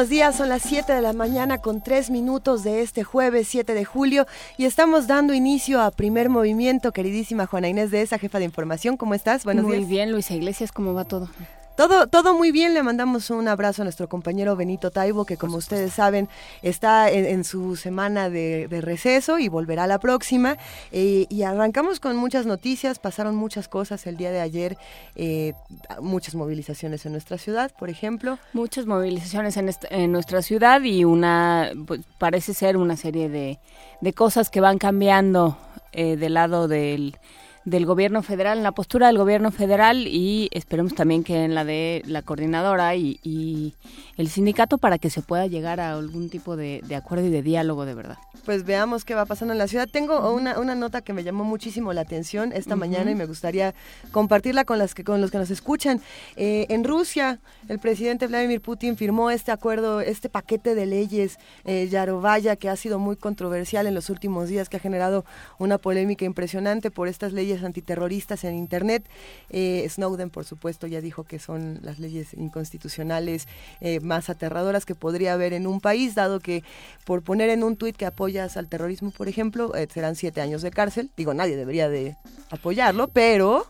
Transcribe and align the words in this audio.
Buenos 0.00 0.10
días, 0.12 0.34
son 0.34 0.48
las 0.48 0.62
7 0.62 0.94
de 0.94 1.02
la 1.02 1.12
mañana 1.12 1.58
con 1.58 1.82
3 1.82 2.08
minutos 2.08 2.64
de 2.64 2.80
este 2.80 3.04
jueves 3.04 3.48
7 3.48 3.74
de 3.74 3.84
julio 3.84 4.26
y 4.56 4.64
estamos 4.64 5.06
dando 5.06 5.34
inicio 5.34 5.78
a 5.78 5.90
primer 5.90 6.30
movimiento, 6.30 6.90
queridísima 6.92 7.44
Juana 7.44 7.68
Inés 7.68 7.90
de 7.90 8.00
esa 8.00 8.16
jefa 8.16 8.38
de 8.38 8.46
información. 8.46 8.96
¿Cómo 8.96 9.12
estás? 9.12 9.44
Buenos 9.44 9.66
Muy 9.66 9.84
bien, 9.84 10.10
Luisa 10.10 10.34
Iglesias, 10.34 10.72
¿cómo 10.72 10.94
va 10.94 11.04
todo? 11.04 11.28
Todo, 11.76 12.08
todo 12.08 12.34
muy 12.34 12.52
bien, 12.52 12.74
le 12.74 12.82
mandamos 12.82 13.30
un 13.30 13.48
abrazo 13.48 13.82
a 13.82 13.84
nuestro 13.84 14.08
compañero 14.08 14.54
Benito 14.54 14.90
Taibo, 14.90 15.24
que 15.24 15.38
como 15.38 15.56
ustedes 15.56 15.94
saben 15.94 16.28
está 16.62 17.10
en, 17.10 17.42
su 17.44 17.76
semana 17.76 18.28
de, 18.28 18.68
receso 18.82 19.38
y 19.38 19.48
volverá 19.48 19.86
la 19.86 19.98
próxima. 19.98 20.58
Eh, 20.92 21.26
y 21.30 21.42
arrancamos 21.42 21.98
con 21.98 22.16
muchas 22.16 22.44
noticias, 22.44 22.98
pasaron 22.98 23.34
muchas 23.34 23.68
cosas 23.68 24.06
el 24.06 24.16
día 24.16 24.30
de 24.30 24.40
ayer, 24.40 24.76
eh, 25.16 25.54
muchas 26.02 26.34
movilizaciones 26.34 27.06
en 27.06 27.12
nuestra 27.12 27.38
ciudad, 27.38 27.70
por 27.78 27.88
ejemplo. 27.88 28.38
Muchas 28.52 28.84
movilizaciones 28.84 29.56
en, 29.56 30.12
nuestra 30.12 30.42
ciudad 30.42 30.82
y 30.82 31.04
una, 31.04 31.72
pues, 31.86 32.00
parece 32.18 32.52
ser 32.52 32.76
una 32.76 32.96
serie 32.96 33.28
de, 33.30 33.58
de 34.00 34.12
cosas 34.12 34.50
que 34.50 34.60
van 34.60 34.78
cambiando 34.78 35.56
eh, 35.92 36.16
del 36.16 36.34
lado 36.34 36.68
del 36.68 37.16
del 37.64 37.84
gobierno 37.84 38.22
federal, 38.22 38.58
en 38.58 38.64
la 38.64 38.72
postura 38.72 39.08
del 39.08 39.18
gobierno 39.18 39.50
federal 39.50 40.06
y 40.06 40.48
esperemos 40.52 40.94
también 40.94 41.22
que 41.22 41.44
en 41.44 41.54
la 41.54 41.64
de 41.64 42.02
la 42.06 42.22
coordinadora 42.22 42.94
y, 42.96 43.74
el 44.16 44.28
sindicato 44.28 44.76
para 44.76 44.98
que 44.98 45.08
se 45.08 45.22
pueda 45.22 45.46
llegar 45.46 45.80
a 45.80 45.92
algún 45.92 46.28
tipo 46.28 46.54
de, 46.56 46.82
acuerdo 46.94 47.26
y 47.26 47.30
de 47.30 47.42
diálogo 47.42 47.86
de 47.86 47.94
verdad. 47.94 48.18
Pues 48.44 48.64
veamos 48.64 49.04
qué 49.04 49.14
va 49.14 49.24
pasando 49.24 49.52
en 49.52 49.58
la 49.58 49.66
ciudad. 49.66 49.88
Tengo 49.90 50.32
una, 50.32 50.58
una 50.58 50.74
nota 50.74 51.00
que 51.00 51.14
me 51.14 51.24
llamó 51.24 51.44
muchísimo 51.44 51.92
la 51.94 52.02
atención 52.02 52.52
esta 52.52 52.76
mañana 52.76 53.10
y 53.10 53.14
me 53.14 53.24
gustaría 53.24 53.74
compartirla 54.12 54.64
con, 54.64 54.78
las 54.78 54.94
que, 54.94 55.04
con 55.04 55.20
los 55.22 55.30
que 55.30 55.38
nos 55.38 55.50
escuchan. 55.50 56.02
Eh, 56.36 56.66
en 56.68 56.84
Rusia, 56.84 57.38
el 57.68 57.78
presidente 57.78 58.26
Vladimir 58.26 58.60
Putin 58.60 58.96
firmó 58.96 59.30
este 59.30 59.52
acuerdo, 59.52 60.00
este 60.00 60.28
paquete 60.28 60.74
de 60.74 60.86
leyes 60.86 61.38
eh, 61.64 61.88
Yarovaya 61.90 62.56
que 62.56 62.68
ha 62.68 62.76
sido 62.76 62.98
muy 62.98 63.16
controversial 63.16 63.86
en 63.86 63.94
los 63.94 64.10
últimos 64.10 64.48
días, 64.48 64.68
que 64.68 64.76
ha 64.76 64.80
generado 64.80 65.24
una 65.58 65.78
polémica 65.78 66.24
impresionante 66.24 66.90
por 66.90 67.08
estas 67.08 67.32
leyes 67.32 67.49
antiterroristas 67.58 68.44
en 68.44 68.54
Internet. 68.54 69.08
Eh, 69.50 69.86
Snowden, 69.88 70.30
por 70.30 70.44
supuesto, 70.44 70.86
ya 70.86 71.00
dijo 71.00 71.24
que 71.24 71.38
son 71.38 71.78
las 71.82 71.98
leyes 71.98 72.34
inconstitucionales 72.34 73.48
eh, 73.80 74.00
más 74.00 74.30
aterradoras 74.30 74.86
que 74.86 74.94
podría 74.94 75.34
haber 75.34 75.52
en 75.52 75.66
un 75.66 75.80
país, 75.80 76.14
dado 76.14 76.40
que 76.40 76.62
por 77.04 77.22
poner 77.22 77.50
en 77.50 77.62
un 77.62 77.76
tuit 77.76 77.96
que 77.96 78.06
apoyas 78.06 78.56
al 78.56 78.68
terrorismo, 78.68 79.10
por 79.10 79.28
ejemplo, 79.28 79.74
eh, 79.74 79.88
serán 79.92 80.16
siete 80.16 80.40
años 80.40 80.62
de 80.62 80.70
cárcel. 80.70 81.10
Digo, 81.16 81.34
nadie 81.34 81.56
debería 81.56 81.88
de 81.88 82.16
apoyarlo, 82.50 83.08
pero... 83.08 83.66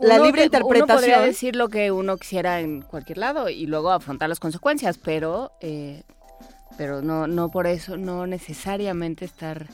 la 0.00 0.18
libre 0.18 0.44
interpretación. 0.44 0.88
Uno 0.88 0.94
podría 0.94 1.20
decir 1.20 1.56
lo 1.56 1.68
que 1.68 1.92
uno 1.92 2.16
quisiera 2.16 2.60
en 2.60 2.82
cualquier 2.82 3.18
lado 3.18 3.48
y 3.48 3.66
luego 3.66 3.90
afrontar 3.90 4.28
las 4.28 4.40
consecuencias, 4.40 4.98
pero, 4.98 5.52
pero 6.76 7.00
no, 7.00 7.26
no 7.26 7.48
por 7.48 7.66
eso, 7.66 7.96
no 7.96 8.26
necesariamente 8.26 9.24
estar 9.24 9.68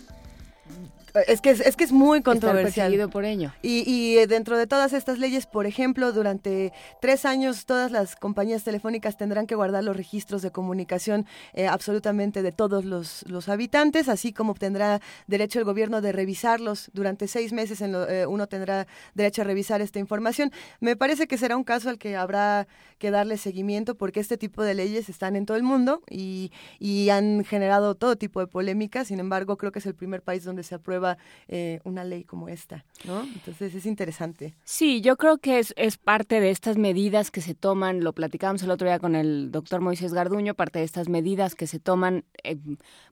es 1.15 1.41
que 1.41 1.51
es, 1.51 1.61
es 1.61 1.77
que 1.77 1.85
es 1.85 1.93
muy 1.93 2.23
controversial. 2.23 3.09
por 3.11 3.25
ello. 3.25 3.53
Y, 3.63 3.89
y, 3.91 4.19
eh, 4.19 4.27
dentro 4.27 4.57
de 4.57 4.67
todas 4.67 4.93
estas 4.93 5.19
leyes, 5.19 5.47
por 5.47 5.67
ejemplo, 5.67 6.13
durante 6.13 6.73
tres 7.01 7.25
años 7.25 7.67
todas 7.67 7.91
las 7.91 8.17
compañías 8.17 8.64
telefónicas 8.64 9.17
tendrán 9.17 9.47
que 9.47 9.55
guardar 9.55 9.85
los 9.85 9.97
registros 9.97 10.42
de 10.42 10.51
comunicación 10.51 11.27
eh, 11.53 11.67
absolutamente 11.67 12.42
de 12.42 12.53
todos 12.53 12.85
los, 12.85 13.25
los, 13.29 13.48
habitantes, 13.48 14.09
así 14.09 14.33
como 14.33 14.55
tendrá 14.55 15.01
derecho 15.27 15.59
el 15.59 15.64
gobierno 15.64 16.01
de 16.01 16.13
revisarlos 16.13 16.91
durante 16.95 17.29
seis 17.29 17.53
meses. 17.53 17.81
En 17.83 17.95
eh, 17.95 18.27
uno 18.27 18.47
tendrá 18.47 18.86
derecho 19.15 19.42
a 19.42 19.45
revisar 19.45 19.83
esta 19.83 19.98
información. 19.98 20.51
Me 20.81 20.97
parece 20.97 21.27
que 21.27 21.36
será 21.36 21.57
un 21.57 21.65
caso 21.65 21.91
al 21.91 21.98
que 21.98 22.17
habrá 22.17 22.67
que 22.98 23.11
darle 23.11 23.36
seguimiento 23.36 23.97
porque 23.97 24.20
este 24.20 24.39
tipo 24.39 24.63
de 24.63 24.75
leyes 24.75 25.09
están 25.09 25.36
en 25.36 25.45
todo 25.45 25.57
el 25.57 25.63
mundo 25.63 26.03
y, 26.09 26.53
y 26.79 27.11
han 27.11 27.45
generado 27.45 27.97
todo 27.97 28.17
tipo 28.17 28.41
de 28.41 28.47
polémicas. 28.47 29.09
Sin 29.09 29.20
embargo, 29.20 29.59
creo 29.59 29.73
que 29.73 29.81
es 29.81 29.86
el 29.86 29.95
primer 29.95 30.23
país 30.23 30.45
donde 30.45 30.63
se 30.63 30.77
aprueba 30.77 31.02
eh, 31.48 31.80
una 31.85 32.05
ley 32.05 32.24
como 32.24 32.48
esta, 32.48 32.85
¿no? 33.05 33.23
Entonces 33.23 33.74
es 33.74 33.86
interesante. 33.86 34.55
Sí, 34.64 35.01
yo 35.01 35.17
creo 35.17 35.39
que 35.39 35.58
es, 35.58 35.74
es 35.77 35.98
parte 35.98 36.40
de 36.40 36.51
estas 36.51 36.77
medidas 36.77 37.30
que 37.30 37.40
se 37.40 37.55
toman, 37.55 38.02
lo 38.02 38.13
platicábamos 38.13 38.63
el 38.63 38.70
otro 38.70 38.89
día 38.89 38.98
con 38.98 39.14
el 39.14 39.51
doctor 39.51 39.80
Moisés 39.80 40.12
Garduño, 40.12 40.55
parte 40.55 40.79
de 40.79 40.85
estas 40.85 41.08
medidas 41.08 41.55
que 41.55 41.67
se 41.67 41.79
toman 41.79 42.24
eh, 42.45 42.57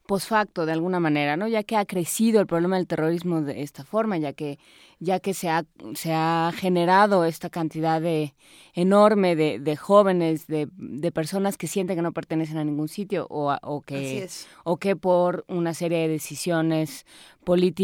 post 0.07 0.29
facto 0.29 0.67
de 0.67 0.73
alguna 0.73 1.01
manera, 1.01 1.37
¿no? 1.37 1.49
Ya 1.49 1.63
que 1.63 1.77
ha 1.77 1.85
crecido 1.85 2.41
el 2.41 2.47
problema 2.47 2.77
del 2.77 2.87
terrorismo 2.87 3.43
de 3.43 3.63
esta 3.63 3.85
forma, 3.85 4.19
ya 4.19 4.33
que 4.33 4.59
ya 5.01 5.19
que 5.19 5.33
se 5.33 5.49
ha, 5.49 5.65
se 5.95 6.13
ha 6.13 6.53
generado 6.55 7.25
esta 7.25 7.49
cantidad 7.49 8.03
de 8.03 8.35
enorme 8.75 9.35
de, 9.35 9.59
de 9.59 9.77
jóvenes, 9.77 10.47
de, 10.47 10.69
de, 10.77 11.11
personas 11.11 11.57
que 11.57 11.67
sienten 11.67 11.97
que 11.97 12.03
no 12.03 12.13
pertenecen 12.13 12.59
a 12.59 12.65
ningún 12.65 12.89
sitio 12.89 13.27
o, 13.31 13.57
o, 13.63 13.81
que, 13.81 14.29
o 14.63 14.77
que 14.77 14.97
por 14.97 15.47
una 15.49 15.73
serie 15.73 16.01
de 16.01 16.09
decisiones 16.09 17.07
políticas 17.45 17.80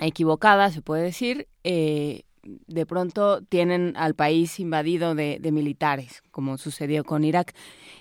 equivocadas, 0.00 0.74
se 0.74 0.82
puede 0.82 1.02
decir, 1.02 1.48
eh, 1.64 2.22
de 2.42 2.86
pronto 2.86 3.42
tienen 3.42 3.94
al 3.96 4.14
país 4.14 4.58
invadido 4.60 5.14
de, 5.14 5.38
de 5.40 5.52
militares, 5.52 6.22
como 6.30 6.58
sucedió 6.58 7.04
con 7.04 7.24
Irak. 7.24 7.54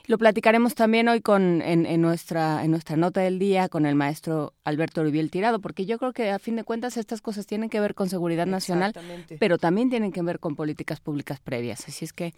Lo 0.06 0.18
platicaremos 0.18 0.76
también 0.76 1.08
hoy 1.08 1.22
con, 1.22 1.62
en, 1.62 2.02
nuestra, 2.02 2.64
en 2.64 2.72
nuestra 2.72 2.96
nota 2.98 3.22
del 3.22 3.38
día 3.38 3.70
con 3.70 3.86
el 3.86 3.96
maestro 3.96 4.54
Alberto 4.64 5.04
Rubiel 5.04 5.30
Tirado, 5.30 5.60
porque 5.60 5.86
yo 5.86 6.00
creo 6.00 6.14
que 6.14 6.32
a 6.32 6.40
fin 6.40 6.56
de 6.56 6.64
cuentas 6.64 6.98
estas 6.98 7.22
cosas 7.22 7.46
tienen 7.46 7.70
que 7.70 7.80
ver 7.80 7.94
con 7.94 8.10
seguridad 8.10 8.48
nacional, 8.48 8.94
pero 9.40 9.58
también 9.58 9.90
tienen 9.90 10.12
que 10.12 10.22
ver 10.22 10.40
con 10.40 10.56
políticas 10.56 11.00
públicas 11.00 11.40
previas. 11.40 11.88
Así 11.88 12.06
es 12.06 12.14
que 12.14 12.34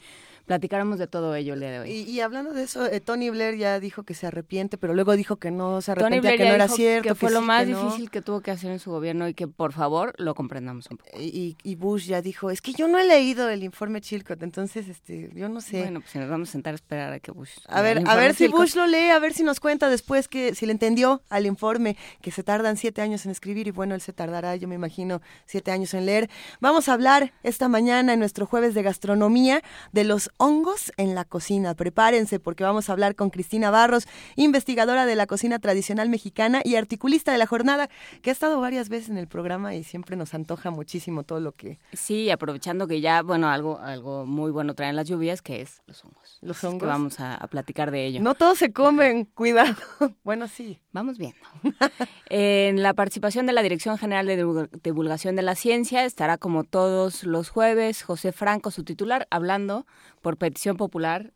platicaremos 0.46 1.00
de 1.00 1.08
todo 1.08 1.36
ello 1.36 1.54
el 1.54 1.60
día 1.62 1.72
de 1.72 1.80
hoy. 1.80 1.92
Y, 1.92 2.20
hablando 2.20 2.54
de 2.54 2.64
eso, 2.64 2.86
eh, 2.86 3.00
Tony 3.00 3.30
Blair 3.30 3.56
ya 3.58 3.80
dijo 3.80 4.04
que 4.04 4.14
se 4.14 4.28
arrepiente, 4.28 4.78
pero 4.78 4.94
luego 4.94 5.16
dijo 5.16 5.38
que 5.38 5.52
no 5.52 5.82
se 5.82 5.92
arrepiente, 5.92 6.36
que 6.36 6.46
no 6.46 6.56
era 6.56 6.68
cierto. 6.68 7.08
Que 7.08 7.16
fue 7.16 7.32
lo 7.32 7.42
más 7.42 7.66
difícil 7.68 8.10
que 8.10 8.22
tuvo 8.22 8.42
que 8.42 8.52
hacer 8.52 8.72
en 8.72 8.80
su 8.80 8.92
gobierno 8.92 9.28
y 9.28 9.34
que 9.34 9.48
por 9.48 9.72
favor 9.74 10.14
lo 10.18 10.36
comprendamos 10.36 10.88
un 10.90 10.98
poco. 10.98 11.10
Y, 11.20 11.56
y, 11.64 11.76
Bush 11.76 12.06
ya 12.08 12.22
dijo, 12.22 12.52
es 12.52 12.62
que 12.62 12.74
yo 12.74 12.88
no 12.88 13.00
he 13.00 13.08
leído 13.08 13.50
el 13.50 13.64
informe 13.64 14.02
Chilcot, 14.02 14.44
entonces 14.44 14.88
este, 14.88 15.32
yo 15.34 15.50
no 15.50 15.62
sé. 15.62 15.81
Bueno, 15.82 16.02
pues 16.02 16.16
nos 16.16 16.30
vamos 16.30 16.50
a 16.50 16.52
sentar 16.52 16.74
a 16.74 16.76
esperar 16.76 17.14
a 17.14 17.20
que 17.20 17.32
Bush 17.32 17.52
a 17.68 17.82
ver, 17.82 18.04
a 18.06 18.16
ver 18.16 18.34
si 18.34 18.48
Bush 18.48 18.76
lo 18.76 18.88
lee, 18.88 19.10
a 19.10 19.20
ver 19.20 19.34
si 19.34 19.44
nos 19.44 19.60
cuenta 19.60 19.90
después 19.90 20.28
que 20.28 20.56
si 20.56 20.66
le 20.66 20.72
entendió 20.72 21.22
al 21.30 21.46
informe 21.46 21.98
que 22.22 22.32
se 22.32 22.44
tardan 22.44 22.78
siete 22.78 23.02
años 23.02 23.26
en 23.26 23.32
escribir 23.32 23.68
y 23.68 23.72
bueno, 23.72 23.96
él 23.96 24.02
se 24.02 24.14
tardará, 24.14 24.56
yo 24.56 24.68
me 24.68 24.76
imagino, 24.76 25.22
siete 25.46 25.72
años 25.72 25.94
en 25.94 26.06
leer. 26.06 26.30
Vamos 26.60 26.90
a 26.90 26.94
hablar 26.94 27.34
esta 27.44 27.68
mañana 27.68 28.14
en 28.14 28.20
nuestro 28.20 28.46
jueves 28.46 28.74
de 28.74 28.84
gastronomía 28.84 29.62
de 29.92 30.04
los 30.04 30.32
hongos 30.38 30.92
en 30.98 31.16
la 31.16 31.26
cocina. 31.26 31.76
Prepárense 31.76 32.40
porque 32.40 32.64
vamos 32.64 32.90
a 32.90 32.94
hablar 32.94 33.16
con 33.16 33.30
Cristina 33.30 33.72
Barros, 33.72 34.08
investigadora 34.36 35.06
de 35.06 35.16
la 35.16 35.28
cocina 35.28 35.60
tradicional 35.60 36.10
mexicana 36.10 36.62
y 36.64 36.76
articulista 36.76 37.32
de 37.32 37.38
la 37.38 37.48
jornada, 37.48 37.90
que 38.22 38.30
ha 38.30 38.34
estado 38.34 38.60
varias 38.60 38.90
veces 38.90 39.10
en 39.10 39.18
el 39.18 39.28
programa 39.28 39.76
y 39.76 39.84
siempre 39.84 40.16
nos 40.16 40.34
antoja 40.34 40.72
muchísimo 40.72 41.24
todo 41.24 41.40
lo 41.40 41.54
que... 41.54 41.80
Sí, 41.94 42.30
aprovechando 42.30 42.88
que 42.88 43.02
ya, 43.02 43.22
bueno, 43.22 43.50
algo, 43.50 43.80
algo 43.80 44.26
muy 44.26 44.52
bueno 44.52 44.74
traen 44.74 44.96
las 44.96 45.08
lluvias, 45.08 45.42
que 45.42 45.62
es 45.62 45.71
los 45.86 46.04
hongos. 46.04 46.38
Los 46.42 46.64
hongos. 46.64 46.82
Que 46.82 46.86
vamos 46.86 47.20
a 47.20 47.48
platicar 47.50 47.92
de 47.92 48.06
ello. 48.06 48.22
No 48.22 48.36
todos 48.36 48.58
se 48.58 48.72
comen, 48.72 49.26
cuidado. 49.26 49.76
Bueno, 50.24 50.48
sí. 50.48 50.80
Vamos 50.92 51.18
viendo. 51.18 51.40
en 52.30 52.84
la 52.84 52.94
participación 52.94 53.46
de 53.46 53.54
la 53.54 53.62
Dirección 53.62 53.98
General 53.98 54.26
de 54.26 54.70
Divulgación 54.84 55.36
de 55.36 55.42
la 55.42 55.56
Ciencia 55.56 56.06
estará 56.06 56.38
como 56.38 56.64
todos 56.64 57.24
los 57.24 57.50
jueves 57.50 58.04
José 58.04 58.32
Franco, 58.32 58.72
su 58.72 58.84
titular, 58.84 59.28
hablando 59.30 59.86
por 60.22 60.38
petición 60.38 60.78
popular. 60.78 61.34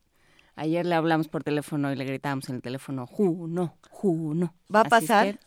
Ayer 0.56 0.86
le 0.86 0.96
hablamos 0.96 1.28
por 1.28 1.44
teléfono 1.44 1.92
y 1.92 1.96
le 1.96 2.06
gritamos 2.06 2.48
en 2.50 2.56
el 2.56 2.62
teléfono, 2.62 3.08
Juno, 3.08 3.78
Juno. 3.90 4.56
¿Va 4.74 4.82
a 4.82 4.86
pasar? 4.86 5.40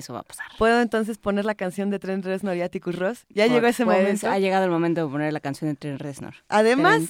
Eso 0.00 0.12
va 0.12 0.20
a 0.20 0.22
pasar. 0.22 0.46
¿Puedo 0.58 0.80
entonces 0.80 1.18
poner 1.18 1.44
la 1.44 1.54
canción 1.54 1.90
de 1.90 1.98
Tren 1.98 2.22
Reznor 2.22 2.56
y 2.56 2.62
Atticus 2.62 2.96
Ross? 2.96 3.26
Ya 3.28 3.46
llegó 3.46 3.66
ese 3.66 3.84
momento. 3.84 4.28
Ha 4.28 4.38
llegado 4.38 4.64
el 4.64 4.70
momento 4.70 5.04
de 5.04 5.12
poner 5.12 5.32
la 5.32 5.40
canción 5.40 5.70
de 5.70 5.76
Tren 5.76 5.98
Reznor. 5.98 6.34
Además, 6.48 7.02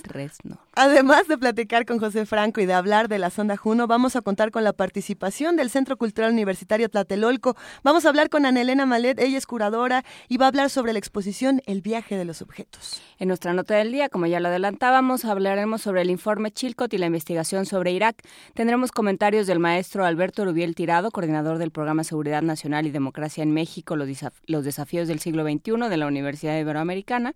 además 0.74 1.28
de 1.28 1.38
platicar 1.38 1.86
con 1.86 1.98
José 1.98 2.26
Franco 2.26 2.60
y 2.60 2.66
de 2.66 2.74
hablar 2.74 3.08
de 3.08 3.18
la 3.18 3.30
sonda 3.30 3.56
Juno, 3.56 3.86
vamos 3.86 4.16
a 4.16 4.20
contar 4.20 4.50
con 4.50 4.64
la 4.64 4.72
participación 4.72 5.56
del 5.56 5.70
Centro 5.70 5.96
Cultural 5.96 6.32
Universitario 6.32 6.88
Tlatelolco. 6.88 7.56
Vamos 7.82 8.04
a 8.04 8.08
hablar 8.08 8.28
con 8.28 8.44
Anelena 8.46 8.86
Malet, 8.86 9.18
ella 9.18 9.38
es 9.38 9.46
curadora 9.46 10.04
y 10.28 10.36
va 10.36 10.46
a 10.46 10.48
hablar 10.48 10.70
sobre 10.70 10.92
la 10.92 10.98
exposición 10.98 11.62
El 11.66 11.80
viaje 11.80 12.16
de 12.16 12.24
los 12.24 12.42
objetos. 12.42 13.00
En 13.18 13.28
nuestra 13.28 13.54
nota 13.54 13.74
del 13.74 13.92
día, 13.92 14.08
como 14.08 14.26
ya 14.26 14.40
lo 14.40 14.48
adelantábamos, 14.48 15.24
hablaremos 15.24 15.80
sobre 15.80 16.02
el 16.02 16.10
informe 16.10 16.50
Chilcot 16.50 16.92
y 16.92 16.98
la 16.98 17.06
investigación 17.06 17.66
sobre 17.66 17.92
Irak. 17.92 18.16
Tendremos 18.54 18.92
comentarios 18.92 19.46
del 19.46 19.58
maestro 19.58 20.04
Alberto 20.04 20.44
Rubiel 20.44 20.74
Tirado, 20.74 21.10
coordinador 21.10 21.58
del 21.58 21.70
programa 21.70 22.04
Seguridad 22.04 22.42
Nacional 22.42 22.73
Y 22.82 22.90
Democracia 22.90 23.42
en 23.42 23.52
México, 23.52 23.94
los, 23.94 24.08
los 24.46 24.64
desafíos 24.64 25.06
del 25.06 25.20
siglo 25.20 25.44
XXI 25.44 25.88
de 25.88 25.96
la 25.96 26.06
Universidad 26.06 26.58
Iberoamericana 26.58 27.34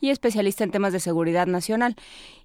y 0.00 0.10
especialista 0.10 0.64
en 0.64 0.72
temas 0.72 0.92
de 0.92 0.98
seguridad 0.98 1.46
nacional. 1.46 1.94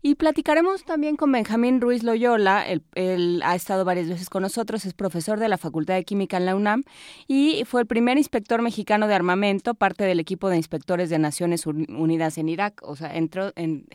Y 0.02 0.16
platicaremos 0.16 0.84
también 0.84 1.16
con 1.16 1.32
Benjamín 1.32 1.82
Ruiz 1.82 2.04
Loyola, 2.04 2.64
él, 2.68 3.42
ha 3.44 3.56
estado 3.56 3.86
varias 3.86 4.08
veces 4.08 4.30
con 4.30 4.44
nosotros, 4.44 4.86
es 4.86 4.94
profesor 4.94 5.40
de 5.40 5.50
la 5.50 5.58
Facultad 5.58 5.96
de 5.96 6.04
Química 6.04 6.38
en 6.38 6.46
la 6.46 6.56
UNAM 6.56 6.84
y 7.28 7.64
fue 7.66 7.82
el 7.82 7.88
primer 7.88 8.18
inspector 8.20 8.62
mexicano 8.62 9.08
de 9.08 9.16
armamento, 9.16 9.74
parte 9.74 10.04
del 10.04 10.20
equipo 10.20 10.50
de 10.50 10.58
inspectores 10.58 11.10
de 11.10 11.18
Naciones 11.18 11.66
Unidas 11.66 12.38
en 12.38 12.50
Irak. 12.50 12.82
O 12.84 12.96
sea, 12.96 13.16
entró 13.16 13.52
en, 13.56 13.88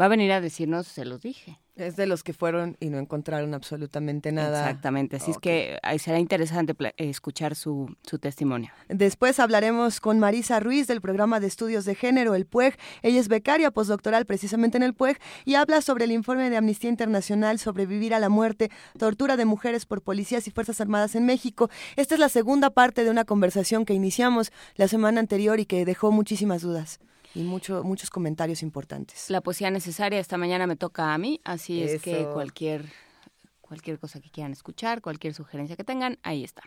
va 0.00 0.06
a 0.06 0.08
venir 0.08 0.32
a 0.32 0.40
decirnos, 0.40 0.88
se 0.88 1.04
los 1.04 1.20
dije. 1.20 1.58
Es 1.82 1.96
de 1.96 2.06
los 2.06 2.22
que 2.22 2.32
fueron 2.32 2.76
y 2.80 2.90
no 2.90 2.98
encontraron 2.98 3.54
absolutamente 3.54 4.32
nada. 4.32 4.60
Exactamente, 4.60 5.16
así 5.16 5.32
es 5.32 5.38
que 5.38 5.78
será 5.98 6.18
interesante 6.18 6.74
escuchar 6.96 7.54
su, 7.54 7.94
su 8.02 8.18
testimonio. 8.18 8.70
Después 8.88 9.40
hablaremos 9.40 10.00
con 10.00 10.18
Marisa 10.18 10.60
Ruiz 10.60 10.86
del 10.86 11.00
programa 11.00 11.40
de 11.40 11.46
estudios 11.46 11.84
de 11.84 11.94
género, 11.94 12.34
el 12.34 12.46
PUEG. 12.46 12.76
Ella 13.02 13.20
es 13.20 13.28
becaria 13.28 13.70
postdoctoral 13.70 14.26
precisamente 14.26 14.76
en 14.76 14.82
el 14.82 14.94
PUEG 14.94 15.18
y 15.44 15.54
habla 15.56 15.80
sobre 15.82 16.04
el 16.04 16.12
informe 16.12 16.50
de 16.50 16.56
Amnistía 16.56 16.90
Internacional 16.90 17.58
sobre 17.58 17.86
vivir 17.86 18.14
a 18.14 18.20
la 18.20 18.28
muerte, 18.28 18.70
tortura 18.98 19.36
de 19.36 19.44
mujeres 19.44 19.86
por 19.86 20.02
policías 20.02 20.46
y 20.46 20.50
Fuerzas 20.50 20.80
Armadas 20.80 21.14
en 21.14 21.26
México. 21.26 21.70
Esta 21.96 22.14
es 22.14 22.20
la 22.20 22.28
segunda 22.28 22.70
parte 22.70 23.04
de 23.04 23.10
una 23.10 23.24
conversación 23.24 23.84
que 23.84 23.94
iniciamos 23.94 24.52
la 24.76 24.88
semana 24.88 25.20
anterior 25.20 25.60
y 25.60 25.66
que 25.66 25.84
dejó 25.84 26.12
muchísimas 26.12 26.62
dudas 26.62 27.00
y 27.34 27.42
mucho, 27.42 27.82
muchos 27.84 28.10
comentarios 28.10 28.62
importantes. 28.62 29.30
La 29.30 29.40
poesía 29.40 29.70
necesaria 29.70 30.18
esta 30.18 30.36
mañana 30.36 30.66
me 30.66 30.76
toca 30.76 31.14
a 31.14 31.18
mí, 31.18 31.40
así 31.44 31.82
es 31.82 32.02
que 32.02 32.26
cualquier 32.32 32.86
cualquier 33.72 33.98
cosa 33.98 34.20
que 34.20 34.28
quieran 34.28 34.52
escuchar, 34.52 35.00
cualquier 35.00 35.32
sugerencia 35.32 35.76
que 35.76 35.84
tengan, 35.84 36.18
ahí 36.22 36.44
está. 36.44 36.60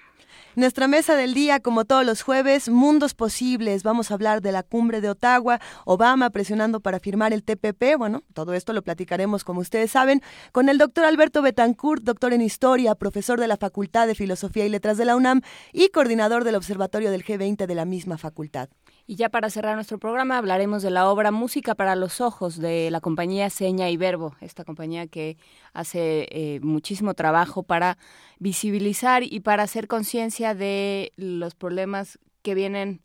Nuestra 0.56 0.88
mesa 0.88 1.16
del 1.16 1.36
día, 1.36 1.60
como 1.60 1.86
todos 1.86 2.04
los 2.04 2.24
jueves, 2.24 2.68
Mundos 2.68 3.14
Posibles. 3.14 3.84
Vamos 3.84 4.10
a 4.10 4.16
hablar 4.16 4.42
de 4.42 4.52
la 4.52 4.64
cumbre 4.64 5.02
de 5.02 5.10
Ottawa, 5.12 5.60
Obama 5.86 6.32
presionando 6.32 6.80
para 6.80 7.00
firmar 7.00 7.32
el 7.32 7.44
TPP. 7.44 7.96
Bueno, 8.00 8.24
todo 8.34 8.56
esto 8.56 8.74
lo 8.74 8.82
platicaremos, 8.82 9.44
como 9.44 9.60
ustedes 9.60 9.92
saben, 9.92 10.24
con 10.52 10.68
el 10.68 10.80
doctor 10.80 11.06
Alberto 11.06 11.44
Betancourt, 11.44 12.02
doctor 12.02 12.34
en 12.34 12.42
Historia, 12.42 12.96
profesor 12.96 13.40
de 13.40 13.50
la 13.50 13.58
Facultad 13.58 14.08
de 14.08 14.16
Filosofía 14.16 14.66
y 14.66 14.70
Letras 14.70 14.98
de 14.98 15.06
la 15.06 15.16
UNAM 15.16 15.42
y 15.74 15.90
coordinador 15.90 16.44
del 16.44 16.56
Observatorio 16.56 17.12
del 17.12 17.24
G20 17.24 17.68
de 17.68 17.76
la 17.76 17.86
misma 17.86 18.18
facultad. 18.18 18.70
Y 19.08 19.18
ya 19.18 19.30
para 19.30 19.52
cerrar 19.52 19.76
nuestro 19.76 20.00
programa 20.00 20.40
hablaremos 20.40 20.82
de 20.82 20.90
la 20.90 21.08
obra 21.08 21.30
Música 21.30 21.76
para 21.76 21.96
los 21.96 22.22
Ojos 22.22 22.58
de 22.58 22.90
la 22.90 23.02
compañía 23.02 23.52
Seña 23.52 23.92
y 23.92 23.98
Verbo, 23.98 24.36
esta 24.42 24.64
compañía 24.64 25.06
que 25.06 25.38
hace 25.74 26.28
eh, 26.32 26.60
muchísimo 26.64 27.14
trabajo 27.14 27.62
para 27.62 28.00
visibilizar 28.40 29.22
y 29.22 29.42
para 29.42 29.62
hacer 29.62 29.88
conciencia 29.88 30.56
de 30.56 31.14
los 31.18 31.54
problemas 31.54 32.18
que 32.42 32.56
vienen 32.56 33.02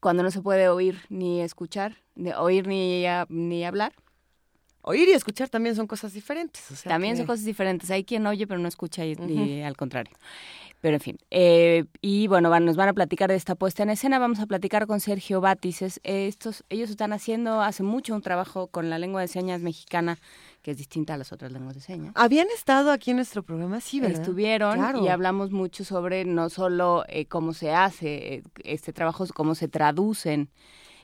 cuando 0.00 0.22
no 0.22 0.30
se 0.30 0.42
puede 0.42 0.68
oír 0.68 1.00
ni 1.08 1.40
escuchar, 1.40 1.96
ni 2.14 2.30
oír 2.32 2.66
ni, 2.66 3.06
ni 3.30 3.64
hablar. 3.64 3.94
Oír 4.88 5.08
y 5.08 5.12
escuchar 5.12 5.48
también 5.48 5.76
son 5.76 5.86
cosas 5.86 6.12
diferentes. 6.12 6.82
también 6.84 7.16
son 7.16 7.26
cosas 7.26 7.44
diferentes. 7.44 7.90
Hay 7.90 8.04
quien 8.04 8.26
oye 8.26 8.46
pero 8.46 8.58
no 8.58 8.68
escucha 8.68 9.04
y 9.04 9.62
al 9.62 9.76
contrario. 9.76 10.14
Pero 10.80 10.94
en 10.94 11.00
fin, 11.00 11.18
eh, 11.30 11.86
y 12.00 12.28
bueno, 12.28 12.56
nos 12.60 12.76
van 12.76 12.88
a 12.88 12.92
platicar 12.92 13.30
de 13.30 13.36
esta 13.36 13.56
puesta 13.56 13.82
en 13.82 13.90
escena. 13.90 14.20
Vamos 14.20 14.38
a 14.38 14.46
platicar 14.46 14.86
con 14.86 15.00
Sergio 15.00 15.40
Batis. 15.40 15.82
estos, 16.04 16.64
ellos 16.68 16.88
están 16.88 17.12
haciendo 17.12 17.60
hace 17.60 17.82
mucho 17.82 18.14
un 18.14 18.22
trabajo 18.22 18.68
con 18.68 18.88
la 18.88 18.98
lengua 18.98 19.20
de 19.20 19.28
señas 19.28 19.60
mexicana 19.60 20.18
que 20.62 20.70
es 20.70 20.76
distinta 20.76 21.14
a 21.14 21.16
las 21.16 21.32
otras 21.32 21.50
lenguas 21.50 21.74
de 21.74 21.80
señas. 21.80 22.12
Habían 22.14 22.46
estado 22.50 22.92
aquí 22.92 23.10
en 23.10 23.16
nuestro 23.16 23.42
programa, 23.42 23.80
sí, 23.80 23.98
¿verdad? 24.00 24.20
Estuvieron 24.20 25.04
y 25.04 25.08
hablamos 25.08 25.50
mucho 25.50 25.84
sobre 25.84 26.24
no 26.24 26.48
solo 26.48 27.04
eh, 27.08 27.26
cómo 27.26 27.54
se 27.54 27.72
hace 27.72 28.34
eh, 28.34 28.42
este 28.62 28.92
trabajo, 28.92 29.26
cómo 29.34 29.56
se 29.56 29.66
traducen 29.66 30.48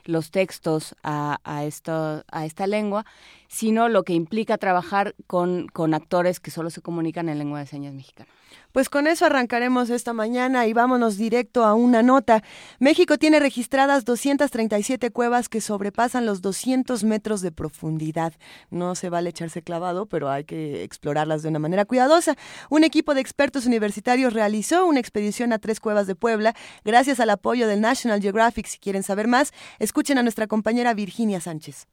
los 0.05 0.31
textos 0.31 0.95
a, 1.03 1.41
a, 1.45 1.65
esto, 1.65 2.25
a 2.31 2.45
esta 2.45 2.67
lengua, 2.67 3.07
sino 3.55 3.89
lo 3.89 4.03
que 4.03 4.15
implica 4.15 4.59
trabajar 4.59 5.15
con, 5.29 5.69
con 5.69 5.95
actores 5.95 6.41
que 6.41 6.51
solo 6.51 6.71
se 6.71 6.83
comunican 6.83 7.29
en 7.29 7.39
lengua 7.39 7.61
de 7.61 7.67
señas 7.67 7.95
mexicana. 7.95 8.29
Pues 8.73 8.89
con 8.89 9.07
eso 9.07 9.27
arrancaremos 9.27 9.91
esta 9.91 10.13
mañana 10.13 10.67
y 10.67 10.73
vámonos 10.73 11.17
directo 11.17 11.65
a 11.65 11.75
una 11.75 12.03
nota. 12.03 12.43
México 12.81 13.17
tiene 13.17 13.39
registradas 13.39 14.05
237 14.05 15.13
cuevas 15.13 15.49
que 15.49 15.61
sobrepasan 15.61 16.27
los 16.27 16.43
200 16.43 17.05
metros 17.05 17.43
de 17.43 17.53
profundidad. 17.53 18.33
No 18.71 18.97
se 18.97 19.09
vale 19.09 19.31
echarse 19.31 19.63
clavado, 19.63 20.07
pero 20.07 20.29
hay 20.31 20.43
que 20.43 20.83
explorarlas 20.83 21.45
de 21.45 21.51
una 21.51 21.61
manera 21.61 21.85
cuidadosa. 21.85 22.35
Un 22.71 22.83
equipo 22.83 23.15
de 23.15 23.21
expertos 23.21 23.67
universitarios 23.67 24.33
realizó 24.33 24.85
una 24.85 24.99
expedición 24.99 25.53
a 25.53 25.61
tres 25.61 25.79
cuevas 25.79 26.09
de 26.09 26.17
Puebla 26.17 26.57
gracias 26.85 27.21
al 27.21 27.31
apoyo 27.31 27.69
del 27.69 27.81
National 27.81 28.21
Geographic. 28.21 28.67
Si 28.67 28.81
quieren 28.81 29.05
saber 29.05 29.29
más, 29.29 29.53
escuchen 29.79 30.19
a 30.19 30.25
nuestra 30.25 30.49
compañera 30.49 30.93
Virginia 30.95 31.41
Sánchez. 31.41 31.87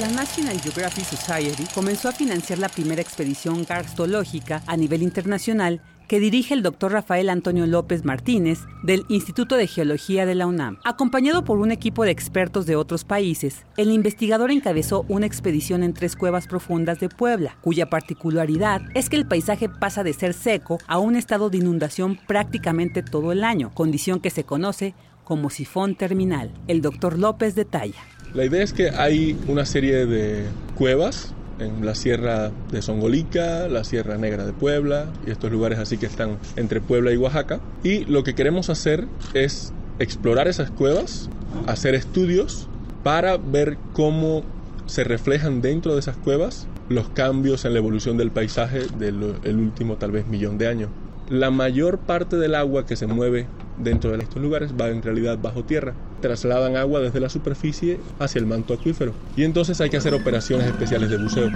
La 0.00 0.08
National 0.08 0.58
Geographic 0.58 1.04
Society 1.04 1.64
comenzó 1.74 2.08
a 2.08 2.12
financiar 2.12 2.58
la 2.58 2.70
primera 2.70 3.02
expedición 3.02 3.66
carstológica 3.66 4.62
a 4.66 4.78
nivel 4.78 5.02
internacional 5.02 5.82
que 6.08 6.20
dirige 6.20 6.54
el 6.54 6.62
doctor 6.62 6.92
Rafael 6.92 7.28
Antonio 7.28 7.66
López 7.66 8.02
Martínez 8.06 8.60
del 8.82 9.04
Instituto 9.10 9.56
de 9.56 9.66
Geología 9.66 10.24
de 10.24 10.34
la 10.34 10.46
UNAM. 10.46 10.78
Acompañado 10.86 11.44
por 11.44 11.58
un 11.58 11.70
equipo 11.70 12.04
de 12.04 12.12
expertos 12.12 12.64
de 12.64 12.76
otros 12.76 13.04
países, 13.04 13.66
el 13.76 13.90
investigador 13.90 14.50
encabezó 14.50 15.04
una 15.08 15.26
expedición 15.26 15.82
en 15.82 15.92
tres 15.92 16.16
cuevas 16.16 16.46
profundas 16.46 16.98
de 16.98 17.10
Puebla, 17.10 17.58
cuya 17.60 17.90
particularidad 17.90 18.80
es 18.94 19.10
que 19.10 19.16
el 19.16 19.28
paisaje 19.28 19.68
pasa 19.68 20.02
de 20.02 20.14
ser 20.14 20.32
seco 20.32 20.78
a 20.86 20.98
un 20.98 21.14
estado 21.14 21.50
de 21.50 21.58
inundación 21.58 22.18
prácticamente 22.26 23.02
todo 23.02 23.32
el 23.32 23.44
año, 23.44 23.70
condición 23.74 24.20
que 24.20 24.30
se 24.30 24.44
conoce 24.44 24.94
como 25.24 25.50
sifón 25.50 25.94
terminal. 25.94 26.50
El 26.68 26.80
doctor 26.80 27.18
López 27.18 27.54
detalla. 27.54 28.00
La 28.32 28.44
idea 28.44 28.62
es 28.62 28.72
que 28.72 28.90
hay 28.90 29.36
una 29.48 29.64
serie 29.64 30.06
de 30.06 30.44
cuevas 30.76 31.34
en 31.58 31.84
la 31.84 31.96
Sierra 31.96 32.52
de 32.70 32.80
Songolica, 32.80 33.66
la 33.66 33.82
Sierra 33.82 34.18
Negra 34.18 34.46
de 34.46 34.52
Puebla 34.52 35.06
y 35.26 35.32
estos 35.32 35.50
lugares 35.50 35.80
así 35.80 35.98
que 35.98 36.06
están 36.06 36.38
entre 36.54 36.80
Puebla 36.80 37.12
y 37.12 37.16
Oaxaca. 37.16 37.60
Y 37.82 38.04
lo 38.04 38.22
que 38.22 38.36
queremos 38.36 38.70
hacer 38.70 39.06
es 39.34 39.72
explorar 39.98 40.46
esas 40.46 40.70
cuevas, 40.70 41.28
hacer 41.66 41.96
estudios 41.96 42.68
para 43.02 43.36
ver 43.36 43.78
cómo 43.94 44.44
se 44.86 45.02
reflejan 45.02 45.60
dentro 45.60 45.94
de 45.94 46.00
esas 46.00 46.16
cuevas 46.16 46.68
los 46.88 47.08
cambios 47.08 47.64
en 47.64 47.72
la 47.72 47.80
evolución 47.80 48.16
del 48.16 48.30
paisaje 48.30 48.82
del 48.98 49.56
último 49.56 49.96
tal 49.96 50.12
vez 50.12 50.28
millón 50.28 50.56
de 50.56 50.68
años. 50.68 50.90
La 51.28 51.50
mayor 51.50 51.98
parte 51.98 52.36
del 52.36 52.54
agua 52.54 52.86
que 52.86 52.94
se 52.94 53.08
mueve 53.08 53.46
dentro 53.78 54.12
de 54.12 54.22
estos 54.22 54.40
lugares 54.40 54.72
va 54.80 54.88
en 54.88 55.02
realidad 55.02 55.38
bajo 55.40 55.64
tierra. 55.64 55.94
Trasladan 56.20 56.76
agua 56.76 57.00
desde 57.00 57.20
la 57.20 57.28
superficie 57.28 57.98
hacia 58.18 58.38
el 58.38 58.46
manto 58.46 58.74
acuífero 58.74 59.12
y 59.36 59.44
entonces 59.44 59.80
hay 59.80 59.90
que 59.90 59.96
hacer 59.96 60.14
operaciones 60.14 60.66
especiales 60.66 61.10
de 61.10 61.16
buceo. 61.16 61.50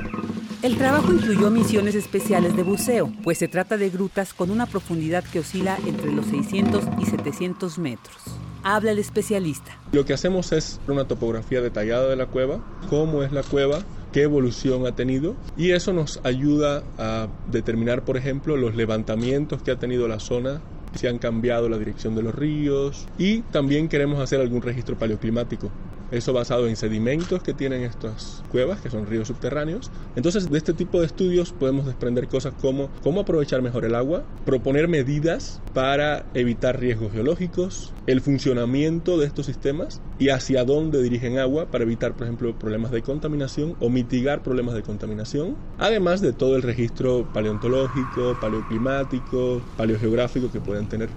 El 0.62 0.78
trabajo 0.78 1.12
incluyó 1.12 1.50
misiones 1.50 1.94
especiales 1.94 2.56
de 2.56 2.62
buceo, 2.62 3.12
pues 3.22 3.36
se 3.36 3.48
trata 3.48 3.76
de 3.76 3.90
grutas 3.90 4.32
con 4.32 4.50
una 4.50 4.64
profundidad 4.64 5.22
que 5.22 5.40
oscila 5.40 5.76
entre 5.86 6.10
los 6.10 6.24
600 6.26 6.84
y 6.98 7.04
700 7.04 7.78
metros. 7.78 8.16
Habla 8.62 8.92
el 8.92 8.98
especialista. 8.98 9.78
Lo 9.92 10.06
que 10.06 10.14
hacemos 10.14 10.52
es 10.52 10.80
una 10.88 11.06
topografía 11.06 11.60
detallada 11.60 12.08
de 12.08 12.16
la 12.16 12.26
cueva, 12.26 12.60
cómo 12.88 13.22
es 13.22 13.30
la 13.30 13.42
cueva, 13.42 13.80
qué 14.10 14.22
evolución 14.22 14.86
ha 14.86 14.96
tenido 14.96 15.36
y 15.56 15.72
eso 15.72 15.92
nos 15.92 16.20
ayuda 16.24 16.82
a 16.96 17.28
determinar, 17.50 18.06
por 18.06 18.16
ejemplo, 18.16 18.56
los 18.56 18.74
levantamientos 18.74 19.60
que 19.62 19.70
ha 19.70 19.78
tenido 19.78 20.08
la 20.08 20.18
zona 20.18 20.62
si 20.96 21.06
han 21.06 21.18
cambiado 21.18 21.68
la 21.68 21.78
dirección 21.78 22.14
de 22.14 22.22
los 22.22 22.34
ríos 22.34 23.06
y 23.18 23.42
también 23.42 23.88
queremos 23.88 24.20
hacer 24.20 24.40
algún 24.40 24.62
registro 24.62 24.96
paleoclimático. 24.96 25.70
Eso 26.14 26.32
basado 26.32 26.68
en 26.68 26.76
sedimentos 26.76 27.42
que 27.42 27.54
tienen 27.54 27.82
estas 27.82 28.44
cuevas, 28.48 28.80
que 28.80 28.88
son 28.88 29.04
ríos 29.04 29.26
subterráneos. 29.26 29.90
Entonces, 30.14 30.48
de 30.48 30.58
este 30.58 30.72
tipo 30.72 31.00
de 31.00 31.06
estudios 31.06 31.50
podemos 31.50 31.86
desprender 31.86 32.28
cosas 32.28 32.54
como 32.54 32.88
cómo 33.02 33.22
aprovechar 33.22 33.62
mejor 33.62 33.84
el 33.84 33.96
agua, 33.96 34.22
proponer 34.44 34.86
medidas 34.86 35.60
para 35.72 36.26
evitar 36.34 36.78
riesgos 36.78 37.12
geológicos, 37.12 37.92
el 38.06 38.20
funcionamiento 38.20 39.18
de 39.18 39.26
estos 39.26 39.46
sistemas 39.46 40.00
y 40.20 40.28
hacia 40.28 40.64
dónde 40.64 41.02
dirigen 41.02 41.38
agua 41.38 41.66
para 41.66 41.82
evitar, 41.82 42.12
por 42.12 42.28
ejemplo, 42.28 42.56
problemas 42.56 42.92
de 42.92 43.02
contaminación 43.02 43.74
o 43.80 43.90
mitigar 43.90 44.42
problemas 44.42 44.76
de 44.76 44.82
contaminación, 44.82 45.56
además 45.78 46.20
de 46.20 46.32
todo 46.32 46.54
el 46.54 46.62
registro 46.62 47.26
paleontológico, 47.32 48.36
paleoclimático, 48.40 49.62
paleogeográfico 49.76 50.52
que 50.52 50.60
pueden 50.60 50.86
tener. 50.86 51.08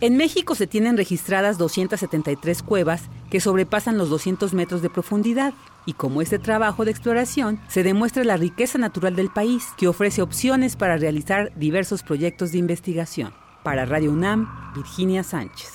En 0.00 0.16
México 0.16 0.54
se 0.54 0.66
tienen 0.66 0.96
registradas 0.96 1.56
273 1.56 2.62
cuevas 2.62 3.02
que 3.30 3.40
sobrepasan 3.40 3.96
los 3.96 4.10
200 4.10 4.52
metros 4.52 4.82
de 4.82 4.90
profundidad 4.90 5.54
y 5.86 5.92
como 5.92 6.20
este 6.20 6.38
trabajo 6.38 6.84
de 6.84 6.90
exploración 6.90 7.60
se 7.68 7.82
demuestra 7.82 8.24
la 8.24 8.36
riqueza 8.36 8.76
natural 8.78 9.14
del 9.14 9.30
país 9.30 9.68
que 9.76 9.88
ofrece 9.88 10.20
opciones 10.20 10.76
para 10.76 10.96
realizar 10.96 11.52
diversos 11.56 12.02
proyectos 12.02 12.52
de 12.52 12.58
investigación. 12.58 13.32
Para 13.62 13.86
Radio 13.86 14.12
UNAM, 14.12 14.72
Virginia 14.74 15.22
Sánchez. 15.22 15.72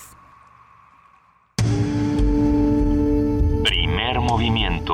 Primer 3.63 4.19
movimiento. 4.19 4.93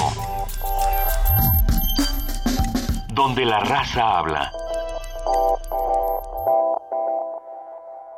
Donde 3.13 3.46
la 3.46 3.60
raza 3.62 4.20
habla. 4.20 4.51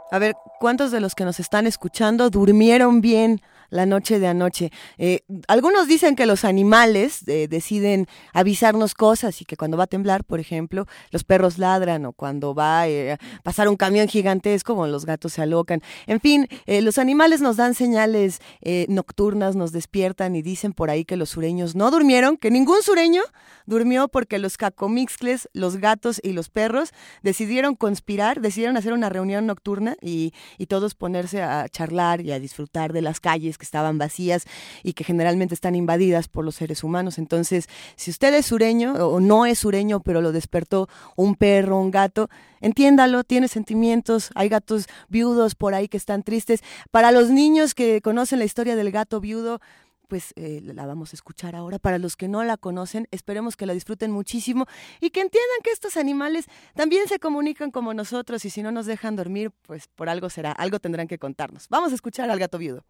A 0.09 0.19
ver, 0.19 0.35
¿cuántos 0.59 0.91
de 0.91 1.01
los 1.01 1.15
que 1.15 1.25
nos 1.25 1.39
están 1.39 1.67
escuchando 1.67 2.29
durmieron 2.29 3.01
bien 3.01 3.41
la 3.69 3.85
noche 3.85 4.19
de 4.19 4.27
anoche. 4.27 4.71
Eh, 4.97 5.21
algunos 5.47 5.87
dicen 5.87 6.15
que 6.15 6.25
los 6.25 6.45
animales 6.45 7.27
eh, 7.27 7.47
deciden 7.49 8.07
avisarnos 8.33 8.93
cosas 8.93 9.41
y 9.41 9.45
que 9.45 9.57
cuando 9.57 9.77
va 9.77 9.85
a 9.85 9.87
temblar, 9.87 10.23
por 10.23 10.39
ejemplo, 10.39 10.85
los 11.11 11.23
perros 11.23 11.57
ladran 11.57 12.05
o 12.05 12.13
cuando 12.13 12.53
va 12.53 12.87
eh, 12.87 13.13
a 13.13 13.17
pasar 13.43 13.67
un 13.67 13.75
camión 13.75 14.07
gigantesco, 14.07 14.87
los 14.87 15.05
gatos 15.05 15.33
se 15.33 15.41
alocan. 15.41 15.81
En 16.05 16.19
fin, 16.19 16.47
los 16.67 16.97
animales 16.97 17.41
nos 17.41 17.57
dan 17.57 17.73
señales 17.73 18.39
nocturnas, 18.87 19.55
nos 19.55 19.71
despiertan 19.71 20.35
y 20.35 20.41
dicen 20.41 20.73
por 20.73 20.89
ahí 20.89 21.03
que 21.05 21.17
los 21.17 21.29
sureños 21.29 21.75
no 21.75 21.91
durmieron, 21.91 22.37
que 22.37 22.51
ningún 22.51 22.81
sureño 22.83 23.23
durmió 23.65 24.07
porque 24.07 24.39
los 24.39 24.57
cacomixcles, 24.57 25.49
los 25.53 25.77
gatos 25.77 26.19
y 26.23 26.33
los 26.33 26.49
perros 26.49 26.91
decidieron 27.21 27.75
conspirar, 27.75 28.41
decidieron 28.41 28.77
hacer 28.77 28.93
una 28.93 29.09
reunión 29.09 29.45
nocturna 29.45 29.97
y, 30.01 30.33
y 30.57 30.67
todos 30.67 30.95
ponerse 30.95 31.41
a 31.41 31.67
charlar 31.69 32.21
y 32.21 32.31
a 32.31 32.39
disfrutar 32.39 32.93
de 32.93 33.01
las 33.01 33.19
calles 33.19 33.56
que 33.57 33.65
estaban 33.65 33.97
vacías 33.97 34.45
y 34.83 34.93
que 34.93 35.03
generalmente 35.03 35.53
están 35.53 35.75
invadidas 35.75 36.27
por 36.27 36.45
los 36.45 36.55
seres 36.55 36.83
humanos. 36.83 37.17
Entonces, 37.17 37.67
si 37.95 38.11
usted 38.11 38.33
es 38.33 38.45
sureño 38.45 38.93
o 38.93 39.19
no 39.19 39.45
es 39.45 39.59
sureño, 39.59 39.99
pero 39.99 40.21
lo 40.21 40.31
despertó 40.31 40.87
un 41.15 41.35
perro, 41.35 41.79
un 41.79 41.91
gato, 41.91 42.29
entiéndalo, 42.61 43.23
tiene 43.23 43.47
sentimientos, 43.47 44.29
hay 44.35 44.49
gatos 44.49 44.87
viudos 45.09 45.55
por 45.55 45.73
ahí 45.73 45.87
que 45.87 45.97
están 45.97 46.23
tristes. 46.23 46.61
Para 46.91 47.11
los 47.11 47.29
niños 47.29 47.73
que 47.73 48.01
conocen 48.01 48.39
la 48.39 48.45
historia 48.45 48.75
del 48.75 48.91
gato 48.91 49.19
viudo, 49.19 49.59
pues 50.07 50.33
eh, 50.35 50.61
la 50.63 50.85
vamos 50.85 51.13
a 51.13 51.15
escuchar 51.15 51.55
ahora. 51.55 51.79
Para 51.79 51.97
los 51.99 52.15
que 52.15 52.27
no 52.27 52.43
la 52.43 52.57
conocen, 52.57 53.07
esperemos 53.11 53.55
que 53.55 53.65
la 53.65 53.73
disfruten 53.73 54.11
muchísimo 54.11 54.65
y 54.99 55.09
que 55.09 55.21
entiendan 55.21 55.59
que 55.63 55.71
estos 55.71 55.97
animales 55.97 56.45
también 56.75 57.07
se 57.07 57.19
comunican 57.19 57.71
como 57.71 57.93
nosotros 57.93 58.43
y 58.45 58.49
si 58.49 58.63
no 58.63 58.71
nos 58.71 58.85
dejan 58.85 59.15
dormir, 59.15 59.51
pues 59.63 59.87
por 59.87 60.09
algo 60.09 60.29
será, 60.29 60.51
algo 60.51 60.79
tendrán 60.79 61.07
que 61.07 61.19
contarnos. 61.19 61.67
Vamos 61.69 61.91
a 61.91 61.95
escuchar 61.95 62.29
al 62.29 62.39
gato 62.39 62.57
viudo. 62.57 62.83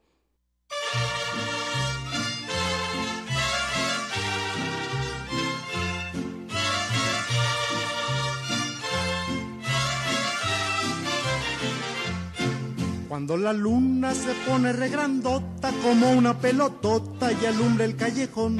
Cuando 13.17 13.35
la 13.35 13.51
luna 13.51 14.13
se 14.13 14.31
pone 14.47 14.71
regrandota 14.71 15.71
como 15.81 16.11
una 16.11 16.37
pelotota 16.37 17.31
y 17.31 17.47
alumbra 17.47 17.83
el 17.83 17.95
callejón, 17.95 18.59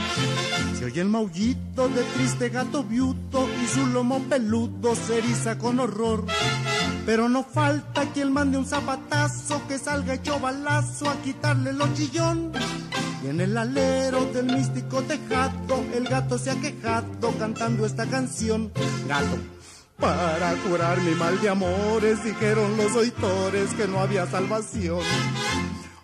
se 0.79 0.85
oye 0.85 1.01
el 1.01 1.09
maullito 1.09 1.87
de 1.87 2.01
triste 2.01 2.49
gato 2.49 2.83
viuto 2.83 3.47
y 3.63 3.67
su 3.67 3.85
lomo 3.85 4.19
peludo 4.23 4.95
se 4.95 5.19
eriza 5.19 5.59
con 5.59 5.79
horror. 5.79 6.25
Pero 7.05 7.29
no 7.29 7.43
falta 7.43 8.11
quien 8.15 8.33
mande 8.33 8.57
un 8.57 8.65
zapatazo 8.65 9.61
que 9.67 9.77
salga 9.77 10.15
hecho 10.15 10.39
balazo 10.39 11.07
a 11.07 11.21
quitarle 11.21 11.71
lo 11.73 11.93
chillón. 11.93 12.51
Y 13.23 13.27
en 13.27 13.41
el 13.41 13.55
alero 13.55 14.25
del 14.33 14.47
místico 14.47 15.03
tejado, 15.03 15.85
el 15.93 16.05
gato 16.05 16.39
se 16.39 16.49
ha 16.49 16.55
quejado 16.55 17.31
cantando 17.37 17.85
esta 17.85 18.07
canción. 18.07 18.71
Gato. 19.07 19.56
Para 19.99 20.53
curar 20.67 21.01
mi 21.01 21.15
mal 21.15 21.41
de 21.41 21.49
amores, 21.49 22.23
dijeron 22.23 22.77
los 22.77 22.95
oitores 22.95 23.73
que 23.73 23.87
no 23.87 23.99
había 23.99 24.27
salvación. 24.27 25.01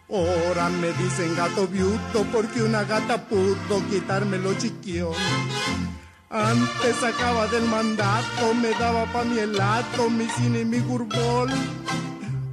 Ahora 0.09 0.69
me 0.69 0.91
dicen 0.93 1.35
gato 1.35 1.67
viuto 1.67 2.25
porque 2.31 2.63
una 2.63 2.83
gata 2.83 3.17
pudo 3.27 3.87
quitarme 3.89 4.37
lo 4.37 4.53
chiquión. 4.55 5.13
Antes 6.29 6.95
sacaba 6.95 7.45
del 7.47 7.65
mandato, 7.65 8.53
me 8.55 8.71
daba 8.71 9.05
pa' 9.13 9.23
mi 9.23 9.37
helado, 9.37 10.09
mi 10.09 10.27
cine 10.27 10.61
y 10.61 10.65
mi 10.65 10.79
gurbol. 10.79 11.51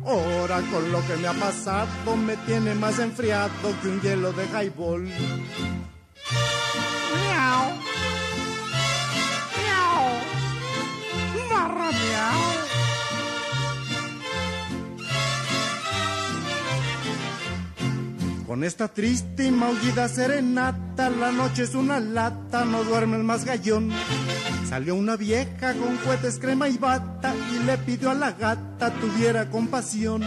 Ahora 0.04 0.60
con 0.70 0.92
lo 0.92 1.06
que 1.06 1.16
me 1.16 1.28
ha 1.28 1.32
pasado, 1.32 2.16
me 2.16 2.36
tiene 2.38 2.74
más 2.74 2.98
enfriado 2.98 3.50
que 3.80 3.88
un 3.88 4.00
hielo 4.02 4.32
de 4.32 4.44
highball. 4.46 5.04
Miau. 7.14 7.72
Con 18.50 18.64
esta 18.64 18.88
triste 18.88 19.46
y 19.46 19.52
maullida 19.52 20.08
serenata, 20.08 21.08
la 21.08 21.30
noche 21.30 21.62
es 21.62 21.76
una 21.76 22.00
lata, 22.00 22.64
no 22.64 22.82
duerme 22.82 23.16
el 23.16 23.22
más 23.22 23.44
gallón. 23.44 23.90
Salió 24.68 24.96
una 24.96 25.16
vieja 25.16 25.72
con 25.74 25.96
cohetes, 25.98 26.38
crema 26.40 26.68
y 26.68 26.76
bata 26.76 27.32
y 27.54 27.64
le 27.64 27.78
pidió 27.78 28.10
a 28.10 28.14
la 28.14 28.32
gata 28.32 28.92
tuviera 29.00 29.48
compasión. 29.48 30.22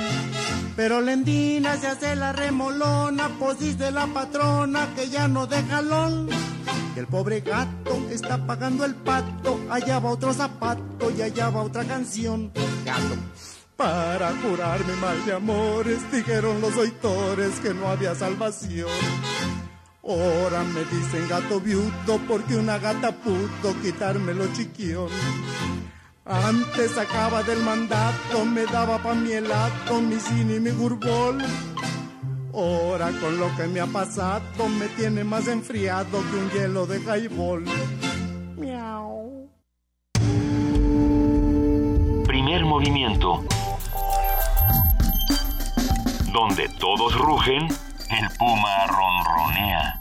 Pero 0.76 1.02
Lendina 1.02 1.78
se 1.78 1.88
hace 1.88 2.16
la 2.16 2.34
remolona, 2.34 3.30
pues 3.40 3.60
dice 3.60 3.92
la 3.92 4.08
patrona 4.08 4.88
que 4.96 5.10
ya 5.10 5.28
no 5.28 5.46
deja 5.46 5.78
jalón. 5.78 6.30
El 6.96 7.08
pobre 7.08 7.42
gato 7.42 8.08
está 8.10 8.46
pagando 8.46 8.86
el 8.86 8.96
pato, 8.96 9.60
allá 9.70 10.00
va 10.00 10.12
otro 10.12 10.34
zapato 10.34 11.12
y 11.16 11.22
allá 11.22 11.50
va 11.50 11.62
otra 11.62 11.84
canción. 11.84 12.52
Gato 12.86 13.16
para 13.76 14.32
curarme 14.42 14.96
mal 15.02 15.26
de 15.26 15.34
amores, 15.34 16.00
dijeron 16.12 16.62
los 16.62 16.76
oitores 16.78 17.60
que 17.60 17.74
no 17.74 17.88
había 17.88 18.16
salvación. 18.16 18.90
Ahora 20.04 20.64
me 20.64 20.82
dicen 20.86 21.28
gato 21.28 21.60
viudo 21.60 22.20
porque 22.28 22.56
una 22.56 22.78
gata 22.78 23.12
pudo 23.12 23.74
quitarme 23.82 24.34
lo 24.34 24.48
chiquión. 24.54 25.10
Antes 26.26 26.92
sacaba 26.92 27.44
del 27.44 27.60
mandato, 27.60 28.46
me 28.46 28.66
daba 28.66 28.98
pa' 28.98 29.14
mi 29.14 29.32
helado, 29.34 30.00
mi 30.00 30.18
cine 30.18 30.56
y 30.56 30.60
mi 30.62 30.72
gurbol. 30.72 31.44
Ahora 32.54 33.12
con 33.20 33.38
lo 33.38 33.54
que 33.58 33.68
me 33.68 33.82
ha 33.82 33.88
pasado, 33.88 34.70
me 34.80 34.88
tiene 34.90 35.26
más 35.26 35.50
enfriado 35.50 36.24
que 36.30 36.38
un 36.38 36.50
hielo 36.52 36.86
de 36.86 37.00
highball. 37.00 37.66
Miau. 38.56 39.50
Primer 42.26 42.64
movimiento 42.64 43.44
donde 46.32 46.70
todos 46.80 47.16
rugen, 47.20 47.68
el 48.10 48.30
puma 48.40 48.88
ronronea. 48.88 50.00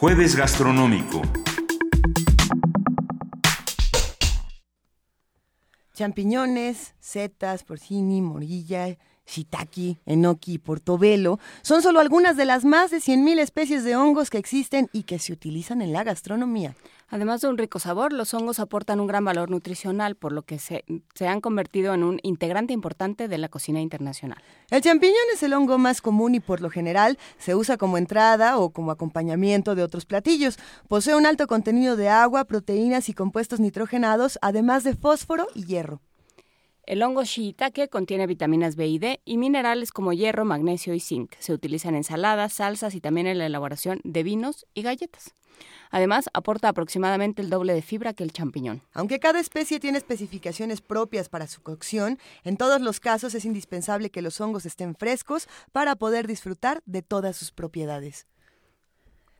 Jueves 0.00 0.36
gastronómico. 0.36 1.20
Champiñones, 5.92 6.94
setas, 7.00 7.64
porcini, 7.64 8.22
morilla, 8.22 8.96
shiitake, 9.26 9.98
enoki 10.06 10.52
y 10.52 10.58
portobelo 10.58 11.40
son 11.62 11.82
solo 11.82 11.98
algunas 11.98 12.36
de 12.36 12.44
las 12.44 12.64
más 12.64 12.92
de 12.92 12.98
100.000 12.98 13.40
especies 13.40 13.82
de 13.82 13.96
hongos 13.96 14.30
que 14.30 14.38
existen 14.38 14.88
y 14.92 15.02
que 15.02 15.18
se 15.18 15.32
utilizan 15.32 15.82
en 15.82 15.92
la 15.92 16.04
gastronomía. 16.04 16.76
Además 17.10 17.40
de 17.40 17.48
un 17.48 17.56
rico 17.56 17.78
sabor, 17.78 18.12
los 18.12 18.34
hongos 18.34 18.60
aportan 18.60 19.00
un 19.00 19.06
gran 19.06 19.24
valor 19.24 19.50
nutricional, 19.50 20.14
por 20.14 20.32
lo 20.32 20.42
que 20.42 20.58
se, 20.58 20.84
han 21.26 21.40
convertido 21.40 21.94
en 21.94 22.04
un 22.04 22.20
integrante 22.22 22.74
importante 22.74 23.28
de 23.28 23.38
la 23.38 23.48
cocina 23.48 23.80
internacional. 23.80 24.42
El 24.70 24.82
champiñón 24.82 25.16
es 25.32 25.42
el 25.42 25.54
hongo 25.54 25.78
más 25.78 26.02
común 26.02 26.34
y 26.34 26.40
por 26.40 26.60
lo 26.60 26.68
general 26.68 27.18
se 27.38 27.54
usa 27.54 27.78
como 27.78 27.96
entrada 27.96 28.58
o 28.58 28.70
como 28.70 28.90
acompañamiento 28.90 29.74
de 29.74 29.82
otros 29.82 30.04
platillos. 30.04 30.58
Posee 30.86 31.16
un 31.16 31.24
alto 31.24 31.46
contenido 31.46 31.96
de 31.96 32.10
agua, 32.10 32.44
proteínas 32.44 33.08
y 33.08 33.14
compuestos 33.14 33.58
nitrogenados, 33.58 34.38
además 34.42 34.84
de 34.84 34.94
fósforo 34.94 35.46
y 35.54 35.64
hierro. 35.64 36.02
El 36.84 37.02
hongo 37.02 37.24
shiitake 37.24 37.88
contiene 37.88 38.26
vitaminas 38.26 38.76
B 38.76 38.86
y 38.86 38.98
D 38.98 39.20
y 39.24 39.38
minerales 39.38 39.92
como 39.92 40.12
hierro, 40.12 40.44
magnesio 40.44 40.92
y 40.94 41.00
zinc. 41.00 41.34
Se 41.38 41.54
utilizan 41.54 41.90
en 41.90 41.98
ensaladas, 41.98 42.54
salsas 42.54 42.94
y 42.94 43.00
también 43.00 43.26
en 43.26 43.38
la 43.38 43.46
elaboración 43.46 44.00
de 44.04 44.22
vinos 44.22 44.66
y 44.74 44.82
galletas. 44.82 45.34
Además, 45.90 46.28
aporta 46.32 46.68
aproximadamente 46.68 47.42
el 47.42 47.50
doble 47.50 47.74
de 47.74 47.82
fibra 47.82 48.12
que 48.12 48.24
el 48.24 48.32
champiñón. 48.32 48.82
Aunque 48.92 49.20
cada 49.20 49.40
especie 49.40 49.80
tiene 49.80 49.98
especificaciones 49.98 50.80
propias 50.80 51.28
para 51.28 51.46
su 51.46 51.62
cocción, 51.62 52.18
en 52.44 52.56
todos 52.56 52.80
los 52.80 53.00
casos 53.00 53.34
es 53.34 53.44
indispensable 53.44 54.10
que 54.10 54.22
los 54.22 54.40
hongos 54.40 54.66
estén 54.66 54.94
frescos 54.94 55.48
para 55.72 55.96
poder 55.96 56.26
disfrutar 56.26 56.82
de 56.86 57.02
todas 57.02 57.36
sus 57.36 57.52
propiedades. 57.52 58.26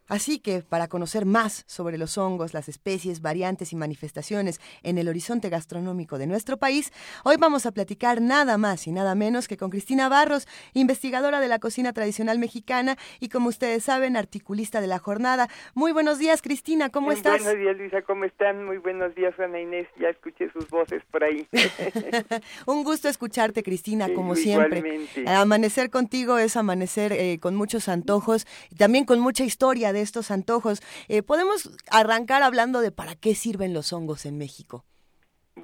Así 0.09 0.39
que, 0.39 0.63
para 0.63 0.89
conocer 0.89 1.27
más 1.27 1.65
sobre 1.67 1.99
los 1.99 2.17
hongos, 2.17 2.55
las 2.55 2.69
especies, 2.69 3.21
variantes 3.21 3.73
y 3.73 3.77
manifestaciones 3.77 4.61
en 4.83 4.97
el 4.97 5.09
horizonte 5.09 5.51
gastronómico 5.51 6.19
de 6.19 6.27
nuestro 6.27 6.57
país, 6.57 6.93
hoy 7.25 7.37
vamos 7.39 7.67
a 7.67 7.73
platicar 7.73 8.23
nada 8.23 8.57
más 8.57 8.87
y 8.87 8.93
nada 8.93 9.15
menos 9.15 9.49
que 9.49 9.57
con 9.59 9.71
Cristina 9.71 10.09
Barros, 10.09 10.49
investigadora 10.73 11.41
de 11.41 11.49
la 11.49 11.59
cocina 11.59 11.93
tradicional 11.93 12.39
mexicana 12.39 12.97
y, 13.21 13.29
como 13.29 13.49
ustedes 13.49 13.85
saben, 13.85 14.17
articulista 14.17 14.81
de 14.81 14.87
la 14.87 14.99
jornada. 14.99 15.49
Muy 15.75 15.93
buenos 15.93 16.19
días, 16.19 16.41
Cristina, 16.41 16.89
¿cómo 16.89 17.13
estás? 17.13 17.43
Buenos 17.43 17.61
días, 17.61 17.77
Luisa, 17.77 18.03
¿cómo 18.03 18.25
están? 18.25 18.65
Muy 18.65 18.79
buenos 18.79 19.15
días, 19.15 19.39
Ana 19.39 19.61
Inés, 19.61 19.87
ya 20.01 20.09
escuché 20.09 20.51
sus 20.53 20.69
voces 20.71 21.03
por 21.11 21.23
ahí. 21.23 21.47
Un 22.67 22.83
gusto 22.83 23.09
escucharte, 23.09 23.63
Cristina, 23.63 24.09
como 24.15 24.35
siempre. 24.35 25.07
Amanecer 25.27 25.91
contigo 25.91 26.39
es 26.39 26.57
amanecer 26.57 27.13
eh, 27.13 27.39
con 27.41 27.55
muchos 27.57 27.89
antojos 27.89 28.47
y 28.71 28.77
también 28.77 29.05
con 29.05 29.21
mucha 29.21 29.45
historia 29.45 29.93
de 29.93 29.98
estos 30.03 30.31
antojos. 30.31 30.81
Eh, 31.09 31.23
podemos 31.23 31.71
arrancar 31.91 32.43
hablando 32.43 32.81
de 32.81 32.91
para 32.91 33.15
qué 33.15 33.35
sirven 33.35 33.75
los 33.75 33.93
hongos 33.93 34.27
en 34.27 34.39
México. 34.39 34.85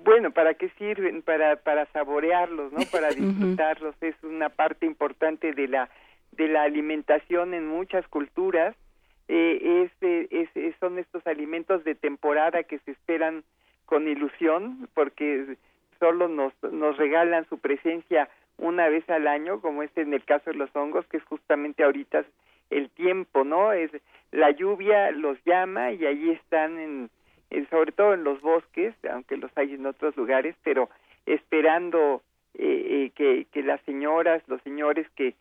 Bueno, 0.02 0.32
¿para 0.32 0.54
qué 0.54 0.70
sirven? 0.78 1.22
Para, 1.22 1.56
para 1.56 1.86
saborearlos, 1.92 2.72
¿no? 2.72 2.80
Para 2.90 3.08
disfrutarlos. 3.14 3.94
Es 4.00 4.16
una 4.22 4.48
parte 4.48 4.86
importante 4.86 5.52
de 5.52 5.68
la, 5.68 5.88
de 6.32 6.48
la 6.48 6.62
alimentación 6.62 7.54
en 7.54 7.66
muchas 7.66 8.06
culturas. 8.08 8.74
Eh, 9.28 9.90
es, 10.00 10.28
es, 10.30 10.74
son 10.80 10.98
estos 10.98 11.26
alimentos 11.26 11.84
de 11.84 11.94
temporada 11.94 12.64
que 12.64 12.78
se 12.80 12.90
esperan 12.90 13.44
con 13.86 14.08
ilusión 14.08 14.88
porque 14.94 15.56
solo 15.98 16.28
nos, 16.28 16.52
nos 16.70 16.96
regalan 16.96 17.48
su 17.48 17.58
presencia 17.58 18.28
una 18.58 18.88
vez 18.88 19.08
al 19.08 19.26
año, 19.26 19.60
como 19.60 19.82
es 19.82 19.90
en 19.96 20.14
el 20.14 20.24
caso 20.24 20.50
de 20.50 20.56
los 20.56 20.74
hongos, 20.74 21.06
que 21.06 21.16
es 21.16 21.24
justamente 21.24 21.82
ahorita 21.84 22.24
el 22.70 22.90
tiempo, 22.90 23.44
¿no? 23.44 23.72
Es 23.72 23.90
la 24.32 24.50
lluvia 24.50 25.10
los 25.12 25.38
llama 25.44 25.92
y 25.92 26.06
allí 26.06 26.30
están 26.30 26.78
en, 26.78 27.10
sobre 27.70 27.92
todo 27.92 28.14
en 28.14 28.24
los 28.24 28.40
bosques, 28.40 28.94
aunque 29.10 29.36
los 29.36 29.50
hay 29.56 29.74
en 29.74 29.86
otros 29.86 30.16
lugares, 30.16 30.56
pero 30.64 30.88
esperando 31.26 32.22
eh, 32.54 33.12
eh, 33.16 33.46
que, 33.50 33.62
las 33.62 33.80
señoras, 33.82 34.42
los 34.46 34.60
señores 34.62 35.08
que 35.16 35.34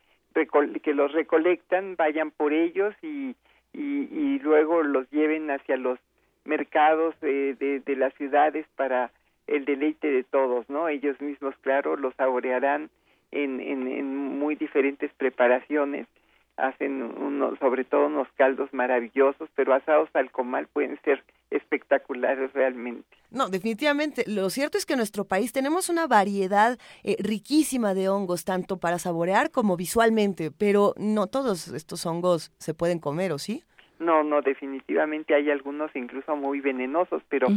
que 0.81 0.95
los 0.95 1.11
recolectan 1.11 1.95
vayan 1.95 2.31
por 2.31 2.53
ellos 2.53 2.95
y, 3.03 3.35
y, 3.71 4.39
luego 4.39 4.81
los 4.81 5.07
lleven 5.11 5.51
hacia 5.51 5.77
los 5.77 5.99
mercados 6.43 7.13
de, 7.21 7.53
de 7.53 7.95
las 7.95 8.15
ciudades 8.15 8.65
para 8.75 9.11
el 9.45 9.65
deleite 9.65 10.09
de 10.09 10.23
todos, 10.23 10.67
¿no? 10.69 10.87
Ellos 10.87 11.19
mismos, 11.21 11.55
claro, 11.61 11.97
los 11.97 12.15
saborearán 12.15 12.89
en, 13.31 13.59
en, 13.59 14.15
muy 14.15 14.55
diferentes 14.55 15.11
preparaciones 15.13 16.07
hacen 16.57 17.01
unos, 17.01 17.57
sobre 17.59 17.83
todo 17.83 18.07
unos 18.07 18.27
caldos 18.35 18.73
maravillosos, 18.73 19.49
pero 19.55 19.73
asados 19.73 20.09
al 20.13 20.31
comal 20.31 20.67
pueden 20.67 20.99
ser 21.03 21.23
espectaculares 21.49 22.51
realmente. 22.53 23.07
No, 23.31 23.49
definitivamente. 23.49 24.23
Lo 24.27 24.49
cierto 24.49 24.77
es 24.77 24.85
que 24.85 24.93
en 24.93 24.99
nuestro 24.99 25.25
país 25.25 25.53
tenemos 25.53 25.89
una 25.89 26.07
variedad 26.07 26.77
eh, 27.03 27.15
riquísima 27.19 27.93
de 27.93 28.09
hongos, 28.09 28.45
tanto 28.45 28.77
para 28.77 28.99
saborear 28.99 29.51
como 29.51 29.75
visualmente, 29.75 30.51
pero 30.51 30.93
no 30.97 31.27
todos 31.27 31.67
estos 31.69 32.05
hongos 32.05 32.51
se 32.57 32.73
pueden 32.73 32.99
comer, 32.99 33.31
¿o 33.31 33.39
sí? 33.39 33.63
No, 33.99 34.23
no, 34.23 34.41
definitivamente 34.41 35.33
hay 35.33 35.49
algunos 35.49 35.95
incluso 35.95 36.35
muy 36.35 36.59
venenosos, 36.59 37.23
pero 37.29 37.47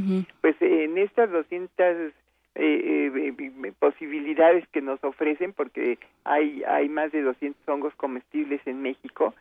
pues 0.41 0.55
en 0.61 0.97
estas 0.97 1.31
200 1.31 2.13
eh, 2.59 3.13
eh, 3.15 3.73
posibilidades 3.79 4.67
que 4.69 4.81
nos 4.81 5.03
ofrecen, 5.05 5.53
porque 5.53 5.99
hay, 6.25 6.63
hay 6.65 6.89
más 6.89 7.13
de 7.13 7.23
200 7.23 7.69
hongos 7.69 7.95
comestibles 7.97 8.61
en 8.67 8.83
México, 8.83 9.35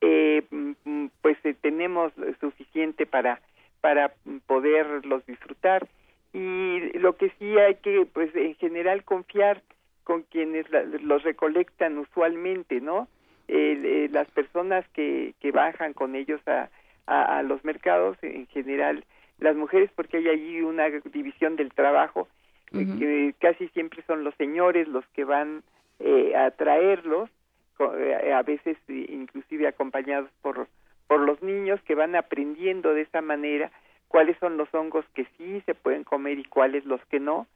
eh, 0.00 0.42
mm, 0.50 1.06
pues 1.22 1.38
eh, 1.44 1.54
tenemos 1.60 2.12
suficiente 2.40 3.06
para, 3.06 3.40
para 3.80 4.12
poderlos 4.46 5.24
disfrutar. 5.26 5.86
Y 6.32 6.98
lo 6.98 7.16
que 7.16 7.30
sí 7.38 7.56
hay 7.58 7.76
que, 7.76 8.06
pues 8.12 8.34
en 8.34 8.54
general, 8.56 9.04
confiar 9.04 9.62
con 10.04 10.22
quienes 10.22 10.66
los 11.02 11.22
recolectan 11.22 11.98
usualmente, 11.98 12.80
¿no? 12.80 13.08
Eh, 13.48 14.08
las 14.12 14.28
personas 14.30 14.86
que, 14.88 15.34
que 15.40 15.52
bajan 15.52 15.92
con 15.92 16.14
ellos 16.14 16.40
a, 16.46 16.68
a, 17.06 17.38
a, 17.38 17.42
los 17.42 17.64
mercados, 17.64 18.16
en 18.22 18.46
general, 18.48 19.04
las 19.38 19.56
mujeres, 19.56 19.90
porque 19.94 20.18
hay 20.18 20.28
allí 20.28 20.60
una 20.62 20.88
división 20.90 21.56
del 21.56 21.72
trabajo, 21.72 22.28
que 22.70 23.34
casi 23.38 23.68
siempre 23.68 24.02
son 24.06 24.24
los 24.24 24.34
señores 24.34 24.88
los 24.88 25.06
que 25.08 25.24
van 25.24 25.62
eh, 25.98 26.34
a 26.36 26.50
traerlos, 26.50 27.30
eh, 27.78 28.32
a 28.32 28.42
veces 28.42 28.76
inclusive 28.88 29.68
acompañados 29.68 30.30
por, 30.42 30.68
por 31.06 31.20
los 31.20 31.42
niños 31.42 31.80
que 31.82 31.94
van 31.94 32.16
aprendiendo 32.16 32.92
de 32.92 33.02
esa 33.02 33.22
manera 33.22 33.70
cuáles 34.08 34.36
son 34.38 34.56
los 34.56 34.72
hongos 34.74 35.04
que 35.14 35.26
sí 35.36 35.62
se 35.66 35.74
pueden 35.74 36.04
comer 36.04 36.38
y 36.38 36.44
cuáles 36.44 36.84
los 36.84 37.04
que 37.06 37.20
no. 37.20 37.46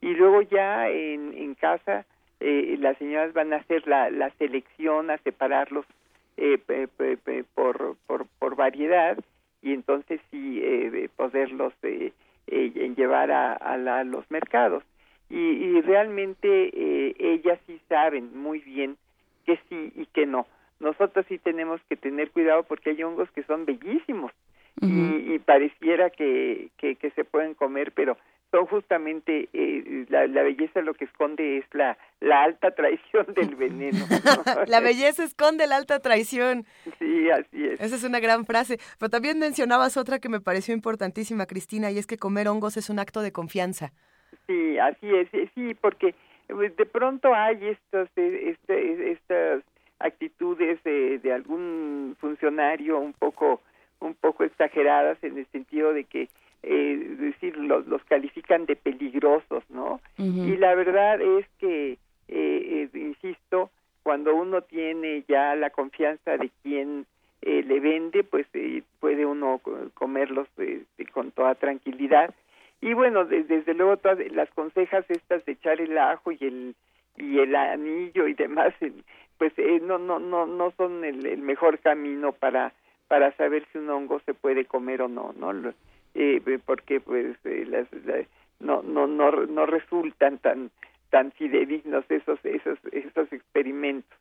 Y 0.00 0.14
luego 0.14 0.42
ya 0.42 0.88
en, 0.88 1.34
en 1.34 1.54
casa 1.54 2.06
eh, 2.40 2.76
las 2.78 2.96
señoras 2.98 3.32
van 3.32 3.52
a 3.52 3.56
hacer 3.56 3.86
la, 3.86 4.10
la 4.10 4.30
selección, 4.38 5.10
a 5.10 5.18
separarlos 5.18 5.86
eh, 6.36 6.58
por, 7.54 7.96
por, 8.06 8.26
por 8.38 8.56
variedad 8.56 9.18
y 9.60 9.72
entonces 9.72 10.20
sí 10.30 10.60
eh, 10.62 11.08
poderlos 11.16 11.72
eh, 12.50 12.72
eh, 12.74 12.94
llevar 12.96 13.30
a, 13.30 13.52
a, 13.52 14.04
los 14.04 14.30
mercados. 14.30 14.82
Y, 15.30 15.36
y 15.36 15.80
realmente 15.82 16.48
eh, 16.48 17.14
ellas 17.18 17.58
sí 17.66 17.80
saben 17.88 18.36
muy 18.36 18.60
bien 18.60 18.96
que 19.44 19.58
sí 19.68 19.92
y 19.94 20.06
que 20.06 20.26
no. 20.26 20.46
Nosotros 20.80 21.26
sí 21.28 21.38
tenemos 21.38 21.80
que 21.88 21.96
tener 21.96 22.30
cuidado 22.30 22.62
porque 22.62 22.90
hay 22.90 23.02
hongos 23.02 23.30
que 23.32 23.42
son 23.42 23.64
bellísimos 23.64 24.32
y, 24.80 25.34
y, 25.34 25.38
pareciera 25.40 26.10
que, 26.10 26.68
que, 26.78 26.94
que, 26.94 27.10
se 27.10 27.24
pueden 27.24 27.54
comer, 27.54 27.90
pero 27.92 28.16
son 28.50 28.66
justamente 28.66 29.48
eh, 29.52 30.06
la, 30.08 30.26
la, 30.26 30.42
belleza 30.42 30.80
lo 30.80 30.94
que 30.94 31.04
esconde 31.04 31.58
es 31.58 31.64
la, 31.72 31.98
la 32.20 32.42
alta 32.44 32.70
traición 32.70 33.26
del 33.34 33.56
veneno. 33.56 33.98
la 34.66 34.80
belleza 34.80 35.24
esconde 35.24 35.66
la 35.66 35.76
alta 35.76 36.00
traición. 36.00 36.64
Sí, 36.98 37.30
así 37.30 37.66
es. 37.66 37.80
Esa 37.80 37.96
es 37.96 38.04
una 38.04 38.20
gran 38.20 38.46
frase. 38.46 38.78
Pero 38.98 39.10
también 39.10 39.38
mencionabas 39.38 39.96
otra 39.96 40.18
que 40.18 40.28
me 40.28 40.40
pareció 40.40 40.74
importantísima, 40.74 41.46
Cristina, 41.46 41.90
y 41.90 41.98
es 41.98 42.06
que 42.06 42.16
comer 42.16 42.48
hongos 42.48 42.76
es 42.76 42.88
un 42.88 42.98
acto 42.98 43.20
de 43.20 43.32
confianza. 43.32 43.92
Sí, 44.46 44.78
así 44.78 45.14
es, 45.14 45.28
sí, 45.54 45.74
porque 45.74 46.14
pues, 46.48 46.74
de 46.76 46.86
pronto 46.86 47.34
hay 47.34 47.68
estos, 47.68 48.08
eh, 48.16 48.56
este, 48.56 49.12
estas 49.12 49.62
actitudes 49.98 50.82
de, 50.84 51.18
de 51.18 51.32
algún 51.32 52.16
funcionario 52.20 52.98
un 52.98 53.12
poco 53.12 53.60
un 54.00 54.14
poco 54.14 54.44
exageradas 54.44 55.18
en 55.22 55.38
el 55.38 55.46
sentido 55.46 55.92
de 55.92 56.04
que 56.04 56.28
eh, 56.62 57.16
decir 57.18 57.56
los, 57.56 57.86
los 57.86 58.02
califican 58.04 58.66
de 58.66 58.76
peligrosos 58.76 59.62
no 59.70 60.00
y 60.18 60.56
la 60.56 60.74
verdad 60.74 61.20
es 61.20 61.46
que 61.58 61.92
eh, 61.92 61.98
eh, 62.28 62.88
insisto 62.94 63.70
cuando 64.02 64.34
uno 64.34 64.62
tiene 64.62 65.24
ya 65.28 65.54
la 65.54 65.70
confianza 65.70 66.36
de 66.36 66.50
quien 66.62 67.06
eh, 67.42 67.62
le 67.62 67.80
vende 67.80 68.24
pues 68.24 68.46
eh, 68.54 68.82
puede 69.00 69.24
uno 69.24 69.60
comerlos 69.94 70.48
con 71.12 71.30
toda 71.30 71.54
tranquilidad. 71.54 72.34
Y 72.80 72.94
bueno 72.94 73.24
desde 73.24 73.74
luego 73.74 73.96
todas 73.96 74.18
las 74.32 74.50
consejas 74.50 75.04
estas 75.08 75.44
de 75.44 75.52
echar 75.52 75.80
el 75.80 75.96
ajo 75.98 76.32
y 76.32 76.38
el 76.40 76.74
y 77.16 77.38
el 77.38 77.54
anillo 77.54 78.28
y 78.28 78.34
demás 78.34 78.72
pues 79.36 79.52
no 79.82 79.98
no 79.98 80.18
no 80.18 80.46
no 80.46 80.72
son 80.76 81.04
el, 81.04 81.26
el 81.26 81.42
mejor 81.42 81.78
camino 81.78 82.32
para 82.32 82.72
para 83.08 83.32
saber 83.36 83.66
si 83.72 83.78
un 83.78 83.90
hongo 83.90 84.20
se 84.26 84.34
puede 84.34 84.66
comer 84.66 85.02
o 85.02 85.08
no, 85.08 85.32
¿no? 85.38 85.52
Eh, 86.14 86.40
porque 86.64 87.00
pues 87.00 87.36
eh, 87.44 87.64
las, 87.66 87.88
no, 88.60 88.82
no, 88.82 89.06
no, 89.06 89.30
no 89.30 89.66
resultan 89.66 90.38
tan 90.38 90.70
tan 91.10 91.32
fidedignos 91.32 92.04
esos, 92.10 92.38
esos, 92.44 92.78
esos 92.92 93.32
experimentos. 93.32 94.18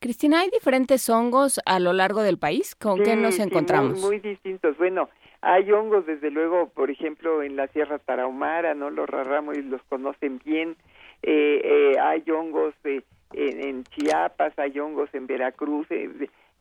Cristina, 0.00 0.40
¿hay 0.40 0.50
diferentes 0.50 1.08
hongos 1.08 1.60
a 1.66 1.80
lo 1.80 1.92
largo 1.92 2.22
del 2.22 2.38
país? 2.38 2.74
¿Con 2.76 3.02
qué 3.02 3.16
nos 3.16 3.38
encontramos? 3.40 4.00
muy, 4.00 4.20
distintos. 4.20 4.76
Bueno, 4.78 5.08
hay 5.40 5.70
hongos, 5.72 6.06
desde 6.06 6.30
luego, 6.30 6.68
por 6.68 6.90
ejemplo, 6.90 7.42
en 7.42 7.56
la 7.56 7.66
Sierra 7.68 7.98
Tarahumara, 7.98 8.74
¿no? 8.74 8.90
Los 8.90 9.08
y 9.56 9.62
los 9.62 9.82
conocen 9.84 10.40
bien. 10.44 10.76
Eh, 11.22 11.60
eh, 11.64 11.98
hay 12.00 12.22
hongos 12.30 12.74
en, 12.84 13.02
en, 13.32 13.84
Chiapas, 13.84 14.56
hay 14.58 14.78
hongos 14.78 15.12
en 15.12 15.26
Veracruz. 15.26 15.88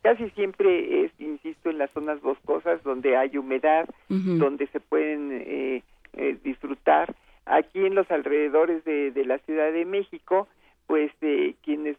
Casi 0.02 0.30
siempre 0.32 1.04
es, 1.04 1.12
insisto, 1.20 1.70
en 1.70 1.80
las 1.80 1.92
zonas 1.92 2.22
boscosas 2.22 2.82
donde 2.84 3.18
hay 3.18 3.38
humedad, 3.38 3.90
donde 4.08 4.68
se 4.68 4.80
pueden 4.80 5.32
eh, 5.32 5.84
eh, 6.14 6.38
disfrutar. 6.44 7.14
Aquí 7.46 7.86
en 7.86 7.96
los 7.96 8.10
alrededores 8.12 8.84
de, 8.86 9.12
de, 9.12 9.26
la 9.26 9.38
Ciudad 9.40 9.72
de 9.72 9.86
México, 9.86 10.48
pues 10.86 11.12
eh, 11.22 11.56
quienes 11.64 11.98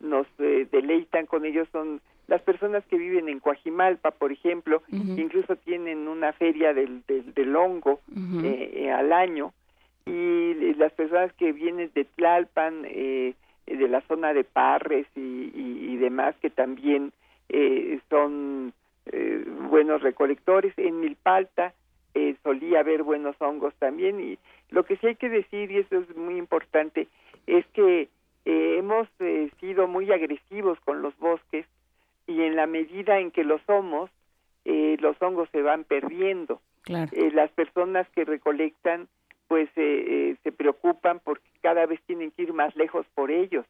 nos 0.00 0.26
eh, 0.38 0.66
deleitan 0.70 1.26
con 1.26 1.44
ellos 1.44 1.68
son 1.72 2.00
las 2.26 2.42
personas 2.42 2.84
que 2.86 2.96
viven 2.96 3.28
en 3.28 3.40
Coajimalpa, 3.40 4.12
por 4.12 4.30
ejemplo, 4.30 4.82
incluso 4.92 5.56
tienen 5.56 6.06
una 6.06 6.32
feria 6.32 6.72
del, 6.72 7.02
del, 7.08 7.34
del 7.34 7.56
hongo 7.56 8.00
eh, 8.44 8.88
al 8.96 9.12
año, 9.12 9.52
y 10.06 10.74
las 10.74 10.92
personas 10.92 11.32
que 11.32 11.52
vienen 11.52 11.90
de 11.92 12.04
Tlalpan, 12.04 12.84
eh, 12.84 13.34
de 13.66 13.88
la 13.88 14.00
zona 14.02 14.32
de 14.32 14.44
Parres 14.44 15.08
y, 15.16 15.20
y, 15.20 15.88
y 15.90 15.96
demás, 15.96 16.36
que 16.40 16.50
también 16.50 17.12
eh, 17.50 18.00
son 18.08 18.72
eh, 19.06 19.44
buenos 19.68 20.02
recolectores. 20.02 20.72
En 20.76 21.00
Milpalta 21.00 21.74
eh, 22.14 22.36
solía 22.42 22.80
haber 22.80 23.02
buenos 23.02 23.36
hongos 23.40 23.74
también 23.78 24.20
y 24.20 24.38
lo 24.70 24.84
que 24.84 24.96
sí 24.96 25.08
hay 25.08 25.16
que 25.16 25.28
decir, 25.28 25.70
y 25.70 25.78
eso 25.78 25.98
es 25.98 26.16
muy 26.16 26.36
importante, 26.36 27.08
es 27.46 27.66
que 27.68 28.08
eh, 28.44 28.76
hemos 28.78 29.08
eh, 29.18 29.50
sido 29.60 29.88
muy 29.88 30.10
agresivos 30.12 30.78
con 30.80 31.02
los 31.02 31.16
bosques 31.18 31.66
y 32.26 32.42
en 32.42 32.56
la 32.56 32.66
medida 32.66 33.18
en 33.18 33.30
que 33.30 33.44
lo 33.44 33.58
somos, 33.66 34.10
eh, 34.64 34.96
los 35.00 35.20
hongos 35.20 35.48
se 35.50 35.62
van 35.62 35.84
perdiendo. 35.84 36.60
Claro. 36.82 37.10
Las 37.32 37.50
personas 37.50 38.08
que 38.10 38.24
recolectan 38.24 39.08
pues 39.48 39.68
se 39.74 40.52
preocupan 40.52 41.20
porque 41.24 41.48
cada 41.60 41.84
vez 41.84 42.00
tienen 42.06 42.30
que 42.30 42.42
ir 42.42 42.52
más 42.52 42.74
lejos 42.76 43.04
por 43.16 43.32
ellos. 43.32 43.66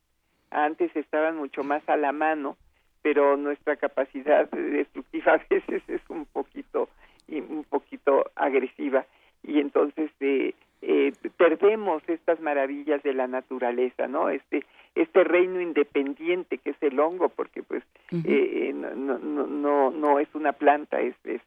Antes 0.50 0.94
estaban 0.94 1.38
mucho 1.38 1.64
más 1.64 1.82
a 1.88 1.96
la 1.96 2.12
mano 2.12 2.58
pero 3.02 3.36
nuestra 3.36 3.76
capacidad 3.76 4.48
destructiva 4.50 5.32
a 5.34 5.44
veces 5.48 5.82
es 5.88 6.02
un 6.08 6.26
poquito 6.26 6.88
un 7.28 7.64
poquito 7.68 8.24
agresiva 8.34 9.06
y 9.42 9.60
entonces 9.60 10.10
eh, 10.20 10.54
eh, 10.82 11.12
perdemos 11.36 12.02
estas 12.08 12.40
maravillas 12.40 13.02
de 13.02 13.14
la 13.14 13.26
naturaleza, 13.26 14.08
¿no? 14.08 14.30
Este 14.30 14.64
este 14.96 15.22
reino 15.22 15.60
independiente 15.60 16.58
que 16.58 16.70
es 16.70 16.82
el 16.82 16.98
hongo, 16.98 17.28
porque 17.28 17.62
pues 17.62 17.84
eh, 18.24 18.72
no, 18.74 19.18
no, 19.18 19.46
no, 19.46 19.90
no 19.90 20.18
es 20.18 20.28
una 20.34 20.52
planta, 20.52 21.00
es, 21.00 21.14
es, 21.24 21.40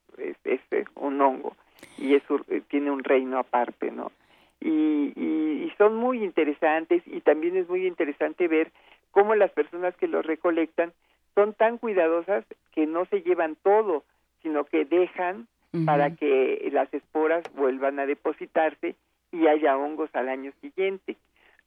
es, 0.45 0.61
un 0.95 1.19
hongo 1.19 1.55
y 1.97 2.15
eso 2.15 2.39
tiene 2.69 2.89
un 2.89 3.03
reino 3.03 3.37
aparte, 3.37 3.91
¿no? 3.91 4.13
Y, 4.61 5.11
y, 5.17 5.65
y, 5.65 5.73
son 5.77 5.97
muy 5.97 6.23
interesantes 6.23 7.03
y 7.05 7.19
también 7.19 7.57
es 7.57 7.67
muy 7.67 7.85
interesante 7.85 8.47
ver 8.47 8.71
cómo 9.11 9.35
las 9.35 9.51
personas 9.51 9.93
que 9.97 10.07
los 10.07 10.25
recolectan 10.25 10.93
son 11.35 11.53
tan 11.53 11.77
cuidadosas 11.77 12.45
que 12.73 12.85
no 12.85 13.05
se 13.05 13.21
llevan 13.21 13.55
todo, 13.63 14.03
sino 14.41 14.65
que 14.65 14.85
dejan 14.85 15.47
para 15.85 16.15
que 16.15 16.69
las 16.71 16.93
esporas 16.93 17.43
vuelvan 17.55 17.99
a 17.99 18.05
depositarse 18.05 18.95
y 19.31 19.47
haya 19.47 19.75
hongos 19.75 20.09
al 20.13 20.29
año 20.29 20.51
siguiente. 20.61 21.17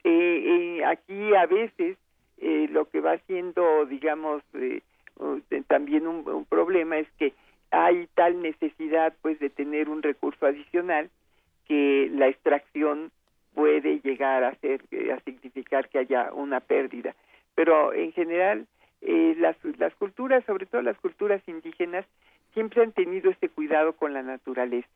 Eh, 0.04 0.78
eh, 0.78 0.84
aquí 0.84 1.34
a 1.34 1.46
veces 1.46 1.98
eh, 2.38 2.68
lo 2.70 2.88
que 2.88 3.00
va 3.00 3.18
siendo, 3.26 3.84
digamos, 3.86 4.42
también 5.66 6.06
un, 6.06 6.28
un, 6.28 6.44
problema 6.44 6.98
es 6.98 7.08
que 7.18 7.32
hay 7.72 8.06
tal 8.14 8.40
necesidad, 8.40 9.14
pues, 9.22 9.40
de 9.40 9.50
tener 9.50 9.88
un 9.88 10.02
recurso 10.02 10.46
adicional 10.46 11.10
que 11.66 12.08
la 12.14 12.28
extracción 12.28 13.10
puede 13.54 14.00
llegar 14.00 14.44
a 14.44 14.54
ser, 14.56 14.82
a 15.12 15.18
significar 15.20 15.88
que 15.88 15.98
haya 15.98 16.32
una 16.32 16.60
pérdida. 16.60 17.16
Pero 17.56 17.92
en 17.92 18.12
general, 18.12 18.66
las, 19.38 19.56
las 19.78 19.94
culturas, 19.94 20.44
sobre 20.44 20.66
todo 20.66 20.82
las 20.82 20.98
culturas 20.98 21.40
indígenas, 21.46 22.04
siempre 22.54 22.82
han 22.82 22.92
tenido 22.92 23.30
este 23.30 23.48
cuidado 23.48 23.92
con 23.94 24.12
la 24.12 24.22
naturaleza. 24.22 24.88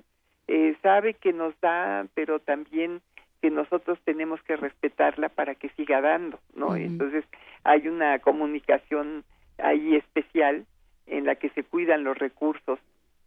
Eh, 0.48 0.76
sabe 0.82 1.14
que 1.14 1.32
nos 1.32 1.58
da, 1.60 2.06
pero 2.14 2.40
también 2.40 3.00
que 3.40 3.50
nosotros 3.50 3.98
tenemos 4.04 4.42
que 4.42 4.56
respetarla 4.56 5.28
para 5.28 5.54
que 5.54 5.68
siga 5.70 6.00
dando, 6.00 6.40
¿no? 6.54 6.76
Entonces 6.76 7.24
hay 7.64 7.88
una 7.88 8.18
comunicación 8.18 9.24
ahí 9.58 9.94
especial 9.94 10.66
en 11.06 11.24
la 11.24 11.36
que 11.36 11.50
se 11.50 11.62
cuidan 11.62 12.04
los 12.04 12.18
recursos 12.18 12.78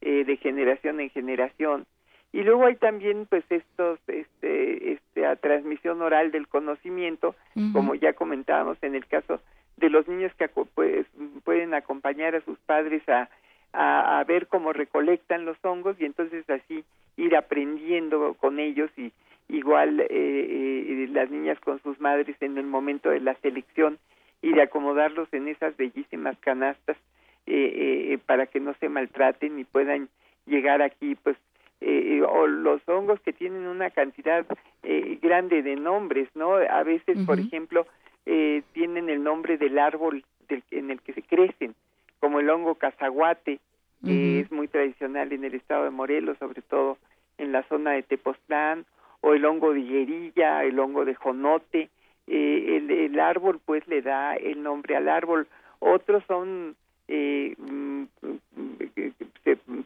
eh, 0.02 0.24
de 0.26 0.38
generación 0.38 1.00
en 1.00 1.10
generación 1.10 1.86
y 2.32 2.42
luego 2.42 2.66
hay 2.66 2.76
también 2.76 3.26
pues 3.28 3.44
estos 3.50 4.00
este, 4.08 4.94
este 4.94 5.36
transmisión 5.38 6.02
oral 6.02 6.32
del 6.32 6.48
conocimiento 6.48 7.36
como 7.72 7.94
ya 7.96 8.14
comentábamos 8.14 8.78
en 8.82 8.96
el 8.96 9.06
caso 9.06 9.40
de 9.78 9.90
los 9.90 10.08
niños 10.08 10.32
que 10.36 10.48
pues, 10.48 11.06
pueden 11.44 11.74
acompañar 11.74 12.36
a 12.36 12.42
sus 12.42 12.58
padres 12.60 13.08
a 13.10 13.30
a, 13.74 14.24
ver 14.28 14.48
cómo 14.48 14.72
recolectan 14.72 15.46
los 15.46 15.58
hongos 15.64 16.00
y 16.00 16.06
entonces 16.06 16.48
así 16.50 16.84
ir 17.18 17.36
aprendiendo 17.36 18.36
con 18.36 18.60
ellos 18.60 18.90
y 18.98 19.12
igual 19.50 20.00
eh, 20.00 20.08
eh, 20.10 21.08
las 21.12 21.30
niñas 21.30 21.60
con 21.60 21.82
sus 21.82 22.00
madres 22.00 22.36
en 22.40 22.58
el 22.58 22.66
momento 22.66 23.10
de 23.10 23.20
la 23.20 23.36
selección 23.36 23.98
y 24.42 24.54
de 24.54 24.62
acomodarlos 24.62 25.28
en 25.34 25.48
esas 25.48 25.76
bellísimas 25.76 26.38
canastas 26.40 26.98
eh, 27.46 28.18
para 28.26 28.46
que 28.46 28.60
no 28.60 28.74
se 28.76 28.90
maltraten 28.90 29.60
y 29.60 29.64
puedan 29.64 30.08
llegar 30.46 30.82
aquí 30.82 31.16
pues 31.16 31.36
o 32.26 32.48
los 32.48 32.82
hongos 32.88 33.20
que 33.20 33.34
tienen 33.34 33.68
una 33.68 33.90
cantidad 33.90 34.46
grande 35.22 35.62
de 35.62 35.76
nombres 35.76 36.30
no 36.34 36.56
a 36.56 36.84
veces 36.84 37.18
por 37.26 37.40
ejemplo 37.40 37.86
tienen 38.26 39.10
el 39.10 39.24
nombre 39.24 39.58
del 39.58 39.80
árbol 39.80 40.24
del, 40.48 40.64
en 40.72 40.92
el 40.92 41.02
que 41.02 41.14
se 41.14 41.22
crecen 41.22 41.76
como 42.20 42.40
el 42.40 42.50
hongo 42.50 42.76
cazaguate, 42.76 43.60
que 44.06 44.40
es 44.40 44.52
muy 44.52 44.70
tradicional 44.70 45.34
en 45.34 45.44
el 45.44 45.56
estado 45.56 45.84
de 45.84 45.90
Morelos, 45.90 46.38
sobre 46.38 46.62
todo 46.62 46.98
en 47.38 47.52
la 47.52 47.64
zona 47.64 47.92
de 47.92 48.04
Tepoztlán, 48.04 48.86
o 49.20 49.34
el 49.34 49.44
hongo 49.46 49.74
de 49.74 49.82
higuerilla, 49.82 50.64
el 50.64 50.80
hongo 50.80 51.06
de 51.06 51.16
jonote, 51.16 51.90
eh, 52.28 52.82
el, 53.06 53.20
árbol 53.20 53.60
pues 53.66 53.86
le 53.88 54.02
da 54.02 54.36
el 54.36 54.64
nombre 54.64 54.96
al 54.96 55.10
árbol. 55.10 55.48
Otros 55.80 56.24
son 56.28 56.76
eh, 57.10 57.56
mm, 57.58 58.04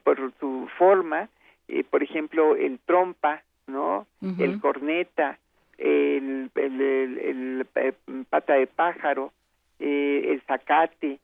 por 0.04 0.32
su 0.40 0.68
forma, 0.78 1.30
eh, 1.68 1.84
por 1.84 2.04
ejemplo 2.04 2.56
el 2.56 2.80
trompa, 2.86 3.42
¿no? 3.66 4.06
El 4.38 4.60
corneta, 4.60 5.40
el, 6.18 6.52
el, 6.56 7.66
pata 8.30 8.54
de 8.54 8.68
pájaro, 8.68 9.32
el 9.80 10.42
zacate, 10.48 11.20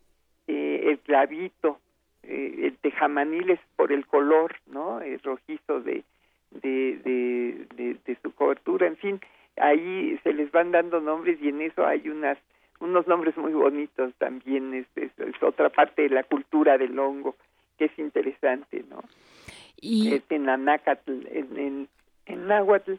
eh, 0.47 0.81
el 0.89 0.99
clavito, 0.99 1.79
eh, 2.23 2.55
el 2.63 2.77
tejamanil 2.77 3.49
es 3.51 3.59
por 3.75 3.91
el 3.91 4.05
color, 4.05 4.55
¿no? 4.67 5.01
El 5.01 5.19
rojizo 5.19 5.81
de, 5.81 6.03
de, 6.51 7.67
de, 7.75 8.17
su 8.21 8.33
cobertura, 8.33 8.87
en 8.87 8.97
fin, 8.97 9.21
ahí 9.57 10.19
se 10.23 10.33
les 10.33 10.51
van 10.51 10.71
dando 10.71 10.99
nombres 10.99 11.39
y 11.41 11.49
en 11.49 11.61
eso 11.61 11.85
hay 11.85 12.07
unas 12.09 12.37
unos 12.79 13.07
nombres 13.07 13.37
muy 13.37 13.53
bonitos 13.53 14.13
también, 14.17 14.73
es, 14.73 14.87
es, 14.95 15.11
otra 15.41 15.69
parte 15.69 16.01
de 16.01 16.09
la 16.09 16.23
cultura 16.23 16.77
del 16.77 16.99
hongo 16.99 17.35
que 17.77 17.85
es 17.85 17.97
interesante, 17.97 18.83
¿no? 18.89 19.01
Y... 19.79 20.13
Es 20.13 20.23
en 20.29 20.49
anácatl, 20.49 21.25
en, 21.27 21.57
en, 21.57 21.87
en 22.25 22.47
náhuatl, 22.47 22.95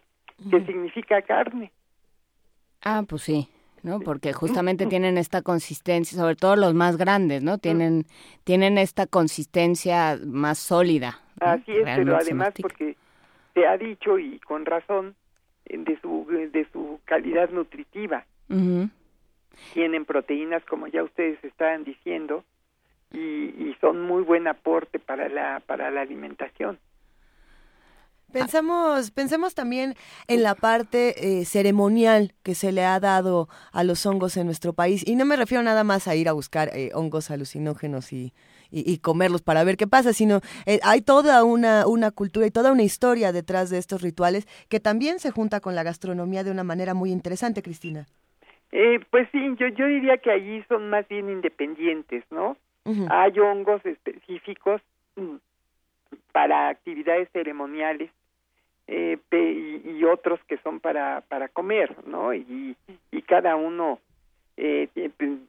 que 0.51 0.65
significa 0.65 1.21
carne. 1.23 1.71
Ah, 2.85 3.03
pues 3.09 3.23
sí. 3.23 3.49
¿no? 3.85 4.01
Porque 4.01 4.33
justamente 4.33 4.87
tienen 4.95 5.19
esta 5.19 5.43
consistencia, 5.43 6.19
sobre 6.19 6.35
todo 6.35 6.57
los 6.57 6.75
más 6.75 6.97
grandes, 6.97 7.43
¿no? 7.43 7.59
Tienen, 7.59 8.07
tienen 8.43 8.79
esta 8.79 9.07
consistencia 9.07 10.19
más 10.25 10.59
sólida. 10.59 11.21
Así 11.41 11.73
es, 11.73 11.85
pero 11.85 12.17
además 12.17 12.55
porque 12.61 12.97
se 13.53 13.67
ha 13.67 13.77
dicho, 13.77 14.19
y 14.19 14.39
con 14.41 14.65
razón, 14.65 15.15
de 15.67 15.99
su, 16.01 16.27
de 16.29 16.67
su 16.73 17.01
calidad 17.05 17.51
nutritiva. 17.51 18.25
Tienen 19.73 20.05
proteínas, 20.05 20.65
como 20.65 20.87
ya 20.89 21.03
ustedes 21.03 21.43
estaban 21.45 21.85
diciendo, 21.85 22.45
y, 23.13 23.19
y 23.19 23.77
son 23.81 24.03
muy 24.03 24.23
buen 24.23 24.49
aporte 24.49 24.99
para 24.99 25.29
la, 25.29 25.61
para 25.61 25.91
la 25.91 26.01
alimentación. 26.01 26.79
Pensamos, 28.35 29.13
pensemos 29.13 29.55
también 29.55 29.95
en 30.27 30.43
la 30.43 30.57
parte 30.57 31.15
eh, 31.19 31.45
ceremonial 31.45 32.33
que 32.43 32.57
se 32.57 32.73
le 32.73 32.83
ha 32.83 32.99
dado 32.99 33.49
a 33.73 33.85
los 33.85 34.05
hongos 34.07 34.37
en 34.37 34.47
nuestro 34.47 34.73
país. 34.73 35.07
Y 35.07 35.15
no 35.15 35.25
me 35.25 35.37
refiero 35.37 35.63
nada 35.63 35.85
más 35.85 36.09
a 36.09 36.17
ir 36.17 36.29
a 36.29 36.33
buscar 36.33 36.69
eh, 36.75 36.91
hongos 36.95 37.31
alucinógenos 37.31 38.13
y, 38.13 38.33
y, 38.73 38.99
comerlos 38.99 39.41
para 39.41 39.63
ver 39.63 39.77
qué 39.77 39.87
pasa, 39.87 40.13
sino 40.13 40.41
eh, 40.67 40.81
hay 40.83 41.01
toda 41.01 41.45
una, 41.45 41.87
una 41.87 42.11
cultura 42.11 42.45
y 42.45 42.51
toda 42.51 42.73
una 42.73 42.83
historia 42.83 43.31
detrás 43.31 43.71
de 43.71 43.79
estos 43.79 44.03
rituales 44.03 44.49
que 44.69 44.81
también 44.81 45.21
se 45.21 45.31
junta 45.31 45.61
con 45.61 45.77
la 45.77 45.85
gastronomía 45.85 46.43
de 46.43 46.51
una 46.51 46.65
manera 46.65 46.93
muy 46.93 47.13
interesante, 47.13 47.63
Cristina. 47.63 48.07
pues 49.11 49.29
sí, 49.31 49.39
yo, 49.61 49.69
yo 49.69 49.87
diría 49.87 50.19
que 50.19 50.33
allí 50.33 50.65
son 50.69 50.91
más 50.91 51.07
bien 51.07 51.31
independientes, 51.31 52.25
¿no? 52.33 52.57
Hay 53.11 53.39
hongos 53.39 53.81
específicos 53.87 54.83
mm, 55.15 55.37
para 56.33 56.69
actividades 56.69 57.31
ceremoniales 57.33 58.11
eh, 58.87 59.19
y, 59.31 60.05
otros 60.05 60.39
que 60.47 60.59
son 60.59 60.81
para 60.81 61.23
para 61.23 61.49
comer 61.49 61.97
no 62.07 62.35
y, 62.35 62.77
y 63.11 63.23
cada 63.23 63.57
uno 63.57 63.99
eh, 64.57 64.89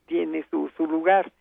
tiene 0.08 0.46
su 0.50 0.70
su 0.78 0.88
lugar. 0.88 1.32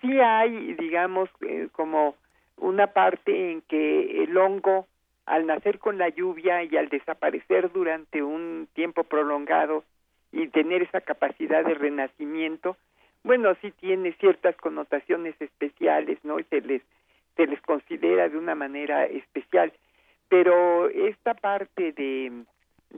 Sí 0.00 0.20
hay 0.20 0.74
digamos 0.74 1.28
eh, 1.40 1.68
como 1.72 2.14
una 2.56 2.88
parte 2.88 3.50
en 3.50 3.62
que 3.62 4.22
el 4.22 4.36
hongo 4.36 4.86
al 5.26 5.46
nacer 5.46 5.78
con 5.78 5.98
la 5.98 6.08
lluvia 6.08 6.62
y 6.62 6.76
al 6.76 6.88
desaparecer 6.88 7.72
durante 7.72 8.22
un 8.22 8.68
tiempo 8.74 9.04
prolongado 9.04 9.84
y 10.32 10.46
tener 10.48 10.82
esa 10.82 11.00
capacidad 11.00 11.64
de 11.64 11.74
renacimiento 11.74 12.76
bueno 13.24 13.54
sí 13.60 13.72
tiene 13.72 14.12
ciertas 14.12 14.56
connotaciones 14.56 15.34
especiales 15.40 16.18
no 16.22 16.38
y 16.38 16.44
se 16.44 16.60
les 16.60 16.82
se 17.36 17.46
les 17.46 17.60
considera 17.62 18.28
de 18.28 18.38
una 18.38 18.54
manera 18.54 19.06
especial 19.06 19.72
pero 20.30 20.88
esta 20.88 21.34
parte 21.34 21.92
de, 21.92 22.44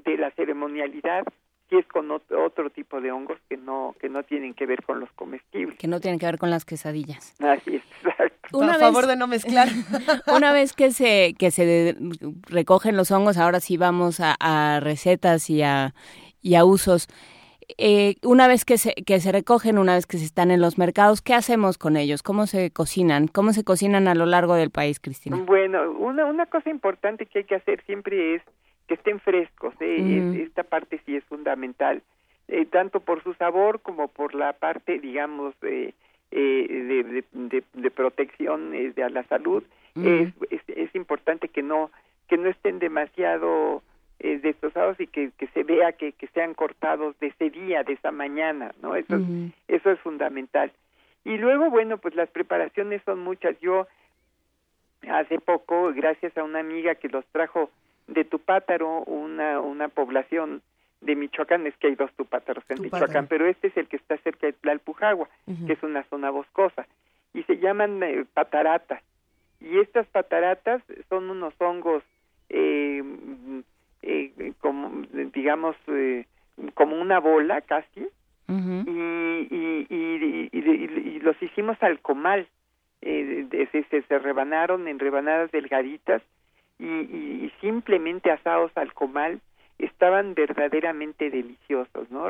de 0.05 0.17
la 0.19 0.31
ceremonialidad 0.33 1.25
sí 1.69 1.79
es 1.79 1.87
con 1.87 2.11
otro, 2.11 2.71
tipo 2.71 3.01
de 3.01 3.11
hongos 3.11 3.39
que 3.49 3.57
no 3.57 3.97
que 3.99 4.11
no 4.11 4.23
tienen 4.23 4.55
que 4.55 4.67
ver 4.67 4.83
con 4.85 5.01
los 5.01 5.11
comestibles. 5.13 5.79
Que 5.79 5.89
no 5.89 5.99
tienen 5.99 6.21
que 6.21 6.27
ver 6.27 6.39
con 6.39 6.51
las 6.51 6.65
quesadillas. 6.65 7.35
Así 7.41 7.77
es, 7.77 7.83
exacto. 8.05 8.59
Una 8.59 8.75
favor 8.75 9.07
de 9.07 9.17
no 9.17 9.27
mezclar. 9.27 9.69
una 10.27 10.53
vez 10.53 10.75
que 10.75 10.93
se 10.93 11.35
que 11.39 11.51
se 11.51 11.97
recogen 12.43 12.97
los 12.97 13.11
hongos, 13.11 13.39
ahora 13.39 13.61
sí 13.61 13.79
vamos 13.79 14.21
a, 14.21 14.37
a 14.39 14.81
recetas 14.81 15.49
y 15.49 15.63
a, 15.63 15.95
y 16.43 16.55
a 16.55 16.65
usos. 16.65 17.09
Eh, 17.79 18.17
una 18.23 18.49
vez 18.49 18.65
que 18.65 18.79
se, 18.79 18.95
que 18.95 19.21
se 19.21 19.33
recogen, 19.33 19.79
una 19.79 19.95
vez 19.95 20.07
que 20.07 20.19
se 20.19 20.25
están 20.25 20.51
en 20.51 20.61
los 20.61 20.79
mercados, 20.79 21.23
¿qué 21.23 21.35
hacemos 21.35 21.79
con 21.79 21.97
ellos? 21.97 22.23
¿Cómo 22.23 22.47
se 22.47 22.71
cocinan? 22.71 23.29
¿Cómo 23.29 23.53
se 23.53 23.65
cocinan 23.65 24.09
a 24.09 24.15
lo 24.15 24.27
largo 24.27 24.55
del 24.55 24.71
país, 24.71 25.01
Cristina? 25.01 25.37
Bueno, 25.37 25.91
una, 25.93 26.27
una 26.27 26.47
cosa 26.47 26.71
importante 26.71 27.27
que 27.27 27.41
hay 27.41 27.45
que 27.45 27.57
hacer 27.57 27.83
siempre 27.87 28.37
es 28.37 28.43
que 28.89 28.95
estén 28.95 29.21
frescos. 29.21 29.75
¿eh? 29.81 30.43
esta 30.43 30.63
parte 30.65 31.01
sí 31.07 31.17
es 31.17 31.25
fundamental, 31.25 32.03
eh, 32.49 32.67
tanto 32.67 33.01
por 33.01 33.23
su 33.23 33.35
sabor 33.35 33.81
como 33.81 34.09
por 34.09 34.35
la 34.35 34.53
parte, 34.53 34.99
digamos, 34.99 35.55
de, 35.61 35.95
de, 36.31 37.91
protección 37.95 38.73
de 38.73 39.03
a 39.03 39.11
la 39.11 39.23
salud 39.25 39.63
es, 39.97 40.33
es, 40.69 40.95
importante 40.95 41.49
que 41.49 41.63
no 41.63 41.91
que 42.29 42.39
no 42.39 42.49
estén 42.49 42.79
demasiado 42.79 43.83
destrozados 44.43 44.99
y 45.01 45.07
que, 45.07 45.31
que 45.37 45.47
se 45.49 45.65
vea 45.65 45.93
que, 45.93 46.13
que 46.13 46.27
sean 46.29 46.55
cortados 46.55 47.19
de 47.21 47.29
ese 47.29 47.51
día 47.51 47.83
de 47.83 47.95
esa 47.95 48.11
mañana 48.11 48.73
no 48.81 48.95
eso 48.95 49.19
eso 49.69 49.91
es 49.91 49.99
fundamental. 50.01 50.73
Y 51.25 51.39
luego 51.39 51.71
bueno 51.71 51.99
pues 51.99 52.15
las 52.15 52.31
preparaciones 52.31 53.03
son 53.05 53.21
muchas. 53.21 53.59
Yo 53.61 53.87
hace 55.09 55.39
poco 55.41 55.93
gracias 55.95 56.37
a 56.39 56.45
una 56.45 56.61
amiga 56.61 56.95
que 56.95 57.09
los 57.09 57.25
trajo 57.27 57.71
de 58.07 58.25
Tupátaro 58.25 59.03
una 59.05 59.61
una 59.61 59.89
población 59.89 60.63
de 61.03 61.17
Michoacán, 61.17 61.67
es 61.67 61.77
que 61.77 61.89
hay 61.89 61.95
dos 61.97 62.13
tupátaros 62.13 62.65
en 62.69 62.81
Michoacán, 62.81 63.27
pero 63.27 63.47
este 63.47 63.69
es 63.69 63.77
el 63.77 63.89
que 63.89 63.97
está 63.97 64.17
cerca 64.19 64.47
de 64.47 64.53
Tlalpujagua, 64.53 65.29
que 65.67 65.73
es 65.73 65.83
una 65.83 66.05
zona 66.05 66.31
boscosa, 66.31 66.87
y 67.35 67.43
se 67.43 67.59
llaman 67.59 68.03
eh, 68.03 68.25
pataratas. 68.33 69.03
Y 69.61 69.79
estas 69.79 70.07
pataratas 70.07 70.83
son 71.09 71.31
unos 71.31 71.55
hongos, 71.59 72.03
eh, 72.49 73.03
eh, 74.03 74.53
como, 74.61 75.03
digamos, 75.33 75.77
como 76.75 77.01
una 77.01 77.21
bola 77.21 77.61
casi, 77.63 78.07
y, 78.49 79.47
y, 79.51 79.87
y, 80.53 81.21
los 81.21 81.41
hicimos 81.43 81.83
al 81.83 82.01
comal, 82.01 82.47
se, 83.01 83.67
se, 83.89 84.03
se 84.03 84.19
rebanaron 84.19 84.89
en 84.89 84.99
rebanadas 84.99 85.51
delgaditas 85.53 86.23
y 86.79 87.51
simplemente 87.61 88.31
asados 88.31 88.73
al 88.77 88.93
comal 88.93 89.41
estaban 89.79 90.35
verdaderamente 90.35 91.31
deliciosos, 91.31 92.11
¿no? 92.11 92.29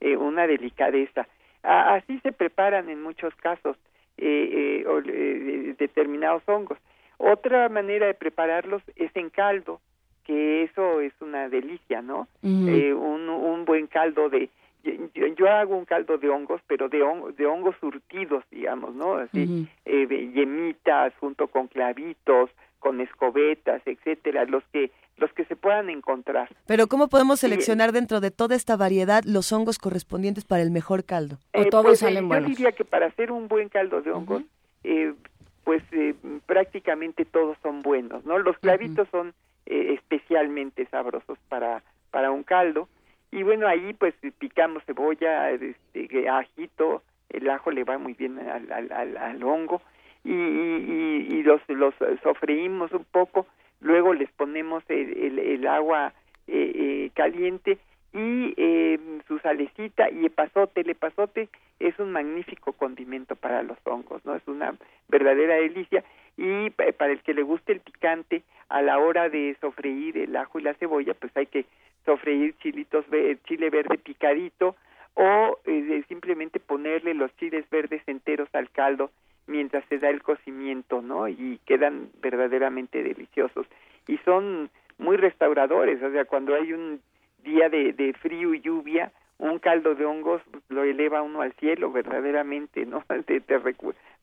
Eh, 0.00 0.16
una 0.16 0.46
delicadeza. 0.46 1.26
así 1.62 2.18
se 2.20 2.32
preparan 2.32 2.88
en 2.88 3.02
muchos 3.02 3.34
casos 3.36 3.76
eh, 4.18 4.84
eh, 4.86 5.74
determinados 5.78 6.42
hongos. 6.46 6.78
Otra 7.18 7.68
manera 7.68 8.06
de 8.06 8.14
prepararlos 8.14 8.82
es 8.96 9.14
en 9.16 9.30
caldo, 9.30 9.80
que 10.24 10.64
eso 10.64 11.00
es 11.00 11.12
una 11.20 11.48
delicia, 11.48 12.02
¿no? 12.02 12.28
un, 12.42 13.28
un 13.28 13.64
buen 13.64 13.86
caldo 13.86 14.28
de 14.28 14.50
yo, 15.14 15.48
hago 15.48 15.76
un 15.76 15.86
caldo 15.86 16.18
de 16.18 16.28
hongos, 16.28 16.60
pero 16.66 16.88
de, 16.90 16.98
de 17.38 17.46
hongos 17.46 17.74
surtidos, 17.80 18.44
digamos, 18.50 18.94
¿no? 18.94 19.14
Así, 19.14 19.66
yemitas 19.86 21.14
junto 21.20 21.48
con 21.48 21.68
clavitos, 21.68 22.50
con 22.78 23.00
escobetas, 23.00 23.80
etcétera, 23.86 24.44
los 24.44 24.62
que 24.72 24.90
los 25.16 25.32
que 25.32 25.44
se 25.44 25.54
puedan 25.56 25.90
encontrar. 25.90 26.48
Pero 26.66 26.88
¿cómo 26.88 27.08
podemos 27.08 27.40
seleccionar 27.40 27.92
dentro 27.92 28.20
de 28.20 28.30
toda 28.30 28.56
esta 28.56 28.76
variedad 28.76 29.22
los 29.24 29.52
hongos 29.52 29.78
correspondientes 29.78 30.44
para 30.44 30.62
el 30.62 30.70
mejor 30.70 31.04
caldo? 31.04 31.38
¿O 31.54 31.62
eh, 31.62 31.68
todos 31.70 31.84
pues, 31.84 32.02
eh, 32.02 32.06
salen 32.06 32.28
buenos? 32.28 32.48
Yo 32.50 32.56
diría 32.56 32.72
que 32.72 32.84
para 32.84 33.06
hacer 33.06 33.30
un 33.30 33.46
buen 33.46 33.68
caldo 33.68 34.02
de 34.02 34.10
hongos, 34.10 34.42
eh, 34.82 35.14
pues 35.62 35.82
prácticamente 36.46 37.24
todos 37.24 37.56
son 37.62 37.82
buenos, 37.82 38.24
¿no? 38.26 38.38
Los 38.38 38.58
clavitos 38.58 39.08
son 39.10 39.32
especialmente 39.66 40.86
sabrosos 40.86 41.38
para 41.48 41.82
para 42.10 42.30
un 42.30 42.42
caldo 42.42 42.88
y 43.30 43.42
bueno 43.42 43.66
ahí 43.66 43.92
pues 43.94 44.14
picamos 44.38 44.84
cebolla, 44.84 45.50
este, 45.50 46.28
ajito, 46.28 47.02
el 47.30 47.50
ajo 47.50 47.70
le 47.72 47.82
va 47.82 47.98
muy 47.98 48.14
bien 48.14 48.38
al, 48.38 48.70
al, 48.70 49.16
al, 49.16 49.42
hongo 49.42 49.82
y, 50.22 50.32
y, 50.32 51.26
y 51.30 51.42
los 51.42 51.60
los 51.68 51.94
sofreímos 52.22 52.92
un 52.92 53.04
poco 53.04 53.46
luego 53.80 54.14
les 54.14 54.30
ponemos 54.32 54.82
el, 54.88 55.38
el, 55.38 55.66
agua 55.66 56.12
eh, 56.46 56.72
eh, 56.74 57.10
caliente 57.14 57.78
y 58.12 58.54
eh, 58.56 58.98
su 59.26 59.38
salecita 59.40 60.10
y 60.10 60.26
epazote. 60.26 60.80
El 60.80 60.90
epazote 60.90 61.48
es 61.80 61.98
un 61.98 62.12
magnífico 62.12 62.72
condimento 62.72 63.36
para 63.36 63.62
los 63.62 63.78
hongos, 63.84 64.24
¿no? 64.24 64.34
Es 64.34 64.46
una 64.46 64.74
verdadera 65.08 65.56
delicia 65.56 66.04
y 66.36 66.70
para 66.70 67.12
el 67.12 67.20
que 67.22 67.34
le 67.34 67.42
guste 67.42 67.72
el 67.72 67.80
picante, 67.80 68.42
a 68.68 68.82
la 68.82 68.98
hora 68.98 69.28
de 69.28 69.56
sofreír 69.60 70.18
el 70.18 70.34
ajo 70.36 70.58
y 70.58 70.62
la 70.62 70.74
cebolla, 70.74 71.14
pues 71.14 71.36
hay 71.36 71.46
que 71.46 71.64
sofreír 72.04 72.54
chilitos, 72.58 73.04
chile 73.44 73.70
verde 73.70 73.98
picadito 73.98 74.76
o 75.14 75.58
simplemente 76.08 76.58
ponerle 76.60 77.14
los 77.14 77.34
chiles 77.36 77.68
verdes 77.70 78.02
enteros 78.06 78.48
al 78.52 78.70
caldo 78.70 79.10
mientras 79.46 79.84
se 79.88 79.98
da 79.98 80.08
el 80.10 80.22
cocimiento, 80.22 81.02
¿no? 81.02 81.28
Y 81.28 81.60
quedan 81.66 82.08
verdaderamente 82.20 83.02
deliciosos. 83.02 83.66
Y 84.08 84.16
son 84.18 84.70
muy 84.98 85.16
restauradores, 85.16 86.02
o 86.02 86.10
sea, 86.10 86.24
cuando 86.24 86.54
hay 86.54 86.72
un 86.72 87.00
día 87.42 87.68
de 87.68 88.14
frío 88.20 88.54
y 88.54 88.60
lluvia, 88.60 89.12
un 89.38 89.58
caldo 89.58 89.94
de 89.94 90.04
hongos 90.04 90.42
lo 90.68 90.84
eleva 90.84 91.22
uno 91.22 91.42
al 91.42 91.52
cielo 91.54 91.90
verdaderamente, 91.90 92.86
¿no? 92.86 93.02
Te, 93.26 93.40
te 93.40 93.58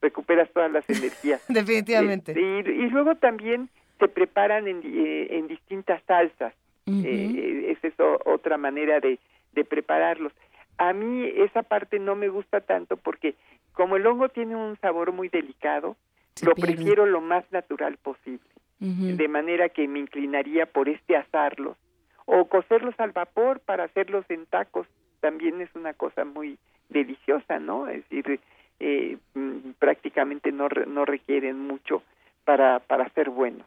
recuperas 0.02 0.50
todas 0.52 0.72
las 0.72 0.90
energías. 0.90 1.44
Definitivamente. 1.50 2.32
Este, 2.32 2.72
y, 2.72 2.90
luego 2.90 3.16
también 3.16 3.70
se 4.00 4.08
preparan 4.08 4.68
en, 4.68 4.82
eh, 4.84 5.28
en 5.32 5.48
distintas 5.48 6.02
salsas. 6.08 6.54
eh, 6.88 7.72
es 7.72 7.84
eso 7.84 8.20
otra 8.26 8.58
manera 8.58 9.00
de, 9.00 9.20
de 9.54 9.64
prepararlos. 9.64 10.34
A 10.78 10.94
mí 10.94 11.26
esa 11.38 11.62
parte 11.64 12.00
no 12.00 12.16
me 12.16 12.30
gusta 12.30 12.62
tanto 12.62 12.98
porque 12.98 13.36
como 13.74 13.98
el 13.98 14.08
hongo 14.08 14.30
tiene 14.30 14.56
un 14.56 14.78
sabor 14.80 15.12
muy 15.12 15.30
delicado, 15.30 15.96
lo 16.44 16.56
prefiero 16.56 17.06
lo 17.06 17.22
más 17.22 17.44
natural 17.52 17.98
posible. 17.98 18.46
De 18.80 19.28
manera 19.28 19.70
que 19.70 19.88
me 19.88 20.00
inclinaría 20.00 20.66
por 20.66 20.90
este 20.90 21.16
asarlos 21.16 21.78
o 22.26 22.46
cocerlos 22.46 22.96
al 22.98 23.12
vapor 23.12 23.60
para 23.60 23.84
hacerlos 23.84 24.26
en 24.30 24.48
tacos. 24.48 24.88
También 25.22 25.62
es 25.62 25.70
una 25.76 25.94
cosa 25.94 26.26
muy 26.26 26.58
deliciosa, 26.90 27.60
¿no? 27.60 27.88
Es 27.88 28.04
decir, 28.10 28.40
eh, 28.80 29.18
mm, 29.34 29.72
prácticamente 29.80 30.52
no, 30.52 30.68
no 30.88 31.06
requieren 31.06 31.60
mucho 31.60 32.04
para, 32.46 32.80
para 32.80 33.10
ser 33.10 33.30
buenos. 33.30 33.66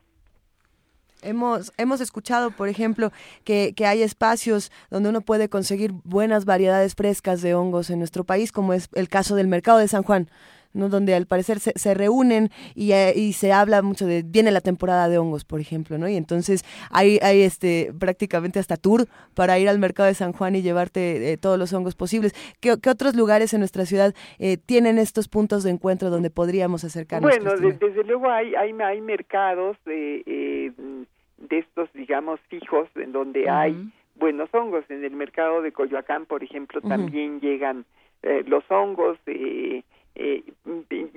Hemos, 1.23 1.73
hemos 1.79 2.03
escuchado, 2.03 2.51
por 2.51 2.69
ejemplo, 2.69 3.11
que, 3.45 3.73
que, 3.75 3.87
hay 3.87 4.03
espacios 4.03 4.71
donde 4.91 5.09
uno 5.09 5.23
puede 5.23 5.49
conseguir 5.49 5.93
buenas 6.05 6.45
variedades 6.45 6.95
frescas 6.95 7.41
de 7.41 7.55
hongos 7.55 7.89
en 7.89 7.99
nuestro 7.99 8.25
país, 8.25 8.53
como 8.53 8.75
es 8.75 8.89
el 8.93 9.09
caso 9.09 9.35
del 9.35 9.49
mercado 9.49 9.79
de 9.79 9.89
San 9.89 10.03
Juan. 10.03 10.29
¿No? 10.75 10.89
donde 10.89 11.15
al 11.15 11.27
parecer 11.27 11.61
se, 11.61 11.73
se 11.77 11.95
reúnen 11.95 12.51
y, 12.75 12.93
eh, 12.93 13.13
y, 13.17 13.33
se 13.33 13.53
habla 13.53 13.83
mucho 13.83 14.07
de 14.07 14.23
viene 14.23 14.51
la 14.51 14.61
temporada 14.61 15.09
de 15.09 15.19
hongos, 15.19 15.45
por 15.45 15.61
ejemplo, 15.61 15.99
¿no? 15.99 16.09
Y 16.09 16.17
entonces 16.17 16.65
hay, 16.91 17.19
hay 17.23 17.43
este 17.43 17.93
prácticamente 17.99 18.59
hasta 18.59 18.77
tour 18.77 19.07
para 19.35 19.59
ir 19.59 19.69
al 19.69 19.79
mercado 19.79 20.09
de 20.09 20.15
San 20.15 20.33
Juan 20.33 20.55
y 20.57 20.63
llevarte 20.63 21.33
eh, 21.33 21.37
todos 21.37 21.59
los 21.59 21.73
hongos 21.73 21.95
posibles. 21.95 22.35
¿Qué, 22.61 22.75
¿Qué, 22.83 22.91
otros 22.91 23.15
lugares 23.15 23.55
en 23.55 23.61
nuestra 23.61 23.87
ciudad 23.87 24.15
eh, 24.39 24.57
tienen 24.57 24.99
estos 24.99 25.29
puntos 25.29 25.65
de 25.65 25.71
encuentro 25.71 26.11
donde 26.11 26.31
podríamos 26.31 26.85
acercarnos? 26.85 27.31
Bueno, 27.31 27.57
desde 27.57 28.05
luego 28.05 28.31
hay, 28.31 28.55
hay, 28.55 28.73
hay 28.73 29.01
mercados 29.01 29.77
de 29.87 31.05
de 31.49 31.59
estos, 31.59 31.93
digamos, 31.93 32.41
fijos, 32.49 32.89
en 32.97 33.13
donde 33.13 33.49
hay 33.49 33.91
buenos 34.17 34.53
hongos. 34.55 34.85
En 34.89 35.05
el 35.05 35.13
mercado 35.13 35.63
de 35.63 35.73
Coyoacán, 35.73 36.27
por 36.27 36.43
ejemplo, 36.43 36.81
también 36.81 37.41
llegan 37.41 37.85
eh, 38.23 38.45
los 38.47 38.65
hongos. 38.71 39.19
Eh, 39.27 39.83
eh, 40.15 40.43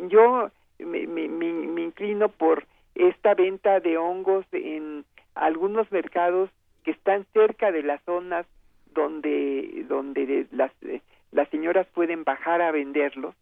yo 0.09 0.49
me, 0.79 1.07
me, 1.07 1.27
me, 1.27 1.81
inclino 1.81 2.29
por 2.29 2.65
esta 2.95 3.33
venta 3.33 3.79
de 3.79 3.97
hongos 3.97 4.45
en 4.51 5.05
algunos 5.35 5.91
mercados 5.91 6.49
que 6.83 6.91
están 6.91 7.25
cerca 7.33 7.71
de 7.71 7.83
las 7.83 8.01
zonas 8.03 8.45
donde 8.93 9.85
donde 9.87 10.47
las 10.51 10.71
las 11.31 11.49
señoras 11.49 11.85
pueden 11.93 12.23
bajar 12.23 12.61
a 12.61 12.71
venderlos. 12.71 13.35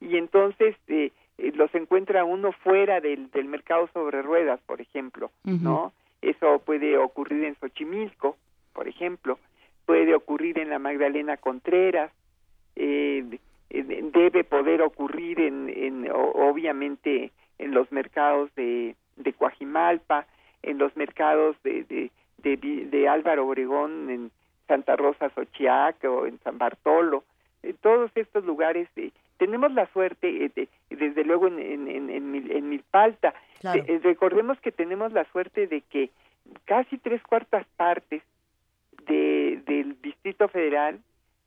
Y 0.00 0.16
entonces 0.16 0.76
los 1.54 1.74
encuentra 1.74 2.24
uno 2.24 2.52
fuera 2.52 3.00
del, 3.00 3.30
del 3.30 3.46
mercado 3.46 3.88
sobre 3.92 4.22
ruedas 4.22 4.60
por 4.66 4.80
ejemplo 4.80 5.30
no 5.44 5.92
eso 6.22 6.60
puede 6.60 6.96
ocurrir 6.96 7.44
en 7.44 7.56
Xochimilco, 7.56 8.36
por 8.72 8.86
ejemplo, 8.86 9.38
puede 9.84 10.14
ocurrir 10.14 10.58
en 10.60 10.70
la 10.70 10.78
Magdalena 10.78 11.36
Contreras, 11.36 12.12
eh, 12.76 13.38
debe 13.72 14.44
poder 14.44 14.82
ocurrir 14.82 15.40
en, 15.40 15.68
en 15.68 16.08
obviamente 16.12 17.32
en 17.58 17.72
los 17.72 17.90
mercados 17.90 18.54
de, 18.54 18.96
de 19.16 19.32
Coajimalpa, 19.32 20.26
en 20.62 20.78
los 20.78 20.94
mercados 20.96 21.56
de, 21.62 22.10
de, 22.38 22.56
de, 22.56 23.08
Álvaro 23.08 23.46
Obregón, 23.46 24.10
en 24.10 24.30
Santa 24.68 24.96
Rosa 24.96 25.30
Xochiac 25.30 26.04
o 26.04 26.26
en 26.26 26.38
San 26.40 26.58
Bartolo, 26.58 27.24
en 27.62 27.76
todos 27.76 28.10
estos 28.14 28.44
lugares 28.44 28.88
eh, 28.96 29.10
tenemos 29.38 29.72
la 29.72 29.86
suerte, 29.92 30.50
eh, 30.54 30.68
desde 30.90 31.24
luego 31.24 31.48
en, 31.48 31.58
en, 31.58 31.88
en, 31.88 32.50
en 32.50 32.68
Milpalta, 32.68 33.34
eh, 33.62 34.00
recordemos 34.02 34.60
que 34.60 34.72
tenemos 34.72 35.12
la 35.12 35.24
suerte 35.32 35.66
de 35.66 35.80
que 35.82 36.10
casi 36.64 36.98
tres 36.98 37.22
cuartas 37.22 37.66
partes 37.76 38.22
de, 39.06 39.60
del 39.66 40.00
Distrito 40.00 40.48
Federal, 40.48 41.00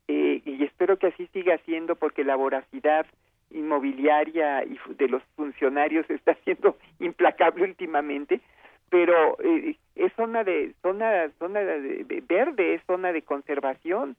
eh, 0.07 0.41
y 0.45 0.63
espero 0.63 0.97
que 0.97 1.07
así 1.07 1.27
siga 1.33 1.57
siendo 1.65 1.95
porque 1.95 2.23
la 2.23 2.35
voracidad 2.35 3.05
inmobiliaria 3.51 4.63
y 4.63 4.77
de 4.97 5.07
los 5.07 5.23
funcionarios 5.35 6.07
está 6.09 6.35
siendo 6.43 6.77
implacable 6.99 7.63
últimamente, 7.63 8.41
pero 8.89 9.37
eh, 9.41 9.77
es 9.95 10.13
zona 10.13 10.43
de 10.43 10.73
zona 10.81 11.29
zona 11.39 11.61
de, 11.61 12.23
verde, 12.27 12.75
es 12.75 12.81
zona 12.85 13.11
de 13.11 13.21
conservación. 13.21 14.15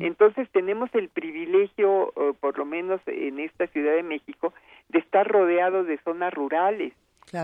Entonces 0.00 0.48
tenemos 0.52 0.88
el 0.94 1.08
privilegio, 1.08 2.12
por 2.40 2.56
lo 2.56 2.64
menos 2.64 3.00
en 3.06 3.40
esta 3.40 3.66
Ciudad 3.66 3.94
de 3.94 4.04
México, 4.04 4.54
de 4.88 5.00
estar 5.00 5.26
rodeados 5.26 5.86
de 5.86 5.98
zonas 5.98 6.32
rurales, 6.32 6.92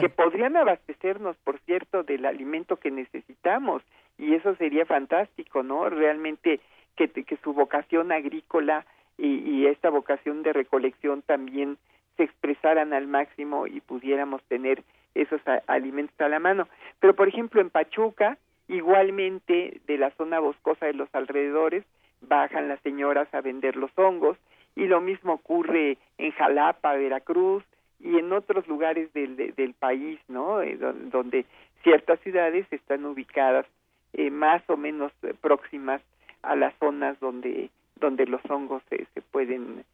que 0.01 0.09
podrían 0.09 0.57
abastecernos, 0.57 1.37
por 1.39 1.59
cierto, 1.61 2.05
del 2.05 2.25
alimento 2.25 2.77
que 2.77 2.91
necesitamos, 2.91 3.83
y 4.19 4.35
eso 4.35 4.55
sería 4.57 4.87
fantástico, 4.87 5.63
¿no? 5.63 5.89
Realmente 5.89 6.61
que, 6.97 7.11
su 7.43 7.53
vocación 7.53 8.13
agrícola 8.13 8.87
y, 9.19 9.39
y 9.39 9.67
esta 9.67 9.91
vocación 9.91 10.43
de 10.43 10.53
recolección 10.53 11.23
también 11.23 11.79
se 12.17 12.25
expresaran 12.25 12.93
al 12.93 13.07
máximo 13.07 13.67
y 13.67 13.81
pudiéramos 13.81 14.43
tener 14.45 14.83
esos 15.15 15.41
alimentos 15.67 16.19
a 16.21 16.29
la 16.29 16.39
mano. 16.39 16.69
Pero, 17.01 17.15
por 17.15 17.29
ejemplo, 17.29 17.61
en 17.61 17.71
Pachuca, 17.71 18.39
igualmente 18.69 19.81
de 19.87 19.99
la 19.99 20.11
zona 20.13 20.39
boscosa 20.39 20.87
de 20.87 20.95
los 20.95 21.09
alrededores, 21.15 21.85
bajan 22.21 22.69
las 22.69 22.81
señoras 22.81 23.33
a 23.35 23.41
vender 23.41 23.77
los 23.77 23.91
hongos 23.97 24.39
y 24.77 24.87
lo 24.87 25.01
mismo 25.01 25.35
ocurre 25.35 25.99
en 26.19 26.31
Jalapa, 26.33 26.95
Veracruz 26.95 27.65
y 28.01 28.19
en 28.19 28.33
otros 28.33 28.67
lugares 28.69 29.13
del, 29.13 29.37
del 29.37 29.75
país, 29.75 30.19
¿no? 30.29 30.63
Eh, 30.63 30.77
donde 30.77 31.45
ciertas 31.83 32.21
ciudades 32.21 32.67
están 32.71 33.05
ubicadas 33.05 33.67
eh, 34.13 34.31
más 34.31 34.63
o 34.69 34.77
menos 34.77 35.13
próximas 35.41 36.01
a 36.43 36.57
las 36.57 36.75
zonas 36.79 37.19
donde 37.21 37.71
donde 37.97 38.27
los 38.27 38.41
hongos 38.51 38.83
se, 38.91 39.07
se 39.15 39.23
pueden 39.23 39.85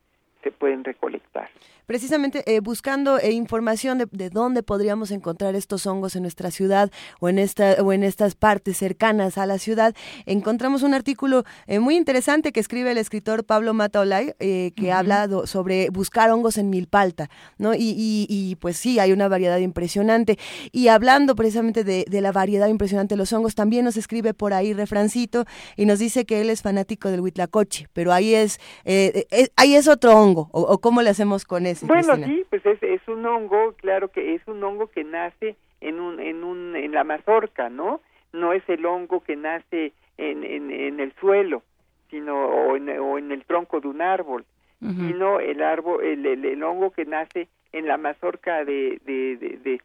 se 0.42 0.50
pueden 0.52 0.84
recolectar. 0.84 1.48
Precisamente 1.86 2.42
eh, 2.44 2.60
buscando 2.60 3.18
eh, 3.18 3.32
información 3.32 3.96
de, 4.10 4.28
dónde 4.28 4.62
podríamos 4.62 5.10
encontrar 5.10 5.54
estos 5.54 5.86
hongos 5.86 6.16
en 6.16 6.22
nuestra 6.22 6.50
ciudad 6.50 6.90
o 7.18 7.30
en 7.30 7.38
esta 7.38 7.76
o 7.82 7.94
en 7.94 8.04
estas 8.04 8.34
partes 8.34 8.76
cercanas 8.76 9.38
a 9.38 9.46
la 9.46 9.58
ciudad, 9.58 9.94
encontramos 10.26 10.82
un 10.82 10.92
artículo 10.92 11.44
eh, 11.66 11.78
muy 11.78 11.96
interesante 11.96 12.52
que 12.52 12.60
escribe 12.60 12.90
el 12.90 12.98
escritor 12.98 13.42
Pablo 13.44 13.72
Mataolay 13.72 14.34
que 14.38 14.92
habla 14.92 15.28
sobre 15.46 15.88
buscar 15.88 16.30
hongos 16.30 16.58
en 16.58 16.68
Milpalta, 16.68 17.30
¿no? 17.56 17.72
Y, 17.74 18.56
pues 18.60 18.76
sí, 18.76 18.98
hay 18.98 19.12
una 19.12 19.28
variedad 19.28 19.58
impresionante. 19.58 20.38
Y 20.72 20.88
hablando 20.88 21.34
precisamente 21.34 21.84
de, 21.84 22.20
la 22.20 22.32
variedad 22.32 22.68
impresionante 22.68 23.14
de 23.14 23.18
los 23.18 23.32
hongos, 23.32 23.54
también 23.54 23.84
nos 23.84 23.96
escribe 23.96 24.34
por 24.34 24.52
ahí 24.52 24.74
Refrancito 24.74 25.46
y 25.76 25.86
nos 25.86 25.98
dice 25.98 26.26
que 26.26 26.40
él 26.40 26.50
es 26.50 26.62
fanático 26.62 27.08
del 27.08 27.20
huitlacoche, 27.20 27.88
pero 27.92 28.12
ahí 28.12 28.34
es, 28.34 28.60
ahí 29.56 29.74
es 29.74 29.88
otro 29.88 30.16
hongo 30.18 30.27
o, 30.36 30.78
cómo 30.78 31.02
le 31.02 31.10
hacemos 31.10 31.44
con 31.44 31.66
eso? 31.66 31.86
Bueno, 31.86 32.16
sí, 32.16 32.44
pues 32.50 32.64
es, 32.66 32.82
es 32.82 33.06
un 33.08 33.24
hongo, 33.26 33.74
claro 33.76 34.08
que 34.08 34.34
es 34.34 34.46
un 34.46 34.62
hongo 34.62 34.88
que 34.88 35.04
nace 35.04 35.56
en 35.80 36.00
un 36.00 36.20
en 36.20 36.44
un 36.44 36.76
en 36.76 36.92
la 36.92 37.04
mazorca, 37.04 37.68
¿no? 37.68 38.00
No 38.32 38.52
es 38.52 38.62
el 38.68 38.84
hongo 38.84 39.20
que 39.20 39.36
nace 39.36 39.92
en, 40.18 40.44
en, 40.44 41.00
el 41.00 41.12
suelo, 41.20 41.62
sino 42.10 42.46
o 42.46 42.76
en, 42.76 42.88
o 42.98 43.18
en 43.18 43.32
el 43.32 43.44
tronco 43.44 43.80
de 43.80 43.88
un 43.88 44.02
árbol, 44.02 44.44
sino 44.80 45.40
el 45.40 45.62
árbol 45.62 46.04
el, 46.04 46.26
el, 46.26 46.62
hongo 46.62 46.90
que 46.90 47.04
nace 47.04 47.48
en 47.72 47.86
la 47.86 47.96
mazorca 47.96 48.64
de, 48.64 49.00
de, 49.04 49.36
de, 49.36 49.80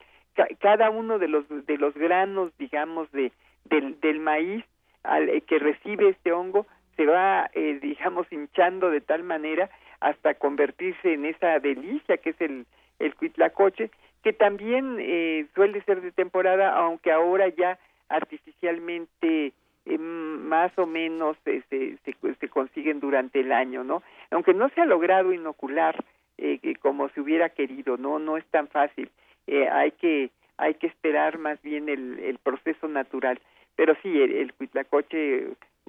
cada 0.60 0.90
uno 0.90 1.20
de 1.20 1.28
los 1.28 1.46
de 1.50 1.78
los 1.78 1.94
granos, 1.94 2.52
digamos, 2.58 3.12
de 3.12 3.32
del, 3.66 4.00
del 4.02 4.20
maíz 4.20 4.66
al, 5.04 5.30
eh, 5.30 5.42
que 5.42 5.60
recibe 5.60 6.10
este 6.10 6.32
hongo 6.32 6.66
se 6.96 7.06
va, 7.06 7.50
eh, 7.54 7.80
digamos, 7.82 8.32
hinchando 8.32 8.90
de 8.90 9.02
tal 9.02 9.24
manera 9.24 9.70
hasta 10.04 10.34
convertirse 10.34 11.14
en 11.14 11.26
esa 11.26 11.60
delicia 11.60 12.18
que 12.18 12.32
es 12.32 12.42
el, 12.42 12.66
el 13.00 13.16
cuitlacoche, 13.16 13.90
que 14.22 14.34
también 14.34 14.98
eh, 15.00 15.46
suele 15.56 15.82
ser 15.84 16.02
de 16.02 16.12
temporada, 16.12 16.76
aunque 16.76 17.12
ahora 17.12 17.48
ya 17.48 17.80
artificialmente 18.10 19.54
eh, 19.86 19.98
más 19.98 20.78
o 20.78 20.86
menos 20.86 21.38
se, 21.46 21.62
se, 21.70 21.98
se, 22.04 22.50
consiguen 22.50 23.00
durante 23.00 23.40
el 23.40 23.54
año, 23.54 23.86
¿no? 23.86 24.04
Aunque 24.30 24.54
no 24.54 24.68
se 24.70 24.82
ha 24.82 24.86
logrado 24.86 25.32
inocular 25.32 25.96
eh, 26.38 26.60
como 26.82 27.08
se 27.10 27.22
hubiera 27.22 27.50
querido, 27.50 27.96
no, 27.96 28.20
no 28.20 28.36
es 28.36 28.46
tan 28.48 28.68
fácil. 28.68 29.10
Eh, 29.48 29.70
hay 29.70 29.92
que 29.92 30.32
hay 30.58 30.76
que 30.76 30.88
esperar 30.88 31.40
más 31.40 31.62
bien 31.62 31.88
el, 31.88 32.20
el 32.20 32.38
proceso 32.40 32.88
natural. 32.90 33.40
Pero 33.76 33.96
sí, 34.04 34.22
el, 34.22 34.34
el 34.34 34.54
cuitlacoche 34.54 35.48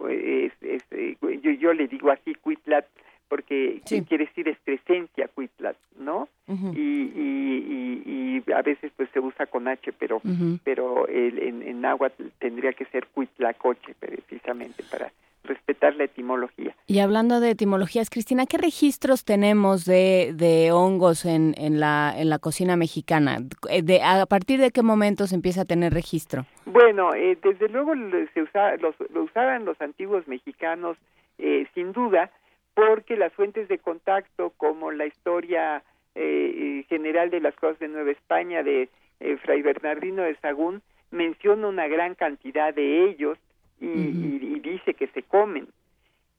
es, 0.09 0.53
es, 0.63 0.83
yo, 1.21 1.51
yo 1.51 1.73
le 1.75 1.87
digo 1.89 2.11
así, 2.11 2.35
cuitlat 2.37 2.87
porque 3.35 3.81
quiere 3.85 4.27
decir 4.27 4.47
excrescencia 4.47 5.27
cuitlas, 5.27 5.75
¿no? 5.99 6.29
y, 6.47 6.81
y, 6.81 8.43
y, 8.47 8.53
a 8.53 8.63
veces 8.63 8.93
pues 8.97 9.09
se 9.13 9.19
usa 9.19 9.47
con 9.47 9.67
H, 9.67 9.93
pero 9.99 10.23
pero 10.63 11.09
el, 11.09 11.41
en, 11.41 11.61
en 11.65 11.81
náhuatl 11.81 12.27
tendría 12.39 12.73
que 12.75 12.85
ser 12.85 13.09
cuitlacoche 13.09 13.97
precisamente 13.99 14.85
para 14.89 15.11
respetar 15.43 15.97
la 15.97 16.05
etimología. 16.05 16.77
Y 16.87 17.01
hablando 17.01 17.41
de 17.41 17.51
etimologías, 17.51 18.09
Cristina, 18.09 18.47
¿qué 18.47 18.57
registros 18.57 19.25
tenemos 19.25 19.85
de, 19.85 20.31
de 20.33 20.71
hongos 20.71 21.25
en, 21.25 21.57
en, 21.59 21.81
la, 21.81 22.15
en 22.17 22.31
la 22.31 22.39
cocina 22.39 22.77
mexicana? 22.77 23.39
Eh, 23.69 23.83
de, 23.83 24.01
¿A 24.01 24.27
partir 24.27 24.61
de 24.61 24.71
qué 24.71 24.83
momento 24.83 25.27
se 25.27 25.35
empieza 25.35 25.63
a 25.63 25.65
tener 25.65 25.93
registro? 25.93 26.47
Bueno, 26.67 27.15
eh, 27.17 27.37
desde 27.43 27.69
luego 27.69 27.95
se 28.33 28.43
usa, 28.43 28.77
los, 28.77 28.95
lo 29.13 29.25
usaban 29.25 29.65
los 29.65 29.81
antiguos 29.81 30.29
mexicanos, 30.29 30.97
eh, 31.39 31.67
sin 31.75 31.93
duda, 31.93 32.31
porque 32.75 33.17
las 33.17 33.33
fuentes 33.33 33.69
de 33.69 33.79
contacto 33.79 34.51
como 34.57 34.91
la 34.91 35.07
historia 35.07 35.83
eh, 36.15 36.85
general 36.89 37.31
de 37.31 37.41
las 37.41 37.55
cosas 37.57 37.79
de 37.79 37.89
Nueva 37.89 38.11
España 38.11 38.63
de 38.63 38.89
eh, 39.21 39.37
Fray 39.39 39.63
Bernardino 39.63 40.23
de 40.23 40.37
Sagún 40.37 40.83
menciona 41.11 41.69
una 41.69 41.89
gran 41.89 42.15
cantidad 42.15 42.75
de 42.75 43.05
ellos 43.09 43.39
y, 43.81 44.61
dice 44.61 44.95
que 44.95 45.09
se 45.09 45.23
comen. 45.23 45.69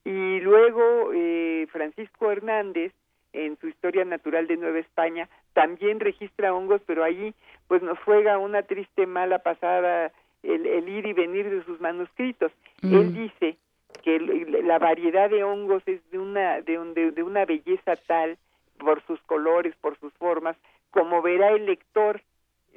Y 0.04 0.40
luego 0.40 1.12
eh, 1.14 1.68
Francisco 1.72 2.32
Hernández 2.32 2.92
en 3.34 3.58
su 3.60 3.68
Historia 3.68 4.04
Natural 4.04 4.48
de 4.48 4.58
Nueva 4.58 4.80
España 4.80 5.30
también 5.54 6.00
registra 6.00 6.54
hongos, 6.54 6.82
pero 6.88 7.04
allí 7.04 7.34
pues 7.68 7.84
nos 7.84 8.00
juega 8.00 8.40
una 8.40 8.64
triste 8.64 9.06
mala 9.06 9.40
pasada 9.40 10.12
el, 10.44 10.90
ir 10.90 11.06
y 11.06 11.14
venir 11.14 11.50
de 11.50 11.64
sus 11.66 11.80
manuscritos. 11.80 12.52
Él 12.82 13.14
dice 13.14 13.58
que 14.06 14.20
la 14.20 14.78
variedad 14.78 15.32
de 15.32 15.44
hongos 15.44 15.82
es 15.88 16.00
de 16.12 16.20
una 16.20 16.62
de, 16.62 16.78
de, 17.12 17.24
una 17.24 17.44
belleza 17.44 17.96
tal 18.08 18.38
por 18.78 19.04
sus 19.08 19.20
colores, 19.24 19.74
por 19.82 20.00
sus 20.00 20.14
formas, 20.14 20.56
como 20.92 21.24
verá 21.24 21.50
el 21.50 21.66
lector, 21.66 22.22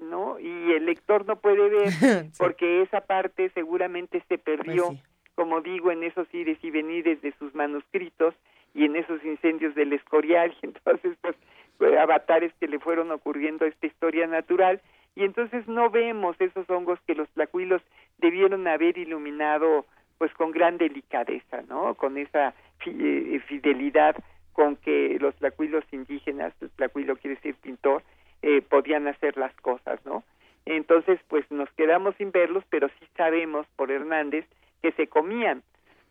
¿no? 0.00 0.40
Y 0.40 0.72
el 0.72 0.86
lector 0.86 1.26
no 1.26 1.36
puede 1.36 1.68
ver 1.68 1.88
porque 2.38 2.80
esa 2.80 3.02
parte 3.02 3.50
seguramente 3.50 4.22
se 4.26 4.38
perdió, 4.38 4.88
pues 4.88 5.02
como 5.34 5.60
digo, 5.60 5.92
en 5.92 6.02
esos 6.02 6.26
ires 6.32 6.58
y 6.62 6.70
venires 6.70 7.20
de 7.20 7.32
sus 7.38 7.54
manuscritos 7.54 8.34
y 8.74 8.86
en 8.86 8.96
esos 8.96 9.22
incendios 9.22 9.74
del 9.74 9.92
Escorial, 9.92 10.56
y 10.62 10.66
entonces 10.66 11.14
pues, 11.20 11.36
pues 11.76 11.94
avatares 11.98 12.54
que 12.58 12.68
le 12.68 12.78
fueron 12.78 13.10
ocurriendo 13.10 13.66
a 13.66 13.68
esta 13.68 13.86
historia 13.86 14.26
natural. 14.26 14.80
Y 15.14 15.24
entonces 15.24 15.66
no 15.68 15.90
vemos 15.90 16.40
esos 16.40 16.68
hongos 16.70 16.98
que 17.06 17.14
los 17.14 17.28
tlacuilos 17.30 17.82
debieron 18.18 18.66
haber 18.66 18.96
iluminado 18.96 19.84
pues 20.18 20.33
con 20.35 20.50
gran 20.50 20.78
delicadeza, 20.78 21.62
¿no? 21.68 21.94
Con 21.94 22.18
esa 22.18 22.54
eh, 22.85 23.40
fidelidad 23.46 24.16
con 24.52 24.76
que 24.76 25.16
los 25.20 25.35
tlacuilos 25.37 25.85
indígenas, 25.92 26.52
el 26.61 26.70
tlacuilo 26.70 27.16
quiere 27.16 27.37
decir 27.37 27.54
pintor, 27.54 28.02
eh, 28.42 28.61
podían 28.61 29.07
hacer 29.07 29.37
las 29.37 29.54
cosas, 29.61 30.04
¿no? 30.04 30.24
Entonces, 30.66 31.20
pues 31.28 31.48
nos 31.50 31.70
quedamos 31.70 32.16
sin 32.16 32.33
verlos, 32.33 32.64
pero 32.68 32.88
sí 32.98 33.07
sabemos 33.16 33.66
por 33.76 33.90
Hernández 33.90 34.46
que 34.83 34.92
se 34.92 35.07
comían. 35.07 35.62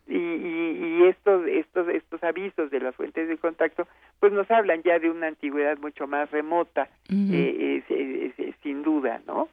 Y, 0.06 0.16
y, 0.16 1.02
estos, 1.04 1.46
estos, 1.46 1.88
estos 1.88 2.24
avisos 2.24 2.70
de 2.70 2.80
las 2.80 2.94
fuentes 2.96 3.28
de 3.28 3.36
contacto, 3.36 3.86
pues 4.18 4.32
nos 4.32 4.50
hablan 4.50 4.82
ya 4.82 4.98
de 4.98 5.10
una 5.10 5.26
antigüedad 5.26 5.76
mucho 5.76 6.06
más 6.06 6.30
remota, 6.30 6.88
eh, 7.10 8.54
sin 8.62 8.82
duda, 8.82 9.20
¿no? 9.26 9.50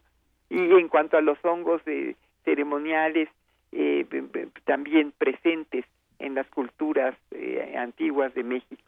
Y 0.50 0.60
en 0.60 0.88
cuanto 0.88 1.18
a 1.18 1.22
los 1.22 1.38
hongos 1.44 1.82
ceremoniales, 2.46 3.28
eh, 3.76 4.06
también 4.66 5.14
presentes 5.18 5.86
en 6.20 6.36
las 6.36 6.48
culturas 6.48 7.16
eh, 7.32 7.76
antiguas 7.78 8.34
de 8.34 8.44
México. 8.44 8.84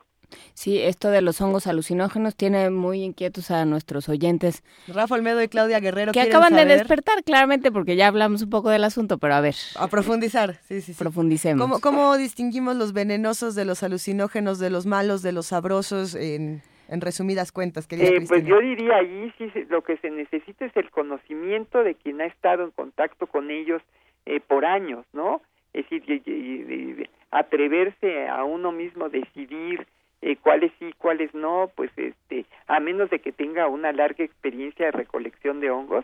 Sí, 0.54 0.80
esto 0.80 1.10
de 1.10 1.22
los 1.22 1.40
hongos 1.40 1.68
alucinógenos 1.68 2.36
tiene 2.36 2.70
muy 2.70 3.02
inquietos 3.02 3.50
a 3.50 3.64
nuestros 3.64 4.10
oyentes. 4.10 4.64
Rafa 4.88 5.16
Olmedo 5.16 5.42
y 5.42 5.48
Claudia 5.48 5.80
Guerrero. 5.80 6.12
Que 6.12 6.22
acaban 6.22 6.54
de 6.54 6.66
despertar, 6.66 7.24
claramente, 7.24 7.72
porque 7.72 7.96
ya 7.96 8.08
hablamos 8.08 8.42
un 8.42 8.50
poco 8.50 8.70
del 8.70 8.84
asunto, 8.84 9.20
pero 9.20 9.36
a 9.36 9.42
ver. 9.42 9.56
A 9.78 9.88
profundizar, 9.88 10.56
sí, 10.64 10.82
sí, 10.82 10.94
sí. 10.94 11.00
Profundicemos. 11.00 11.62
¿Cómo, 11.62 11.80
¿Cómo, 11.80 12.18
distinguimos 12.18 12.76
los 12.76 12.92
venenosos 12.92 13.56
de 13.56 13.64
los 13.64 13.84
alucinógenos, 13.84 14.60
de 14.60 14.70
los 14.70 14.86
malos, 14.86 15.22
de 15.22 15.32
los 15.32 15.48
sabrosos, 15.48 16.14
en, 16.16 16.62
en 16.90 17.02
resumidas 17.02 17.52
cuentas, 17.52 17.88
eh, 17.92 18.26
Pues 18.28 18.46
yo 18.46 18.60
diría 18.60 18.98
ahí 18.98 19.34
sí 19.38 19.52
lo 19.70 19.84
que 19.84 19.98
se 19.98 20.10
necesita 20.10 20.66
es 20.66 20.76
el 20.76 20.90
conocimiento 20.90 21.84
de 21.84 21.96
quien 21.96 22.22
ha 22.22 22.26
estado 22.26 22.64
en 22.64 22.72
contacto 22.72 23.28
con 23.28 23.52
ellos 23.52 23.82
eh, 24.30 24.42
por 24.42 24.66
años, 24.66 25.06
¿no? 25.14 25.42
Es 25.72 25.90
decir, 25.90 27.10
atreverse 27.32 28.28
a 28.28 28.44
uno 28.44 28.74
mismo 28.74 29.08
decidir 29.08 29.88
eh, 30.22 30.36
cuáles 30.36 30.74
sí, 30.80 30.94
cuáles 30.98 31.34
no, 31.34 31.72
pues 31.76 31.92
este, 31.96 32.46
a 32.68 32.82
menos 32.82 33.10
de 33.10 33.20
que 33.20 33.32
tenga 33.32 33.68
una 33.68 33.94
larga 33.94 34.26
experiencia 34.26 34.88
de 34.88 34.92
recolección 34.92 35.62
de 35.62 35.72
hongos, 35.72 36.04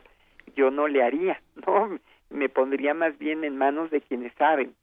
yo 0.56 0.72
no 0.72 0.88
le 0.88 1.04
haría, 1.04 1.42
¿no? 1.68 2.00
Me 2.30 2.48
pondría 2.48 2.94
más 2.94 3.18
bien 3.18 3.44
en 3.44 3.58
manos 3.58 3.92
de 3.92 4.00
quienes 4.00 4.34
saben. 4.36 4.74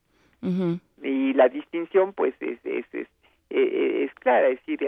Y 1.02 1.32
la 1.32 1.48
distinción, 1.48 2.12
pues, 2.12 2.34
es, 2.40 2.58
es, 2.64 2.86
es 3.48 4.14
clara, 4.16 4.48
es 4.48 4.58
decir, 4.60 4.86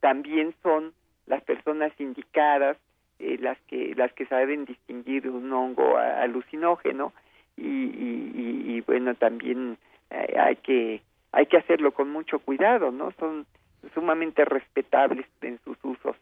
también 0.00 0.54
son 0.62 0.92
las 1.26 1.42
personas 1.42 1.92
indicadas 1.98 2.76
las 3.18 3.56
que 3.68 3.94
las 3.94 4.12
que 4.14 4.26
saben 4.26 4.64
distinguir 4.64 5.28
un 5.28 5.52
hongo 5.52 5.96
alucinógeno 5.96 7.12
y, 7.56 7.66
y, 7.66 8.64
y 8.76 8.80
bueno 8.82 9.14
también 9.14 9.78
hay 10.10 10.56
que 10.56 11.02
hay 11.32 11.46
que 11.46 11.56
hacerlo 11.56 11.92
con 11.92 12.10
mucho 12.10 12.38
cuidado, 12.38 12.90
¿no? 12.90 13.12
Son 13.18 13.46
sumamente 13.94 14.44
respetables 14.44 15.26
en 15.40 15.58
sus 15.64 15.76
usos. 15.82 16.16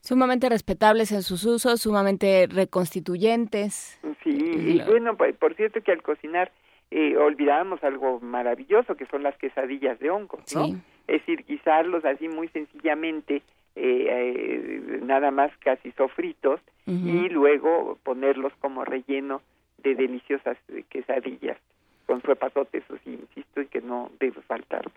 Sumamente 0.00 0.48
respetables 0.48 1.12
en 1.12 1.22
sus 1.22 1.44
usos, 1.44 1.80
sumamente 1.80 2.48
reconstituyentes. 2.50 4.00
Sí, 4.24 4.30
y 4.30 4.80
bueno, 4.82 5.16
por 5.16 5.54
cierto 5.54 5.82
que 5.82 5.92
al 5.92 6.02
cocinar 6.02 6.50
eh, 6.90 7.16
olvidábamos 7.16 7.84
algo 7.84 8.18
maravilloso, 8.20 8.96
que 8.96 9.06
son 9.06 9.22
las 9.22 9.36
quesadillas 9.36 9.98
de 10.00 10.10
hongos, 10.10 10.40
¿no? 10.54 10.80
Es 11.06 11.20
decir, 11.20 11.44
guisarlos 11.46 12.04
así 12.04 12.28
muy 12.28 12.48
sencillamente, 12.48 13.42
eh, 13.76 14.06
eh, 14.08 15.00
nada 15.02 15.30
más 15.30 15.52
casi 15.58 15.92
sofritos, 15.92 16.60
y 16.86 17.28
luego 17.28 17.98
ponerlos 18.02 18.52
como 18.60 18.84
relleno 18.84 19.42
de 19.82 19.94
deliciosas 19.94 20.56
quesadillas 20.88 21.58
con 22.06 22.20
su 22.22 22.32
epazote, 22.32 22.78
eso 22.78 22.96
sí, 23.04 23.12
insisto, 23.12 23.60
y 23.60 23.66
que 23.66 23.80
no 23.80 24.10
debe 24.18 24.40
faltar. 24.42 24.90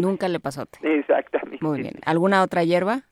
Nunca 0.00 0.28
le 0.28 0.40
pasote. 0.40 0.78
Exactamente. 0.82 1.64
Muy 1.64 1.80
bien. 1.80 1.94
¿Alguna 2.04 2.42
otra 2.42 2.64
hierba? 2.64 3.02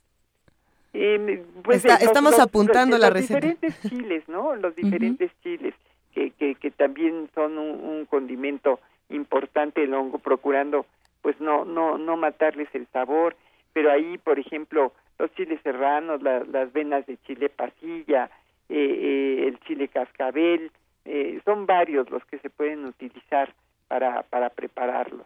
Eh, 0.92 1.44
pues 1.62 1.84
estamos 1.84 2.38
apuntando 2.38 2.98
la 2.98 3.10
receta. 3.10 3.46
Los 3.46 3.60
diferentes 3.60 3.90
chiles, 3.90 4.28
¿no? 4.28 4.54
Los 4.56 4.74
diferentes 4.74 5.30
chiles, 5.42 5.74
que, 6.12 6.30
que, 6.30 6.54
que 6.56 6.70
también 6.70 7.28
son 7.34 7.58
un, 7.58 8.06
condimento 8.06 8.80
importante 9.08 9.84
el 9.84 9.94
hongo, 9.94 10.18
procurando 10.18 10.86
pues 11.22 11.40
no, 11.40 11.64
no, 11.64 11.96
no 11.96 12.16
matarles 12.16 12.68
el 12.74 12.86
sabor, 12.92 13.36
pero 13.72 13.90
ahí, 13.90 14.18
por 14.18 14.38
ejemplo, 14.38 14.92
los 15.18 15.32
chiles 15.34 15.60
serranos, 15.62 16.22
las 16.22 16.72
venas 16.72 17.06
de 17.06 17.18
chile 17.26 17.48
pasilla, 17.48 18.30
eh, 18.68 18.76
eh, 18.76 19.48
el 19.48 19.58
chile 19.60 19.88
cascabel, 19.88 20.70
eh, 21.04 21.40
son 21.44 21.66
varios 21.66 22.10
los 22.10 22.24
que 22.26 22.38
se 22.38 22.50
pueden 22.50 22.84
utilizar 22.84 23.54
para, 23.88 24.22
para 24.24 24.50
prepararlo. 24.50 25.24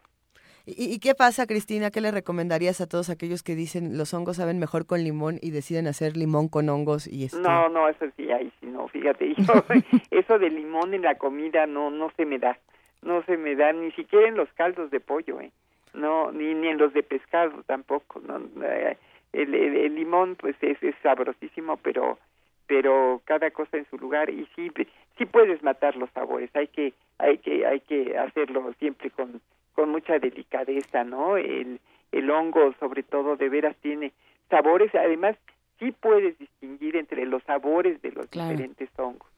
¿Y, 0.70 0.98
qué 0.98 1.14
pasa, 1.14 1.46
Cristina? 1.46 1.90
¿Qué 1.90 2.02
le 2.02 2.10
recomendarías 2.10 2.82
a 2.82 2.86
todos 2.86 3.08
aquellos 3.08 3.42
que 3.42 3.54
dicen 3.54 3.96
los 3.96 4.12
hongos 4.12 4.36
saben 4.36 4.58
mejor 4.58 4.84
con 4.84 5.02
limón 5.02 5.38
y 5.40 5.50
deciden 5.50 5.86
hacer 5.86 6.14
limón 6.14 6.48
con 6.48 6.68
hongos? 6.68 7.06
y 7.06 7.24
este... 7.24 7.40
No, 7.40 7.70
no, 7.70 7.88
eso 7.88 8.04
sí, 8.18 8.30
ahí 8.30 8.52
sí, 8.60 8.66
no, 8.66 8.86
fíjate, 8.88 9.34
eso 10.10 10.38
de 10.38 10.50
limón 10.50 10.92
en 10.92 11.02
la 11.02 11.14
comida 11.14 11.66
no, 11.66 11.90
no 11.90 12.12
se 12.18 12.26
me 12.26 12.38
da, 12.38 12.58
no 13.00 13.22
se 13.22 13.38
me 13.38 13.56
da, 13.56 13.72
ni 13.72 13.92
siquiera 13.92 14.28
en 14.28 14.36
los 14.36 14.52
caldos 14.52 14.90
de 14.90 15.00
pollo, 15.00 15.40
¿eh? 15.40 15.52
No, 15.94 16.32
ni, 16.32 16.52
ni 16.52 16.68
en 16.68 16.76
los 16.76 16.92
de 16.92 17.02
pescado 17.02 17.62
tampoco, 17.62 18.20
no, 18.20 18.38
eh, 18.62 18.98
el, 19.32 19.54
el, 19.54 19.94
limón 19.94 20.36
pues 20.36 20.54
es, 20.60 20.82
es 20.82 20.94
sabrosísimo, 21.02 21.78
pero 21.78 22.18
pero 22.66 23.22
cada 23.24 23.50
cosa 23.50 23.78
en 23.78 23.86
su 23.88 23.96
lugar 23.96 24.28
y 24.28 24.46
sí 24.54 24.70
sí 25.18 25.26
puedes 25.26 25.62
matar 25.62 25.96
los 25.96 26.10
sabores 26.10 26.50
hay 26.54 26.68
que 26.68 26.94
hay 27.18 27.38
que 27.38 27.66
hay 27.66 27.80
que 27.80 28.16
hacerlo 28.16 28.72
siempre 28.78 29.10
con 29.10 29.40
con 29.74 29.90
mucha 29.90 30.18
delicadeza 30.18 31.04
no 31.04 31.36
el 31.36 31.80
el 32.12 32.30
hongo 32.30 32.72
sobre 32.80 33.02
todo 33.02 33.36
de 33.36 33.48
veras 33.48 33.76
tiene 33.82 34.12
sabores 34.48 34.94
además 34.94 35.36
sí 35.78 35.92
puedes 35.92 36.38
distinguir 36.38 36.96
entre 36.96 37.26
los 37.26 37.42
sabores 37.44 38.00
de 38.02 38.10
los 38.10 38.28
diferentes 38.30 38.88
hongos. 38.96 39.28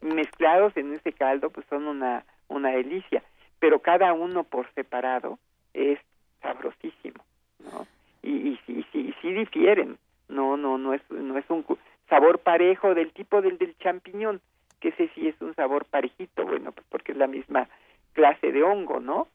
Mezclados 0.00 0.76
en 0.76 0.94
ese 0.94 1.12
caldo 1.12 1.50
pues 1.50 1.66
son 1.68 1.86
una 1.86 2.24
una 2.48 2.70
delicia 2.70 3.22
pero 3.58 3.80
cada 3.80 4.12
uno 4.12 4.44
por 4.44 4.72
separado 4.74 5.38
es 5.74 5.98
sabrosísimo 6.42 7.24
no 7.60 7.86
y, 8.22 8.30
y, 8.30 8.60
y, 8.66 8.98
y 8.98 9.14
sí 9.20 9.32
difieren 9.32 9.98
no 10.28 10.56
no 10.56 10.78
no 10.78 10.94
es 10.94 11.02
no 11.10 11.38
es 11.38 11.48
un 11.48 11.64
sabor 12.10 12.40
parejo 12.40 12.94
del 12.94 13.12
tipo 13.12 13.40
del 13.40 13.56
del 13.56 13.76
champiñón, 13.78 14.40
que 14.80 14.88
ese 14.88 15.10
sí 15.14 15.28
es 15.28 15.40
un 15.40 15.54
sabor 15.54 15.84
parejito, 15.84 16.44
bueno, 16.44 16.72
pues 16.72 16.86
porque 16.90 17.12
es 17.12 17.18
la 17.18 17.26
misma 17.26 17.68
clase 18.12 18.50
de 18.52 18.62
hongo, 18.62 19.00
¿no? 19.00 19.28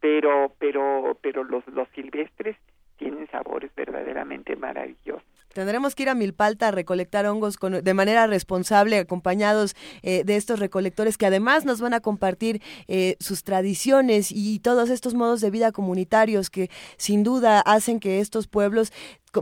Pero 0.00 0.52
pero 0.58 1.16
pero 1.22 1.44
los 1.44 1.66
los 1.68 1.88
silvestres 1.94 2.56
tienen 2.96 3.26
sabores 3.30 3.70
verdaderamente 3.74 4.56
maravillosos. 4.56 5.24
Tendremos 5.54 5.96
que 5.96 6.04
ir 6.04 6.08
a 6.10 6.14
Milpalta 6.14 6.68
a 6.68 6.70
recolectar 6.70 7.26
hongos 7.26 7.56
con, 7.56 7.82
de 7.82 7.94
manera 7.94 8.26
responsable, 8.28 8.98
acompañados 8.98 9.74
eh, 10.02 10.22
de 10.22 10.36
estos 10.36 10.60
recolectores 10.60 11.18
que 11.18 11.26
además 11.26 11.64
nos 11.64 11.80
van 11.80 11.92
a 11.92 12.00
compartir 12.00 12.60
eh, 12.86 13.16
sus 13.18 13.42
tradiciones 13.42 14.30
y 14.30 14.60
todos 14.60 14.90
estos 14.90 15.14
modos 15.14 15.40
de 15.40 15.50
vida 15.50 15.72
comunitarios 15.72 16.50
que 16.50 16.68
sin 16.98 17.24
duda 17.24 17.60
hacen 17.60 17.98
que 17.98 18.20
estos 18.20 18.46
pueblos 18.46 18.92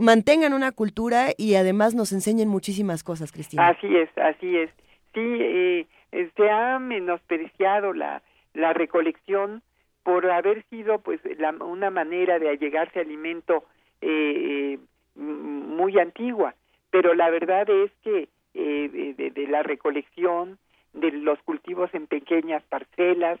mantengan 0.01 0.53
una 0.53 0.71
cultura 0.71 1.27
y 1.37 1.55
además 1.55 1.93
nos 1.93 2.11
enseñen 2.11 2.47
muchísimas 2.47 3.03
cosas, 3.03 3.31
Cristina. 3.31 3.67
Así 3.67 3.95
es, 3.95 4.09
así 4.17 4.57
es. 4.57 4.71
Sí, 5.13 5.19
eh, 5.21 5.87
se 6.35 6.49
ha 6.49 6.79
menospreciado 6.79 7.93
la, 7.93 8.21
la 8.53 8.73
recolección 8.73 9.61
por 10.03 10.29
haber 10.29 10.63
sido 10.69 10.99
pues 10.99 11.19
la, 11.37 11.51
una 11.51 11.89
manera 11.89 12.39
de 12.39 12.49
allegarse 12.49 12.99
alimento 12.99 13.65
eh, 14.01 14.79
muy 15.15 15.99
antigua, 15.99 16.55
pero 16.89 17.13
la 17.13 17.29
verdad 17.29 17.69
es 17.69 17.91
que 18.03 18.29
eh, 18.53 19.15
de, 19.35 19.47
la 19.47 19.63
recolección, 19.63 20.57
de 20.93 21.11
los 21.11 21.39
cultivos 21.43 21.93
en 21.93 22.07
pequeñas 22.07 22.63
parcelas, 22.63 23.39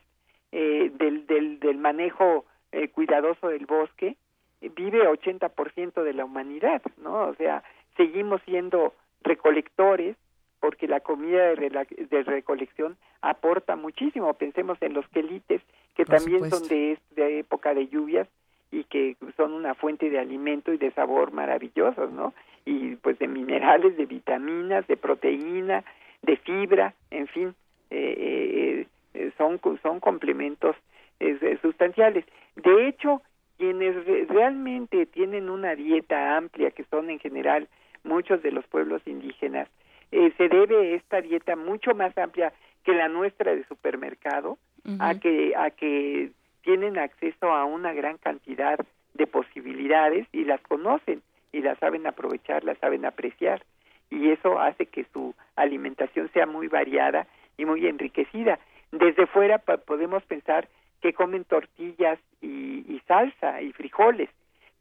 eh, 0.51 0.91
del, 0.93 1.25
del, 1.27 1.59
del 1.59 1.77
manejo 1.77 2.45
eh, 2.71 2.89
cuidadoso 2.89 3.47
del 3.47 3.65
bosque, 3.65 4.15
vive 4.61 5.07
80% 5.07 6.03
de 6.03 6.13
la 6.13 6.25
humanidad, 6.25 6.81
¿no? 6.97 7.27
O 7.27 7.35
sea, 7.35 7.63
seguimos 7.97 8.41
siendo 8.43 8.93
recolectores 9.23 10.15
porque 10.59 10.87
la 10.87 10.99
comida 10.99 11.55
de, 11.55 11.87
de 12.09 12.23
recolección 12.23 12.97
aporta 13.21 13.75
muchísimo. 13.75 14.33
Pensemos 14.33 14.77
en 14.81 14.93
los 14.93 15.07
quelites, 15.09 15.61
que 15.95 16.05
también 16.05 16.49
son 16.49 16.67
de, 16.67 16.97
de 17.15 17.39
época 17.39 17.73
de 17.73 17.87
lluvias 17.87 18.27
y 18.71 18.83
que 18.83 19.15
son 19.35 19.53
una 19.53 19.73
fuente 19.73 20.09
de 20.09 20.19
alimento 20.19 20.73
y 20.73 20.77
de 20.77 20.91
sabor 20.91 21.31
maravillosos, 21.31 22.11
¿no? 22.11 22.33
Y 22.65 22.95
pues 22.97 23.17
de 23.19 23.27
minerales, 23.27 23.97
de 23.97 24.05
vitaminas, 24.05 24.85
de 24.87 24.97
proteína, 24.97 25.83
de 26.21 26.37
fibra, 26.37 26.93
en 27.09 27.27
fin, 27.27 27.55
eh, 27.89 28.85
eh, 29.13 29.31
son, 29.37 29.59
son 29.81 29.99
complementos 29.99 30.75
eh, 31.19 31.57
sustanciales. 31.61 32.25
De 32.55 32.87
hecho, 32.87 33.21
quienes 33.57 33.95
realmente 34.27 35.05
tienen 35.05 35.49
una 35.49 35.75
dieta 35.75 36.37
amplia, 36.37 36.71
que 36.71 36.83
son 36.85 37.09
en 37.09 37.19
general 37.19 37.67
muchos 38.03 38.41
de 38.43 38.51
los 38.51 38.65
pueblos 38.67 39.01
indígenas, 39.05 39.67
se 40.11 40.49
debe 40.49 40.95
esta 40.95 41.21
dieta 41.21 41.55
mucho 41.55 41.93
más 41.93 42.17
amplia 42.17 42.53
que 42.83 42.93
la 42.93 43.07
nuestra 43.07 43.55
de 43.55 43.63
supermercado 43.65 44.57
a 44.99 45.19
que 45.19 45.53
a 45.55 45.69
que 45.69 46.31
tienen 46.63 46.97
acceso 46.97 47.51
a 47.51 47.65
una 47.65 47.93
gran 47.93 48.17
cantidad 48.17 48.79
de 49.13 49.27
posibilidades 49.27 50.27
y 50.31 50.45
las 50.45 50.61
conocen 50.61 51.21
y 51.51 51.61
las 51.61 51.77
saben 51.79 52.07
aprovechar, 52.07 52.63
las 52.63 52.77
saben 52.79 53.05
apreciar 53.05 53.63
y 54.09 54.29
eso 54.29 54.59
hace 54.59 54.87
que 54.87 55.05
su 55.13 55.35
alimentación 55.55 56.29
sea 56.33 56.45
muy 56.45 56.67
variada 56.67 57.27
y 57.57 57.65
muy 57.65 57.85
enriquecida. 57.87 58.59
Desde 58.91 59.27
fuera 59.27 59.59
podemos 59.59 60.23
pensar 60.23 60.67
que 61.01 61.13
comen 61.13 61.43
tortillas 61.43 62.19
y, 62.41 62.85
y, 62.87 63.01
salsa 63.07 63.61
y 63.61 63.71
frijoles, 63.71 64.29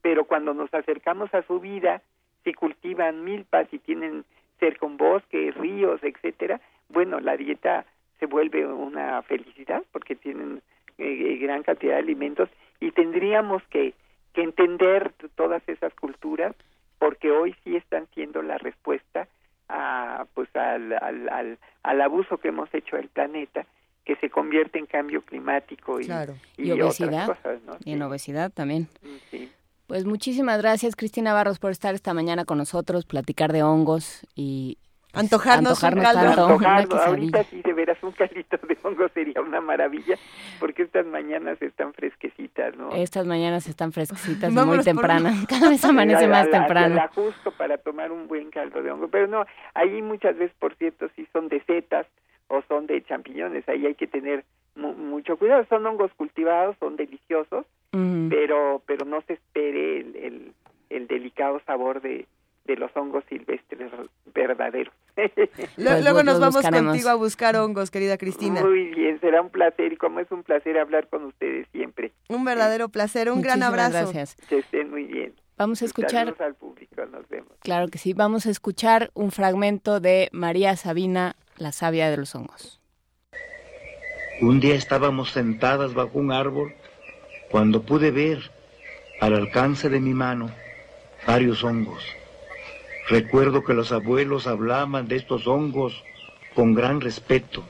pero 0.02 0.24
cuando 0.24 0.54
nos 0.54 0.72
acercamos 0.72 1.32
a 1.34 1.42
su 1.42 1.60
vida, 1.60 2.02
si 2.44 2.54
cultivan 2.54 3.24
milpas 3.24 3.68
y 3.72 3.78
tienen 3.78 4.24
cerca 4.58 4.86
un 4.86 4.96
bosque, 4.96 5.52
ríos, 5.52 6.00
etcétera, 6.02 6.60
bueno, 6.88 7.20
la 7.20 7.36
dieta 7.36 7.84
se 8.18 8.26
vuelve 8.26 8.66
una 8.66 9.22
felicidad 9.22 9.82
porque 9.92 10.16
tienen 10.16 10.62
eh, 10.98 11.38
gran 11.40 11.62
cantidad 11.62 11.94
de 11.94 12.00
alimentos 12.00 12.48
y 12.80 12.90
tendríamos 12.90 13.62
que, 13.70 13.94
que 14.32 14.42
entender 14.42 15.12
todas 15.36 15.62
esas 15.68 15.94
culturas 15.94 16.54
porque 16.98 17.30
hoy 17.30 17.54
sí 17.64 17.76
están 17.76 18.06
siendo 18.14 18.42
la 18.42 18.58
respuesta 18.58 19.28
a 19.68 20.26
pues 20.34 20.48
al, 20.56 20.92
al, 20.92 21.58
al, 21.82 22.00
abuso 22.00 22.38
que 22.38 22.48
hemos 22.48 22.72
hecho 22.74 22.96
del 22.96 23.08
planeta 23.08 23.66
que 24.04 24.16
se 24.16 24.30
convierte 24.30 24.78
en 24.78 24.86
cambio 24.86 25.20
climático 25.20 26.00
y, 26.00 26.06
y, 26.56 26.70
obesidad. 26.70 27.36
y 27.84 27.92
en 27.92 28.02
obesidad 28.02 28.50
también 28.50 28.88
pues 29.88 30.04
muchísimas 30.04 30.62
gracias 30.62 30.94
Cristina 30.94 31.32
Barros 31.32 31.58
por 31.58 31.72
estar 31.72 31.94
esta 31.94 32.14
mañana 32.14 32.44
con 32.44 32.58
nosotros 32.58 33.06
platicar 33.06 33.52
de 33.52 33.64
hongos 33.64 34.24
y 34.36 34.78
Antojarnos, 35.14 35.82
un 35.82 36.00
caldo. 36.60 36.96
ahorita 36.96 37.42
sí, 37.44 37.62
de 37.62 37.72
veras, 37.72 37.96
un 38.02 38.12
caldito 38.12 38.58
de 38.58 38.76
hongo 38.82 39.08
sería 39.08 39.40
una 39.40 39.60
maravilla, 39.60 40.16
porque 40.60 40.82
estas 40.82 41.06
mañanas 41.06 41.60
están 41.62 41.94
fresquecitas, 41.94 42.76
¿no? 42.76 42.92
Estas 42.92 43.26
mañanas 43.26 43.66
están 43.68 43.92
fresquecitas 43.92 44.52
muy 44.52 44.78
tempranas, 44.80 45.46
cada 45.48 45.70
vez 45.70 45.82
amanece 45.84 46.28
más 46.28 46.50
temprano. 46.50 46.94
La, 46.94 47.08
justo 47.08 47.50
para 47.52 47.78
tomar 47.78 48.12
un 48.12 48.28
buen 48.28 48.50
caldo 48.50 48.82
de 48.82 48.90
hongo, 48.90 49.08
pero 49.08 49.26
no, 49.26 49.46
ahí 49.72 50.02
muchas 50.02 50.36
veces, 50.36 50.54
por 50.58 50.74
cierto, 50.76 51.08
sí 51.16 51.26
son 51.32 51.48
de 51.48 51.62
setas 51.64 52.06
o 52.48 52.62
son 52.68 52.86
de 52.86 53.02
champiñones, 53.02 53.66
ahí 53.68 53.86
hay 53.86 53.94
que 53.94 54.06
tener 54.06 54.44
mucho 54.78 55.36
cuidado, 55.36 55.66
son 55.68 55.86
hongos 55.86 56.12
cultivados, 56.14 56.76
son 56.78 56.96
deliciosos, 56.96 57.66
pero 57.90 58.82
pero 58.86 59.04
no 59.04 59.22
se 59.22 59.34
espere 59.34 60.00
el, 60.00 60.52
el, 60.90 61.06
delicado 61.06 61.60
sabor 61.66 62.00
de, 62.00 62.26
de 62.64 62.76
los 62.76 62.94
hongos 62.96 63.24
silvestres 63.28 63.90
verdaderos. 64.34 64.94
luego, 65.76 66.22
nos 66.22 66.38
vamos 66.38 66.62
contigo 66.62 67.08
a 67.08 67.14
buscar 67.14 67.56
hongos, 67.56 67.90
querida 67.90 68.18
Cristina. 68.18 68.62
Muy 68.62 68.86
bien, 68.86 69.20
será 69.20 69.42
un 69.42 69.50
placer 69.50 69.92
y 69.92 69.96
como 69.96 70.20
es 70.20 70.30
un 70.30 70.44
placer 70.44 70.78
hablar 70.78 71.08
con 71.08 71.24
ustedes 71.24 71.66
siempre. 71.72 72.12
Un 72.28 72.44
verdadero 72.44 72.88
placer, 72.88 73.30
un 73.30 73.42
gran 73.42 73.62
abrazo. 73.62 74.12
Gracias. 74.12 74.36
Que 74.48 74.58
estén 74.58 74.90
muy 74.90 75.04
bien. 75.04 75.34
Vamos 75.56 75.82
a 75.82 75.86
escuchar. 75.86 76.36
al 76.38 76.54
público, 76.54 77.04
nos 77.06 77.28
vemos. 77.28 77.52
Claro 77.60 77.88
que 77.88 77.98
sí, 77.98 78.12
vamos 78.12 78.46
a 78.46 78.50
escuchar 78.50 79.10
un 79.14 79.32
fragmento 79.32 79.98
de 79.98 80.28
María 80.32 80.76
Sabina, 80.76 81.34
la 81.56 81.72
sabia 81.72 82.10
de 82.10 82.16
los 82.16 82.34
hongos. 82.36 82.77
Un 84.40 84.60
día 84.60 84.76
estábamos 84.76 85.32
sentadas 85.32 85.94
bajo 85.94 86.16
un 86.16 86.30
árbol 86.30 86.72
cuando 87.50 87.82
pude 87.82 88.12
ver 88.12 88.38
al 89.20 89.34
alcance 89.34 89.88
de 89.88 89.98
mi 89.98 90.14
mano 90.14 90.48
varios 91.26 91.64
hongos. 91.64 92.04
Recuerdo 93.08 93.64
que 93.64 93.74
los 93.74 93.90
abuelos 93.90 94.46
hablaban 94.46 95.08
de 95.08 95.16
estos 95.16 95.48
hongos 95.48 96.04
con 96.54 96.72
gran 96.72 97.00
respeto. 97.00 97.64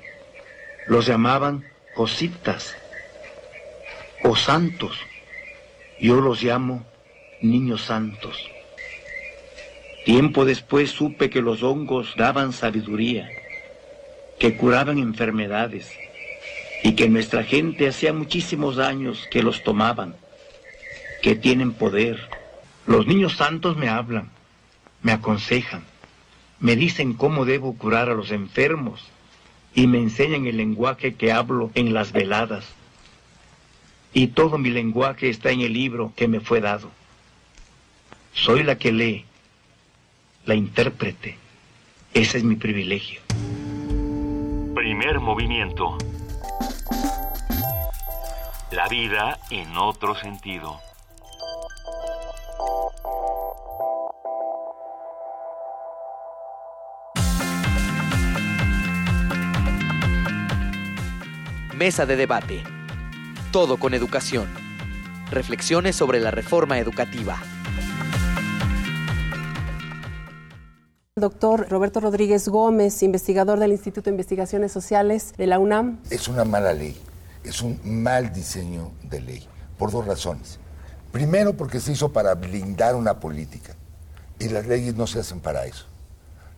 Los 0.87 1.07
llamaban 1.07 1.65
cositas 1.95 2.77
o 4.23 4.37
santos. 4.37 5.01
Yo 5.99 6.21
los 6.21 6.43
llamo 6.43 6.85
niños 7.41 7.87
santos. 7.87 8.47
Tiempo 10.05 10.45
después 10.45 10.91
supe 10.91 11.31
que 11.31 11.41
los 11.41 11.63
hongos 11.63 12.15
daban 12.19 12.53
sabiduría, 12.53 13.31
que 14.39 14.55
curaban 14.55 14.99
enfermedades 14.99 15.91
y 16.83 16.93
que 16.93 17.09
nuestra 17.09 17.45
gente 17.45 17.89
hacía 17.89 18.13
muchísimos 18.13 18.79
años 18.79 19.27
que 19.31 19.43
los 19.43 19.63
tomaban, 19.63 20.15
que 21.23 21.35
tienen 21.35 21.73
poder. 21.73 22.29
Los 22.87 23.07
niños 23.07 23.37
santos 23.37 23.77
me 23.77 23.89
hablan, 23.89 24.31
me 25.03 25.13
aconsejan, 25.13 25.85
me 26.61 26.77
dicen 26.77 27.15
cómo 27.15 27.45
debo 27.45 27.77
curar 27.77 28.09
a 28.09 28.15
los 28.15 28.31
enfermos 28.31 29.05
y 29.75 29.87
me 29.87 29.99
enseñan 29.99 30.47
el 30.47 30.57
lenguaje 30.57 31.15
que 31.15 31.33
hablo 31.33 31.71
en 31.75 31.95
las 31.95 32.13
veladas. 32.13 32.65
Y 34.13 34.29
todo 34.29 34.59
mi 34.59 34.71
lenguaje 34.71 35.29
está 35.29 35.51
en 35.51 35.61
el 35.61 35.73
libro 35.73 36.13
que 36.17 36.29
me 36.29 36.41
fue 36.41 36.61
dado. 36.61 36.91
Soy 38.33 38.63
la 38.63 38.79
que 38.79 38.93
lee, 38.93 39.25
la 40.47 40.55
intérprete. 40.55 41.37
Ese 42.15 42.39
es 42.39 42.45
mi 42.45 42.57
privilegio. 42.57 43.21
Primer 44.75 45.21
movimiento. 45.21 45.99
La 48.71 48.87
vida 48.87 49.39
en 49.49 49.79
otro 49.79 50.15
sentido. 50.15 50.79
Mesa 61.75 62.05
de 62.05 62.17
debate. 62.17 62.63
Todo 63.53 63.79
con 63.79 63.95
educación. 63.95 64.47
Reflexiones 65.31 65.97
sobre 65.97 66.21
la 66.21 66.31
reforma 66.31 66.79
educativa. 66.79 67.39
Doctor 71.17 71.71
Roberto 71.71 72.01
Rodríguez 72.01 72.49
Gómez, 72.49 73.03
investigador 73.03 73.59
del 73.59 73.73
Instituto 73.73 74.05
de 74.05 74.11
Investigaciones 74.11 74.73
Sociales 74.73 75.33
de 75.39 75.47
la 75.47 75.59
UNAM. 75.59 76.01
Es 76.11 76.29
una 76.29 76.45
mala 76.45 76.75
ley, 76.75 77.01
es 77.49 77.63
un 77.63 77.81
mal 78.03 78.33
diseño 78.33 78.93
de 79.03 79.21
ley, 79.21 79.49
por 79.79 79.91
dos 79.91 80.07
razones. 80.07 80.59
Primero, 81.13 81.57
porque 81.57 81.81
se 81.81 81.93
hizo 81.93 82.13
para 82.13 82.35
blindar 82.35 82.95
una 82.95 83.19
política, 83.21 83.75
y 84.39 84.49
las 84.49 84.67
leyes 84.67 84.95
no 84.95 85.07
se 85.07 85.21
hacen 85.21 85.41
para 85.41 85.65
eso. 85.65 85.87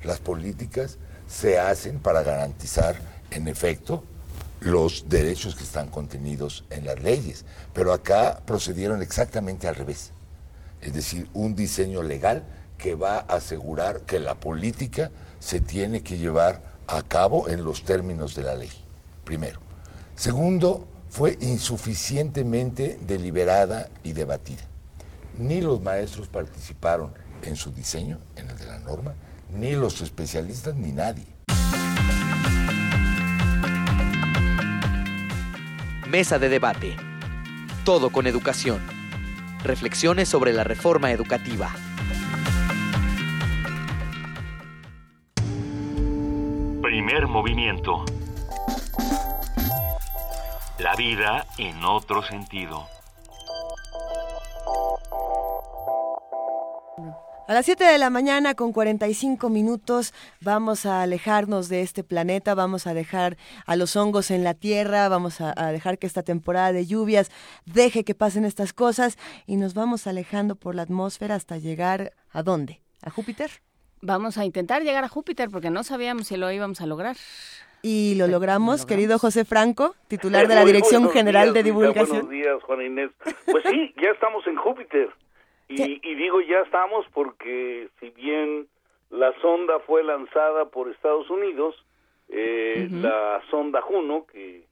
Las 0.03 0.19
políticas 0.19 0.99
se 1.29 1.59
hacen 1.59 2.01
para 2.01 2.23
garantizar, 2.23 2.97
en 3.31 3.47
efecto, 3.47 4.03
los 4.59 5.09
derechos 5.09 5.55
que 5.55 5.63
están 5.63 5.89
contenidos 5.89 6.65
en 6.71 6.85
las 6.85 7.01
leyes. 7.01 7.45
Pero 7.73 7.93
acá 7.93 8.41
procedieron 8.45 9.01
exactamente 9.01 9.69
al 9.69 9.77
revés. 9.77 10.11
Es 10.81 10.93
decir, 10.93 11.31
un 11.33 11.55
diseño 11.55 12.03
legal 12.03 12.45
que 12.77 12.95
va 12.97 13.19
a 13.19 13.37
asegurar 13.37 14.01
que 14.01 14.19
la 14.19 14.35
política 14.35 15.11
se 15.39 15.61
tiene 15.61 16.03
que 16.03 16.19
llevar 16.19 16.63
a 16.87 17.03
cabo 17.03 17.49
en 17.49 17.65
los 17.65 17.85
términos 17.85 18.35
de 18.35 18.43
la 18.43 18.57
ley, 18.57 18.71
primero. 19.25 19.70
Segundo, 20.21 20.87
fue 21.09 21.39
insuficientemente 21.41 22.99
deliberada 23.07 23.89
y 24.05 24.13
debatida. 24.13 24.61
Ni 25.39 25.63
los 25.63 25.81
maestros 25.81 26.29
participaron 26.29 27.15
en 27.41 27.57
su 27.57 27.73
diseño, 27.73 28.19
en 28.37 28.51
el 28.51 28.59
de 28.59 28.67
la 28.67 28.79
norma, 28.81 29.15
ni 29.51 29.73
los 29.73 30.03
especialistas, 30.03 30.75
ni 30.75 30.93
nadie. 30.93 31.25
Mesa 36.07 36.39
de 36.39 36.51
debate. 36.51 36.95
Todo 37.87 38.13
con 38.13 38.27
educación. 38.27 38.79
Reflexiones 39.65 40.29
sobre 40.29 40.53
la 40.53 40.65
reforma 40.65 41.13
educativa. 41.13 41.71
Primer 46.83 47.27
movimiento. 47.27 48.05
La 50.83 50.97
vida 50.97 51.47
en 51.59 51.85
otro 51.85 52.23
sentido. 52.23 52.87
A 57.47 57.53
las 57.53 57.67
7 57.67 57.85
de 57.85 57.99
la 57.99 58.09
mañana 58.09 58.55
con 58.55 58.73
45 58.73 59.51
minutos 59.51 60.15
vamos 60.41 60.87
a 60.87 61.03
alejarnos 61.03 61.69
de 61.69 61.83
este 61.83 62.03
planeta, 62.03 62.55
vamos 62.55 62.87
a 62.87 62.95
dejar 62.95 63.37
a 63.67 63.77
los 63.77 63.95
hongos 63.95 64.31
en 64.31 64.43
la 64.43 64.55
Tierra, 64.55 65.11
vamos 65.11 65.43
a, 65.43 65.53
dejar 65.71 65.99
que 65.99 66.07
esta 66.07 66.23
temporada 66.23 66.73
de 66.73 66.87
lluvias 66.87 67.31
deje 67.67 68.03
que 68.03 68.15
pasen 68.15 68.47
estas 68.47 68.73
cosas 68.73 69.19
y 69.47 69.57
nos 69.57 69.75
vamos 69.75 70.07
alejando 70.07 70.55
por 70.55 70.75
la 70.75 70.83
atmósfera 70.83 71.35
hasta 71.35 71.59
llegar 71.59 72.15
a 72.31 72.43
dónde? 72.43 72.81
¿A 73.03 73.11
Júpiter? 73.11 73.51
Vamos 74.01 74.39
a 74.39 74.47
intentar 74.47 74.83
llegar 74.83 75.05
a 75.05 75.09
Júpiter 75.09 75.51
porque 75.51 75.69
no 75.69 75.85
sabíamos 75.85 76.29
si 76.29 76.39
lo 76.39 76.51
íbamos 76.51 76.81
a 76.81 76.87
lograr. 76.87 77.17
Y 77.83 78.15
lo 78.17 78.27
logramos, 78.27 78.85
querido 78.85 79.19
José 79.19 79.45
Franco, 79.45 79.95
titular 80.09 80.47
de 80.49 80.55
la 80.55 80.65
Dirección 80.65 81.09
General 81.11 81.53
de 81.55 81.63
Divulgación. 81.63 82.27
Buenos 82.27 82.31
días, 82.31 82.63
Juan 82.65 82.83
Inés. 82.83 83.11
Pues 83.47 83.65
sí, 83.71 83.95
ya 84.01 84.11
estamos 84.11 84.47
en 84.47 84.57
Júpiter. 84.57 85.09
Y, 85.69 86.01
y, 86.03 86.15
digo 86.17 86.41
ya 86.41 86.59
estamos 86.61 87.07
porque 87.15 87.89
si 88.01 88.11
bien 88.11 88.67
la 89.09 89.33
sonda 89.41 89.79
fue 89.87 90.03
lanzada 90.03 90.67
por 90.67 90.91
Estados 90.91 91.31
Unidos, 91.31 91.77
eh, 92.29 92.89
la 92.91 93.41
sonda 93.51 93.81
Juno, 93.81 94.27
que 94.31 94.65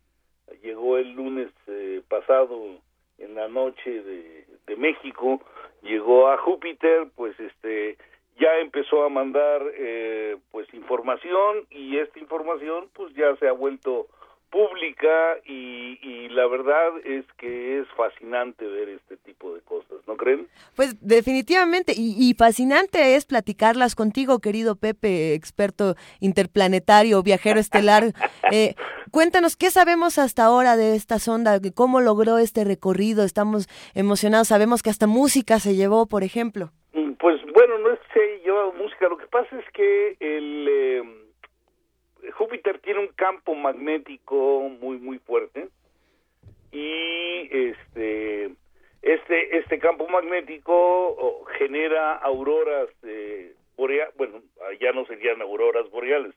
llegó 0.62 0.98
el 0.98 1.12
lunes 1.12 1.50
eh, 1.68 2.02
pasado 2.08 2.80
en 3.18 3.34
la 3.34 3.48
noche 3.48 4.02
de, 4.02 4.46
de 4.66 4.76
México, 4.76 5.40
llegó 5.82 6.28
a 6.28 6.38
Júpiter, 6.38 7.08
pues 7.14 7.38
este 7.38 7.96
ya 8.38 8.58
empezó 8.60 9.04
a 9.04 9.08
mandar 9.08 9.62
eh, 9.74 10.36
pues 10.50 10.72
información 10.72 11.66
y 11.70 11.98
esta 11.98 12.18
información 12.18 12.88
pues 12.94 13.14
ya 13.14 13.36
se 13.36 13.48
ha 13.48 13.52
vuelto 13.52 14.06
pública 14.50 15.36
y, 15.44 15.98
y, 16.02 16.28
la 16.30 16.46
verdad 16.46 16.92
es 17.04 17.24
que 17.36 17.80
es 17.80 17.86
fascinante 17.96 18.64
ver 18.66 18.88
este 18.88 19.16
tipo 19.18 19.54
de 19.54 19.60
cosas, 19.60 19.98
¿no 20.06 20.16
creen? 20.16 20.48
Pues 20.74 20.96
definitivamente, 21.00 21.92
y, 21.96 22.34
fascinante 22.34 23.16
es 23.16 23.26
platicarlas 23.26 23.94
contigo, 23.94 24.38
querido 24.38 24.76
Pepe, 24.76 25.34
experto 25.34 25.96
interplanetario, 26.20 27.22
viajero 27.22 27.60
estelar. 27.60 28.14
eh, 28.52 28.74
cuéntanos, 29.10 29.56
¿qué 29.56 29.70
sabemos 29.70 30.18
hasta 30.18 30.44
ahora 30.44 30.76
de 30.76 30.94
esta 30.94 31.18
sonda? 31.18 31.60
¿Cómo 31.74 32.00
logró 32.00 32.38
este 32.38 32.64
recorrido? 32.64 33.24
Estamos 33.24 33.68
emocionados, 33.94 34.48
sabemos 34.48 34.82
que 34.82 34.90
hasta 34.90 35.06
música 35.06 35.58
se 35.60 35.74
llevó, 35.74 36.06
por 36.06 36.22
ejemplo. 36.22 36.72
Bueno, 37.68 37.86
no 37.86 37.94
es 37.94 38.00
que 38.14 38.40
lleva 38.42 38.72
música, 38.72 39.10
lo 39.10 39.18
que 39.18 39.26
pasa 39.26 39.58
es 39.58 39.70
que 39.72 40.16
el... 40.20 40.66
Eh, 40.70 41.02
Júpiter 42.32 42.78
tiene 42.78 43.00
un 43.00 43.08
campo 43.08 43.54
magnético 43.54 44.70
muy 44.80 44.96
muy 44.96 45.18
fuerte 45.18 45.68
y 46.72 47.46
este 47.54 48.54
este 49.02 49.58
este 49.58 49.78
campo 49.78 50.08
magnético 50.08 51.44
genera 51.58 52.16
auroras 52.16 52.88
eh, 53.02 53.54
boreales, 53.76 54.16
bueno, 54.16 54.40
ya 54.80 54.92
no 54.92 55.04
serían 55.04 55.42
auroras 55.42 55.90
boreales, 55.90 56.34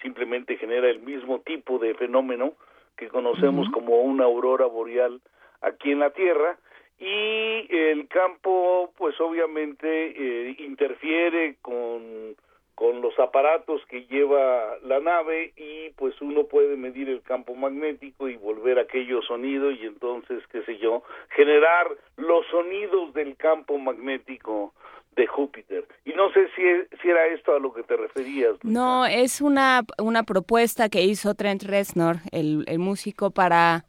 simplemente 0.00 0.56
genera 0.56 0.88
el 0.88 1.00
mismo 1.00 1.40
tipo 1.40 1.78
de 1.78 1.94
fenómeno 1.94 2.54
que 2.96 3.08
conocemos 3.08 3.68
como 3.70 4.00
una 4.00 4.24
aurora 4.24 4.64
boreal 4.64 5.20
aquí 5.60 5.92
en 5.92 5.98
la 5.98 6.10
Tierra 6.10 6.58
y 7.00 7.66
el 7.74 8.06
campo 8.08 8.92
pues 8.96 9.18
obviamente 9.20 9.88
eh, 9.88 10.56
interfiere 10.58 11.56
con 11.62 12.36
con 12.80 13.02
los 13.02 13.12
aparatos 13.18 13.82
que 13.90 14.06
lleva 14.06 14.78
la 14.86 15.00
nave 15.00 15.52
y 15.54 15.90
pues 15.96 16.18
uno 16.22 16.44
puede 16.44 16.78
medir 16.78 17.10
el 17.10 17.20
campo 17.20 17.54
magnético 17.54 18.26
y 18.26 18.36
volver 18.36 18.78
aquello 18.78 19.20
sonido 19.20 19.70
y 19.70 19.84
entonces, 19.84 20.42
qué 20.50 20.62
sé 20.62 20.78
yo, 20.78 21.02
generar 21.36 21.88
los 22.16 22.46
sonidos 22.46 23.12
del 23.12 23.36
campo 23.36 23.76
magnético 23.76 24.72
de 25.14 25.26
Júpiter. 25.26 25.86
Y 26.06 26.14
no 26.14 26.32
sé 26.32 26.48
si, 26.56 26.62
si 27.02 27.10
era 27.10 27.26
esto 27.26 27.54
a 27.54 27.58
lo 27.58 27.74
que 27.74 27.82
te 27.82 27.98
referías. 27.98 28.54
No, 28.62 29.04
es 29.04 29.42
una, 29.42 29.82
una 29.98 30.22
propuesta 30.22 30.88
que 30.88 31.02
hizo 31.02 31.34
Trent 31.34 31.64
Reznor, 31.64 32.16
el, 32.32 32.64
el 32.66 32.78
músico, 32.78 33.30
para 33.30 33.84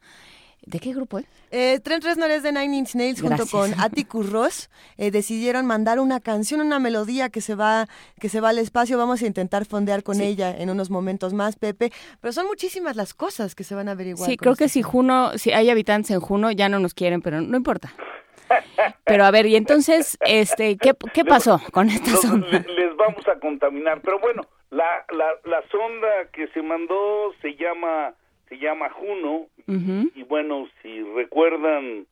¿De 0.64 0.80
qué 0.80 0.93
grupo 0.93 1.18
es? 1.18 1.26
Eh, 1.49 1.80
Trent 1.80 2.03
Reznor 2.03 2.30
es 2.30 2.43
de 2.43 2.51
Nine 2.51 2.78
Inch 2.78 2.93
Nails 2.95 3.20
junto 3.22 3.47
con 3.47 3.74
Atticus 3.80 4.32
Ross. 4.32 4.70
Eh, 4.97 5.09
decidieron 5.09 5.66
mandar 5.66 5.99
una 5.99 6.20
canción, 6.20 6.62
una 6.62 6.78
melodía 6.78 7.30
que 7.30 7.41
se 7.41 7.55
va 7.55 7.88
que 8.20 8.30
se 8.30 8.41
va 8.41 8.49
al 8.49 8.59
espacio. 8.59 8.97
Vamos 8.97 9.24
a 9.24 9.26
intentar 9.26 9.66
fondear 9.66 10.03
con 10.03 10.22
ella 10.22 10.55
en 10.55 10.70
unos 10.70 10.91
momentos 10.91 11.34
más, 11.34 11.55
Pepe. 11.55 11.91
Pero 12.22 12.32
son 12.32 12.45
muchísimas 12.45 12.95
las 12.95 13.16
cosas 13.16 13.55
que 13.55 13.64
se 13.64 13.74
van 13.74 13.89
a 13.89 13.93
averiguar. 13.93 14.30
Sí, 14.30 14.38
creo 14.38 14.55
que 14.55 14.70
si 14.70 14.84
Juno, 14.84 15.38
si 15.38 15.51
hay 15.51 15.70
habitantes 15.72 16.12
en 16.12 16.20
Juno, 16.20 16.51
ya 16.51 16.70
no 16.70 16.80
nos 16.80 16.93
quieren, 16.93 17.22
pero 17.22 17.41
no 17.41 17.57
importa. 17.57 17.93
Pero 19.05 19.26
a 19.26 19.32
ver, 19.32 19.47
y 19.47 19.55
entonces, 19.55 20.18
este, 20.22 20.78
¿qué, 20.78 20.93
qué 21.14 21.26
pasó 21.26 21.59
con 21.72 21.89
esta 21.89 22.16
sonda? 22.18 22.47
Les 22.49 22.95
vamos 22.97 23.28
a 23.28 23.39
contaminar. 23.39 24.01
Pero 24.01 24.20
bueno, 24.20 24.43
la, 24.70 25.05
la, 25.12 25.49
la 25.49 25.62
sonda 25.70 26.07
que 26.34 26.47
se 26.49 26.62
mandó 26.62 27.34
se 27.41 27.55
llama 27.55 28.14
se 28.52 28.58
llama 28.58 28.89
Juno 28.89 29.47
y 29.66 30.24
bueno 30.24 30.68
si 30.82 31.02
recuerdan 31.16 32.06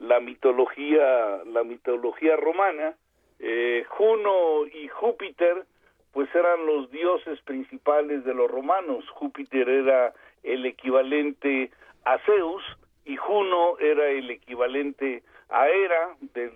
la 0.00 0.18
mitología 0.18 1.44
la 1.44 1.62
mitología 1.62 2.34
romana 2.34 2.94
eh, 3.38 3.84
Juno 3.90 4.66
y 4.66 4.88
Júpiter 4.88 5.64
pues 6.10 6.28
eran 6.34 6.66
los 6.66 6.90
dioses 6.90 7.40
principales 7.42 8.24
de 8.24 8.34
los 8.34 8.50
romanos. 8.50 9.08
Júpiter 9.10 9.68
era 9.68 10.12
el 10.42 10.66
equivalente 10.66 11.70
a 12.04 12.18
Zeus 12.18 12.62
y 13.04 13.16
Juno 13.16 13.78
era 13.78 14.08
el 14.08 14.30
equivalente 14.30 15.22
a 15.48 15.68
Hera 15.68 16.16
de, 16.34 16.52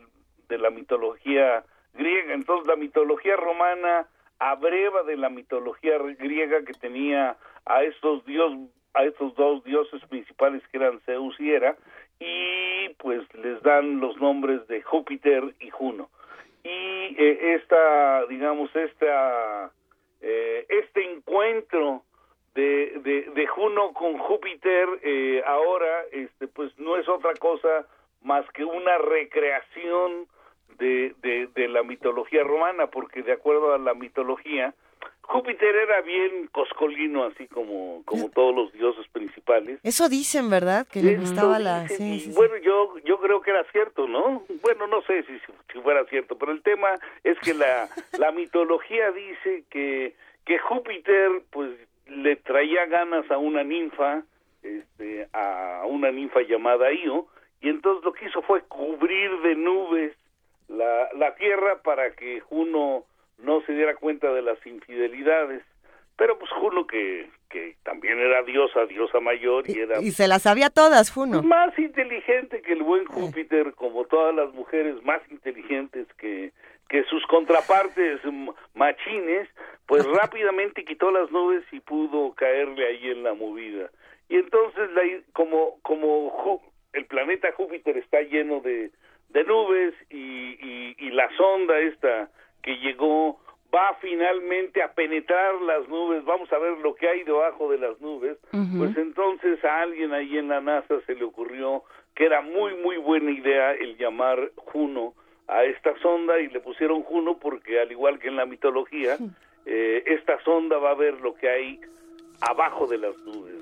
de 0.48 0.58
la 0.58 0.70
mitología 0.70 1.64
griega. 1.94 2.34
Entonces 2.34 2.66
la 2.66 2.76
mitología 2.76 3.36
romana 3.36 4.08
abreva 4.40 5.04
de 5.04 5.16
la 5.16 5.28
mitología 5.28 5.98
griega 5.98 6.64
que 6.64 6.74
tenía 6.74 7.36
a 7.66 7.82
estos 7.82 8.24
dios 8.24 8.52
a 8.98 9.04
estos 9.04 9.32
dos 9.36 9.62
dioses 9.62 10.04
principales 10.06 10.60
que 10.68 10.78
eran 10.78 11.00
Zeus 11.06 11.38
y 11.38 11.52
Hera 11.52 11.76
y 12.18 12.88
pues 12.98 13.22
les 13.34 13.62
dan 13.62 14.00
los 14.00 14.16
nombres 14.20 14.66
de 14.66 14.82
Júpiter 14.82 15.54
y 15.60 15.70
Juno. 15.70 16.10
Y 16.64 17.14
eh, 17.16 17.54
esta 17.54 18.26
digamos 18.26 18.74
esta 18.74 19.70
eh, 20.20 20.66
este 20.68 21.12
encuentro 21.12 22.02
de, 22.54 23.30
de, 23.32 23.46
Juno 23.46 23.92
con 23.92 24.18
Júpiter 24.18 24.88
eh, 25.02 25.44
ahora 25.46 26.02
este 26.10 26.48
pues 26.48 26.76
no 26.76 26.96
es 26.96 27.08
otra 27.08 27.34
cosa 27.34 27.86
más 28.22 28.44
que 28.50 28.64
una 28.64 28.98
recreación 28.98 30.26
de, 30.78 31.14
de 31.22 31.68
la 31.68 31.84
mitología 31.84 32.42
romana 32.42 32.88
porque 32.88 33.22
de 33.22 33.32
acuerdo 33.32 33.74
a 33.74 33.78
la 33.78 33.94
mitología 33.94 34.74
Júpiter 35.28 35.76
era 35.76 36.00
bien 36.00 36.48
coscolino, 36.52 37.24
así 37.24 37.46
como, 37.48 38.02
como 38.06 38.30
todos 38.30 38.54
los 38.54 38.72
dioses 38.72 39.06
principales. 39.08 39.78
Eso 39.82 40.08
dicen, 40.08 40.48
¿verdad? 40.48 40.86
Que 40.90 41.02
le 41.02 41.18
gustaba 41.18 41.58
la... 41.58 41.86
Bueno, 42.34 42.56
yo, 42.56 42.96
yo 43.04 43.20
creo 43.20 43.42
que 43.42 43.50
era 43.50 43.62
cierto, 43.70 44.08
¿no? 44.08 44.42
Bueno, 44.62 44.86
no 44.86 45.02
sé 45.02 45.24
si, 45.24 45.38
si 45.70 45.80
fuera 45.80 46.04
cierto, 46.06 46.38
pero 46.38 46.52
el 46.52 46.62
tema 46.62 46.94
es 47.24 47.38
que 47.40 47.52
la, 47.52 47.90
la 48.18 48.32
mitología 48.32 49.10
dice 49.10 49.64
que, 49.68 50.14
que 50.46 50.58
Júpiter, 50.58 51.42
pues, 51.50 51.72
le 52.06 52.36
traía 52.36 52.86
ganas 52.86 53.30
a 53.30 53.36
una 53.36 53.62
ninfa, 53.62 54.22
este, 54.62 55.28
a 55.34 55.82
una 55.86 56.10
ninfa 56.10 56.40
llamada 56.40 56.90
Io, 56.90 57.26
y 57.60 57.68
entonces 57.68 58.02
lo 58.02 58.14
que 58.14 58.26
hizo 58.26 58.40
fue 58.40 58.62
cubrir 58.62 59.30
de 59.42 59.56
nubes 59.56 60.16
la, 60.68 61.08
la 61.14 61.34
tierra 61.34 61.82
para 61.82 62.12
que 62.12 62.40
Juno 62.40 63.04
no 63.38 63.62
se 63.62 63.72
diera 63.72 63.94
cuenta 63.96 64.32
de 64.32 64.42
las 64.42 64.64
infidelidades. 64.66 65.62
Pero 66.16 66.36
pues 66.36 66.50
Juno 66.50 66.86
que, 66.86 67.30
que 67.48 67.76
también 67.84 68.18
era 68.18 68.42
diosa, 68.42 68.86
diosa 68.86 69.20
mayor 69.20 69.70
y 69.70 69.78
era... 69.78 70.00
Y 70.00 70.10
se 70.10 70.26
las 70.26 70.42
sabía 70.42 70.68
todas, 70.68 71.12
Juno. 71.12 71.42
Más 71.42 71.78
inteligente 71.78 72.60
que 72.60 72.72
el 72.72 72.82
buen 72.82 73.04
Júpiter, 73.06 73.72
como 73.74 74.04
todas 74.04 74.34
las 74.34 74.52
mujeres 74.52 75.00
más 75.04 75.22
inteligentes 75.30 76.08
que, 76.14 76.52
que 76.88 77.04
sus 77.04 77.24
contrapartes 77.26 78.20
machines, 78.74 79.48
pues 79.86 80.04
rápidamente 80.12 80.84
quitó 80.84 81.12
las 81.12 81.30
nubes 81.30 81.62
y 81.70 81.78
pudo 81.78 82.34
caerle 82.34 82.86
ahí 82.88 83.10
en 83.10 83.22
la 83.22 83.34
movida. 83.34 83.88
Y 84.28 84.36
entonces, 84.36 84.90
la, 84.90 85.02
como, 85.32 85.78
como 85.82 86.60
el 86.94 87.06
planeta 87.06 87.52
Júpiter 87.52 87.96
está 87.96 88.22
lleno 88.22 88.60
de, 88.60 88.90
de 89.28 89.44
nubes 89.44 89.94
y, 90.10 90.16
y, 90.18 90.96
y 90.98 91.10
la 91.10 91.28
sonda 91.36 91.78
esta 91.78 92.28
que 92.62 92.76
llegó 92.78 93.38
va 93.74 93.94
finalmente 94.00 94.82
a 94.82 94.92
penetrar 94.92 95.60
las 95.62 95.88
nubes, 95.88 96.24
vamos 96.24 96.50
a 96.52 96.58
ver 96.58 96.78
lo 96.78 96.94
que 96.94 97.08
hay 97.08 97.22
debajo 97.24 97.70
de 97.70 97.78
las 97.78 98.00
nubes, 98.00 98.38
pues 98.78 98.96
entonces 98.96 99.62
a 99.64 99.82
alguien 99.82 100.12
ahí 100.14 100.38
en 100.38 100.48
la 100.48 100.60
NASA 100.60 101.00
se 101.06 101.14
le 101.14 101.24
ocurrió 101.24 101.82
que 102.14 102.24
era 102.24 102.40
muy 102.40 102.74
muy 102.76 102.96
buena 102.96 103.30
idea 103.30 103.72
el 103.72 103.96
llamar 103.96 104.50
Juno 104.56 105.14
a 105.48 105.64
esta 105.64 105.96
sonda 105.98 106.40
y 106.40 106.48
le 106.48 106.60
pusieron 106.60 107.02
Juno 107.02 107.38
porque 107.38 107.80
al 107.80 107.90
igual 107.90 108.18
que 108.18 108.28
en 108.28 108.36
la 108.36 108.46
mitología, 108.46 109.16
eh, 109.66 110.02
esta 110.06 110.38
sonda 110.44 110.78
va 110.78 110.90
a 110.90 110.94
ver 110.94 111.20
lo 111.20 111.34
que 111.34 111.48
hay 111.48 111.80
abajo 112.40 112.86
de 112.86 112.98
las 112.98 113.16
nubes 113.18 113.54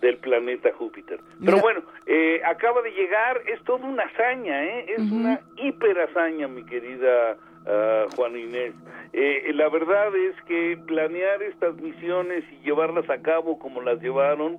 del 0.00 0.18
planeta 0.18 0.72
Júpiter. 0.74 1.18
Pero 1.42 1.58
bueno, 1.58 1.82
eh, 2.06 2.40
acaba 2.44 2.82
de 2.82 2.90
llegar, 2.90 3.40
es 3.46 3.62
toda 3.64 3.86
una 3.86 4.04
hazaña, 4.04 4.62
¿eh? 4.62 4.86
es 4.88 5.10
una 5.10 5.40
hiper 5.56 5.98
hazaña, 6.00 6.48
mi 6.48 6.64
querida 6.64 7.36
uh, 7.66 8.14
Juan 8.14 8.36
Inés. 8.36 8.74
Eh, 9.12 9.52
la 9.54 9.68
verdad 9.68 10.14
es 10.16 10.34
que 10.42 10.78
planear 10.86 11.42
estas 11.42 11.76
misiones 11.76 12.44
y 12.52 12.64
llevarlas 12.64 13.08
a 13.08 13.22
cabo 13.22 13.58
como 13.58 13.80
las 13.80 14.00
llevaron 14.00 14.58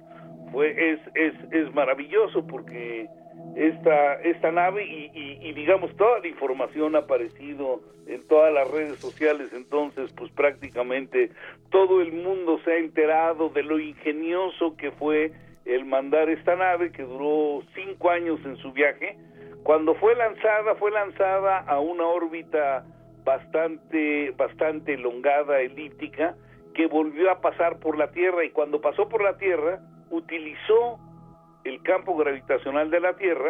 fue 0.51 0.93
es 0.93 0.99
es, 1.15 1.33
es 1.51 1.73
maravilloso 1.73 2.45
porque 2.47 3.07
esta 3.55 4.15
esta 4.21 4.51
nave 4.51 4.85
y, 4.85 5.11
y, 5.41 5.53
digamos 5.53 5.95
toda 5.97 6.19
la 6.19 6.27
información 6.27 6.95
ha 6.95 6.99
aparecido 6.99 7.81
en 8.07 8.25
todas 8.27 8.53
las 8.53 8.69
redes 8.71 8.99
sociales 8.99 9.51
entonces 9.53 10.11
pues 10.13 10.31
prácticamente 10.31 11.31
todo 11.69 12.01
el 12.01 12.13
mundo 12.13 12.59
se 12.63 12.71
ha 12.71 12.77
enterado 12.77 13.49
de 13.49 13.63
lo 13.63 13.79
ingenioso 13.79 14.75
que 14.77 14.91
fue 14.91 15.33
el 15.65 15.85
mandar 15.85 16.29
esta 16.29 16.55
nave 16.55 16.91
que 16.91 17.03
duró 17.03 17.61
cinco 17.75 18.09
años 18.09 18.39
en 18.45 18.55
su 18.57 18.71
viaje 18.71 19.17
cuando 19.63 19.95
fue 19.95 20.15
lanzada 20.15 20.75
fue 20.75 20.91
lanzada 20.91 21.59
a 21.59 21.79
una 21.79 22.05
órbita 22.05 22.85
bastante, 23.27 24.31
bastante 24.37 24.93
elongada, 24.93 25.59
elíptica, 25.59 26.33
que 26.73 26.87
volvió 26.87 27.29
a 27.29 27.41
pasar 27.41 27.77
por 27.79 27.97
la 27.97 28.09
Tierra 28.11 28.45
y 28.45 28.51
cuando 28.51 28.79
pasó 28.79 29.09
por 29.09 29.21
la 29.21 29.37
Tierra 29.37 29.81
utilizó 30.09 30.97
el 31.65 31.83
campo 31.83 32.15
gravitacional 32.15 32.89
de 32.89 33.01
la 33.01 33.17
Tierra 33.17 33.49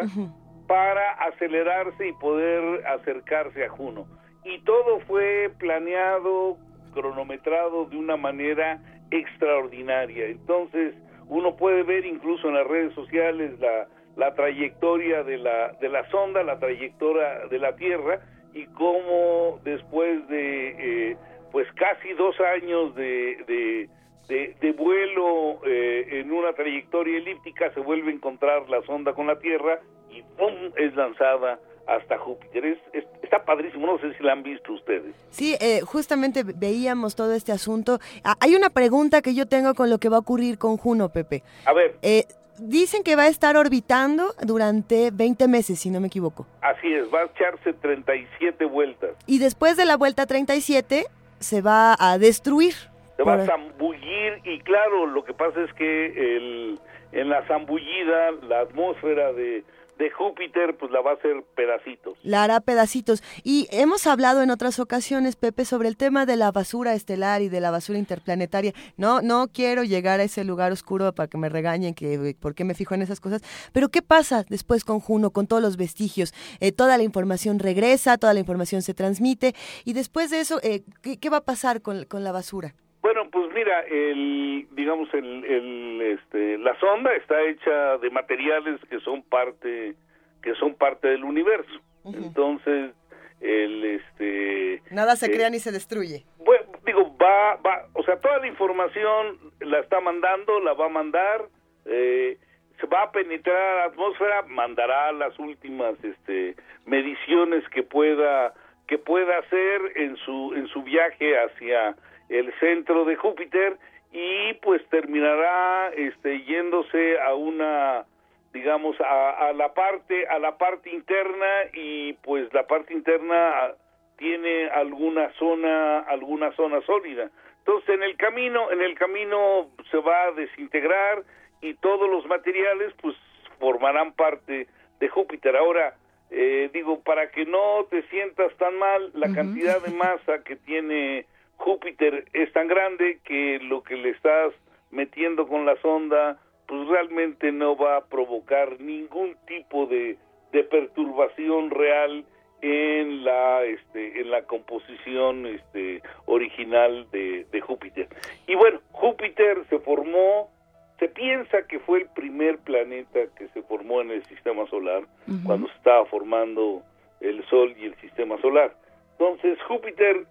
para 0.66 1.12
acelerarse 1.28 2.08
y 2.08 2.12
poder 2.14 2.84
acercarse 2.88 3.66
a 3.66 3.68
Juno. 3.68 4.08
Y 4.44 4.58
todo 4.64 4.98
fue 5.06 5.52
planeado, 5.58 6.56
cronometrado 6.92 7.84
de 7.84 7.98
una 7.98 8.16
manera 8.16 8.80
extraordinaria. 9.12 10.26
Entonces, 10.26 10.92
uno 11.28 11.54
puede 11.54 11.84
ver 11.84 12.04
incluso 12.04 12.48
en 12.48 12.54
las 12.54 12.66
redes 12.66 12.92
sociales 12.94 13.60
la, 13.60 13.86
la 14.16 14.34
trayectoria 14.34 15.22
de 15.22 15.38
la, 15.38 15.72
de 15.80 15.88
la 15.88 16.04
sonda, 16.10 16.42
la 16.42 16.58
trayectoria 16.58 17.46
de 17.48 17.58
la 17.60 17.76
Tierra, 17.76 18.18
y 18.58 18.66
cómo 18.74 19.60
después 19.62 20.26
de 20.28 21.10
eh, 21.10 21.16
pues 21.52 21.68
casi 21.76 22.12
dos 22.14 22.34
años 22.40 22.92
de, 22.96 23.88
de, 24.28 24.72
vuelo 24.72 25.60
eh, 25.64 26.20
en 26.20 26.32
una 26.32 26.52
trayectoria 26.52 27.18
elíptica 27.18 27.72
se 27.72 27.80
vuelve 27.80 28.10
a 28.10 28.14
encontrar 28.14 28.68
la 28.68 28.82
sonda 28.82 29.12
con 29.14 29.28
la 29.28 29.38
Tierra 29.38 29.80
y 30.10 30.22
¡pum! 30.36 30.72
es 30.76 30.94
lanzada 30.96 31.60
hasta 31.86 32.18
Júpiter. 32.18 32.64
Es, 32.64 33.04
está 33.22 33.44
padrísimo, 33.44 33.86
no 33.86 33.98
sé 33.98 34.12
si 34.16 34.22
la 34.22 34.32
han 34.32 34.42
visto 34.42 34.72
ustedes. 34.72 35.14
Sí, 35.30 35.56
eh, 35.60 35.80
justamente 35.80 36.42
veíamos 36.44 37.14
todo 37.14 37.32
este 37.34 37.52
asunto. 37.52 37.98
Ah, 38.24 38.34
hay 38.40 38.56
una 38.56 38.70
pregunta 38.70 39.22
que 39.22 39.34
yo 39.34 39.46
tengo 39.46 39.74
con 39.74 39.88
lo 39.88 39.98
que 39.98 40.08
va 40.08 40.16
a 40.16 40.20
ocurrir 40.20 40.58
con 40.58 40.76
Juno, 40.76 41.10
Pepe. 41.10 41.42
A 41.64 41.72
ver. 41.72 41.96
Eh, 42.02 42.24
dicen 42.58 43.02
que 43.02 43.16
va 43.16 43.24
a 43.24 43.28
estar 43.28 43.56
orbitando 43.56 44.34
durante 44.42 45.10
20 45.10 45.48
meses, 45.48 45.78
si 45.80 45.90
no 45.90 46.00
me 46.00 46.08
equivoco. 46.08 46.46
Así 46.60 46.92
es, 46.92 47.12
va 47.12 47.20
a 47.20 47.24
echarse 47.24 47.72
37 47.72 48.64
vueltas. 48.64 49.10
Y 49.26 49.38
después 49.38 49.76
de 49.76 49.84
la 49.84 49.96
vuelta 49.96 50.26
37 50.26 51.06
se 51.38 51.60
va 51.60 51.96
a 51.98 52.18
destruir. 52.18 52.74
Se 53.16 53.22
va 53.24 53.34
a 53.34 53.46
zambullir 53.46 54.40
y 54.44 54.60
claro, 54.60 55.06
lo 55.06 55.24
que 55.24 55.34
pasa 55.34 55.62
es 55.62 55.72
que 55.74 56.36
el, 56.36 56.78
en 57.12 57.28
la 57.28 57.44
zambullida 57.46 58.30
la 58.48 58.60
atmósfera 58.60 59.32
de, 59.32 59.64
de 59.98 60.10
Júpiter 60.10 60.76
pues 60.78 60.90
la 60.92 61.00
va 61.00 61.12
a 61.12 61.14
hacer 61.14 61.42
pedacitos. 61.54 62.16
La 62.22 62.44
hará 62.44 62.60
pedacitos. 62.60 63.22
Y 63.42 63.68
hemos 63.70 64.06
hablado 64.06 64.42
en 64.42 64.50
otras 64.50 64.78
ocasiones, 64.78 65.36
Pepe, 65.36 65.64
sobre 65.64 65.88
el 65.88 65.96
tema 65.96 66.24
de 66.24 66.36
la 66.36 66.52
basura 66.52 66.94
estelar 66.94 67.42
y 67.42 67.48
de 67.48 67.60
la 67.60 67.70
basura 67.70 67.98
interplanetaria. 67.98 68.72
No, 68.96 69.20
no 69.20 69.48
quiero 69.48 69.84
llegar 69.84 70.20
a 70.20 70.24
ese 70.24 70.44
lugar 70.44 70.72
oscuro 70.72 71.12
para 71.12 71.28
que 71.28 71.38
me 71.38 71.48
regañen 71.48 71.94
que 71.94 72.34
por 72.40 72.54
qué 72.54 72.64
me 72.64 72.74
fijo 72.74 72.94
en 72.94 73.02
esas 73.02 73.20
cosas. 73.20 73.42
Pero 73.72 73.88
¿qué 73.88 74.02
pasa 74.02 74.44
después 74.48 74.84
con 74.84 75.00
Juno, 75.00 75.30
con 75.30 75.46
todos 75.46 75.62
los 75.62 75.76
vestigios? 75.76 76.32
Eh, 76.60 76.72
toda 76.72 76.96
la 76.96 77.02
información 77.02 77.58
regresa, 77.58 78.18
toda 78.18 78.34
la 78.34 78.40
información 78.40 78.82
se 78.82 78.94
transmite. 78.94 79.54
Y 79.84 79.92
después 79.92 80.30
de 80.30 80.40
eso, 80.40 80.60
eh, 80.62 80.82
¿qué, 81.02 81.30
va 81.30 81.38
a 81.38 81.44
pasar 81.44 81.82
con, 81.82 82.04
con 82.04 82.24
la 82.24 82.32
basura? 82.32 82.74
Bueno, 83.00 83.28
pues 83.30 83.52
mira, 83.54 83.80
el, 83.82 84.66
digamos, 84.72 85.12
el, 85.14 85.44
el, 85.44 86.00
este, 86.18 86.58
la 86.58 86.78
sonda 86.80 87.14
está 87.14 87.40
hecha 87.42 87.98
de 87.98 88.10
materiales 88.10 88.80
que 88.90 88.98
son 89.00 89.22
parte, 89.22 89.94
que 90.42 90.54
son 90.54 90.74
parte 90.74 91.08
del 91.08 91.24
universo. 91.24 91.80
Entonces, 92.04 92.92
el, 93.40 93.84
este, 93.84 94.82
nada 94.90 95.14
se 95.16 95.30
crea 95.30 95.46
eh, 95.48 95.50
ni 95.50 95.58
se 95.58 95.70
destruye. 95.70 96.24
Bueno, 96.38 96.66
digo, 96.84 97.16
va, 97.18 97.56
va, 97.56 97.86
o 97.92 98.02
sea, 98.02 98.18
toda 98.18 98.38
la 98.38 98.46
información 98.48 99.38
la 99.60 99.80
está 99.80 100.00
mandando, 100.00 100.58
la 100.60 100.72
va 100.72 100.86
a 100.86 100.90
mandar, 100.90 101.46
eh, 101.84 102.38
se 102.80 102.86
va 102.86 103.02
a 103.04 103.12
penetrar 103.12 103.56
a 103.56 103.76
la 103.76 103.84
atmósfera, 103.84 104.42
mandará 104.42 105.12
las 105.12 105.38
últimas, 105.38 106.02
este, 106.02 106.56
mediciones 106.86 107.68
que 107.68 107.82
pueda, 107.82 108.54
que 108.86 108.98
pueda 108.98 109.38
hacer 109.38 109.92
en 109.96 110.16
su, 110.16 110.54
en 110.54 110.66
su 110.68 110.82
viaje 110.82 111.38
hacia 111.38 111.96
el 112.28 112.52
centro 112.60 113.04
de 113.04 113.16
Júpiter 113.16 113.78
y 114.12 114.54
pues 114.54 114.86
terminará 114.88 115.90
este 115.90 116.42
yéndose 116.44 117.20
a 117.20 117.34
una 117.34 118.04
digamos 118.52 118.98
a, 119.00 119.48
a, 119.48 119.52
la 119.52 119.74
parte 119.74 120.26
a 120.28 120.38
la 120.38 120.56
parte 120.56 120.90
interna 120.90 121.46
y 121.74 122.14
pues 122.14 122.52
la 122.54 122.66
parte 122.66 122.94
interna 122.94 123.74
tiene 124.16 124.68
alguna 124.70 125.30
zona 125.38 126.00
alguna 126.00 126.52
zona 126.52 126.80
sólida. 126.82 127.30
Entonces 127.58 127.90
en 127.90 128.02
el 128.02 128.16
camino 128.16 128.70
en 128.72 128.82
el 128.82 128.94
camino 128.94 129.68
se 129.90 129.98
va 129.98 130.24
a 130.24 130.32
desintegrar 130.32 131.22
y 131.60 131.74
todos 131.74 132.08
los 132.10 132.26
materiales 132.26 132.92
pues 133.02 133.14
formarán 133.58 134.12
parte 134.12 134.66
de 135.00 135.08
Júpiter. 135.08 135.56
Ahora 135.56 135.94
eh, 136.30 136.70
digo 136.72 137.00
para 137.02 137.30
que 137.30 137.44
no 137.44 137.86
te 137.90 138.02
sientas 138.08 138.54
tan 138.56 138.78
mal 138.78 139.10
la 139.14 139.32
cantidad 139.34 139.82
de 139.82 139.90
masa 139.90 140.42
que 140.44 140.56
tiene 140.56 141.26
Júpiter 141.58 142.24
es 142.32 142.52
tan 142.52 142.68
grande 142.68 143.20
que 143.24 143.58
lo 143.60 143.82
que 143.82 143.96
le 143.96 144.10
estás 144.10 144.54
metiendo 144.90 145.46
con 145.46 145.66
la 145.66 145.76
sonda 145.82 146.40
pues 146.66 146.86
realmente 146.88 147.50
no 147.52 147.76
va 147.76 147.96
a 147.96 148.04
provocar 148.06 148.80
ningún 148.80 149.36
tipo 149.46 149.86
de, 149.86 150.18
de 150.52 150.64
perturbación 150.64 151.70
real 151.70 152.24
en 152.60 153.24
la 153.24 153.64
este 153.64 154.20
en 154.20 154.30
la 154.30 154.42
composición 154.42 155.46
este 155.46 156.02
original 156.26 157.06
de, 157.10 157.46
de 157.50 157.60
Júpiter. 157.60 158.08
Y 158.46 158.54
bueno 158.54 158.80
Júpiter 158.92 159.64
se 159.68 159.78
formó 159.78 160.50
se 160.98 161.08
piensa 161.08 161.66
que 161.68 161.78
fue 161.78 162.00
el 162.00 162.08
primer 162.08 162.58
planeta 162.58 163.20
que 163.36 163.48
se 163.48 163.62
formó 163.62 164.00
en 164.00 164.10
el 164.10 164.24
sistema 164.24 164.66
solar 164.66 165.04
cuando 165.44 165.68
se 165.68 165.74
estaba 165.74 166.04
formando 166.06 166.82
el 167.20 167.44
Sol 167.46 167.74
y 167.78 167.84
el 167.84 167.94
sistema 167.96 168.40
solar. 168.40 168.74
Entonces 169.12 169.60
Júpiter 169.62 170.26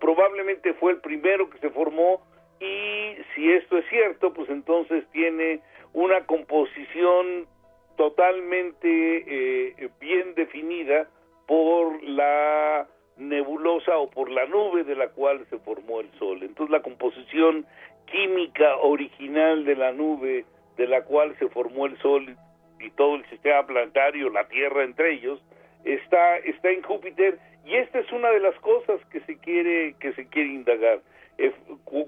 probablemente 0.00 0.74
fue 0.74 0.92
el 0.92 1.00
primero 1.00 1.50
que 1.50 1.58
se 1.58 1.70
formó 1.70 2.22
y 2.60 3.16
si 3.34 3.52
esto 3.52 3.78
es 3.78 3.88
cierto, 3.88 4.32
pues 4.32 4.48
entonces 4.50 5.04
tiene 5.12 5.60
una 5.92 6.26
composición 6.26 7.46
totalmente 7.96 8.88
eh, 8.88 9.90
bien 10.00 10.34
definida 10.34 11.08
por 11.46 12.02
la 12.02 12.86
nebulosa 13.16 13.98
o 13.98 14.08
por 14.10 14.30
la 14.30 14.46
nube 14.46 14.84
de 14.84 14.94
la 14.94 15.08
cual 15.08 15.44
se 15.50 15.58
formó 15.58 16.00
el 16.00 16.10
Sol. 16.18 16.42
Entonces 16.42 16.70
la 16.70 16.82
composición 16.82 17.66
química 18.06 18.76
original 18.76 19.64
de 19.64 19.76
la 19.76 19.92
nube 19.92 20.44
de 20.76 20.86
la 20.86 21.02
cual 21.02 21.36
se 21.38 21.48
formó 21.48 21.86
el 21.86 21.98
Sol 21.98 22.36
y 22.80 22.90
todo 22.90 23.16
el 23.16 23.28
sistema 23.28 23.66
planetario, 23.66 24.30
la 24.30 24.46
Tierra 24.48 24.84
entre 24.84 25.14
ellos, 25.14 25.42
está, 25.84 26.36
está 26.38 26.70
en 26.70 26.82
Júpiter 26.82 27.38
y 27.68 27.76
esta 27.76 27.98
es 27.98 28.10
una 28.12 28.30
de 28.30 28.40
las 28.40 28.54
cosas 28.60 29.00
que 29.10 29.20
se 29.20 29.36
quiere 29.38 29.94
que 30.00 30.12
se 30.14 30.26
quiere 30.28 30.48
indagar 30.48 31.00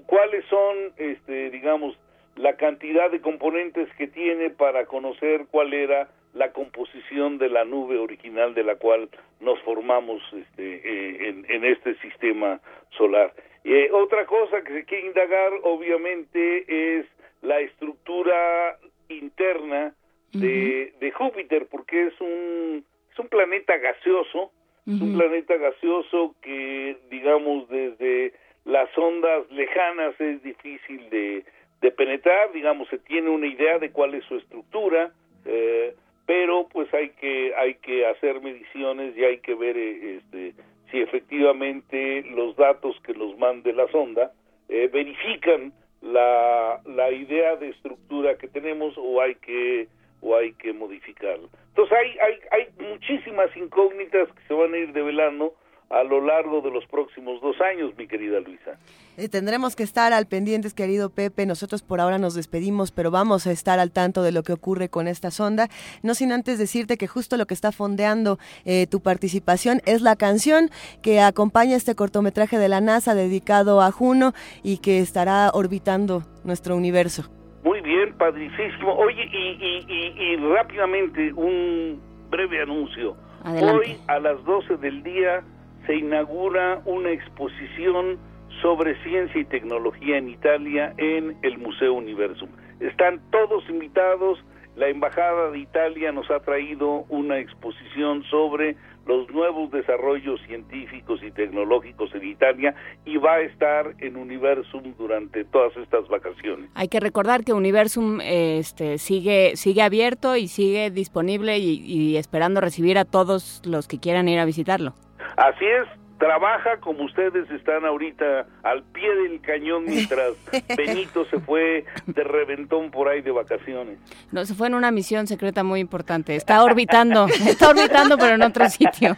cuáles 0.07 0.43
son 0.45 0.75
este 0.97 1.49
digamos 1.51 1.97
la 2.35 2.55
cantidad 2.55 3.11
de 3.11 3.21
componentes 3.21 3.87
que 3.97 4.07
tiene 4.07 4.49
para 4.49 4.85
conocer 4.85 5.45
cuál 5.51 5.73
era 5.73 6.09
la 6.33 6.51
composición 6.53 7.37
de 7.37 7.49
la 7.49 7.65
nube 7.65 7.97
original 7.97 8.53
de 8.53 8.63
la 8.63 8.75
cual 8.75 9.09
nos 9.39 9.59
formamos 9.61 10.21
este, 10.33 10.75
eh, 10.75 11.43
en, 11.49 11.65
este 11.65 11.95
sistema 11.95 12.61
solar. 12.91 13.33
Eh, 13.63 13.89
otra 13.91 14.25
cosa 14.25 14.63
que 14.63 14.73
se 14.73 14.85
quiere 14.85 15.07
indagar, 15.07 15.51
obviamente, 15.63 16.99
es 16.99 17.05
la 17.41 17.59
estructura 17.59 18.77
interna 19.09 19.93
de, 20.31 20.93
de 20.99 21.11
Júpiter, 21.11 21.67
porque 21.69 22.07
es 22.07 22.21
un, 22.21 22.85
es 23.11 23.19
un 23.19 23.27
planeta 23.27 23.77
gaseoso, 23.77 24.51
un 24.87 25.15
planeta 25.15 25.55
gaseoso 25.57 26.35
que, 26.41 26.97
digamos, 27.09 27.69
desde 27.69 28.33
las 28.65 28.89
ondas 28.97 29.49
lejanas 29.51 30.19
es 30.19 30.41
difícil 30.43 31.09
de, 31.09 31.43
de 31.81 31.91
penetrar, 31.91 32.51
digamos, 32.51 32.87
se 32.89 32.99
tiene 32.99 33.29
una 33.29 33.47
idea 33.47 33.79
de 33.79 33.91
cuál 33.91 34.13
es 34.13 34.23
su 34.25 34.37
estructura, 34.37 35.11
eh, 35.45 35.95
pero 36.25 36.67
pues 36.71 36.91
hay 36.93 37.09
que 37.09 37.53
hay 37.55 37.75
que 37.75 38.05
hacer 38.05 38.41
mediciones 38.41 39.17
y 39.17 39.23
hay 39.23 39.39
que 39.39 39.55
ver 39.55 39.75
eh, 39.75 40.17
este, 40.17 40.53
si 40.91 40.99
efectivamente 40.99 42.23
los 42.23 42.55
datos 42.55 42.95
que 43.01 43.13
nos 43.13 43.37
mande 43.37 43.73
la 43.73 43.87
sonda 43.87 44.31
eh, 44.69 44.89
verifican 44.91 45.73
la, 46.01 46.81
la 46.85 47.11
idea 47.11 47.55
de 47.55 47.69
estructura 47.69 48.37
que 48.37 48.47
tenemos 48.47 48.93
o 48.97 49.21
hay 49.21 49.35
que 49.35 49.87
o 50.21 50.35
hay 50.35 50.53
que 50.53 50.73
modificarla. 50.73 51.47
Entonces 51.69 51.97
hay, 51.97 52.17
hay, 52.19 52.39
hay 52.51 52.89
muchísimas 52.89 53.55
incógnitas 53.55 54.27
que 54.33 54.47
se 54.47 54.53
van 54.53 54.73
a 54.73 54.77
ir 54.77 54.93
develando 54.93 55.53
a 55.91 56.03
lo 56.03 56.21
largo 56.21 56.61
de 56.61 56.71
los 56.71 56.85
próximos 56.85 57.41
dos 57.41 57.59
años, 57.59 57.91
mi 57.97 58.07
querida 58.07 58.39
Luisa. 58.39 58.77
Eh, 59.17 59.27
tendremos 59.27 59.75
que 59.75 59.83
estar 59.83 60.13
al 60.13 60.25
pendientes, 60.25 60.73
querido 60.73 61.09
Pepe. 61.09 61.45
Nosotros 61.45 61.81
por 61.83 61.99
ahora 61.99 62.17
nos 62.17 62.33
despedimos, 62.33 62.91
pero 62.91 63.11
vamos 63.11 63.45
a 63.45 63.51
estar 63.51 63.77
al 63.79 63.91
tanto 63.91 64.23
de 64.23 64.31
lo 64.31 64.43
que 64.43 64.53
ocurre 64.53 64.87
con 64.87 65.07
esta 65.07 65.31
sonda. 65.31 65.67
No 66.01 66.15
sin 66.15 66.31
antes 66.31 66.57
decirte 66.57 66.97
que 66.97 67.07
justo 67.07 67.35
lo 67.35 67.45
que 67.45 67.53
está 67.53 67.73
fondeando 67.73 68.39
eh, 68.63 68.87
tu 68.87 69.01
participación 69.01 69.81
es 69.85 70.01
la 70.01 70.15
canción 70.15 70.69
que 71.01 71.19
acompaña 71.19 71.75
este 71.75 71.93
cortometraje 71.93 72.57
de 72.57 72.69
la 72.69 72.79
NASA 72.79 73.13
dedicado 73.13 73.81
a 73.81 73.91
Juno 73.91 74.33
y 74.63 74.77
que 74.77 74.99
estará 74.99 75.51
orbitando 75.53 76.23
nuestro 76.45 76.77
universo. 76.77 77.40
Muy 77.63 77.81
bien, 77.81 78.13
padricísimo. 78.13 78.93
Oye, 78.95 79.23
y, 79.31 80.35
rápidamente 80.37 81.31
un 81.33 82.01
breve 82.29 82.61
anuncio. 82.61 83.15
Hoy 83.45 83.97
a 84.07 84.19
las 84.19 84.43
12 84.45 84.77
del 84.77 85.03
día 85.03 85.43
se 85.85 85.95
inaugura 85.95 86.81
una 86.85 87.11
exposición 87.11 88.17
sobre 88.61 88.95
ciencia 89.03 89.41
y 89.41 89.45
tecnología 89.45 90.17
en 90.17 90.29
Italia 90.29 90.93
en 90.97 91.37
el 91.41 91.57
Museo 91.57 91.93
Universum. 91.93 92.49
Están 92.79 93.21
todos 93.31 93.67
invitados. 93.69 94.43
La 94.75 94.87
Embajada 94.87 95.51
de 95.51 95.59
Italia 95.59 96.11
nos 96.11 96.31
ha 96.31 96.39
traído 96.39 97.05
una 97.09 97.39
exposición 97.39 98.23
sobre 98.23 98.77
los 99.05 99.29
nuevos 99.29 99.71
desarrollos 99.71 100.39
científicos 100.47 101.21
y 101.23 101.31
tecnológicos 101.31 102.13
en 102.15 102.25
Italia 102.25 102.75
y 103.05 103.17
va 103.17 103.35
a 103.35 103.41
estar 103.41 103.93
en 103.99 104.15
Universum 104.15 104.93
durante 104.97 105.43
todas 105.45 105.75
estas 105.77 106.07
vacaciones. 106.07 106.69
Hay 106.75 106.87
que 106.87 106.99
recordar 106.99 107.43
que 107.43 107.53
Universum 107.53 108.19
este, 108.21 108.97
sigue, 108.97 109.55
sigue 109.55 109.81
abierto 109.81 110.35
y 110.35 110.47
sigue 110.47 110.91
disponible 110.91 111.57
y 111.59 112.17
esperando 112.17 112.61
recibir 112.61 112.97
a 112.97 113.05
todos 113.05 113.61
los 113.65 113.87
que 113.87 113.99
quieran 113.99 114.27
ir 114.29 114.39
a 114.39 114.45
visitarlo. 114.45 114.93
Así 115.37 115.65
es, 115.65 116.00
trabaja 116.21 116.77
como 116.81 117.03
ustedes 117.05 117.49
están 117.49 117.83
ahorita 117.83 118.45
al 118.61 118.83
pie 118.83 119.09
del 119.15 119.41
cañón 119.41 119.85
mientras 119.85 120.33
Benito 120.77 121.25
se 121.25 121.39
fue 121.39 121.83
de 122.05 122.23
reventón 122.23 122.91
por 122.91 123.09
ahí 123.09 123.21
de 123.21 123.31
vacaciones. 123.31 123.97
No, 124.31 124.45
se 124.45 124.53
fue 124.53 124.67
en 124.67 124.75
una 124.75 124.91
misión 124.91 125.25
secreta 125.25 125.63
muy 125.63 125.79
importante. 125.79 126.35
Está 126.35 126.63
orbitando, 126.63 127.25
está 127.47 127.71
orbitando 127.71 128.19
pero 128.19 128.35
en 128.35 128.43
otro 128.43 128.69
sitio. 128.69 129.17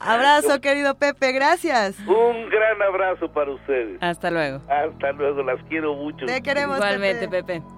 Abrazo, 0.00 0.60
querido 0.60 0.96
Pepe, 0.96 1.30
gracias. 1.30 1.96
Un 2.00 2.50
gran 2.50 2.82
abrazo 2.82 3.32
para 3.32 3.52
ustedes. 3.52 3.98
Hasta 4.02 4.32
luego. 4.32 4.60
Hasta 4.68 5.12
luego, 5.12 5.44
las 5.44 5.62
quiero 5.68 5.94
mucho. 5.94 6.26
Te 6.26 6.42
queremos, 6.42 6.78
Igualmente, 6.78 7.28
Pepe. 7.28 7.60
movimiento. 7.60 7.77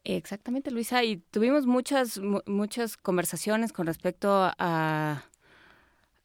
Exactamente, 0.04 0.70
Luisa. 0.70 1.02
Y 1.02 1.16
tuvimos 1.16 1.66
muchas, 1.66 2.20
muchas 2.46 2.96
conversaciones 2.96 3.72
con 3.72 3.88
respecto 3.88 4.28
a, 4.30 5.24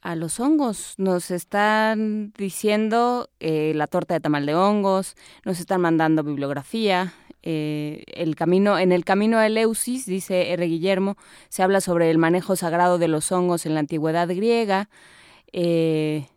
a 0.01 0.15
los 0.15 0.39
hongos. 0.39 0.95
Nos 0.97 1.31
están 1.31 2.33
diciendo 2.37 3.29
eh, 3.39 3.73
la 3.75 3.87
torta 3.87 4.13
de 4.13 4.19
tamal 4.19 4.45
de 4.45 4.55
hongos, 4.55 5.15
nos 5.45 5.59
están 5.59 5.81
mandando 5.81 6.23
bibliografía, 6.23 7.13
eh, 7.43 8.03
el 8.07 8.35
camino, 8.35 8.77
en 8.77 8.91
el 8.91 9.03
camino 9.03 9.39
de 9.39 9.47
Eleusis, 9.47 10.05
dice 10.05 10.51
R. 10.51 10.65
Guillermo, 10.65 11.17
se 11.49 11.63
habla 11.63 11.81
sobre 11.81 12.11
el 12.11 12.17
manejo 12.17 12.55
sagrado 12.55 12.97
de 12.97 13.07
los 13.07 13.31
hongos 13.31 13.65
en 13.65 13.73
la 13.73 13.79
antigüedad 13.79 14.27
griega. 14.27 14.89
Eh, 15.53 16.27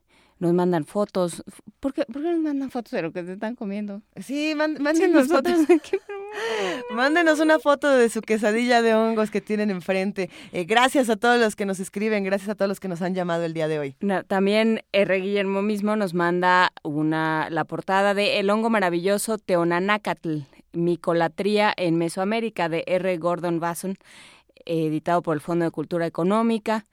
nos 0.44 0.52
mandan 0.52 0.84
fotos. 0.84 1.42
¿Por 1.80 1.94
qué, 1.94 2.04
¿Por 2.04 2.20
qué, 2.20 2.30
nos 2.30 2.40
mandan 2.40 2.70
fotos 2.70 2.92
de 2.92 3.00
lo 3.00 3.12
que 3.12 3.24
se 3.24 3.32
están 3.32 3.54
comiendo? 3.56 4.02
Sí, 4.20 4.54
mándenos 4.54 5.28
fotos. 5.28 5.54
Mándenos 6.90 7.40
una 7.40 7.58
foto 7.58 7.88
de 7.88 8.10
su 8.10 8.20
quesadilla 8.20 8.82
de 8.82 8.94
hongos 8.94 9.30
que 9.30 9.40
tienen 9.40 9.70
enfrente. 9.70 10.28
Eh, 10.52 10.64
gracias 10.64 11.08
a 11.08 11.16
todos 11.16 11.40
los 11.40 11.56
que 11.56 11.64
nos 11.64 11.80
escriben, 11.80 12.24
gracias 12.24 12.50
a 12.50 12.54
todos 12.56 12.68
los 12.68 12.80
que 12.80 12.88
nos 12.88 13.00
han 13.00 13.14
llamado 13.14 13.44
el 13.44 13.54
día 13.54 13.68
de 13.68 13.78
hoy. 13.78 13.96
también 14.26 14.82
R. 14.92 15.16
Guillermo 15.18 15.62
mismo 15.62 15.96
nos 15.96 16.12
manda 16.12 16.72
una 16.82 17.48
la 17.50 17.64
portada 17.64 18.12
de 18.12 18.40
El 18.40 18.50
hongo 18.50 18.68
maravilloso 18.68 19.38
Teonanacatl, 19.38 20.40
Micolatría 20.72 21.72
en 21.76 21.96
Mesoamérica 21.96 22.68
de 22.68 22.84
R. 22.86 23.16
Gordon 23.16 23.60
Basson, 23.60 23.96
editado 24.66 25.22
por 25.22 25.36
el 25.36 25.40
Fondo 25.40 25.64
de 25.64 25.70
Cultura 25.70 26.06
Económica. 26.06 26.84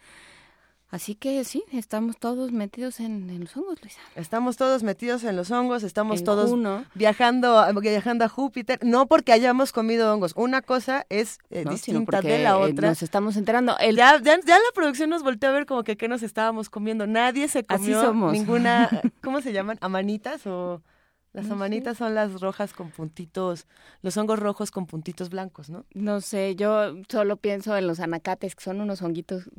Así 0.92 1.16
que 1.16 1.42
sí, 1.46 1.64
estamos 1.72 2.18
todos 2.18 2.52
metidos 2.52 3.00
en, 3.00 3.40
los 3.40 3.56
hongos, 3.56 3.82
Luisa. 3.82 4.02
Estamos 4.16 4.58
todos 4.58 4.84
metidos 4.84 5.24
en 5.24 5.38
los 5.38 5.50
hongos, 5.50 5.84
estamos 5.84 6.26
todos 6.26 6.52
viajando, 6.96 7.66
viajando 7.80 8.26
a 8.26 8.28
Júpiter, 8.28 8.78
no 8.84 9.08
porque 9.08 9.32
hayamos 9.32 9.72
comido 9.72 10.14
hongos. 10.14 10.34
Una 10.36 10.62
cosa 10.62 11.06
es 11.08 11.40
eh, 11.50 11.64
distinta 11.70 12.22
de 12.22 12.40
la 12.40 12.58
otra. 12.58 12.90
Nos 12.90 13.04
estamos 13.04 13.38
enterando. 13.38 13.78
Ya, 13.80 14.22
ya, 14.22 14.38
la 14.38 14.72
producción 14.76 15.10
nos 15.10 15.24
volteó 15.24 15.50
a 15.50 15.54
ver 15.54 15.66
como 15.66 15.86
que 15.86 15.96
qué 15.96 16.10
nos 16.10 16.24
estábamos 16.24 16.70
comiendo. 16.70 17.08
Nadie 17.08 17.48
se 17.48 17.64
comió 17.64 18.14
ninguna, 18.14 18.90
¿cómo 19.24 19.40
se 19.40 19.54
llaman? 19.54 19.78
¿Amanitas 19.80 20.46
o...? 20.46 20.82
Las 21.34 21.50
amanitas 21.50 21.98
son 21.98 22.14
las 22.14 22.42
rojas 22.42 22.74
con 22.74 22.92
puntitos, 22.92 23.66
los 24.02 24.18
hongos 24.18 24.38
rojos 24.38 24.70
con 24.70 24.86
puntitos 24.86 25.30
blancos, 25.30 25.70
¿no? 25.70 25.86
No 25.94 26.20
sé, 26.20 26.58
yo 26.58 26.94
solo 27.08 27.38
pienso 27.38 27.78
en 27.78 27.88
los 27.88 28.02
anacates, 28.02 28.54
que 28.54 28.64
son 28.64 28.82
unos 28.82 29.02
honguitos 29.02 29.50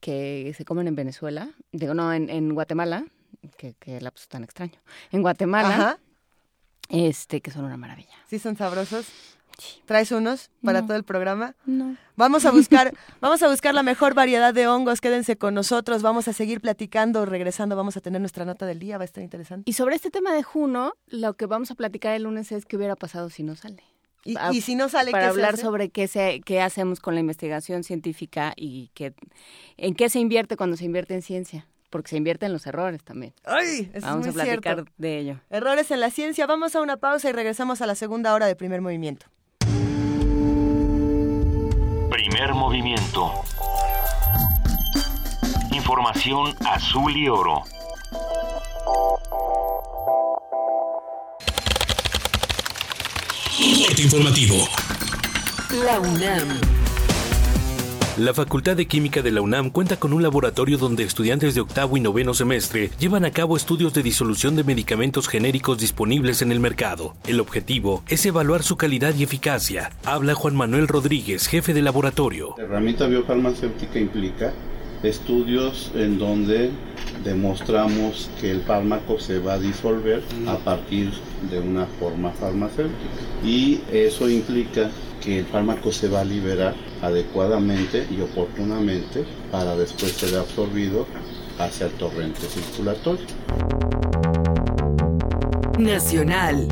que 0.00 0.54
se 0.54 0.64
comen 0.66 0.88
en 0.88 0.94
Venezuela, 0.94 1.50
digo, 1.72 1.94
no, 1.94 2.12
en, 2.12 2.54
Guatemala, 2.54 3.06
que, 3.56 3.72
que 3.74 3.98
lapso 4.00 4.26
tan 4.28 4.44
extraño, 4.44 4.78
en 5.10 5.22
Guatemala, 5.22 5.98
este, 6.88 7.40
que 7.40 7.50
son 7.50 7.64
una 7.64 7.76
maravilla. 7.76 8.14
¿Sí 8.28 8.38
son 8.38 8.56
sabrosos? 8.56 9.06
¿Traes 9.86 10.12
unos 10.12 10.50
para 10.62 10.82
todo 10.82 10.96
el 10.96 11.04
programa? 11.04 11.54
No. 11.64 11.96
Vamos 12.16 12.44
a 12.44 12.50
buscar, 12.50 12.92
vamos 13.20 13.42
a 13.42 13.48
buscar 13.48 13.74
la 13.74 13.82
mejor 13.82 14.14
variedad 14.14 14.52
de 14.52 14.66
hongos. 14.68 15.00
Quédense 15.00 15.36
con 15.36 15.54
nosotros. 15.54 16.02
Vamos 16.02 16.28
a 16.28 16.32
seguir 16.32 16.60
platicando. 16.60 17.24
Regresando, 17.24 17.74
vamos 17.74 17.96
a 17.96 18.00
tener 18.00 18.20
nuestra 18.20 18.44
nota 18.44 18.66
del 18.66 18.78
día. 18.78 18.98
Va 18.98 19.02
a 19.02 19.06
estar 19.06 19.24
interesante. 19.24 19.68
Y 19.68 19.72
sobre 19.72 19.96
este 19.96 20.10
tema 20.10 20.32
de 20.32 20.42
Juno, 20.42 20.94
lo 21.06 21.34
que 21.34 21.46
vamos 21.46 21.70
a 21.70 21.74
platicar 21.74 22.14
el 22.14 22.24
lunes 22.24 22.52
es 22.52 22.66
qué 22.66 22.76
hubiera 22.76 22.96
pasado 22.96 23.30
si 23.30 23.42
no 23.42 23.56
sale. 23.56 23.82
Y, 24.24 24.34
ah, 24.38 24.50
si 24.52 24.74
no 24.74 24.88
sale, 24.88 25.12
para 25.12 25.28
hablar 25.28 25.56
sobre 25.56 25.88
qué 25.88 26.08
se, 26.08 26.40
qué 26.44 26.60
hacemos 26.60 26.98
con 26.98 27.14
la 27.14 27.20
investigación 27.20 27.84
científica 27.84 28.52
y 28.56 28.90
qué, 28.92 29.14
en 29.76 29.94
qué 29.94 30.08
se 30.10 30.18
invierte 30.18 30.56
cuando 30.56 30.76
se 30.76 30.84
invierte 30.84 31.14
en 31.14 31.22
ciencia 31.22 31.66
porque 31.90 32.10
se 32.10 32.16
invierte 32.16 32.46
en 32.46 32.52
los 32.52 32.66
errores 32.66 33.02
también. 33.04 33.32
Ay, 33.44 33.90
Vamos 34.00 34.26
a 34.28 34.32
platicar 34.32 34.84
de 34.96 35.18
ello. 35.18 35.40
Errores 35.50 35.90
en 35.90 36.00
la 36.00 36.10
ciencia. 36.10 36.46
Vamos 36.46 36.76
a 36.76 36.80
una 36.80 36.96
pausa 36.96 37.28
y 37.28 37.32
regresamos 37.32 37.80
a 37.82 37.86
la 37.86 37.94
segunda 37.94 38.34
hora 38.34 38.46
de 38.46 38.56
primer 38.56 38.80
movimiento. 38.80 39.26
Primer 42.10 42.54
movimiento. 42.54 43.32
Información 45.72 46.54
azul 46.64 47.16
y 47.16 47.28
oro. 47.28 47.62
informativo. 53.98 54.56
La 55.84 56.00
UNAM. 56.00 56.85
La 58.18 58.32
Facultad 58.32 58.78
de 58.78 58.86
Química 58.86 59.20
de 59.20 59.30
la 59.30 59.42
UNAM 59.42 59.68
cuenta 59.68 59.98
con 59.98 60.14
un 60.14 60.22
laboratorio 60.22 60.78
donde 60.78 61.04
estudiantes 61.04 61.54
de 61.54 61.60
octavo 61.60 61.98
y 61.98 62.00
noveno 62.00 62.32
semestre 62.32 62.90
llevan 62.98 63.26
a 63.26 63.30
cabo 63.30 63.58
estudios 63.58 63.92
de 63.92 64.02
disolución 64.02 64.56
de 64.56 64.64
medicamentos 64.64 65.28
genéricos 65.28 65.76
disponibles 65.76 66.40
en 66.40 66.50
el 66.50 66.58
mercado. 66.58 67.14
El 67.26 67.40
objetivo 67.40 68.02
es 68.08 68.24
evaluar 68.24 68.62
su 68.62 68.78
calidad 68.78 69.14
y 69.14 69.22
eficacia. 69.22 69.90
Habla 70.06 70.34
Juan 70.34 70.56
Manuel 70.56 70.88
Rodríguez, 70.88 71.46
jefe 71.46 71.74
de 71.74 71.82
laboratorio. 71.82 72.54
La 72.56 72.64
herramienta 72.64 73.06
biofarmacéutica 73.06 73.98
implica 73.98 74.54
estudios 75.02 75.92
en 75.94 76.18
donde 76.18 76.70
demostramos 77.22 78.30
que 78.40 78.50
el 78.50 78.62
fármaco 78.62 79.20
se 79.20 79.40
va 79.40 79.54
a 79.54 79.58
disolver 79.58 80.22
a 80.46 80.56
partir 80.56 81.12
de 81.50 81.60
una 81.60 81.84
forma 82.00 82.30
farmacéutica. 82.30 82.96
Y 83.44 83.82
eso 83.92 84.30
implica 84.30 84.90
que 85.26 85.40
el 85.40 85.44
fármaco 85.46 85.90
se 85.90 86.08
va 86.08 86.20
a 86.20 86.24
liberar 86.24 86.76
adecuadamente 87.02 88.06
y 88.08 88.20
oportunamente 88.20 89.24
para 89.50 89.74
después 89.74 90.12
ser 90.12 90.38
absorbido 90.38 91.04
hacia 91.58 91.86
el 91.86 91.92
torrente 91.94 92.42
circulatorio. 92.42 93.26
Nacional. 95.80 96.68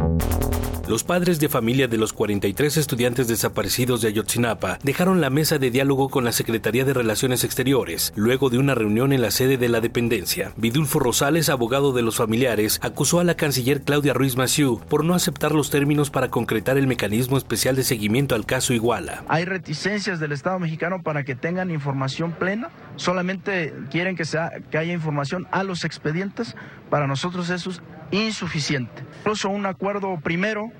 Los 0.86 1.02
padres 1.02 1.40
de 1.40 1.48
familia 1.48 1.88
de 1.88 1.96
los 1.96 2.12
43 2.12 2.76
estudiantes 2.76 3.26
desaparecidos 3.26 4.02
de 4.02 4.08
Ayotzinapa 4.08 4.78
dejaron 4.82 5.22
la 5.22 5.30
mesa 5.30 5.56
de 5.56 5.70
diálogo 5.70 6.10
con 6.10 6.24
la 6.24 6.32
Secretaría 6.32 6.84
de 6.84 6.92
Relaciones 6.92 7.42
Exteriores 7.42 8.12
luego 8.16 8.50
de 8.50 8.58
una 8.58 8.74
reunión 8.74 9.14
en 9.14 9.22
la 9.22 9.30
sede 9.30 9.56
de 9.56 9.70
la 9.70 9.80
dependencia. 9.80 10.52
Vidulfo 10.58 10.98
Rosales, 10.98 11.48
abogado 11.48 11.94
de 11.94 12.02
los 12.02 12.16
familiares, 12.16 12.80
acusó 12.82 13.18
a 13.18 13.24
la 13.24 13.34
canciller 13.34 13.80
Claudia 13.80 14.12
Ruiz 14.12 14.36
Massieu 14.36 14.78
por 14.90 15.04
no 15.04 15.14
aceptar 15.14 15.52
los 15.52 15.70
términos 15.70 16.10
para 16.10 16.28
concretar 16.28 16.76
el 16.76 16.86
mecanismo 16.86 17.38
especial 17.38 17.76
de 17.76 17.82
seguimiento 17.82 18.34
al 18.34 18.44
caso 18.44 18.74
Iguala. 18.74 19.24
Hay 19.28 19.46
reticencias 19.46 20.20
del 20.20 20.32
Estado 20.32 20.58
mexicano 20.58 21.02
para 21.02 21.24
que 21.24 21.34
tengan 21.34 21.70
información 21.70 22.32
plena, 22.32 22.68
solamente 22.96 23.72
quieren 23.90 24.16
que, 24.16 24.24
que 24.70 24.76
haya 24.76 24.92
información 24.92 25.48
a 25.50 25.62
los 25.62 25.86
expedientes. 25.86 26.54
Para 26.90 27.06
nosotros 27.06 27.48
eso 27.48 27.70
es 27.70 27.80
insuficiente. 28.14 29.02
Incluso 29.18 29.48
un 29.48 29.66
acuerdo 29.66 30.18
primero 30.22 30.70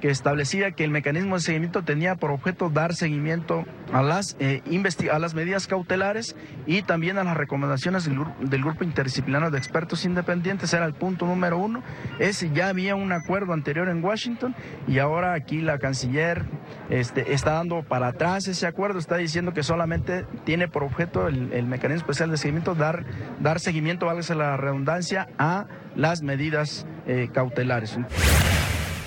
que 0.00 0.10
establecía 0.10 0.72
que 0.72 0.84
el 0.84 0.90
mecanismo 0.90 1.36
de 1.36 1.42
seguimiento 1.42 1.82
tenía 1.82 2.16
por 2.16 2.30
objeto 2.30 2.70
dar 2.70 2.94
seguimiento 2.94 3.64
a 3.92 4.02
las, 4.02 4.36
eh, 4.40 4.62
a 5.12 5.18
las 5.18 5.34
medidas 5.34 5.66
cautelares 5.66 6.36
y 6.66 6.82
también 6.82 7.18
a 7.18 7.24
las 7.24 7.36
recomendaciones 7.36 8.04
del, 8.04 8.60
Grupo 8.62 8.84
Interdisciplinario 8.84 9.50
de 9.50 9.58
Expertos 9.58 10.04
Independientes. 10.04 10.72
Era 10.72 10.86
el 10.86 10.94
punto 10.94 11.26
número 11.26 11.58
uno. 11.58 11.82
Ese 12.18 12.50
ya 12.50 12.68
había 12.68 12.94
un 12.94 13.12
acuerdo 13.12 13.52
anterior 13.52 13.88
en 13.88 14.02
Washington 14.02 14.54
y 14.88 14.98
ahora 14.98 15.34
aquí 15.34 15.60
la 15.60 15.78
canciller 15.78 16.44
este, 16.88 17.32
está 17.32 17.52
dando 17.52 17.82
para 17.82 18.08
atrás 18.08 18.48
ese 18.48 18.66
acuerdo, 18.66 18.98
está 18.98 19.16
diciendo 19.16 19.52
que 19.52 19.62
solamente 19.62 20.24
tiene 20.44 20.68
por 20.68 20.82
objeto 20.82 21.28
el, 21.28 21.66
mecanismo 21.66 22.00
especial 22.00 22.30
de 22.30 22.36
seguimiento 22.36 22.74
dar, 22.74 23.04
dar 23.40 23.60
seguimiento, 23.60 24.06
válgase 24.06 24.34
la 24.34 24.56
redundancia, 24.56 25.28
a 25.38 25.66
las 25.94 26.22
medidas 26.22 26.86
eh, 27.06 27.28
cautelares. 27.32 27.98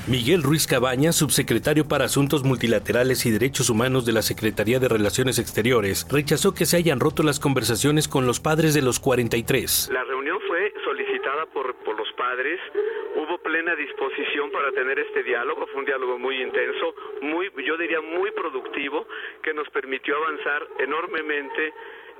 Miguel 0.05 0.43
Ruiz 0.43 0.67
Cabaña, 0.67 1.13
subsecretario 1.13 1.87
para 1.87 2.03
Asuntos 2.03 2.43
Multilaterales 2.43 3.25
y 3.25 3.31
Derechos 3.31 3.69
Humanos 3.69 4.05
de 4.05 4.11
la 4.11 4.21
Secretaría 4.21 4.77
de 4.77 4.89
Relaciones 4.89 5.39
Exteriores, 5.39 6.05
rechazó 6.11 6.53
que 6.53 6.65
se 6.65 6.75
hayan 6.75 6.99
roto 6.99 7.23
las 7.23 7.39
conversaciones 7.39 8.09
con 8.09 8.27
los 8.27 8.41
padres 8.41 8.73
de 8.73 8.81
los 8.81 8.99
43. 8.99 9.89
La 9.93 10.03
reunión 10.03 10.39
fue 10.45 10.73
solicitada 10.83 11.45
por, 11.45 11.73
por 11.85 11.95
los 11.95 12.11
padres, 12.17 12.59
hubo 13.15 13.37
plena 13.37 13.77
disposición 13.77 14.51
para 14.51 14.73
tener 14.73 14.99
este 14.99 15.23
diálogo, 15.23 15.67
fue 15.67 15.79
un 15.79 15.85
diálogo 15.85 16.19
muy 16.19 16.35
intenso, 16.35 16.95
muy, 17.21 17.49
yo 17.65 17.77
diría 17.77 18.01
muy 18.01 18.29
productivo, 18.31 19.07
que 19.41 19.53
nos 19.53 19.69
permitió 19.69 20.17
avanzar 20.17 20.67
enormemente 20.79 21.71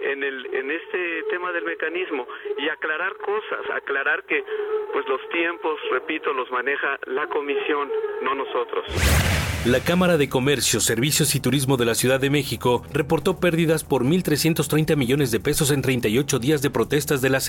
en, 0.04 0.24
el, 0.24 0.46
en 0.54 0.72
este 0.72 1.24
tema 1.30 1.52
del 1.52 1.66
mecanismo 1.66 2.28
y 2.58 2.70
aclarar 2.70 3.16
cosas, 3.18 3.70
aclarar 3.72 4.24
que 4.24 4.44
pues 4.92 5.08
los 5.08 5.22
tiempos, 5.30 5.80
repito, 5.92 6.34
los 6.34 6.50
maneja 6.52 7.00
la 7.06 7.28
comisión, 7.28 7.92
no 8.22 8.36
nosotros. 8.36 9.53
La 9.66 9.80
Cámara 9.80 10.18
de 10.18 10.28
Comercio, 10.28 10.82
Servicios 10.82 11.36
y 11.36 11.40
Turismo 11.40 11.78
de 11.78 11.86
la 11.86 11.96
Ciudad 11.96 12.20
de 12.20 12.30
México 12.30 12.84
reportó 12.92 13.40
pérdidas 13.40 13.86
por 13.86 14.04
1.330 14.04 14.98
millones 14.98 15.32
de 15.32 15.40
pesos 15.40 15.72
en 15.72 15.82
38 15.82 16.38
días 16.40 16.62
de 16.62 16.70
protestas 16.70 17.22
de 17.22 17.30
la. 17.30 17.40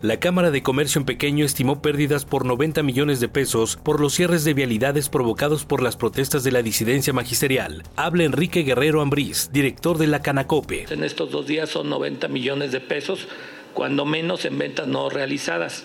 La 0.00 0.20
Cámara 0.20 0.52
de 0.52 0.62
Comercio 0.62 1.00
en 1.00 1.04
Pequeño 1.04 1.44
estimó 1.44 1.82
pérdidas 1.82 2.24
por 2.24 2.44
90 2.44 2.84
millones 2.84 3.18
de 3.18 3.28
pesos 3.28 3.76
por 3.82 3.98
los 4.00 4.14
cierres 4.14 4.44
de 4.44 4.54
vialidades 4.54 5.08
provocados 5.08 5.64
por 5.64 5.82
las 5.82 5.96
protestas 5.96 6.44
de 6.44 6.52
la 6.52 6.62
disidencia 6.62 7.12
magisterial. 7.12 7.82
Habla 7.96 8.22
Enrique 8.22 8.62
Guerrero 8.62 9.00
Ambrís, 9.00 9.50
director 9.52 9.98
de 9.98 10.06
la 10.06 10.22
Canacope. 10.22 10.86
En 10.90 11.02
estos 11.02 11.32
dos 11.32 11.48
días 11.48 11.70
son 11.70 11.90
90 11.90 12.28
millones 12.28 12.70
de 12.70 12.80
pesos, 12.80 13.26
cuando 13.72 14.04
menos 14.04 14.44
en 14.44 14.58
ventas 14.58 14.86
no 14.86 15.10
realizadas. 15.10 15.82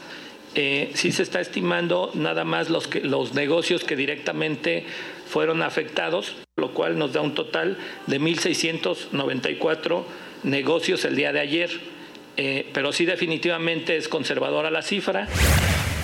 Eh, 0.55 0.91
sí 0.95 1.11
se 1.11 1.23
está 1.23 1.41
estimando 1.41 2.11
nada 2.15 2.43
más 2.43 2.69
los, 2.69 2.87
que, 2.87 3.01
los 3.01 3.33
negocios 3.35 3.83
que 3.83 3.95
directamente 3.95 4.85
fueron 5.29 5.61
afectados, 5.61 6.35
lo 6.57 6.73
cual 6.73 6.97
nos 6.97 7.13
da 7.13 7.21
un 7.21 7.35
total 7.35 7.77
de 8.07 8.19
1.694 8.19 10.03
negocios 10.43 11.05
el 11.05 11.15
día 11.15 11.31
de 11.31 11.39
ayer. 11.39 11.69
Eh, 12.35 12.69
pero 12.73 12.91
sí 12.91 13.05
definitivamente 13.05 13.95
es 13.95 14.07
conservadora 14.07 14.71
la 14.71 14.81
cifra. 14.81 15.27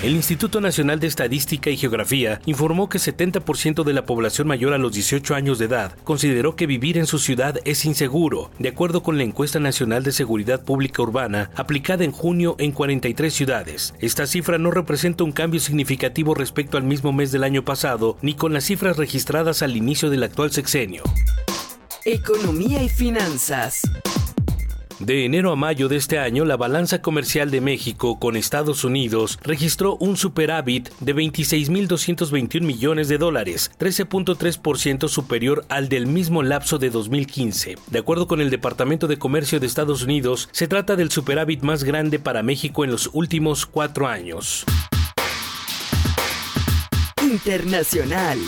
El 0.06 0.14
Instituto 0.14 0.62
Nacional 0.62 1.00
de 1.00 1.08
Estadística 1.08 1.72
y 1.72 1.78
Geografía 1.78 2.40
informó 2.46 2.90
que 2.90 3.00
70% 3.00 3.84
de 3.84 3.92
la 3.92 4.06
población 4.06 4.48
mayor 4.48 4.74
a 4.74 4.78
los 4.78 4.94
18 4.94 5.34
años 5.34 5.58
de 5.58 5.66
edad 5.66 5.98
consideró 6.04 6.56
que 6.56 6.68
vivir 6.68 7.00
en 7.00 7.08
su 7.08 7.18
ciudad 7.18 7.60
es 7.66 7.86
inseguro, 7.86 8.52
de 8.60 8.70
acuerdo 8.70 9.02
con 9.02 9.18
la 9.18 9.24
encuesta 9.24 9.60
nacional 9.60 10.04
de 10.04 10.12
seguridad 10.12 10.64
pública 10.64 11.02
urbana 11.02 11.50
aplicada 11.56 12.04
en 12.04 12.12
junio 12.12 12.56
en 12.60 12.72
43 12.72 13.34
ciudades. 13.34 13.96
Esta 14.00 14.28
cifra 14.28 14.60
no 14.60 14.70
representa 14.70 15.24
un 15.24 15.32
cambio 15.32 15.60
significativo 15.60 16.36
respecto 16.36 16.78
al 16.78 16.84
mismo 16.84 17.12
mes 17.12 17.32
del 17.32 17.44
año 17.44 17.66
pasado, 17.66 18.20
ni 18.22 18.36
con 18.36 18.54
las 18.54 18.66
cifras 18.66 18.98
registradas 18.98 19.64
al 19.64 19.76
inicio 19.76 20.12
del 20.12 20.22
actual 20.22 20.52
sexenio. 20.52 21.02
Economía 22.06 22.84
y 22.84 22.90
finanzas. 22.90 23.82
De 25.00 25.26
enero 25.26 25.52
a 25.52 25.58
mayo 25.58 25.90
de 25.90 25.98
este 25.98 26.20
año, 26.20 26.46
la 26.46 26.56
balanza 26.56 27.02
comercial 27.02 27.52
de 27.52 27.60
México 27.60 28.18
con 28.18 28.38
Estados 28.38 28.86
Unidos 28.86 29.38
registró 29.44 29.98
un 29.98 30.16
superávit 30.16 30.90
de 31.02 31.14
26.221 31.14 32.62
millones 32.62 33.10
de 33.10 33.18
dólares, 33.18 33.72
13.3% 33.78 35.10
superior 35.10 35.66
al 35.68 35.90
del 35.90 36.08
mismo 36.08 36.44
lapso 36.44 36.78
de 36.78 36.90
2015. 36.90 37.76
De 37.88 38.00
acuerdo 38.00 38.28
con 38.28 38.40
el 38.40 38.50
Departamento 38.50 39.08
de 39.08 39.18
Comercio 39.18 39.60
de 39.60 39.68
Estados 39.68 40.02
Unidos, 40.02 40.48
se 40.54 40.70
trata 40.70 40.96
del 40.96 41.12
superávit 41.12 41.62
más 41.62 41.84
grande 41.84 42.18
para 42.18 42.42
México 42.42 42.86
en 42.86 42.92
los 42.92 43.10
últimos 43.12 43.66
cuatro 43.66 44.08
años. 44.08 44.64
Internacional. 47.22 48.40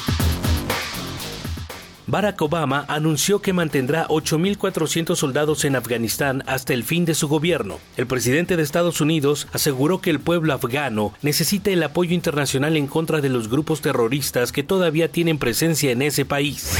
Barack 2.07 2.41
Obama 2.41 2.85
anunció 2.87 3.41
que 3.41 3.51
mantendrá 3.51 4.07
8.400 4.07 5.17
soldados 5.17 5.65
en 5.65 5.75
Afganistán 5.75 6.41
hasta 6.47 6.73
el 6.73 6.85
fin 6.85 7.03
de 7.03 7.13
su 7.13 7.27
gobierno. 7.27 7.79
El 7.97 8.07
presidente 8.07 8.55
de 8.55 8.63
Estados 8.63 9.01
Unidos 9.01 9.49
aseguró 9.51 9.99
que 9.99 10.09
el 10.09 10.21
pueblo 10.21 10.53
afgano 10.53 11.13
necesita 11.21 11.69
el 11.69 11.83
apoyo 11.83 12.13
internacional 12.13 12.77
en 12.77 12.87
contra 12.87 13.19
de 13.19 13.27
los 13.27 13.49
grupos 13.49 13.81
terroristas 13.81 14.53
que 14.53 14.63
todavía 14.63 15.11
tienen 15.11 15.37
presencia 15.37 15.91
en 15.91 16.01
ese 16.01 16.23
país. 16.23 16.77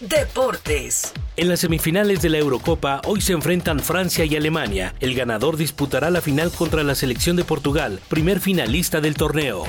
Deportes. 0.00 1.12
En 1.36 1.48
las 1.48 1.60
semifinales 1.60 2.20
de 2.20 2.30
la 2.30 2.38
Eurocopa, 2.38 3.00
hoy 3.06 3.20
se 3.20 3.32
enfrentan 3.32 3.78
Francia 3.78 4.24
y 4.24 4.34
Alemania. 4.34 4.96
El 4.98 5.14
ganador 5.14 5.56
disputará 5.56 6.10
la 6.10 6.20
final 6.20 6.50
contra 6.50 6.82
la 6.82 6.96
selección 6.96 7.36
de 7.36 7.44
Portugal, 7.44 8.00
primer 8.08 8.40
finalista 8.40 9.00
del 9.00 9.14
torneo. 9.14 9.62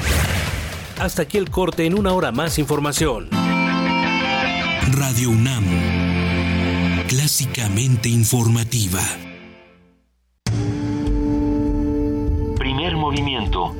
Hasta 0.99 1.21
aquí 1.21 1.37
el 1.37 1.51
corte 1.51 1.85
en 1.85 1.93
una 1.93 2.13
hora 2.13 2.31
más 2.31 2.57
información. 2.57 3.42
Radio 4.91 5.29
UNAM, 5.29 5.63
clásicamente 7.07 8.09
informativa. 8.09 9.01
Primer 12.57 12.97
movimiento. 12.97 13.75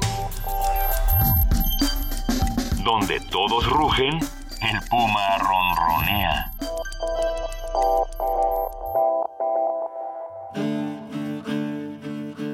Donde 2.84 3.20
todos 3.30 3.70
rugen, 3.70 4.18
el 4.62 4.80
puma 4.90 5.38
ronronea. 5.40 6.52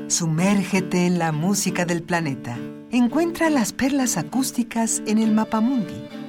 Sumérgete 0.08 1.06
en 1.06 1.20
la 1.20 1.32
música 1.32 1.86
del 1.86 2.04
planeta. 2.04 2.58
Encuentra 2.92 3.50
las 3.50 3.72
perlas 3.72 4.18
acústicas 4.18 5.02
en 5.06 5.20
el 5.20 5.32
Mapamundi 5.32 6.29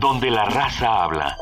Donde 0.00 0.30
la 0.30 0.44
raza 0.44 1.02
habla. 1.02 1.36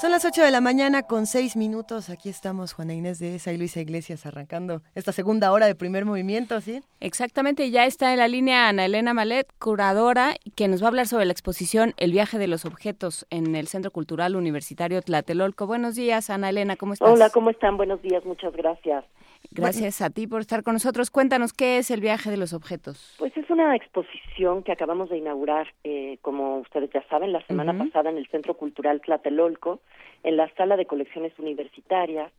Son 0.00 0.12
las 0.12 0.24
8 0.24 0.44
de 0.44 0.50
la 0.52 0.60
mañana 0.60 1.02
con 1.02 1.26
6 1.26 1.56
minutos. 1.56 2.08
Aquí 2.08 2.28
estamos 2.28 2.72
Juana 2.72 2.94
Inés 2.94 3.18
de 3.18 3.34
esa 3.34 3.52
y 3.52 3.58
Luisa 3.58 3.80
Iglesias 3.80 4.24
arrancando 4.26 4.80
esta 4.94 5.10
segunda 5.10 5.50
hora 5.50 5.66
de 5.66 5.74
primer 5.74 6.04
movimiento, 6.04 6.60
¿sí? 6.60 6.82
Exactamente, 7.00 7.70
ya 7.72 7.84
está 7.84 8.12
en 8.12 8.20
la 8.20 8.28
línea 8.28 8.68
Ana 8.68 8.84
Elena 8.84 9.12
Malet, 9.12 9.48
curadora, 9.58 10.36
que 10.54 10.68
nos 10.68 10.82
va 10.82 10.86
a 10.86 10.88
hablar 10.88 11.08
sobre 11.08 11.24
la 11.24 11.32
exposición 11.32 11.92
El 11.96 12.12
viaje 12.12 12.38
de 12.38 12.46
los 12.46 12.64
objetos 12.64 13.26
en 13.30 13.56
el 13.56 13.66
Centro 13.66 13.90
Cultural 13.90 14.36
Universitario 14.36 15.02
Tlatelolco. 15.02 15.66
Buenos 15.66 15.96
días, 15.96 16.30
Ana 16.30 16.48
Elena, 16.48 16.76
¿cómo 16.76 16.92
estás? 16.92 17.10
Hola, 17.10 17.28
¿cómo 17.30 17.50
están? 17.50 17.76
Buenos 17.76 18.00
días, 18.02 18.24
muchas 18.24 18.52
gracias. 18.52 19.04
Gracias 19.50 20.00
a 20.00 20.10
ti 20.10 20.26
por 20.26 20.40
estar 20.40 20.62
con 20.62 20.74
nosotros. 20.74 21.10
Cuéntanos 21.10 21.52
qué 21.52 21.78
es 21.78 21.90
el 21.90 22.00
viaje 22.00 22.30
de 22.30 22.36
los 22.36 22.52
objetos. 22.52 23.16
Pues 23.18 23.36
es 23.36 23.48
una 23.50 23.74
exposición 23.74 24.62
que 24.62 24.72
acabamos 24.72 25.10
de 25.10 25.18
inaugurar, 25.18 25.72
eh, 25.84 26.18
como 26.22 26.58
ustedes 26.58 26.90
ya 26.92 27.02
saben, 27.08 27.32
la 27.32 27.44
semana 27.46 27.76
pasada 27.76 28.10
en 28.10 28.16
el 28.16 28.26
Centro 28.28 28.54
Cultural 28.54 29.00
Tlatelolco, 29.00 29.80
en 30.22 30.36
la 30.36 30.48
sala 30.54 30.76
de 30.76 30.86
colecciones 30.86 31.32
universitarias. 31.38 32.32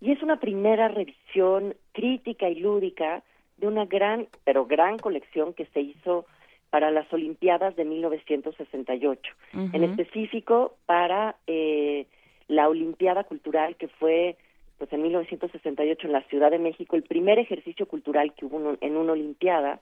y 0.00 0.10
es 0.10 0.22
una 0.22 0.38
primera 0.38 0.88
revisión 0.88 1.74
crítica 1.92 2.48
y 2.48 2.56
lúdica 2.56 3.22
de 3.56 3.68
una 3.68 3.86
gran, 3.86 4.26
pero 4.44 4.66
gran 4.66 4.98
colección 4.98 5.54
que 5.54 5.66
se 5.66 5.80
hizo 5.80 6.26
para 6.70 6.90
las 6.90 7.10
Olimpiadas 7.12 7.76
de 7.76 7.84
1968, 7.84 9.32
en 9.52 9.84
específico 9.84 10.74
para 10.86 11.36
eh, 11.46 12.06
la 12.48 12.68
Olimpiada 12.68 13.22
Cultural 13.24 13.76
que 13.76 13.86
fue 13.86 14.36
pues 14.78 14.92
en 14.92 15.02
1968 15.02 16.06
en 16.06 16.12
la 16.12 16.22
Ciudad 16.22 16.50
de 16.50 16.58
México, 16.58 16.96
el 16.96 17.02
primer 17.02 17.38
ejercicio 17.38 17.86
cultural 17.86 18.34
que 18.34 18.46
hubo 18.46 18.76
en 18.80 18.96
una 18.96 19.12
Olimpiada, 19.12 19.78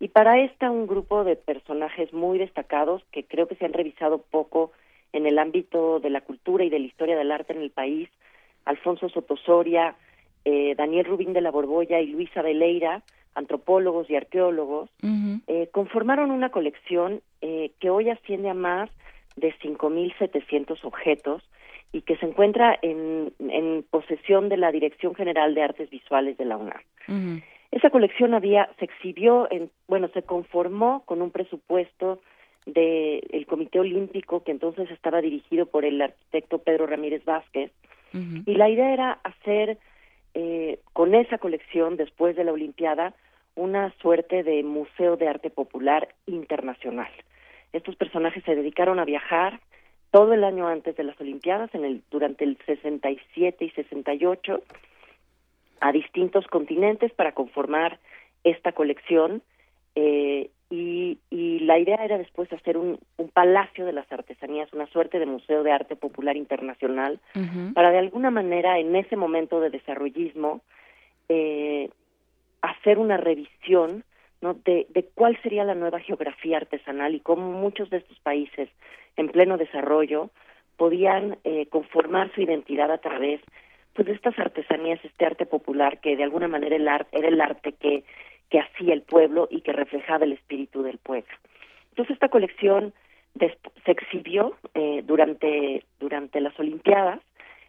y 0.00 0.08
para 0.08 0.40
esta 0.40 0.70
un 0.70 0.86
grupo 0.86 1.24
de 1.24 1.36
personajes 1.36 2.12
muy 2.12 2.38
destacados 2.38 3.02
que 3.12 3.24
creo 3.24 3.46
que 3.46 3.54
se 3.54 3.64
han 3.64 3.72
revisado 3.72 4.18
poco 4.18 4.72
en 5.12 5.26
el 5.26 5.38
ámbito 5.38 6.00
de 6.00 6.10
la 6.10 6.20
cultura 6.20 6.64
y 6.64 6.70
de 6.70 6.80
la 6.80 6.86
historia 6.86 7.16
del 7.16 7.30
arte 7.30 7.52
en 7.52 7.62
el 7.62 7.70
país, 7.70 8.08
Alfonso 8.64 9.08
Sotosoria, 9.08 9.94
eh, 10.44 10.74
Daniel 10.76 11.06
Rubín 11.06 11.32
de 11.32 11.40
la 11.40 11.50
Borbolla 11.50 12.00
y 12.00 12.08
Luisa 12.08 12.42
Veleira, 12.42 13.02
antropólogos 13.34 14.10
y 14.10 14.16
arqueólogos, 14.16 14.90
eh, 15.46 15.68
conformaron 15.72 16.30
una 16.30 16.50
colección 16.50 17.20
eh, 17.40 17.72
que 17.80 17.90
hoy 17.90 18.10
asciende 18.10 18.50
a 18.50 18.54
más 18.54 18.90
de 19.36 19.52
5.700 19.58 20.78
objetos 20.84 21.42
y 21.94 22.02
que 22.02 22.16
se 22.16 22.26
encuentra 22.26 22.76
en, 22.82 23.32
en, 23.38 23.84
posesión 23.88 24.48
de 24.48 24.56
la 24.56 24.72
Dirección 24.72 25.14
General 25.14 25.54
de 25.54 25.62
Artes 25.62 25.88
Visuales 25.90 26.36
de 26.36 26.44
la 26.44 26.56
UNAM. 26.56 27.40
Esa 27.70 27.90
colección 27.90 28.34
había, 28.34 28.68
se 28.80 28.86
exhibió, 28.86 29.46
en, 29.52 29.70
bueno, 29.86 30.08
se 30.08 30.22
conformó 30.22 31.04
con 31.06 31.22
un 31.22 31.30
presupuesto 31.30 32.20
del 32.66 33.22
el 33.30 33.46
Comité 33.46 33.78
Olímpico 33.78 34.42
que 34.42 34.50
entonces 34.50 34.90
estaba 34.90 35.20
dirigido 35.20 35.66
por 35.66 35.84
el 35.84 36.02
arquitecto 36.02 36.58
Pedro 36.58 36.88
Ramírez 36.88 37.24
Vázquez 37.24 37.70
y 38.12 38.54
la 38.54 38.68
idea 38.68 38.92
era 38.92 39.18
hacer 39.24 39.78
eh, 40.34 40.78
con 40.92 41.14
esa 41.14 41.38
colección 41.38 41.96
después 41.96 42.34
de 42.36 42.44
la 42.44 42.52
Olimpiada 42.52 43.14
una 43.54 43.92
suerte 44.00 44.42
de 44.42 44.62
museo 44.64 45.16
de 45.16 45.28
arte 45.28 45.50
popular 45.50 46.08
internacional. 46.26 47.10
Estos 47.72 47.96
personajes 47.96 48.42
se 48.44 48.54
dedicaron 48.54 48.98
a 48.98 49.04
viajar 49.04 49.60
todo 50.14 50.32
el 50.32 50.44
año 50.44 50.68
antes 50.68 50.94
de 50.94 51.02
las 51.02 51.20
Olimpiadas, 51.20 51.74
en 51.74 51.84
el, 51.84 52.00
durante 52.08 52.44
el 52.44 52.56
67 52.66 53.64
y 53.64 53.70
68, 53.70 54.62
a 55.80 55.90
distintos 55.90 56.46
continentes 56.46 57.12
para 57.12 57.32
conformar 57.32 57.98
esta 58.44 58.70
colección. 58.70 59.42
Eh, 59.96 60.50
y, 60.70 61.18
y, 61.30 61.58
la 61.60 61.80
idea 61.80 61.96
era 61.96 62.16
después 62.16 62.52
hacer 62.52 62.76
un, 62.76 63.00
un, 63.16 63.28
palacio 63.30 63.84
de 63.84 63.92
las 63.92 64.10
artesanías, 64.12 64.72
una 64.72 64.86
suerte 64.86 65.18
de 65.18 65.26
museo 65.26 65.64
de 65.64 65.72
arte 65.72 65.96
popular 65.96 66.36
internacional, 66.36 67.18
para 67.74 67.90
de 67.90 67.98
alguna 67.98 68.30
manera 68.30 68.78
en 68.78 68.94
ese 68.94 69.16
momento 69.16 69.58
de 69.58 69.70
desarrollismo 69.70 70.60
eh, 71.28 71.90
hacer 72.62 73.00
una 73.00 73.16
revisión 73.16 74.04
¿no? 74.40 74.54
de, 74.64 74.86
de 74.90 75.08
cuál 75.16 75.36
sería 75.42 75.64
la 75.64 75.74
nueva 75.74 75.98
geografía 75.98 76.58
artesanal 76.58 77.16
y 77.16 77.20
cómo 77.20 77.50
muchos 77.50 77.90
de 77.90 77.96
estos 77.96 78.20
países 78.20 78.68
en 79.16 79.28
pleno 79.28 79.56
desarrollo 79.56 80.30
podían 80.76 81.38
eh, 81.44 81.66
conformar 81.66 82.32
su 82.34 82.40
identidad 82.42 82.90
a 82.90 82.98
través 82.98 83.40
pues, 83.94 84.06
de 84.06 84.14
estas 84.14 84.38
artesanías, 84.38 85.04
este 85.04 85.24
arte 85.24 85.46
popular 85.46 86.00
que 86.00 86.16
de 86.16 86.24
alguna 86.24 86.48
manera 86.48 86.76
el 86.76 86.88
arte, 86.88 87.16
era 87.16 87.28
el 87.28 87.40
arte 87.40 87.72
que, 87.72 88.04
que 88.50 88.60
hacía 88.60 88.92
el 88.92 89.02
pueblo 89.02 89.48
y 89.50 89.60
que 89.60 89.72
reflejaba 89.72 90.24
el 90.24 90.32
espíritu 90.32 90.82
del 90.82 90.98
pueblo. 90.98 91.32
Entonces 91.90 92.14
esta 92.14 92.28
colección 92.28 92.92
se 93.38 93.90
exhibió 93.90 94.56
eh, 94.74 95.02
durante, 95.04 95.84
durante 95.98 96.40
las 96.40 96.58
Olimpiadas 96.58 97.20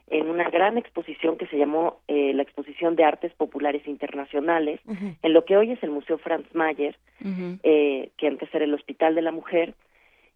en 0.08 0.30
una 0.30 0.50
gran 0.50 0.78
exposición 0.78 1.38
que 1.38 1.48
se 1.48 1.58
llamó 1.58 2.00
eh, 2.08 2.32
la 2.34 2.44
Exposición 2.44 2.96
de 2.96 3.04
Artes 3.04 3.34
Populares 3.34 3.88
Internacionales, 3.88 4.80
en 4.88 5.34
lo 5.34 5.46
que 5.46 5.58
hoy 5.58 5.72
es 5.72 5.82
el 5.82 5.90
Museo 5.90 6.20
Franz 6.20 6.46
Mayer, 6.54 6.96
eh, 7.64 8.12
que 8.18 8.28
antes 8.28 8.54
era 8.54 8.66
el 8.66 8.74
Hospital 8.76 9.16
de 9.16 9.24
la 9.24 9.32
Mujer, 9.32 9.74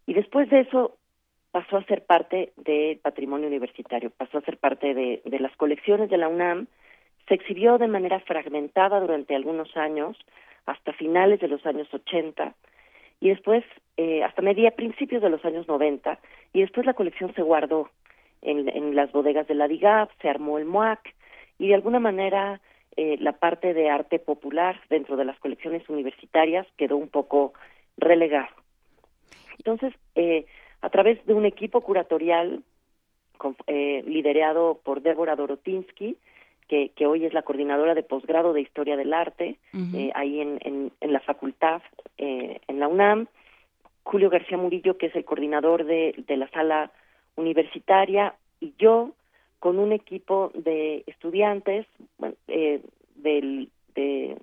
y 0.06 0.14
después 0.14 0.50
de 0.50 0.60
eso 0.60 0.96
pasó 1.50 1.78
a 1.78 1.84
ser 1.84 2.04
parte 2.04 2.52
del 2.56 2.98
patrimonio 2.98 3.48
universitario, 3.48 4.10
pasó 4.10 4.38
a 4.38 4.42
ser 4.42 4.58
parte 4.58 4.94
de, 4.94 5.22
de 5.24 5.38
las 5.40 5.54
colecciones 5.56 6.10
de 6.10 6.18
la 6.18 6.28
UNAM, 6.28 6.66
se 7.28 7.34
exhibió 7.34 7.78
de 7.78 7.88
manera 7.88 8.20
fragmentada 8.20 9.00
durante 9.00 9.34
algunos 9.34 9.76
años, 9.76 10.16
hasta 10.66 10.92
finales 10.92 11.40
de 11.40 11.48
los 11.48 11.64
años 11.66 11.92
80, 11.92 12.54
y 13.20 13.28
después 13.28 13.64
eh, 13.96 14.22
hasta 14.24 14.42
media 14.42 14.70
principios 14.72 15.22
de 15.22 15.30
los 15.30 15.44
años 15.44 15.68
90, 15.68 16.18
y 16.52 16.60
después 16.60 16.86
la 16.86 16.94
colección 16.94 17.34
se 17.34 17.42
guardó 17.42 17.90
en, 18.42 18.68
en 18.68 18.94
las 18.94 19.12
bodegas 19.12 19.46
de 19.46 19.54
la 19.54 19.68
DIGAP, 19.68 20.10
se 20.20 20.28
armó 20.28 20.58
el 20.58 20.64
MUAC 20.64 21.14
y 21.58 21.68
de 21.68 21.74
alguna 21.74 22.00
manera 22.00 22.60
eh, 22.96 23.16
la 23.20 23.32
parte 23.32 23.74
de 23.74 23.90
arte 23.90 24.18
popular 24.18 24.80
dentro 24.88 25.16
de 25.16 25.24
las 25.24 25.38
colecciones 25.38 25.88
universitarias 25.88 26.66
quedó 26.76 26.96
un 26.96 27.08
poco 27.08 27.52
relegado. 27.96 28.48
Entonces, 29.58 29.92
eh, 30.14 30.46
a 30.82 30.90
través 30.90 31.24
de 31.26 31.34
un 31.34 31.44
equipo 31.44 31.80
curatorial 31.80 32.62
con, 33.36 33.56
eh, 33.66 34.02
liderado 34.06 34.80
por 34.84 35.02
Débora 35.02 35.36
Dorotinsky, 35.36 36.16
que, 36.68 36.90
que, 36.90 37.06
hoy 37.06 37.24
es 37.24 37.34
la 37.34 37.42
coordinadora 37.42 37.94
de 37.94 38.02
posgrado 38.02 38.52
de 38.52 38.60
Historia 38.60 38.96
del 38.96 39.12
Arte, 39.12 39.56
uh 39.74 39.76
-huh. 39.78 39.96
eh, 39.96 40.12
ahí 40.14 40.40
en, 40.40 40.58
en, 40.62 40.92
en, 41.00 41.12
la 41.12 41.20
facultad, 41.20 41.82
eh, 42.18 42.60
en 42.68 42.78
la 42.78 42.86
UNAM, 42.86 43.26
Julio 44.04 44.30
García 44.30 44.56
Murillo, 44.56 44.96
que 44.96 45.06
es 45.06 45.16
el 45.16 45.24
coordinador 45.24 45.84
de, 45.84 46.14
de 46.26 46.36
la 46.36 46.48
sala 46.50 46.90
universitaria 47.36 48.34
y 48.60 48.74
yo 48.78 49.12
con 49.58 49.78
un 49.78 49.92
equipo 49.92 50.50
de 50.54 51.04
estudiantes 51.06 51.86
eh, 52.48 52.80
del, 53.16 53.68
de, 53.94 54.36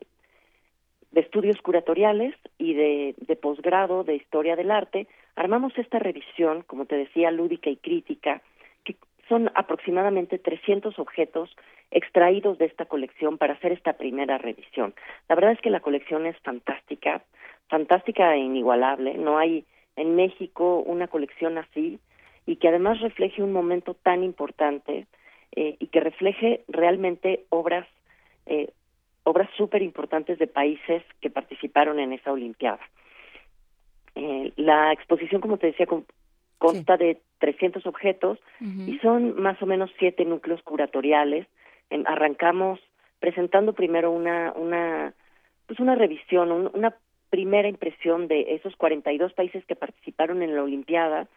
de, 1.12 1.22
estudios 1.22 1.60
curatoriales 1.62 2.36
y 2.58 2.74
de, 2.74 3.16
de 3.18 3.36
posgrado 3.36 4.04
de 4.04 4.16
historia 4.16 4.56
del 4.56 4.72
arte, 4.72 5.08
armamos 5.38 5.78
esta 5.78 6.00
revisión, 6.00 6.64
como 6.64 6.86
te 6.86 6.98
decía, 6.98 7.32
lúdica 7.32 7.70
y 7.70 7.78
crítica, 7.78 8.42
que 8.84 8.98
son 9.30 9.50
aproximadamente 9.56 10.40
300 10.40 10.98
objetos 11.00 11.56
extraídos 11.92 12.58
de 12.58 12.66
esta 12.66 12.86
colección 12.86 13.38
para 13.38 13.54
hacer 13.54 13.72
esta 13.72 13.94
primera 13.94 14.38
revisión. 14.40 14.94
La 15.30 15.36
verdad 15.36 15.54
es 15.54 15.62
que 15.62 15.70
la 15.70 15.80
colección 15.80 16.26
es 16.26 16.36
fantástica, 16.40 17.24
fantástica 17.70 18.36
e 18.36 18.40
inigualable. 18.40 19.14
No 19.14 19.38
hay 19.38 19.66
en 19.96 20.16
México 20.16 20.80
una 20.80 21.08
colección 21.08 21.58
así 21.58 22.00
y 22.48 22.56
que 22.56 22.68
además 22.68 23.00
refleje 23.00 23.44
un 23.44 23.54
momento 23.54 23.94
tan 23.94 24.24
importante 24.24 25.06
eh, 25.56 25.76
y 25.80 25.88
que 25.88 26.00
refleje 26.00 26.64
realmente 26.68 27.46
obras 27.50 27.88
eh, 28.48 28.72
obras 29.24 29.50
súper 29.58 29.82
importantes 29.82 30.40
de 30.40 30.48
países 30.48 31.04
que 31.20 31.30
participaron 31.30 32.00
en 32.00 32.14
esa 32.14 32.32
Olimpiada. 32.32 32.80
Eh, 34.18 34.52
la 34.56 34.92
exposición, 34.92 35.42
como 35.42 35.58
te 35.58 35.68
decía, 35.68 35.86
con, 35.86 36.06
consta 36.58 36.98
sí. 36.98 37.04
de 37.04 37.22
300 37.38 37.86
objetos 37.86 38.40
uh 38.60 38.66
-huh. 38.66 38.88
y 38.90 38.98
son 39.00 39.40
más 39.40 39.62
o 39.62 39.68
menos 39.68 39.92
siete 40.00 40.26
núcleos 40.26 40.62
curatoriales. 40.64 41.46
arrancamos 42.06 42.80
presentando 43.20 43.74
primero 43.74 44.12
una 44.12 44.52
una 44.56 45.14
pues 45.68 45.80
una 45.80 45.96
revisión, 45.96 46.52
un, 46.52 46.72
una 46.74 46.96
primera 47.30 47.68
impresión 47.68 48.28
de 48.28 48.56
esos 48.56 48.76
42 48.76 49.34
países 49.34 49.64
que 49.66 49.76
participaron 49.76 50.42
en 50.42 50.56
la 50.56 50.64
Olimpiada 50.64 51.28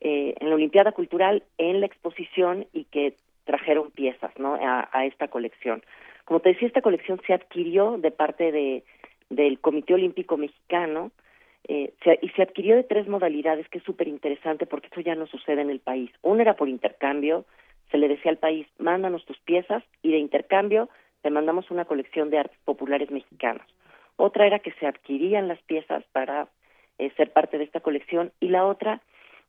eh, 0.00 0.34
en 0.40 0.48
la 0.48 0.54
Olimpiada 0.54 0.92
Cultural 0.92 1.42
en 1.58 1.80
la 1.80 1.86
exposición 1.86 2.66
y 2.72 2.84
que 2.84 3.14
trajeron 3.44 3.90
piezas 3.90 4.32
¿no? 4.38 4.54
a, 4.54 4.88
a, 4.92 5.04
esta 5.04 5.28
colección. 5.28 5.82
Como 6.24 6.40
te 6.40 6.50
decía, 6.50 6.68
esta 6.68 6.82
colección 6.82 7.20
se 7.26 7.34
adquirió 7.34 7.98
de 7.98 8.10
parte 8.12 8.52
de, 8.52 8.84
del 9.30 9.58
Comité 9.58 9.94
Olímpico 9.94 10.36
Mexicano 10.36 11.10
eh, 11.68 11.92
se, 12.02 12.18
y 12.22 12.28
se 12.30 12.42
adquirió 12.42 12.76
de 12.76 12.84
tres 12.84 13.06
modalidades 13.08 13.68
que 13.68 13.78
es 13.78 13.84
súper 13.84 14.08
interesante 14.08 14.66
porque 14.66 14.88
eso 14.90 15.00
ya 15.00 15.14
no 15.14 15.26
sucede 15.26 15.62
en 15.62 15.70
el 15.70 15.80
país. 15.80 16.10
Una 16.22 16.42
era 16.42 16.56
por 16.56 16.68
intercambio, 16.68 17.44
se 17.90 17.98
le 17.98 18.08
decía 18.08 18.30
al 18.30 18.38
país, 18.38 18.66
mándanos 18.78 19.24
tus 19.24 19.38
piezas 19.40 19.82
y 20.02 20.12
de 20.12 20.18
intercambio 20.18 20.88
te 21.22 21.30
mandamos 21.30 21.70
una 21.70 21.84
colección 21.84 22.30
de 22.30 22.38
artes 22.38 22.58
populares 22.64 23.10
mexicanos. 23.10 23.66
Otra 24.16 24.46
era 24.46 24.58
que 24.58 24.72
se 24.72 24.86
adquirían 24.86 25.48
las 25.48 25.60
piezas 25.62 26.04
para 26.12 26.48
eh, 26.98 27.10
ser 27.16 27.32
parte 27.32 27.58
de 27.58 27.64
esta 27.64 27.80
colección 27.80 28.32
y 28.40 28.48
la 28.48 28.66
otra 28.66 29.00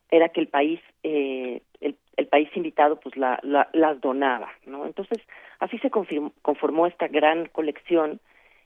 era 0.09 0.29
que 0.29 0.41
el 0.41 0.47
país 0.47 0.79
eh, 1.03 1.61
el, 1.79 1.95
el, 2.17 2.27
país 2.27 2.49
invitado 2.55 2.99
pues 2.99 3.15
la, 3.17 3.39
la, 3.43 3.69
las 3.73 3.99
donaba 4.01 4.49
no 4.65 4.85
entonces 4.85 5.19
así 5.59 5.77
se 5.79 5.89
conformó 5.89 6.87
esta 6.87 7.07
gran 7.07 7.47
colección 7.47 8.19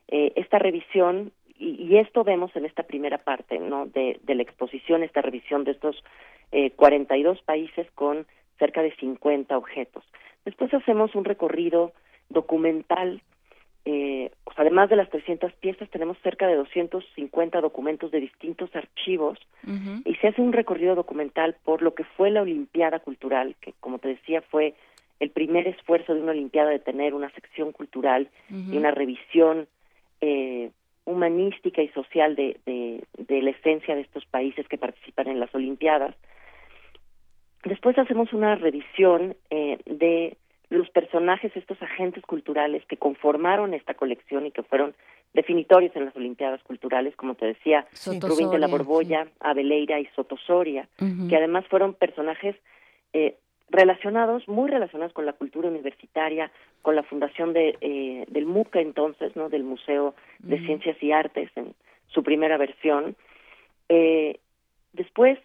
eh, 0.08 0.34
esta 0.36 0.60
revisión 0.60 1.32
y, 1.58 1.84
y, 1.84 1.98
esto 1.98 2.24
vemos 2.24 2.56
en 2.56 2.66
esta 2.66 2.84
primera 2.84 3.18
parte 3.20 3.60
no 3.60 3.86
de, 3.86 4.20
de 4.24 4.36
la 4.36 4.44
exposición 4.44 5.04
esta 5.04 5.22
revisión 5.22 5.64
de 5.64 5.72
estos 5.72 6.04
eh, 6.52 6.72
42 6.72 7.42
países 7.44 7.90
con 7.96 8.26
cerca 8.60 8.82
de 8.82 8.96
50 8.96 9.58
objetos. 9.58 10.04
Después 10.46 10.74
hacemos 10.74 11.16
un 11.16 11.26
recorrido 11.26 11.94
documental 12.30 13.22
eh, 13.88 14.32
pues 14.44 14.58
además 14.58 14.90
de 14.90 14.96
las 14.96 15.12
300 15.12 15.54
piezas, 15.54 15.88
tenemos 15.92 16.18
cerca 16.24 16.48
de 16.48 16.56
250 16.56 17.62
documentos 17.62 18.10
de 18.10 18.20
distintos 18.20 18.76
archivos 18.76 19.38
uh 19.64 19.70
-huh. 19.70 20.02
y 20.06 20.16
se 20.16 20.30
hace 20.30 20.42
un 20.42 20.54
recorrido 20.54 20.96
documental 20.96 21.56
por 21.64 21.84
lo 21.84 21.94
que 21.94 22.04
fue 22.04 22.32
la 22.32 22.42
Olimpiada 22.42 22.98
Cultural, 23.00 23.56
que 23.62 23.74
como 23.80 24.00
te 24.00 24.08
decía 24.08 24.42
fue 24.42 24.74
el 25.20 25.30
primer 25.30 25.68
esfuerzo 25.68 26.16
de 26.16 26.22
una 26.22 26.32
Olimpiada 26.32 26.72
de 26.72 26.80
tener 26.80 27.14
una 27.14 27.30
sección 27.30 27.72
cultural 27.72 28.28
y 28.50 28.76
una 28.76 28.90
revisión 28.90 29.68
eh, 30.20 30.72
humanística 31.06 31.82
y 31.82 31.88
social 31.90 32.36
de, 32.36 32.60
de, 32.66 33.42
la 33.42 33.52
esencia 33.52 33.96
de 33.96 34.02
estos 34.02 34.26
países 34.26 34.68
que 34.68 34.78
participan 34.78 35.28
en 35.28 35.40
las 35.40 35.54
Olimpiadas. 35.54 36.16
Después 37.64 37.98
hacemos 37.98 38.34
una 38.34 38.56
revisión 38.56 39.36
eh, 39.50 39.80
de 39.86 40.38
los 40.70 40.90
personajes, 40.90 41.56
estos 41.56 41.82
agentes 41.82 42.24
culturales 42.24 42.84
que 42.88 42.98
conformaron 42.98 43.74
esta 43.74 43.94
colección 43.94 44.46
y 44.48 44.52
que 44.52 44.64
fueron 44.64 44.96
definitorios 45.34 45.96
en 45.96 46.06
las 46.06 46.16
Olimpiadas 46.16 46.64
Culturales, 46.64 47.16
como 47.16 47.36
te 47.36 47.46
decía, 47.46 47.86
Rubín 48.22 48.50
de 48.50 48.60
la 48.60 48.68
Borbolla, 48.68 49.28
Abeleira 49.40 50.00
y 50.00 50.06
Sotosoria, 50.16 50.88
que 51.30 51.36
además 51.36 51.66
fueron 51.68 51.94
personajes 51.94 52.56
eh, 53.14 53.38
relacionados, 53.70 54.48
muy 54.48 54.70
relacionados 54.70 55.14
con 55.14 55.26
la 55.26 55.34
cultura 55.34 55.70
universitaria, 55.70 56.52
con 56.82 56.96
la 56.96 57.04
fundación 57.04 57.54
de, 57.54 57.78
eh, 57.82 58.26
del 58.28 58.46
MUCA 58.46 58.80
entonces, 58.80 59.36
¿no? 59.36 59.50
del 59.50 59.64
Museo 59.64 60.16
de 60.40 60.60
Ciencias 60.66 61.02
y 61.02 61.12
Artes 61.12 61.50
en 61.56 61.74
su 62.08 62.24
primera 62.24 62.58
versión. 62.58 63.16
Eh, 63.90 64.40
después, 64.94 65.40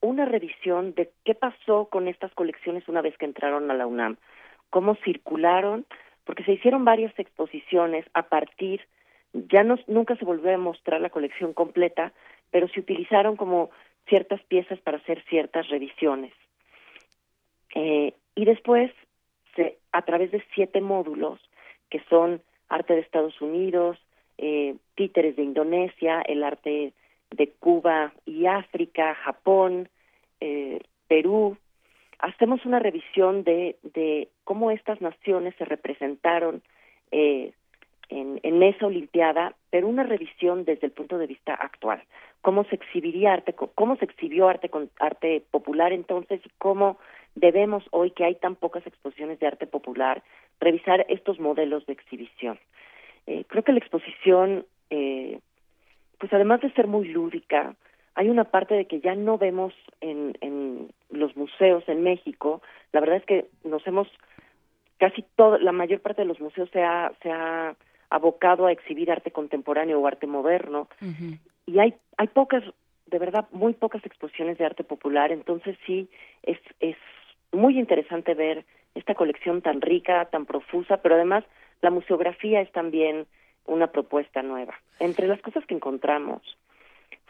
una 0.00 0.24
revisión 0.24 0.94
de 0.94 1.10
qué 1.24 1.34
pasó 1.34 1.86
con 1.86 2.08
estas 2.08 2.32
colecciones 2.34 2.88
una 2.88 3.02
vez 3.02 3.16
que 3.18 3.26
entraron 3.26 3.70
a 3.70 3.74
la 3.74 3.86
UNAM, 3.86 4.16
cómo 4.70 4.94
circularon, 4.96 5.86
porque 6.24 6.44
se 6.44 6.52
hicieron 6.52 6.84
varias 6.84 7.16
exposiciones 7.18 8.04
a 8.14 8.28
partir, 8.28 8.82
ya 9.32 9.62
no, 9.62 9.76
nunca 9.86 10.16
se 10.16 10.24
volvió 10.24 10.54
a 10.54 10.58
mostrar 10.58 11.00
la 11.00 11.10
colección 11.10 11.52
completa, 11.52 12.12
pero 12.50 12.68
se 12.68 12.80
utilizaron 12.80 13.36
como 13.36 13.70
ciertas 14.08 14.42
piezas 14.44 14.78
para 14.80 14.98
hacer 14.98 15.22
ciertas 15.28 15.68
revisiones. 15.68 16.32
Eh, 17.74 18.14
y 18.34 18.44
después, 18.44 18.90
se, 19.56 19.78
a 19.92 20.02
través 20.02 20.30
de 20.30 20.42
siete 20.54 20.80
módulos, 20.80 21.40
que 21.90 22.00
son 22.08 22.40
arte 22.68 22.94
de 22.94 23.00
Estados 23.00 23.40
Unidos, 23.40 23.98
eh, 24.36 24.76
títeres 24.94 25.36
de 25.36 25.42
Indonesia, 25.42 26.22
el 26.22 26.44
arte 26.44 26.92
de 27.30 27.48
Cuba 27.58 28.12
y 28.24 28.46
África, 28.46 29.14
Japón, 29.14 29.88
eh, 30.40 30.80
Perú, 31.08 31.56
hacemos 32.18 32.64
una 32.64 32.78
revisión 32.78 33.44
de, 33.44 33.76
de 33.82 34.28
cómo 34.44 34.70
estas 34.70 35.00
naciones 35.00 35.54
se 35.56 35.64
representaron 35.64 36.62
eh, 37.10 37.52
en, 38.08 38.40
en, 38.42 38.62
esa 38.62 38.86
Olimpiada, 38.86 39.54
pero 39.70 39.88
una 39.88 40.02
revisión 40.02 40.64
desde 40.64 40.86
el 40.86 40.92
punto 40.92 41.18
de 41.18 41.26
vista 41.26 41.54
actual. 41.54 42.02
Cómo 42.40 42.64
se 42.64 42.76
exhibiría 42.76 43.34
arte, 43.34 43.54
cómo 43.74 43.96
se 43.96 44.04
exhibió 44.04 44.48
arte 44.48 44.68
con 44.68 44.90
arte 44.98 45.42
popular 45.50 45.92
entonces 45.92 46.40
y 46.44 46.50
cómo 46.58 46.98
debemos 47.40 47.84
hoy 47.90 48.10
que 48.10 48.24
hay 48.24 48.34
tan 48.34 48.56
pocas 48.56 48.86
exposiciones 48.86 49.38
de 49.38 49.46
arte 49.46 49.66
popular 49.66 50.22
revisar 50.60 51.06
estos 51.08 51.38
modelos 51.38 51.86
de 51.86 51.92
exhibición. 51.92 52.58
Eh, 53.26 53.44
creo 53.46 53.62
que 53.62 53.72
la 53.72 53.78
exposición, 53.78 54.66
eh, 54.90 55.38
pues 56.18 56.32
además 56.32 56.60
de 56.60 56.72
ser 56.72 56.86
muy 56.86 57.08
lúdica, 57.08 57.74
hay 58.14 58.28
una 58.28 58.44
parte 58.44 58.74
de 58.74 58.86
que 58.86 59.00
ya 59.00 59.14
no 59.14 59.38
vemos 59.38 59.72
en, 60.00 60.36
en 60.40 60.90
los 61.10 61.36
museos 61.36 61.84
en 61.88 62.02
México. 62.02 62.62
La 62.92 63.00
verdad 63.00 63.18
es 63.18 63.24
que 63.24 63.46
nos 63.64 63.86
hemos 63.86 64.08
casi 64.98 65.24
toda 65.36 65.58
la 65.58 65.72
mayor 65.72 66.00
parte 66.00 66.22
de 66.22 66.28
los 66.28 66.40
museos 66.40 66.68
se 66.72 66.82
ha, 66.82 67.12
se 67.22 67.30
ha 67.30 67.76
abocado 68.10 68.66
a 68.66 68.72
exhibir 68.72 69.10
arte 69.10 69.30
contemporáneo 69.30 70.00
o 70.00 70.06
arte 70.06 70.26
moderno 70.26 70.88
y 71.66 71.78
hay 71.78 71.94
hay 72.16 72.28
pocas 72.28 72.64
de 73.06 73.18
verdad 73.18 73.46
muy 73.52 73.74
pocas 73.74 74.04
exposiciones 74.04 74.58
de 74.58 74.64
arte 74.64 74.84
popular 74.84 75.30
entonces 75.30 75.76
sí 75.86 76.08
es 76.42 76.58
es 76.80 76.96
muy 77.52 77.78
interesante 77.78 78.34
ver 78.34 78.64
esta 78.94 79.14
colección 79.14 79.62
tan 79.62 79.80
rica, 79.80 80.24
tan 80.26 80.46
profusa, 80.46 80.98
pero 80.98 81.14
además 81.14 81.44
la 81.80 81.90
museografía 81.90 82.60
es 82.60 82.70
también 82.72 83.26
una 83.66 83.88
propuesta 83.88 84.42
nueva. 84.42 84.74
Entre 84.98 85.26
las 85.26 85.40
cosas 85.40 85.64
que 85.66 85.74
encontramos 85.74 86.42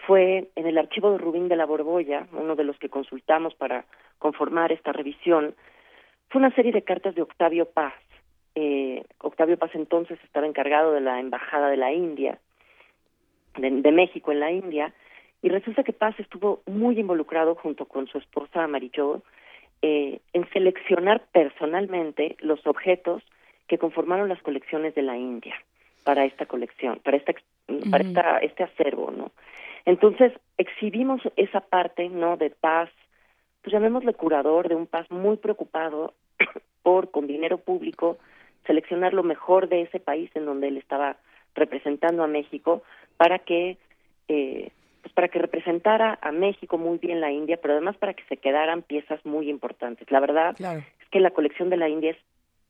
fue 0.07 0.49
en 0.55 0.67
el 0.67 0.79
archivo 0.79 1.11
de 1.13 1.19
Rubín 1.19 1.49
de 1.49 1.57
la 1.57 1.67
Borbolla, 1.67 2.27
uno 2.33 2.57
de 2.57 2.65
los 2.65 2.79
que 2.79 2.89
consultamos 2.89 3.55
para 3.55 3.85
conformar 4.19 4.73
esta 4.73 4.93
revisión, 4.93 5.55
fue 6.31 6.41
una 6.41 6.55
serie 6.55 6.73
de 6.73 6.83
cartas 6.83 7.15
de 7.15 7.23
Octavio 7.23 7.67
Paz. 7.67 7.95
Eh, 8.55 9.05
Octavio 9.19 9.59
Paz 9.59 9.71
entonces 9.75 10.19
estaba 10.25 10.47
encargado 10.47 10.93
de 10.93 11.01
la 11.01 11.21
Embajada 11.21 11.69
de 11.69 11.77
la 11.77 11.93
India, 11.93 12.39
de, 13.57 13.71
de 13.71 13.93
México 13.93 14.33
en 14.33 14.41
la 14.41 14.51
India, 14.51 14.95
y 15.43 15.49
resulta 15.51 15.85
que 15.85 15.93
Paz 15.93 16.19
estuvo 16.19 16.63
muy 16.67 16.99
involucrado 16.99 17.55
junto 17.55 17.87
con 17.87 18.07
su 18.07 18.19
esposa 18.19 18.65
Amarillo 18.65 19.23
eh, 19.83 20.21
en 20.33 20.49
seleccionar 20.51 21.23
personalmente 21.33 22.37
los 22.41 22.67
objetos 22.67 23.23
que 23.67 23.79
conformaron 23.79 24.29
las 24.29 24.43
colecciones 24.43 24.95
de 24.95 25.03
la 25.03 25.17
India 25.17 25.55
para 26.05 26.25
esta 26.25 26.47
colección, 26.47 27.01
para 27.05 27.17
esta 27.17 27.35
para 27.91 28.05
esta, 28.05 28.39
este 28.39 28.65
acervo, 28.65 29.11
¿no? 29.11 29.31
Entonces 29.85 30.33
exhibimos 30.57 31.21
esa 31.37 31.61
parte, 31.61 32.09
¿no? 32.09 32.37
De 32.37 32.51
paz, 32.51 32.91
pues 33.63 33.73
llamémosle 33.73 34.15
curador 34.15 34.69
de 34.69 34.75
un 34.75 34.87
paz 34.87 35.11
muy 35.11 35.37
preocupado 35.37 36.15
por 36.83 37.11
con 37.11 37.27
dinero 37.27 37.59
público 37.59 38.19
seleccionar 38.67 39.15
lo 39.15 39.23
mejor 39.23 39.69
de 39.69 39.83
ese 39.83 40.01
país 40.01 40.31
en 40.35 40.47
donde 40.47 40.69
él 40.69 40.77
estaba 40.77 41.17
representando 41.55 42.23
a 42.23 42.27
México 42.27 42.83
para 43.17 43.39
que 43.39 43.79
eh, 44.29 44.71
pues 45.09 45.15
para 45.15 45.29
que 45.29 45.39
representara 45.39 46.19
a 46.21 46.33
México 46.33 46.77
muy 46.77 46.99
bien 46.99 47.23
la 47.23 47.33
India, 47.33 47.57
pero 47.57 47.73
además 47.73 47.97
para 47.97 48.13
que 48.13 48.25
se 48.25 48.37
quedaran 48.37 48.83
piezas 48.83 49.25
muy 49.25 49.49
importantes. 49.49 50.11
La 50.11 50.21
verdad 50.21 50.55
es 50.61 51.09
que 51.11 51.21
la 51.21 51.31
colección 51.31 51.71
de 51.71 51.79
la 51.79 51.89
India 51.89 52.11
es 52.11 52.19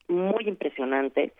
muy 0.06 0.46
impresionante. 0.46 1.32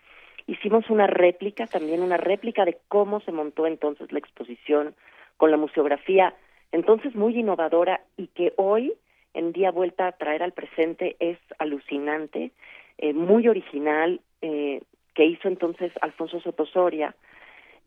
Hicimos 0.45 0.89
una 0.89 1.07
réplica, 1.07 1.67
también 1.67 2.01
una 2.01 2.17
réplica 2.17 2.65
de 2.65 2.77
cómo 2.89 3.21
se 3.21 3.31
montó 3.31 3.65
entonces 3.65 4.11
la 4.11 4.19
exposición 4.19 4.93
con 5.37 5.51
la 5.51 5.57
museografía, 5.57 6.33
entonces 6.73 7.15
muy 7.15 7.39
innovadora 7.39 8.01
y 8.17 8.27
que 8.27 8.51
hoy 8.57 8.93
en 9.33 9.53
día 9.53 9.71
vuelta 9.71 10.07
a 10.07 10.11
traer 10.11 10.43
al 10.43 10.51
presente 10.51 11.15
es 11.19 11.37
alucinante, 11.59 12.51
eh, 12.97 13.13
muy 13.13 13.47
original, 13.47 14.19
eh, 14.41 14.81
que 15.15 15.23
hizo 15.23 15.47
entonces 15.47 15.93
Alfonso 16.01 16.41
Sotosoria, 16.41 17.15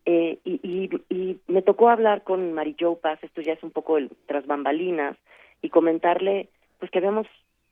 eh, 0.05 0.39
y, 0.43 0.89
y, 1.09 1.39
me 1.47 1.61
tocó 1.61 1.89
hablar 1.89 2.23
con 2.23 2.53
Mary 2.53 2.75
Jo 2.79 2.97
Paz, 2.99 3.19
esto 3.23 3.41
ya 3.41 3.53
es 3.53 3.63
un 3.63 3.71
poco 3.71 3.97
el 3.97 4.09
tras 4.25 4.45
bambalinas, 4.45 5.17
y 5.61 5.69
comentarle 5.69 6.49
pues 6.79 6.91
que 6.91 6.99
habíamos 6.99 7.27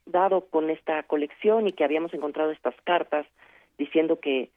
dado 0.06 0.46
con 0.46 0.70
esta 0.70 1.04
colección 1.04 1.68
y 1.68 1.74
que 1.74 1.84
habíamos 1.84 2.14
encontrado 2.14 2.52
estas 2.52 2.76
cartas 2.84 3.26
diciendo 3.78 4.20
que 4.20 4.50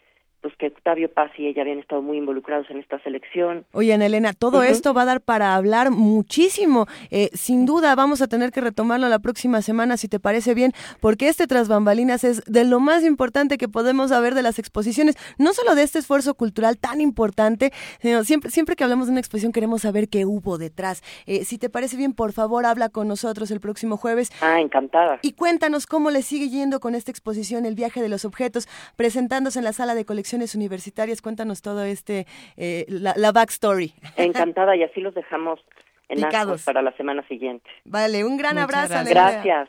pues 0.44 0.54
que 0.58 0.66
Octavio 0.66 1.10
Paz 1.10 1.30
y 1.38 1.46
ella 1.46 1.62
habían 1.62 1.78
estado 1.78 2.02
muy 2.02 2.18
involucrados 2.18 2.68
en 2.68 2.76
esta 2.76 3.02
selección. 3.02 3.64
Oye, 3.72 3.94
Elena, 3.94 4.34
todo 4.34 4.62
esto 4.62 4.92
va 4.92 5.00
a 5.00 5.04
dar 5.06 5.22
para 5.22 5.54
hablar 5.54 5.90
muchísimo. 5.90 6.86
Eh, 7.10 7.30
sin 7.32 7.64
duda 7.64 7.94
vamos 7.94 8.20
a 8.20 8.26
tener 8.26 8.52
que 8.52 8.60
retomarlo 8.60 9.08
la 9.08 9.20
próxima 9.20 9.62
semana, 9.62 9.96
si 9.96 10.06
te 10.06 10.20
parece 10.20 10.52
bien, 10.52 10.72
porque 11.00 11.28
este 11.28 11.46
Tras 11.46 11.68
Bambalinas 11.68 12.24
es 12.24 12.44
de 12.44 12.64
lo 12.64 12.78
más 12.78 13.04
importante 13.04 13.56
que 13.56 13.68
podemos 13.68 14.10
saber 14.10 14.34
de 14.34 14.42
las 14.42 14.58
exposiciones, 14.58 15.16
no 15.38 15.54
solo 15.54 15.74
de 15.74 15.82
este 15.82 15.98
esfuerzo 15.98 16.34
cultural 16.34 16.76
tan 16.76 17.00
importante, 17.00 17.72
sino 18.02 18.22
siempre, 18.22 18.50
siempre 18.50 18.76
que 18.76 18.84
hablamos 18.84 19.06
de 19.06 19.12
una 19.12 19.20
exposición 19.20 19.50
queremos 19.50 19.80
saber 19.80 20.10
qué 20.10 20.26
hubo 20.26 20.58
detrás. 20.58 21.02
Eh, 21.24 21.46
si 21.46 21.56
te 21.56 21.70
parece 21.70 21.96
bien, 21.96 22.12
por 22.12 22.32
favor, 22.32 22.66
habla 22.66 22.90
con 22.90 23.08
nosotros 23.08 23.50
el 23.50 23.60
próximo 23.60 23.96
jueves. 23.96 24.30
Ah, 24.42 24.60
encantada. 24.60 25.20
Y 25.22 25.32
cuéntanos 25.32 25.86
cómo 25.86 26.10
le 26.10 26.20
sigue 26.20 26.50
yendo 26.50 26.80
con 26.80 26.94
esta 26.94 27.10
exposición, 27.10 27.64
El 27.64 27.76
viaje 27.76 28.02
de 28.02 28.10
los 28.10 28.26
objetos, 28.26 28.68
presentándose 28.96 29.58
en 29.58 29.64
la 29.64 29.72
sala 29.72 29.94
de 29.94 30.04
colección 30.04 30.33
universitarias. 30.54 31.22
Cuéntanos 31.22 31.62
todo 31.62 31.84
este, 31.84 32.26
eh, 32.56 32.86
la, 32.88 33.32
backstory. 33.32 33.94
Encantada, 34.16 34.76
y 34.76 34.82
así 34.82 35.00
los 35.00 35.14
dejamos 35.14 35.60
en 36.08 36.20
para 36.64 36.82
la 36.82 36.92
semana 36.96 37.26
siguiente. 37.28 37.68
Vale, 37.84 38.24
un 38.24 38.36
gran 38.36 38.58
abrazo. 38.58 38.94
Gracias. 39.08 39.68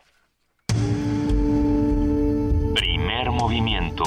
Primer 2.76 3.32
movimiento. 3.32 4.04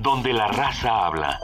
Donde 0.00 0.32
la 0.32 0.48
raza 0.48 1.06
habla. 1.06 1.38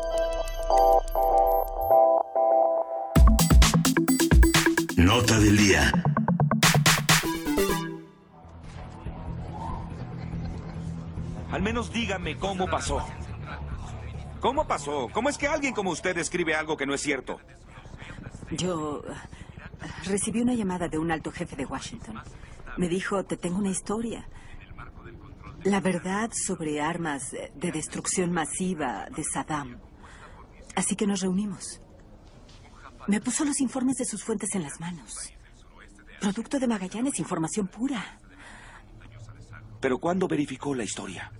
Nota 4.96 5.38
del 5.40 5.56
día. 5.56 5.92
Al 11.54 11.62
menos 11.62 11.92
dígame 11.92 12.36
cómo 12.36 12.66
pasó. 12.66 13.00
¿Cómo 14.40 14.66
pasó? 14.66 15.08
¿Cómo 15.12 15.28
es 15.28 15.38
que 15.38 15.46
alguien 15.46 15.72
como 15.72 15.90
usted 15.90 16.18
escribe 16.18 16.56
algo 16.56 16.76
que 16.76 16.84
no 16.84 16.94
es 16.94 17.00
cierto? 17.00 17.38
Yo 18.50 19.04
recibí 20.04 20.40
una 20.40 20.54
llamada 20.54 20.88
de 20.88 20.98
un 20.98 21.12
alto 21.12 21.30
jefe 21.30 21.54
de 21.54 21.64
Washington. 21.64 22.20
Me 22.76 22.88
dijo, 22.88 23.22
te 23.24 23.36
tengo 23.36 23.58
una 23.58 23.70
historia. 23.70 24.28
La 25.62 25.78
verdad 25.78 26.32
sobre 26.34 26.80
armas 26.80 27.30
de 27.30 27.70
destrucción 27.70 28.32
masiva 28.32 29.06
de 29.14 29.22
Saddam. 29.22 29.78
Así 30.74 30.96
que 30.96 31.06
nos 31.06 31.20
reunimos. 31.20 31.80
Me 33.06 33.20
puso 33.20 33.44
los 33.44 33.60
informes 33.60 33.98
de 33.98 34.06
sus 34.06 34.24
fuentes 34.24 34.56
en 34.56 34.64
las 34.64 34.80
manos. 34.80 35.32
Producto 36.20 36.58
de 36.58 36.66
Magallanes, 36.66 37.20
información 37.20 37.68
pura. 37.68 38.18
Pero 39.78 39.98
¿cuándo 39.98 40.26
verificó 40.26 40.74
la 40.74 40.82
historia? 40.82 41.30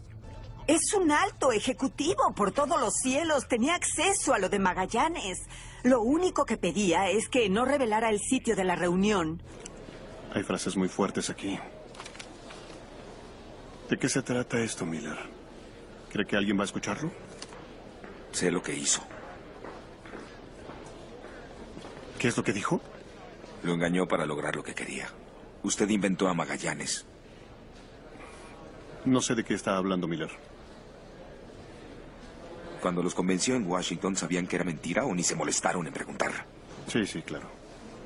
Es 0.66 0.94
un 0.94 1.12
alto 1.12 1.52
ejecutivo 1.52 2.32
por 2.34 2.50
todos 2.50 2.80
los 2.80 2.94
cielos. 2.94 3.46
Tenía 3.48 3.74
acceso 3.74 4.32
a 4.32 4.38
lo 4.38 4.48
de 4.48 4.58
Magallanes. 4.58 5.42
Lo 5.82 6.00
único 6.00 6.46
que 6.46 6.56
pedía 6.56 7.10
es 7.10 7.28
que 7.28 7.50
no 7.50 7.66
revelara 7.66 8.08
el 8.08 8.18
sitio 8.18 8.56
de 8.56 8.64
la 8.64 8.74
reunión. 8.74 9.42
Hay 10.32 10.42
frases 10.42 10.74
muy 10.74 10.88
fuertes 10.88 11.28
aquí. 11.28 11.58
¿De 13.90 13.98
qué 13.98 14.08
se 14.08 14.22
trata 14.22 14.58
esto, 14.58 14.86
Miller? 14.86 15.18
¿Cree 16.10 16.26
que 16.26 16.36
alguien 16.36 16.56
va 16.56 16.62
a 16.62 16.64
escucharlo? 16.64 17.12
Sé 18.32 18.50
lo 18.50 18.62
que 18.62 18.74
hizo. 18.74 19.02
¿Qué 22.18 22.28
es 22.28 22.36
lo 22.38 22.42
que 22.42 22.54
dijo? 22.54 22.80
Lo 23.62 23.74
engañó 23.74 24.08
para 24.08 24.24
lograr 24.24 24.56
lo 24.56 24.64
que 24.64 24.74
quería. 24.74 25.08
Usted 25.62 25.90
inventó 25.90 26.26
a 26.26 26.32
Magallanes. 26.32 27.04
No 29.04 29.20
sé 29.20 29.34
de 29.34 29.44
qué 29.44 29.52
está 29.52 29.76
hablando 29.76 30.08
Miller. 30.08 30.30
Cuando 32.84 33.02
los 33.02 33.14
convenció 33.14 33.54
en 33.54 33.66
Washington, 33.66 34.14
¿sabían 34.14 34.46
que 34.46 34.56
era 34.56 34.64
mentira 34.66 35.06
o 35.06 35.14
ni 35.14 35.22
se 35.22 35.34
molestaron 35.34 35.86
en 35.86 35.92
preguntar? 35.94 36.44
Sí, 36.86 37.06
sí, 37.06 37.22
claro. 37.22 37.48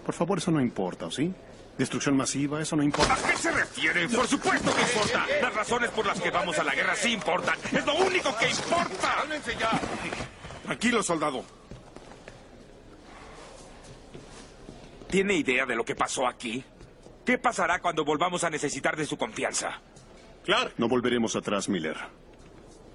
Por 0.07 0.15
favor, 0.15 0.39
eso 0.39 0.53
no 0.53 0.61
importa, 0.61 1.07
¿o 1.07 1.11
sí? 1.11 1.35
Destrucción 1.77 2.17
masiva, 2.17 2.63
eso 2.63 2.77
no 2.77 2.85
importa. 2.85 3.13
¿A 3.13 3.17
qué 3.17 3.37
se 3.37 3.51
refiere? 3.51 4.09
Por 4.09 4.29
supuesto 4.29 4.73
que 4.73 4.83
importa. 4.83 5.27
Las 5.43 5.53
razones 5.53 5.91
por 5.91 6.07
las 6.07 6.21
que 6.21 6.31
vamos 6.31 6.61
a 6.61 6.63
la 6.63 6.77
guerra 6.77 6.95
sí 6.95 7.11
importan. 7.11 7.59
Es 7.73 7.85
lo 7.85 7.97
único 7.97 8.33
que 8.39 8.51
importa. 8.51 9.17
¡Cálmense 9.17 9.57
ya! 9.59 9.81
Tranquilo, 10.63 11.03
soldado. 11.03 11.45
¿Tiene 15.11 15.35
idea 15.35 15.67
de 15.67 15.75
lo 15.75 15.85
que 15.85 15.97
pasó 15.97 16.29
aquí? 16.29 16.63
¿Qué 17.27 17.37
pasará 17.37 17.81
cuando 17.81 18.05
volvamos 18.05 18.45
a 18.45 18.51
necesitar 18.51 18.97
de 18.97 19.07
su 19.07 19.17
confianza? 19.17 19.81
Claro. 20.45 20.71
No 20.77 20.87
volveremos 20.87 21.35
atrás, 21.35 21.69
Miller. 21.69 21.97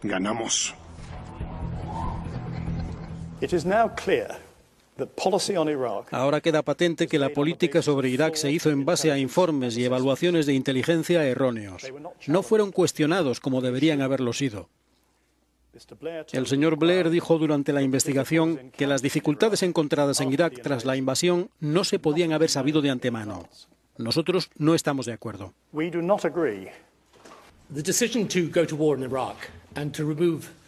Ganamos. 0.02 0.74
Ahora 6.12 6.40
queda 6.40 6.62
patente 6.62 7.08
que 7.08 7.18
la 7.18 7.30
política 7.30 7.82
sobre 7.82 8.10
Irak 8.10 8.36
se 8.36 8.52
hizo 8.52 8.70
en 8.70 8.86
base 8.86 9.12
a 9.12 9.18
informes 9.18 9.76
y 9.78 9.86
evaluaciones 9.86 10.46
de 10.46 10.54
inteligencia 10.54 11.26
erróneos. 11.26 11.84
No 12.28 12.44
fueron 12.44 12.72
cuestionados 12.72 13.40
como 13.40 13.62
deberían 13.62 14.02
haberlo 14.02 14.34
sido. 14.34 14.70
El 16.32 16.46
señor 16.46 16.78
Blair 16.78 17.10
dijo 17.10 17.40
durante 17.40 17.74
la 17.74 17.82
investigación 17.82 18.72
que 18.78 18.86
las 18.86 19.02
dificultades 19.02 19.64
encontradas 19.64 20.22
en 20.22 20.32
Irak 20.32 20.62
tras 20.62 20.86
la 20.86 20.96
invasión 20.96 21.50
no 21.60 21.84
se 21.84 21.98
podían 21.98 22.32
haber 22.32 22.52
sabido 22.52 22.82
de 22.82 22.92
antemano. 22.92 23.50
Nosotros 23.98 24.52
no 24.58 24.76
estamos 24.76 25.08
de 25.08 25.14
acuerdo. 25.14 25.54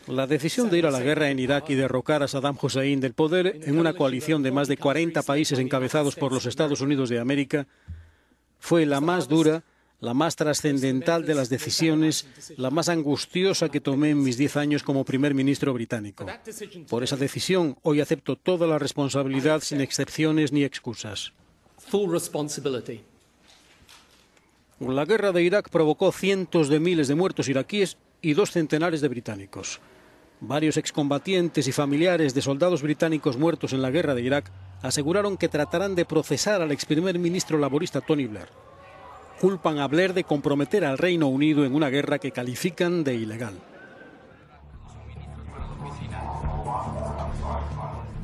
La 0.08 0.28
decisión 0.28 0.70
de 0.70 0.78
ir 0.78 0.86
a 0.86 0.92
la 0.92 1.02
guerra 1.02 1.30
en 1.30 1.40
Irak 1.40 1.70
y 1.70 1.76
derrocar 1.76 2.22
a 2.22 2.28
Saddam 2.28 2.58
Hussein 2.62 3.00
del 3.00 3.14
poder 3.14 3.60
en 3.64 3.80
una 3.80 3.94
coalición 3.94 4.44
de 4.44 4.52
más 4.52 4.68
de 4.68 4.78
40 4.78 5.24
países 5.24 5.58
encabezados 5.58 6.16
por 6.16 6.32
los 6.32 6.46
Estados 6.46 6.82
Unidos 6.82 7.10
de 7.10 7.20
América 7.20 7.68
fue 8.60 8.86
la 8.86 9.02
más 9.02 9.28
dura 9.28 9.64
la 10.02 10.14
más 10.14 10.36
trascendental 10.36 11.26
de 11.26 11.36
las 11.36 11.50
decisiones, 11.50 12.28
la 12.58 12.70
más 12.70 12.90
angustiosa 12.90 13.70
que 13.70 13.82
tomé 13.82 14.12
en 14.12 14.22
mis 14.22 14.38
diez 14.38 14.56
años 14.58 14.84
como 14.84 15.06
primer 15.06 15.34
ministro 15.34 15.74
británico. 15.74 16.26
Por 16.90 17.04
esa 17.04 17.16
decisión, 17.16 17.78
hoy 17.82 18.02
acepto 18.02 18.36
toda 18.36 18.68
la 18.68 18.78
responsabilidad 18.78 19.62
sin 19.62 19.82
excepciones 19.82 20.52
ni 20.52 20.64
excusas. 20.64 21.34
La 24.80 25.06
guerra 25.06 25.32
de 25.32 25.44
Irak 25.44 25.70
provocó 25.70 26.12
cientos 26.12 26.68
de 26.68 26.80
miles 26.80 27.08
de 27.08 27.16
muertos 27.16 27.48
iraquíes 27.48 27.98
y 28.22 28.34
dos 28.34 28.52
centenares 28.52 29.02
de 29.02 29.08
británicos. 29.08 29.80
Varios 30.42 30.78
excombatientes 30.78 31.68
y 31.68 31.72
familiares 31.72 32.34
de 32.34 32.42
soldados 32.42 32.82
británicos 32.82 33.38
muertos 33.38 33.74
en 33.74 33.82
la 33.82 33.92
guerra 33.92 34.16
de 34.16 34.22
Irak 34.22 34.52
aseguraron 34.82 35.38
que 35.38 35.50
tratarán 35.50 35.96
de 35.96 36.06
procesar 36.06 36.62
al 36.62 36.72
ex 36.72 36.86
primer 36.86 37.18
ministro 37.18 37.58
laborista 37.58 38.02
Tony 38.02 38.28
Blair 38.28 38.50
culpan 39.40 39.80
a 39.80 39.88
Blair 39.88 40.14
de 40.14 40.24
comprometer 40.24 40.86
al 40.86 40.98
Reino 40.98 41.28
Unido 41.28 41.66
en 41.66 41.76
una 41.76 41.90
guerra 41.90 42.20
que 42.20 42.32
califican 42.32 43.04
de 43.04 43.16
ilegal. 43.16 43.54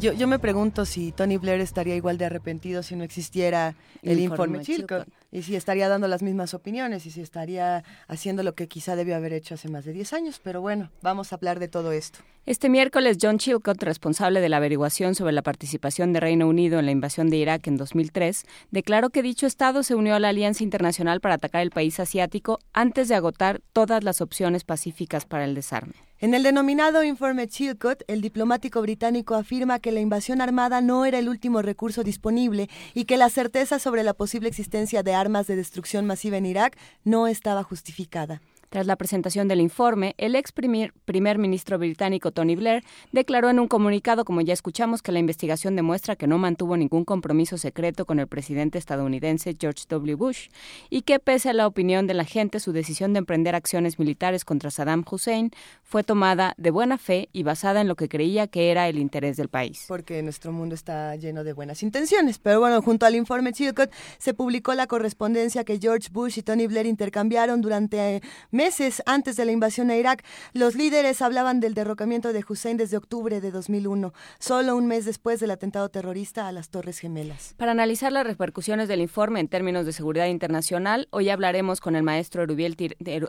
Yo, 0.01 0.27
me 0.27 0.39
pregunto 0.39 0.85
si 0.85 1.11
Tony 1.11 1.37
Blair 1.37 1.61
estaría 1.61 1.95
igual 1.95 2.17
de 2.17 2.25
arrepentido 2.25 2.81
si 2.81 2.95
no 2.95 3.03
existiera 3.03 3.75
el, 4.01 4.19
informe, 4.19 4.61
Chilcot 4.61 5.07
y 5.31 5.43
si 5.43 5.55
estaría 5.55 5.87
dando 5.89 6.07
las 6.07 6.23
mismas 6.23 6.55
opiniones 6.55 7.05
y 7.05 7.11
si 7.11 7.21
estaría 7.21 7.83
haciendo 8.07 8.41
lo 8.41 8.55
que 8.55 8.67
quizá 8.67 8.95
debió 8.95 9.15
haber 9.15 9.31
hecho 9.31 9.53
hace 9.53 9.69
más 9.69 9.85
de 9.85 9.93
10 9.93 10.13
años. 10.13 10.41
Pero 10.43 10.59
bueno, 10.59 10.89
vamos 11.03 11.31
a 11.31 11.35
hablar 11.35 11.59
de 11.59 11.67
todo 11.67 11.91
esto. 11.91 12.17
Este 12.47 12.67
miércoles, 12.67 13.19
John 13.21 13.37
Chilcott, 13.37 13.83
responsable 13.83 14.41
de 14.41 14.49
la 14.49 14.57
averiguación 14.57 15.13
sobre 15.13 15.33
la 15.33 15.43
participación 15.43 16.13
de 16.13 16.19
Reino 16.19 16.47
Unido 16.47 16.79
en 16.79 16.87
la 16.87 16.91
invasión 16.91 17.29
de 17.29 17.37
Irak 17.37 17.67
en 17.67 17.77
2003, 17.77 18.45
declaró 18.71 19.11
que 19.11 19.21
dicho 19.21 19.45
Estado 19.45 19.83
se 19.83 19.93
unió 19.93 20.15
a 20.15 20.19
la 20.19 20.29
Alianza 20.29 20.63
Internacional 20.63 21.21
para 21.21 21.35
atacar 21.35 21.61
el 21.61 21.69
país 21.69 21.99
asiático 21.99 22.57
antes 22.73 23.07
de 23.07 23.13
agotar 23.13 23.61
todas 23.71 24.03
las 24.03 24.19
opciones 24.21 24.63
pacíficas 24.63 25.25
para 25.25 25.45
el 25.45 25.53
desarme. 25.53 26.10
En 26.21 26.35
el 26.35 26.43
denominado 26.43 27.03
informe 27.03 27.47
Chilcot, 27.47 28.03
el 28.07 28.21
diplomático 28.21 28.79
británico 28.83 29.33
afirma 29.33 29.79
que 29.79 29.91
la 29.91 30.01
invasión 30.01 30.39
armada 30.39 30.79
no 30.79 31.03
era 31.03 31.17
el 31.17 31.27
último 31.27 31.63
recurso 31.63 32.03
disponible 32.03 32.69
y 32.93 33.05
que 33.05 33.17
la 33.17 33.31
certeza 33.31 33.79
sobre 33.79 34.03
la 34.03 34.13
posible 34.13 34.47
existencia 34.47 35.01
de 35.01 35.15
armas 35.15 35.47
de 35.47 35.55
destrucción 35.55 36.05
masiva 36.05 36.37
en 36.37 36.45
Irak 36.45 36.77
no 37.03 37.25
estaba 37.25 37.63
justificada. 37.63 38.39
Tras 38.71 38.87
la 38.87 38.95
presentación 38.95 39.49
del 39.49 39.59
informe, 39.59 40.15
el 40.17 40.33
ex 40.33 40.53
primer, 40.53 40.93
ministro 41.37 41.77
británico 41.77 42.31
Tony 42.31 42.55
Blair 42.55 42.85
declaró 43.11 43.49
en 43.49 43.59
un 43.59 43.67
comunicado, 43.67 44.23
como 44.23 44.39
ya 44.39 44.53
escuchamos, 44.53 45.01
que 45.01 45.11
la 45.11 45.19
investigación 45.19 45.75
demuestra 45.75 46.15
que 46.15 46.25
no 46.25 46.37
mantuvo 46.37 46.77
ningún 46.77 47.03
compromiso 47.03 47.57
secreto 47.57 48.05
con 48.05 48.17
el 48.21 48.27
presidente 48.27 48.77
estadounidense 48.77 49.57
George 49.59 49.83
W. 49.89 50.15
Bush 50.15 50.47
y 50.89 51.01
que, 51.01 51.19
pese 51.19 51.49
a 51.49 51.53
la 51.53 51.67
opinión 51.67 52.07
de 52.07 52.13
la 52.13 52.23
gente, 52.23 52.61
su 52.61 52.71
decisión 52.71 53.11
de 53.11 53.19
emprender 53.19 53.55
acciones 53.55 53.99
militares 53.99 54.45
contra 54.45 54.71
Saddam 54.71 55.03
Hussein 55.11 55.51
fue 55.83 56.05
tomada 56.05 56.53
de 56.55 56.71
buena 56.71 56.97
fe 56.97 57.27
y 57.33 57.43
basada 57.43 57.81
en 57.81 57.89
lo 57.89 57.97
que 57.97 58.07
creía 58.07 58.47
que 58.47 58.71
era 58.71 58.87
el 58.87 58.99
interés 58.99 59.35
del 59.35 59.49
país. 59.49 59.83
Porque 59.89 60.23
nuestro 60.23 60.53
mundo 60.53 60.75
está 60.75 61.13
lleno 61.17 61.43
de 61.43 61.51
buenas 61.51 61.83
intenciones. 61.83 62.39
Pero 62.39 62.61
bueno, 62.61 62.81
junto 62.81 63.05
al 63.05 63.15
informe 63.15 63.51
Chilcot 63.51 63.91
se 64.17 64.33
publicó 64.33 64.73
la 64.75 64.87
correspondencia 64.87 65.65
que 65.65 65.77
George 65.77 66.07
Bush 66.09 66.37
y 66.37 66.41
Tony 66.41 66.67
Blair 66.67 66.85
intercambiaron 66.85 67.59
durante 67.59 68.21
meses 68.61 69.01
antes 69.07 69.37
de 69.37 69.45
la 69.45 69.51
invasión 69.51 69.89
a 69.89 69.95
Irak, 69.95 70.23
los 70.53 70.75
líderes 70.75 71.23
hablaban 71.23 71.59
del 71.59 71.73
derrocamiento 71.73 72.31
de 72.31 72.45
Hussein 72.47 72.77
desde 72.77 72.95
octubre 72.95 73.41
de 73.41 73.49
2001, 73.49 74.13
solo 74.37 74.75
un 74.75 74.85
mes 74.85 75.03
después 75.03 75.39
del 75.39 75.49
atentado 75.49 75.89
terrorista 75.89 76.47
a 76.47 76.51
las 76.51 76.69
Torres 76.69 76.99
Gemelas. 76.99 77.55
Para 77.57 77.71
analizar 77.71 78.11
las 78.11 78.27
repercusiones 78.27 78.87
del 78.87 79.01
informe 79.01 79.39
en 79.39 79.47
términos 79.47 79.87
de 79.87 79.93
seguridad 79.93 80.27
internacional, 80.27 81.07
hoy 81.09 81.29
hablaremos 81.29 81.81
con 81.81 81.95
el 81.95 82.03
maestro 82.03 82.43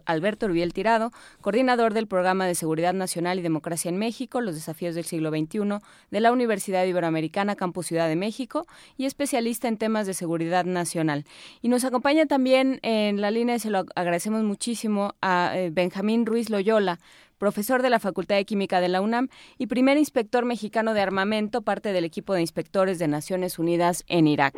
Alberto 0.04 0.48
Rubiel 0.48 0.74
Tirado, 0.74 1.12
coordinador 1.40 1.94
del 1.94 2.08
Programa 2.08 2.46
de 2.46 2.54
Seguridad 2.54 2.92
Nacional 2.92 3.38
y 3.38 3.42
Democracia 3.42 3.88
en 3.88 3.96
México, 3.96 4.42
los 4.42 4.54
desafíos 4.54 4.94
del 4.94 5.06
siglo 5.06 5.30
XXI, 5.30 5.78
de 6.10 6.20
la 6.20 6.30
Universidad 6.30 6.84
Iberoamericana 6.84 7.56
Campus 7.56 7.86
Ciudad 7.86 8.06
de 8.06 8.16
México 8.16 8.66
y 8.98 9.06
especialista 9.06 9.66
en 9.66 9.78
temas 9.78 10.06
de 10.06 10.12
seguridad 10.12 10.66
nacional. 10.66 11.24
Y 11.62 11.68
nos 11.68 11.84
acompaña 11.84 12.26
también 12.26 12.80
en 12.82 13.22
la 13.22 13.30
línea, 13.30 13.58
se 13.58 13.70
lo 13.70 13.86
agradecemos 13.94 14.42
muchísimo, 14.42 15.14
a 15.22 15.52
eh, 15.56 15.70
Benjamín 15.72 16.26
Ruiz 16.26 16.50
Loyola, 16.50 16.98
profesor 17.38 17.80
de 17.82 17.90
la 17.90 17.98
Facultad 17.98 18.36
de 18.36 18.44
Química 18.44 18.80
de 18.80 18.88
la 18.88 19.00
UNAM 19.00 19.28
y 19.58 19.68
primer 19.68 19.96
inspector 19.96 20.44
mexicano 20.44 20.92
de 20.92 21.00
armamento, 21.00 21.62
parte 21.62 21.92
del 21.92 22.04
equipo 22.04 22.34
de 22.34 22.42
inspectores 22.42 22.98
de 22.98 23.08
Naciones 23.08 23.58
Unidas 23.58 24.04
en 24.08 24.26
Irak. 24.26 24.54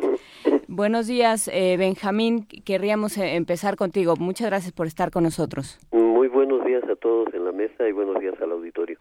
Buenos 0.67 1.07
días, 1.07 1.47
eh, 1.53 1.77
Benjamín. 1.77 2.45
Querríamos 2.65 3.17
eh, 3.17 3.35
empezar 3.35 3.75
contigo. 3.77 4.15
Muchas 4.19 4.47
gracias 4.47 4.73
por 4.73 4.87
estar 4.87 5.11
con 5.11 5.23
nosotros. 5.23 5.79
Muy 5.91 6.27
buenos 6.27 6.65
días 6.65 6.83
a 6.83 6.95
todos 6.95 7.33
en 7.33 7.45
la 7.45 7.51
mesa 7.51 7.87
y 7.87 7.91
buenos 7.91 8.19
días 8.19 8.35
al 8.41 8.51
auditorio. 8.51 8.97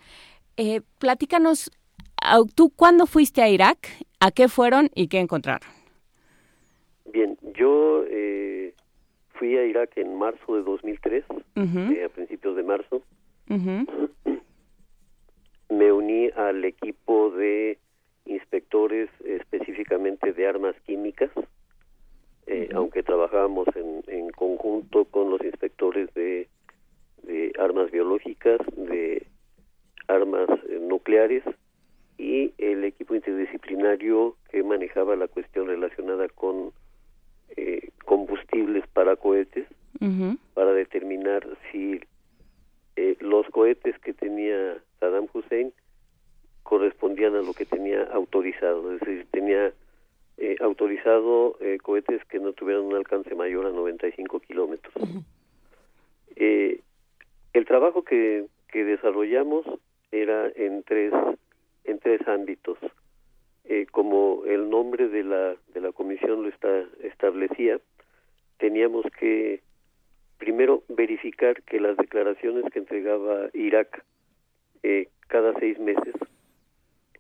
platícanos, 0.99 1.71
¿tú 2.55 2.71
cuándo 2.71 3.07
fuiste 3.07 3.43
a 3.43 3.49
Irak? 3.49 3.89
¿A 4.21 4.31
qué 4.31 4.49
fueron 4.49 4.91
y 4.95 5.09
qué 5.09 5.19
encontraron? 5.19 5.69
Bien, 7.13 7.37
yo 7.57 8.05
fui 9.35 9.57
a 9.57 9.65
Irak 9.65 9.97
en 9.97 10.17
marzo 10.17 10.57
de 10.57 10.63
2003, 10.63 11.25
eh, 11.57 12.05
a 12.05 12.09
principios 12.09 12.57
de 12.57 12.63
marzo. 12.63 13.03
Me 15.71 15.93
uní 15.93 16.31
al 16.31 16.65
equipo 16.65 17.31
de 17.31 17.79
inspectores 18.27 19.11
específicamente 19.25 20.33
de 20.33 20.47
armas 20.47 20.75
químicas, 20.87 21.31
eh, 22.47 22.69
aunque 22.75 23.03
trabajábamos 23.03 23.67
en, 23.75 24.03
en, 24.07 24.31
conjunto 24.31 25.05
con 25.07 25.31
los 25.31 25.41
inspectores 25.43 26.13
de, 26.15 26.49
de 27.23 27.53
armas 27.59 27.91
biológicas, 27.91 28.61
de 28.77 29.27
armas 30.09 30.49
eh, 30.69 30.79
nucleares 30.81 31.43
y 32.19 32.53
el 32.59 32.85
equipo 32.85 33.15
interdisciplinario 33.15 34.37
que 34.51 34.63
manejaba 34.63 35.17
la 35.17 35.29
cuestión 35.29 35.67
relacionada 35.67 36.29
con 36.29 36.73
eh, 37.57 37.91
combustibles 38.05 38.87
para 38.89 39.17
cohetes 39.17 39.67
para 40.53 40.73
determinar 40.73 41.47
si 41.73 41.99
eh, 42.97 43.17
los 43.21 43.49
cohetes 43.49 43.99
que 44.01 44.13
tenía 44.13 44.77
Saddam 45.01 45.27
Hussein 45.33 45.73
correspondían 46.63 47.35
a 47.37 47.43
lo 47.43 47.55
que 47.55 47.65
tenía 47.65 48.03
autorizado, 48.13 48.93
es 48.93 49.01
decir, 49.01 49.27
tenía 49.31 49.73
eh, 50.37 50.57
autorizado 50.61 51.57
eh, 51.61 51.79
cohetes 51.81 52.25
que 52.27 52.41
no 52.41 52.53
tuvieran 52.53 52.85
un 52.85 52.97
alcance 52.97 53.35
mayor 53.35 53.67
a 53.67 53.71
95 53.71 54.41
kilómetros. 54.41 54.95
Eh, 56.37 56.81
el 57.53 57.65
trabajo 57.65 58.03
que, 58.03 58.47
que 58.69 58.85
desarrollamos 58.85 59.65
era 60.11 60.49
en 60.57 60.83
tres 60.83 61.13
en 61.85 61.99
tres 62.01 62.27
ámbitos. 62.27 62.79
Eh, 63.67 63.87
como 63.91 64.43
el 64.47 64.69
nombre 64.69 65.09
de 65.09 65.25
la 65.25 65.57
de 65.73 65.81
la 65.81 65.93
comisión 65.93 66.43
lo 66.43 66.49
está 66.49 66.85
establecía, 67.03 67.81
teníamos 68.59 69.05
que 69.19 69.63
primero 70.39 70.83
verificar 70.89 71.63
que 71.63 71.81
las 71.81 71.97
declaraciones 71.97 72.65
que 72.73 72.79
entregaba 72.79 73.49
Irak 73.55 74.05
eh, 74.83 75.09
cada 75.29 75.59
seis 75.59 75.79
meses 75.79 76.15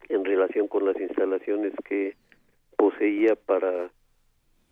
en 0.08 0.24
relación 0.24 0.68
con 0.68 0.84
las 0.84 1.00
instalaciones 1.00 1.72
que 1.84 2.14
poseía 2.76 3.36
para 3.36 3.90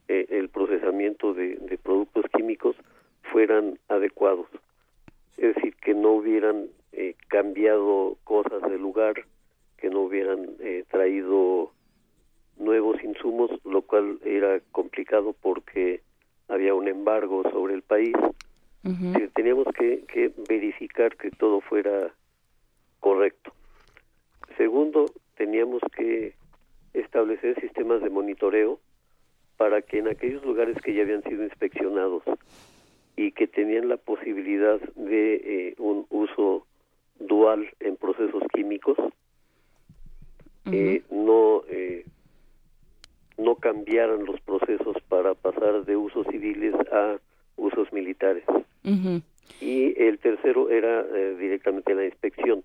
eh, 0.08 0.26
el 0.28 0.50
procesamiento 0.50 1.32
de, 1.32 1.56
de 1.56 1.78
productos 1.78 2.26
químicos 2.36 2.76
fueran 3.32 3.78
adecuados. 3.88 4.46
Es 5.38 5.54
decir, 5.54 5.74
que 5.76 5.94
no 5.94 6.10
hubieran 6.10 6.68
eh, 6.92 7.14
cambiado 7.28 8.18
cosas 8.24 8.60
del 8.62 8.80
lugar, 8.80 9.24
que 9.82 9.90
no 9.90 10.02
hubieran 10.02 10.48
eh, 10.60 10.84
traído 10.88 11.72
nuevos 12.56 13.02
insumos, 13.02 13.50
lo 13.64 13.82
cual 13.82 14.20
era 14.24 14.60
complicado 14.70 15.34
porque 15.42 16.02
había 16.46 16.72
un 16.72 16.86
embargo 16.86 17.42
sobre 17.50 17.74
el 17.74 17.82
país. 17.82 18.14
Eh, 18.84 19.28
teníamos 19.34 19.66
que, 19.76 20.04
que 20.06 20.32
verificar 20.48 21.16
que 21.16 21.32
todo 21.32 21.60
fuera 21.60 22.14
correcto. 23.00 23.52
Segundo, 24.56 25.06
teníamos 25.36 25.82
que 25.96 26.34
establecer 26.94 27.60
sistemas 27.60 28.02
de 28.02 28.10
monitoreo 28.10 28.78
para 29.56 29.82
que 29.82 29.98
en 29.98 30.06
aquellos 30.06 30.44
lugares 30.44 30.76
que 30.80 30.94
ya 30.94 31.02
habían 31.02 31.24
sido 31.24 31.42
inspeccionados 31.42 32.22
y 33.16 33.32
que 33.32 33.48
tenían 33.48 33.88
la 33.88 33.96
posibilidad 33.96 34.80
de 34.94 35.34
eh, 35.34 35.74
un 35.78 36.06
uso 36.10 36.66
dual 37.18 37.68
en 37.80 37.96
procesos 37.96 38.44
químicos, 38.52 38.96
eh, 40.70 41.02
no 41.10 41.62
eh, 41.68 42.04
no 43.38 43.56
cambiaran 43.56 44.24
los 44.24 44.40
procesos 44.40 44.96
para 45.08 45.34
pasar 45.34 45.84
de 45.84 45.96
usos 45.96 46.26
civiles 46.28 46.74
a 46.92 47.18
usos 47.56 47.92
militares. 47.92 48.44
Y 49.60 50.00
el 50.00 50.18
tercero 50.18 50.70
era 50.70 51.00
eh, 51.00 51.36
directamente 51.38 51.94
la 51.94 52.04
inspección, 52.04 52.64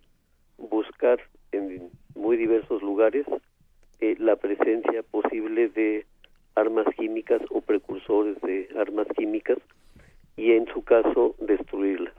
buscar 0.57 1.19
en 1.52 1.90
muy 2.15 2.38
diversos 2.38 2.82
lugares 2.82 3.26
eh, 3.99 4.15
la 4.19 4.36
presencia 4.36 5.03
posible 5.03 5.69
de 5.69 6.06
armas 6.56 6.88
químicas 6.98 7.41
o 7.49 7.61
precursores 7.61 8.40
de 8.41 8.69
armas 8.78 9.07
químicas 9.15 9.57
y 10.36 10.52
en 10.52 10.68
su 10.68 10.84
caso 10.84 11.36
destruirlas. 11.40 12.14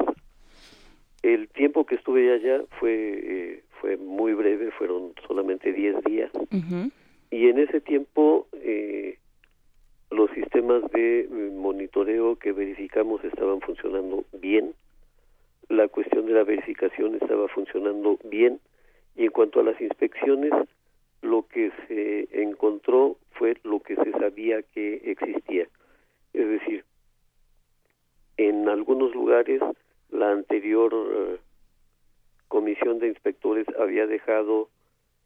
El 1.23 1.49
tiempo 1.49 1.85
que 1.85 1.97
estuve 1.97 2.33
allá 2.33 2.63
fue 2.79 2.93
eh, 2.93 3.65
fue 3.81 3.97
muy 3.97 4.35
breve, 4.35 4.71
fueron 4.73 5.13
solamente 5.27 5.73
10 5.73 6.05
días. 6.05 6.31
Y 7.31 7.49
en 7.49 7.59
ese 7.59 7.81
tiempo 7.81 8.47
eh, 8.53 9.19
los 10.11 10.31
sistemas 10.31 10.83
de 10.93 11.21
eh, 11.21 11.29
monitoreo 11.55 12.37
que 12.37 12.53
verificamos 12.53 13.23
estaban 13.25 13.61
funcionando 13.61 14.25
bien, 14.33 14.75
la 15.69 15.89
cuestión 15.89 16.27
de 16.27 16.33
la 16.33 16.45
verificación 16.45 17.15
estaba 17.17 17.49
funcionando 17.49 18.19
bien. 18.25 18.61
Y 19.17 19.25
en 19.25 19.31
cuanto 19.31 19.61
a 19.61 19.65
las 19.65 19.81
inspecciones 19.81 20.53
lo 21.21 21.47
que 21.49 21.73
se 21.87 22.29
encontró 22.43 23.17
fue 23.33 23.57
lo 23.65 23.81
que 23.81 23.97
se 23.97 24.13
sabía 24.13 24.63
que 24.63 25.03
existía. 25.05 25.67
Es 26.33 26.49
decir, 26.49 26.85
en 28.37 28.69
algunos 28.69 29.15
lugares 29.15 29.61
la 30.11 30.31
anterior 30.31 30.93
eh, 30.95 31.39
comisión 32.49 32.99
de 32.99 33.09
inspectores 33.09 33.67
había 33.79 34.07
dejado 34.07 34.69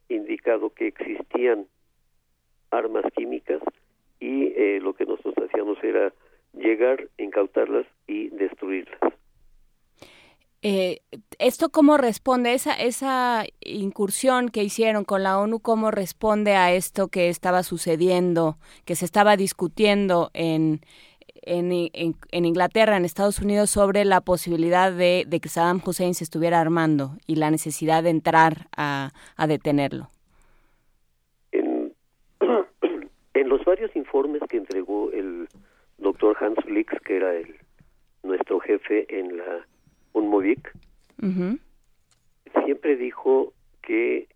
indicado 0.09 0.69
que 0.71 0.87
existían 0.87 1.65
armas 2.71 3.05
químicas 3.15 3.61
y 4.19 4.47
eh, 4.55 4.79
lo 4.81 4.93
que 4.93 5.05
nosotros 5.05 5.49
hacíamos 5.49 5.77
era 5.83 6.13
llegar, 6.53 7.07
incautarlas 7.17 7.85
y 8.07 8.29
destruirlas. 8.29 8.99
Eh, 10.65 11.01
¿Esto 11.39 11.69
cómo 11.69 11.97
responde? 11.97 12.53
Esa, 12.53 12.73
esa 12.73 13.43
incursión 13.59 14.47
que 14.47 14.63
hicieron 14.63 15.03
con 15.03 15.21
la 15.21 15.37
ONU, 15.37 15.59
¿cómo 15.59 15.91
responde 15.91 16.55
a 16.55 16.73
esto 16.73 17.09
que 17.09 17.27
estaba 17.27 17.63
sucediendo, 17.63 18.57
que 18.85 18.95
se 18.95 19.03
estaba 19.03 19.35
discutiendo 19.35 20.31
en, 20.33 20.79
en, 21.45 21.71
en, 21.71 22.15
en 22.31 22.45
Inglaterra, 22.45 22.97
en 22.97 23.05
Estados 23.05 23.39
Unidos, 23.39 23.69
sobre 23.69 24.05
la 24.05 24.21
posibilidad 24.21 24.91
de, 24.91 25.25
de, 25.27 25.39
que 25.39 25.49
Saddam 25.49 25.81
Hussein 25.85 26.13
se 26.13 26.23
estuviera 26.23 26.59
armando 26.59 27.11
y 27.27 27.35
la 27.35 27.51
necesidad 27.51 28.03
de 28.03 28.09
entrar 28.09 28.67
a, 28.75 29.11
a 29.35 29.47
detenerlo? 29.47 30.09
En, 31.51 31.93
en, 33.33 33.49
los 33.49 33.63
varios 33.65 33.95
informes 33.95 34.41
que 34.49 34.57
entregó 34.57 35.11
el 35.11 35.47
doctor 35.97 36.37
Hans 36.39 36.57
Flix, 36.65 36.93
que 37.05 37.17
era 37.17 37.35
el, 37.35 37.55
nuestro 38.23 38.59
jefe 38.59 39.05
en 39.09 39.37
la 39.37 39.65
UNMOVIC, 40.13 40.71
uh 41.21 41.25
-huh. 41.25 41.59
siempre 42.65 42.95
dijo 42.95 43.53
que 43.81 44.27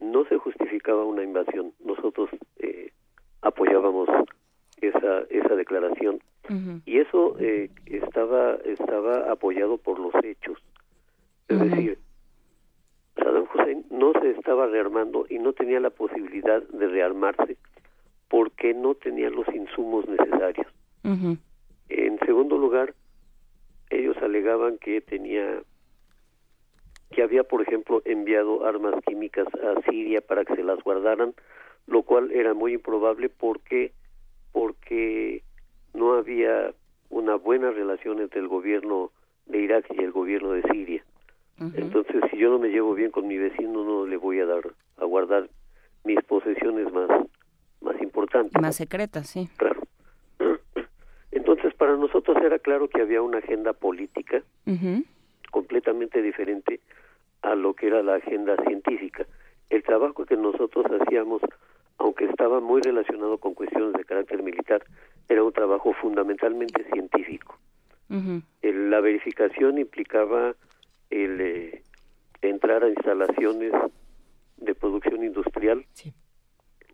no 0.00 0.24
se 0.26 0.36
justificaba 0.36 1.04
una 1.04 1.22
invasión. 1.22 1.72
Nosotros 1.84 2.30
eh, 2.58 2.92
apoyábamos 3.42 4.08
esa 4.80 5.24
esa 5.30 5.54
declaración 5.54 6.20
uh 6.48 6.52
-huh. 6.52 6.82
y 6.84 6.98
eso 6.98 7.36
eh, 7.38 7.70
estaba 7.86 8.56
estaba 8.64 9.30
apoyado 9.30 9.78
por 9.78 9.98
los 9.98 10.14
hechos. 10.24 10.58
Es 11.48 11.56
uh 11.56 11.60
-huh. 11.60 11.70
decir, 11.70 11.98
Saddam 13.16 13.46
Hussein 13.54 13.84
no 13.90 14.12
se 14.20 14.30
estaba 14.30 14.66
rearmando 14.66 15.26
y 15.28 15.38
no 15.38 15.52
tenía 15.52 15.80
la 15.80 15.90
posibilidad 15.90 16.62
de 16.62 16.86
rearmarse 16.88 17.56
porque 18.28 18.74
no 18.74 18.94
tenía 18.94 19.30
los 19.30 19.46
insumos 19.54 20.08
necesarios. 20.08 20.66
En 21.88 22.18
segundo 22.26 22.58
lugar, 22.58 22.94
ellos 23.90 24.16
alegaban 24.20 24.78
que 24.78 25.00
tenía 25.00 25.62
que 27.12 27.22
había 27.22 27.44
por 27.44 27.62
ejemplo 27.62 28.02
enviado 28.04 28.66
armas 28.66 28.94
químicas 29.06 29.46
a 29.54 29.80
Siria 29.88 30.20
para 30.20 30.44
que 30.44 30.56
se 30.56 30.64
las 30.64 30.82
guardaran 30.82 31.34
lo 31.86 32.02
cual 32.02 32.32
era 32.32 32.52
muy 32.54 32.74
improbable 32.74 33.28
porque 33.28 33.92
porque 34.52 35.42
no 35.96 36.14
había 36.14 36.72
una 37.08 37.36
buena 37.36 37.70
relación 37.70 38.20
entre 38.20 38.40
el 38.40 38.48
gobierno 38.48 39.10
de 39.46 39.58
Irak 39.60 39.86
y 39.90 40.02
el 40.02 40.12
gobierno 40.12 40.52
de 40.52 40.62
Siria 40.70 41.02
uh 41.60 41.64
-huh. 41.64 41.72
entonces 41.76 42.16
si 42.30 42.36
yo 42.36 42.50
no 42.50 42.58
me 42.58 42.68
llevo 42.68 42.94
bien 42.94 43.10
con 43.10 43.26
mi 43.26 43.38
vecino 43.38 43.84
no 43.84 44.06
le 44.06 44.16
voy 44.16 44.40
a 44.40 44.46
dar 44.46 44.64
a 44.98 45.04
guardar 45.04 45.48
mis 46.04 46.22
posesiones 46.24 46.92
más 46.92 47.08
más 47.80 48.00
importantes 48.02 48.60
más 48.60 48.76
secretas 48.76 49.28
sí 49.28 49.48
claro 49.56 49.80
entonces, 51.30 51.74
para 51.74 51.96
nosotros 51.96 52.36
era 52.42 52.58
claro 52.58 52.88
que 52.88 53.00
había 53.02 53.22
una 53.22 53.38
agenda 53.38 53.72
política 53.72 54.42
uh 54.66 54.70
-huh. 54.72 55.04
completamente 55.50 56.20
diferente 56.22 56.80
a 57.42 57.54
lo 57.54 57.74
que 57.74 57.86
era 57.86 58.02
la 58.02 58.16
agenda 58.16 58.56
científica. 58.66 59.24
El 59.70 59.82
trabajo 59.82 60.24
que 60.24 60.36
nosotros 60.36 60.86
hacíamos, 61.00 61.40
aunque 61.98 62.24
estaba 62.24 62.60
muy 62.60 62.80
relacionado 62.82 63.38
con 63.38 63.54
cuestiones 63.54 63.92
de 63.92 64.04
carácter 64.04 64.42
militar, 64.42 64.82
era 65.28 65.42
un 65.42 65.52
trabajo 65.52 65.92
fundamentalmente 65.94 66.84
científico. 66.92 67.58
Uh 68.08 68.14
-huh. 68.14 68.42
la 68.62 69.00
verificación 69.00 69.78
implicaba 69.78 70.54
el 71.10 71.40
eh, 71.40 71.82
entrar 72.40 72.84
a 72.84 72.88
instalaciones 72.88 73.72
de 74.58 74.74
producción 74.74 75.24
industrial 75.24 75.84
sí. 75.92 76.12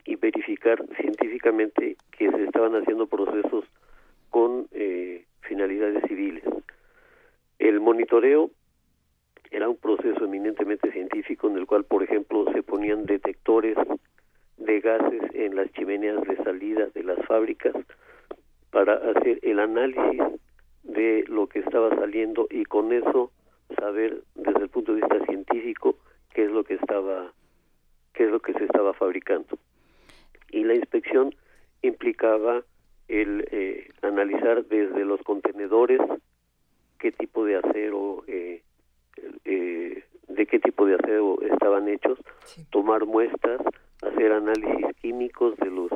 y 0.04 0.16
verificar 0.16 0.82
científicamente 1.00 1.96
que 2.10 2.30
se 2.30 2.44
estaban 2.44 2.74
haciendo 2.76 3.06
procesos 3.06 3.64
con 4.30 4.68
eh, 4.72 5.26
finalidades 5.42 6.02
civiles. 6.08 6.44
El 7.58 7.80
monitoreo 7.80 8.50
era 9.50 9.68
un 9.68 9.76
proceso 9.76 10.24
eminentemente 10.24 10.90
científico 10.92 11.48
en 11.48 11.58
el 11.58 11.66
cual, 11.66 11.84
por 11.84 12.02
ejemplo, 12.02 12.50
se 12.52 12.62
ponían 12.62 13.04
detectores 13.04 13.76
de 14.56 14.80
gases 14.80 15.22
en 15.34 15.56
las 15.56 15.70
chimeneas 15.72 16.22
de 16.22 16.36
salida 16.42 16.86
de 16.94 17.02
las 17.02 17.24
fábricas 17.26 17.74
para 18.72 18.94
hacer 18.94 19.38
el 19.42 19.60
análisis 19.60 20.22
de 20.82 21.24
lo 21.28 21.46
que 21.46 21.60
estaba 21.60 21.94
saliendo 21.94 22.48
y 22.50 22.64
con 22.64 22.92
eso 22.92 23.30
saber 23.78 24.22
desde 24.34 24.62
el 24.62 24.68
punto 24.70 24.94
de 24.94 25.02
vista 25.02 25.24
científico 25.26 25.96
qué 26.34 26.44
es 26.46 26.50
lo 26.50 26.64
que 26.64 26.74
estaba 26.74 27.32
qué 28.14 28.24
es 28.24 28.30
lo 28.30 28.40
que 28.40 28.52
se 28.54 28.64
estaba 28.64 28.92
fabricando. 28.94 29.58
Y 30.50 30.64
la 30.64 30.74
inspección 30.74 31.34
implicaba 31.82 32.62
el 33.08 33.46
eh, 33.50 33.90
analizar 34.02 34.64
desde 34.64 35.04
los 35.04 35.20
contenedores 35.22 36.00
qué 36.98 37.12
tipo 37.12 37.44
de 37.44 37.56
acero, 37.56 38.24
eh, 38.26 38.62
eh, 39.44 40.04
de 40.28 40.46
qué 40.46 40.58
tipo 40.58 40.86
de 40.86 40.94
acero 40.94 41.40
estaban 41.42 41.88
hechos, 41.88 42.18
tomar 42.70 43.06
muestras, 43.06 43.60
hacer 44.02 44.32
análisis 44.32 44.86
químicos 45.00 45.56
de 45.56 45.70
los 45.70 45.90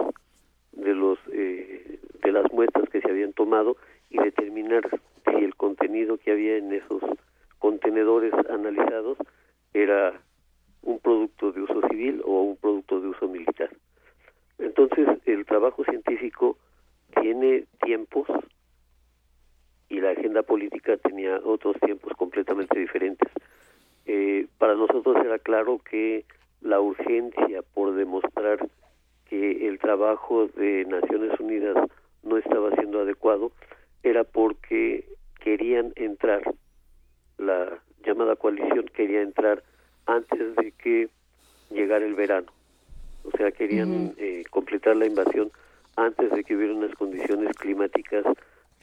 de 0.77 0.95
los 0.95 1.19
eh, 1.33 1.99
de 2.23 2.33
las 2.33 2.51
muestras 2.53 2.89
que 2.91 3.01
se 3.01 3.11
habían 3.11 3.33
tomado 3.33 3.77
y 4.11 4.19
determinar 4.19 4.89
si 5.25 5.45
el 5.45 5.55
contenido 5.57 6.19
que 6.19 6.33
había 6.33 6.57
en 6.57 6.73
esos 6.73 7.03
contenedores 7.59 8.33
analizados 8.49 9.19
era 9.75 10.21
un 10.83 10.99
producto 11.01 11.53
de 11.53 11.63
uso 11.63 11.81
civil 11.89 12.23
o 12.25 12.43
un 12.43 12.57
producto 12.57 13.01
de 13.01 13.09
uso 13.09 13.29
militar. 13.29 13.71
Entonces, 14.59 15.09
el 15.27 15.45
trabajo 15.45 15.85
científico 15.85 16.57
tiene 17.21 17.65
tiempos 17.83 18.29
y 19.89 20.01
la 20.01 20.11
agenda 20.11 20.43
política 20.43 20.97
tenía 20.97 21.41
otros 21.45 21.77
tiempos 21.81 22.13
completamente 22.17 22.79
diferentes. 22.79 23.31
Eh, 24.07 24.47
para 24.59 24.75
nosotros 24.75 25.17
era 25.25 25.39
claro 25.39 25.79
que 25.79 26.25
la 26.61 26.81
urgencia 26.81 27.63
por 27.75 27.95
demostrar 27.95 28.67
que 29.29 29.69
el 29.69 29.79
trabajo 29.79 30.49
de 30.49 30.85
Naciones 30.87 31.39
Unidas 31.41 31.77
no 32.23 32.37
estaba 32.37 32.71
siendo 32.77 33.01
adecuado 33.01 33.53
era 34.03 34.25
porque 34.25 35.05
querían 35.41 35.93
entrar, 35.97 36.43
la 37.39 37.81
llamada 38.05 38.37
coalición 38.37 38.87
quería 38.95 39.23
entrar 39.23 39.63
antes 40.07 40.57
de 40.57 40.73
que 40.73 41.09
llegara 41.71 42.05
el 42.05 42.15
verano. 42.15 42.53
O 43.25 43.37
sea, 43.37 43.51
querían 43.51 44.15
eh, 44.19 44.45
completar 44.51 44.97
la 44.97 45.07
invasión 45.07 45.51
antes 45.97 46.31
de 46.31 46.45
que 46.45 46.57
hubiera 46.57 46.75
unas 46.75 46.95
condiciones 46.95 47.55
climáticas 47.57 48.25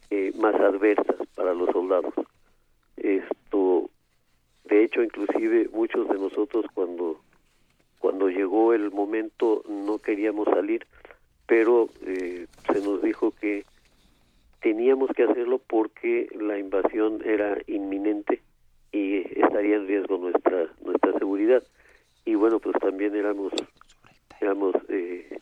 eh, 0.10 0.34
más 0.38 0.56
adversas 0.56 1.16
para 1.36 1.54
los 1.54 1.70
soldados. 1.70 2.14
Esto, 2.98 3.90
de 4.66 4.84
hecho, 4.84 5.02
inclusive 5.02 5.70
muchos 5.72 6.08
de 6.10 6.16
nosotros 6.16 6.66
cuando 6.74 7.22
cuando 8.04 8.28
llegó 8.28 8.74
el 8.74 8.92
momento 8.92 9.64
no 9.70 9.98
queríamos 9.98 10.46
salir, 10.50 10.86
pero 11.48 11.88
eh, 12.06 12.48
se 12.68 12.82
nos 12.82 13.02
dijo 13.02 13.32
que 13.32 13.64
teníamos 14.60 15.10
que 15.16 15.24
hacerlo 15.24 15.62
porque 15.66 16.28
la 16.38 16.60
invasión 16.60 17.22
era 17.24 17.58
inminente 17.66 18.42
y 18.92 19.20
estaría 19.40 19.78
en 19.78 19.88
riesgo 19.88 20.18
nuestra 20.18 20.68
nuestra 20.84 21.14
seguridad. 21.18 21.64
Y 22.26 22.36
bueno 22.36 22.60
pues 22.60 22.76
también 22.82 23.16
éramos 23.16 23.54
éramos 24.42 24.76
eh, 24.90 25.40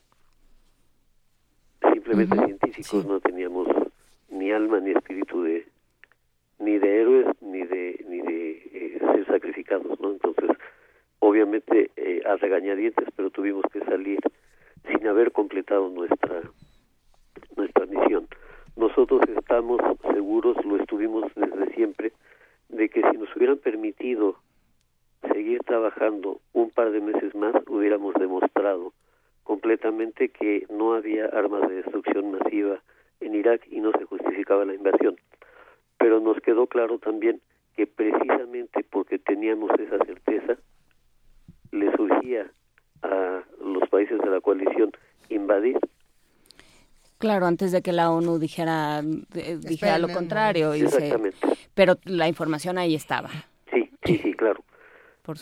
simplemente 1.91 2.35
científicos 2.45 3.07
no 3.07 3.19
teníamos 3.21 3.67
ni 4.29 4.51
alma 4.51 4.79
ni 4.81 4.91
espíritu 4.91 5.41
de 5.41 5.65
ni 6.59 6.77
de 6.77 7.01
héroes 7.01 7.25
ni 7.41 7.63
de 7.63 8.05
ni 8.07 8.21
de 8.21 8.51
eh, 8.51 8.99
ser 8.99 9.25
sacrificados 9.25 9.99
no 9.99 10.11
entonces 10.11 10.51
obviamente 11.21 11.89
eh, 11.95 12.21
a 12.25 12.35
regañadientes 12.35 13.07
pero 13.15 13.29
tuvimos 13.29 13.63
que 13.71 13.79
salir 13.85 14.19
sin 14.87 15.07
haber 15.07 15.31
completado 15.31 15.89
nuestra 15.89 16.41
nuestra 17.55 17.85
misión 17.85 18.27
nosotros 18.75 19.21
estamos 19.37 19.79
seguros 20.13 20.57
lo 20.65 20.75
estuvimos 20.75 21.31
desde 21.35 21.73
siempre 21.73 22.11
de 22.67 22.89
que 22.89 23.01
si 23.09 23.17
nos 23.17 23.33
hubieran 23.35 23.57
permitido 23.57 24.35
seguir 25.33 25.59
trabajando 25.63 26.41
un 26.51 26.69
par 26.71 26.91
de 26.91 26.99
meses 26.99 27.33
más 27.35 27.55
hubiéramos 27.67 28.13
demostrado 28.15 28.91
completamente 29.43 30.29
que 30.29 30.65
no 30.69 30.93
había 30.93 31.25
armas 31.25 31.67
de 31.67 31.75
destrucción 31.75 32.31
masiva 32.31 32.81
en 33.19 33.35
Irak 33.35 33.61
y 33.69 33.79
no 33.79 33.91
se 33.91 34.05
justificaba 34.05 34.65
la 34.65 34.73
invasión. 34.73 35.15
Pero 35.97 36.19
nos 36.19 36.39
quedó 36.41 36.67
claro 36.67 36.99
también 36.99 37.41
que 37.75 37.87
precisamente 37.87 38.85
porque 38.89 39.19
teníamos 39.19 39.71
esa 39.79 39.97
certeza, 40.05 40.57
le 41.71 41.91
surgía 41.95 42.51
a 43.03 43.43
los 43.63 43.87
países 43.89 44.19
de 44.19 44.29
la 44.29 44.41
coalición 44.41 44.91
invadir. 45.29 45.77
Claro, 47.17 47.45
antes 47.45 47.71
de 47.71 47.81
que 47.81 47.91
la 47.91 48.11
ONU 48.11 48.39
dijera, 48.39 49.01
eh, 49.35 49.57
dijera 49.61 49.99
lo 49.99 50.09
contrario. 50.09 50.75
Y 50.75 50.87
se, 50.87 51.17
pero 51.75 51.95
la 52.05 52.27
información 52.27 52.77
ahí 52.77 52.95
estaba. 52.95 53.29
Sí, 53.71 53.91
sí, 54.03 54.17
sí, 54.17 54.33
claro. 54.33 54.63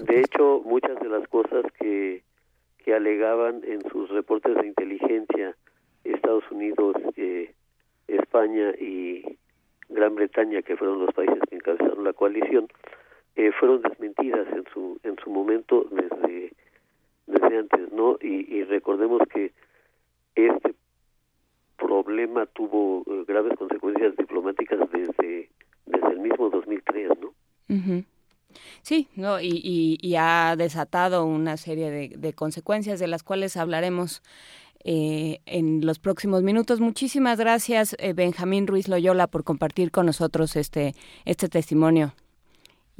de 0.05 0.19
hecho, 0.19 0.61
muchas 0.65 0.99
de 0.99 1.07
las 1.07 1.27
cosas 1.29 1.63
que, 1.79 2.23
que 2.83 2.93
alegaban 2.93 3.61
en 3.63 3.81
sus 3.89 4.09
reportes 4.09 4.55
de 4.55 4.67
inteligencia 4.67 5.55
Estados 6.03 6.43
Unidos, 6.51 6.95
eh, 7.15 7.53
España 8.07 8.71
y 8.79 9.37
Gran 9.89 10.15
Bretaña, 10.15 10.61
que 10.61 10.77
fueron 10.77 10.99
los 10.99 11.13
países 11.13 11.39
que 11.49 11.55
encabezaron 11.55 12.03
la 12.03 12.13
coalición, 12.13 12.67
eh, 13.35 13.51
fueron 13.59 13.81
desmentidas 13.81 14.47
en 14.51 14.63
su 14.73 14.99
en 15.03 15.15
su 15.23 15.29
momento 15.29 15.85
desde 15.91 16.53
desde 17.27 17.57
antes, 17.57 17.91
¿no? 17.91 18.17
Y, 18.21 18.57
y 18.57 18.63
recordemos 18.63 19.21
que 19.33 19.51
este 20.35 20.75
problema 21.77 22.45
tuvo 22.47 23.03
eh, 23.07 23.23
graves 23.27 23.57
consecuencias 23.57 24.15
diplomáticas 24.17 24.79
desde 24.91 25.49
desde 25.85 26.07
el 26.07 26.19
mismo 26.19 26.49
2003, 26.49 27.09
¿no? 27.21 27.33
Sí, 28.81 29.07
no, 29.15 29.39
y, 29.39 29.97
y, 30.01 30.15
ha 30.15 30.55
desatado 30.57 31.23
una 31.23 31.55
serie 31.57 31.91
de, 31.91 32.09
de, 32.17 32.33
consecuencias 32.33 32.99
de 32.99 33.07
las 33.07 33.21
cuales 33.21 33.57
hablaremos 33.57 34.23
eh, 34.83 35.41
en 35.45 35.85
los 35.85 35.99
próximos 35.99 36.41
minutos. 36.41 36.79
Muchísimas 36.79 37.37
gracias, 37.37 37.95
eh, 37.99 38.13
Benjamín 38.13 38.65
Ruiz 38.65 38.87
Loyola, 38.87 39.27
por 39.27 39.43
compartir 39.43 39.91
con 39.91 40.05
nosotros 40.05 40.55
este, 40.55 40.95
este 41.25 41.49
testimonio 41.49 42.13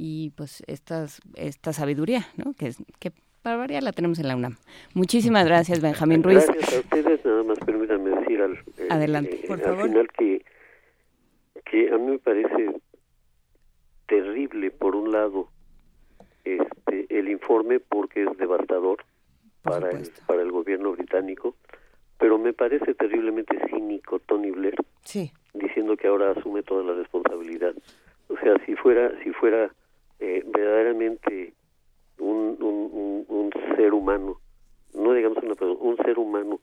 y 0.02 0.30
pues 0.30 0.62
estas, 0.66 1.20
esta 1.34 1.74
sabiduría, 1.74 2.26
¿no? 2.38 2.54
Que, 2.54 2.72
que 2.98 3.12
para 3.42 3.58
variar 3.58 3.82
la 3.82 3.92
tenemos 3.92 4.18
en 4.18 4.28
la 4.28 4.36
UNAM. 4.36 4.56
Muchísimas 4.94 5.44
gracias, 5.44 5.82
Benjamín 5.82 6.22
Ruiz. 6.22 6.46
Gracias 6.46 6.74
a 6.74 6.80
ustedes, 6.80 7.22
nada 7.22 7.42
más 7.42 7.58
permítanme 7.58 8.08
decir 8.08 8.40
al, 8.40 8.54
eh, 8.54 8.88
Adelante, 8.88 9.42
por 9.46 9.62
al 9.62 9.76
final 9.76 10.08
que, 10.16 10.42
que 11.66 11.90
a 11.92 11.98
mí 11.98 12.12
me 12.12 12.18
parece 12.18 12.80
terrible, 14.06 14.70
por 14.70 14.96
un 14.96 15.12
lado, 15.12 15.48
este, 16.44 17.06
el 17.10 17.28
informe 17.28 17.78
porque 17.78 18.22
es 18.22 18.38
devastador 18.38 19.04
para 19.60 19.90
el, 19.90 20.08
para 20.26 20.40
el 20.40 20.50
gobierno 20.50 20.92
británico, 20.92 21.56
pero 22.18 22.38
me 22.38 22.54
parece 22.54 22.94
terriblemente 22.94 23.54
cínico 23.68 24.18
Tony 24.20 24.50
Blair 24.50 24.76
diciendo 25.52 25.94
que 25.98 26.08
ahora 26.08 26.30
asume 26.30 26.62
toda 26.62 26.84
la 26.84 26.94
responsabilidad. 26.94 27.74
O 28.28 28.36
sea, 28.38 28.54
si 28.64 28.74
fuera 28.76 29.12
si 29.22 29.30
fuera 29.32 29.70
eh, 30.20 30.42
verdaderamente 30.46 31.54
un, 32.18 32.56
un, 32.60 33.24
un, 33.28 33.50
ser 33.76 33.94
humano, 33.94 34.38
no 34.94 35.12
digamos 35.14 35.38
una 35.38 35.54
persona, 35.54 35.80
un 35.80 35.96
ser 35.98 36.18
humano 36.18 36.60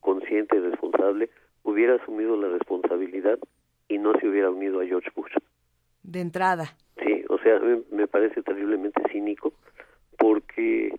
consciente 0.00 0.56
y 0.56 0.60
responsable, 0.60 1.30
hubiera 1.62 1.94
asumido 1.94 2.36
la 2.36 2.48
responsabilidad 2.48 3.38
y 3.88 3.98
no 3.98 4.12
se 4.20 4.28
hubiera 4.28 4.50
unido 4.50 4.80
a 4.80 4.86
George 4.86 5.10
Bush 5.16 5.32
de 6.04 6.20
entrada. 6.20 6.76
Sí, 7.02 7.24
o 7.28 7.38
sea, 7.38 7.58
me, 7.58 7.82
me 7.90 8.06
parece 8.06 8.42
terriblemente 8.42 9.02
cínico 9.10 9.52
porque 10.18 10.94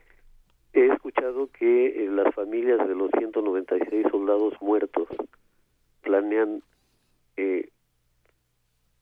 he 0.74 0.88
escuchado 0.88 1.48
que 1.58 2.04
eh, 2.04 2.10
las 2.10 2.34
familias 2.36 2.86
de 2.88 2.96
los 2.96 3.10
196 3.18 4.08
soldados 4.12 4.54
muertos 4.62 5.08
planean 6.02 6.62
eh, 7.38 7.70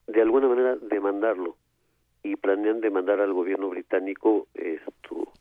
de 0.08 0.22
alguna 0.22 0.48
manera 0.48 0.76
demandarlo 0.76 1.56
y 2.24 2.38
planean 2.38 2.80
demandar 2.80 3.20
al 3.20 3.34
gobierno 3.34 3.70
británico 3.70 4.48
esto 4.54 5.32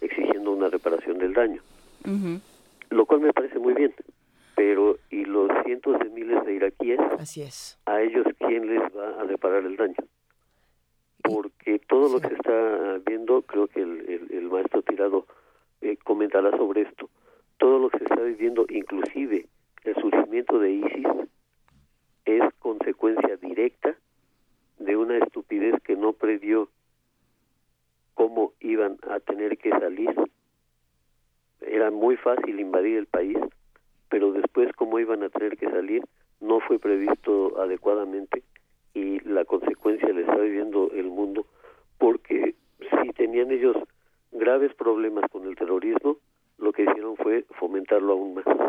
exigiendo 0.00 0.52
una 0.52 0.68
reparación 0.68 1.18
del 1.18 1.32
daño. 1.32 1.62
Lo 2.90 3.06
cual 3.06 3.20
me 3.20 3.32
parece 3.32 3.58
muy 3.58 3.74
bien. 3.74 3.94
Pero 4.54 4.98
¿y 5.10 5.24
los 5.24 5.50
cientos 5.64 5.98
de 5.98 6.10
miles 6.10 6.44
de 6.44 6.54
iraquíes? 6.54 7.00
Así 7.18 7.42
es. 7.42 7.78
¿A 7.86 8.02
ellos 8.02 8.26
quién 8.38 8.66
les 8.66 8.82
va 8.96 9.20
a 9.20 9.24
reparar 9.24 9.64
el 9.64 9.76
daño? 9.76 9.96
Porque 11.22 11.78
todo 11.80 12.08
lo 12.12 12.20
que 12.20 12.28
se 12.28 12.34
está 12.34 12.98
viendo, 13.06 13.42
creo 13.42 13.66
que 13.66 13.80
el, 13.80 14.28
el, 14.30 14.48
maestro 14.48 14.82
Tirado 14.82 15.26
eh, 15.80 15.96
comentará 16.02 16.56
sobre 16.56 16.82
esto, 16.82 17.10
todo 17.58 17.78
lo 17.78 17.90
que 17.90 17.98
se 17.98 18.04
está 18.04 18.22
viviendo, 18.22 18.66
inclusive 18.68 19.46
el 19.84 19.94
surgimiento 19.96 20.58
de 20.58 20.72
ISIS, 20.72 21.06
es 22.24 22.42
consecuencia 22.58 23.36
directa 23.36 23.96
de 24.78 24.96
una 24.96 25.18
estupidez 25.18 25.74
que 25.82 25.96
no 25.96 26.12
previó 26.12 26.68
cómo 28.14 28.52
iban 28.60 28.98
a 29.08 29.20
tener 29.20 29.58
que 29.58 29.70
salir. 29.70 30.10
Era 31.60 31.90
muy 31.90 32.16
fácil 32.16 32.58
invadir 32.58 32.96
el 32.96 33.06
país, 33.06 33.38
pero 34.08 34.32
después 34.32 34.72
cómo 34.76 34.98
iban 34.98 35.22
a 35.22 35.28
tener 35.28 35.56
que 35.56 35.70
salir 35.70 36.02
no 36.40 36.60
fue 36.60 36.78
previsto 36.78 37.60
adecuadamente 37.60 38.42
y 38.94 39.20
la 39.20 39.44
consecuencia 39.44 40.08
la 40.12 40.20
está 40.20 40.36
viviendo 40.36 40.90
el 40.92 41.06
mundo 41.06 41.46
porque 41.98 42.54
si 42.78 43.08
tenían 43.10 43.50
ellos 43.50 43.76
graves 44.32 44.74
problemas 44.74 45.28
con 45.30 45.46
el 45.46 45.56
terrorismo, 45.56 46.18
lo 46.58 46.72
que 46.72 46.82
hicieron 46.82 47.16
fue 47.16 47.44
fomentarlo 47.58 48.12
aún 48.12 48.34
más. 48.34 48.67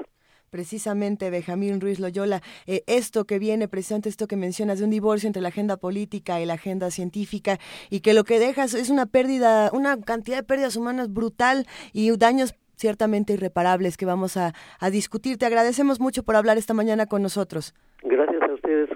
Precisamente 0.49 1.29
Benjamín 1.29 1.79
Ruiz 1.81 1.99
Loyola, 1.99 2.41
eh, 2.67 2.83
esto 2.87 3.25
que 3.25 3.39
viene, 3.39 3.67
precisamente 3.67 4.09
esto 4.09 4.27
que 4.27 4.35
mencionas 4.35 4.79
de 4.79 4.85
un 4.85 4.91
divorcio 4.91 5.27
entre 5.27 5.41
la 5.41 5.49
agenda 5.49 5.77
política 5.77 6.41
y 6.41 6.45
la 6.45 6.55
agenda 6.55 6.91
científica 6.91 7.59
y 7.89 8.01
que 8.01 8.13
lo 8.13 8.23
que 8.23 8.39
dejas 8.39 8.73
es 8.73 8.89
una 8.89 9.05
pérdida, 9.05 9.69
una 9.73 9.99
cantidad 10.01 10.37
de 10.37 10.43
pérdidas 10.43 10.75
humanas 10.75 11.11
brutal 11.13 11.65
y 11.93 12.15
daños 12.17 12.55
ciertamente 12.75 13.33
irreparables 13.33 13.97
que 13.97 14.05
vamos 14.05 14.37
a, 14.37 14.53
a 14.79 14.89
discutir. 14.89 15.37
Te 15.37 15.45
agradecemos 15.45 15.99
mucho 15.99 16.23
por 16.23 16.35
hablar 16.35 16.57
esta 16.57 16.73
mañana 16.73 17.05
con 17.05 17.21
nosotros. 17.21 17.73
Gracias 18.03 18.41
a 18.41 18.53
ustedes, 18.53 18.89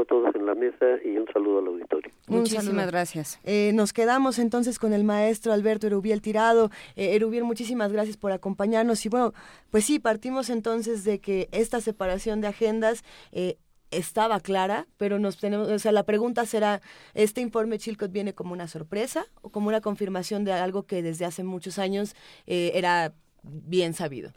saludo 0.00 0.02
a 0.02 0.04
todos 0.04 0.34
en 0.34 0.46
la 0.46 0.54
mesa 0.54 0.86
y 1.04 1.16
un 1.16 1.26
saludo 1.32 1.58
al 1.58 1.66
auditorio. 1.68 2.10
Muchísimas 2.26 2.86
gracias. 2.90 3.40
Eh, 3.44 3.72
nos 3.74 3.92
quedamos 3.92 4.38
entonces 4.38 4.78
con 4.78 4.92
el 4.92 5.04
maestro 5.04 5.52
Alberto 5.52 5.86
Erubiel 5.86 6.22
Tirado. 6.22 6.70
Eh, 6.96 7.14
Erubiel, 7.14 7.44
muchísimas 7.44 7.92
gracias 7.92 8.16
por 8.16 8.32
acompañarnos. 8.32 9.04
Y 9.06 9.08
bueno, 9.08 9.32
pues 9.70 9.84
sí, 9.84 9.98
partimos 9.98 10.50
entonces 10.50 11.04
de 11.04 11.18
que 11.18 11.48
esta 11.52 11.80
separación 11.80 12.40
de 12.40 12.48
agendas 12.48 13.04
eh, 13.32 13.56
estaba 13.90 14.40
clara, 14.40 14.86
pero 14.96 15.18
nos 15.18 15.38
tenemos, 15.38 15.68
o 15.68 15.78
sea, 15.78 15.92
la 15.92 16.04
pregunta 16.04 16.46
será, 16.46 16.80
¿este 17.14 17.40
informe 17.40 17.78
Chilcot 17.78 18.12
viene 18.12 18.34
como 18.34 18.52
una 18.52 18.68
sorpresa 18.68 19.26
o 19.42 19.50
como 19.50 19.68
una 19.68 19.80
confirmación 19.80 20.44
de 20.44 20.52
algo 20.52 20.84
que 20.84 21.02
desde 21.02 21.24
hace 21.24 21.42
muchos 21.42 21.78
años 21.78 22.14
eh, 22.46 22.72
era 22.74 23.12
bien 23.42 23.94
sabido? 23.94 24.32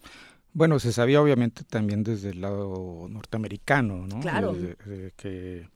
Bueno, 0.54 0.80
se 0.80 0.94
sabía 0.94 1.22
obviamente 1.22 1.64
también 1.64 2.04
desde 2.04 2.30
el 2.30 2.42
lado 2.42 3.08
norteamericano, 3.10 4.06
¿no? 4.08 4.20
Claro. 4.20 4.56
Que 5.16 5.68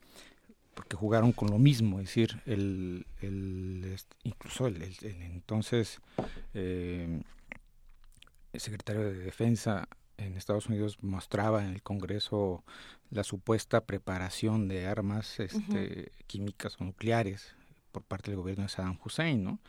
porque 0.74 0.94
jugaron 0.96 1.32
con 1.32 1.50
lo 1.50 1.58
mismo, 1.58 1.98
es 1.98 2.06
decir, 2.06 2.40
el, 2.46 3.04
el 3.20 3.96
incluso 4.22 4.68
el, 4.68 4.80
el- 4.80 4.96
el 5.02 5.22
entonces 5.22 5.98
eh, 6.54 7.20
el 8.52 8.60
secretario 8.60 9.02
de 9.02 9.14
Defensa 9.18 9.88
en 10.18 10.36
Estados 10.36 10.66
Unidos 10.66 10.98
mostraba 11.02 11.64
en 11.64 11.70
el 11.70 11.82
Congreso 11.82 12.64
la 13.10 13.24
supuesta 13.24 13.84
preparación 13.86 14.68
de 14.68 14.86
armas 14.86 15.40
este, 15.40 16.12
químicas 16.28 16.76
o 16.80 16.84
nucleares 16.84 17.56
por 17.90 18.02
parte 18.02 18.30
del 18.30 18.38
gobierno 18.40 18.64
de 18.64 18.68
Saddam 18.68 18.98
Hussein, 19.04 19.42
¿no? 19.44 19.60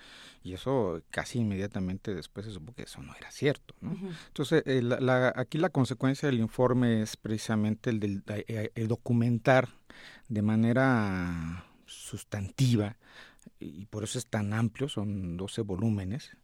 Y 0.43 0.53
eso 0.53 1.01
casi 1.09 1.39
inmediatamente 1.39 2.13
después 2.13 2.45
se 2.45 2.51
supo 2.51 2.73
que 2.73 2.83
eso 2.83 3.01
no 3.01 3.13
era 3.15 3.31
cierto, 3.31 3.75
¿no? 3.81 3.91
Ujú. 3.91 4.09
Entonces, 4.27 4.63
eh, 4.65 4.81
la- 4.81 4.99
la- 4.99 5.33
aquí 5.35 5.57
la 5.57 5.69
consecuencia 5.69 6.27
del 6.27 6.39
informe 6.39 7.01
es 7.01 7.17
precisamente 7.17 7.89
el, 7.89 7.99
del, 7.99 8.23
eh, 8.27 8.71
el 8.75 8.87
documentar 8.87 9.69
de 10.27 10.41
manera 10.41 11.65
sustantiva, 11.85 12.97
y 13.59 13.85
por 13.87 14.03
eso 14.03 14.17
es 14.19 14.27
tan 14.27 14.53
amplio, 14.53 14.87
son 14.89 15.35
12 15.37 15.61
volúmenes, 15.61 16.35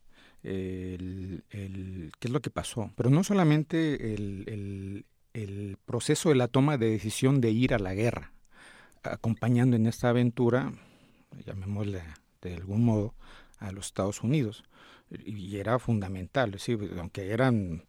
el, 0.43 1.43
el- 1.49 2.11
qué 2.19 2.27
es 2.27 2.31
lo 2.33 2.41
que 2.41 2.49
pasó. 2.49 2.91
Pero 2.95 3.09
no 3.09 3.23
solamente 3.23 4.13
el, 4.13 4.43
el- 4.47 5.05
el 5.33 5.77
proceso 5.85 6.29
de 6.29 6.35
la 6.35 6.47
toma 6.47 6.77
de 6.77 6.89
decisión 6.89 7.41
de 7.41 7.51
ir 7.51 7.73
a 7.73 7.79
la 7.79 7.93
guerra, 7.93 8.31
acompañando 9.03 9.75
en 9.75 9.85
esta 9.85 10.09
aventura, 10.09 10.71
llamémosle 11.45 12.01
de 12.41 12.53
algún 12.53 12.85
modo, 12.85 13.13
a 13.59 13.71
los 13.71 13.87
Estados 13.87 14.21
Unidos. 14.21 14.63
Y 15.25 15.57
era 15.57 15.79
fundamental, 15.79 16.49
es 16.49 16.65
decir, 16.65 16.91
aunque 16.99 17.31
eran 17.31 17.85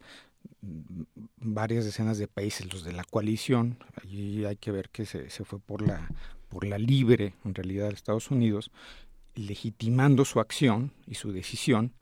varias 1.38 1.84
decenas 1.84 2.18
de 2.18 2.28
países 2.28 2.72
los 2.72 2.84
de 2.84 2.92
la 2.92 3.04
coalición, 3.04 3.78
allí 4.02 4.44
hay 4.44 4.56
que 4.56 4.70
ver 4.70 4.90
que 4.90 5.06
se, 5.06 5.30
se 5.30 5.44
fue 5.44 5.58
por 5.58 5.86
la, 5.86 6.08
por 6.48 6.66
la 6.66 6.78
libre, 6.78 7.34
en 7.44 7.54
realidad, 7.54 7.88
de 7.88 7.94
Estados 7.94 8.30
Unidos, 8.30 8.70
legitimando 9.34 10.24
su 10.24 10.40
acción 10.40 10.92
y 11.06 11.14
su 11.14 11.32
decisión, 11.32 11.92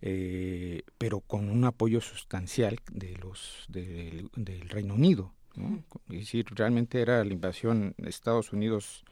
eh, 0.00 0.82
pero 0.98 1.20
con 1.20 1.48
un 1.48 1.64
apoyo 1.64 2.00
sustancial 2.00 2.78
de 2.92 3.16
los 3.16 3.64
del, 3.68 4.28
del 4.36 4.68
Reino 4.68 4.94
Unido. 4.94 5.32
¿no? 5.56 5.82
Es 6.10 6.20
decir, 6.20 6.46
realmente 6.50 7.00
era 7.00 7.24
la 7.24 7.32
invasión 7.32 7.94
de 7.96 8.10
Estados 8.10 8.52
Unidos, 8.52 9.04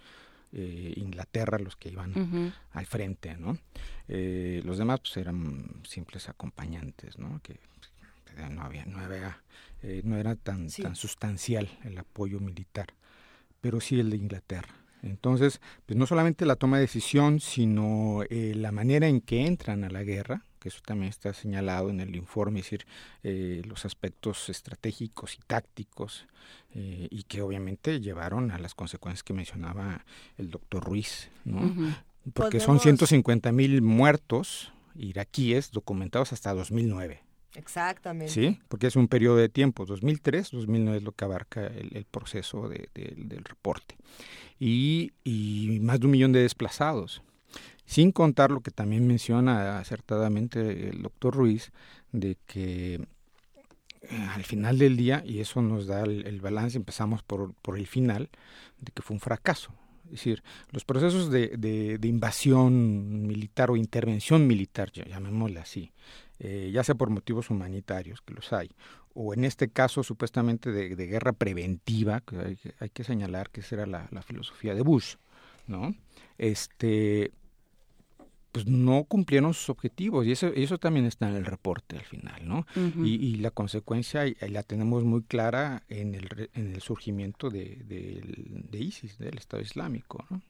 eh, 0.52 0.92
Inglaterra 0.96 1.58
los 1.58 1.76
que 1.76 1.88
iban 1.90 2.52
al 2.72 2.86
frente, 2.86 3.36
¿no? 3.36 3.56
Eh, 4.08 4.60
los 4.64 4.78
demás 4.78 5.00
pues 5.00 5.16
eran 5.16 5.64
simples 5.88 6.28
acompañantes, 6.28 7.18
¿no? 7.18 7.40
Que 7.42 7.52
eh, 7.52 8.48
no 8.50 8.62
había, 8.62 8.84
no 8.86 8.98
había, 8.98 9.42
eh, 9.82 10.02
no 10.04 10.16
era 10.16 10.36
tan, 10.36 10.70
Sí. 10.70 10.82
tan 10.82 10.96
sustancial 10.96 11.68
el 11.84 11.98
apoyo 11.98 12.40
militar, 12.40 12.94
pero 13.60 13.80
sí 13.80 13.98
el 14.00 14.10
de 14.10 14.16
Inglaterra. 14.16 14.74
Entonces, 15.02 15.60
pues 15.84 15.96
no 15.98 16.06
solamente 16.06 16.46
la 16.46 16.56
toma 16.56 16.76
de 16.76 16.82
decisión, 16.82 17.40
sino 17.40 18.22
eh, 18.30 18.54
la 18.54 18.70
manera 18.72 19.08
en 19.08 19.20
que 19.20 19.46
entran 19.46 19.82
a 19.84 19.90
la 19.90 20.02
guerra, 20.04 20.44
que 20.62 20.68
eso 20.68 20.80
también 20.84 21.10
está 21.10 21.32
señalado 21.34 21.90
en 21.90 22.00
el 22.00 22.14
informe, 22.14 22.60
es 22.60 22.66
decir, 22.66 22.86
eh, 23.24 23.62
los 23.66 23.84
aspectos 23.84 24.48
estratégicos 24.48 25.34
y 25.34 25.38
tácticos, 25.46 26.26
eh, 26.74 27.08
y 27.10 27.24
que 27.24 27.42
obviamente 27.42 28.00
llevaron 28.00 28.50
a 28.52 28.58
las 28.58 28.74
consecuencias 28.74 29.22
que 29.24 29.32
mencionaba 29.32 30.04
el 30.38 30.50
doctor 30.50 30.84
Ruiz, 30.84 31.30
¿no? 31.44 31.60
Porque 32.34 32.60
son 32.60 32.76
Podemos- 32.78 32.82
150 32.82 33.50
mil 33.52 33.82
muertos 33.82 34.72
iraquíes 34.94 35.72
documentados 35.72 36.32
hasta 36.32 36.54
2009. 36.54 37.20
Exactamente. 37.54 38.32
Sí, 38.32 38.60
porque 38.68 38.86
es 38.86 38.96
un 38.96 39.08
periodo 39.08 39.36
de 39.36 39.48
tiempo, 39.48 39.84
2003, 39.84 40.50
2009 40.52 40.98
es 40.98 41.02
lo 41.04 41.12
que 41.12 41.24
abarca 41.24 41.66
el, 41.66 41.96
el 41.96 42.04
proceso 42.06 42.68
de- 42.68 42.88
de- 42.94 43.14
del 43.16 43.44
reporte. 43.44 43.96
Y, 44.58 45.12
y 45.24 45.78
más 45.82 46.00
de 46.00 46.06
un 46.06 46.12
millón 46.12 46.32
de 46.32 46.40
desplazados, 46.40 47.22
sin 47.84 48.12
contar 48.12 48.50
lo 48.50 48.60
que 48.60 48.70
también 48.70 49.06
menciona 49.06 49.78
acertadamente 49.78 50.88
el 50.88 51.02
doctor 51.02 51.34
Ruiz, 51.34 51.72
de 52.12 52.36
que 52.46 53.06
eh, 54.02 54.28
al 54.34 54.44
final 54.44 54.78
del 54.78 54.96
día, 54.96 55.22
y 55.24 55.40
eso 55.40 55.62
nos 55.62 55.86
da 55.86 56.02
el, 56.02 56.40
balance, 56.40 56.76
empezamos 56.76 57.22
por, 57.22 57.54
por 57.54 57.78
el 57.78 57.86
final, 57.86 58.30
de 58.80 58.92
que 58.92 59.02
fue 59.02 59.14
un 59.14 59.20
fracaso. 59.20 59.72
Es 60.06 60.12
decir, 60.12 60.42
los 60.70 60.84
procesos 60.84 61.30
de, 61.30 61.56
de- 61.56 62.08
invasión 62.08 63.26
militar 63.26 63.70
o 63.70 63.76
intervención 63.76 64.46
militar, 64.46 64.92
llamémosle 64.92 65.60
así, 65.60 65.92
eh, 66.38 66.70
ya 66.72 66.84
sea 66.84 66.96
por 66.96 67.08
motivos 67.08 67.50
humanitarios, 67.50 68.20
que 68.20 68.34
los 68.34 68.52
hay, 68.52 68.70
o 69.14 69.32
en 69.32 69.44
este 69.44 69.68
caso 69.70 70.02
supuestamente 70.02 70.72
de, 70.72 71.06
guerra 71.06 71.32
preventiva, 71.32 72.20
que 72.20 72.36
hay, 72.36 72.56
que 72.56 72.74
hay 72.80 72.90
que 72.90 73.04
señalar 73.04 73.50
que 73.50 73.60
esa 73.60 73.76
era 73.76 73.86
la, 73.86 74.08
la 74.10 74.22
filosofía 74.22 74.74
de 74.74 74.82
Bush, 74.82 75.16
¿no? 75.66 75.94
Este, 76.38 77.30
pues 78.52 78.66
no 78.66 79.04
cumplieron 79.04 79.54
sus 79.54 79.70
objetivos 79.70 80.26
y 80.26 80.32
eso, 80.32 80.48
eso 80.48 80.78
también 80.78 81.06
está 81.06 81.28
en 81.28 81.36
el 81.36 81.46
reporte 81.46 81.96
al 81.96 82.04
final, 82.04 82.46
¿no? 82.46 82.66
Y, 83.02 83.14
y 83.14 83.36
la 83.36 83.50
consecuencia 83.50 84.24
la 84.48 84.62
tenemos 84.62 85.04
muy 85.04 85.22
clara 85.22 85.82
en 85.88 86.14
el, 86.14 86.50
en 86.54 86.74
el 86.74 86.82
surgimiento 86.82 87.48
de, 87.48 87.78
de 88.70 88.78
ISIS, 88.78 89.18
del 89.18 89.38
Estado 89.38 89.62
Islámico, 89.62 90.24
¿no? 90.30 90.42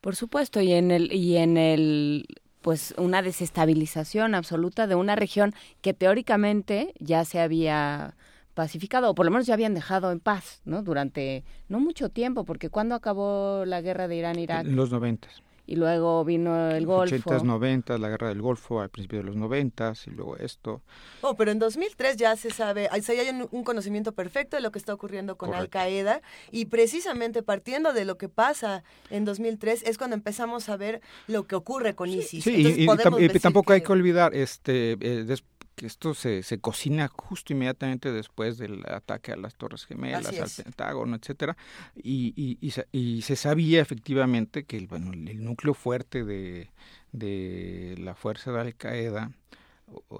Por 0.00 0.16
supuesto, 0.16 0.60
y 0.60 0.72
en 0.72 0.90
el 0.90 1.12
y 1.12 1.36
en 1.36 1.56
el 1.56 2.26
pues 2.62 2.94
una 2.98 3.22
desestabilización 3.22 4.34
absoluta 4.34 4.86
de 4.86 4.94
una 4.94 5.16
región 5.16 5.54
que 5.80 5.94
teóricamente 5.94 6.94
ya 6.98 7.24
se 7.24 7.40
había 7.40 8.14
pacificado 8.54 9.10
o 9.10 9.14
por 9.14 9.24
lo 9.26 9.32
menos 9.32 9.46
ya 9.46 9.54
habían 9.54 9.74
dejado 9.74 10.12
en 10.12 10.20
paz, 10.20 10.60
¿no? 10.64 10.82
Durante 10.82 11.44
no 11.68 11.80
mucho 11.80 12.10
tiempo, 12.10 12.44
porque 12.44 12.68
cuando 12.68 12.94
acabó 12.94 13.64
la 13.64 13.80
guerra 13.80 14.08
de 14.08 14.16
Irán-Irak 14.16 14.66
En 14.66 14.76
los 14.76 14.90
noventas. 14.90 15.42
Y 15.66 15.76
luego 15.76 16.24
vino 16.24 16.70
el 16.70 16.86
Golfo. 16.86 17.14
80s, 17.30 17.42
90 17.42 17.98
la 17.98 18.08
guerra 18.08 18.28
del 18.28 18.42
Golfo 18.42 18.80
al 18.80 18.90
principio 18.90 19.18
de 19.18 19.24
los 19.24 19.36
90 19.36 19.92
y 20.06 20.10
luego 20.10 20.36
esto. 20.36 20.82
Oh, 21.20 21.34
pero 21.36 21.50
en 21.50 21.58
2003 21.58 22.16
ya 22.16 22.34
se 22.36 22.50
sabe, 22.50 22.88
sí 23.02 23.12
hay 23.12 23.28
un, 23.28 23.48
un 23.50 23.64
conocimiento 23.64 24.12
perfecto 24.12 24.56
de 24.56 24.62
lo 24.62 24.72
que 24.72 24.78
está 24.78 24.92
ocurriendo 24.94 25.36
con 25.36 25.50
Correcto. 25.50 25.78
Al 25.78 25.84
Qaeda 25.84 26.22
y 26.50 26.66
precisamente 26.66 27.42
partiendo 27.42 27.92
de 27.92 28.04
lo 28.04 28.18
que 28.18 28.28
pasa 28.28 28.82
en 29.10 29.24
2003 29.24 29.82
es 29.84 29.98
cuando 29.98 30.14
empezamos 30.16 30.68
a 30.68 30.76
ver 30.76 31.00
lo 31.26 31.46
que 31.46 31.54
ocurre 31.54 31.94
con 31.94 32.08
ISIS. 32.10 32.42
Sí, 32.44 32.50
y- 32.50 32.82
Entonces 32.82 33.06
y, 33.18 33.24
y 33.24 33.26
decir 33.28 33.42
tampoco 33.42 33.72
hay 33.72 33.82
que 33.82 33.92
olvidar 33.92 34.34
este 34.34 34.92
eh, 34.92 35.24
des- 35.24 35.44
que 35.74 35.86
esto 35.86 36.14
se, 36.14 36.42
se 36.42 36.58
cocina 36.58 37.08
justo 37.08 37.52
inmediatamente 37.52 38.12
después 38.12 38.58
del 38.58 38.84
ataque 38.86 39.32
a 39.32 39.36
las 39.36 39.54
Torres 39.54 39.86
Gemelas, 39.86 40.26
al. 40.26 40.64
Pentágono, 40.64 41.16
etcétera, 41.16 41.56
y, 41.96 42.32
y, 42.36 42.58
y, 42.60 42.70
se, 42.72 42.86
y 42.92 43.22
se 43.22 43.36
sabía 43.36 43.80
efectivamente 43.80 44.64
que 44.64 44.76
el, 44.76 44.86
bueno, 44.86 45.12
el 45.12 45.42
núcleo 45.42 45.74
fuerte 45.74 46.24
de, 46.24 46.70
de 47.12 47.96
la 47.98 48.14
fuerza 48.14 48.52
de 48.52 48.60
Al 48.60 48.74
Qaeda 48.74 49.32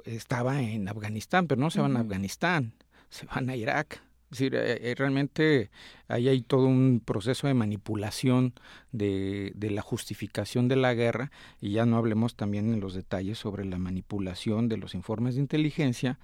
estaba 0.04 0.60
en 0.60 0.88
Afganistán, 0.88 1.46
pero 1.46 1.60
no 1.60 1.70
se 1.70 1.80
van 1.80 1.96
a. 1.96 2.00
Afganistán, 2.00 2.72
se 3.08 3.26
van 3.26 3.50
a 3.50 3.56
Irak. 3.56 4.02
Es 4.30 4.38
decir, 4.38 4.54
eh, 4.54 4.90
eh, 4.90 4.94
realmente 4.96 5.70
ahí 6.06 6.28
hay 6.28 6.42
todo 6.42 6.66
un 6.66 7.02
proceso 7.04 7.48
de 7.48 7.54
manipulación 7.54 8.54
de, 8.92 9.52
de 9.56 9.70
la 9.70 9.82
justificación 9.82 10.68
de 10.68 10.76
la 10.76 10.94
guerra 10.94 11.32
y 11.60 11.72
ya 11.72 11.84
no 11.84 11.96
hablemos 11.96 12.36
también 12.36 12.72
en 12.72 12.80
los 12.80 12.94
detalles 12.94 13.38
sobre 13.38 13.64
la 13.64 13.78
manipulación 13.78 14.68
de 14.68 14.76
los 14.76 14.94
informes 14.94 15.34
de 15.34 15.40
inteligencia, 15.40 16.20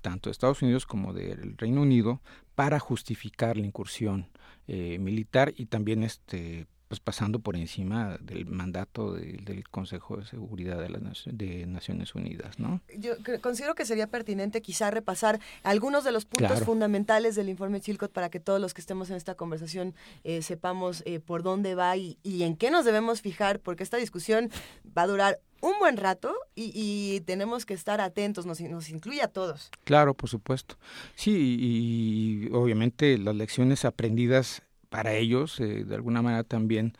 tanto 0.00 0.30
de 0.30 0.32
Estados 0.32 0.62
Unidos 0.62 0.86
como 0.86 1.12
del 1.12 1.58
Reino 1.58 1.82
Unido, 1.82 2.22
para 2.54 2.78
justificar 2.78 3.58
la 3.58 3.66
incursión 3.66 4.30
eh, 4.66 4.98
militar 4.98 5.52
y 5.56 5.66
también 5.66 6.02
este 6.02 6.66
pues 6.90 6.98
pasando 6.98 7.38
por 7.38 7.54
encima 7.54 8.18
del 8.20 8.46
mandato 8.46 9.12
del 9.12 9.62
Consejo 9.70 10.16
de 10.16 10.26
Seguridad 10.26 10.80
de 10.80 10.88
las 10.88 11.22
de 11.24 11.64
Naciones 11.64 12.16
Unidas, 12.16 12.58
¿no? 12.58 12.80
Yo 12.98 13.12
considero 13.40 13.76
que 13.76 13.86
sería 13.86 14.08
pertinente 14.08 14.60
quizá 14.60 14.90
repasar 14.90 15.38
algunos 15.62 16.02
de 16.02 16.10
los 16.10 16.24
puntos 16.24 16.64
fundamentales 16.64 17.36
del 17.36 17.48
informe 17.48 17.80
Chilcot 17.80 18.10
para 18.10 18.28
que 18.28 18.40
todos 18.40 18.60
los 18.60 18.74
que 18.74 18.80
estemos 18.80 19.08
en 19.08 19.14
esta 19.14 19.36
conversación 19.36 19.94
eh, 20.24 20.42
sepamos 20.42 21.04
eh, 21.06 21.20
por 21.20 21.44
dónde 21.44 21.76
va 21.76 21.96
y, 21.96 22.18
y 22.24 22.42
en 22.42 22.56
qué 22.56 22.72
nos 22.72 22.84
debemos 22.84 23.20
fijar, 23.20 23.60
porque 23.60 23.84
esta 23.84 23.96
discusión 23.96 24.50
va 24.98 25.02
a 25.02 25.06
durar 25.06 25.38
un 25.60 25.78
buen 25.78 25.96
rato 25.96 26.34
y, 26.54 27.20
tenemos 27.26 27.64
que 27.66 27.74
estar 27.74 28.00
atentos, 28.00 28.46
nos, 28.46 28.60
nos, 28.60 28.88
incluye 28.90 29.22
a 29.22 29.28
todos. 29.28 29.70
Claro, 29.84 30.14
por 30.14 30.28
supuesto. 30.28 30.76
Sí, 31.14 31.56
y, 31.60 32.48
obviamente 32.52 33.16
las 33.18 33.36
lecciones 33.36 33.84
aprendidas 33.84 34.62
para 34.90 35.14
ellos, 35.14 35.58
eh, 35.60 35.84
de 35.84 35.94
alguna 35.94 36.20
manera 36.20 36.44
también 36.44 36.92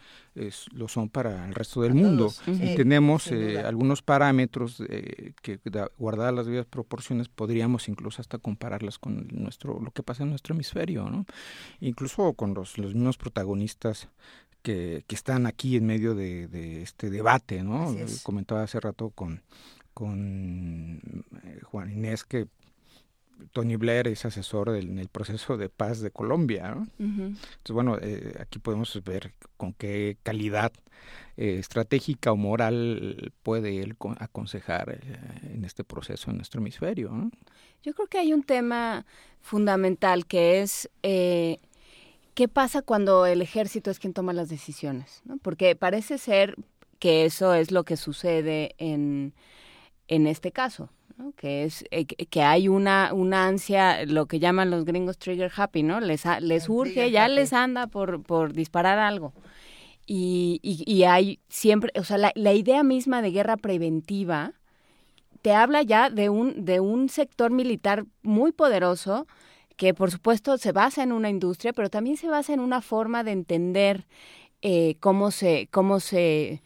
lo 0.73 0.89
son 0.89 1.11
para 1.11 1.45
el 1.47 1.55
resto 1.55 1.83
del 1.83 1.93
mundo. 1.93 2.33
y 2.47 2.77
tenemos 2.77 3.31
eh, 3.33 3.59
algunos 3.59 4.01
parámetros 4.01 4.83
eh, 4.89 5.35
que, 5.43 5.59
guardadas 5.99 6.33
las 6.33 6.47
debidas 6.47 6.67
proporciones, 6.67 7.29
podríamos 7.29 7.89
incluso 7.89 8.23
hasta 8.23 8.39
compararlas 8.39 8.99
con 8.99 9.29
nuestro 9.33 9.81
lo 9.81 9.91
que 9.91 10.03
pasa 10.03 10.23
en 10.23 10.31
nuestro 10.31 10.55
hemisferio, 10.55 11.11
¿no? 11.11 11.27
Incluso 11.81 12.33
con 12.35 12.55
los, 12.55 12.79
los 12.79 12.95
mismos 12.95 13.19
protagonistas 13.19 14.09
que, 14.63 15.05
que 15.07 15.15
están 15.15 15.47
aquí 15.47 15.77
en 15.77 15.87
medio 15.87 16.15
de, 16.15 16.83
este 16.83 17.11
debate, 17.11 17.63
¿no? 17.63 17.95
Comentaba 18.23 18.63
hace 18.63 18.79
rato 18.79 19.11
con, 19.11 19.43
con 19.95 21.01
eh, 21.45 21.61
Juan 21.65 21.93
Inés 21.93 22.25
que 22.25 22.47
Tony 23.53 23.77
Blair 23.77 24.09
es 24.09 24.25
asesor 24.25 24.77
en 24.77 24.99
el 24.99 25.09
proceso 25.09 25.57
de 25.57 25.69
paz 25.69 26.01
de 26.01 26.11
Colombia. 26.11 26.75
¿no? 26.75 26.87
Entonces, 26.99 27.73
bueno, 27.73 27.99
eh, 28.01 28.35
aquí 28.41 28.59
podemos 28.59 28.99
ver 29.05 29.35
con 29.57 29.73
qué 29.73 30.17
calidad 30.23 30.73
eh, 31.37 31.59
estratégica 31.59 32.33
o 32.33 32.37
moral 32.37 33.33
puede 33.43 33.83
él 33.83 33.97
aconsejar 34.19 35.01
en 35.43 35.65
este 35.65 35.85
proceso 35.85 36.31
en 36.31 36.37
nuestro 36.37 36.61
hemisferio. 36.61 37.11
¿no? 37.11 37.31
Yo 37.83 37.95
creo 37.95 38.07
que 38.07 38.19
hay 38.19 38.33
un 38.33 38.43
tema 38.43 39.07
fundamental 39.41 40.27
que 40.27 40.63
es 40.63 40.89
¿qué 41.03 42.49
pasa 42.49 42.83
cuando 42.83 43.27
el 43.27 43.43
ejército 43.43 43.91
es 43.91 43.99
quien 43.99 44.15
toma 44.15 44.33
las 44.33 44.49
decisiones? 44.49 45.23
Porque 45.43 45.77
parece 45.77 46.19
ser 46.19 46.57
que 46.99 47.25
eso 47.25 47.55
es 47.55 47.73
lo 47.73 47.85
que 47.85 47.97
sucede 47.97 48.75
en, 48.79 49.35
en 50.09 50.27
este 50.27 50.53
caso. 50.53 50.91
Que 51.37 51.65
es 51.65 51.85
eh, 51.91 52.07
que 52.07 52.43
hay 52.43 52.69
una 52.69 53.13
una 53.13 53.47
ansia 53.47 54.05
lo 54.07 54.27
que 54.27 54.39
llaman 54.39 54.71
los 54.71 54.85
gringos 54.85 55.19
trigger 55.19 55.51
happy 55.55 55.83
no 55.83 56.01
les 56.01 56.25
les 56.41 56.69
urge 56.69 57.11
ya 57.11 57.29
les 57.29 57.53
anda 57.53 57.87
por 57.87 58.23
por 58.23 58.53
disparar 58.53 58.99
algo. 58.99 59.33
Y, 60.13 60.59
y, 60.63 61.05
hay 61.05 61.39
siempre 61.49 61.93
o 61.95 62.03
sea 62.03 62.19
la, 62.19 62.33
la, 62.35 62.53
idea 62.53 62.83
misma 62.83 63.23
de 63.23 63.31
guerra 63.31 63.57
preventiva 63.57 64.55
te 65.41 65.53
habla 65.55 65.83
ya 65.83 66.11
de 66.11 66.29
un 66.29 66.65
de 66.65 66.81
un 66.81 67.09
sector 67.09 67.53
militar 67.53 68.05
muy 68.23 68.51
poderoso 68.51 69.29
que 69.81 69.95
por 69.95 70.11
supuesto 70.11 70.59
se 70.59 70.73
basa 70.73 71.03
en 71.03 71.11
una 71.11 71.31
industria, 71.31 71.73
pero 71.73 71.89
también 71.89 72.19
se 72.19 72.29
basa 72.29 72.53
en 72.53 72.61
una 72.61 72.83
forma 72.83 73.25
de 73.25 73.33
entender 73.33 74.07
eh, 74.61 74.97
cómo 75.01 75.31
se, 75.31 75.69
cómo 75.71 76.01
se, 76.01 76.63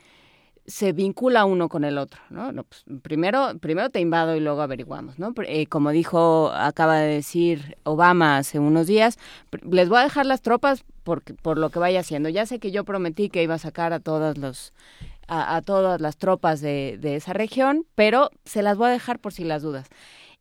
se 0.66 0.92
vincula 0.92 1.44
uno 1.44 1.68
con 1.68 1.84
el 1.84 1.98
otro, 1.98 2.20
¿no? 2.30 2.50
Pues, 2.64 2.84
primero, 3.02 3.52
primero 3.60 3.90
te 3.90 4.00
invado 4.00 4.34
y 4.34 4.40
luego 4.40 4.62
averiguamos, 4.62 5.18
¿no? 5.18 5.34
Eh, 5.46 5.66
como 5.66 5.90
dijo, 5.90 6.50
acaba 6.52 6.98
de 6.98 7.14
decir 7.14 7.76
Obama 7.82 8.38
hace 8.38 8.58
unos 8.58 8.86
días, 8.86 9.18
les 9.70 9.88
voy 9.88 9.98
a 9.98 10.04
dejar 10.04 10.26
las 10.26 10.40
tropas 10.40 10.84
por, 11.02 11.22
por 11.22 11.58
lo 11.58 11.70
que 11.70 11.78
vaya 11.78 12.00
haciendo. 12.00 12.28
Ya 12.28 12.46
sé 12.46 12.58
que 12.58 12.70
yo 12.70 12.84
prometí 12.84 13.28
que 13.28 13.42
iba 13.42 13.54
a 13.54 13.58
sacar 13.58 13.92
a 13.92 14.00
todas 14.00 14.38
los 14.38 14.72
a, 15.26 15.56
a 15.56 15.62
todas 15.62 16.00
las 16.00 16.16
tropas 16.16 16.60
de, 16.60 16.98
de 17.00 17.16
esa 17.16 17.32
región, 17.32 17.86
pero 17.94 18.30
se 18.44 18.62
las 18.62 18.76
voy 18.76 18.88
a 18.88 18.92
dejar 18.92 19.18
por 19.18 19.32
si 19.32 19.44
las 19.44 19.62
dudas. 19.62 19.88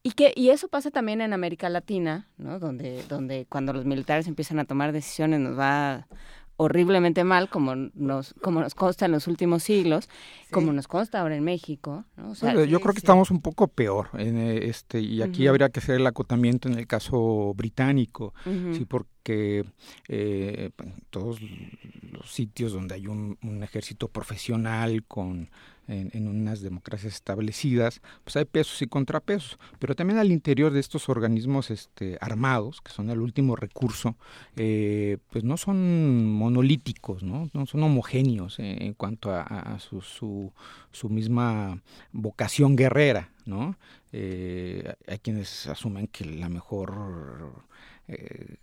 Y, 0.05 0.11
que, 0.11 0.33
y 0.35 0.49
eso 0.49 0.67
pasa 0.67 0.91
también 0.91 1.21
en 1.21 1.31
América 1.31 1.69
Latina, 1.69 2.27
¿no? 2.37 2.59
Donde, 2.59 3.03
donde 3.07 3.45
cuando 3.47 3.71
los 3.71 3.85
militares 3.85 4.27
empiezan 4.27 4.59
a 4.59 4.65
tomar 4.65 4.91
decisiones 4.91 5.39
nos 5.39 5.57
va 5.57 6.07
horriblemente 6.64 7.23
mal, 7.23 7.49
como 7.49 7.76
nos, 7.76 8.34
como 8.41 8.61
nos 8.61 8.76
consta 8.76 9.06
en 9.06 9.11
los 9.11 9.27
últimos 9.27 9.64
siglos, 9.64 10.10
como 10.52 10.73
nos 10.73 10.88
consta 10.88 11.22
ahora 11.22 11.35
en 11.35 11.44
México. 11.44 12.06
yo 12.68 12.80
creo 12.80 12.94
que 12.94 12.99
estamos 12.99 13.31
un 13.31 13.41
poco 13.41 13.68
peor, 13.68 14.10
en 14.14 14.38
eh, 14.38 14.69
este 14.69 14.99
y 14.99 15.22
aquí 15.22 15.48
habría 15.48 15.69
que 15.69 15.80
hacer 15.80 15.95
el 15.95 16.07
acotamiento 16.07 16.68
en 16.68 16.77
el 16.77 16.88
caso 16.88 17.53
británico, 17.56 18.34
sí, 18.44 18.85
porque 18.85 19.65
eh, 20.07 20.72
todos 21.10 21.40
los 22.11 22.31
sitios 22.31 22.73
donde 22.73 22.95
hay 22.95 23.07
un 23.07 23.38
ejército 23.64 24.07
profesional 24.07 25.03
con 25.06 25.49
en, 25.88 26.27
unas 26.27 26.61
democracias 26.61 27.14
establecidas, 27.14 28.01
pues 28.23 28.35
hay 28.35 28.45
pesos 28.45 28.81
y 28.81 28.88
contrapesos, 28.88 29.60
pero 29.80 29.95
también 29.95 30.19
al 30.19 30.31
interior 30.31 30.72
de 30.72 30.80
estos 30.80 31.10
organismos 31.10 31.72
este, 31.72 32.18
armados, 32.22 32.81
que 32.81 32.91
son 32.91 33.10
el 33.10 33.19
último 33.19 33.55
recurso, 33.55 34.15
eh, 34.55 35.18
pues 35.30 35.43
no 35.43 35.57
son 35.57 36.26
monolíticos, 36.26 37.23
no, 37.23 37.49
no 37.53 37.65
son 37.65 37.84
homogéneos 37.84 38.60
en 38.60 38.93
cuanto 38.93 39.31
a, 39.31 39.77
su, 39.80 40.01
su, 40.01 41.10
misma 41.10 41.81
vocación 42.11 42.76
guerrera, 42.76 43.31
¿no? 43.45 43.77
Eh, 44.11 44.93
hay 45.07 45.19
quienes 45.19 45.68
asumen 45.68 46.07
que 46.07 46.26
la 46.26 46.49
mejor 46.49 47.53
eh, 48.07 48.55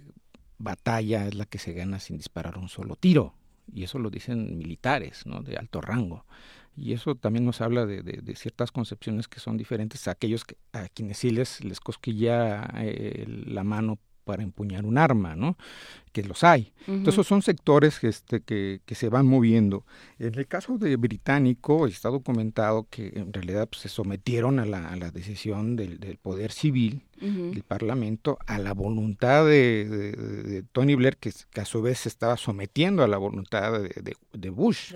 batalla 0.59 1.27
es 1.27 1.35
la 1.35 1.45
que 1.45 1.59
se 1.59 1.73
gana 1.73 1.99
sin 1.99 2.17
disparar 2.17 2.57
un 2.57 2.69
solo 2.69 2.97
tiro, 2.97 3.35
y 3.73 3.85
eso 3.85 3.99
lo 3.99 4.11
dicen 4.11 4.59
militares, 4.59 5.27
¿no? 5.27 5.43
De 5.43 5.57
alto 5.57 5.81
rango 5.81 6.25
y 6.81 6.95
eso 6.95 7.15
también 7.15 7.45
nos 7.45 7.61
habla 7.61 7.85
de, 7.85 8.03
de, 8.03 8.35
ciertas 8.37 8.73
concepciones 8.73 9.29
que 9.29 9.39
son 9.39 9.57
diferentes 9.57 10.09
a 10.09 10.13
aquellos 10.13 10.45
que, 10.45 10.57
a 10.73 10.89
quienes 10.89 11.19
sí 11.19 11.31
les, 11.31 11.63
les 11.63 11.79
cosquilla 11.79 12.71
eh, 12.79 13.27
la 13.29 13.65
mano 13.65 13.99
para 14.25 14.43
empuñar 14.43 14.87
un 14.87 14.97
arma, 14.97 15.37
¿no? 15.37 15.57
Que 16.13 16.23
los 16.25 16.43
hay. 16.43 16.73
Entonces 16.87 17.27
son 17.27 17.43
sectores 17.43 18.03
este, 18.03 18.41
que, 18.41 18.81
que, 18.85 18.95
se 18.95 19.09
van 19.09 19.27
moviendo. 19.27 19.85
En 20.19 20.37
el 20.37 20.47
caso 20.47 20.79
de 20.79 20.97
británico 20.97 21.87
está 21.87 22.09
documentado 22.09 22.87
que 22.91 23.13
en 23.15 23.33
realidad 23.33 23.69
pues, 23.69 23.83
se 23.83 23.89
sometieron 23.89 24.59
a 24.59 24.67
la, 24.67 24.89
a 24.89 24.97
la 24.97 25.11
decisión 25.11 25.77
del, 25.77 26.01
del, 26.01 26.17
poder 26.17 26.53
civil, 26.53 27.03
del 27.21 27.63
Parlamento, 27.65 28.39
a 28.47 28.59
la 28.59 28.73
voluntad 28.73 29.45
de, 29.45 29.85
de, 29.87 30.63
Tony 30.73 30.95
Blair, 30.95 31.19
que, 31.19 31.31
a 31.57 31.65
su 31.67 31.83
vez 31.83 31.99
se 31.99 32.09
estaba 32.09 32.39
sometiendo 32.39 33.03
a 33.03 33.09
la 33.09 33.19
voluntad 33.19 33.79
de, 33.83 34.51
Bush. 34.51 34.95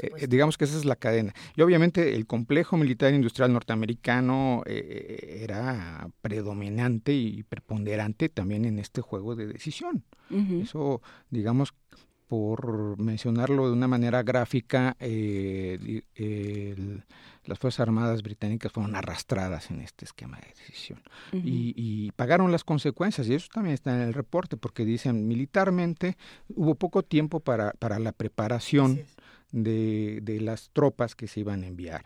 Eh, 0.00 0.26
digamos 0.28 0.58
que 0.58 0.64
esa 0.64 0.76
es 0.76 0.84
la 0.84 0.96
cadena. 0.96 1.32
Y 1.56 1.62
obviamente 1.62 2.16
el 2.16 2.26
complejo 2.26 2.76
militar 2.76 3.14
industrial 3.14 3.52
norteamericano 3.52 4.62
eh, 4.66 5.38
era 5.42 6.08
predominante 6.22 7.12
y 7.14 7.44
preponderante 7.44 8.28
también 8.28 8.64
en 8.64 8.80
este 8.80 9.00
juego 9.00 9.36
de 9.36 9.46
decisión. 9.46 10.04
Eso, 10.30 11.02
digamos, 11.30 11.74
por 12.30 12.96
mencionarlo 12.96 13.66
de 13.66 13.72
una 13.72 13.88
manera 13.88 14.22
gráfica, 14.22 14.96
eh, 15.00 16.00
las 17.44 17.58
Fuerzas 17.58 17.80
Armadas 17.80 18.22
británicas 18.22 18.70
fueron 18.70 18.94
arrastradas 18.94 19.72
en 19.72 19.80
este 19.80 20.04
esquema 20.04 20.38
de 20.38 20.46
decisión 20.46 21.02
y, 21.32 22.12
pagaron 22.12 22.52
las 22.52 22.62
consecuencias, 22.62 23.26
y 23.26 23.34
eso 23.34 23.48
también 23.52 23.74
está 23.74 23.92
en 23.94 24.02
el 24.02 24.14
reporte, 24.14 24.56
porque 24.56 24.84
dicen 24.84 25.26
militarmente 25.26 26.16
hubo 26.48 26.76
poco 26.76 27.02
tiempo 27.02 27.40
para, 27.40 27.72
para 27.72 27.98
la 27.98 28.12
preparación 28.12 29.00
de, 29.50 30.20
de 30.22 30.40
las 30.40 30.70
tropas 30.72 31.16
que 31.16 31.26
se 31.26 31.40
iban 31.40 31.64
a 31.64 31.66
enviar. 31.66 32.04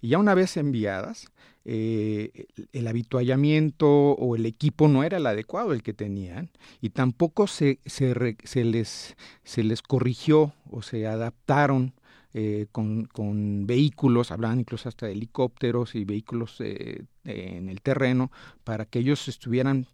Y 0.00 0.08
ya 0.08 0.18
una 0.18 0.34
vez 0.34 0.56
enviadas, 0.56 1.28
eh, 1.64 2.46
el 2.72 2.86
habituallamiento 2.86 3.88
o 3.88 4.36
el 4.36 4.46
equipo 4.46 4.86
no 4.86 5.02
era 5.02 5.16
el 5.16 5.26
adecuado 5.26 5.72
el 5.72 5.82
que 5.82 5.92
tenían 5.92 6.50
y 6.80 6.90
tampoco 6.90 7.48
se, 7.48 7.80
se, 7.86 8.36
se 8.44 8.64
les, 8.64 9.16
se 9.42 9.64
les 9.64 9.82
corrigió 9.82 10.52
o 10.70 10.82
se 10.82 11.08
adaptaron 11.08 11.94
eh, 12.34 12.66
con, 12.70 13.06
con, 13.06 13.66
vehículos, 13.66 14.30
hablaban 14.30 14.60
incluso 14.60 14.88
hasta 14.88 15.06
de 15.06 15.12
helicópteros 15.12 15.94
y 15.94 16.04
vehículos 16.04 16.60
eh, 16.60 17.02
en 17.24 17.68
el 17.68 17.80
terreno, 17.80 18.30
para 18.62 18.84
que 18.84 18.98
ellos 18.98 19.26
estuvieran 19.26 19.86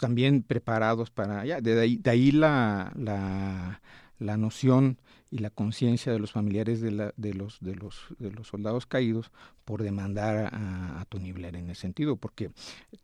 también 0.00 0.42
preparados 0.42 1.10
para 1.10 1.40
allá. 1.40 1.60
De 1.60 1.78
ahí, 1.78 1.98
de 1.98 2.10
ahí 2.10 2.32
la, 2.32 2.92
la, 2.96 3.82
la 4.18 4.36
noción 4.38 4.98
y 5.30 5.38
la 5.38 5.50
conciencia 5.50 6.12
de 6.12 6.18
los 6.18 6.32
familiares 6.32 6.80
de, 6.80 6.92
la, 6.92 7.12
de, 7.16 7.34
los, 7.34 7.58
de, 7.60 7.74
los, 7.74 8.06
de 8.18 8.30
los 8.30 8.48
soldados 8.48 8.86
caídos 8.86 9.32
por 9.64 9.82
demandar 9.82 10.50
a, 10.52 11.00
a, 11.00 11.04
Tony 11.06 11.32
Blair 11.32 11.56
en 11.56 11.70
ese 11.70 11.82
sentido, 11.82 12.16
porque 12.16 12.50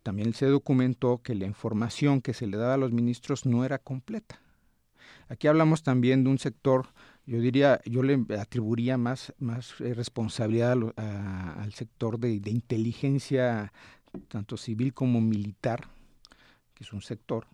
también 0.03 0.33
se 0.33 0.47
documentó 0.47 1.21
que 1.23 1.35
la 1.35 1.47
información 1.47 2.21
que 2.21 2.35
se 2.35 2.47
le 2.47 2.57
daba 2.57 2.75
a 2.75 2.79
los 2.79 2.93
ministros 2.93 3.45
no 3.45 3.65
era 3.65 3.79
completa. 3.79 4.41
Aquí 5.29 5.49
hablamos 5.49 5.83
también 5.83 6.25
de 6.25 6.31
un 6.31 6.39
sector, 6.39 6.89
yo 7.27 7.41
diría, 7.41 7.81
yo 7.85 8.03
le 8.03 8.25
atribuiría 8.39 8.99
más, 8.99 9.33
más 9.39 9.81
eh, 9.81 9.95
responsabilidad 9.95 10.77
al 10.97 11.73
sector 11.73 12.19
de, 12.19 12.41
de 12.41 12.51
inteligencia, 12.51 13.73
tanto 14.29 14.57
civil 14.57 14.93
como 14.93 15.21
militar, 15.21 15.89
que 16.75 16.85
es 16.85 16.93
un 16.93 17.03
sector, 17.03 17.47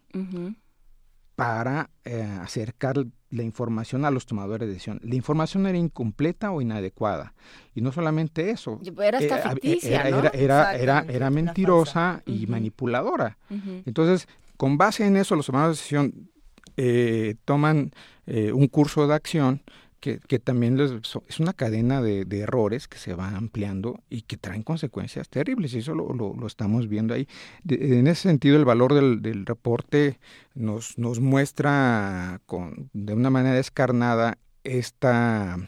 para 1.36 1.90
eh, 2.04 2.20
acercar 2.20 3.06
la 3.30 3.42
información 3.42 4.04
a 4.04 4.10
los 4.10 4.26
tomadores 4.26 4.66
de 4.66 4.74
decisión. 4.74 5.00
La 5.02 5.14
información 5.14 5.66
era 5.66 5.76
incompleta 5.76 6.50
o 6.50 6.60
inadecuada. 6.60 7.34
Y 7.74 7.80
no 7.80 7.92
solamente 7.92 8.50
eso. 8.50 8.80
Era 9.02 9.18
hasta 9.18 9.50
ficticia, 9.50 10.02
era, 10.02 10.10
¿no? 10.10 10.30
era, 10.32 10.76
era, 10.76 11.04
era, 11.08 11.30
mentirosa 11.30 12.22
y 12.26 12.46
manipuladora. 12.46 13.36
Entonces, 13.84 14.28
con 14.56 14.78
base 14.78 15.06
en 15.06 15.16
eso, 15.16 15.36
los 15.36 15.46
tomadores 15.46 15.76
de 15.76 15.80
decisión 15.80 16.30
eh, 16.76 17.34
toman 17.44 17.92
eh, 18.26 18.52
un 18.52 18.68
curso 18.68 19.06
de 19.06 19.14
acción 19.14 19.62
que, 20.00 20.38
también 20.38 20.76
les, 20.76 20.92
es 21.28 21.40
una 21.40 21.52
cadena 21.52 22.00
de, 22.00 22.26
errores 22.38 22.88
que 22.88 22.98
se 22.98 23.14
va 23.14 23.28
ampliando 23.30 24.00
y 24.08 24.22
que 24.22 24.36
traen 24.36 24.62
consecuencias 24.62 25.28
terribles, 25.28 25.74
y 25.74 25.78
eso 25.78 25.94
lo, 25.94 26.12
lo, 26.12 26.46
estamos 26.46 26.88
viendo 26.88 27.14
ahí. 27.14 27.26
En 27.68 28.06
ese 28.06 28.22
sentido, 28.22 28.56
el 28.56 28.64
valor 28.64 28.94
del, 28.94 29.22
del 29.22 29.44
reporte 29.44 30.18
nos, 30.54 30.98
nos 30.98 31.20
muestra 31.20 32.40
con, 32.46 32.90
de 32.92 33.14
una 33.14 33.30
manera 33.30 33.56
descarnada 33.56 34.38
esta 34.64 35.58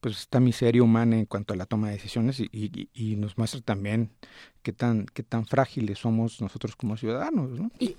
pues 0.00 0.20
esta 0.20 0.38
miseria 0.38 0.82
humana 0.82 1.18
en 1.18 1.26
cuanto 1.26 1.52
a 1.52 1.56
la 1.56 1.66
toma 1.66 1.88
de 1.88 1.94
decisiones 1.94 2.38
y, 2.38 2.48
y, 2.52 2.88
y 2.92 3.16
nos 3.16 3.38
muestra 3.38 3.60
también 3.60 4.10
qué 4.62 4.72
tan 4.72 5.06
qué 5.06 5.22
tan 5.24 5.46
frágiles 5.46 5.98
somos 5.98 6.40
nosotros 6.40 6.76
como 6.76 6.96
ciudadanos 6.96 7.50
¿no? 7.50 7.72
y, 7.80 7.96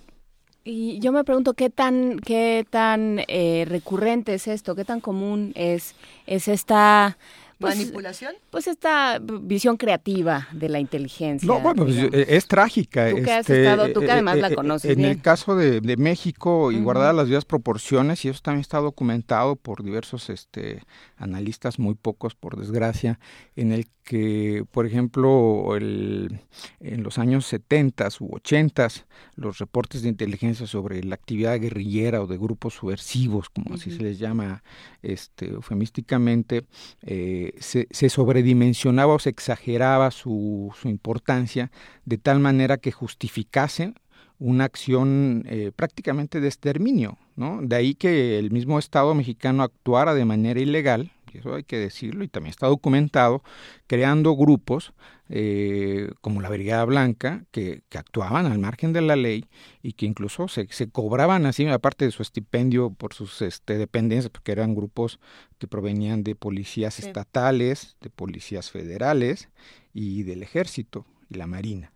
y 0.68 0.99
yo 0.99 1.11
me 1.11 1.23
pregunto 1.23 1.53
qué 1.53 1.69
tan, 1.69 2.19
qué 2.19 2.65
tan 2.69 3.22
eh, 3.27 3.65
recurrente 3.68 4.34
es 4.34 4.48
esto, 4.48 4.76
qué 4.76 4.84
tan 4.84 4.99
común 4.99 5.53
es, 5.56 5.95
es 6.26 6.48
esta 6.48 7.18
pues, 7.59 7.77
manipulación. 7.77 8.35
Pues 8.49 8.67
esta 8.67 9.19
visión 9.19 9.77
creativa 9.77 10.47
de 10.51 10.69
la 10.69 10.79
inteligencia. 10.79 11.47
No, 11.47 11.59
bueno, 11.59 11.85
pues, 11.85 11.97
es 12.11 12.47
trágica. 12.47 13.09
Tú 13.09 13.15
que, 13.15 13.21
este, 13.21 13.34
has 13.34 13.49
estado, 13.49 13.93
tú 13.93 14.01
que 14.01 14.11
además 14.11 14.38
eh, 14.38 14.41
la 14.41 14.55
conoces. 14.55 14.91
En 14.91 14.97
bien. 14.97 15.11
el 15.11 15.21
caso 15.21 15.55
de, 15.55 15.81
de 15.81 15.97
México, 15.97 16.71
y 16.71 16.75
uh 16.75 16.79
-huh. 16.79 16.84
guardadas 16.84 17.15
las 17.15 17.25
debidas 17.25 17.45
proporciones, 17.45 18.23
y 18.25 18.29
eso 18.29 18.41
también 18.41 18.61
está 18.61 18.79
documentado 18.79 19.55
por 19.55 19.84
diversos 19.84 20.29
este, 20.29 20.84
analistas, 21.15 21.79
muy 21.79 21.95
pocos 21.95 22.35
por 22.35 22.57
desgracia, 22.57 23.19
en 23.55 23.71
el 23.71 23.88
que, 24.07 24.63
por 24.71 24.85
ejemplo, 24.85 25.75
el, 25.75 26.39
en 26.79 27.03
los 27.03 27.17
años 27.17 27.45
70 27.45 28.07
u 28.21 28.35
80 28.35 28.88
los 29.35 29.57
reportes 29.57 30.01
de 30.01 30.07
inteligencia 30.07 30.65
sobre 30.65 31.03
la 31.03 31.15
actividad 31.15 31.59
guerrillera 31.59 32.21
o 32.21 32.27
de 32.27 32.38
grupos 32.38 32.75
subversivos, 32.75 33.49
como 33.49 33.65
uh 33.67 33.71
-huh. 33.71 33.75
así 33.75 33.91
se 33.91 34.01
les 34.01 34.17
llama 34.17 34.63
este, 35.01 35.49
eufemísticamente, 35.49 36.65
eh, 37.01 37.47
se, 37.60 37.88
se, 37.91 38.10
sobredimensionaba 38.10 39.14
o 39.14 39.19
se 39.19 39.30
exageraba 39.30 40.11
su, 40.11 40.74
su, 40.80 40.90
importancia 40.90 41.72
de 42.06 42.18
tal 42.18 42.40
manera 42.40 42.78
que 42.78 42.91
justificase 42.91 43.94
una 44.40 44.65
acción 44.65 45.44
eh, 45.48 45.72
prácticamente 45.76 46.40
de 46.40 46.48
exterminio. 46.48 47.18
¿no? 47.36 47.60
De 47.61 47.76
ahí 47.76 47.95
que 47.95 48.40
el 48.40 48.52
mismo 48.52 48.80
Estado 48.80 49.14
mexicano 49.15 49.64
actuara 49.64 50.14
de 50.14 50.26
manera 50.26 50.60
ilegal, 50.60 51.11
y 51.33 51.39
eso 51.39 51.55
hay 51.55 51.63
que 51.63 51.77
decirlo, 51.77 52.23
y 52.23 52.27
también 52.27 52.51
está 52.51 52.67
documentado, 52.67 53.43
creando 53.87 54.35
grupos 54.35 54.93
eh, 55.29 56.09
como 56.21 56.41
la 56.41 56.49
Brigada 56.49 56.85
Blanca, 56.85 57.43
que, 57.51 57.81
que, 57.89 57.97
actuaban 57.97 58.45
al 58.45 58.59
margen 58.59 58.93
de 58.93 59.01
la 59.01 59.15
ley 59.15 59.45
y 59.83 59.93
que 59.93 60.05
incluso 60.05 60.47
se, 60.47 60.67
se 60.69 60.89
cobraban 60.89 61.45
así, 61.45 61.67
aparte 61.67 62.05
de 62.05 62.11
su 62.11 62.21
estipendio 62.21 62.91
por 62.91 63.13
sus 63.13 63.41
este, 63.41 63.77
dependencias, 63.77 64.31
porque 64.31 64.53
eran 64.53 64.73
grupos 64.73 65.19
que 65.57 65.67
provenían 65.67 66.23
de 66.23 66.35
policías 66.35 66.93
sí. 66.93 67.05
estatales, 67.05 67.97
de 67.99 68.09
policías 68.09 68.71
federales 68.71 69.49
y 69.93 70.23
del 70.23 70.43
ejército 70.43 71.05
y 71.29 71.35
la 71.35 71.47
marina. 71.47 71.91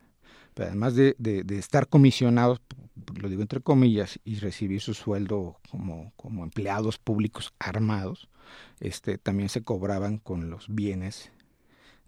Pero 0.53 0.67
además 0.67 0.95
de, 0.95 1.15
de, 1.17 1.57
estar 1.57 1.87
comisionados, 1.87 2.61
lo 3.15 3.29
digo 3.29 3.41
entre 3.41 3.61
comillas, 3.61 4.19
y 4.25 4.35
recibir 4.35 4.81
su 4.81 4.93
sueldo 4.93 5.57
como, 5.69 6.13
como 6.15 6.43
empleados 6.43 6.97
públicos 6.97 7.53
armados, 7.59 8.29
este, 8.79 9.17
también 9.17 9.49
se 9.49 9.63
cobraban 9.63 10.17
con 10.17 10.49
los 10.49 10.67
bienes 10.67 11.31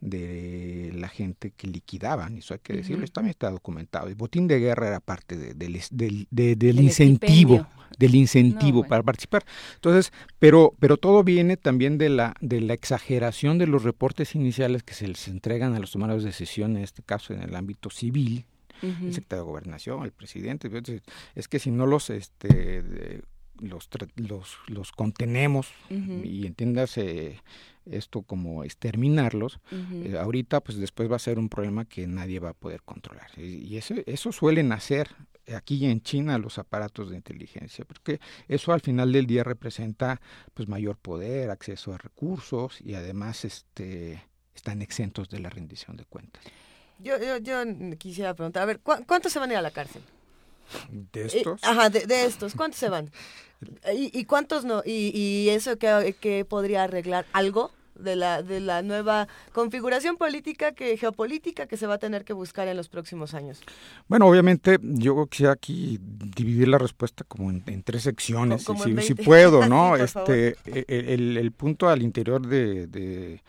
de 0.04 0.92
la 0.96 1.08
gente 1.08 1.52
que 1.52 1.68
liquidaban, 1.68 2.38
eso 2.38 2.54
hay 2.54 2.60
que 2.62 2.74
decirlo, 2.74 3.06
-huh. 3.06 3.12
también 3.12 3.32
está 3.32 3.50
documentado. 3.50 4.08
El 4.08 4.16
botín 4.16 4.48
de 4.48 4.60
guerra 4.60 4.88
era 4.90 5.00
parte 5.00 5.38
de, 5.38 5.54
de, 5.54 6.56
del, 6.56 6.80
incentivo, 6.80 7.56
estipendio. 7.56 7.68
del 7.98 8.16
incentivo 8.16 8.84
no, 8.84 8.88
para 8.90 9.02
participar. 9.02 9.44
Entonces, 9.76 10.12
pero, 10.40 10.74
pero 10.80 10.98
todo 10.98 11.24
viene 11.24 11.56
también 11.56 11.98
de 11.98 12.10
la, 12.10 12.34
de 12.42 12.60
la 12.60 12.74
exageración 12.74 13.58
de 13.58 13.68
los 13.68 13.84
reportes 13.84 14.36
iniciales 14.36 14.84
que 14.84 14.94
se 14.94 15.08
les 15.08 15.28
entregan 15.30 15.74
a 15.74 15.80
los 15.80 15.92
tomadores 15.92 16.24
de 16.24 16.30
decisión, 16.32 16.76
en 16.76 16.84
este 16.84 17.02
caso 17.02 17.34
en 17.34 17.42
el 17.42 17.56
ámbito 17.56 17.90
civil, 17.90 18.46
uh 18.82 18.88
-huh. 18.88 19.06
el 19.06 19.14
secretario 19.14 19.46
de 19.46 19.50
Gobernación, 19.52 20.04
el 20.04 20.12
presidente. 20.12 20.70
Es 21.36 21.48
que 21.48 21.60
si 21.60 21.72
no 21.72 21.86
los 21.86 22.10
este, 22.10 23.22
los, 23.62 23.88
los, 24.18 24.58
los 24.68 24.92
contenemos 24.92 25.68
uh 25.90 25.94
-huh. 25.94 26.26
y 26.26 26.46
entiéndase 26.46 27.38
esto 27.86 28.22
como 28.22 28.64
exterminarlos, 28.64 29.60
uh 29.72 29.76
-huh. 29.76 30.14
eh, 30.14 30.18
ahorita 30.18 30.62
pues 30.62 30.78
después 30.78 31.12
va 31.12 31.16
a 31.18 31.20
ser 31.20 31.40
un 31.40 31.50
problema 31.50 31.86
que 31.86 32.08
nadie 32.08 32.40
va 32.40 32.50
a 32.50 32.54
poder 32.54 32.82
controlar. 32.84 33.30
Y, 33.38 33.66
y 33.66 33.78
eso, 33.78 33.96
eso 34.06 34.32
suelen 34.32 34.72
hacer 34.72 35.10
aquí 35.56 35.86
en 35.86 36.02
China 36.02 36.38
los 36.38 36.58
aparatos 36.58 37.10
de 37.10 37.18
inteligencia, 37.18 37.86
porque 37.86 38.20
eso 38.48 38.72
al 38.72 38.82
final 38.82 39.12
del 39.12 39.26
día 39.26 39.44
representa 39.44 40.22
pues 40.54 40.68
mayor 40.68 40.98
poder, 40.98 41.50
acceso 41.50 41.94
a 41.94 41.98
recursos 41.98 42.80
y 42.82 42.96
además 42.96 43.44
este 43.46 44.24
están 44.56 44.82
exentos 44.82 45.30
de 45.30 45.40
la 45.40 45.50
rendición 45.50 45.98
de 45.98 46.06
cuentas. 46.06 46.44
Yo, 47.00 47.18
yo, 47.18 47.38
yo 47.38 47.64
quisiera 47.98 48.34
preguntar, 48.34 48.64
a 48.64 48.66
ver, 48.66 48.80
¿cu 48.80 48.94
¿cuántos 49.08 49.34
se 49.34 49.40
van 49.40 49.50
a 49.50 49.54
ir 49.54 49.58
a 49.58 49.62
la 49.62 49.72
cárcel? 49.72 50.04
¿De 50.90 51.26
estos? 51.26 51.62
Eh, 51.62 51.66
ajá, 51.68 51.90
de, 51.90 52.06
de, 52.06 52.26
estos, 52.26 52.56
¿cuántos 52.56 52.80
se 52.80 52.90
van? 52.90 53.12
¿Y, 53.94 54.18
y 54.18 54.26
cuántos 54.26 54.66
no? 54.66 54.82
¿Y, 54.86 55.12
y 55.18 55.50
eso 55.50 55.78
que, 55.78 56.16
que, 56.20 56.46
podría 56.46 56.84
arreglar 56.84 57.26
algo 57.34 57.72
de 57.96 58.16
la, 58.16 58.42
de 58.42 58.60
la 58.60 58.82
nueva 58.82 59.28
configuración 59.54 60.18
política, 60.18 60.74
que 60.74 60.98
geopolítica 60.98 61.68
que 61.68 61.78
se 61.78 61.88
va 61.88 61.96
a 61.96 61.98
tener 61.98 62.26
que 62.26 62.34
buscar 62.34 62.68
en 62.68 62.76
los 62.76 62.90
próximos 62.90 63.34
años? 63.34 63.62
Bueno, 64.08 64.28
obviamente 64.28 64.80
yo 64.82 65.26
quisiera 65.28 65.54
aquí 65.54 66.00
dividir 66.02 66.68
la 66.68 66.78
respuesta 66.78 67.24
como 67.24 67.52
en, 67.52 67.64
en 67.68 67.84
tres 67.84 68.04
secciones, 68.04 68.66
como 68.66 68.84
si, 68.84 68.92
en 68.92 69.02
si, 69.02 69.14
puedo, 69.14 69.68
¿no? 69.68 69.96
sí, 69.98 70.04
este, 70.04 70.58
el, 70.88 71.38
el, 71.38 71.52
punto 71.52 71.88
al 71.88 72.02
interior 72.02 72.46
de, 72.46 72.88
de, 72.88 73.42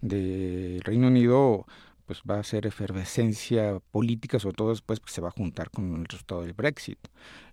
de 0.00 0.80
Reino 0.84 1.06
Unido 1.06 1.66
pues 2.12 2.22
va 2.30 2.40
a 2.40 2.44
ser 2.44 2.66
efervescencia 2.66 3.80
política, 3.90 4.38
sobre 4.38 4.56
todo 4.56 4.68
después 4.68 5.00
que 5.00 5.10
se 5.10 5.22
va 5.22 5.28
a 5.28 5.32
juntar 5.32 5.70
con 5.70 5.96
el 5.96 6.04
resultado 6.04 6.42
del 6.42 6.52
Brexit. 6.52 6.98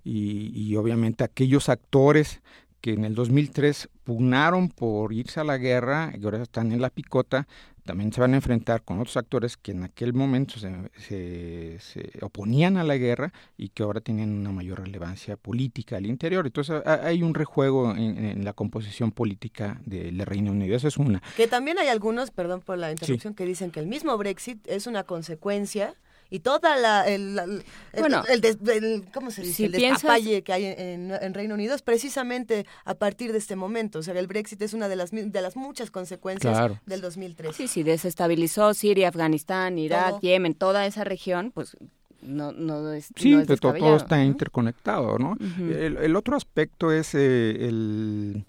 Y, 0.04 0.52
y, 0.54 0.76
obviamente 0.76 1.24
aquellos 1.24 1.70
actores 1.70 2.42
que 2.82 2.92
en 2.92 3.06
el 3.06 3.16
2003 3.16 3.90
pugnaron 4.04 4.68
por 4.68 5.14
irse 5.14 5.40
a 5.40 5.46
la 5.46 5.58
guerra 5.58 6.12
y 6.20 6.26
ahora 6.26 6.42
están 6.42 6.74
en 6.74 6.82
la 6.82 6.90
picota, 6.90 7.48
también 7.90 8.14
se 8.14 8.22
van 8.22 8.34
a 8.34 8.36
enfrentar 8.36 8.84
con 8.84 9.00
otros 9.00 9.18
actores 9.18 9.58
que 9.58 9.72
en 9.72 9.82
aquel 9.82 10.14
momento 10.14 10.60
se, 10.60 10.72
se, 10.96 11.80
se 11.80 12.24
oponían 12.24 12.78
a 12.78 12.84
la 12.84 12.98
guerra 12.98 13.34
y 13.58 13.70
que 13.70 13.82
ahora 13.82 14.00
tienen 14.00 14.30
una 14.30 14.52
mayor 14.52 14.82
relevancia 14.82 15.38
política 15.38 15.98
al 15.98 16.06
interior. 16.06 16.46
Entonces 16.46 16.86
hay 16.86 17.24
un 17.24 17.34
rejuego 17.34 17.96
en, 17.96 18.24
en 18.24 18.46
la 18.46 18.54
composición 18.54 19.12
política 19.12 19.82
del 19.88 20.20
Reino 20.20 20.52
Unido. 20.52 20.76
Esa 20.76 20.88
es 20.88 20.98
una. 20.98 21.24
Que 21.36 21.48
también 21.48 21.80
hay 21.80 21.88
algunos, 21.88 22.30
perdón 22.30 22.62
por 22.62 22.78
la 22.78 22.92
interrupción, 22.92 23.34
sí. 23.34 23.36
que 23.36 23.46
dicen 23.48 23.72
que 23.72 23.80
el 23.80 23.88
mismo 23.88 24.16
Brexit 24.20 24.60
es 24.68 24.86
una 24.86 25.02
consecuencia 25.02 25.96
y 26.30 26.40
toda 26.40 26.78
la 26.78 27.08
el, 27.08 27.38
el 27.40 27.64
bueno 28.00 28.24
el, 28.30 28.44
el, 28.46 28.70
el, 28.70 29.12
cómo 29.12 29.32
se 29.32 29.42
dice 29.42 29.54
si 29.54 29.64
el 29.66 29.72
despapalle 29.72 30.44
que 30.44 30.54
hay 30.54 30.66
en, 30.66 31.12
en, 31.12 31.34
Reino 31.34 31.56
Unido 31.56 31.76
es 31.76 31.82
precisamente 31.82 32.66
a 32.86 32.96
partir 32.96 33.32
de 33.32 33.38
este 33.38 33.56
momento 33.56 34.00
o 34.00 34.04
sea 34.04 34.18
el 34.18 34.28
Brexit 34.28 34.62
es 34.62 34.74
una 34.74 34.88
de 34.88 34.96
las 34.96 35.12
de 35.12 35.42
las 35.42 35.56
muchas 35.56 35.92
consecuencias 35.92 36.58
claro. 36.58 36.80
del 36.86 37.02
2003 37.02 37.56
sí 37.56 37.68
sí 37.68 37.84
desestabilizó 37.84 38.74
Siria 38.74 39.08
Afganistán 39.10 39.78
Irak 39.80 40.10
todo. 40.10 40.20
Yemen 40.22 40.54
toda 40.54 40.86
esa 40.86 41.04
región 41.04 41.52
pues 41.52 41.76
no, 42.22 42.52
no 42.52 42.92
es, 42.92 43.10
sí, 43.16 43.32
no 43.32 43.40
es 43.40 43.48
todo, 43.48 43.74
todo, 43.74 43.96
está 43.96 44.18
¿no? 44.18 44.24
interconectado, 44.24 45.18
¿no? 45.18 45.32
Uh 45.32 45.36
-huh. 45.36 45.74
el, 45.74 45.98
el, 45.98 46.16
otro 46.18 46.36
aspecto 46.36 46.92
es 46.92 47.16
eh, 47.16 47.52
el 47.68 48.46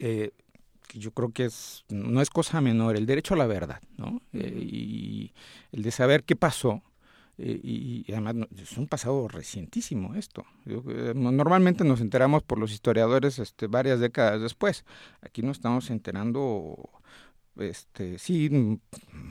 eh, 0.00 0.32
yo 0.94 1.10
creo 1.12 1.32
que 1.32 1.44
es 1.46 1.84
no 1.88 2.20
es 2.20 2.30
cosa 2.30 2.60
menor 2.60 2.96
el 2.96 3.06
derecho 3.06 3.34
a 3.34 3.36
la 3.36 3.46
verdad, 3.46 3.80
¿no? 3.96 4.20
Eh, 4.32 4.58
y 4.60 5.32
el 5.72 5.82
de 5.82 5.90
saber 5.90 6.24
qué 6.24 6.36
pasó 6.36 6.82
eh, 7.38 7.60
y, 7.62 8.04
y, 8.06 8.12
además 8.12 8.34
es 8.60 8.76
un 8.76 8.88
pasado 8.88 9.28
recientísimo 9.28 10.16
esto. 10.16 10.44
Yo, 10.64 10.82
eh, 10.88 11.12
normalmente 11.14 11.84
nos 11.84 12.00
enteramos 12.00 12.42
por 12.42 12.58
los 12.58 12.72
historiadores 12.72 13.38
este, 13.38 13.68
varias 13.68 14.00
décadas 14.00 14.42
después. 14.42 14.84
Aquí 15.22 15.42
nos 15.42 15.58
estamos 15.58 15.88
enterando, 15.90 16.90
este, 17.56 18.18
sí, 18.18 18.48
un 18.48 18.80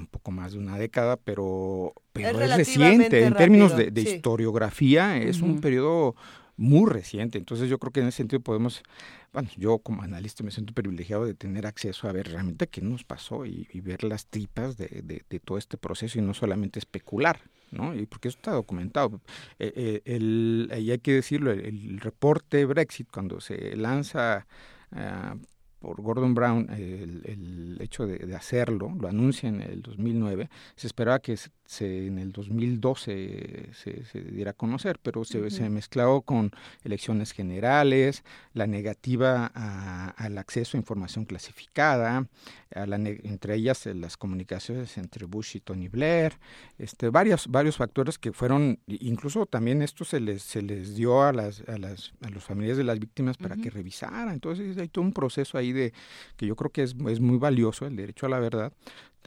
poco 0.10 0.32
más 0.32 0.54
de 0.54 0.60
una 0.60 0.78
década, 0.78 1.18
pero, 1.18 1.94
pero 2.14 2.40
es, 2.40 2.50
es 2.50 2.58
reciente. 2.58 3.26
En 3.26 3.34
términos 3.34 3.76
de, 3.76 3.92
de 3.92 4.02
sí. 4.02 4.16
historiografía, 4.16 5.18
es 5.18 5.42
uh 5.42 5.46
-huh. 5.46 5.50
un 5.50 5.60
periodo 5.60 6.16
muy 6.58 6.90
reciente. 6.90 7.38
Entonces 7.38 7.70
yo 7.70 7.78
creo 7.78 7.92
que 7.92 8.00
en 8.02 8.08
ese 8.08 8.18
sentido 8.18 8.42
podemos, 8.42 8.84
bueno, 9.32 9.50
yo 9.58 9.80
como 9.80 10.02
analista 10.02 10.44
me 10.44 10.52
siento 10.52 10.74
privilegiado 10.74 11.26
de 11.26 11.34
tener 11.34 11.68
acceso 11.68 12.08
a 12.08 12.12
ver 12.12 12.30
realmente 12.30 12.68
qué 12.68 12.82
nos 12.82 13.04
pasó 13.04 13.46
y, 13.46 13.68
y 13.72 13.82
ver 13.82 14.04
las 14.04 14.26
tripas 14.28 14.78
de, 14.78 14.88
de, 15.04 15.24
de, 15.30 15.40
todo 15.40 15.58
este 15.58 15.78
proceso 15.78 16.20
y 16.20 16.22
no 16.22 16.34
solamente 16.34 16.80
especular. 16.80 17.42
¿No? 17.72 17.96
Y 17.96 18.06
porque 18.06 18.30
eso 18.30 18.38
está 18.38 18.52
documentado. 18.52 19.22
Eh, 19.60 19.74
eh, 19.76 20.02
el, 20.06 20.72
y 20.80 20.92
hay 20.92 21.00
que 21.00 21.14
decirlo, 21.14 21.52
el, 21.52 22.00
reporte 22.00 22.66
Brexit, 22.66 23.10
cuando 23.12 23.40
se 23.42 23.76
lanza 23.76 24.46
ah, 24.92 25.36
por 25.80 26.02
Gordon 26.02 26.34
Brown 26.34 26.70
el, 26.72 27.78
hecho 27.80 28.06
de, 28.08 28.36
hacerlo, 28.36 28.94
lo 29.00 29.08
anuncia 29.08 29.48
en 29.48 29.62
el 29.62 29.82
2009, 29.82 30.50
se 30.76 30.88
esperaba 30.88 31.20
que 31.20 31.38
se, 31.68 32.08
en 32.08 32.18
el 32.18 32.32
2012 32.32 33.70
se, 33.74 34.06
se, 34.06 34.22
diera 34.22 34.52
a 34.52 34.54
conocer, 34.54 35.00
pero 35.04 35.26
se, 35.26 35.50
se 35.52 35.70
mezcló 35.70 36.22
con 36.22 36.52
elecciones 36.84 37.34
generales, 37.34 38.24
la 38.54 38.68
negativa 38.68 39.48
al 40.16 40.38
acceso 40.38 40.78
a 40.78 40.80
información 40.80 41.26
clasificada, 41.26 42.28
a 42.74 42.86
la, 42.86 42.96
entre 42.96 43.56
ellas 43.56 43.86
eh, 43.86 43.94
las 43.94 44.16
comunicaciones 44.16 44.98
entre 44.98 45.26
Bush 45.26 45.58
y 45.58 45.60
Tony 45.60 45.90
Blair, 45.90 46.40
este, 46.78 47.10
varios, 47.10 47.48
varios 47.48 47.76
factores 47.76 48.18
que 48.18 48.32
fueron, 48.32 48.80
incluso 48.88 49.46
también 49.46 49.82
esto 49.82 50.06
se 50.06 50.22
les, 50.22 50.42
se 50.44 50.62
les 50.62 50.96
dio 50.96 51.22
a, 51.22 51.34
las, 51.34 51.62
a, 51.68 51.78
las, 51.78 52.14
a 52.22 52.30
los 52.30 52.46
familiares 52.46 52.78
de 52.78 52.86
las 52.86 52.98
víctimas 52.98 53.38
para 53.38 53.58
que 53.58 53.70
revisaran, 53.70 54.30
entonces 54.30 54.78
hay 54.78 54.88
todo 54.88 55.04
un 55.04 55.14
proceso 55.14 55.58
ahí 55.58 55.74
de 55.74 55.94
que 56.38 56.48
yo 56.48 56.56
creo 56.56 56.72
que 56.72 56.84
es, 56.84 56.96
es 57.10 57.20
muy 57.20 57.38
valioso, 57.38 57.86
el 57.86 57.98
derecho 57.98 58.26
a 58.26 58.30
la 58.30 58.40
verdad, 58.40 58.72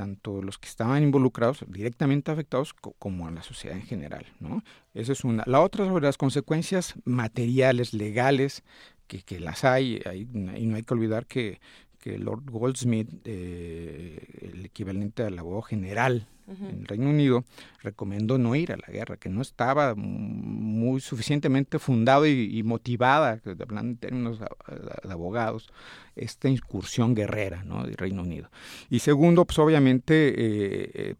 tanto 0.01 0.40
los 0.40 0.56
que 0.56 0.66
estaban 0.66 1.02
involucrados, 1.02 1.62
directamente 1.68 2.31
afectados, 2.31 2.72
como 2.72 3.28
a 3.28 3.31
la 3.31 3.43
sociedad 3.43 3.77
en 3.77 3.82
general. 3.82 4.24
¿no? 4.40 4.64
Esa 4.94 5.12
es 5.12 5.24
una. 5.24 5.44
La 5.47 5.60
otra 5.60 5.85
sobre 5.85 6.06
las 6.06 6.16
consecuencias 6.16 6.94
materiales, 7.05 7.93
legales, 7.93 8.62
que, 9.06 9.20
que 9.20 9.40
las 9.40 9.62
hay, 9.62 10.01
hay, 10.06 10.20
y 10.22 10.66
no 10.66 10.77
hay 10.77 10.82
que 10.85 10.94
olvidar 10.94 11.27
que, 11.27 11.60
que 12.01 12.18
Lord 12.18 12.51
Goldsmith, 12.51 13.09
eh, 13.24 14.51
el 14.52 14.64
equivalente 14.64 15.22
al 15.22 15.39
abogado 15.39 15.62
general 15.62 16.27
en 16.48 16.81
el 16.81 16.86
Reino 16.86 17.09
Unido, 17.09 17.44
recomendó 17.81 18.36
no 18.36 18.56
ir 18.56 18.72
a 18.72 18.77
la 18.77 18.89
guerra, 18.89 19.16
que 19.16 19.28
no 19.28 19.40
estaba 19.40 19.94
muy 19.94 21.01
suficientemente 21.01 21.78
fundado 21.78 22.27
y, 22.27 22.60
motivada, 22.64 23.40
hablando 23.44 23.93
en 23.93 23.97
términos 23.98 24.40
de, 24.40 24.47
abogados, 25.12 25.68
esta 26.16 26.48
incursión 26.48 27.14
guerrera 27.14 27.62
¿no? 27.62 27.85
del 27.85 27.94
Reino 27.94 28.22
Unido. 28.22 28.51
Y 28.89 28.98
segundo, 28.98 29.44
pues 29.44 29.60
obviamente, 29.60 30.31
eh, 30.31 30.90
eh, 30.94 31.14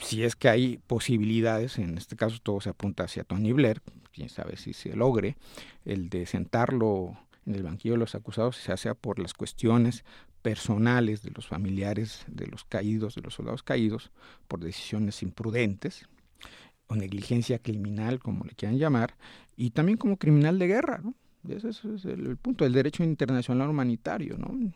si 0.00 0.24
es 0.24 0.34
que 0.34 0.48
hay 0.48 0.80
posibilidades, 0.84 1.78
en 1.78 1.96
este 1.96 2.16
caso 2.16 2.38
todo 2.42 2.60
se 2.60 2.70
apunta 2.70 3.04
hacia 3.04 3.22
Tony 3.22 3.52
Blair, 3.52 3.80
quién 4.12 4.30
sabe 4.30 4.56
si 4.56 4.72
se 4.72 4.96
logre, 4.96 5.36
el 5.84 6.08
de 6.08 6.26
sentarlo 6.26 7.16
en 7.50 7.56
el 7.56 7.62
banquillo 7.62 7.94
de 7.94 7.98
los 7.98 8.14
acusados, 8.14 8.56
se 8.56 8.72
hace 8.72 8.94
por 8.94 9.18
las 9.18 9.34
cuestiones 9.34 10.04
personales 10.42 11.22
de 11.22 11.30
los 11.30 11.46
familiares 11.46 12.24
de 12.26 12.46
los 12.46 12.64
caídos, 12.64 13.14
de 13.14 13.22
los 13.22 13.34
soldados 13.34 13.62
caídos, 13.62 14.10
por 14.48 14.60
decisiones 14.60 15.22
imprudentes 15.22 16.08
o 16.86 16.96
negligencia 16.96 17.58
criminal, 17.58 18.18
como 18.18 18.44
le 18.44 18.54
quieran 18.54 18.78
llamar, 18.78 19.14
y 19.56 19.70
también 19.70 19.98
como 19.98 20.16
criminal 20.16 20.58
de 20.58 20.66
guerra, 20.66 21.00
¿no? 21.02 21.14
Ese 21.48 21.70
es, 21.70 21.84
el, 22.04 22.36
punto 22.36 22.64
del 22.64 22.72
derecho 22.72 23.02
internacional 23.02 23.70
humanitario, 23.70 24.36
¿no? 24.36 24.72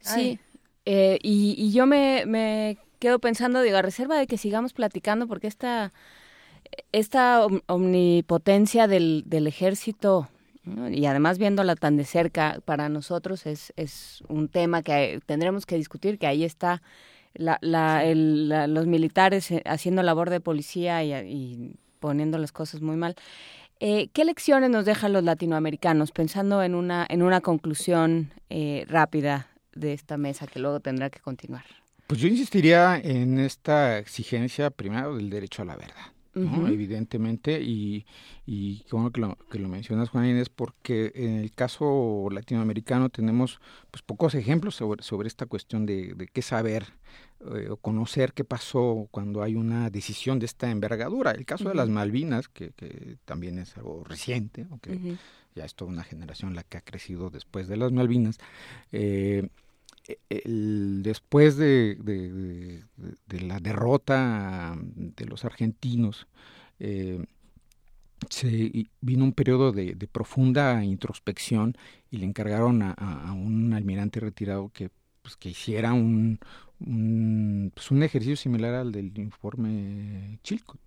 Sí, 0.00 0.40
eh, 0.84 1.18
y, 1.22 1.72
yo 1.72 1.86
me, 1.86 2.78
quedo 2.98 3.18
pensando, 3.20 3.62
digo, 3.62 3.76
a 3.76 3.82
reserva 3.82 4.18
de 4.18 4.26
que 4.26 4.38
sigamos 4.38 4.72
platicando, 4.72 5.28
porque 5.28 5.46
esta, 5.46 5.92
esta 6.90 7.46
omnipotencia 7.66 8.88
del, 8.88 9.22
del 9.26 9.46
ejército 9.46 10.28
y 10.64 11.06
además 11.06 11.38
viéndola 11.38 11.74
tan 11.74 11.96
de 11.96 12.04
cerca, 12.04 12.60
para 12.64 12.88
nosotros 12.88 13.46
es, 13.46 13.72
es 13.76 14.22
un 14.28 14.48
tema 14.48 14.82
que 14.82 15.20
tendremos 15.26 15.66
que 15.66 15.76
discutir, 15.76 16.18
que 16.18 16.26
ahí 16.26 16.44
está 16.44 16.82
la, 17.34 17.58
la, 17.60 18.04
los 18.66 18.86
militares 18.86 19.50
eh, 19.50 19.62
haciendo 19.64 20.02
labor 20.02 20.30
de 20.30 20.40
policía 20.40 21.02
y, 21.04 21.76
poniendo 21.98 22.38
las 22.38 22.52
cosas 22.52 22.80
muy 22.80 22.96
mal. 22.96 23.14
Eh, 23.80 24.08
¿Qué 24.12 24.24
lecciones 24.24 24.70
nos 24.70 24.84
dejan 24.84 25.12
los 25.12 25.24
latinoamericanos? 25.24 26.12
Pensando 26.12 26.62
en 26.62 26.74
una, 26.74 27.06
en 27.08 27.22
una 27.22 27.40
conclusión 27.40 28.32
eh, 28.50 28.84
rápida 28.88 29.48
de 29.74 29.92
esta 29.92 30.16
mesa 30.16 30.46
que 30.46 30.60
luego 30.60 30.80
tendrá 30.80 31.10
que 31.10 31.20
continuar. 31.20 31.64
Pues 32.06 32.20
yo 32.20 32.28
insistiría 32.28 33.00
en 33.02 33.38
esta 33.38 33.98
exigencia 33.98 34.70
primero 34.70 35.16
del 35.16 35.30
derecho 35.30 35.62
a 35.62 35.64
la 35.64 35.76
verdad 35.76 36.12
evidentemente, 36.34 37.60
y, 37.60 38.06
y 38.46 38.84
bueno 38.90 39.10
que 39.10 39.20
lo, 39.20 39.36
que 39.50 39.58
lo 39.58 39.68
mencionas, 39.68 40.08
Juan 40.08 40.26
Inés, 40.26 40.48
porque 40.48 41.12
en 41.14 41.36
el 41.36 41.52
caso 41.52 42.28
latinoamericano 42.30 43.10
tenemos 43.10 43.60
pues 43.90 44.02
pocos 44.02 44.34
ejemplos 44.34 44.76
sobre, 44.76 45.02
sobre 45.02 45.28
esta 45.28 45.46
cuestión 45.46 45.86
de, 45.86 46.14
de 46.14 46.26
qué 46.26 46.42
saber 46.42 46.86
eh, 47.54 47.68
o 47.70 47.76
conocer 47.76 48.34
qué 48.34 48.44
pasó 48.44 49.08
cuando 49.10 49.42
hay 49.42 49.56
una 49.56 49.90
decisión 49.90 50.38
de 50.38 50.46
esta 50.46 50.70
envergadura. 50.70 51.32
El 51.32 51.44
caso 51.44 51.68
de 51.68 51.74
las 51.74 51.88
Malvinas, 51.88 52.48
que, 52.48 52.70
que, 52.70 53.16
también 53.24 53.58
es 53.58 53.76
algo 53.76 54.04
reciente, 54.04 54.66
aunque 54.70 55.16
ya 55.54 55.64
es 55.64 55.74
toda 55.74 55.90
una 55.90 56.04
generación 56.04 56.54
la 56.54 56.62
que 56.62 56.78
ha 56.78 56.82
crecido 56.82 57.30
después 57.30 57.66
de 57.68 57.76
las 57.76 57.90
Malvinas, 57.90 58.38
eh, 58.92 59.48
después 60.28 61.56
de, 61.56 62.84
la 63.28 63.60
derrota 63.60 64.76
de 64.76 65.26
los 65.26 65.44
argentinos, 65.44 66.26
eh, 66.78 67.24
se 68.30 68.86
vino 69.00 69.24
un 69.24 69.32
periodo 69.32 69.72
de, 69.72 69.94
profunda 70.10 70.84
introspección 70.84 71.76
y 72.10 72.18
le 72.18 72.26
encargaron 72.26 72.82
a, 72.82 73.32
un 73.32 73.72
almirante 73.74 74.20
retirado 74.20 74.70
que, 74.72 74.90
pues, 75.22 75.36
hiciera 75.42 75.90
pues, 75.90 76.00
un, 77.90 78.02
ejercicio 78.02 78.36
similar 78.36 78.74
al 78.74 78.92
del 78.92 79.16
informe 79.18 80.38
Chilcot. 80.42 80.80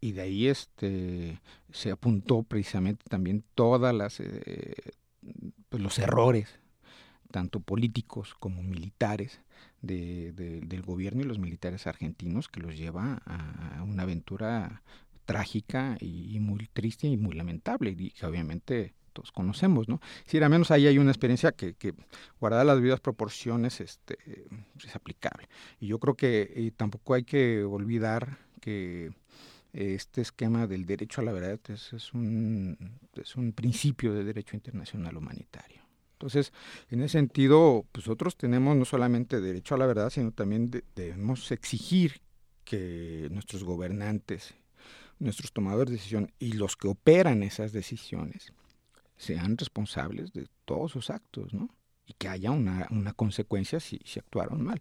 Y 0.00 0.12
de 0.12 0.22
ahí 0.22 0.46
este, 0.46 1.40
se 1.72 1.90
apuntó 1.90 2.42
precisamente 2.42 3.04
también 3.08 3.42
todas 3.54 3.94
las 3.94 4.20
eh, 4.20 4.74
pues, 5.70 5.82
los 5.82 5.98
errores 5.98 6.60
tanto 7.30 7.60
políticos 7.60 8.34
como 8.38 8.62
militares 8.62 9.40
de, 9.82 10.32
del 10.32 10.82
gobierno 10.82 11.22
y 11.22 11.24
los 11.24 11.38
militares 11.38 11.86
argentinos 11.86 12.48
que 12.48 12.60
los 12.60 12.76
lleva 12.76 13.22
a, 13.24 13.82
una 13.82 14.04
aventura 14.04 14.82
trágica 15.24 15.96
y, 16.00 16.38
muy 16.40 16.68
triste 16.72 17.06
y 17.06 17.16
muy 17.16 17.34
lamentable 17.34 17.94
y 17.96 18.10
que 18.10 18.26
obviamente 18.26 18.94
todos 19.12 19.32
conocemos, 19.32 19.88
¿no? 19.88 20.00
Si 20.26 20.38
al 20.38 20.50
menos 20.50 20.70
ahí 20.70 20.86
hay 20.86 20.98
una 20.98 21.10
experiencia 21.10 21.52
que, 21.52 21.74
que 21.74 21.94
guardada 22.38 22.64
las 22.64 22.80
vidas 22.80 23.00
proporciones 23.00 23.80
este, 23.80 24.18
es 24.84 24.94
aplicable. 24.94 25.48
Y 25.80 25.86
yo 25.86 25.98
creo 25.98 26.14
que 26.14 26.72
tampoco 26.76 27.14
hay 27.14 27.24
que 27.24 27.64
olvidar 27.64 28.38
que 28.60 29.10
este 29.72 30.20
esquema 30.20 30.66
del 30.66 30.86
derecho 30.86 31.20
a 31.20 31.24
la 31.24 31.32
verdad 31.32 31.58
es, 31.68 31.92
es, 31.92 32.12
un, 32.12 32.98
es 33.14 33.36
un 33.36 33.52
principio 33.52 34.12
de 34.12 34.24
derecho 34.24 34.54
internacional 34.54 35.16
humanitario. 35.16 35.85
Entonces, 36.16 36.52
en 36.88 37.02
ese 37.02 37.18
sentido, 37.18 37.84
pues 37.92 38.06
nosotros 38.06 38.36
tenemos 38.36 38.74
no 38.74 38.86
solamente 38.86 39.40
derecho 39.40 39.74
a 39.74 39.78
la 39.78 39.86
verdad, 39.86 40.08
sino 40.08 40.32
también 40.32 40.70
debemos 40.94 41.52
exigir 41.52 42.22
que 42.64 43.28
nuestros 43.30 43.64
gobernantes, 43.64 44.54
nuestros 45.18 45.52
tomadores 45.52 45.90
de 45.90 45.96
decisión 45.96 46.32
y 46.38 46.52
los 46.52 46.76
que 46.76 46.88
operan 46.88 47.42
esas 47.42 47.72
decisiones 47.72 48.52
sean 49.18 49.58
responsables 49.58 50.32
de 50.32 50.48
todos 50.64 50.92
sus 50.92 51.10
actos, 51.10 51.52
¿no? 51.52 51.68
Y 52.06 52.14
que 52.14 52.28
haya 52.28 52.50
una, 52.50 52.88
consecuencia 53.14 53.78
si, 53.78 54.00
si 54.04 54.18
actuaron 54.18 54.62
mal. 54.62 54.78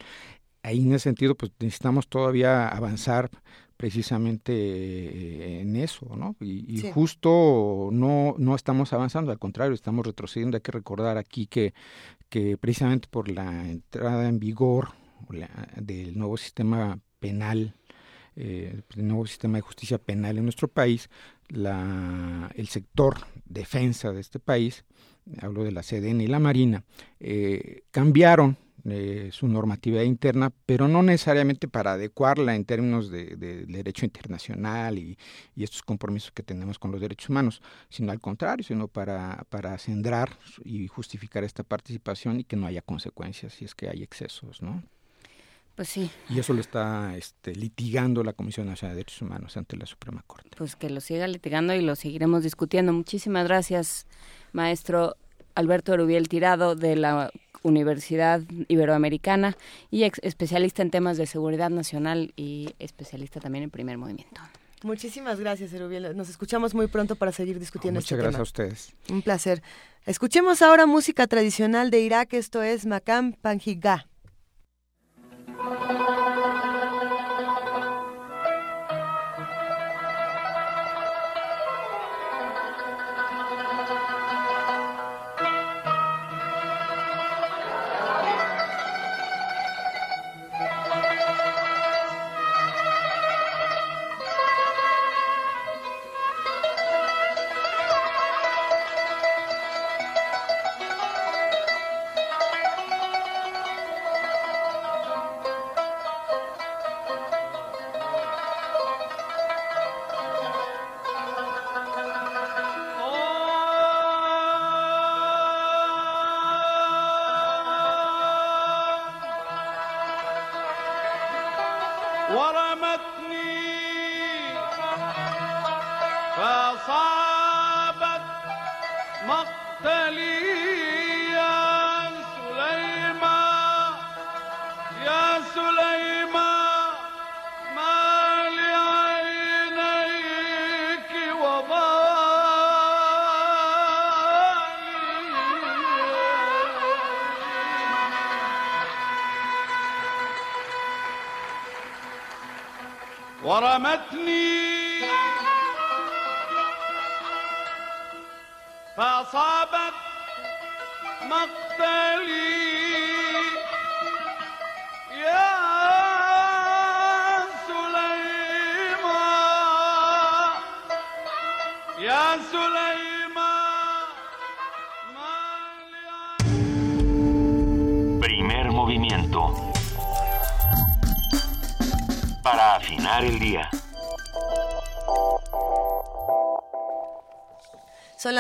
Ahí 0.64 0.82
en 0.82 0.94
ese 0.94 1.03
sentido, 1.03 1.36
pues 1.36 1.52
necesitamos 1.60 2.07
todavía 2.07 2.68
avanzar 2.70 3.30
precisamente 3.77 5.61
en 5.61 5.76
eso, 5.76 6.15
¿no? 6.15 6.35
Y, 6.39 6.81
justo 6.93 7.89
no, 7.91 8.35
no 8.38 8.56
estamos 8.56 8.93
avanzando, 8.93 9.31
al 9.31 9.39
contrario, 9.39 9.73
estamos 9.73 10.06
retrocediendo. 10.06 10.57
Hay 10.57 10.61
que 10.61 10.72
recordar 10.72 11.18
aquí 11.18 11.47
que, 11.47 11.73
que 12.30 12.57
precisamente 12.57 13.07
por 13.10 13.30
la 13.30 13.69
entrada 13.69 14.27
en 14.27 14.39
vigor 14.39 14.89
del 15.77 16.18
nuevo 16.18 16.38
sistema 16.38 16.99
penal, 17.19 17.76
eh, 18.35 18.81
el 18.95 19.07
nuevo 19.07 19.26
sistema 19.26 19.57
de 19.57 19.61
justicia 19.61 19.97
penal 19.97 20.38
en 20.38 20.43
nuestro 20.43 20.68
país, 20.68 21.10
la, 21.49 22.52
el 22.56 22.68
sector 22.68 23.18
defensa 23.45 24.11
de 24.11 24.22
este 24.22 24.39
país, 24.39 24.85
hablo 25.41 25.64
de 25.64 25.72
la 25.72 25.81
CDN 25.81 26.22
y 26.22 26.27
la 26.27 26.39
Marina, 26.39 26.84
eh, 27.19 27.84
cambiaron 27.91 28.57
eh, 28.88 29.30
su 29.32 29.48
normatividad 29.48 30.03
interna, 30.03 30.52
pero 30.68 30.88
no 30.88 31.02
necesariamente 31.02 31.68
para 31.68 31.94
adecuarla 31.94 32.56
en 32.56 32.66
términos 32.66 33.10
de, 33.10 33.36
derecho 33.36 34.06
internacional 34.06 34.99
y, 34.99 35.18
estos 35.56 35.82
compromisos 35.82 36.32
que 36.32 36.44
tenemos 36.44 36.78
con 36.78 36.91
los 36.91 37.02
derechos 37.02 37.30
humanos, 37.30 37.62
sino 37.90 38.12
al 38.12 38.20
contrario, 38.20 38.64
sino 38.64 38.88
para, 38.88 39.45
para 39.49 39.76
centrar 39.80 40.38
y 40.64 40.88
justificar 40.88 41.44
esta 41.44 41.64
participación 41.64 42.40
y 42.40 42.44
que 42.44 42.56
no 42.56 42.68
haya 42.68 42.84
consecuencias 42.84 43.53
si 43.53 43.66
es 43.66 43.74
que 43.74 43.90
hay 43.90 44.03
excesos, 44.03 44.62
¿no? 44.62 44.84
Pues 45.76 45.90
sí. 45.90 46.10
Y 46.30 46.40
eso 46.40 46.53
lo 46.53 46.62
está 46.62 47.18
este, 47.18 47.56
litigando 47.56 48.24
la 48.24 48.34
Comisión 48.34 48.68
Nacional 48.68 48.95
de 48.95 48.99
Derechos 48.99 49.22
Humanos 49.22 49.57
ante 49.57 49.76
la 49.76 49.86
Suprema 49.86 50.24
Corte. 50.26 50.49
Pues 50.56 50.76
que 50.76 50.90
lo 50.90 51.02
siga 51.02 51.28
litigando 51.28 51.74
y 51.74 51.82
lo 51.82 51.95
seguiremos 51.95 52.44
discutiendo. 52.44 52.94
Muchísimas 52.94 53.45
gracias, 53.45 54.06
maestro 54.53 55.16
Alberto 55.56 55.98
Rubiel 55.98 56.30
Tirado 56.30 56.76
de 56.76 56.95
la 56.95 57.32
Universidad 57.66 58.42
Iberoamericana 58.68 59.58
y 59.90 60.04
ex 60.04 60.20
especialista 60.24 60.84
en 60.84 60.92
temas 60.92 61.18
de 61.18 61.26
seguridad 61.26 61.72
nacional 61.72 62.32
y 62.36 62.76
especialista 62.78 63.40
también 63.40 63.64
en 63.64 63.72
primer 63.72 63.98
movimiento. 63.98 64.40
Muchísimas 64.84 65.40
gracias, 65.40 65.74
Erubiel. 65.74 66.16
Nos 66.16 66.30
escuchamos 66.30 66.76
muy 66.76 66.86
pronto 66.86 67.16
para 67.16 67.32
seguir 67.32 67.60
discutiendo 67.60 67.98
Muchas 67.98 68.12
este 68.12 68.22
gracias 68.22 68.54
tema. 68.54 68.68
a 68.68 68.70
ustedes. 68.70 68.94
Un 69.10 69.24
placer. 69.24 69.64
Escuchemos 70.06 70.62
ahora 70.62 70.86
música 70.86 71.26
tradicional 71.26 71.90
de 71.90 72.02
Irak. 72.02 72.34
Esto 72.34 72.62
es 72.62 72.86
Makam 72.86 73.34
Panjigah. 73.34 74.06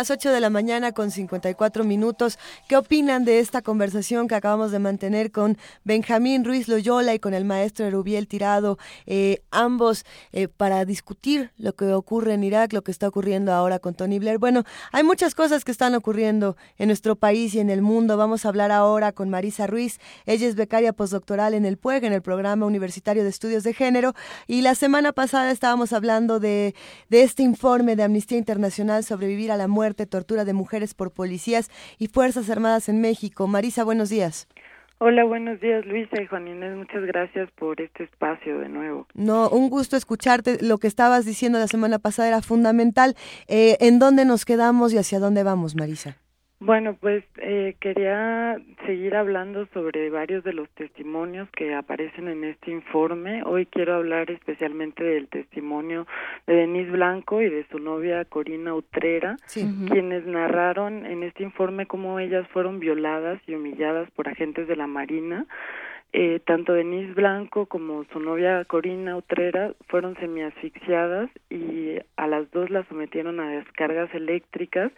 Las 0.05 0.11
8 0.11 0.33
de 0.33 0.39
la 0.39 0.51
mañana 0.51 0.91
con 0.91 1.09
54 1.09 1.83
minutos. 1.83 2.37
¿Qué 2.67 2.77
opinan 2.77 3.25
de 3.25 3.39
esta 3.39 3.63
conversación 3.63 4.27
que 4.27 4.35
acabamos 4.35 4.69
de 4.71 4.77
mantener 4.77 5.31
con 5.31 5.57
Benjamín 5.83 6.45
Ruiz 6.45 6.67
Loyola 6.67 7.15
y 7.15 7.19
con 7.19 7.33
el 7.33 7.43
maestro 7.43 7.87
Erubiel 7.87 8.27
Tirado? 8.27 8.77
Eh, 9.07 9.41
ambos 9.49 10.05
eh, 10.31 10.47
para 10.47 10.85
discutir 10.85 11.49
lo 11.57 11.73
que 11.73 11.91
ocurre 11.91 12.35
en 12.35 12.43
Irak, 12.43 12.71
lo 12.73 12.83
que 12.83 12.91
está 12.91 13.07
ocurriendo 13.07 13.51
ahora 13.51 13.79
con 13.79 13.95
Tony 13.95 14.19
Blair. 14.19 14.37
Bueno, 14.37 14.63
hay 14.91 15.01
muchas 15.03 15.33
cosas 15.33 15.65
que 15.65 15.71
están 15.71 15.95
ocurriendo 15.95 16.55
en 16.77 16.89
nuestro 16.89 17.15
país 17.15 17.55
y 17.55 17.59
en 17.59 17.71
el 17.71 17.81
mundo. 17.81 18.15
Vamos 18.15 18.45
a 18.45 18.49
hablar 18.49 18.71
ahora 18.71 19.11
con 19.11 19.31
Marisa 19.31 19.65
Ruiz. 19.65 19.99
Ella 20.27 20.47
es 20.47 20.53
becaria 20.53 20.93
postdoctoral 20.93 21.55
en 21.55 21.65
el 21.65 21.77
PUEG, 21.77 22.03
en 22.03 22.13
el 22.13 22.21
Programa 22.21 22.67
Universitario 22.67 23.23
de 23.23 23.29
Estudios 23.29 23.63
de 23.63 23.73
Género. 23.73 24.13
Y 24.45 24.61
la 24.61 24.75
semana 24.75 25.13
pasada 25.13 25.49
estábamos 25.49 25.93
hablando 25.93 26.39
de, 26.39 26.75
de 27.09 27.23
este 27.23 27.41
informe 27.41 27.95
de 27.95 28.03
Amnistía 28.03 28.37
Internacional 28.37 29.03
sobre 29.03 29.25
vivir 29.25 29.51
a 29.51 29.57
la 29.57 29.67
muerte, 29.67 29.94
tortura 30.05 30.43
de 30.43 30.51
mujeres 30.51 30.93
por 30.93 31.11
policías 31.11 31.71
y 31.97 32.07
Fuerzas 32.07 32.49
Armadas 32.49 32.89
en 32.89 32.99
México. 32.99 33.47
Marisa, 33.47 33.85
buenos 33.85 34.09
días. 34.09 34.49
Hola, 34.97 35.25
buenos 35.25 35.59
días 35.59 35.85
Luisa 35.85 36.21
y 36.21 36.25
Juan 36.25 36.47
Inés, 36.47 36.77
muchas 36.77 37.03
gracias 37.03 37.49
por 37.51 37.81
este 37.81 38.05
espacio 38.05 38.59
de 38.59 38.69
nuevo. 38.69 39.07
No, 39.13 39.49
un 39.49 39.69
gusto 39.69 39.97
escucharte. 39.97 40.57
Lo 40.61 40.77
que 40.77 40.87
estabas 40.87 41.25
diciendo 41.25 41.59
la 41.59 41.67
semana 41.67 41.99
pasada 41.99 42.29
era 42.29 42.41
fundamental. 42.41 43.15
Eh, 43.47 43.77
¿En 43.81 43.99
dónde 43.99 44.25
nos 44.25 44.45
quedamos 44.45 44.93
y 44.93 44.97
hacia 44.97 45.19
dónde 45.19 45.43
vamos, 45.43 45.75
Marisa? 45.75 46.17
Bueno, 46.65 46.97
pues 46.99 47.23
eh, 47.37 47.75
quería 47.79 48.57
seguir 48.87 49.15
hablando 49.15 49.67
sobre 49.67 50.09
varios 50.09 50.43
de 50.43 50.51
los 50.51 50.67
testimonios 50.71 51.47
que 51.51 51.75
aparecen 51.75 52.27
en 52.27 52.43
este 52.43 52.71
informe. 52.71 53.43
Hoy 53.43 53.67
quiero 53.67 53.93
hablar 53.93 54.31
especialmente 54.31 55.03
del 55.03 55.27
testimonio 55.27 56.07
de 56.47 56.55
Denise 56.55 56.89
Blanco 56.89 57.39
y 57.43 57.51
de 57.51 57.67
su 57.69 57.77
novia 57.77 58.25
Corina 58.25 58.73
Utrera, 58.73 59.37
quienes 59.53 60.25
narraron 60.25 61.05
en 61.05 61.21
este 61.21 61.43
informe 61.43 61.85
cómo 61.85 62.19
ellas 62.19 62.47
fueron 62.47 62.79
violadas 62.79 63.39
y 63.45 63.53
humilladas 63.53 64.09
por 64.15 64.27
agentes 64.27 64.67
de 64.67 64.75
la 64.75 64.87
Marina. 64.87 65.45
Eh, 66.17 66.39
tanto 66.45 66.71
Denise 66.71 67.11
Blanco 67.11 67.65
como 67.65 68.05
su 68.05 68.21
novia 68.21 68.63
Corina 68.63 69.17
Utrera 69.17 69.73
fueron 69.89 70.15
semiasfixiadas 70.15 71.29
y 71.49 71.97
a 72.15 72.27
las 72.27 72.49
dos 72.51 72.69
las 72.69 72.87
sometieron 72.87 73.41
a 73.41 73.49
descargas 73.49 74.15
eléctricas. 74.15 74.93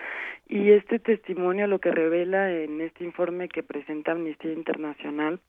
Y 0.47 0.69
este 0.73 0.99
testimonio 0.99 1.65
lo 1.65 1.79
que 1.79 1.89
revela 1.89 2.53
en 2.53 2.81
este 2.81 3.03
informe 3.03 3.49
que 3.49 3.63
presenta 3.63 4.11
Amnistía 4.11 4.53
Internacional 4.53 5.39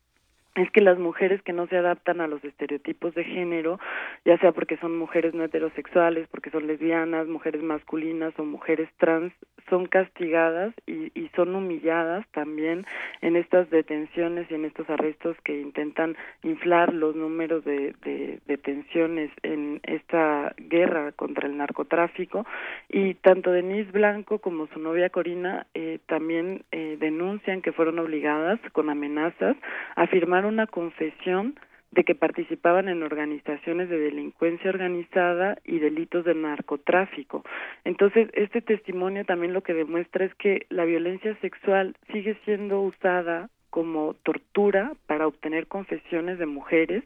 es 0.62 0.70
que 0.72 0.80
las 0.80 0.98
mujeres 0.98 1.40
que 1.42 1.52
no 1.52 1.66
se 1.68 1.76
adaptan 1.76 2.20
a 2.20 2.26
los 2.26 2.44
estereotipos 2.44 3.14
de 3.14 3.24
género, 3.24 3.78
ya 4.24 4.38
sea 4.38 4.52
porque 4.52 4.76
son 4.78 4.98
mujeres 4.98 5.34
no 5.34 5.44
heterosexuales, 5.44 6.26
porque 6.28 6.50
son 6.50 6.66
lesbianas, 6.66 7.28
mujeres 7.28 7.62
masculinas 7.62 8.34
o 8.38 8.44
mujeres 8.44 8.88
trans, 8.98 9.32
son 9.70 9.86
castigadas 9.86 10.72
y, 10.86 11.12
y 11.14 11.28
son 11.36 11.54
humilladas 11.54 12.26
también 12.32 12.86
en 13.20 13.36
estas 13.36 13.68
detenciones 13.70 14.50
y 14.50 14.54
en 14.54 14.64
estos 14.64 14.88
arrestos 14.90 15.36
que 15.44 15.60
intentan 15.60 16.16
inflar 16.42 16.92
los 16.92 17.14
números 17.14 17.64
de, 17.64 17.94
de 18.02 18.40
detenciones 18.46 19.30
en 19.42 19.80
esta 19.84 20.54
guerra 20.56 21.12
contra 21.12 21.46
el 21.46 21.56
narcotráfico. 21.56 22.46
Y 22.88 23.14
tanto 23.14 23.52
Denise 23.52 23.92
Blanco 23.92 24.38
como 24.38 24.66
su 24.68 24.80
novia 24.80 25.10
Corina 25.10 25.66
eh, 25.74 25.98
también 26.06 26.64
eh, 26.72 26.96
denuncian 26.98 27.62
que 27.62 27.72
fueron 27.72 27.98
obligadas 27.98 28.58
con 28.72 28.90
amenazas 28.90 29.56
a 29.94 30.06
firmar 30.06 30.46
una 30.48 30.66
confesión 30.66 31.54
de 31.90 32.04
que 32.04 32.14
participaban 32.14 32.88
en 32.88 33.02
organizaciones 33.02 33.88
de 33.88 33.98
delincuencia 33.98 34.70
organizada 34.70 35.58
y 35.64 35.78
delitos 35.78 36.24
de 36.24 36.34
narcotráfico. 36.34 37.44
Entonces, 37.84 38.28
este 38.34 38.60
testimonio 38.60 39.24
también 39.24 39.54
lo 39.54 39.62
que 39.62 39.74
demuestra 39.74 40.24
es 40.26 40.34
que 40.34 40.66
la 40.68 40.84
violencia 40.84 41.34
sexual 41.40 41.96
sigue 42.12 42.36
siendo 42.44 42.82
usada 42.82 43.48
como 43.78 44.14
tortura 44.24 44.94
para 45.06 45.28
obtener 45.28 45.68
confesiones 45.68 46.40
de 46.40 46.46
mujeres 46.46 47.04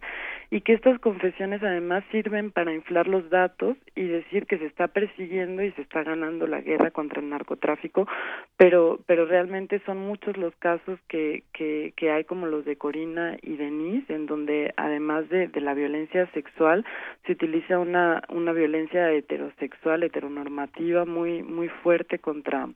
y 0.50 0.62
que 0.62 0.72
estas 0.72 0.98
confesiones 1.00 1.62
además 1.62 2.02
sirven 2.10 2.50
para 2.50 2.72
inflar 2.72 3.08
los 3.08 3.28
datos 3.28 3.76
y 3.94 4.04
decir 4.04 4.46
que 4.46 4.56
se 4.56 4.64
está 4.64 4.88
persiguiendo 4.88 5.62
y 5.62 5.70
se 5.72 5.82
está 5.82 6.02
ganando 6.02 6.46
la 6.46 6.62
guerra 6.62 6.90
contra 6.90 7.20
el 7.20 7.28
narcotráfico, 7.28 8.08
pero 8.56 9.00
pero 9.04 9.26
realmente 9.26 9.82
son 9.84 9.98
muchos 9.98 10.38
los 10.38 10.56
casos 10.56 10.98
que 11.08 11.42
que, 11.52 11.92
que 11.94 12.10
hay 12.10 12.24
como 12.24 12.46
los 12.46 12.64
de 12.64 12.76
Corina 12.76 13.36
y 13.42 13.56
Denise 13.56 14.14
en 14.14 14.24
donde 14.24 14.72
además 14.78 15.28
de, 15.28 15.48
de 15.48 15.60
la 15.60 15.74
violencia 15.74 16.26
sexual 16.32 16.86
se 17.26 17.32
utiliza 17.32 17.78
una 17.78 18.22
una 18.30 18.52
violencia 18.54 19.12
heterosexual 19.12 20.04
heteronormativa 20.04 21.04
muy 21.04 21.42
muy 21.42 21.68
fuerte 21.68 22.18
contra 22.18 22.70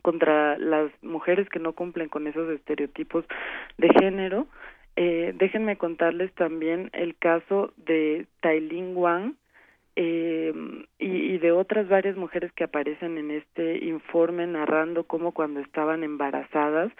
contra 0.00 0.58
las 0.58 0.90
mujeres 1.02 1.48
que 1.48 1.58
no 1.58 1.72
cumplen 1.72 2.08
con 2.08 2.26
esos 2.26 2.48
estereotipos 2.50 3.24
de 3.78 3.88
género. 4.00 4.46
Eh, 4.96 5.32
déjenme 5.36 5.76
contarles 5.76 6.32
también 6.34 6.90
el 6.92 7.16
caso 7.16 7.72
de 7.76 8.26
Tailin 8.40 8.96
Wang 8.96 9.34
eh, 9.96 10.52
y, 10.98 11.06
y 11.06 11.38
de 11.38 11.52
otras 11.52 11.88
varias 11.88 12.16
mujeres 12.16 12.52
que 12.52 12.64
aparecen 12.64 13.18
en 13.18 13.30
este 13.30 13.84
informe 13.84 14.46
narrando 14.46 15.04
cómo 15.04 15.32
cuando 15.32 15.60
estaban 15.60 16.04
embarazadas 16.04 16.92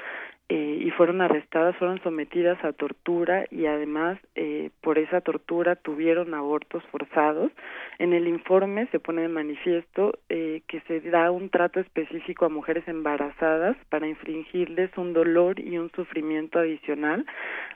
eh, 0.53 0.83
y 0.85 0.91
fueron 0.91 1.21
arrestadas, 1.21 1.77
fueron 1.77 2.03
sometidas 2.03 2.59
a 2.65 2.73
tortura 2.73 3.45
y 3.53 3.67
además 3.67 4.19
eh, 4.35 4.71
por 4.81 4.99
esa 4.99 5.21
tortura 5.21 5.77
tuvieron 5.77 6.35
abortos 6.35 6.83
forzados. 6.91 7.53
En 8.01 8.15
el 8.15 8.27
informe 8.27 8.89
se 8.89 8.99
pone 8.99 9.23
de 9.23 9.29
manifiesto 9.29 10.19
eh, 10.29 10.63
que 10.67 10.81
se 10.89 11.03
da 11.03 11.31
un 11.31 11.51
trato 11.51 11.79
específico 11.79 12.47
a 12.47 12.49
mujeres 12.49 12.83
embarazadas 12.89 13.77
para 13.91 14.09
infringirles 14.09 14.91
un 14.99 15.13
dolor 15.13 15.61
y 15.61 15.79
un 15.79 15.89
sufrimiento 15.93 16.59
adicional. 16.59 17.25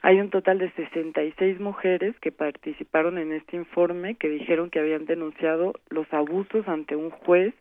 Hay 0.01 0.19
un 0.19 0.29
total 0.29 0.57
de 0.57 0.69
66 0.71 1.61
mujeres 1.61 2.13
que 2.19 2.33
participaron 2.33 3.17
en 3.17 3.31
este 3.31 3.55
informe 3.55 4.15
que 4.15 4.27
dijeron 4.27 4.69
que 4.69 4.79
habían 4.79 5.05
denunciado 5.05 5.75
los 5.87 6.11
abusos 6.11 6.67
ante 6.67 6.97
un 6.97 7.09
juez 7.09 7.53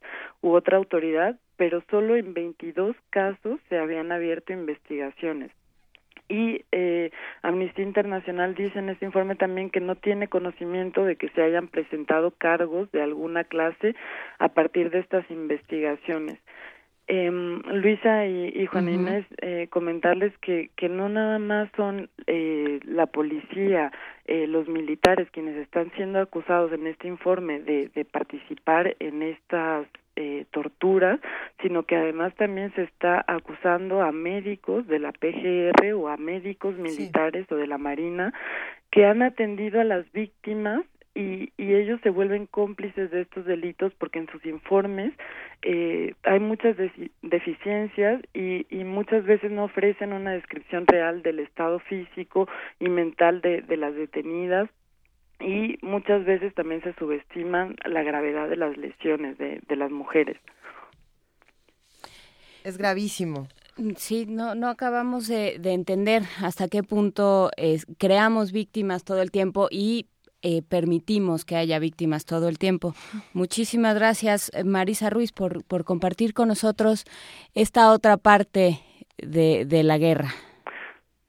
u 0.43 0.55
otra 0.55 0.77
autoridad 0.77 1.39
pero 1.57 1.83
solo 1.91 2.17
en 2.17 2.35
22 2.35 2.97
casos 3.11 3.61
se 3.69 3.79
habían 3.79 4.13
abierto 4.13 4.53
investigaciones. 4.53 5.51
Y 6.29 6.65
eh, 6.73 7.11
Amnistía 7.43 7.85
Internacional 7.85 8.55
dice 8.55 8.79
en 8.79 8.89
este 8.89 9.05
informe 9.05 9.37
también 9.37 9.69
que 9.69 9.81
no 9.81 9.95
tiene 9.95 10.29
conocimiento 10.29 11.05
de 11.05 11.17
que 11.17 11.29
se 11.31 11.43
hayan 11.43 11.69
presentado 11.69 12.31
cargos 12.31 12.91
de 12.93 13.03
alguna 13.03 13.45
clase 13.45 13.95
a 14.39 14.49
partir 14.49 14.91
de 14.91 15.01
estas 15.01 15.31
investigaciones. 15.31 16.39
Eh, 17.07 17.31
Luisa 17.31 18.27
y, 18.27 18.49
y 18.55 18.65
Juana 18.65 18.91
Inés, 18.91 19.27
eh, 19.43 19.69
comentarles 19.69 20.33
que, 20.39 20.71
que 20.75 20.89
no 20.89 21.11
nada 21.11 21.39
más 21.39 21.69
son 21.77 22.09
eh, 22.27 22.81
la 22.85 23.05
policía, 23.07 23.93
eh, 24.25 24.47
los 24.47 24.69
militares 24.69 25.29
quienes 25.31 25.57
están 25.57 25.93
siendo 25.97 26.21
acusados 26.21 26.73
en 26.73 26.87
este 26.87 27.09
informe 27.09 27.61
de, 27.61 27.89
de 27.89 28.07
participar 28.07 28.97
en 29.01 29.23
estas 29.23 29.87
eh, 30.17 30.47
torturas, 30.51 31.21
sino 31.63 31.85
que 31.85 31.97
además 31.97 32.35
también 32.37 32.73
se 32.75 32.83
está 32.83 33.25
acusando 33.27 34.03
a 34.03 34.13
médicos 34.13 34.87
de 34.87 34.99
la 34.99 35.13
PGR 35.13 35.93
o 35.95 36.09
a 36.09 36.17
médicos 36.17 36.77
militares 36.77 37.51
o 37.51 37.57
de 37.57 37.67
la 37.67 37.79
Marina 37.79 38.33
que 38.91 39.07
han 39.07 39.23
atendido 39.23 39.81
a 39.81 39.85
las 39.85 40.11
víctimas 40.13 40.85
y, 41.15 41.53
y 41.57 41.75
ellos 41.75 42.01
se 42.03 42.11
vuelven 42.11 42.47
cómplices 42.47 43.11
de 43.11 43.23
estos 43.23 43.45
delitos 43.45 43.93
porque 43.95 44.19
en 44.19 44.29
sus 44.29 44.45
informes 44.47 45.13
eh, 45.63 46.15
hay 46.25 46.41
muchas 46.41 46.77
deficiencias 47.23 48.21
y, 48.35 48.67
y 48.71 48.85
muchas 48.85 49.25
veces 49.25 49.51
no 49.51 49.65
ofrecen 49.65 50.13
una 50.13 50.33
descripción 50.33 50.87
real 50.87 51.23
del 51.23 51.39
estado 51.39 51.79
físico 51.81 52.49
y 52.81 52.89
mental 52.89 53.41
de, 53.41 53.63
de 53.63 53.77
las 53.77 53.95
detenidas 53.95 54.69
y 55.41 55.79
muchas 55.83 56.25
veces 56.25 56.55
también 56.55 56.83
se 56.83 56.95
subestiman 56.95 57.77
la 57.85 58.03
gravedad 58.03 58.49
de 58.49 58.57
las 58.57 58.77
lesiones 58.77 59.37
de, 59.39 59.61
de 59.67 59.77
las 59.77 59.91
mujeres. 59.91 60.37
Es 62.63 62.79
gravísimo. 62.79 63.49
Sí, 63.97 64.27
no, 64.27 64.55
no 64.55 64.69
acabamos 64.69 65.27
de, 65.27 65.59
de 65.59 65.73
entender 65.73 66.23
hasta 66.41 66.69
qué 66.69 66.83
punto 66.83 67.51
es, 67.57 67.87
creamos 67.99 68.53
víctimas 68.53 69.05
todo 69.05 69.21
el 69.21 69.31
tiempo 69.31 69.67
y 69.71 70.07
eh, 70.43 70.63
permitimos 70.63 71.45
que 71.45 71.57
haya 71.57 71.79
víctimas 71.79 72.25
todo 72.25 72.49
el 72.49 72.59
tiempo. 72.59 72.95
Muchísimas 73.33 73.97
gracias, 73.97 74.51
eh, 74.55 74.63
Marisa 74.63 75.11
Ruiz, 75.11 75.33
por, 75.33 75.65
por 75.65 75.85
compartir 75.85 76.35
con 76.35 76.49
nosotros 76.49 77.05
esta 77.55 77.91
otra 77.91 78.17
parte 78.17 78.79
de, 79.19 79.65
de 79.65 79.83
la 79.83 79.99
guerra. 79.99 80.29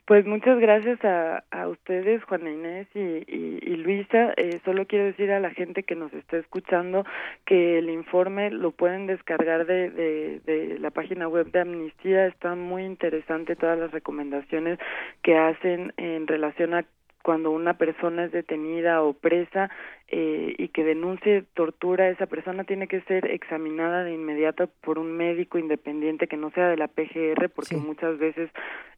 Pues 0.06 0.24
muchas 0.28 0.60
gracias 0.60 1.04
a, 1.04 1.44
a 1.50 1.68
ustedes, 1.68 2.24
Juana 2.26 2.52
Inés 2.52 2.88
y, 2.94 3.76
Luisa. 3.78 4.34
Eh, 4.38 4.60
solo 4.64 4.86
quiero 4.86 5.06
decir 5.06 5.32
a 5.32 5.40
la 5.40 5.50
gente 5.50 5.82
que 5.82 5.96
nos 5.96 6.14
está 6.14 6.38
escuchando 6.38 7.06
que 7.44 7.80
el 7.80 7.90
informe 7.90 8.52
lo 8.52 8.70
pueden 8.70 9.08
descargar 9.08 9.66
de, 9.66 9.90
de, 9.90 10.40
de 10.46 10.78
la 10.78 10.92
página 10.92 11.28
web 11.28 11.52
de 11.52 11.60
Amnistía. 11.60 12.28
Está 12.28 12.54
muy 12.54 12.84
interesante 12.84 13.56
todas 13.56 13.80
las 13.80 13.92
recomendaciones 13.92 14.78
que 15.24 15.38
hacen 15.38 15.92
en 15.98 16.28
relación 16.28 16.76
a 16.76 16.86
cuando 17.26 17.50
una 17.50 17.74
persona 17.74 18.26
es 18.26 18.32
detenida 18.32 19.02
o 19.02 19.14
presa 19.14 19.72
eh, 20.10 20.54
y 20.60 20.68
que 20.68 20.84
denuncie 20.84 21.44
tortura, 21.56 22.08
esa 22.10 22.28
persona 22.28 22.66
tiene 22.66 22.88
que 22.88 23.02
ser 23.02 23.26
examinada 23.32 24.04
de 24.04 24.14
inmediato 24.14 24.70
por 24.82 25.00
un 25.00 25.18
médico 25.18 25.58
independiente 25.58 26.28
que 26.28 26.38
no 26.38 26.52
sea 26.52 26.70
de 26.70 26.78
la 26.78 26.88
PGR, 26.88 27.50
porque 27.50 27.78
sí. 27.78 27.82
muchas 27.84 28.20
veces 28.20 28.52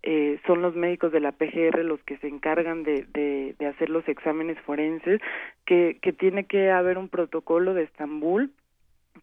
eh, 0.04 0.42
son 0.46 0.62
los 0.62 0.76
médicos 0.76 1.14
de 1.14 1.22
la 1.22 1.32
PGR 1.32 1.86
los 1.86 2.04
que 2.04 2.18
se 2.18 2.28
encargan 2.28 2.84
de, 2.84 3.06
de, 3.14 3.56
de 3.58 3.66
hacer 3.66 3.90
los 3.90 4.06
exámenes 4.10 4.60
forenses, 4.60 5.22
que, 5.66 5.98
que 6.02 6.12
tiene 6.12 6.48
que 6.48 6.70
haber 6.70 6.98
un 6.98 7.08
protocolo 7.08 7.74
de 7.74 7.84
Estambul 7.84 8.52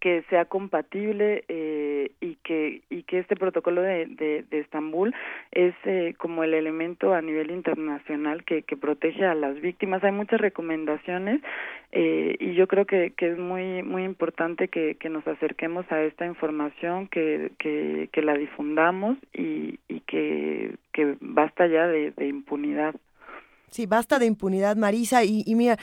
que 0.00 0.22
sea 0.30 0.44
compatible 0.44 1.44
eh, 1.48 2.10
y 2.20 2.36
que 2.36 2.82
y 2.90 3.02
que 3.04 3.18
este 3.18 3.36
protocolo 3.36 3.82
de, 3.82 4.06
de, 4.06 4.44
Estambul 4.58 5.14
es 5.52 5.74
eh, 5.84 6.14
como 6.18 6.44
el 6.44 6.54
elemento 6.54 7.14
a 7.14 7.22
nivel 7.22 7.50
internacional 7.50 8.44
que, 8.44 8.62
que 8.62 8.76
protege 8.76 9.24
a 9.24 9.34
las 9.34 9.60
víctimas. 9.60 10.02
Hay 10.04 10.12
muchas 10.12 10.40
recomendaciones 10.40 11.40
eh, 11.92 12.36
y 12.40 12.54
yo 12.54 12.66
creo 12.66 12.86
que, 12.86 13.12
que 13.16 13.28
es 13.32 13.38
muy 13.38 13.82
muy 13.82 14.04
importante 14.04 14.68
que, 14.68 14.96
que 14.96 15.08
nos 15.08 15.26
acerquemos 15.26 15.90
a 15.90 16.02
esta 16.02 16.26
información 16.26 17.08
que, 17.08 17.52
que, 17.58 18.08
que 18.12 18.22
la 18.22 18.34
difundamos 18.34 19.18
y, 19.32 19.78
y 19.88 20.00
que, 20.00 20.74
que 20.92 21.16
basta 21.20 21.66
ya 21.66 21.86
de, 21.86 22.12
de 22.12 22.26
impunidad 22.26 22.94
Sí, 23.70 23.86
basta 23.86 24.18
de 24.18 24.26
impunidad, 24.26 24.76
Marisa. 24.76 25.24
Y, 25.24 25.42
y, 25.46 25.54
mira, 25.54 25.78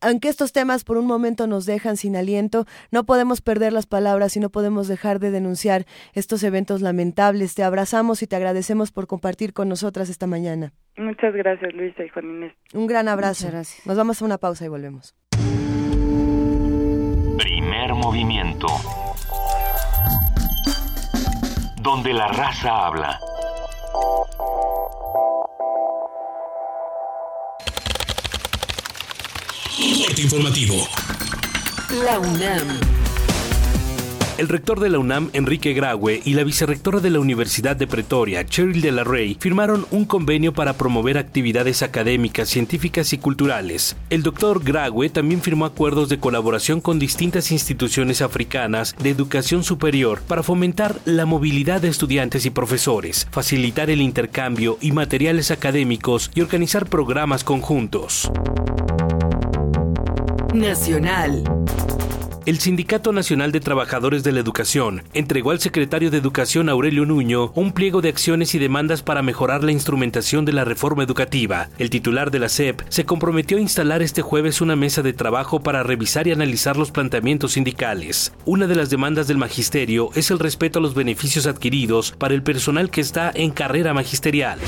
aunque 0.00 0.28
estos 0.28 0.52
temas 0.52 0.84
por 0.84 0.96
un 0.96 1.06
momento 1.06 1.46
nos 1.46 1.66
dejan 1.66 1.96
sin 1.96 2.16
aliento, 2.16 2.66
no 2.90 3.04
podemos 3.04 3.40
perder 3.40 3.72
las 3.72 3.86
palabras 3.86 4.36
y 4.36 4.40
no 4.40 4.50
podemos 4.50 4.88
dejar 4.88 5.20
de 5.20 5.30
denunciar 5.30 5.86
estos 6.14 6.42
eventos 6.42 6.80
lamentables. 6.82 7.54
Te 7.54 7.62
abrazamos 7.62 8.22
y 8.22 8.26
te 8.26 8.36
agradecemos 8.36 8.90
por 8.90 9.06
compartir 9.06 9.52
con 9.52 9.68
nosotras 9.68 10.08
esta 10.08 10.26
mañana. 10.26 10.72
Muchas 10.96 11.34
gracias, 11.34 11.74
Luisa 11.74 12.04
y 12.04 12.08
Juan 12.08 12.24
Inés. 12.24 12.52
Un 12.72 12.86
gran 12.86 13.08
abrazo. 13.08 13.48
Nos 13.84 13.96
vamos 13.96 14.22
a 14.22 14.24
una 14.24 14.38
pausa 14.38 14.64
y 14.64 14.68
volvemos. 14.68 15.14
Primer 17.38 17.94
movimiento. 17.94 18.66
Donde 21.82 22.12
la 22.12 22.28
raza 22.28 22.86
habla. 22.86 23.20
Informativo. 30.18 30.76
La 32.04 32.18
UNAM. 32.18 32.66
El 34.38 34.48
rector 34.48 34.80
de 34.80 34.88
la 34.88 34.98
UNAM, 34.98 35.28
Enrique 35.34 35.74
Graue, 35.74 36.22
y 36.24 36.32
la 36.32 36.44
vicerrectora 36.44 37.00
de 37.00 37.10
la 37.10 37.20
Universidad 37.20 37.76
de 37.76 37.86
Pretoria, 37.86 38.44
Cheryl 38.46 38.80
de 38.80 38.92
la 38.92 39.04
Rey, 39.04 39.36
firmaron 39.38 39.86
un 39.90 40.06
convenio 40.06 40.54
para 40.54 40.74
promover 40.74 41.18
actividades 41.18 41.82
académicas, 41.82 42.48
científicas 42.48 43.12
y 43.12 43.18
culturales. 43.18 43.96
El 44.08 44.22
doctor 44.22 44.64
Graue 44.64 45.10
también 45.10 45.42
firmó 45.42 45.66
acuerdos 45.66 46.08
de 46.08 46.18
colaboración 46.18 46.80
con 46.80 46.98
distintas 46.98 47.50
instituciones 47.50 48.22
africanas 48.22 48.94
de 48.98 49.10
educación 49.10 49.64
superior 49.64 50.22
para 50.22 50.42
fomentar 50.42 50.98
la 51.04 51.26
movilidad 51.26 51.82
de 51.82 51.88
estudiantes 51.88 52.46
y 52.46 52.50
profesores, 52.50 53.26
facilitar 53.30 53.90
el 53.90 54.00
intercambio 54.00 54.78
y 54.80 54.92
materiales 54.92 55.50
académicos 55.50 56.30
y 56.34 56.40
organizar 56.40 56.86
programas 56.86 57.44
conjuntos. 57.44 58.30
Nacional. 60.54 61.42
El 62.46 62.58
Sindicato 62.58 63.12
Nacional 63.12 63.52
de 63.52 63.60
Trabajadores 63.60 64.22
de 64.22 64.32
la 64.32 64.40
Educación 64.40 65.02
entregó 65.12 65.50
al 65.50 65.60
secretario 65.60 66.10
de 66.10 66.18
Educación 66.18 66.68
Aurelio 66.68 67.04
Nuño 67.04 67.52
un 67.54 67.72
pliego 67.72 68.00
de 68.00 68.08
acciones 68.08 68.54
y 68.54 68.58
demandas 68.58 69.02
para 69.02 69.22
mejorar 69.22 69.64
la 69.64 69.72
instrumentación 69.72 70.44
de 70.44 70.52
la 70.52 70.64
reforma 70.64 71.02
educativa. 71.02 71.68
El 71.78 71.90
titular 71.90 72.30
de 72.30 72.38
la 72.38 72.48
SEP 72.48 72.82
se 72.88 73.04
comprometió 73.04 73.58
a 73.58 73.60
instalar 73.60 74.00
este 74.00 74.22
jueves 74.22 74.60
una 74.60 74.76
mesa 74.76 75.02
de 75.02 75.12
trabajo 75.12 75.60
para 75.60 75.82
revisar 75.82 76.28
y 76.28 76.32
analizar 76.32 76.76
los 76.76 76.92
planteamientos 76.92 77.52
sindicales. 77.52 78.32
Una 78.44 78.66
de 78.66 78.76
las 78.76 78.90
demandas 78.90 79.26
del 79.26 79.38
magisterio 79.38 80.10
es 80.14 80.30
el 80.30 80.38
respeto 80.38 80.78
a 80.78 80.82
los 80.82 80.94
beneficios 80.94 81.46
adquiridos 81.46 82.12
para 82.12 82.34
el 82.34 82.42
personal 82.42 82.90
que 82.90 83.00
está 83.00 83.32
en 83.34 83.50
carrera 83.50 83.92
magisterial. 83.92 84.60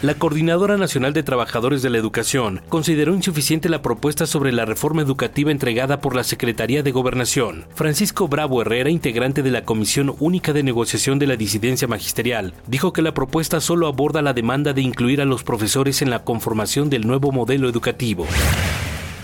La 0.00 0.14
Coordinadora 0.14 0.76
Nacional 0.76 1.12
de 1.12 1.24
Trabajadores 1.24 1.82
de 1.82 1.90
la 1.90 1.98
Educación 1.98 2.60
consideró 2.68 3.16
insuficiente 3.16 3.68
la 3.68 3.82
propuesta 3.82 4.26
sobre 4.26 4.52
la 4.52 4.64
reforma 4.64 5.02
educativa 5.02 5.50
entregada 5.50 6.00
por 6.00 6.14
la 6.14 6.22
Secretaría 6.22 6.84
de 6.84 6.92
Gobernación. 6.92 7.66
Francisco 7.74 8.28
Bravo 8.28 8.62
Herrera, 8.62 8.90
integrante 8.90 9.42
de 9.42 9.50
la 9.50 9.64
Comisión 9.64 10.14
Única 10.20 10.52
de 10.52 10.62
Negociación 10.62 11.18
de 11.18 11.26
la 11.26 11.34
Disidencia 11.34 11.88
Magisterial, 11.88 12.54
dijo 12.68 12.92
que 12.92 13.02
la 13.02 13.12
propuesta 13.12 13.60
solo 13.60 13.88
aborda 13.88 14.22
la 14.22 14.34
demanda 14.34 14.72
de 14.72 14.82
incluir 14.82 15.20
a 15.20 15.24
los 15.24 15.42
profesores 15.42 16.00
en 16.00 16.10
la 16.10 16.22
conformación 16.22 16.90
del 16.90 17.04
nuevo 17.04 17.32
modelo 17.32 17.68
educativo. 17.68 18.24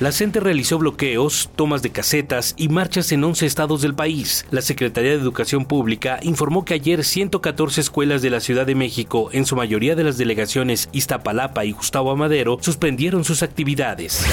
La 0.01 0.11
CENTE 0.11 0.41
realizó 0.41 0.79
bloqueos, 0.79 1.51
tomas 1.55 1.81
de 1.83 1.91
casetas 1.91 2.55
y 2.59 2.69
marchas 2.69 3.13
en 3.13 3.23
11 3.23 3.47
estados 3.47 3.81
del 3.81 3.95
país. 3.95 4.45
La 4.51 4.61
Secretaría 4.61 5.13
de 5.13 5.19
Educación 5.19 5.67
Pública 5.67 6.19
informó 6.23 6.65
que 6.65 6.75
ayer 6.75 7.05
114 7.05 7.81
escuelas 7.81 8.21
de 8.21 8.31
la 8.31 8.41
Ciudad 8.41 8.67
de 8.67 8.75
México, 8.75 9.29
en 9.33 9.47
su 9.47 9.55
mayoría 9.55 9.95
de 9.95 10.03
las 10.03 10.19
delegaciones 10.19 10.89
Iztapalapa 10.91 11.65
y 11.65 11.71
Gustavo 11.71 12.11
Amadero, 12.11 12.59
suspendieron 12.61 13.23
sus 13.23 13.45
actividades. 13.45 14.27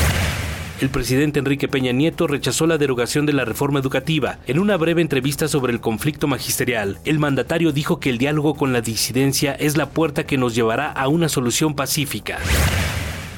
El 0.82 0.90
presidente 0.90 1.38
Enrique 1.38 1.68
Peña 1.68 1.92
Nieto 1.92 2.26
rechazó 2.26 2.66
la 2.66 2.80
derogación 2.80 3.28
de 3.28 3.34
la 3.34 3.46
reforma 3.46 3.80
educativa. 3.80 4.40
En 4.48 4.58
una 4.58 4.78
breve 4.78 5.04
entrevista 5.04 5.48
sobre 5.48 5.74
el 5.74 5.80
conflicto 5.80 6.26
magisterial, 6.26 6.98
el 7.06 7.20
mandatario 7.20 7.72
dijo 7.72 8.00
que 8.00 8.10
el 8.10 8.18
diálogo 8.18 8.56
con 8.56 8.74
la 8.74 8.82
disidencia 8.82 9.54
es 9.54 9.78
la 9.78 9.92
puerta 9.92 10.26
que 10.26 10.40
nos 10.40 10.56
llevará 10.56 10.92
a 10.92 11.08
una 11.08 11.30
solución 11.30 11.76
pacífica. 11.76 12.40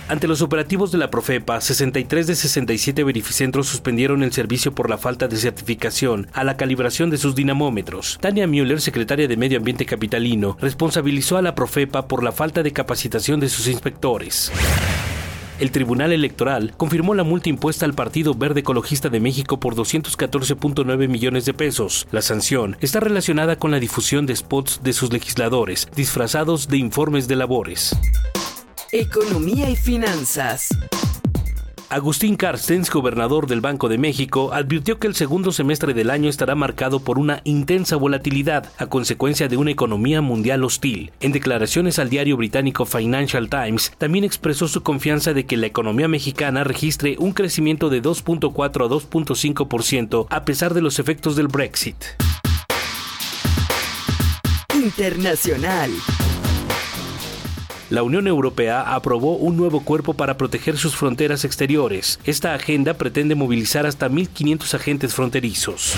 Ante 0.10 0.28
los 0.28 0.42
operativos 0.42 0.92
de 0.92 0.98
la 0.98 1.10
Profepa, 1.10 1.62
63 1.62 2.28
de 2.28 2.36
67 2.36 3.04
verificentros 3.06 3.68
suspendieron 3.68 4.22
el 4.22 4.34
servicio 4.34 4.76
por 4.76 4.90
la 4.90 4.98
falta 4.98 5.30
de 5.30 5.38
certificación 5.38 6.28
a 6.34 6.44
la 6.44 6.58
calibración 6.58 7.10
de 7.10 7.18
sus 7.18 7.36
dinamómetros. 7.36 8.18
Tania 8.20 8.46
Müller, 8.46 8.82
secretaria 8.82 9.30
de 9.30 9.38
Medio 9.38 9.60
Ambiente 9.60 9.86
Capitalino, 9.86 10.58
responsabilizó 10.60 11.38
a 11.38 11.42
la 11.42 11.56
Profepa 11.56 12.08
por 12.08 12.22
la 12.22 12.34
falta 12.34 12.64
de 12.64 12.74
capacitación 12.74 13.40
de 13.40 13.48
sus 13.48 13.68
inspectores. 13.68 14.52
El 15.60 15.72
Tribunal 15.72 16.12
Electoral 16.12 16.74
confirmó 16.76 17.16
la 17.16 17.24
multa 17.24 17.48
impuesta 17.48 17.86
al 17.86 17.94
Partido 17.94 18.34
Verde 18.34 18.60
Ecologista 18.60 19.08
de 19.08 19.22
México 19.22 19.62
por 19.62 19.76
214.9 19.76 21.08
millones 21.08 21.46
de 21.46 21.54
pesos. 21.54 22.08
La 22.12 22.22
sanción 22.22 22.76
está 22.82 23.00
relacionada 23.00 23.56
con 23.56 23.72
la 23.72 23.80
difusión 23.80 24.26
de 24.26 24.36
spots 24.36 24.82
de 24.84 24.92
sus 24.92 25.14
legisladores, 25.14 25.88
disfrazados 25.96 26.68
de 26.68 26.78
informes 26.78 27.30
de 27.30 27.38
labores. 27.38 27.96
Economía 28.96 29.72
y 29.72 29.76
finanzas. 29.76 30.70
Agustín 31.90 32.36
Carstens, 32.36 32.92
gobernador 32.92 33.48
del 33.48 33.60
Banco 33.60 33.90
de 33.90 33.98
México, 33.98 34.54
advirtió 34.54 35.00
que 35.00 35.08
el 35.08 35.16
segundo 35.16 35.52
semestre 35.52 35.96
del 35.96 36.12
año 36.12 36.30
estará 36.30 36.54
marcado 36.54 37.00
por 37.00 37.18
una 37.18 37.42
intensa 37.44 37.96
volatilidad 37.96 38.72
a 38.78 38.86
consecuencia 38.86 39.48
de 39.48 39.58
una 39.58 39.72
economía 39.72 40.22
mundial 40.22 40.64
hostil. 40.64 41.12
En 41.22 41.32
declaraciones 41.32 41.98
al 41.98 42.12
diario 42.12 42.38
británico 42.38 42.86
Financial 42.86 43.50
Times, 43.50 43.94
también 43.98 44.26
expresó 44.26 44.68
su 44.68 44.84
confianza 44.84 45.34
de 45.34 45.48
que 45.48 45.58
la 45.58 45.66
economía 45.66 46.08
mexicana 46.08 46.64
registre 46.64 47.16
un 47.18 47.32
crecimiento 47.32 47.90
de 47.90 48.00
2.4 48.00 48.86
a 48.86 48.90
2.5% 48.90 50.28
a 50.30 50.46
pesar 50.46 50.76
de 50.76 50.82
los 50.84 51.00
efectos 51.00 51.36
del 51.36 51.48
Brexit. 51.48 51.98
Internacional. 54.76 55.90
La 57.94 58.02
Unión 58.02 58.26
Europea 58.26 58.96
aprobó 58.96 59.36
un 59.36 59.56
nuevo 59.56 59.82
cuerpo 59.82 60.16
para 60.16 60.36
proteger 60.36 60.78
sus 60.78 60.96
fronteras 60.96 61.46
exteriores. 61.46 62.20
Esta 62.26 62.56
agenda 62.56 62.96
pretende 62.96 63.36
movilizar 63.36 63.86
hasta 63.86 64.10
1.500 64.10 64.74
agentes 64.74 65.14
fronterizos. 65.14 65.94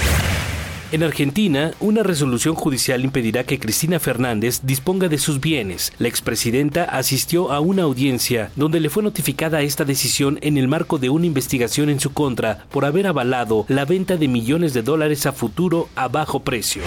En 0.91 1.03
Argentina, 1.03 1.71
una 1.79 2.03
resolución 2.03 2.53
judicial 2.53 3.05
impedirá 3.05 3.45
que 3.45 3.59
Cristina 3.59 4.01
Fernández 4.01 4.59
disponga 4.63 5.07
de 5.07 5.17
sus 5.17 5.39
bienes. 5.39 5.93
La 5.97 6.09
expresidenta 6.09 6.83
asistió 6.83 7.53
a 7.53 7.61
una 7.61 7.83
audiencia 7.83 8.51
donde 8.57 8.81
le 8.81 8.89
fue 8.89 9.01
notificada 9.01 9.61
esta 9.61 9.85
decisión 9.85 10.37
en 10.41 10.57
el 10.57 10.67
marco 10.67 10.97
de 10.97 11.09
una 11.09 11.27
investigación 11.27 11.89
en 11.89 12.01
su 12.01 12.11
contra 12.11 12.65
por 12.71 12.83
haber 12.83 13.07
avalado 13.07 13.63
la 13.69 13.85
venta 13.85 14.17
de 14.17 14.27
millones 14.27 14.73
de 14.73 14.81
dólares 14.81 15.25
a 15.27 15.31
futuro 15.31 15.87
a 15.95 16.09
bajo 16.09 16.41
precio. 16.41 16.83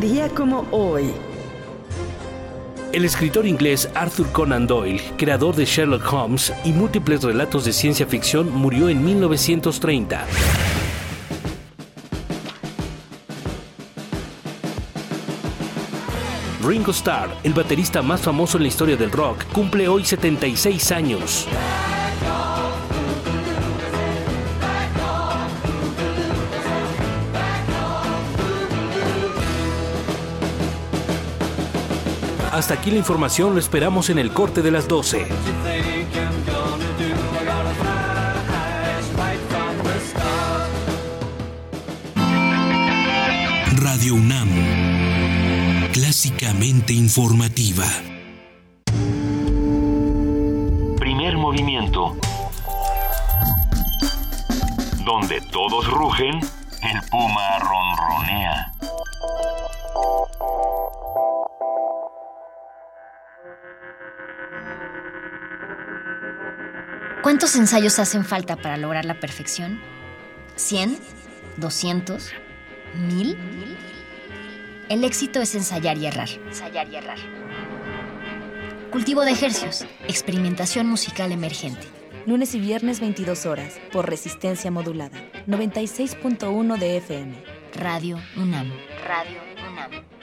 Día 0.00 0.28
como 0.28 0.66
hoy. 0.72 1.10
El 2.92 3.06
escritor 3.06 3.46
inglés 3.46 3.88
Arthur 3.94 4.30
Conan 4.30 4.66
Doyle, 4.66 5.00
creador 5.16 5.56
de 5.56 5.64
Sherlock 5.64 6.12
Holmes 6.12 6.52
y 6.66 6.72
múltiples 6.72 7.22
relatos 7.22 7.64
de 7.64 7.72
ciencia 7.72 8.06
ficción, 8.06 8.54
murió 8.54 8.90
en 8.90 9.02
1930. 9.02 10.26
Ringo 16.62 16.90
Starr, 16.90 17.30
el 17.42 17.54
baterista 17.54 18.02
más 18.02 18.20
famoso 18.20 18.58
en 18.58 18.64
la 18.64 18.68
historia 18.68 18.96
del 18.98 19.10
rock, 19.10 19.44
cumple 19.52 19.88
hoy 19.88 20.04
76 20.04 20.92
años. 20.92 21.48
Hasta 32.56 32.72
aquí 32.72 32.90
la 32.90 32.96
información, 32.96 33.52
lo 33.52 33.60
esperamos 33.60 34.08
en 34.08 34.18
el 34.18 34.32
corte 34.32 34.62
de 34.62 34.70
las 34.70 34.88
12. 34.88 35.26
Radio 43.74 44.14
UNAM, 44.14 44.48
clásicamente 45.92 46.94
informativa. 46.94 47.84
Primer 50.98 51.36
movimiento. 51.36 52.16
Donde 55.04 55.42
todos 55.52 55.90
rugen, 55.90 56.40
el 56.40 57.02
puma 57.10 57.58
ronronea. 57.58 58.72
¿Cuántos 67.26 67.56
ensayos 67.56 67.98
hacen 67.98 68.24
falta 68.24 68.54
para 68.54 68.76
lograr 68.76 69.04
la 69.04 69.18
perfección? 69.18 69.80
¿100? 70.56 70.96
¿200? 71.58 72.30
¿1000? 72.94 73.36
El 74.88 75.02
éxito 75.02 75.40
es 75.40 75.56
ensayar 75.56 75.98
y 75.98 76.06
errar. 76.06 76.28
Ensayar 76.46 76.88
y 76.88 76.94
errar. 76.94 77.18
Cultivo 78.92 79.24
de 79.24 79.32
ejercios. 79.32 79.84
Experimentación 80.06 80.86
musical 80.86 81.32
emergente. 81.32 81.88
Lunes 82.26 82.54
y 82.54 82.60
viernes 82.60 83.00
22 83.00 83.44
horas 83.46 83.80
por 83.90 84.08
resistencia 84.08 84.70
modulada. 84.70 85.18
96.1 85.48 86.78
de 86.78 86.96
FM. 86.98 87.44
Radio 87.74 88.20
UNAM. 88.36 88.70
Radio 89.04 89.40
UNAM. 89.68 90.15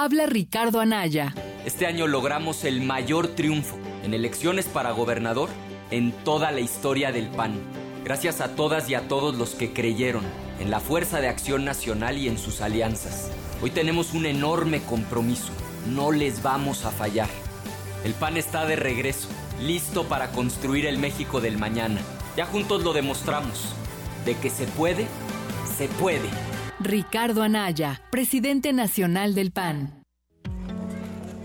Habla 0.00 0.26
Ricardo 0.26 0.78
Anaya. 0.78 1.34
Este 1.66 1.84
año 1.84 2.06
logramos 2.06 2.62
el 2.62 2.82
mayor 2.82 3.26
triunfo 3.26 3.76
en 4.04 4.14
elecciones 4.14 4.66
para 4.66 4.92
gobernador 4.92 5.48
en 5.90 6.12
toda 6.12 6.52
la 6.52 6.60
historia 6.60 7.10
del 7.10 7.26
PAN. 7.26 7.58
Gracias 8.04 8.40
a 8.40 8.54
todas 8.54 8.88
y 8.88 8.94
a 8.94 9.08
todos 9.08 9.34
los 9.34 9.56
que 9.56 9.72
creyeron 9.72 10.22
en 10.60 10.70
la 10.70 10.78
fuerza 10.78 11.20
de 11.20 11.26
acción 11.26 11.64
nacional 11.64 12.16
y 12.16 12.28
en 12.28 12.38
sus 12.38 12.60
alianzas. 12.60 13.32
Hoy 13.60 13.72
tenemos 13.72 14.14
un 14.14 14.26
enorme 14.26 14.80
compromiso. 14.82 15.50
No 15.88 16.12
les 16.12 16.44
vamos 16.44 16.84
a 16.84 16.92
fallar. 16.92 17.28
El 18.04 18.14
PAN 18.14 18.36
está 18.36 18.66
de 18.66 18.76
regreso, 18.76 19.26
listo 19.60 20.04
para 20.04 20.30
construir 20.30 20.86
el 20.86 20.98
México 20.98 21.40
del 21.40 21.58
mañana. 21.58 22.00
Ya 22.36 22.46
juntos 22.46 22.84
lo 22.84 22.92
demostramos. 22.92 23.74
De 24.24 24.36
que 24.36 24.48
se 24.48 24.66
puede, 24.68 25.08
se 25.76 25.88
puede. 25.88 26.28
Ricardo 26.88 27.42
Anaya, 27.42 28.00
presidente 28.10 28.72
nacional 28.72 29.34
del 29.34 29.52
PAN. 29.52 30.02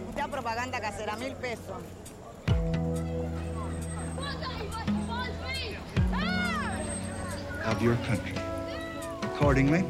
Mucha 0.07 0.29
propaganda 0.29 0.79
casera, 0.79 1.17
mil 1.17 1.33
pesos. 1.33 1.83
of 7.69 7.81
your 7.81 7.97
country. 8.07 8.33
Accordingly, 9.35 9.83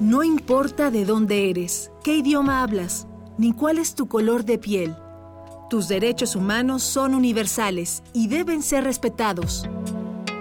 No 0.00 0.22
importa 0.22 0.90
de 0.90 1.04
dónde 1.04 1.50
eres, 1.50 1.90
qué 2.02 2.16
idioma 2.16 2.62
hablas, 2.62 3.06
ni 3.36 3.52
cuál 3.52 3.76
es 3.76 3.94
tu 3.94 4.08
color 4.08 4.46
de 4.46 4.56
piel. 4.58 4.94
Tus 5.68 5.88
derechos 5.88 6.36
humanos 6.36 6.82
son 6.82 7.14
universales 7.14 8.02
y 8.14 8.28
deben 8.28 8.62
ser 8.62 8.84
respetados. 8.84 9.68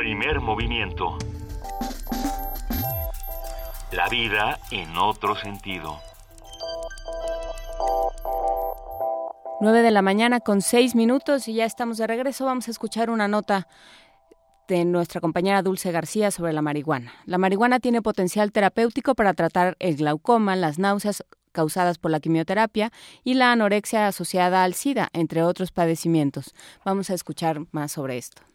Primer 0.00 0.40
movimiento. 0.40 1.18
La 3.92 4.08
vida 4.08 4.58
en 4.70 4.96
otro 4.96 5.36
sentido. 5.36 5.98
9 9.60 9.82
de 9.82 9.90
la 9.90 10.00
mañana 10.00 10.40
con 10.40 10.62
6 10.62 10.94
minutos 10.94 11.48
y 11.48 11.52
ya 11.52 11.66
estamos 11.66 11.98
de 11.98 12.06
regreso. 12.06 12.46
Vamos 12.46 12.66
a 12.68 12.70
escuchar 12.70 13.10
una 13.10 13.28
nota 13.28 13.68
de 14.68 14.86
nuestra 14.86 15.20
compañera 15.20 15.60
Dulce 15.60 15.92
García 15.92 16.30
sobre 16.30 16.54
la 16.54 16.62
marihuana. 16.62 17.12
La 17.26 17.36
marihuana 17.36 17.78
tiene 17.78 18.00
potencial 18.00 18.52
terapéutico 18.52 19.14
para 19.14 19.34
tratar 19.34 19.76
el 19.80 19.96
glaucoma, 19.96 20.56
las 20.56 20.78
náuseas 20.78 21.26
causadas 21.52 21.98
por 21.98 22.10
la 22.10 22.20
quimioterapia 22.20 22.90
y 23.22 23.34
la 23.34 23.52
anorexia 23.52 24.06
asociada 24.06 24.64
al 24.64 24.72
SIDA, 24.72 25.10
entre 25.12 25.42
otros 25.42 25.72
padecimientos. 25.72 26.54
Vamos 26.86 27.10
a 27.10 27.14
escuchar 27.14 27.66
más 27.70 27.92
sobre 27.92 28.16
esto. 28.16 28.49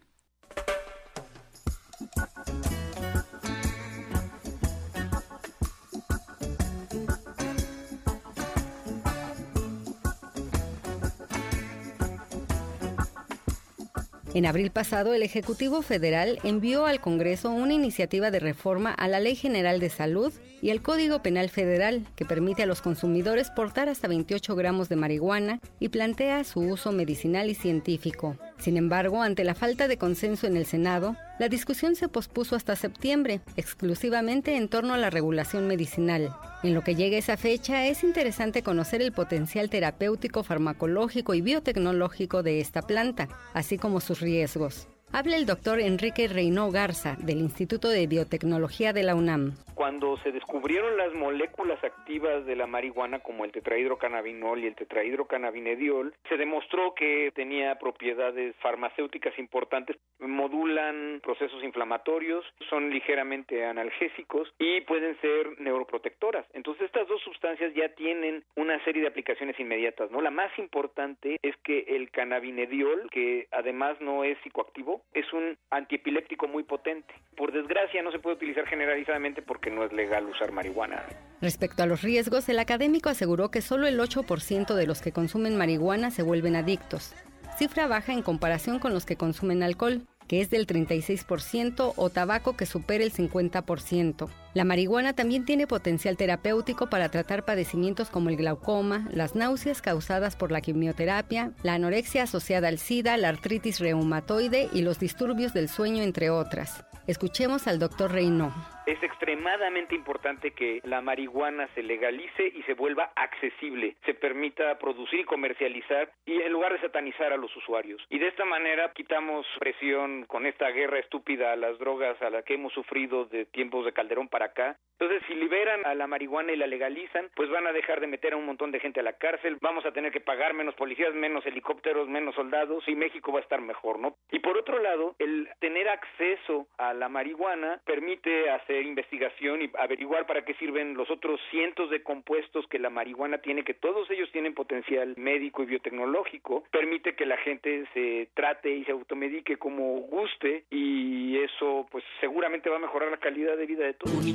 En 14.35 14.45
abril 14.45 14.69
pasado, 14.69 15.13
el 15.13 15.23
Ejecutivo 15.23 15.81
Federal 15.81 16.39
envió 16.43 16.87
al 16.87 16.99
Congreso 16.99 17.51
una 17.51 17.73
iniciativa 17.73 18.31
de 18.31 18.41
reforma 18.41 18.91
a 18.91 19.07
la 19.07 19.21
Ley 19.21 19.33
General 19.33 19.79
de 19.79 19.89
Salud 19.89 20.33
y 20.61 20.71
el 20.71 20.81
Código 20.81 21.23
Penal 21.23 21.49
Federal, 21.49 22.05
que 22.17 22.25
permite 22.25 22.63
a 22.63 22.65
los 22.65 22.81
consumidores 22.81 23.49
portar 23.49 23.87
hasta 23.87 24.09
28 24.09 24.53
gramos 24.57 24.89
de 24.89 24.97
marihuana 24.97 25.61
y 25.79 25.87
plantea 25.87 26.43
su 26.43 26.59
uso 26.59 26.91
medicinal 26.91 27.49
y 27.49 27.55
científico. 27.55 28.35
Sin 28.57 28.77
embargo, 28.77 29.21
ante 29.21 29.43
la 29.43 29.53
falta 29.53 29.87
de 29.87 29.97
consenso 29.97 30.47
en 30.47 30.57
el 30.57 30.65
Senado, 30.65 31.15
la 31.39 31.49
discusión 31.49 31.95
se 31.95 32.07
pospuso 32.07 32.55
hasta 32.55 32.75
septiembre, 32.75 33.41
exclusivamente 33.57 34.55
en 34.55 34.69
torno 34.69 34.93
a 34.93 34.97
la 34.97 35.09
regulación 35.09 35.67
medicinal. 35.67 36.35
En 36.63 36.73
lo 36.73 36.81
que 36.81 36.95
llega 36.95 37.17
esa 37.17 37.37
fecha, 37.37 37.85
es 37.85 38.03
interesante 38.03 38.63
conocer 38.63 39.01
el 39.01 39.11
potencial 39.11 39.69
terapéutico, 39.69 40.43
farmacológico 40.43 41.33
y 41.33 41.41
biotecnológico 41.41 42.43
de 42.43 42.61
esta 42.61 42.81
planta, 42.81 43.27
así 43.53 43.77
como 43.77 43.99
sus 43.99 44.21
riesgos. 44.21 44.87
Habla 45.11 45.37
el 45.37 45.45
doctor 45.45 45.79
Enrique 45.79 46.27
Reynó 46.27 46.71
Garza, 46.71 47.15
del 47.17 47.37
Instituto 47.37 47.87
de 47.87 48.05
Biotecnología 48.05 48.91
de 48.91 49.03
la 49.03 49.15
UNAM. 49.15 49.53
Cuando 49.73 50.17
se 50.17 50.31
descubrieron 50.31 50.97
las 50.97 51.13
moléculas 51.13 51.81
activas 51.83 52.45
de 52.45 52.55
la 52.55 52.67
marihuana, 52.67 53.19
como 53.19 53.45
el 53.45 53.51
tetrahidrocannabinol 53.51 54.63
y 54.63 54.67
el 54.67 54.75
tetrahidrocannabinediol, 54.75 56.13
se 56.27 56.37
demostró 56.37 56.93
que 56.95 57.31
tenía 57.33 57.75
propiedades 57.79 58.55
farmacéuticas 58.57 59.37
importantes, 59.39 59.97
modulan 60.19 61.21
procesos 61.23 61.63
inflamatorios, 61.63 62.45
son 62.69 62.89
ligeramente 62.89 63.65
analgésicos 63.65 64.53
y 64.59 64.81
pueden 64.81 65.19
ser 65.21 65.59
neuroprotectoras. 65.59 66.45
Entonces, 66.53 66.85
estas 66.85 67.07
dos 67.07 67.21
sustancias 67.21 67.73
ya 67.73 67.89
tienen 67.95 68.43
una 68.55 68.83
serie 68.83 69.01
de 69.01 69.07
aplicaciones 69.07 69.59
inmediatas, 69.59 70.11
¿no? 70.11 70.21
La 70.21 70.31
más 70.31 70.51
importante 70.57 71.37
es 71.41 71.55
que 71.63 71.85
el 71.87 72.11
cannabinediol, 72.11 73.09
que 73.11 73.47
además 73.51 73.99
no 74.01 74.23
es 74.23 74.37
psicoactivo, 74.39 75.04
es 75.13 75.31
un 75.33 75.57
antiepiléptico 75.69 76.47
muy 76.47 76.63
potente. 76.63 77.13
Por 77.37 77.51
desgracia 77.51 78.01
no 78.01 78.11
se 78.11 78.19
puede 78.19 78.35
utilizar 78.35 78.65
generalizadamente 78.67 79.41
porque 79.41 79.71
no 79.71 79.83
es 79.83 79.93
legal 79.93 80.25
usar 80.25 80.51
marihuana. 80.51 81.03
Respecto 81.41 81.83
a 81.83 81.85
los 81.85 82.01
riesgos, 82.01 82.49
el 82.49 82.59
académico 82.59 83.09
aseguró 83.09 83.49
que 83.49 83.61
solo 83.61 83.87
el 83.87 83.99
8% 83.99 84.73
de 84.73 84.87
los 84.87 85.01
que 85.01 85.11
consumen 85.11 85.57
marihuana 85.57 86.11
se 86.11 86.23
vuelven 86.23 86.55
adictos, 86.55 87.15
cifra 87.57 87.87
baja 87.87 88.13
en 88.13 88.21
comparación 88.21 88.79
con 88.79 88.93
los 88.93 89.05
que 89.05 89.15
consumen 89.15 89.63
alcohol 89.63 90.01
que 90.27 90.41
es 90.41 90.49
del 90.49 90.67
36%, 90.67 91.93
o 91.95 92.09
tabaco 92.09 92.57
que 92.57 92.65
supera 92.65 93.03
el 93.03 93.13
50%. 93.13 94.29
La 94.55 94.63
marihuana 94.63 95.11
también 95.11 95.43
tiene 95.43 95.67
potencial 95.67 96.15
terapéutico 96.15 96.87
para 96.89 97.09
tratar 97.09 97.43
padecimientos 97.43 98.09
como 98.09 98.29
el 98.29 98.37
glaucoma, 98.37 99.05
las 99.11 99.35
náuseas 99.35 99.81
causadas 99.81 100.37
por 100.37 100.49
la 100.49 100.61
quimioterapia, 100.61 101.51
la 101.61 101.73
anorexia 101.73 102.23
asociada 102.23 102.69
al 102.69 102.77
SIDA, 102.77 103.17
la 103.17 103.27
artritis 103.27 103.81
reumatoide 103.81 104.69
y 104.71 104.81
los 104.81 104.97
disturbios 104.97 105.53
del 105.53 105.67
sueño, 105.67 106.03
entre 106.03 106.29
otras. 106.29 106.85
Escuchemos 107.05 107.67
al 107.67 107.79
doctor 107.79 108.13
Reynó. 108.13 108.51
Es 108.87 109.01
extremadamente 109.03 109.93
importante 109.93 110.51
que 110.51 110.79
la 110.83 111.01
marihuana 111.01 111.67
se 111.75 111.83
legalice 111.83 112.47
y 112.47 112.63
se 112.63 112.73
vuelva 112.73 113.11
accesible, 113.15 113.95
se 114.05 114.13
permita 114.13 114.77
producir 114.79 115.21
y 115.21 115.23
comercializar 115.23 116.11
y 116.25 116.41
en 116.41 116.51
lugar 116.51 116.73
de 116.73 116.81
satanizar 116.81 117.33
a 117.33 117.37
los 117.37 117.55
usuarios. 117.55 118.01
Y 118.09 118.19
de 118.19 118.27
esta 118.27 118.45
manera 118.45 118.91
quitamos 118.93 119.45
presión 119.59 120.25
con 120.25 120.45
esta 120.45 120.69
guerra 120.69 120.99
estúpida 120.99 121.51
a 121.51 121.55
las 121.55 121.77
drogas 121.77 122.19
a 122.21 122.29
la 122.29 122.43
que 122.43 122.55
hemos 122.55 122.73
sufrido 122.73 123.25
de 123.25 123.45
tiempos 123.45 123.85
de 123.85 123.93
Calderón 123.93 124.27
para 124.27 124.44
acá. 124.45 124.77
Entonces, 124.97 125.27
si 125.27 125.35
liberan 125.35 125.85
a 125.85 125.93
la 125.93 126.07
marihuana 126.07 126.53
y 126.53 126.55
la 126.55 126.67
legalizan, 126.67 127.29
pues 127.35 127.49
van 127.49 127.67
a 127.67 127.73
dejar 127.73 127.99
de 127.99 128.07
meter 128.07 128.31
a 128.31 128.37
un 128.37 128.45
montón 128.45 128.71
de 128.71 128.79
gente 128.79 129.01
a 129.01 129.03
la 129.03 129.13
cárcel, 129.13 129.57
vamos 129.59 129.85
a 129.85 129.91
tener 129.91 130.11
que 130.11 130.21
pagar 130.21 130.53
menos 130.53 130.73
policías, 130.75 131.13
menos 131.13 131.45
helicópteros, 131.45 132.07
menos 132.07 132.33
soldados 132.35 132.87
y 132.87 132.95
México 132.95 133.33
va 133.33 133.39
a 133.39 133.43
estar 133.43 133.59
mejor, 133.59 133.99
¿no? 133.99 134.15
Y 134.31 134.39
por 134.39 134.57
otro 134.57 134.79
lado, 134.79 135.15
el 135.19 135.49
tener 135.59 135.89
acceso 135.89 136.67
a 136.77 136.93
la 136.93 137.09
marihuana 137.09 137.81
permite 137.85 138.49
hacer 138.49 138.85
investigación 138.85 139.63
y 139.63 139.71
averiguar 139.77 140.25
para 140.27 140.45
qué 140.45 140.53
sirven 140.55 140.95
los 140.95 141.11
otros 141.11 141.41
cientos 141.51 141.89
de 141.89 142.01
compuestos 142.01 142.65
que 142.67 142.79
la 142.79 142.89
marihuana 142.89 143.39
tiene, 143.39 143.65
que 143.65 143.73
todos 143.73 144.09
ellos 144.09 144.31
tienen 144.31 144.53
potencial 144.53 145.13
médico 145.17 145.63
y 145.63 145.65
biotecnológico, 145.65 146.63
permite 146.71 147.15
que 147.15 147.25
la 147.25 147.37
gente 147.37 147.85
se 147.93 148.29
trate 148.33 148.69
y 148.69 148.85
se 148.85 148.93
automedique 148.93 149.57
como 149.57 149.99
guste 150.01 150.63
y 150.69 151.37
eso 151.39 151.85
pues 151.91 152.05
seguramente 152.21 152.69
va 152.69 152.77
a 152.77 152.79
mejorar 152.79 153.11
la 153.11 153.17
calidad 153.17 153.57
de 153.57 153.65
vida 153.65 153.85
de 153.85 153.93
todos. 153.95 154.34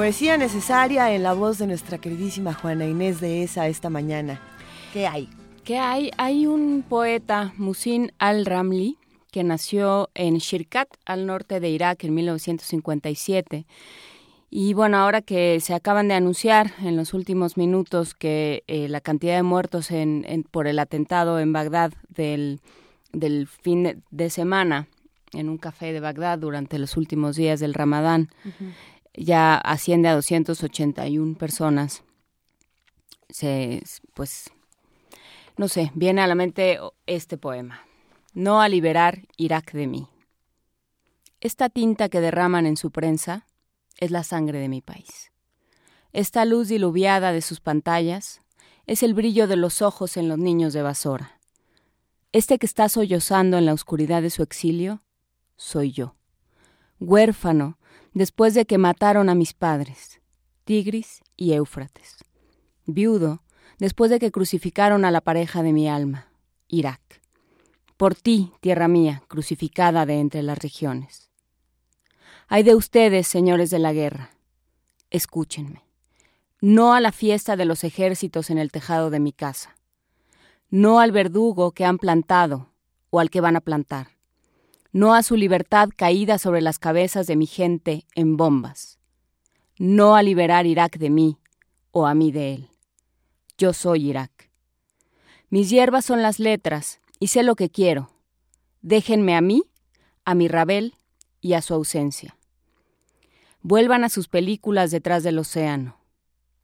Poesía 0.00 0.38
necesaria 0.38 1.14
en 1.14 1.22
la 1.22 1.34
voz 1.34 1.58
de 1.58 1.66
nuestra 1.66 1.98
queridísima 1.98 2.54
Juana 2.54 2.86
Inés 2.86 3.20
de 3.20 3.42
esa 3.42 3.68
esta 3.68 3.90
mañana. 3.90 4.40
¿Qué 4.94 5.06
hay? 5.06 5.28
¿Qué 5.62 5.76
hay? 5.76 6.10
Hay 6.16 6.46
un 6.46 6.82
poeta, 6.88 7.52
Musin 7.58 8.10
al-Ramli, 8.18 8.96
que 9.30 9.44
nació 9.44 10.08
en 10.14 10.38
Shirkat, 10.38 10.88
al 11.04 11.26
norte 11.26 11.60
de 11.60 11.68
Irak, 11.68 12.02
en 12.04 12.14
1957. 12.14 13.66
Y 14.48 14.72
bueno, 14.72 14.96
ahora 14.96 15.20
que 15.20 15.60
se 15.60 15.74
acaban 15.74 16.08
de 16.08 16.14
anunciar 16.14 16.72
en 16.82 16.96
los 16.96 17.12
últimos 17.12 17.58
minutos 17.58 18.14
que 18.14 18.64
eh, 18.68 18.88
la 18.88 19.02
cantidad 19.02 19.36
de 19.36 19.42
muertos 19.42 19.90
en, 19.90 20.24
por 20.50 20.66
el 20.66 20.78
atentado 20.78 21.38
en 21.40 21.52
Bagdad 21.52 21.92
del, 22.08 22.62
del 23.12 23.46
fin 23.46 24.02
de 24.10 24.30
semana 24.30 24.88
en 25.34 25.50
un 25.50 25.58
café 25.58 25.92
de 25.92 26.00
Bagdad 26.00 26.38
durante 26.38 26.78
los 26.78 26.96
últimos 26.96 27.36
días 27.36 27.60
del 27.60 27.74
Ramadán 27.74 28.30
ya 29.14 29.56
asciende 29.56 30.08
a 30.08 30.14
281 30.14 31.36
personas. 31.36 32.02
Se, 33.28 33.82
pues, 34.14 34.50
no 35.56 35.68
sé, 35.68 35.92
viene 35.94 36.22
a 36.22 36.26
la 36.26 36.34
mente 36.34 36.78
este 37.06 37.36
poema. 37.36 37.80
No 38.32 38.60
a 38.60 38.68
liberar 38.68 39.26
Irak 39.36 39.72
de 39.72 39.86
mí. 39.86 40.08
Esta 41.40 41.68
tinta 41.68 42.08
que 42.08 42.20
derraman 42.20 42.66
en 42.66 42.76
su 42.76 42.90
prensa 42.90 43.46
es 43.98 44.10
la 44.10 44.24
sangre 44.24 44.58
de 44.58 44.68
mi 44.68 44.82
país. 44.82 45.32
Esta 46.12 46.44
luz 46.44 46.68
diluviada 46.68 47.32
de 47.32 47.40
sus 47.40 47.60
pantallas 47.60 48.40
es 48.86 49.02
el 49.02 49.14
brillo 49.14 49.46
de 49.46 49.56
los 49.56 49.82
ojos 49.82 50.16
en 50.16 50.28
los 50.28 50.38
niños 50.38 50.72
de 50.72 50.82
Basora. 50.82 51.38
Este 52.32 52.58
que 52.58 52.66
está 52.66 52.88
sollozando 52.88 53.58
en 53.58 53.66
la 53.66 53.72
oscuridad 53.72 54.22
de 54.22 54.30
su 54.30 54.42
exilio, 54.42 55.02
soy 55.56 55.92
yo. 55.92 56.14
Huérfano, 57.00 57.78
después 58.12 58.52
de 58.52 58.66
que 58.66 58.76
mataron 58.76 59.30
a 59.30 59.34
mis 59.34 59.54
padres, 59.54 60.20
Tigris 60.64 61.22
y 61.34 61.54
Éufrates. 61.54 62.18
Viudo, 62.84 63.42
después 63.78 64.10
de 64.10 64.18
que 64.18 64.30
crucificaron 64.30 65.06
a 65.06 65.10
la 65.10 65.22
pareja 65.22 65.62
de 65.62 65.72
mi 65.72 65.88
alma, 65.88 66.30
Irak. 66.68 67.00
Por 67.96 68.14
ti, 68.14 68.52
tierra 68.60 68.86
mía, 68.86 69.22
crucificada 69.28 70.04
de 70.04 70.20
entre 70.20 70.42
las 70.42 70.58
regiones. 70.58 71.30
Hay 72.48 72.64
de 72.64 72.74
ustedes, 72.74 73.26
señores 73.26 73.70
de 73.70 73.78
la 73.78 73.94
guerra. 73.94 74.32
Escúchenme. 75.08 75.82
No 76.60 76.92
a 76.92 77.00
la 77.00 77.12
fiesta 77.12 77.56
de 77.56 77.64
los 77.64 77.82
ejércitos 77.82 78.50
en 78.50 78.58
el 78.58 78.70
tejado 78.70 79.08
de 79.08 79.20
mi 79.20 79.32
casa. 79.32 79.74
No 80.68 81.00
al 81.00 81.12
verdugo 81.12 81.72
que 81.72 81.86
han 81.86 81.96
plantado 81.96 82.68
o 83.08 83.20
al 83.20 83.30
que 83.30 83.40
van 83.40 83.56
a 83.56 83.62
plantar 83.62 84.19
no 84.92 85.14
a 85.14 85.22
su 85.22 85.36
libertad 85.36 85.88
caída 85.94 86.38
sobre 86.38 86.60
las 86.60 86.78
cabezas 86.78 87.26
de 87.26 87.36
mi 87.36 87.46
gente 87.46 88.06
en 88.14 88.36
bombas, 88.36 88.98
no 89.78 90.16
a 90.16 90.22
liberar 90.22 90.66
Irak 90.66 90.98
de 90.98 91.10
mí 91.10 91.38
o 91.92 92.06
a 92.06 92.14
mí 92.14 92.32
de 92.32 92.54
él. 92.54 92.68
Yo 93.56 93.72
soy 93.72 94.08
Irak. 94.08 94.50
Mis 95.48 95.70
hierbas 95.70 96.04
son 96.04 96.22
las 96.22 96.38
letras 96.38 97.00
y 97.18 97.28
sé 97.28 97.42
lo 97.42 97.56
que 97.56 97.70
quiero. 97.70 98.10
Déjenme 98.82 99.36
a 99.36 99.40
mí, 99.40 99.64
a 100.24 100.34
mi 100.34 100.48
Rabel 100.48 100.94
y 101.40 101.52
a 101.52 101.62
su 101.62 101.74
ausencia. 101.74 102.36
Vuelvan 103.62 104.04
a 104.04 104.08
sus 104.08 104.28
películas 104.28 104.90
detrás 104.90 105.22
del 105.22 105.38
océano. 105.38 105.98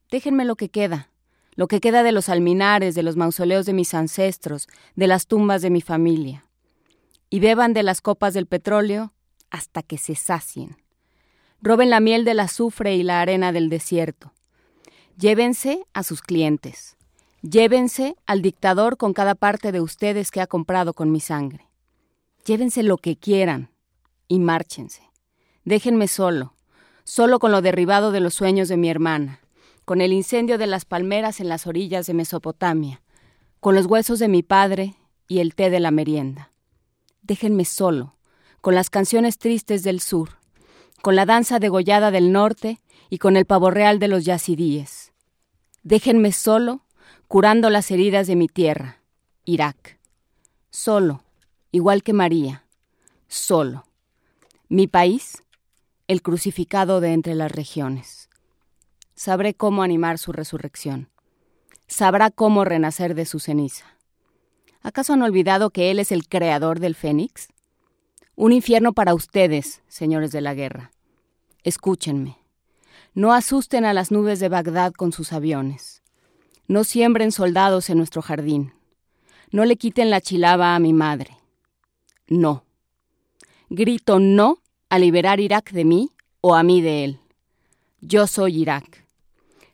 Déjenme 0.09 0.45
lo 0.45 0.55
que 0.55 0.69
queda, 0.69 1.11
lo 1.53 1.67
que 1.67 1.79
queda 1.79 2.01
de 2.01 2.11
los 2.11 2.29
alminares, 2.29 2.95
de 2.95 3.03
los 3.03 3.15
mausoleos 3.15 3.65
de 3.65 3.73
mis 3.73 3.93
ancestros, 3.93 4.67
de 4.95 5.07
las 5.07 5.27
tumbas 5.27 5.61
de 5.61 5.69
mi 5.69 5.81
familia. 5.81 6.46
Y 7.29 7.39
beban 7.39 7.73
de 7.73 7.83
las 7.83 8.01
copas 8.01 8.33
del 8.33 8.45
petróleo 8.45 9.13
hasta 9.49 9.83
que 9.83 9.97
se 9.97 10.15
sacien. 10.15 10.77
Roben 11.61 11.89
la 11.89 11.99
miel 11.99 12.23
del 12.25 12.39
azufre 12.39 12.95
y 12.95 13.03
la 13.03 13.21
arena 13.21 13.51
del 13.51 13.69
desierto. 13.69 14.33
Llévense 15.17 15.85
a 15.93 16.03
sus 16.03 16.21
clientes. 16.21 16.95
Llévense 17.41 18.15
al 18.25 18.41
dictador 18.41 18.97
con 18.97 19.13
cada 19.13 19.35
parte 19.35 19.71
de 19.71 19.81
ustedes 19.81 20.31
que 20.31 20.41
ha 20.41 20.47
comprado 20.47 20.93
con 20.93 21.11
mi 21.11 21.19
sangre. 21.19 21.67
Llévense 22.45 22.83
lo 22.83 22.97
que 22.97 23.17
quieran 23.17 23.71
y 24.27 24.39
márchense. 24.39 25.01
Déjenme 25.65 26.07
solo, 26.07 26.53
solo 27.03 27.39
con 27.39 27.51
lo 27.51 27.61
derribado 27.61 28.11
de 28.11 28.19
los 28.19 28.33
sueños 28.33 28.69
de 28.69 28.77
mi 28.77 28.89
hermana, 28.89 29.41
con 29.85 30.01
el 30.01 30.13
incendio 30.13 30.57
de 30.57 30.67
las 30.67 30.85
palmeras 30.85 31.39
en 31.39 31.49
las 31.49 31.67
orillas 31.67 32.05
de 32.07 32.13
Mesopotamia, 32.13 33.01
con 33.59 33.75
los 33.75 33.85
huesos 33.85 34.19
de 34.19 34.27
mi 34.27 34.43
padre 34.43 34.95
y 35.27 35.39
el 35.39 35.55
té 35.55 35.69
de 35.69 35.79
la 35.79 35.91
merienda. 35.91 36.51
Déjenme 37.27 37.65
solo, 37.65 38.15
con 38.61 38.73
las 38.73 38.89
canciones 38.89 39.37
tristes 39.37 39.83
del 39.83 39.99
sur, 39.99 40.37
con 41.01 41.17
la 41.17 41.25
danza 41.25 41.59
degollada 41.59 42.09
del 42.09 42.31
norte 42.31 42.79
y 43.09 43.17
con 43.17 43.35
el 43.35 43.45
pavo 43.45 43.69
real 43.69 43.99
de 43.99 44.07
los 44.07 44.23
yazidíes. 44.23 45.11
Déjenme 45.83 46.31
solo, 46.31 46.85
curando 47.27 47.69
las 47.69 47.91
heridas 47.91 48.27
de 48.27 48.37
mi 48.37 48.47
tierra, 48.47 49.01
Irak. 49.43 49.99
Solo, 50.69 51.21
igual 51.71 52.01
que 52.01 52.13
María, 52.13 52.63
solo. 53.27 53.83
Mi 54.69 54.87
país, 54.87 55.43
el 56.07 56.21
crucificado 56.21 57.01
de 57.01 57.11
entre 57.11 57.35
las 57.35 57.51
regiones. 57.51 58.29
Sabré 59.15 59.53
cómo 59.53 59.83
animar 59.83 60.17
su 60.17 60.31
resurrección. 60.31 61.09
Sabrá 61.87 62.31
cómo 62.31 62.63
renacer 62.63 63.15
de 63.15 63.25
su 63.25 63.39
ceniza. 63.39 63.96
¿Acaso 64.87 65.11
han 65.11 65.21
olvidado 65.21 65.71
que 65.71 65.91
Él 65.91 65.99
es 65.99 66.13
el 66.13 66.29
creador 66.29 66.79
del 66.79 66.95
Fénix? 66.95 67.49
Un 68.37 68.53
infierno 68.53 68.93
para 68.93 69.15
ustedes, 69.15 69.81
señores 69.89 70.31
de 70.31 70.39
la 70.39 70.53
guerra. 70.53 70.93
Escúchenme. 71.63 72.37
No 73.13 73.33
asusten 73.33 73.83
a 73.83 73.91
las 73.91 74.11
nubes 74.11 74.39
de 74.39 74.47
Bagdad 74.47 74.93
con 74.93 75.11
sus 75.11 75.33
aviones. 75.33 76.03
No 76.69 76.85
siembren 76.85 77.33
soldados 77.33 77.89
en 77.89 77.97
nuestro 77.97 78.21
jardín. 78.21 78.71
No 79.51 79.65
le 79.65 79.75
quiten 79.75 80.09
la 80.09 80.21
chilaba 80.21 80.73
a 80.73 80.79
mi 80.79 80.93
madre. 80.93 81.37
No. 82.29 82.63
Grito 83.69 84.21
no 84.21 84.59
a 84.87 84.99
liberar 84.99 85.41
Irak 85.41 85.71
de 85.71 85.83
mí 85.83 86.11
o 86.39 86.55
a 86.55 86.63
mí 86.63 86.81
de 86.81 87.03
él. 87.03 87.19
Yo 87.99 88.25
soy 88.25 88.61
Irak. 88.61 89.05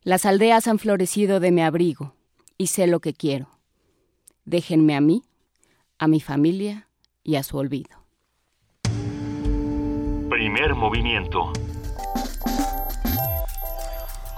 Las 0.02 0.26
aldeas 0.26 0.68
han 0.68 0.80
florecido 0.80 1.40
de 1.40 1.52
mi 1.52 1.62
abrigo 1.62 2.16
y 2.58 2.66
sé 2.66 2.88
lo 2.88 3.00
que 3.00 3.14
quiero. 3.14 3.53
Déjenme 4.46 4.96
a 4.96 5.02
mí, 5.02 5.24
a 6.00 6.08
mi 6.08 6.20
familia 6.20 6.88
y 7.24 7.36
a 7.36 7.44
su 7.44 7.58
olvido. 7.58 8.04
Primer 10.30 10.76
movimiento. 10.76 11.54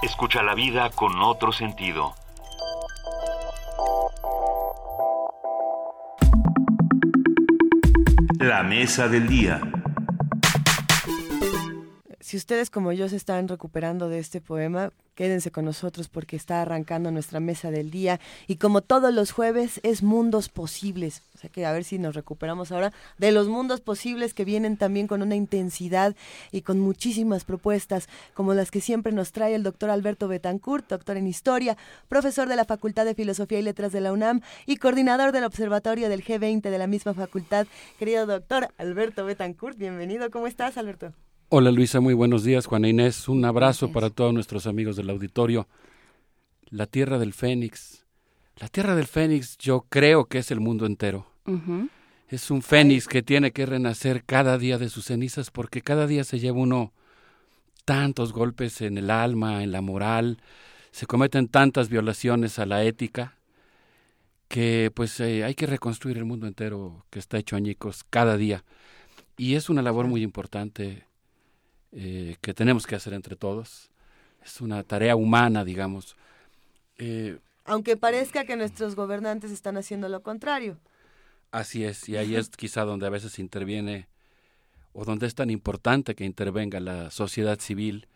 Escucha 0.02 0.44
la 0.44 0.54
vida 0.54 0.90
con 0.90 1.20
otro 1.20 1.50
sentido. 1.50 2.14
La 8.38 8.62
mesa 8.62 9.08
del 9.08 9.26
día. 9.26 9.60
Si 12.20 12.36
ustedes 12.36 12.70
como 12.70 12.92
yo 12.92 13.08
se 13.08 13.16
están 13.16 13.48
recuperando 13.48 14.08
de 14.08 14.20
este 14.20 14.40
poema, 14.40 14.92
quédense 15.16 15.50
con 15.50 15.64
nosotros 15.64 16.08
porque 16.08 16.36
está 16.36 16.62
arrancando 16.62 17.10
nuestra 17.10 17.40
mesa 17.40 17.72
del 17.72 17.90
día 17.90 18.20
y 18.46 18.56
como 18.56 18.82
todos 18.82 19.12
los 19.12 19.32
jueves 19.32 19.80
es 19.82 20.04
mundos 20.04 20.48
posibles. 20.48 21.22
O 21.34 21.38
sea 21.38 21.50
que 21.50 21.66
a 21.66 21.72
ver 21.72 21.82
si 21.82 21.98
nos 21.98 22.14
recuperamos 22.14 22.70
ahora 22.70 22.92
de 23.18 23.32
los 23.32 23.48
mundos 23.48 23.80
posibles 23.80 24.34
que 24.34 24.44
vienen 24.44 24.76
también 24.76 25.08
con 25.08 25.22
una 25.22 25.34
intensidad 25.34 26.14
y 26.52 26.62
con 26.62 26.78
muchísimas 26.78 27.44
propuestas 27.44 28.08
como 28.34 28.54
las 28.54 28.70
que 28.70 28.80
siempre 28.80 29.12
nos 29.12 29.32
trae 29.32 29.54
el 29.54 29.62
doctor 29.62 29.90
Alberto 29.90 30.28
Betancourt, 30.28 30.88
doctor 30.88 31.16
en 31.16 31.26
historia, 31.26 31.76
profesor 32.08 32.48
de 32.48 32.56
la 32.56 32.66
Facultad 32.66 33.06
de 33.06 33.14
Filosofía 33.14 33.58
y 33.58 33.62
Letras 33.62 33.92
de 33.92 34.02
la 34.02 34.12
UNAM 34.12 34.42
y 34.66 34.76
coordinador 34.76 35.32
del 35.32 35.44
Observatorio 35.44 36.08
del 36.08 36.22
G20 36.22 36.60
de 36.60 36.78
la 36.78 36.86
misma 36.86 37.14
facultad. 37.14 37.66
Querido 37.98 38.26
doctor 38.26 38.68
Alberto 38.76 39.24
Betancourt, 39.24 39.78
bienvenido. 39.78 40.30
¿Cómo 40.30 40.46
estás, 40.46 40.76
Alberto? 40.76 41.12
Hola 41.48 41.70
Luisa, 41.70 42.00
muy 42.00 42.12
buenos 42.12 42.42
días. 42.42 42.66
Juana 42.66 42.88
Inés, 42.88 43.28
un 43.28 43.44
abrazo 43.44 43.92
para 43.92 44.10
todos 44.10 44.34
nuestros 44.34 44.66
amigos 44.66 44.96
del 44.96 45.08
auditorio. 45.10 45.68
La 46.70 46.86
tierra 46.86 47.20
del 47.20 47.32
Fénix. 47.32 48.04
La 48.56 48.66
tierra 48.66 48.96
del 48.96 49.06
Fénix 49.06 49.56
yo 49.56 49.86
creo 49.88 50.24
que 50.24 50.38
es 50.38 50.50
el 50.50 50.58
mundo 50.58 50.86
entero. 50.86 51.28
Es 52.28 52.50
un 52.50 52.62
Fénix 52.62 53.06
que 53.06 53.22
tiene 53.22 53.52
que 53.52 53.64
renacer 53.64 54.24
cada 54.24 54.58
día 54.58 54.76
de 54.76 54.88
sus 54.88 55.04
cenizas 55.04 55.52
porque 55.52 55.82
cada 55.82 56.08
día 56.08 56.24
se 56.24 56.40
lleva 56.40 56.58
uno 56.58 56.92
tantos 57.84 58.32
golpes 58.32 58.80
en 58.80 58.98
el 58.98 59.08
alma, 59.08 59.62
en 59.62 59.70
la 59.70 59.82
moral, 59.82 60.38
se 60.90 61.06
cometen 61.06 61.46
tantas 61.46 61.88
violaciones 61.88 62.58
a 62.58 62.66
la 62.66 62.82
ética 62.82 63.38
que 64.48 64.90
pues 64.92 65.20
eh, 65.20 65.44
hay 65.44 65.54
que 65.54 65.66
reconstruir 65.66 66.18
el 66.18 66.24
mundo 66.24 66.48
entero 66.48 67.06
que 67.08 67.20
está 67.20 67.38
hecho 67.38 67.54
añicos 67.54 68.04
cada 68.10 68.36
día. 68.36 68.64
Y 69.36 69.54
es 69.54 69.70
una 69.70 69.82
labor 69.82 70.08
muy 70.08 70.24
importante 70.24 71.06
eh, 71.98 72.36
que 72.42 72.52
tenemos 72.52 72.86
que 72.86 72.94
hacer 72.94 73.14
entre 73.14 73.36
todos. 73.36 73.90
Es 74.44 74.60
una 74.60 74.82
tarea 74.82 75.16
humana, 75.16 75.64
digamos. 75.64 76.14
Eh, 76.98 77.38
Aunque 77.64 77.96
parezca 77.96 78.44
que 78.44 78.54
nuestros 78.54 78.94
gobernantes 78.94 79.50
están 79.50 79.78
haciendo 79.78 80.10
lo 80.10 80.22
contrario. 80.22 80.78
Así 81.52 81.84
es, 81.84 82.06
y 82.08 82.18
ahí 82.18 82.36
es 82.36 82.50
quizá 82.50 82.84
donde 82.84 83.06
a 83.06 83.10
veces 83.10 83.38
interviene, 83.38 84.08
o 84.92 85.06
donde 85.06 85.26
es 85.26 85.34
tan 85.34 85.48
importante 85.48 86.14
que 86.14 86.24
intervenga 86.26 86.80
la 86.80 87.10
sociedad 87.10 87.58
civil 87.60 88.08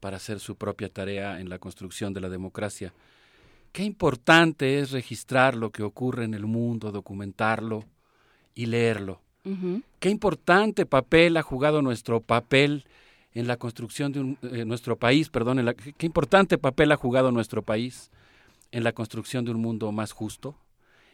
para 0.00 0.16
hacer 0.16 0.40
su 0.40 0.56
propia 0.56 0.88
tarea 0.88 1.40
en 1.40 1.48
la 1.48 1.60
construcción 1.60 2.12
de 2.12 2.20
la 2.20 2.28
democracia. 2.28 2.92
Qué 3.70 3.84
importante 3.84 4.80
es 4.80 4.90
registrar 4.90 5.54
lo 5.54 5.70
que 5.70 5.84
ocurre 5.84 6.24
en 6.24 6.34
el 6.34 6.46
mundo, 6.46 6.90
documentarlo 6.90 7.84
y 8.56 8.66
leerlo. 8.66 9.20
Qué 10.00 10.10
importante 10.10 10.84
papel 10.84 11.36
ha 11.36 11.42
jugado 11.42 11.80
nuestro 11.80 12.20
papel 12.20 12.84
en 13.34 13.46
la 13.46 13.56
construcción 13.56 14.12
de 14.12 14.36
eh, 14.42 14.64
nuestro 14.64 14.96
país, 14.96 15.28
perdón, 15.28 15.64
qué 15.96 16.06
importante 16.06 16.58
papel 16.58 16.92
ha 16.92 16.96
jugado 16.96 17.30
nuestro 17.30 17.62
país 17.62 18.10
en 18.72 18.84
la 18.84 18.92
construcción 18.92 19.44
de 19.44 19.52
un 19.52 19.60
mundo 19.60 19.92
más 19.92 20.12
justo 20.12 20.56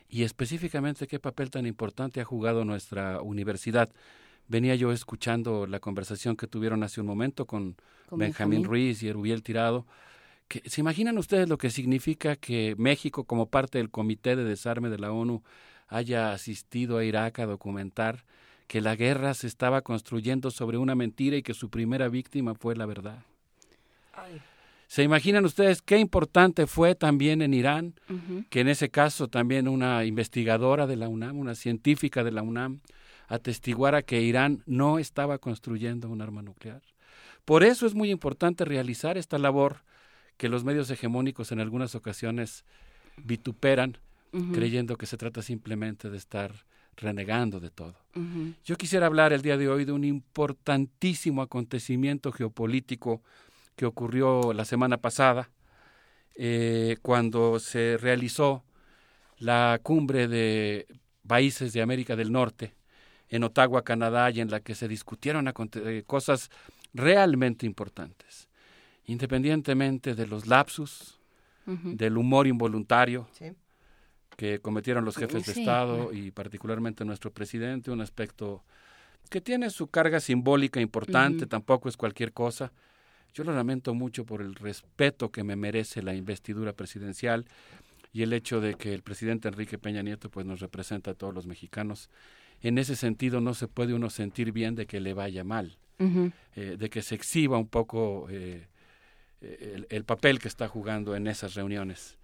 y 0.09 0.23
específicamente 0.23 1.07
qué 1.07 1.19
papel 1.19 1.51
tan 1.51 1.67
importante 1.67 2.21
ha 2.21 2.25
jugado 2.25 2.65
nuestra 2.65 3.21
universidad. 3.21 3.91
Venía 4.49 4.77
yo 4.77 4.93
escuchando 4.93 5.67
la 5.67 5.81
conversación 5.81 6.37
que 6.37 6.47
tuvieron 6.47 6.83
hace 6.83 7.01
un 7.01 7.07
momento 7.07 7.47
con, 7.47 7.77
Benjamín, 8.11 8.65
Ruiz 8.65 9.03
y 9.03 9.09
Erubiel 9.09 9.43
Tirado. 9.43 9.87
Que, 10.47 10.63
¿Se 10.71 10.81
imaginan 10.81 11.19
ustedes 11.19 11.49
lo 11.49 11.59
que 11.59 11.71
significa 11.71 12.37
que 12.37 12.77
México, 12.79 13.25
como 13.25 13.47
parte 13.47 13.79
del 13.79 13.91
Comité 13.91 14.37
de 14.37 14.45
Desarme 14.45 14.89
de 14.89 14.99
la 14.99 15.11
ONU, 15.11 15.43
haya 15.89 16.33
asistido 16.33 16.99
a 16.99 17.05
Irak 17.05 17.41
a 17.41 17.47
documentar 17.47 18.25
que 18.67 18.81
la 18.81 18.97
guerra 18.97 19.35
se 19.35 19.47
estaba 19.47 19.83
construyendo 19.83 20.51
sobre 20.51 20.79
una 20.79 20.95
mentira 20.95 21.37
y 21.37 21.43
que 21.43 21.55
su 21.55 21.71
primera 21.71 22.09
víctima 22.09 22.55
fue 22.55 22.75
la 22.75 22.87
verdad. 22.87 23.23
¿Se 24.89 25.03
imaginan 25.03 25.45
ustedes 25.45 25.83
qué 25.83 25.99
importante 25.99 26.67
fue 26.67 26.95
también 26.95 27.43
en 27.43 27.55
Irán, 27.55 27.95
que 28.51 28.61
en 28.61 28.69
ese 28.69 28.89
caso 28.89 29.29
también 29.29 29.69
una 29.69 30.05
investigadora 30.05 30.87
de 30.87 30.97
la 30.97 31.09
UNAM, 31.09 31.39
una 31.39 31.55
científica 31.55 32.23
de 32.23 32.33
la 32.33 32.43
UNAM, 32.43 32.81
atestiguara 33.29 34.03
que 34.03 34.23
Irán 34.23 34.63
no 34.67 34.99
estaba 34.99 35.39
construyendo 35.39 36.09
un 36.09 36.23
arma 36.23 36.43
nuclear? 36.43 36.83
Por 37.45 37.63
eso 37.63 37.87
es 37.87 37.95
muy 37.95 38.11
importante 38.11 38.65
realizar 38.65 39.19
esta 39.19 39.39
labor 39.39 39.79
que 40.37 40.49
los 40.49 40.65
medios 40.65 40.91
hegemónicos 40.91 41.53
en 41.53 41.61
algunas 41.61 41.95
ocasiones 41.95 42.65
vituperan, 43.17 43.99
creyendo 44.53 44.97
que 44.97 45.07
se 45.07 45.17
trata 45.17 45.43
simplemente 45.43 46.11
de 46.11 46.19
estar 46.19 46.53
renegando 46.97 47.61
de 47.61 47.71
todo. 47.71 47.95
Yo 48.65 48.77
quisiera 48.77 49.07
hablar 49.07 49.33
el 49.33 49.43
día 49.43 49.59
de 49.59 49.69
hoy 49.69 49.85
de 49.85 49.93
un 49.93 50.05
importantísimo 50.05 51.43
acontecimiento 51.43 52.33
geopolítico 52.33 53.23
que 53.77 53.85
ocurrió 53.85 54.55
la 54.55 54.65
semana 54.65 54.97
pasada, 54.97 55.51
eh, 56.35 56.97
cuando 57.03 57.59
se 57.59 57.99
realizó 57.99 58.65
la 59.39 59.79
cumbre 59.83 60.29
de 60.29 60.87
países 61.27 61.73
de 61.73 61.83
América 61.83 62.17
del 62.17 62.33
Norte 62.33 62.75
en 63.29 63.45
Ottawa, 63.45 63.83
Canadá, 63.83 64.31
y 64.31 64.41
en 64.41 64.51
la 64.51 64.61
que 64.61 64.75
se 64.75 64.89
discutieron 64.89 65.53
eh, 65.75 66.03
cosas 66.07 66.51
realmente 66.95 67.67
importantes, 67.67 68.49
independientemente 69.05 70.15
de 70.15 70.27
los 70.27 70.47
lapsus, 70.47 71.19
del 71.67 72.17
humor 72.17 72.47
involuntario, 72.47 73.29
que 74.37 74.61
cometieron 74.61 75.05
los 75.05 75.17
jefes 75.17 75.47
de 75.47 75.53
Estado 75.53 76.13
y 76.13 76.31
particularmente 76.31 77.05
nuestro 77.05 77.33
presidente, 77.33 77.91
un 77.91 78.03
aspecto 78.03 78.63
que 79.31 79.41
tiene 79.41 79.71
su 79.71 79.89
carga 79.89 80.21
simbólica 80.21 80.81
importante, 80.81 81.47
tampoco 81.47 81.89
es 81.89 81.97
cualquier 81.97 82.33
cosa, 82.33 82.73
Yo 83.35 83.45
lo 83.45 83.53
lamento 83.53 83.93
mucho 83.93 84.25
por 84.25 84.41
el 84.41 84.55
respeto 84.55 85.31
que 85.31 85.45
me 85.45 85.57
merece 85.57 86.03
la 86.03 86.15
investidura 86.15 86.73
presidencial 86.73 87.45
y 88.13 88.23
el 88.23 88.33
hecho 88.33 88.63
de 88.63 88.77
que 88.77 88.95
el 88.95 89.03
presidente 89.03 89.49
Enrique 89.49 89.77
Peña 89.77 90.01
Nieto 90.01 90.31
pues 90.31 90.47
nos 90.47 90.61
representa 90.61 91.11
a 91.11 91.15
todos 91.15 91.35
los 91.35 91.47
mexicanos. 91.47 92.09
En 92.63 92.79
ese 92.79 92.97
sentido 92.97 93.43
no 93.43 93.53
se 93.53 93.69
puede 93.69 93.93
uno 93.93 94.09
sentir 94.09 94.53
bien 94.53 94.75
de 94.75 94.87
que 94.87 95.01
le 95.01 95.13
vaya 95.13 95.45
mal, 95.45 95.77
eh, 95.99 96.77
de 96.79 96.89
que 96.89 97.03
se 97.03 97.15
exhiba 97.15 97.59
un 97.59 97.69
poco 97.69 98.27
eh, 98.31 98.69
el, 99.43 99.87
el, 99.91 100.05
papel 100.05 100.39
que 100.39 100.49
está 100.49 100.67
jugando 100.67 101.15
en 101.15 101.27
esas 101.27 101.55
reuniones. 101.55 102.17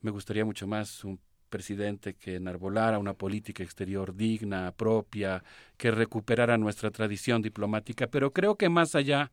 Me 0.00 0.10
gustaría 0.10 0.46
mucho 0.46 0.66
más 0.66 1.04
un 1.04 1.20
presidente 1.50 2.14
que 2.14 2.36
enarbolara 2.36 2.98
una 2.98 3.12
política 3.12 3.62
exterior 3.62 4.16
digna, 4.16 4.72
propia, 4.72 5.44
que 5.76 5.90
recuperara 5.90 6.56
nuestra 6.56 6.90
tradición 6.90 7.42
diplomática, 7.42 8.06
pero 8.06 8.32
creo 8.32 8.56
que 8.56 8.70
más 8.70 8.94
allá 8.94 9.30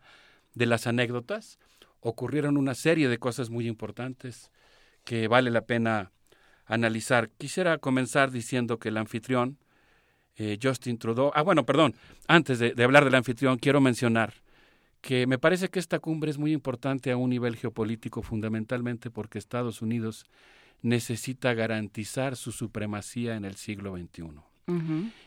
de 0.53 0.65
las 0.65 0.87
anécdotas, 0.87 1.59
ocurrieron 2.01 2.57
una 2.57 2.75
serie 2.75 3.07
de 3.07 3.19
cosas 3.19 3.49
muy 3.49 3.67
importantes 3.67 4.51
que 5.03 5.27
vale 5.27 5.51
la 5.51 5.61
pena 5.61 6.11
analizar. 6.65 7.29
Quisiera 7.37 7.77
comenzar 7.77 8.31
diciendo 8.31 8.77
que 8.79 8.89
el 8.89 8.97
anfitrión, 8.97 9.57
eh, 10.35 10.57
Justin 10.61 10.97
Trudeau, 10.97 11.31
ah, 11.33 11.43
bueno, 11.43 11.65
perdón, 11.65 11.95
antes 12.27 12.59
de, 12.59 12.73
de 12.73 12.83
hablar 12.83 13.05
del 13.05 13.15
anfitrión, 13.15 13.57
quiero 13.57 13.81
mencionar 13.81 14.33
que 15.01 15.27
me 15.27 15.37
parece 15.37 15.69
que 15.69 15.79
esta 15.79 15.99
cumbre 15.99 16.31
es 16.31 16.37
muy 16.37 16.51
importante 16.53 17.11
a 17.11 17.17
un 17.17 17.29
nivel 17.29 17.55
geopolítico, 17.55 18.21
fundamentalmente 18.21 19.09
porque 19.11 19.37
Estados 19.37 19.81
Unidos 19.81 20.25
necesita 20.81 21.53
garantizar 21.53 22.35
su 22.35 22.51
supremacía 22.51 23.35
en 23.35 23.45
el 23.45 23.55
siglo 23.55 23.95
XXI. 23.97 24.41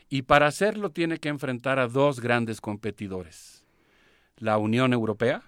Y 0.09 0.21
para 0.23 0.45
hacerlo 0.45 0.91
tiene 0.91 1.17
que 1.17 1.29
enfrentar 1.29 1.79
a 1.79 1.87
dos 1.87 2.19
grandes 2.19 2.61
competidores. 2.61 3.65
La 4.37 4.57
Unión 4.57 4.93
Europea, 4.93 5.41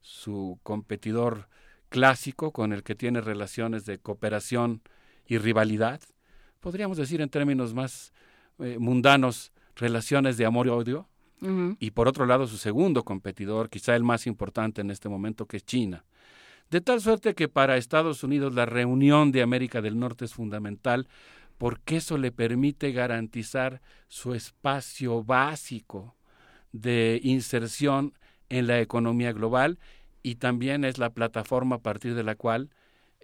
su 0.00 0.58
competidor 0.62 1.48
clásico 1.90 2.52
con 2.52 2.72
el 2.72 2.82
que 2.82 2.94
tiene 2.94 3.20
relaciones 3.20 3.84
de 3.84 3.98
cooperación 3.98 4.80
y 5.26 5.38
rivalidad, 5.38 6.00
podríamos 6.60 6.96
decir 6.96 7.20
en 7.20 7.28
términos 7.28 7.74
más 7.74 8.12
eh, 8.58 8.78
mundanos, 8.78 9.52
relaciones 9.74 10.38
de 10.38 10.46
amor 10.46 10.66
y 10.66 10.70
odio, 10.70 11.08
y 11.78 11.90
por 11.90 12.08
otro 12.08 12.24
lado 12.24 12.46
su 12.46 12.56
segundo 12.56 13.04
competidor, 13.04 13.68
quizá 13.68 13.94
el 13.94 14.02
más 14.02 14.26
importante 14.26 14.80
en 14.80 14.90
este 14.90 15.10
momento, 15.10 15.46
que 15.46 15.58
es 15.58 15.66
China. 15.66 16.04
De 16.70 16.80
tal 16.80 17.00
suerte 17.00 17.34
que 17.34 17.48
para 17.48 17.76
Estados 17.76 18.24
Unidos 18.24 18.54
la 18.54 18.66
reunión 18.66 19.30
de 19.30 19.42
América 19.42 19.80
del 19.80 19.98
Norte 19.98 20.24
es 20.24 20.34
fundamental 20.34 21.06
porque 21.58 21.96
eso 21.96 22.18
le 22.18 22.32
permite 22.32 22.92
garantizar 22.92 23.80
su 24.08 24.34
espacio 24.34 25.22
básico 25.22 26.16
de 26.72 27.20
inserción 27.22 28.12
en 28.48 28.66
la 28.66 28.80
economía 28.80 29.32
global 29.32 29.78
y 30.22 30.36
también 30.36 30.84
es 30.84 30.98
la 30.98 31.10
plataforma 31.10 31.76
a 31.76 31.82
partir 31.82 32.14
de 32.14 32.24
la 32.24 32.34
cual 32.34 32.70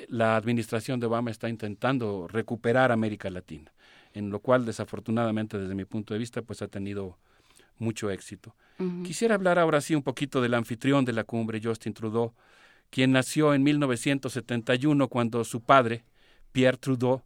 la 0.09 0.37
administración 0.37 1.01
de 1.01 1.07
Obama 1.07 1.31
está 1.31 1.49
intentando 1.49 2.29
recuperar 2.29 2.93
América 2.93 3.29
Latina, 3.29 3.73
en 4.15 4.31
lo 4.31 4.41
cual 4.41 4.65
desafortunadamente 4.65 5.59
desde 5.59 5.75
mi 5.75 5.85
punto 5.85 6.15
de 6.15 6.19
vista 6.19 6.43
pues 6.43 6.63
ha 6.63 6.69
tenido 6.69 7.19
mucho 7.79 8.11
éxito. 8.11 8.55
Quisiera 9.05 9.35
hablar 9.35 9.59
ahora 9.59 9.81
sí 9.81 9.95
un 9.95 10.03
poquito 10.03 10.41
del 10.41 10.55
anfitrión 10.55 11.05
de 11.05 11.13
la 11.13 11.25
cumbre, 11.25 11.61
Justin 11.63 11.93
Trudeau, 11.93 12.33
quien 12.93 13.11
nació 13.11 13.55
en 13.55 13.63
1971 13.63 15.09
cuando 15.09 15.45
su 15.45 15.63
padre, 15.63 16.05
Pierre 16.53 16.77
Trudeau, 16.77 17.23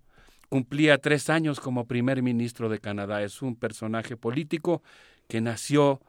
cumplía 0.48 0.98
tres 0.98 1.28
años 1.28 1.58
como 1.58 1.88
primer 1.88 2.22
ministro 2.22 2.68
de 2.68 2.78
Canadá. 2.78 3.24
Es 3.24 3.42
un 3.42 3.56
personaje 3.56 4.16
político 4.16 4.84
que 5.26 5.40
nació 5.40 6.00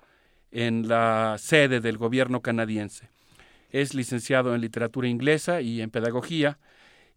en 0.52 0.88
la 0.88 1.38
sede 1.40 1.80
del 1.80 1.98
gobierno 1.98 2.42
canadiense. 2.42 3.10
Es 3.72 3.96
licenciado 3.96 4.54
en 4.54 4.62
literatura 4.62 5.08
inglesa 5.08 5.60
y 5.60 5.82
en 5.82 5.90
pedagogía 5.90 6.60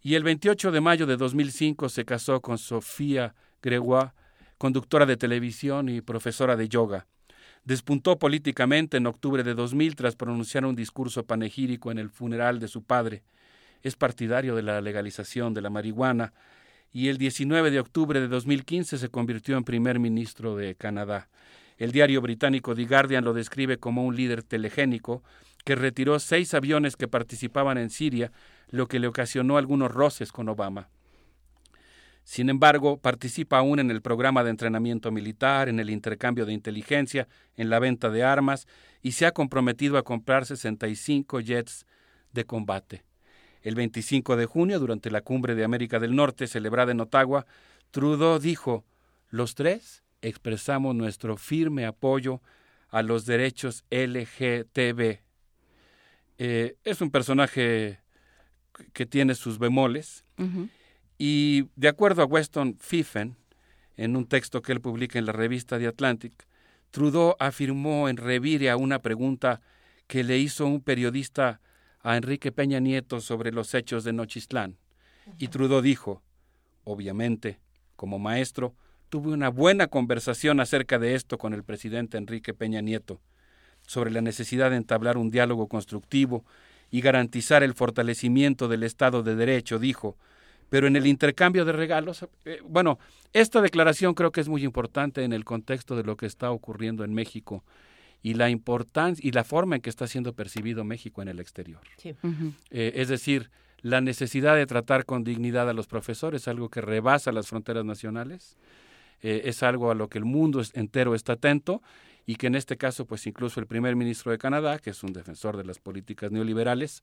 y 0.02 0.14
el 0.14 0.24
28 0.24 0.72
de 0.72 0.80
mayo 0.80 1.04
de 1.04 1.18
2005 1.18 1.90
se 1.90 2.06
casó 2.06 2.40
con 2.40 2.56
Sofía 2.56 3.34
Gregoire, 3.60 4.12
conductora 4.56 5.04
de 5.04 5.18
televisión 5.18 5.90
y 5.90 6.00
profesora 6.00 6.56
de 6.56 6.70
yoga. 6.70 7.06
Despuntó 7.70 8.18
políticamente 8.18 8.96
en 8.96 9.06
octubre 9.06 9.44
de 9.44 9.54
2000 9.54 9.94
tras 9.94 10.16
pronunciar 10.16 10.64
un 10.64 10.74
discurso 10.74 11.22
panegírico 11.22 11.92
en 11.92 11.98
el 11.98 12.10
funeral 12.10 12.58
de 12.58 12.66
su 12.66 12.82
padre. 12.82 13.22
Es 13.84 13.94
partidario 13.94 14.56
de 14.56 14.62
la 14.62 14.80
legalización 14.80 15.54
de 15.54 15.60
la 15.60 15.70
marihuana 15.70 16.32
y 16.92 17.06
el 17.06 17.16
19 17.16 17.70
de 17.70 17.78
octubre 17.78 18.18
de 18.18 18.26
2015 18.26 18.98
se 18.98 19.08
convirtió 19.08 19.56
en 19.56 19.62
primer 19.62 20.00
ministro 20.00 20.56
de 20.56 20.74
Canadá. 20.74 21.28
El 21.78 21.92
diario 21.92 22.20
británico 22.20 22.74
The 22.74 22.86
Guardian 22.86 23.22
lo 23.22 23.34
describe 23.34 23.78
como 23.78 24.04
un 24.04 24.16
líder 24.16 24.42
telegénico 24.42 25.22
que 25.64 25.76
retiró 25.76 26.18
seis 26.18 26.54
aviones 26.54 26.96
que 26.96 27.06
participaban 27.06 27.78
en 27.78 27.90
Siria, 27.90 28.32
lo 28.70 28.88
que 28.88 28.98
le 28.98 29.06
ocasionó 29.06 29.58
algunos 29.58 29.92
roces 29.92 30.32
con 30.32 30.48
Obama. 30.48 30.88
Sin 32.30 32.48
embargo, 32.48 32.96
participa 32.96 33.58
aún 33.58 33.80
en 33.80 33.90
el 33.90 34.02
programa 34.02 34.44
de 34.44 34.50
entrenamiento 34.50 35.10
militar, 35.10 35.68
en 35.68 35.80
el 35.80 35.90
intercambio 35.90 36.46
de 36.46 36.52
inteligencia, 36.52 37.26
en 37.56 37.70
la 37.70 37.80
venta 37.80 38.08
de 38.08 38.22
armas 38.22 38.68
y 39.02 39.12
se 39.12 39.26
ha 39.26 39.32
comprometido 39.32 39.98
a 39.98 40.04
comprar 40.04 40.46
65 40.46 41.40
jets 41.40 41.86
de 42.32 42.44
combate. 42.44 43.02
El 43.62 43.74
25 43.74 44.36
de 44.36 44.46
junio, 44.46 44.78
durante 44.78 45.10
la 45.10 45.22
cumbre 45.22 45.56
de 45.56 45.64
América 45.64 45.98
del 45.98 46.14
Norte 46.14 46.46
celebrada 46.46 46.92
en 46.92 47.00
Ottawa, 47.00 47.46
Trudeau 47.90 48.38
dijo, 48.38 48.84
los 49.30 49.56
tres 49.56 50.04
expresamos 50.22 50.94
nuestro 50.94 51.36
firme 51.36 51.84
apoyo 51.84 52.42
a 52.90 53.02
los 53.02 53.26
derechos 53.26 53.84
LGTB. 53.90 55.18
Eh, 56.38 56.76
es 56.84 57.00
un 57.00 57.10
personaje 57.10 57.98
que 58.92 59.04
tiene 59.04 59.34
sus 59.34 59.58
bemoles. 59.58 60.24
Y 61.22 61.66
de 61.76 61.88
acuerdo 61.88 62.22
a 62.22 62.24
Weston 62.24 62.78
Fiffen, 62.80 63.36
en 63.98 64.16
un 64.16 64.24
texto 64.24 64.62
que 64.62 64.72
él 64.72 64.80
publica 64.80 65.18
en 65.18 65.26
la 65.26 65.32
revista 65.32 65.78
The 65.78 65.86
Atlantic, 65.86 66.32
Trudeau 66.90 67.36
afirmó 67.38 68.08
en 68.08 68.16
revire 68.16 68.70
a 68.70 68.78
una 68.78 69.00
pregunta 69.00 69.60
que 70.06 70.24
le 70.24 70.38
hizo 70.38 70.64
un 70.64 70.80
periodista 70.80 71.60
a 72.00 72.16
Enrique 72.16 72.52
Peña 72.52 72.80
Nieto 72.80 73.20
sobre 73.20 73.52
los 73.52 73.74
hechos 73.74 74.02
de 74.02 74.14
Nochistlán. 74.14 74.78
Y 75.36 75.48
Trudeau 75.48 75.82
dijo, 75.82 76.22
obviamente, 76.84 77.60
como 77.96 78.18
maestro, 78.18 78.74
tuve 79.10 79.30
una 79.30 79.50
buena 79.50 79.88
conversación 79.88 80.58
acerca 80.58 80.98
de 80.98 81.16
esto 81.16 81.36
con 81.36 81.52
el 81.52 81.64
presidente 81.64 82.16
Enrique 82.16 82.54
Peña 82.54 82.80
Nieto, 82.80 83.20
sobre 83.86 84.10
la 84.10 84.22
necesidad 84.22 84.70
de 84.70 84.76
entablar 84.76 85.18
un 85.18 85.30
diálogo 85.30 85.68
constructivo 85.68 86.46
y 86.90 87.02
garantizar 87.02 87.62
el 87.62 87.74
fortalecimiento 87.74 88.68
del 88.68 88.84
Estado 88.84 89.22
de 89.22 89.36
Derecho, 89.36 89.78
dijo, 89.78 90.16
pero 90.70 90.86
en 90.86 90.96
el 90.96 91.06
intercambio 91.06 91.64
de 91.64 91.72
regalos, 91.72 92.24
eh, 92.44 92.60
bueno, 92.64 92.98
esta 93.32 93.60
declaración 93.60 94.14
creo 94.14 94.30
que 94.30 94.40
es 94.40 94.48
muy 94.48 94.64
importante 94.64 95.24
en 95.24 95.32
el 95.32 95.44
contexto 95.44 95.96
de 95.96 96.04
lo 96.04 96.16
que 96.16 96.26
está 96.26 96.52
ocurriendo 96.52 97.04
en 97.04 97.12
México 97.12 97.64
y 98.22 98.34
la 98.34 98.48
importancia 98.48 99.26
y 99.26 99.32
la 99.32 99.44
forma 99.44 99.76
en 99.76 99.82
que 99.82 99.90
está 99.90 100.06
siendo 100.06 100.32
percibido 100.32 100.84
México 100.84 101.22
en 101.22 101.28
el 101.28 101.40
exterior. 101.40 101.80
Eh, 102.70 102.92
es 102.94 103.08
decir, 103.08 103.50
la 103.82 104.00
necesidad 104.00 104.54
de 104.54 104.66
tratar 104.66 105.04
con 105.04 105.24
dignidad 105.24 105.68
a 105.68 105.72
los 105.72 105.86
profesores, 105.88 106.46
algo 106.46 106.68
que 106.68 106.80
rebasa 106.80 107.32
las 107.32 107.48
fronteras 107.48 107.84
nacionales, 107.84 108.56
eh, 109.22 109.42
es 109.46 109.62
algo 109.62 109.90
a 109.90 109.94
lo 109.94 110.08
que 110.08 110.18
el 110.18 110.24
mundo 110.24 110.62
entero 110.74 111.14
está 111.14 111.32
atento 111.32 111.82
y 112.26 112.36
que 112.36 112.46
en 112.46 112.54
este 112.54 112.76
caso, 112.76 113.06
pues 113.06 113.26
incluso 113.26 113.58
el 113.58 113.66
primer 113.66 113.96
ministro 113.96 114.30
de 114.30 114.38
Canadá, 114.38 114.78
que 114.78 114.90
es 114.90 115.02
un 115.02 115.12
defensor 115.12 115.56
de 115.56 115.64
las 115.64 115.80
políticas 115.80 116.30
neoliberales, 116.30 117.02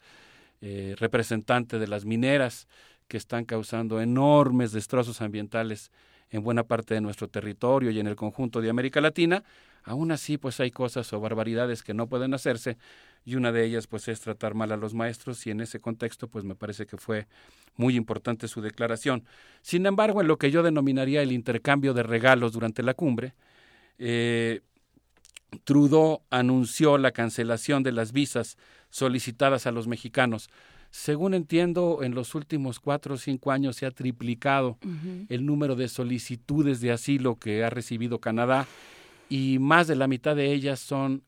representante 0.60 1.78
de 1.78 1.86
las 1.86 2.04
mineras, 2.04 2.68
que 3.08 3.18
están 3.18 3.46
causando 3.46 4.02
enormes 4.02 4.72
destrozos 4.72 5.22
ambientales 5.22 5.92
en 6.30 6.44
buena 6.44 6.64
parte 6.64 6.94
de 6.94 7.02
nuestro 7.02 7.30
territorio 7.30 7.92
y 7.92 8.00
en 8.00 8.08
el 8.08 8.16
conjunto 8.16 8.62
de 8.62 8.70
América 8.70 9.00
Latina, 9.00 9.44
aún 9.84 10.12
así 10.12 10.38
pues 10.38 10.60
hay 10.60 10.72
cosas 10.72 11.12
o 11.14 11.20
barbaridades 11.20 11.84
que 11.84 11.94
no 11.94 12.08
pueden 12.08 12.34
hacerse 12.34 12.78
y 13.24 13.36
una 13.36 13.52
de 13.52 13.66
ellas 13.66 13.88
pues 13.88 14.08
es 14.08 14.20
tratar 14.20 14.54
mal 14.54 14.72
a 14.72 14.78
los 14.78 14.94
maestros 14.94 15.46
y 15.48 15.52
en 15.52 15.62
ese 15.62 15.80
contexto 15.80 16.28
pues 16.28 16.44
me 16.44 16.56
parece 16.56 16.86
que 16.86 16.98
fue 16.98 17.28
muy 17.76 17.96
importante 17.96 18.48
su 18.48 18.62
declaración. 18.62 19.24
Sin 19.62 19.86
embargo, 19.86 20.22
en 20.22 20.28
lo 20.28 20.38
que 20.38 20.52
yo 20.52 20.64
denominaría 20.64 21.22
el 21.22 21.32
intercambio 21.32 21.94
de 21.94 22.04
regalos 22.04 22.54
durante 22.54 22.84
la 22.84 22.94
cumbre, 22.94 23.34
eh, 23.98 24.62
Trudeau 25.64 26.24
anunció 26.30 26.98
la 26.98 27.12
cancelación 27.12 27.84
de 27.84 27.94
las 27.94 28.12
visas 28.12 28.58
solicitadas 28.90 29.66
a 29.66 29.72
los 29.72 29.88
mexicanos 29.88 30.50
según 30.90 31.34
entiendo, 31.34 32.00
en 32.02 32.16
los 32.16 32.36
últimos 32.36 32.80
cuatro 32.80 33.16
o 33.16 33.18
cinco 33.18 33.52
años 33.52 33.76
se 33.76 33.86
ha 33.86 33.92
triplicado 33.92 34.78
el 35.30 35.46
número 35.46 35.76
de 35.76 35.88
solicitudes 35.88 36.82
de 36.82 36.92
asilo 36.92 37.36
que 37.36 37.64
ha 37.64 37.70
recibido 37.70 38.20
Canadá 38.20 38.66
y 39.30 39.60
más 39.60 39.88
de 39.88 39.96
la 39.96 40.08
mitad 40.08 40.36
de 40.36 40.54
ellas 40.54 40.80
son 40.80 41.24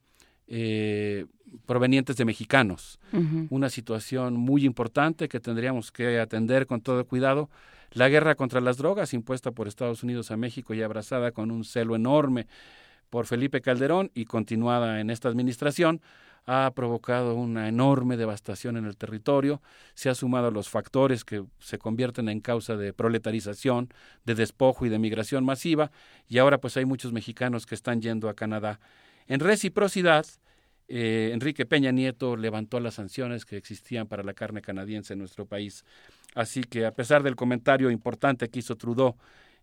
eh, 0.47 1.25
provenientes 1.65 2.15
de 2.15 2.25
mexicanos. 2.25 2.99
Una 3.49 3.69
situación 3.69 4.35
muy 4.35 4.65
importante 4.65 5.27
que 5.27 5.39
tendríamos 5.39 5.91
que 5.91 6.19
atender 6.19 6.65
con 6.65 6.81
todo 6.81 7.05
cuidado. 7.05 7.49
La 7.91 8.07
guerra 8.07 8.35
contra 8.35 8.61
las 8.61 8.77
drogas 8.77 9.13
impuesta 9.13 9.51
por 9.51 9.67
Estados 9.67 10.03
Unidos 10.03 10.31
a 10.31 10.38
México 10.38 10.73
y 10.73 10.81
abrazada 10.81 11.31
con 11.31 11.51
un 11.51 11.63
celo 11.63 11.95
enorme 11.95 12.47
por 13.09 13.25
Felipe 13.25 13.61
Calderón 13.61 14.11
y 14.13 14.25
continuada 14.25 14.99
en 15.01 15.09
esta 15.09 15.29
administración 15.29 16.01
ha 16.52 16.72
provocado 16.72 17.36
una 17.36 17.68
enorme 17.68 18.18
devastación 18.18 18.76
en 18.76 18.86
el 18.86 18.98
territorio, 18.98 19.61
se 19.94 20.10
ha 20.10 20.16
sumado 20.16 20.48
a 20.48 20.52
los 20.52 20.68
factores 20.68 21.24
que 21.24 21.44
se 21.60 21.78
convierten 21.78 22.28
en 22.28 22.40
causa 22.40 22.76
de 22.76 22.92
proletarización, 22.92 23.90
de 24.26 24.34
despojo 24.34 24.88
y 24.88 24.90
de 24.90 24.98
migración 24.98 25.45
masiva, 25.45 25.92
y 26.28 26.40
ahora 26.40 26.58
pues 26.58 26.76
hay 26.76 26.86
muchos 26.86 27.14
mexicanos 27.14 27.68
que 27.68 27.76
están 27.76 28.02
yendo 28.02 28.30
a 28.30 28.34
Canadá. 28.34 28.80
En 29.28 29.42
reciprocidad, 29.42 30.26
eh, 30.88 31.30
Enrique 31.34 31.68
Peña 31.68 31.92
Nieto 31.92 32.36
levantó 32.36 32.80
las 32.80 32.95
sanciones 32.95 33.45
que 33.45 33.56
existían 33.56 34.08
para 34.08 34.24
la 34.24 34.34
carne 34.34 34.64
canadiense 34.64 35.14
en 35.14 35.19
nuestro 35.19 35.45
país. 35.45 35.86
Así 36.34 36.64
que 36.64 36.88
a 36.88 36.95
pesar 36.95 37.22
del 37.22 37.36
comentario 37.36 37.92
importante 37.92 38.50
que 38.50 38.58
hizo 38.58 38.76
Trudeau 38.76 39.16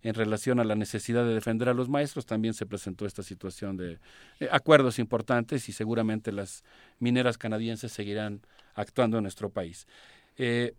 en 0.07 0.15
relación 0.15 0.61
a 0.61 0.65
la 0.65 0.77
necesidad 0.77 1.25
de 1.25 1.35
defender 1.35 1.69
a 1.69 1.75
los 1.75 1.89
maestros, 1.89 2.27
también 2.27 2.55
se 2.55 2.65
presentó 2.65 3.07
esta 3.07 3.25
situación 3.25 3.77
de 3.77 3.99
eh, 4.39 4.49
acuerdos 4.53 5.01
importantes 5.01 5.69
y 5.69 5.73
seguramente 5.73 6.31
las 6.31 6.63
mineras 7.01 7.37
canadienses 7.37 7.91
seguirán 7.91 8.41
actuando 8.75 9.17
en 9.19 9.25
nuestro 9.25 9.51
país. 9.51 9.89
Eh, 10.37 10.75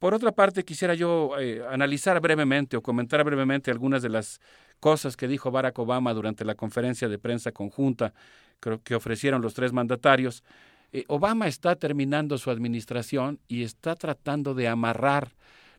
por 0.00 0.12
otra 0.12 0.32
parte, 0.32 0.64
quisiera 0.64 0.94
yo 0.94 1.38
eh, 1.38 1.62
analizar 1.70 2.20
brevemente 2.20 2.76
o 2.76 2.82
comentar 2.82 3.22
brevemente 3.22 3.70
algunas 3.70 4.02
de 4.02 4.08
las 4.08 4.40
cosas 4.80 5.16
que 5.16 5.28
dijo 5.28 5.52
Barack 5.52 5.78
Obama 5.78 6.12
durante 6.12 6.44
la 6.44 6.56
conferencia 6.56 7.08
de 7.08 7.16
prensa 7.16 7.52
conjunta 7.52 8.12
que 8.82 8.96
ofrecieron 8.96 9.40
los 9.40 9.54
tres 9.54 9.72
mandatarios. 9.72 10.42
Obama 11.06 11.46
está 11.46 11.76
terminando 11.76 12.38
su 12.38 12.50
administración 12.50 13.38
y 13.46 13.62
está 13.62 13.94
tratando 13.94 14.54
de 14.54 14.68
amarrar 14.68 15.32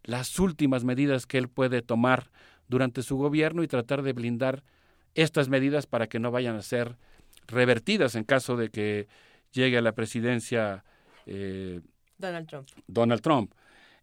las 0.03 0.39
últimas 0.39 0.83
medidas 0.83 1.25
que 1.25 1.37
él 1.37 1.49
puede 1.49 1.81
tomar 1.81 2.29
durante 2.67 3.03
su 3.03 3.17
gobierno 3.17 3.63
y 3.63 3.67
tratar 3.67 4.01
de 4.01 4.13
blindar 4.13 4.63
estas 5.13 5.49
medidas 5.49 5.85
para 5.87 6.07
que 6.07 6.19
no 6.19 6.31
vayan 6.31 6.55
a 6.55 6.61
ser 6.61 6.97
revertidas 7.47 8.15
en 8.15 8.23
caso 8.23 8.57
de 8.57 8.69
que 8.69 9.07
llegue 9.51 9.77
a 9.77 9.81
la 9.81 9.93
presidencia 9.93 10.83
eh, 11.25 11.81
Donald 12.17 12.47
Trump. 12.47 12.67
Donald 12.87 13.21
Trump. 13.21 13.53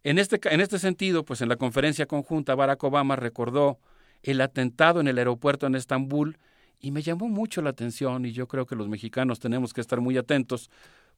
En 0.03 0.19
este, 0.19 0.39
en 0.53 0.59
este 0.59 0.79
sentido, 0.79 1.23
pues 1.23 1.41
en 1.41 1.49
la 1.49 1.55
conferencia 1.55 2.05
conjunta, 2.05 2.55
Barack 2.55 2.83
Obama 2.83 3.15
recordó 3.15 3.79
el 4.21 4.41
atentado 4.41 4.99
en 4.99 5.07
el 5.07 5.17
aeropuerto 5.17 5.67
en 5.67 5.75
Estambul 5.75 6.37
y 6.79 6.91
me 6.91 7.01
llamó 7.01 7.29
mucho 7.29 7.61
la 7.61 7.69
atención 7.69 8.25
y 8.25 8.31
yo 8.31 8.47
creo 8.47 8.65
que 8.65 8.75
los 8.75 8.89
mexicanos 8.89 9.39
tenemos 9.39 9.73
que 9.73 9.81
estar 9.81 10.01
muy 10.01 10.17
atentos 10.17 10.69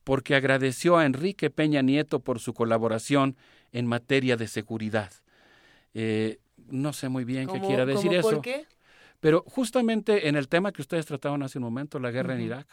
porque 0.03 0.35
agradeció 0.35 0.97
a 0.97 1.05
Enrique 1.05 1.49
Peña 1.49 1.81
Nieto 1.81 2.19
por 2.19 2.39
su 2.39 2.53
colaboración 2.53 3.35
en 3.71 3.87
materia 3.87 4.37
de 4.37 4.47
seguridad. 4.47 5.11
Eh, 5.95 6.37
no 6.69 6.93
sé 6.93 7.09
muy 7.09 7.23
bien 7.23 7.47
qué 7.47 7.59
quiera 7.59 7.85
decir 7.85 8.13
eso. 8.13 8.29
¿Por 8.29 8.41
qué? 8.41 8.65
Pero 9.19 9.43
justamente 9.47 10.27
en 10.27 10.35
el 10.35 10.47
tema 10.47 10.71
que 10.71 10.81
ustedes 10.81 11.05
trataban 11.05 11.41
hace 11.43 11.57
un 11.57 11.63
momento, 11.63 11.99
la 11.99 12.11
guerra 12.11 12.35
en 12.35 12.41
Irak, 12.41 12.67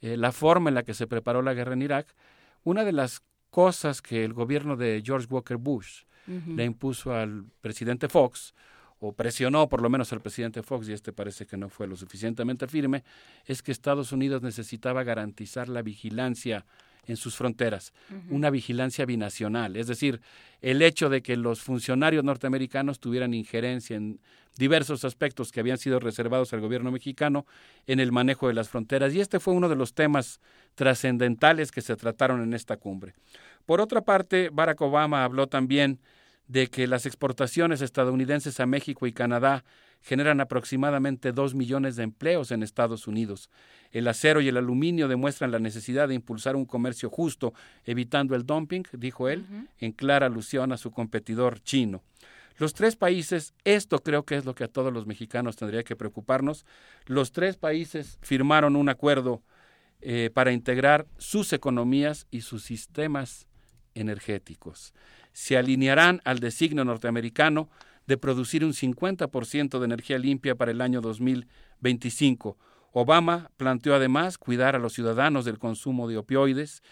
eh, 0.00 0.16
la 0.16 0.32
forma 0.32 0.70
en 0.70 0.74
la 0.74 0.82
que 0.82 0.94
se 0.94 1.06
preparó 1.06 1.42
la 1.42 1.54
guerra 1.54 1.74
en 1.74 1.82
Irak, 1.82 2.14
una 2.62 2.84
de 2.84 2.92
las 2.92 3.22
cosas 3.50 4.00
que 4.02 4.24
el 4.24 4.32
gobierno 4.32 4.76
de 4.76 5.02
George 5.04 5.26
Walker 5.30 5.56
Bush 5.56 6.04
le 6.26 6.64
impuso 6.64 7.14
al 7.14 7.46
presidente 7.62 8.06
Fox, 8.06 8.54
o 9.00 9.12
presionó 9.12 9.68
por 9.68 9.82
lo 9.82 9.90
menos 9.90 10.12
al 10.12 10.20
presidente 10.20 10.62
Fox, 10.62 10.88
y 10.88 10.92
este 10.92 11.12
parece 11.12 11.46
que 11.46 11.56
no 11.56 11.68
fue 11.68 11.86
lo 11.86 11.96
suficientemente 11.96 12.66
firme, 12.66 13.04
es 13.46 13.62
que 13.62 13.72
Estados 13.72 14.12
Unidos 14.12 14.42
necesitaba 14.42 15.04
garantizar 15.04 15.68
la 15.68 15.82
vigilancia 15.82 16.64
en 17.06 17.16
sus 17.16 17.36
fronteras, 17.36 17.94
una 18.28 18.50
vigilancia 18.50 19.06
binacional, 19.06 19.76
es 19.76 19.86
decir, 19.86 20.20
el 20.60 20.82
hecho 20.82 21.08
de 21.08 21.22
que 21.22 21.38
los 21.38 21.62
funcionarios 21.62 22.22
norteamericanos 22.22 23.00
tuvieran 23.00 23.32
injerencia 23.32 23.96
en 23.96 24.20
diversos 24.58 25.04
aspectos 25.04 25.50
que 25.50 25.60
habían 25.60 25.78
sido 25.78 26.00
reservados 26.00 26.52
al 26.52 26.60
gobierno 26.60 26.90
mexicano 26.90 27.46
en 27.86 28.00
el 28.00 28.12
manejo 28.12 28.48
de 28.48 28.54
las 28.54 28.68
fronteras. 28.68 29.14
Y 29.14 29.20
este 29.20 29.40
fue 29.40 29.54
uno 29.54 29.68
de 29.68 29.76
los 29.76 29.94
temas 29.94 30.40
trascendentales 30.74 31.70
que 31.70 31.80
se 31.80 31.96
trataron 31.96 32.42
en 32.42 32.52
esta 32.52 32.76
cumbre. 32.76 33.14
Por 33.64 33.80
otra 33.80 34.02
parte, 34.02 34.50
Barack 34.52 34.80
Obama 34.80 35.24
habló 35.24 35.46
también 35.46 36.00
de 36.48 36.68
que 36.68 36.86
las 36.86 37.06
exportaciones 37.06 37.82
estadounidenses 37.82 38.58
a 38.58 38.66
México 38.66 39.06
y 39.06 39.12
Canadá 39.12 39.64
generan 40.00 40.40
aproximadamente 40.40 41.32
dos 41.32 41.54
millones 41.54 41.96
de 41.96 42.04
empleos 42.04 42.50
en 42.50 42.62
Estados 42.62 43.06
Unidos. 43.06 43.50
El 43.90 44.08
acero 44.08 44.40
y 44.40 44.48
el 44.48 44.56
aluminio 44.56 45.08
demuestran 45.08 45.50
la 45.50 45.58
necesidad 45.58 46.08
de 46.08 46.14
impulsar 46.14 46.56
un 46.56 46.64
comercio 46.64 47.10
justo, 47.10 47.52
evitando 47.84 48.34
el 48.34 48.46
dumping, 48.46 48.84
dijo 48.92 49.28
él, 49.28 49.44
en 49.78 49.92
clara 49.92 50.26
alusión 50.26 50.72
a 50.72 50.76
su 50.76 50.90
competidor 50.90 51.60
chino. 51.60 52.02
Los 52.58 52.74
tres 52.74 52.96
países, 52.96 53.54
esto 53.64 54.00
creo 54.00 54.24
que 54.24 54.36
es 54.36 54.44
lo 54.44 54.54
que 54.54 54.64
a 54.64 54.68
todos 54.68 54.92
los 54.92 55.06
mexicanos 55.06 55.56
tendría 55.56 55.84
que 55.84 55.96
preocuparnos, 55.96 56.66
los 57.06 57.30
tres 57.30 57.56
países 57.56 58.18
firmaron 58.20 58.74
un 58.74 58.88
acuerdo 58.88 59.42
eh, 60.00 60.30
para 60.32 60.52
integrar 60.52 61.06
sus 61.18 61.52
economías 61.52 62.26
y 62.30 62.40
sus 62.40 62.64
sistemas 62.64 63.46
energéticos. 63.94 64.92
Se 65.38 65.56
alinearán 65.56 66.20
al 66.24 66.40
designio 66.40 66.84
norteamericano 66.84 67.70
de 68.08 68.18
producir 68.18 68.64
un 68.64 68.72
50% 68.72 69.78
de 69.78 69.84
energía 69.84 70.18
limpia 70.18 70.56
para 70.56 70.72
el 70.72 70.80
año 70.80 71.00
2025. 71.00 72.58
Obama 72.90 73.52
planteó 73.56 73.94
además 73.94 74.36
cuidar 74.36 74.74
a 74.74 74.80
los 74.80 74.94
ciudadanos 74.94 75.44
del 75.44 75.60
consumo 75.60 76.08
de 76.08 76.16
opioides 76.16 76.82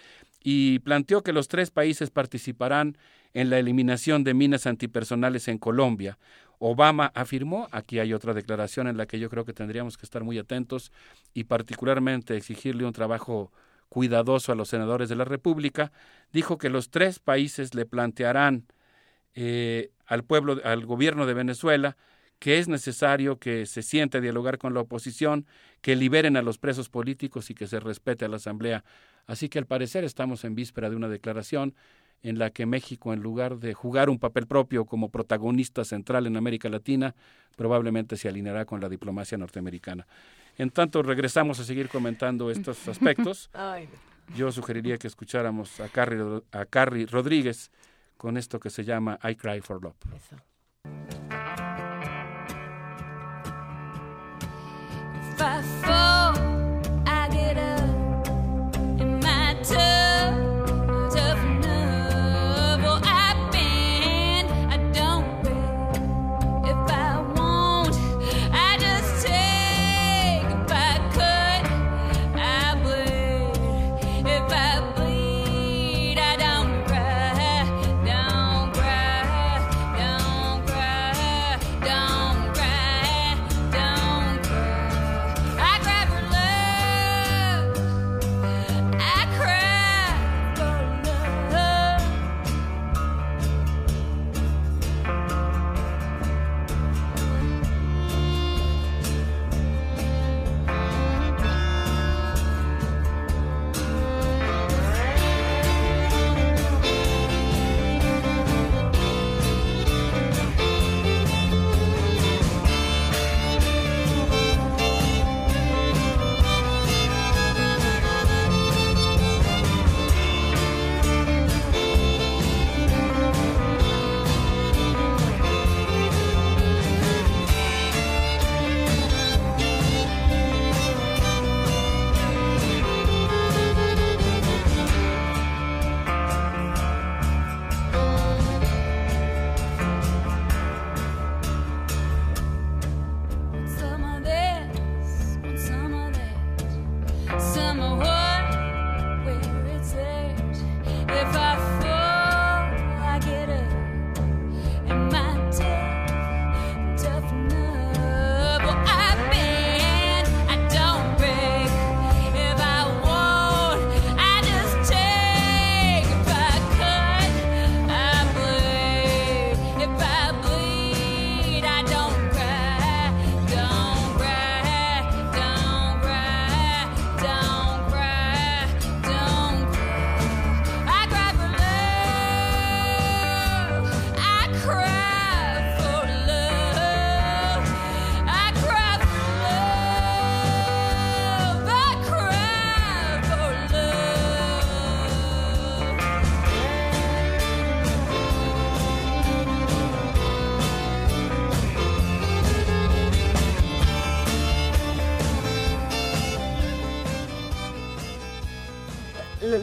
y 0.45 0.79
planteó 0.79 1.25
que 1.25 1.33
los 1.33 1.49
tres 1.49 1.73
países 1.73 2.11
participarán 2.11 2.97
en 3.35 3.51
la 3.51 3.59
eliminación 3.59 4.23
de 4.23 4.35
minas 4.35 4.69
antipersonales 4.69 5.49
en 5.49 5.59
Colombia. 5.59 6.17
Obama 6.61 7.11
afirmó, 7.17 7.67
aquí 7.73 7.99
hay 7.99 8.15
otra 8.15 8.33
declaración 8.33 8.87
en 8.87 8.97
la 8.97 9.07
que 9.07 9.19
yo 9.19 9.29
creo 9.29 9.45
que 9.45 9.55
tendríamos 9.55 9.97
que 9.97 10.07
estar 10.07 10.23
muy 10.23 10.39
atentos 10.39 10.93
y 11.35 11.45
particularmente 11.45 12.37
exigirle 12.37 12.85
un 12.85 12.93
trabajo 12.93 13.51
cuidadoso 13.89 14.53
a 14.53 14.55
los 14.55 14.69
senadores 14.69 15.09
de 15.09 15.17
la 15.17 15.25
República, 15.25 15.93
dijo 16.33 16.59
que 16.59 16.71
los 16.71 16.91
tres 16.91 17.19
países 17.19 17.75
le 17.75 17.87
plantearán 17.87 18.67
eh, 19.35 19.91
al 20.07 20.25
pueblo, 20.25 20.61
al 20.65 20.87
gobierno 20.87 21.27
de 21.27 21.35
Venezuela, 21.35 21.97
que 22.39 22.59
es 22.59 22.69
necesario 22.69 23.39
que 23.39 23.67
se 23.67 23.83
siente 23.83 24.19
a 24.19 24.21
dialogar 24.21 24.59
con 24.59 24.75
la 24.75 24.81
oposición, 24.81 25.47
que 25.81 25.97
liberen 25.97 26.37
a 26.37 26.43
los 26.43 26.59
presos 26.59 26.89
políticos 26.89 27.51
y 27.51 27.55
que 27.55 27.67
se 27.67 27.81
respete 27.81 28.25
a 28.25 28.29
la 28.29 28.37
Asamblea. 28.37 28.85
Así 29.27 29.49
que 29.49 29.59
al 29.59 29.67
parecer 29.67 30.05
estamos 30.05 30.45
en 30.45 30.55
víspera 30.55 30.91
de 30.91 30.97
una 30.97 31.09
declaración 31.09 31.75
en 32.23 32.39
la 32.39 32.51
que 32.51 32.67
México, 32.67 33.13
en 33.13 33.23
lugar 33.23 33.59
de 33.59 33.75
jugar 33.75 34.11
un 34.11 34.19
papel 34.19 34.47
propio 34.47 34.85
como 34.85 35.11
protagonista 35.11 35.85
central 35.85 36.27
en 36.27 36.37
América 36.37 36.69
Latina, 36.69 37.15
probablemente 37.57 38.17
se 38.17 38.29
alineará 38.29 38.65
con 38.65 38.81
la 38.81 38.89
diplomacia 38.89 39.39
norteamericana. 39.39 40.07
En 40.59 40.71
tanto, 40.71 41.03
regresamos 41.03 41.61
a 41.61 41.65
seguir 41.65 41.89
comentando 41.89 42.51
estos 42.51 42.89
aspectos. 42.89 43.51
Yo 44.35 44.51
sugeriría 44.51 44.99
que 44.99 45.07
escucháramos 45.07 45.81
a 45.81 45.89
Carrie, 45.89 46.43
a 46.53 46.65
Carrie 46.65 47.07
Rodríguez 47.07 47.71
con 48.17 48.37
esto 48.37 48.59
que 48.59 48.71
se 48.71 48.85
llama 48.85 49.19
I 49.23 49.37
Cry 49.37 49.61
for 49.61 49.83
Love. 49.83 49.97
I 55.39 56.16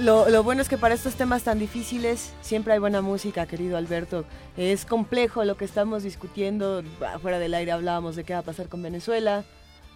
Lo, 0.03 0.27
lo, 0.27 0.43
bueno 0.43 0.61
es 0.61 0.67
que 0.67 0.77
para 0.77 0.95
estos 0.95 1.15
temas 1.15 1.43
tan 1.43 1.59
difíciles 1.59 2.33
siempre 2.41 2.73
hay 2.73 2.79
buena 2.79 3.01
música, 3.01 3.45
querido 3.45 3.77
Alberto. 3.77 4.25
Es 4.57 4.83
complejo 4.83 5.45
lo 5.45 5.55
que 5.55 5.63
estamos 5.63 6.03
discutiendo. 6.03 6.83
Fuera 7.21 7.39
del 7.39 7.53
aire 7.53 7.71
hablábamos 7.71 8.17
de 8.17 8.25
qué 8.25 8.33
va 8.33 8.39
a 8.39 8.43
pasar 8.43 8.67
con 8.67 8.83
Venezuela, 8.83 9.45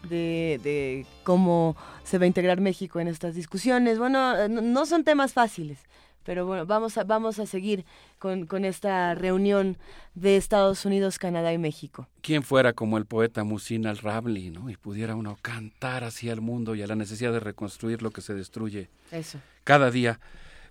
de, 0.07 0.61
de 0.63 1.05
cómo 1.25 1.75
se 2.05 2.19
va 2.19 2.23
a 2.23 2.27
integrar 2.27 2.61
México 2.61 3.01
en 3.01 3.09
estas 3.09 3.35
discusiones. 3.35 3.99
Bueno, 3.99 4.47
no 4.47 4.85
son 4.85 5.03
temas 5.03 5.33
fáciles. 5.33 5.79
Pero 6.23 6.45
bueno, 6.45 6.65
vamos 6.65 6.97
a, 6.97 7.03
vamos 7.03 7.39
a 7.39 7.45
seguir 7.45 7.85
con, 8.17 8.47
con, 8.47 8.63
esta 8.63 9.13
reunión 9.13 9.77
de 10.13 10.37
Estados 10.37 10.85
Unidos, 10.85 11.19
Canadá 11.19 11.51
y 11.51 11.57
México. 11.57 12.07
¿Quién 12.21 12.43
fuera 12.43 12.71
como 12.71 12.97
el 12.97 13.05
poeta 13.05 13.45
Musin 13.45 13.87
al-Rabli, 13.87 14.51
¿no? 14.51 14.69
Y 14.69 14.75
pudiera 14.75 15.15
uno 15.15 15.37
cantar 15.41 16.03
hacia 16.03 16.33
el 16.33 16.41
mundo 16.41 16.75
y 16.75 16.81
a 16.81 16.87
la 16.87 16.95
necesidad 16.95 17.31
de 17.31 17.39
reconstruir 17.39 18.01
lo 18.01 18.11
que 18.11 18.19
se 18.21 18.33
destruye 18.33 18.89
Eso. 19.11 19.39
Cada 19.67 19.91
día. 19.91 20.21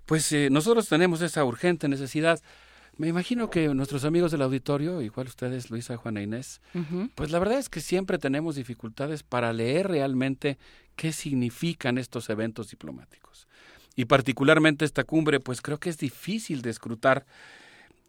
Pues 0.07 0.31
eh, 0.31 0.49
nosotros 0.49 0.89
tenemos 0.89 1.21
esa 1.21 1.45
urgente 1.45 1.87
necesidad. 1.87 2.41
Me 2.97 3.07
imagino 3.07 3.51
que 3.51 3.67
nuestros 3.75 4.05
amigos 4.05 4.31
del 4.31 4.41
auditorio, 4.41 5.03
igual 5.03 5.27
ustedes, 5.27 5.69
Luisa, 5.69 5.97
Juana 5.97 6.23
Inés, 6.23 6.61
uh 6.73 6.79
-huh. 6.79 7.11
pues 7.13 7.29
la 7.29 7.37
verdad 7.37 7.59
es 7.59 7.69
que 7.69 7.79
siempre 7.79 8.17
tenemos 8.17 8.55
dificultades 8.55 9.21
para 9.21 9.53
leer 9.53 9.87
realmente 9.87 10.57
qué 10.95 11.11
significan 11.13 11.99
estos 11.99 12.27
eventos 12.31 12.71
diplomáticos 12.71 13.47
y 13.95 14.05
particularmente 14.05 14.85
esta 14.85 15.03
cumbre, 15.03 15.39
pues 15.39 15.61
creo 15.61 15.79
que 15.79 15.89
es 15.89 15.97
difícil 15.97 16.61
de 16.61 16.69
escrutar. 16.69 17.25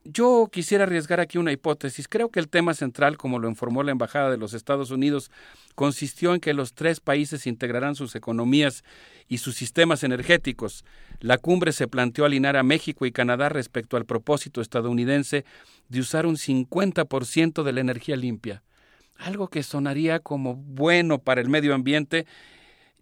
Yo 0.04 0.48
quisiera 0.50 0.84
arriesgar 0.84 1.20
aquí 1.20 1.38
una 1.38 1.52
hipótesis. 1.52 2.08
Creo 2.08 2.30
que 2.30 2.40
el 2.40 2.48
tema 2.48 2.72
central, 2.72 3.18
como 3.18 3.38
lo 3.38 3.48
informó 3.48 3.82
la 3.82 3.92
Embajada 3.92 4.30
de 4.30 4.38
los 4.38 4.54
Estados 4.54 4.90
Unidos, 4.90 5.30
consistió 5.74 6.34
en 6.34 6.40
que 6.40 6.54
los 6.54 6.72
tres 6.72 7.00
países 7.00 7.46
integrarán 7.46 7.94
sus 7.94 8.14
economías 8.14 8.84
y 9.28 9.38
sus 9.38 9.56
sistemas 9.56 10.04
energéticos. 10.04 10.84
La 11.20 11.36
cumbre 11.36 11.72
se 11.72 11.88
planteó 11.88 12.24
alinear 12.24 12.56
a 12.56 12.62
México 12.62 13.04
y 13.04 13.12
Canadá 13.12 13.48
respecto 13.48 13.96
al 13.96 14.06
propósito 14.06 14.60
estadounidense 14.60 15.44
de 15.88 16.00
usar 16.00 16.26
un 16.26 16.36
50% 16.36 17.62
de 17.62 17.72
la 17.72 17.80
energía 17.80 18.16
limpia, 18.16 18.62
algo 19.16 19.48
que 19.48 19.62
sonaría 19.62 20.20
como 20.20 20.54
bueno 20.54 21.18
para 21.18 21.40
el 21.40 21.48
medio 21.48 21.74
ambiente 21.74 22.26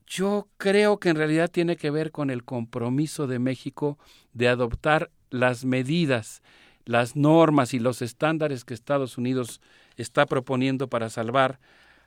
yo 0.07 0.49
creo 0.57 0.99
que 0.99 1.09
en 1.09 1.17
realidad 1.17 1.51
tiene 1.51 1.77
que 1.77 1.91
ver 1.91 2.13
con 2.13 2.31
el 2.31 2.45
compromiso 2.45 3.27
de 3.27 3.39
México 3.39 3.99
de 4.33 4.49
adoptar 4.49 5.11
las 5.31 5.65
medidas, 5.65 6.43
las 6.87 7.17
normas 7.17 7.75
y 7.75 7.79
los 7.79 8.01
estándares 8.01 8.65
que 8.65 8.73
Estados 8.73 9.19
Unidos 9.19 9.61
está 9.97 10.25
proponiendo 10.25 10.89
para 10.89 11.11
salvar 11.11 11.59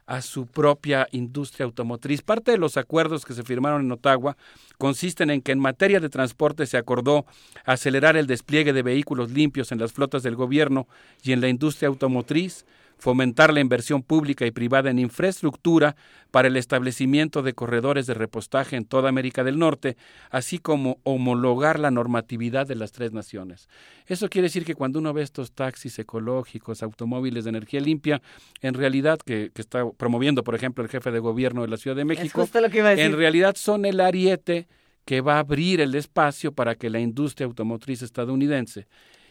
a 0.07 0.23
su 0.23 0.47
propia 0.47 1.07
industria 1.11 1.65
automotriz. 1.65 2.23
Parte 2.23 2.49
de 2.49 2.57
los 2.57 2.77
acuerdos 2.77 3.25
que 3.25 3.35
se 3.35 3.43
firmaron 3.43 3.85
en 3.85 3.91
Ottawa 3.91 4.37
consisten 4.79 5.29
en 5.29 5.41
que 5.41 5.51
en 5.51 5.59
materia 5.59 5.99
de 5.99 6.09
transporte 6.09 6.65
se 6.65 6.77
acordó 6.77 7.27
acelerar 7.63 8.17
el 8.17 8.25
despliegue 8.25 8.73
de 8.73 8.81
vehículos 8.81 9.29
limpios 9.29 9.71
en 9.71 9.77
las 9.77 9.93
flotas 9.93 10.23
del 10.23 10.35
gobierno 10.35 10.87
y 11.21 11.33
en 11.33 11.41
la 11.41 11.47
industria 11.47 11.89
automotriz, 11.89 12.65
fomentar 12.99 13.53
la 13.53 13.61
inversión 13.61 14.03
pública 14.03 14.45
y 14.45 14.51
privada 14.51 14.91
en 14.91 14.99
infraestructura 14.99 15.95
para 16.31 16.49
el 16.49 16.57
establecimiento 16.57 17.41
de 17.41 17.53
corredores 17.53 18.05
de 18.05 18.13
repostaje 18.13 18.75
en 18.75 18.85
toda 18.85 19.09
América 19.09 19.43
del 19.43 19.57
Norte, 19.57 19.97
así 20.29 20.59
como 20.59 20.99
homologar 21.03 21.79
la 21.79 21.91
normatividad 21.91 22.67
de 22.67 22.75
las 22.75 22.91
tres 22.91 23.13
naciones. 23.13 23.67
Eso 24.05 24.29
quiere 24.29 24.47
decir 24.47 24.65
que 24.65 24.75
cuando 24.75 24.99
uno 24.99 25.13
ve 25.13 25.23
estos 25.23 25.53
taxis 25.53 25.97
ecológicos, 25.97 26.83
automóviles 26.83 27.45
de 27.45 27.49
energía 27.51 27.79
limpia, 27.79 28.21
en 28.61 28.73
realidad 28.73 29.17
que, 29.25 29.49
que 29.53 29.61
está 29.61 29.89
promoviendo, 29.91 30.43
por 30.43 30.55
ejemplo, 30.55 30.83
el 30.83 30.89
jefe 30.89 31.09
de 31.09 31.19
gobierno 31.19 31.61
de 31.61 31.69
la 31.69 31.77
Ciudad 31.77 31.95
de 31.95 32.05
México, 32.05 32.47
en 32.53 33.17
realidad 33.17 33.55
son 33.55 33.85
el 33.85 34.01
ariete 34.01 34.67
que 35.05 35.21
va 35.21 35.37
a 35.37 35.39
abrir 35.39 35.79
el 35.79 35.95
espacio 35.95 36.51
para 36.51 36.75
que 36.75 36.89
la 36.89 36.99
industria 36.99 37.47
automotriz 37.47 38.01
estadounidense 38.01 38.87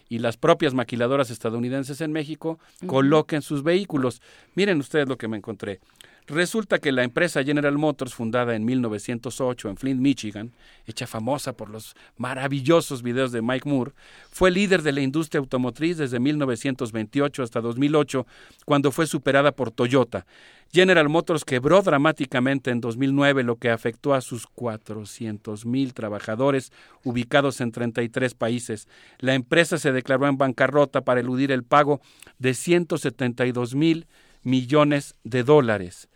y 0.09 0.19
las 0.19 0.37
propias 0.37 0.75
maquiladoras 0.75 1.31
estadounidenses 1.31 2.01
en 2.01 2.13
México 2.13 2.59
uh 2.81 2.85
-huh. 2.85 2.87
coloquen 2.89 3.43
sus 3.43 3.63
vehículos. 3.63 4.21
Miren 4.55 4.79
ustedes 4.81 5.09
lo 5.09 5.19
que 5.19 5.29
me 5.29 5.37
encontré. 5.37 5.81
Resulta 6.29 6.79
que 6.79 6.93
la 6.93 7.05
empresa 7.05 7.43
General 7.43 7.79
Motors, 7.79 8.13
fundada 8.13 8.55
en 8.55 8.63
1908 8.67 9.71
en 9.71 9.77
Flint, 9.79 9.99
Michigan, 9.99 10.53
hecha 10.87 11.07
famosa 11.07 11.55
por 11.55 11.71
los 11.71 11.97
maravillosos 12.19 13.03
videos 13.03 13.33
de 13.33 13.41
Mike 13.41 13.67
Moore, 13.67 13.93
fue 14.31 14.51
líder 14.51 14.83
de 14.83 14.93
la 14.93 15.01
industria 15.01 15.39
automotriz 15.39 15.97
desde 15.97 16.21
1928 16.21 17.43
hasta 17.43 17.63
2008, 17.63 18.27
cuando 18.67 18.93
fue 18.93 19.07
superada 19.07 19.53
por 19.53 19.71
Toyota. 19.71 20.27
General 20.71 21.09
Motors 21.09 21.47
quebró 21.47 21.81
dramáticamente 21.81 22.71
en 22.73 22.83
2009, 22.83 23.43
lo 23.43 23.57
que 23.57 23.71
afectó 23.71 24.13
a 24.13 24.21
sus 24.21 24.47
400 24.49 25.65
mil 25.65 25.95
trabajadores 25.95 26.73
ubicados 27.05 27.63
en 27.63 27.73
33 27.73 28.35
países. 28.35 28.87
La 29.19 29.33
empresa 29.33 29.79
se 29.79 29.93
declaró 29.93 30.29
en 30.29 30.37
bancarrota 30.37 31.01
para 31.01 31.21
eludir 31.21 31.53
el 31.53 31.65
pago 31.65 32.03
de 32.39 32.53
172 32.53 33.75
mil 33.75 34.07
millones 34.43 35.15
de 35.25 35.43
dólares. 35.43 36.11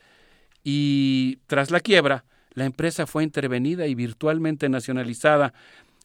Y 0.65 1.37
tras 1.47 1.71
la 1.71 1.81
quiebra, 1.81 2.25
la 2.55 2.65
empresa 2.65 3.07
fue 3.07 3.25
intervenida 3.25 3.87
y 3.87 3.95
virtualmente 3.95 4.69
nacionalizada. 4.69 5.55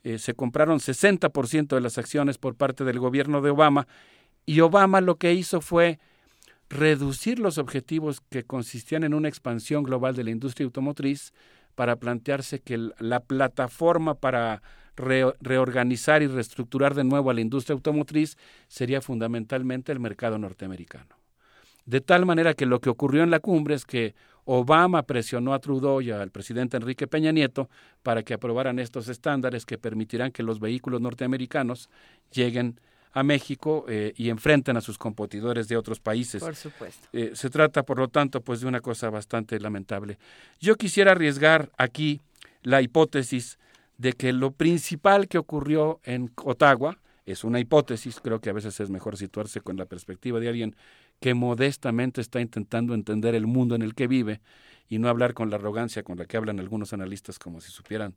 Eh, 0.03 0.18
se 0.18 0.34
compraron 0.34 0.80
60% 0.80 1.76
de 1.76 1.82
las 1.82 1.98
acciones 1.98 2.38
por 2.38 2.56
parte 2.56 2.84
del 2.84 3.00
gobierno 3.00 3.42
de 3.42 3.50
Obama 3.50 3.88
y 4.48 4.61
Obama 4.61 5.02
lo 5.02 5.18
que 5.18 5.34
hizo 5.34 5.60
fue 5.60 6.00
reducir 6.69 7.38
los 7.38 7.58
objetivos 7.58 8.22
que 8.30 8.44
consistían 8.44 9.03
en 9.03 9.14
una 9.14 9.27
expansión 9.27 9.84
global 9.84 10.16
de 10.16 10.24
la 10.24 10.32
industria 10.32 10.66
automotriz 10.66 11.34
para 11.76 11.98
plantearse 11.98 12.60
que 12.60 12.90
la 12.98 13.19
plataforma 13.19 14.16
para 14.16 14.64
re 14.95 15.26
reorganizar 15.42 16.24
y 16.24 16.27
reestructurar 16.27 16.95
de 16.95 17.03
nuevo 17.03 17.30
a 17.30 17.34
la 17.34 17.42
industria 17.42 17.74
automotriz 17.74 18.38
sería 18.68 19.02
fundamentalmente 19.02 19.92
el 19.92 20.00
mercado 20.00 20.38
norteamericano. 20.38 21.16
De 21.86 22.02
tal 22.02 22.26
manera 22.26 22.53
que 22.53 22.66
lo 22.66 22.80
que 22.80 22.90
ocurrió 22.90 23.24
en 23.24 23.32
la 23.32 23.40
cumbre 23.40 23.76
es 23.76 23.86
que 23.86 24.16
Obama 24.50 25.03
presionó 25.03 25.53
a 25.53 25.59
Trudeau 25.59 26.00
y 26.01 26.09
al 26.09 26.32
presidente 26.32 26.77
Enrique 26.77 27.06
Peña 27.06 27.34
Nieto 27.34 27.69
para 28.01 28.24
que 28.24 28.34
aprobaran 28.34 28.80
estos 28.80 29.09
estándares 29.09 29.66
que 29.66 29.77
permitirán 29.77 30.32
que 30.32 30.42
los 30.42 30.61
vehículos 30.61 31.01
norteamericanos 31.01 31.90
lleguen 32.32 32.80
a 33.11 33.24
México 33.24 33.85
eh, 33.90 34.14
y 34.16 34.30
enfrenten 34.30 34.77
a 34.77 34.82
sus 34.82 34.98
competidores 34.98 35.67
de 35.67 35.76
otros 35.76 36.00
países. 36.00 36.42
Por 36.42 36.56
supuesto. 36.56 37.09
Eh, 37.11 37.32
se 37.34 37.50
trata, 37.50 37.84
por 37.84 37.98
lo 37.98 38.08
tanto, 38.08 38.40
pues 38.40 38.61
de 38.61 38.67
una 38.67 38.80
cosa 38.80 39.09
bastante 39.09 39.59
lamentable. 39.59 40.17
Yo 40.61 40.76
quisiera 40.76 41.11
arriesgar 41.11 41.69
aquí 41.77 42.22
la 42.64 42.82
hipótesis 42.82 43.59
de 43.98 44.14
que 44.14 44.32
lo 44.32 44.51
principal 44.51 45.27
que 45.27 45.38
ocurrió 45.38 46.00
en 46.06 46.32
Ottawa 46.43 46.98
es 47.26 47.43
una 47.43 47.59
hipótesis, 47.59 48.22
creo 48.22 48.40
que 48.40 48.50
a 48.50 48.53
veces 48.53 48.80
es 48.80 48.90
mejor 48.90 49.17
situarse 49.17 49.59
con 49.59 49.76
la 49.76 49.85
perspectiva 49.85 50.40
de 50.40 50.48
alguien 50.48 50.76
que 51.19 51.33
modestamente 51.33 52.21
está 52.21 52.41
intentando 52.41 52.93
entender 52.93 53.35
el 53.35 53.47
mundo 53.47 53.75
en 53.75 53.81
el 53.81 53.95
que 53.95 54.07
vive 54.07 54.41
y 54.87 54.99
no 54.99 55.09
hablar 55.09 55.33
con 55.33 55.49
la 55.49 55.57
arrogancia 55.57 56.03
con 56.03 56.17
la 56.17 56.25
que 56.25 56.37
hablan 56.37 56.59
algunos 56.59 56.93
analistas 56.93 57.39
como 57.39 57.61
si 57.61 57.71
supieran 57.71 58.13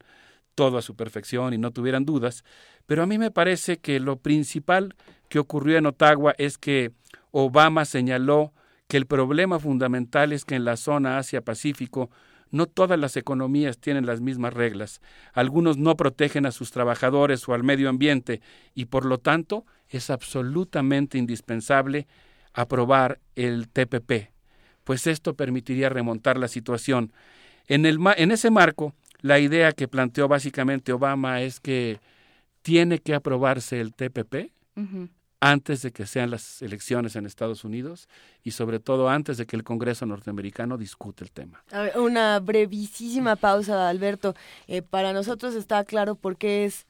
todo 0.55 0.79
a 0.79 0.83
su 0.83 0.95
perfección 0.95 1.55
y 1.55 1.59
no 1.59 1.71
tuvieran 1.71 2.05
dudas, 2.05 2.45
pero 2.87 3.03
a 3.03 3.07
mí 3.07 3.19
me 3.19 3.31
parece 3.31 3.79
que 3.79 4.01
lo 4.01 4.17
principal 4.17 4.95
que 5.29 5.39
ocurrió 5.39 5.79
en 5.79 5.87
Ottawa 5.87 6.35
es 6.39 6.59
que 6.59 6.93
Obama 7.31 7.85
señaló 7.85 8.53
que 8.89 8.97
el 8.97 9.07
problema 9.07 9.59
fundamental 9.59 10.33
es 10.33 10.45
que 10.45 10.57
en 10.57 10.65
la 10.65 10.77
zona 10.77 11.19
Asia-Pacífico 11.19 12.11
no 12.51 12.67
todas 12.67 12.99
las 12.99 13.17
economías 13.17 13.79
tienen 13.79 14.07
las 14.07 14.21
mismas 14.21 14.53
reglas. 14.53 15.01
Algunos 15.33 15.79
no 15.79 15.97
protegen 15.97 16.47
a 16.47 16.51
sus 16.51 16.73
trabajadores 16.73 17.49
o 17.49 17.55
al 17.55 17.63
medio 17.63 17.89
ambiente 17.89 18.41
y 18.75 18.87
por 18.87 19.07
lo 19.07 19.19
tanto 19.19 19.65
es 19.89 20.11
absolutamente 20.11 21.17
indispensable 21.17 22.09
aprobar 22.53 23.21
el 23.35 23.69
TPP, 23.69 24.31
pues 24.85 25.07
esto 25.07 25.35
permitiría 25.35 25.89
remontar 25.89 26.39
la 26.39 26.49
situación. 26.49 27.13
En, 27.67 27.87
el, 27.87 27.99
en 28.17 28.31
ese 28.33 28.51
marco, 28.51 28.95
la 29.21 29.39
idea 29.39 29.73
que 29.73 29.89
planteó 29.89 30.29
básicamente 30.29 30.93
Obama 30.93 31.43
es 31.43 31.61
que 31.61 32.01
tiene 32.63 32.99
que 32.99 33.15
aprobarse 33.15 33.81
el 33.81 33.95
TPP 33.95 34.53
uh 34.77 34.81
-huh. 34.81 35.09
antes 35.41 35.83
de 35.83 35.93
que 35.93 36.07
sean 36.07 36.31
las 36.31 36.63
elecciones 36.63 37.17
en 37.17 37.27
Estados 37.27 37.65
Unidos 37.65 38.09
y 38.43 38.51
sobre 38.51 38.81
todo 38.81 39.09
antes 39.09 39.37
de 39.39 39.47
que 39.47 39.57
el 39.57 39.65
Congreso 39.65 40.07
norteamericano 40.07 40.77
discute 40.77 41.25
el 41.25 41.31
tema. 41.31 41.63
Ver, 41.71 41.99
una 41.99 42.41
brevísima 42.41 43.37
pausa, 43.37 43.89
Alberto. 43.89 44.35
Eh, 44.67 44.83
para 44.83 45.13
nosotros 45.13 45.55
está 45.55 45.85
claro 45.85 46.17
por 46.17 46.37
qué 46.37 46.65
es 46.65 46.87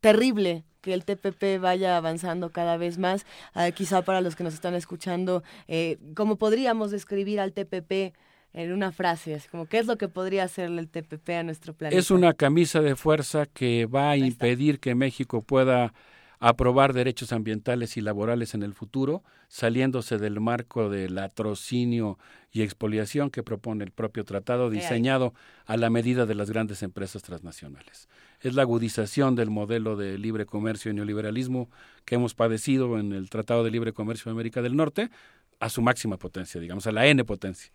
terrible 0.00 0.64
que 0.88 0.94
el 0.94 1.04
TPP 1.04 1.60
vaya 1.60 1.98
avanzando 1.98 2.50
cada 2.50 2.78
vez 2.78 2.96
más. 2.96 3.26
Uh, 3.54 3.72
quizá 3.72 4.00
para 4.02 4.22
los 4.22 4.36
que 4.36 4.44
nos 4.44 4.54
están 4.54 4.74
escuchando, 4.74 5.42
eh, 5.66 5.98
¿cómo 6.14 6.36
podríamos 6.36 6.90
describir 6.90 7.40
al 7.40 7.52
TPP 7.52 8.14
en 8.54 8.72
una 8.72 8.90
frase? 8.90 9.34
Así 9.34 9.48
como, 9.48 9.66
¿qué 9.66 9.78
es 9.78 9.86
lo 9.86 9.98
que 9.98 10.08
podría 10.08 10.44
hacerle 10.44 10.80
el 10.80 10.88
TPP 10.88 11.28
a 11.30 11.42
nuestro 11.42 11.74
planeta? 11.74 11.98
Es 11.98 12.10
una 12.10 12.32
camisa 12.32 12.80
de 12.80 12.96
fuerza 12.96 13.44
que 13.44 13.84
va 13.84 14.10
a 14.12 14.16
impedir 14.16 14.80
que 14.80 14.94
México 14.94 15.42
pueda 15.42 15.92
aprobar 16.40 16.92
derechos 16.92 17.32
ambientales 17.32 17.96
y 17.96 18.00
laborales 18.00 18.54
en 18.54 18.62
el 18.62 18.74
futuro, 18.74 19.24
saliéndose 19.48 20.18
del 20.18 20.40
marco 20.40 20.88
del 20.88 21.16
latrocinio 21.16 22.18
y 22.52 22.62
expoliación 22.62 23.30
que 23.30 23.42
propone 23.42 23.84
el 23.84 23.90
propio 23.90 24.24
tratado 24.24 24.70
diseñado 24.70 25.34
a 25.66 25.76
la 25.76 25.90
medida 25.90 26.26
de 26.26 26.34
las 26.34 26.50
grandes 26.50 26.82
empresas 26.82 27.22
transnacionales. 27.22 28.08
Es 28.40 28.54
la 28.54 28.62
agudización 28.62 29.34
del 29.34 29.50
modelo 29.50 29.96
de 29.96 30.16
libre 30.16 30.46
comercio 30.46 30.90
y 30.90 30.94
neoliberalismo 30.94 31.68
que 32.04 32.14
hemos 32.14 32.34
padecido 32.34 32.98
en 32.98 33.12
el 33.12 33.30
Tratado 33.30 33.64
de 33.64 33.70
Libre 33.70 33.92
Comercio 33.92 34.26
de 34.26 34.32
América 34.32 34.62
del 34.62 34.76
Norte 34.76 35.10
a 35.58 35.68
su 35.68 35.82
máxima 35.82 36.18
potencia, 36.18 36.60
digamos, 36.60 36.86
a 36.86 36.92
la 36.92 37.06
N 37.06 37.24
potencia. 37.24 37.72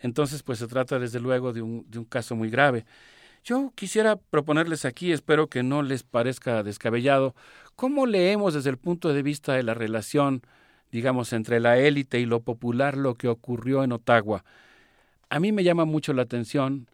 Entonces, 0.00 0.42
pues 0.42 0.58
se 0.58 0.66
trata 0.66 0.98
desde 0.98 1.20
luego 1.20 1.52
de 1.52 1.62
un, 1.62 1.86
de 1.88 1.98
un 1.98 2.04
caso 2.04 2.34
muy 2.34 2.50
grave. 2.50 2.84
Yo 3.44 3.72
quisiera 3.74 4.16
proponerles 4.16 4.86
aquí, 4.86 5.12
espero 5.12 5.48
que 5.48 5.62
no 5.62 5.82
les 5.82 6.02
parezca 6.02 6.62
descabellado, 6.62 7.34
cómo 7.76 8.06
leemos 8.06 8.54
desde 8.54 8.70
el 8.70 8.78
punto 8.78 9.12
de 9.12 9.22
vista 9.22 9.52
de 9.52 9.62
la 9.62 9.74
relación, 9.74 10.40
digamos, 10.90 11.34
entre 11.34 11.60
la 11.60 11.76
élite 11.78 12.18
y 12.18 12.24
lo 12.24 12.40
popular 12.40 12.96
lo 12.96 13.16
que 13.16 13.28
ocurrió 13.28 13.84
en 13.84 13.92
Ottawa. 13.92 14.46
A 15.28 15.40
mí 15.40 15.52
me 15.52 15.62
llama 15.62 15.84
mucho 15.84 16.14
la 16.14 16.22
atención 16.22 16.88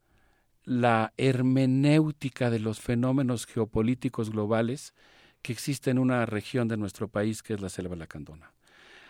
la 0.64 1.12
hermenéutica 1.16 2.50
de 2.50 2.58
los 2.58 2.80
fenómenos 2.80 3.46
geopolíticos 3.46 4.30
globales 4.30 4.92
que 5.42 5.52
existe 5.52 5.90
en 5.90 6.00
una 6.00 6.26
región 6.26 6.66
de 6.66 6.76
nuestro 6.76 7.06
país 7.06 7.44
que 7.44 7.54
es 7.54 7.60
la 7.60 7.68
selva 7.68 7.94
lacandona. 7.94 8.52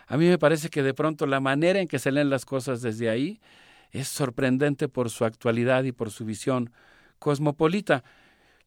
A 0.08 0.18
mí 0.18 0.28
me 0.28 0.38
parece 0.38 0.68
que 0.68 0.82
de 0.82 0.92
pronto 0.92 1.26
la 1.26 1.40
manera 1.40 1.80
en 1.80 1.88
que 1.88 1.98
se 1.98 2.12
leen 2.12 2.28
las 2.28 2.44
cosas 2.44 2.82
desde 2.82 3.08
ahí 3.08 3.40
es 3.92 4.08
sorprendente 4.08 4.88
por 4.88 5.08
su 5.08 5.24
actualidad 5.24 5.84
y 5.84 5.92
por 5.92 6.10
su 6.10 6.26
visión 6.26 6.70
cosmopolita. 7.20 8.02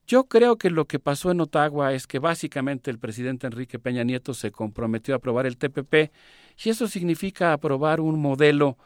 Yo 0.07 0.25
creo 0.25 0.57
que 0.57 0.69
lo 0.69 0.85
que 0.85 0.99
pasó 0.99 1.32
en 1.32 1.41
Ottawa 1.41 1.93
es 1.93 2.07
que 2.07 2.19
básicamente 2.19 2.91
el 2.91 2.99
presidente 2.99 3.48
Enrique 3.48 3.80
Peña 3.80 4.03
Nieto 4.03 4.33
se 4.33 4.51
comprometió 4.51 5.14
a 5.14 5.17
aprobar 5.17 5.45
el 5.45 5.57
TPP 5.57 6.11
y 6.64 6.69
eso 6.69 6.88
significa 6.88 7.53
aprobar 7.53 7.99
un 7.99 8.19
modelo 8.19 8.77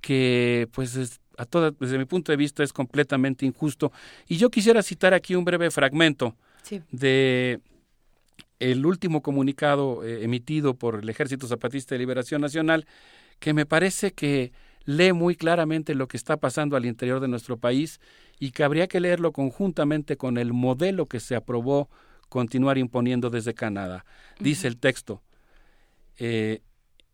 que, 0.00 0.68
pues, 0.72 1.20
a 1.38 1.44
toda, 1.46 1.72
desde 1.78 1.98
mi 1.98 2.04
punto 2.04 2.32
de 2.32 2.36
vista 2.36 2.62
es 2.62 2.72
completamente 2.72 3.46
injusto. 3.46 3.92
Y 4.28 4.36
yo 4.36 4.50
quisiera 4.50 4.82
citar 4.82 5.14
aquí 5.14 5.34
un 5.34 5.44
breve 5.44 5.70
fragmento 5.70 6.36
de 6.90 7.60
el 8.58 8.84
último 8.86 9.22
comunicado 9.22 10.04
eh, 10.04 10.24
emitido 10.24 10.74
por 10.74 11.00
el 11.02 11.08
Ejército 11.08 11.46
Zapatista 11.46 11.94
de 11.94 12.00
Liberación 12.00 12.40
Nacional, 12.40 12.86
que 13.38 13.52
me 13.52 13.66
parece 13.66 14.12
que 14.12 14.52
lee 14.84 15.12
muy 15.12 15.36
claramente 15.36 15.94
lo 15.94 16.08
que 16.08 16.16
está 16.16 16.36
pasando 16.36 16.76
al 16.76 16.86
interior 16.86 17.20
de 17.20 17.28
nuestro 17.28 17.56
país 17.56 18.00
y 18.38 18.50
que 18.50 18.64
habría 18.64 18.86
que 18.86 19.00
leerlo 19.00 19.32
conjuntamente 19.32 20.16
con 20.16 20.38
el 20.38 20.52
modelo 20.52 21.06
que 21.06 21.20
se 21.20 21.36
aprobó 21.36 21.88
continuar 22.28 22.78
imponiendo 22.78 23.30
desde 23.30 23.54
Canadá. 23.54 24.04
Dice 24.40 24.66
el 24.66 24.76
texto, 24.76 25.22
eh, 26.18 26.60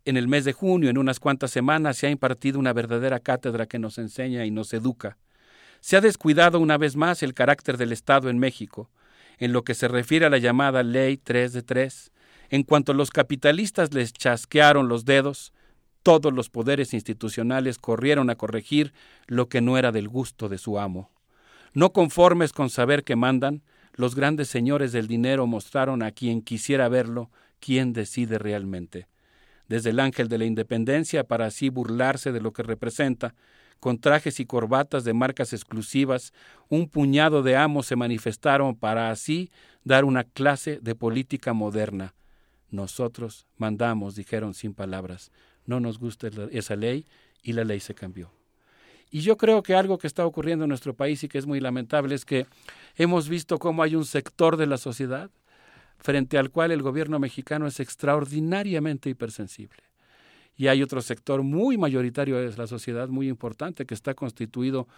en 0.04 0.16
el 0.16 0.28
mes 0.28 0.44
de 0.44 0.52
junio, 0.52 0.90
en 0.90 0.98
unas 0.98 1.20
cuantas 1.20 1.50
semanas, 1.50 1.96
se 1.96 2.06
ha 2.06 2.10
impartido 2.10 2.58
una 2.58 2.72
verdadera 2.72 3.20
cátedra 3.20 3.66
que 3.66 3.78
nos 3.78 3.98
enseña 3.98 4.44
y 4.46 4.50
nos 4.50 4.72
educa. 4.72 5.18
Se 5.80 5.96
ha 5.96 6.00
descuidado 6.00 6.58
una 6.58 6.78
vez 6.78 6.96
más 6.96 7.22
el 7.22 7.34
carácter 7.34 7.76
del 7.76 7.92
Estado 7.92 8.30
en 8.30 8.38
México, 8.38 8.90
en 9.38 9.52
lo 9.52 9.62
que 9.62 9.74
se 9.74 9.88
refiere 9.88 10.26
a 10.26 10.30
la 10.30 10.38
llamada 10.38 10.82
Ley 10.82 11.16
3 11.16 11.52
de 11.52 11.62
3. 11.62 12.12
En 12.50 12.62
cuanto 12.62 12.92
los 12.92 13.10
capitalistas 13.10 13.94
les 13.94 14.12
chasquearon 14.12 14.88
los 14.88 15.04
dedos, 15.04 15.52
todos 16.02 16.32
los 16.32 16.48
poderes 16.48 16.94
institucionales 16.94 17.78
corrieron 17.78 18.30
a 18.30 18.36
corregir 18.36 18.92
lo 19.26 19.48
que 19.48 19.60
no 19.60 19.76
era 19.76 19.92
del 19.92 20.08
gusto 20.08 20.48
de 20.48 20.58
su 20.58 20.78
amo. 20.78 21.10
No 21.72 21.92
conformes 21.92 22.52
con 22.52 22.70
saber 22.70 23.04
que 23.04 23.16
mandan, 23.16 23.62
los 23.94 24.14
grandes 24.14 24.48
señores 24.48 24.92
del 24.92 25.06
dinero 25.06 25.46
mostraron 25.46 26.02
a 26.02 26.10
quien 26.10 26.42
quisiera 26.42 26.88
verlo 26.88 27.30
quién 27.60 27.92
decide 27.92 28.38
realmente. 28.38 29.08
Desde 29.68 29.90
el 29.90 30.00
ángel 30.00 30.28
de 30.28 30.38
la 30.38 30.46
independencia 30.46 31.24
para 31.24 31.46
así 31.46 31.68
burlarse 31.68 32.32
de 32.32 32.40
lo 32.40 32.52
que 32.52 32.62
representa, 32.62 33.34
con 33.78 33.98
trajes 33.98 34.40
y 34.40 34.46
corbatas 34.46 35.04
de 35.04 35.14
marcas 35.14 35.52
exclusivas, 35.52 36.32
un 36.68 36.88
puñado 36.88 37.42
de 37.42 37.56
amos 37.56 37.86
se 37.86 37.96
manifestaron 37.96 38.74
para 38.76 39.10
así 39.10 39.50
dar 39.84 40.04
una 40.04 40.24
clase 40.24 40.80
de 40.82 40.94
política 40.94 41.52
moderna. 41.52 42.14
Nosotros 42.70 43.46
mandamos, 43.56 44.16
dijeron 44.16 44.54
sin 44.54 44.74
palabras 44.74 45.30
no 45.70 45.78
nos 45.78 45.98
gusta 46.00 46.28
esa 46.50 46.74
ley 46.74 47.06
y 47.42 47.52
la 47.52 47.62
ley 47.62 47.78
se 47.78 47.94
cambió. 47.94 48.32
Y 49.10 49.20
yo 49.20 49.36
creo 49.36 49.62
que 49.62 49.74
algo 49.74 49.98
que 49.98 50.08
está 50.08 50.26
ocurriendo 50.26 50.64
en 50.64 50.68
nuestro 50.68 50.94
país 50.94 51.22
y 51.22 51.28
que 51.28 51.38
es 51.38 51.46
muy 51.46 51.60
lamentable 51.60 52.14
es 52.14 52.24
que 52.24 52.46
hemos 52.96 53.28
visto 53.28 53.58
cómo 53.58 53.82
hay 53.84 53.94
un 53.94 54.04
sector 54.04 54.56
de 54.56 54.66
la 54.66 54.78
sociedad 54.78 55.30
frente 55.98 56.38
al 56.38 56.50
cual 56.50 56.72
el 56.72 56.82
gobierno 56.82 57.20
mexicano 57.20 57.68
es 57.68 57.78
extraordinariamente 57.78 59.10
hipersensible. 59.10 59.82
Y 60.56 60.66
hay 60.66 60.82
otro 60.82 61.02
sector 61.02 61.42
muy 61.42 61.78
mayoritario 61.78 62.36
de 62.36 62.56
la 62.56 62.66
sociedad, 62.66 63.08
muy 63.08 63.28
importante, 63.28 63.86
que 63.86 63.94
está 63.94 64.14
constituido 64.14 64.88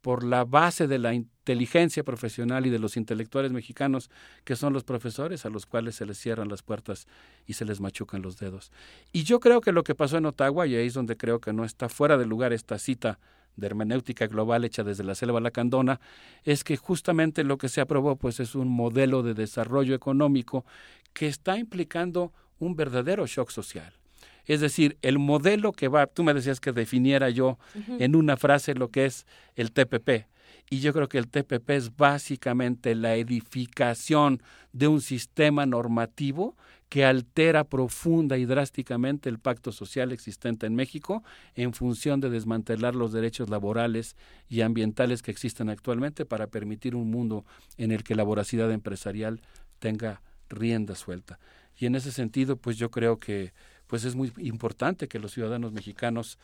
por 0.00 0.24
la 0.24 0.44
base 0.44 0.86
de 0.86 0.98
la 0.98 1.14
inteligencia 1.14 2.04
profesional 2.04 2.66
y 2.66 2.70
de 2.70 2.78
los 2.78 2.96
intelectuales 2.96 3.52
mexicanos, 3.52 4.10
que 4.44 4.56
son 4.56 4.72
los 4.72 4.84
profesores 4.84 5.44
a 5.44 5.50
los 5.50 5.66
cuales 5.66 5.96
se 5.96 6.06
les 6.06 6.18
cierran 6.18 6.48
las 6.48 6.62
puertas 6.62 7.06
y 7.46 7.54
se 7.54 7.64
les 7.64 7.80
machucan 7.80 8.22
los 8.22 8.38
dedos. 8.38 8.72
Y 9.12 9.24
yo 9.24 9.40
creo 9.40 9.60
que 9.60 9.72
lo 9.72 9.82
que 9.82 9.94
pasó 9.94 10.16
en 10.16 10.26
Ottawa, 10.26 10.66
y 10.66 10.76
ahí 10.76 10.86
es 10.86 10.94
donde 10.94 11.16
creo 11.16 11.40
que 11.40 11.52
no 11.52 11.64
está 11.64 11.88
fuera 11.88 12.16
de 12.16 12.26
lugar 12.26 12.52
esta 12.52 12.78
cita 12.78 13.18
de 13.56 13.66
hermenéutica 13.66 14.26
global 14.26 14.64
hecha 14.64 14.84
desde 14.84 15.04
la 15.04 15.14
selva 15.14 15.40
lacandona, 15.40 16.00
es 16.44 16.64
que 16.64 16.76
justamente 16.76 17.44
lo 17.44 17.58
que 17.58 17.68
se 17.68 17.80
aprobó 17.80 18.16
pues 18.16 18.40
es 18.40 18.54
un 18.54 18.68
modelo 18.68 19.22
de 19.22 19.34
desarrollo 19.34 19.94
económico 19.94 20.64
que 21.12 21.26
está 21.26 21.58
implicando 21.58 22.32
un 22.58 22.76
verdadero 22.76 23.26
shock 23.26 23.50
social. 23.50 23.99
Es 24.46 24.60
decir, 24.60 24.98
el 25.02 25.18
modelo 25.18 25.72
que 25.72 25.88
va, 25.88 26.06
tú 26.06 26.22
me 26.24 26.34
decías 26.34 26.60
que 26.60 26.72
definiera 26.72 27.30
yo 27.30 27.58
en 27.98 28.16
una 28.16 28.36
frase 28.36 28.74
lo 28.74 28.88
que 28.88 29.06
es 29.06 29.26
el 29.54 29.72
TPP. 29.72 30.26
Y 30.68 30.80
yo 30.80 30.92
creo 30.92 31.08
que 31.08 31.18
el 31.18 31.28
TPP 31.28 31.70
es 31.70 31.96
básicamente 31.96 32.94
la 32.94 33.16
edificación 33.16 34.42
de 34.72 34.86
un 34.86 35.00
sistema 35.00 35.66
normativo 35.66 36.56
que 36.88 37.04
altera 37.04 37.64
profunda 37.64 38.36
y 38.36 38.44
drásticamente 38.44 39.28
el 39.28 39.38
pacto 39.38 39.70
social 39.70 40.10
existente 40.10 40.66
en 40.66 40.74
México 40.74 41.22
en 41.54 41.72
función 41.72 42.20
de 42.20 42.30
desmantelar 42.30 42.96
los 42.96 43.12
derechos 43.12 43.48
laborales 43.48 44.16
y 44.48 44.62
ambientales 44.62 45.22
que 45.22 45.30
existen 45.30 45.70
actualmente 45.70 46.24
para 46.24 46.48
permitir 46.48 46.96
un 46.96 47.10
mundo 47.10 47.44
en 47.76 47.92
el 47.92 48.02
que 48.02 48.16
la 48.16 48.24
voracidad 48.24 48.72
empresarial 48.72 49.40
tenga 49.78 50.22
rienda 50.48 50.96
suelta. 50.96 51.38
Y 51.78 51.86
en 51.86 51.94
ese 51.94 52.10
sentido, 52.10 52.56
pues 52.56 52.76
yo 52.76 52.90
creo 52.90 53.20
que 53.20 53.52
pues 53.90 54.04
es 54.04 54.14
muy 54.14 54.32
importante 54.38 55.08
que 55.08 55.18
los 55.18 55.32
ciudadanos 55.32 55.72
mexicanos 55.72 56.38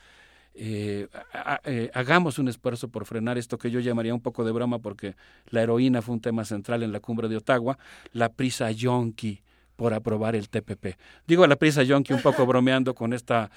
eh, 0.53 1.07
eh, 1.63 1.89
hagamos 1.93 2.39
un 2.39 2.49
esfuerzo 2.49 2.89
por 2.89 3.05
frenar 3.05 3.37
esto 3.37 3.57
que 3.57 3.71
yo 3.71 3.79
llamaría 3.79 4.13
un 4.13 4.19
poco 4.19 4.43
de 4.43 4.51
broma 4.51 4.79
porque 4.79 5.15
la 5.49 5.61
heroína 5.63 6.01
fue 6.01 6.15
un 6.15 6.19
tema 6.19 6.43
central 6.43 6.83
en 6.83 6.91
la 6.91 6.99
cumbre 6.99 7.29
de 7.29 7.37
Ottawa, 7.37 7.77
la 8.11 8.33
prisa 8.33 8.69
yonki 8.71 9.41
por 9.77 9.93
aprobar 9.93 10.35
el 10.35 10.49
TPP. 10.49 10.97
Digo 11.25 11.47
la 11.47 11.55
prisa 11.55 11.83
yonki 11.83 12.11
un 12.11 12.21
poco 12.21 12.45
bromeando 12.47 12.93
con 12.93 13.13
esta 13.13 13.49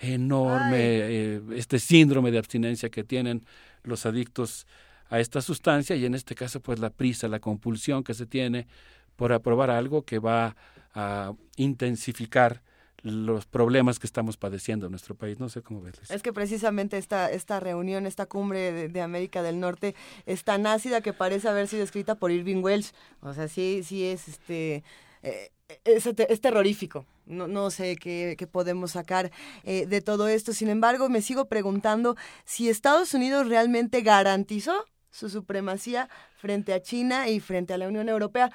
enorme, 0.00 0.78
eh, 0.80 1.40
este 1.54 1.78
síndrome 1.78 2.32
de 2.32 2.38
abstinencia 2.38 2.88
que 2.88 3.04
tienen 3.04 3.44
los 3.84 4.06
adictos 4.06 4.66
a 5.08 5.20
esta 5.20 5.40
sustancia 5.40 5.94
y 5.94 6.04
en 6.04 6.16
este 6.16 6.34
caso 6.34 6.58
pues 6.58 6.80
la 6.80 6.90
prisa, 6.90 7.28
la 7.28 7.38
compulsión 7.38 8.02
que 8.02 8.14
se 8.14 8.26
tiene 8.26 8.66
por 9.14 9.32
aprobar 9.32 9.70
algo 9.70 10.02
que 10.02 10.18
va 10.18 10.56
a 10.94 11.32
intensificar 11.56 12.62
los 13.06 13.46
problemas 13.46 13.98
que 13.98 14.06
estamos 14.06 14.36
padeciendo 14.36 14.86
en 14.86 14.92
nuestro 14.92 15.14
país. 15.14 15.38
No 15.38 15.48
sé 15.48 15.62
cómo 15.62 15.82
ves. 15.82 15.94
Es 16.10 16.22
que 16.22 16.32
precisamente 16.32 16.98
esta, 16.98 17.30
esta 17.30 17.60
reunión, 17.60 18.06
esta 18.06 18.26
cumbre 18.26 18.88
de, 18.88 19.00
América 19.00 19.42
del 19.42 19.60
Norte 19.60 19.94
es 20.26 20.42
tan 20.42 20.66
ácida 20.66 21.00
que 21.00 21.12
parece 21.12 21.48
haber 21.48 21.68
sido 21.68 21.84
escrita 21.84 22.16
por 22.16 22.32
Irving 22.32 22.62
Welsh. 22.62 22.92
O 23.20 23.32
sea, 23.32 23.48
sí, 23.48 23.82
sí 23.84 24.04
es 24.04 24.28
este... 24.28 24.82
Eh, 25.22 25.50
es, 25.84 26.40
terrorífico. 26.40 27.06
No, 27.26 27.48
no 27.48 27.70
sé 27.70 27.96
qué, 27.96 28.36
podemos 28.50 28.92
sacar 28.92 29.30
eh, 29.64 29.86
de 29.86 30.00
todo 30.00 30.28
esto. 30.28 30.52
Sin 30.52 30.68
embargo, 30.68 31.08
me 31.08 31.22
sigo 31.22 31.46
preguntando 31.46 32.16
si 32.44 32.68
Estados 32.68 33.14
Unidos 33.14 33.48
realmente 33.48 34.02
garantizó 34.02 34.84
su 35.10 35.30
supremacía 35.30 36.08
frente 36.36 36.74
a 36.74 36.82
China 36.82 37.28
y 37.28 37.40
frente 37.40 37.72
a 37.72 37.78
la 37.78 37.88
Unión 37.88 38.08
Europea. 38.08 38.52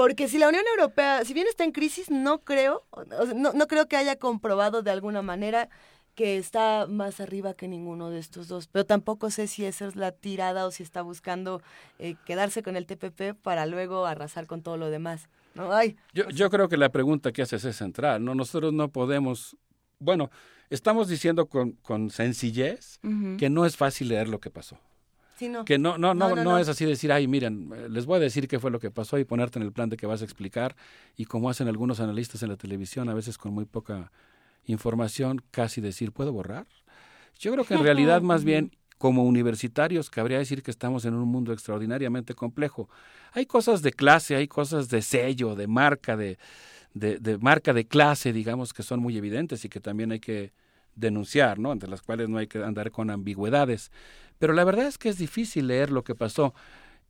Porque 0.00 0.28
si 0.28 0.38
la 0.38 0.48
Unión 0.48 0.64
Europea, 0.66 1.26
si 1.26 1.34
bien 1.34 1.46
está 1.46 1.62
en 1.62 1.72
crisis, 1.72 2.10
no 2.10 2.40
creo, 2.40 2.86
no, 3.36 3.52
no 3.52 3.66
creo 3.66 3.86
que 3.86 3.98
haya 3.98 4.16
comprobado 4.16 4.80
de 4.80 4.90
alguna 4.90 5.20
manera 5.20 5.68
que 6.14 6.38
está 6.38 6.86
más 6.88 7.20
arriba 7.20 7.52
que 7.52 7.68
ninguno 7.68 8.08
de 8.08 8.18
estos 8.18 8.48
dos. 8.48 8.66
Pero 8.66 8.86
tampoco 8.86 9.30
sé 9.30 9.46
si 9.46 9.66
esa 9.66 9.86
es 9.86 9.96
la 9.96 10.12
tirada 10.12 10.64
o 10.64 10.70
si 10.70 10.82
está 10.84 11.02
buscando 11.02 11.60
eh, 11.98 12.14
quedarse 12.24 12.62
con 12.62 12.76
el 12.76 12.86
TPP 12.86 13.34
para 13.42 13.66
luego 13.66 14.06
arrasar 14.06 14.46
con 14.46 14.62
todo 14.62 14.78
lo 14.78 14.88
demás. 14.88 15.28
¿no? 15.54 15.70
Ay, 15.70 15.98
yo, 16.14 16.30
yo 16.30 16.48
creo 16.48 16.70
que 16.70 16.78
la 16.78 16.88
pregunta 16.88 17.30
que 17.30 17.42
haces 17.42 17.62
es 17.66 17.76
central. 17.76 18.24
¿no? 18.24 18.34
Nosotros 18.34 18.72
no 18.72 18.88
podemos, 18.88 19.58
bueno, 19.98 20.30
estamos 20.70 21.08
diciendo 21.08 21.44
con, 21.44 21.72
con 21.72 22.08
sencillez 22.08 23.00
que 23.36 23.50
no 23.50 23.66
es 23.66 23.76
fácil 23.76 24.08
leer 24.08 24.28
lo 24.28 24.40
que 24.40 24.48
pasó. 24.48 24.78
Que 25.64 25.78
no 25.78 25.98
no 25.98 26.14
no, 26.14 26.34
no, 26.36 26.58
es 26.58 26.68
así 26.68 26.84
decir, 26.84 27.12
ay, 27.12 27.26
miren, 27.26 27.70
les 27.88 28.06
voy 28.06 28.16
a 28.16 28.20
decir 28.20 28.48
qué 28.48 28.58
fue 28.58 28.70
lo 28.70 28.80
que 28.80 28.90
pasó 28.90 29.18
y 29.18 29.24
ponerte 29.24 29.58
en 29.58 29.64
el 29.64 29.72
plan 29.72 29.88
de 29.88 29.96
que 29.96 30.06
vas 30.06 30.22
a 30.22 30.24
explicar. 30.24 30.76
Y 31.16 31.24
como 31.24 31.48
hacen 31.48 31.68
algunos 31.68 32.00
analistas 32.00 32.42
en 32.42 32.50
la 32.50 32.56
televisión, 32.56 33.08
a 33.08 33.14
veces 33.14 33.38
con 33.38 33.52
muy 33.52 33.64
poca 33.64 34.12
información, 34.66 35.42
casi 35.50 35.80
decir, 35.80 36.12
¿puedo 36.12 36.32
borrar? 36.32 36.66
Yo 37.38 37.52
creo 37.52 37.64
que 37.64 37.74
en 37.74 37.82
realidad 37.84 38.22
más 38.22 38.44
bien 38.44 38.72
como 39.00 39.24
universitarios 39.24 40.10
cabría 40.10 40.36
decir 40.36 40.62
que 40.62 40.70
estamos 40.70 41.06
en 41.06 41.14
un 41.14 41.26
mundo 41.26 41.54
extraordinariamente 41.54 42.34
complejo. 42.34 42.90
Hay 43.32 43.46
cosas 43.46 43.80
de 43.80 43.92
clase, 43.92 44.36
hay 44.36 44.46
cosas 44.46 44.90
de 44.90 45.00
sello, 45.00 45.54
de 45.54 45.66
marca, 45.66 46.18
de, 46.18 46.36
de, 46.92 47.38
marca 47.38 47.72
de 47.72 47.86
clase, 47.86 48.34
digamos, 48.34 48.74
que 48.74 48.82
son 48.82 49.00
muy 49.00 49.16
evidentes 49.16 49.64
y 49.64 49.70
que 49.70 49.80
también 49.80 50.12
hay 50.12 50.20
que 50.20 50.52
denunciar, 50.96 51.58
¿no? 51.58 51.72
Ante 51.72 51.86
las 51.86 52.02
cuales 52.02 52.28
no 52.28 52.36
hay 52.36 52.46
que 52.46 52.62
andar 52.62 52.90
con 52.90 53.08
ambigüedades. 53.08 53.90
Pero 54.40 54.54
la 54.54 54.64
verdad 54.64 54.86
es 54.86 54.98
que 54.98 55.08
es 55.08 55.18
difícil 55.18 55.68
leer 55.68 55.90
lo 55.90 56.02
que 56.02 56.16
pasó. 56.16 56.54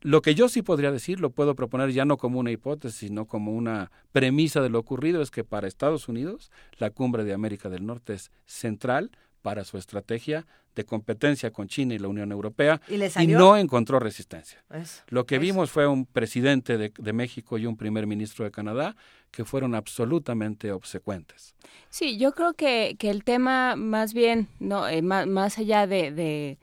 Lo 0.02 0.20
que 0.20 0.34
yo 0.34 0.48
sí 0.48 0.62
podría 0.62 0.90
decir, 0.90 1.20
lo 1.20 1.30
puedo 1.30 1.54
proponer 1.54 1.92
ya 1.92 2.04
no 2.04 2.18
como 2.18 2.38
una 2.38 2.50
hipótesis, 2.50 3.08
sino 3.08 3.26
como 3.26 3.52
una 3.52 3.90
premisa 4.12 4.60
de 4.60 4.68
lo 4.68 4.78
ocurrido, 4.78 5.22
es 5.22 5.30
que 5.30 5.44
para 5.44 5.68
Estados 5.68 6.08
Unidos 6.08 6.50
la 6.78 6.90
cumbre 6.90 7.24
de 7.24 7.32
América 7.32 7.70
del 7.70 7.86
Norte 7.86 8.14
es 8.14 8.30
central 8.46 9.12
para 9.42 9.64
su 9.64 9.78
estrategia 9.78 10.46
de 10.74 10.84
competencia 10.84 11.50
con 11.50 11.68
China 11.68 11.94
y 11.94 11.98
la 11.98 12.08
Unión 12.08 12.30
Europea 12.30 12.80
y, 12.88 13.26
no 13.26 13.56
encontró 13.56 13.98
resistencia. 13.98 14.62
Lo 15.08 15.26
que 15.26 15.38
vimos 15.38 15.70
fue 15.70 15.86
un 15.86 16.06
presidente 16.06 16.78
de, 16.78 17.12
México 17.12 17.58
y 17.58 17.66
un 17.66 17.76
primer 17.76 18.06
ministro 18.06 18.44
de 18.44 18.50
Canadá 18.50 18.96
que 19.30 19.44
fueron 19.44 19.74
absolutamente 19.74 20.72
obsecuentes. 20.72 21.54
Sí, 21.88 22.18
yo 22.18 22.32
creo 22.32 22.54
que, 22.54 22.96
que 22.98 23.10
el 23.10 23.24
tema 23.24 23.76
más 23.76 24.14
bien, 24.14 24.48
no 24.58 24.88
eh, 24.88 25.02
más, 25.02 25.58
allá 25.58 25.86
de, 25.86 26.12
de, 26.12 26.58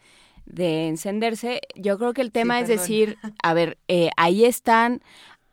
encenderse, 0.55 1.61
yo 1.75 1.97
creo 1.97 2.13
que 2.13 2.21
el 2.21 2.31
tema 2.31 2.59
es 2.59 2.67
decir, 2.67 3.17
a 3.43 3.53
ver, 3.53 3.77
eh, 3.87 4.09
ahí 4.17 4.45
están 4.45 5.01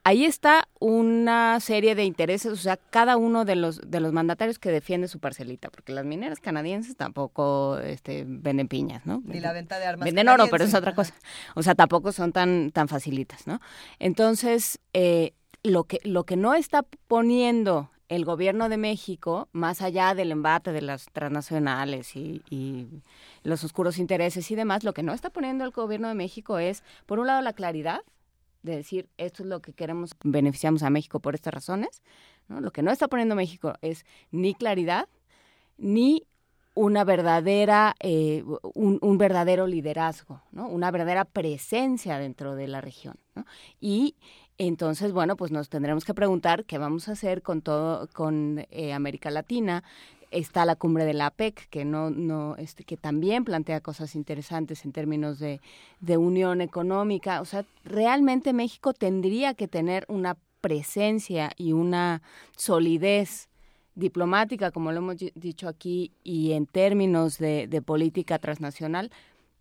ahí 0.04 0.26
está 0.26 0.68
una 0.78 1.58
serie 1.60 1.94
de 1.94 2.04
intereses, 2.04 2.52
o 2.52 2.56
sea, 2.56 2.76
cada 2.76 3.16
uno 3.16 3.44
de 3.44 3.56
los 3.56 3.80
de 3.80 4.00
los 4.00 4.12
mandatarios 4.12 4.58
que 4.58 4.70
defiende 4.70 5.08
su 5.08 5.18
parcelita, 5.18 5.70
porque 5.70 5.92
las 5.92 6.04
mineras 6.04 6.40
canadienses 6.40 6.96
tampoco 6.96 7.78
este, 7.78 8.24
venden 8.26 8.68
piñas, 8.68 9.04
¿no? 9.06 9.22
Ni 9.24 9.40
la 9.40 9.52
venta 9.52 9.78
de 9.78 9.86
armas. 9.86 10.04
Venden 10.04 10.28
oro, 10.28 10.46
pero 10.50 10.64
es 10.64 10.74
otra 10.74 10.94
cosa. 10.94 11.14
O 11.54 11.62
sea, 11.62 11.74
tampoco 11.74 12.12
son 12.12 12.32
tan 12.32 12.70
tan 12.70 12.86
facilitas, 12.86 13.46
¿no? 13.46 13.60
Entonces, 13.98 14.78
eh, 14.92 15.32
lo 15.62 15.84
que 15.84 16.00
lo 16.04 16.24
que 16.24 16.36
no 16.36 16.54
está 16.54 16.84
poniendo 17.08 17.90
el 18.08 18.24
gobierno 18.24 18.68
de 18.68 18.76
México, 18.76 19.48
más 19.52 19.82
allá 19.82 20.14
del 20.14 20.32
embate 20.32 20.72
de 20.72 20.82
las 20.82 21.06
transnacionales 21.12 22.14
y, 22.16 22.42
los 23.42 23.62
oscuros 23.62 23.98
intereses 23.98 24.50
y 24.50 24.54
demás, 24.54 24.84
lo 24.84 24.94
que 24.94 25.02
no 25.02 25.12
está 25.12 25.30
poniendo 25.30 25.64
el 25.64 25.70
gobierno 25.70 26.08
de 26.08 26.14
México 26.14 26.58
es, 26.58 26.82
por 27.06 27.18
un 27.18 27.26
lado, 27.26 27.42
la 27.42 27.52
claridad 27.52 28.00
de 28.62 28.76
decir 28.76 29.08
esto 29.18 29.42
es 29.42 29.48
lo 29.48 29.60
que 29.60 29.74
queremos, 29.74 30.12
beneficiamos 30.24 30.82
a 30.82 30.90
México 30.90 31.20
por 31.20 31.34
estas 31.34 31.52
razones. 31.52 32.02
Lo 32.48 32.70
que 32.72 32.82
no 32.82 32.90
está 32.90 33.08
poniendo 33.08 33.34
México 33.34 33.74
es 33.82 34.06
ni 34.30 34.54
claridad 34.54 35.08
ni 35.76 36.26
una 36.74 37.04
verdadera, 37.04 37.94
eh, 38.00 38.42
un, 38.74 39.18
verdadero 39.18 39.66
liderazgo, 39.66 40.42
¿no? 40.50 40.66
una 40.68 40.90
verdadera 40.90 41.24
presencia 41.24 42.18
dentro 42.18 42.56
de 42.56 42.66
la 42.66 42.80
región. 42.80 43.16
Y 43.80 44.16
entonces, 44.58 45.12
bueno, 45.12 45.36
pues 45.36 45.50
nos 45.50 45.68
tendremos 45.68 46.04
que 46.04 46.14
preguntar 46.14 46.64
qué 46.64 46.78
vamos 46.78 47.08
a 47.08 47.12
hacer 47.12 47.42
con 47.42 47.60
todo, 47.60 48.08
con 48.12 48.64
eh, 48.70 48.92
América 48.92 49.30
Latina, 49.30 49.82
está 50.30 50.64
la 50.64 50.76
cumbre 50.76 51.04
de 51.04 51.14
la 51.14 51.26
APEC, 51.26 51.68
que 51.68 51.84
no, 51.84 52.10
no, 52.10 52.56
este, 52.56 52.84
que 52.84 52.96
también 52.96 53.44
plantea 53.44 53.80
cosas 53.80 54.14
interesantes 54.14 54.84
en 54.84 54.92
términos 54.92 55.38
de, 55.38 55.60
de 56.00 56.16
unión 56.16 56.60
económica. 56.60 57.40
O 57.40 57.44
sea, 57.44 57.64
realmente 57.84 58.52
México 58.52 58.92
tendría 58.92 59.54
que 59.54 59.68
tener 59.68 60.04
una 60.08 60.36
presencia 60.60 61.50
y 61.56 61.72
una 61.72 62.22
solidez 62.56 63.48
diplomática, 63.94 64.70
como 64.70 64.90
lo 64.92 64.98
hemos 64.98 65.16
dicho 65.34 65.68
aquí, 65.68 66.12
y 66.24 66.52
en 66.52 66.66
términos 66.66 67.38
de, 67.38 67.68
de 67.68 67.82
política 67.82 68.38
transnacional, 68.38 69.10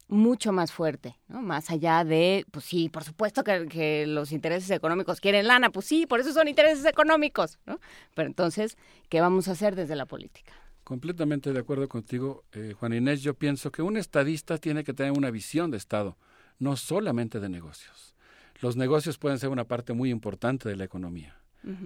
mucho 0.07 0.51
más 0.51 0.72
fuerte, 0.72 1.17
¿no? 1.27 1.41
Más 1.41 1.69
allá 1.69 2.03
de, 2.03 2.45
pues 2.51 2.65
sí, 2.65 2.90
por 2.90 3.03
supuesto 3.03 3.43
que, 3.43 3.67
que, 3.67 4.06
los 4.06 4.32
intereses 4.32 4.69
económicos 4.72 5.19
quieren 5.19 5.48
lana, 5.48 5.69
pues 5.69 5.85
sí, 5.85 6.06
por 6.06 6.19
eso 6.19 6.33
son 6.33 6.48
intereses 6.48 6.85
económicos, 6.85 7.59
¿no? 7.65 7.80
Pero 8.14 8.27
entonces, 8.27 8.77
¿qué 9.09 9.22
vamos 9.22 9.48
a 9.48 9.51
hacer 9.51 9.75
desde 9.75 9.95
la 9.95 10.06
política? 10.06 10.53
Completamente 10.83 11.53
de 11.53 11.59
acuerdo 11.59 11.88
contigo, 11.88 12.43
eh, 12.51 12.73
Juan 12.77 12.93
Inés. 12.93 13.22
Yo 13.22 13.35
pienso 13.35 13.72
que 13.72 13.82
un 13.82 13.95
estadista 13.95 14.57
tiene 14.57 14.83
que 14.83 14.93
tener 14.93 15.14
una 15.14 15.32
visión 15.32 15.72
de 15.72 15.77
Estado, 15.77 16.17
no 16.59 16.75
solamente 16.75 17.40
de 17.40 17.48
negocios. 17.48 18.14
Los 18.59 18.75
negocios 18.75 19.17
pueden 19.17 19.40
ser 19.40 19.49
una 19.49 19.64
parte 19.64 19.93
muy 19.93 20.09
importante 20.09 20.67
de 20.67 20.75
la 20.75 20.83
economía. 20.83 21.38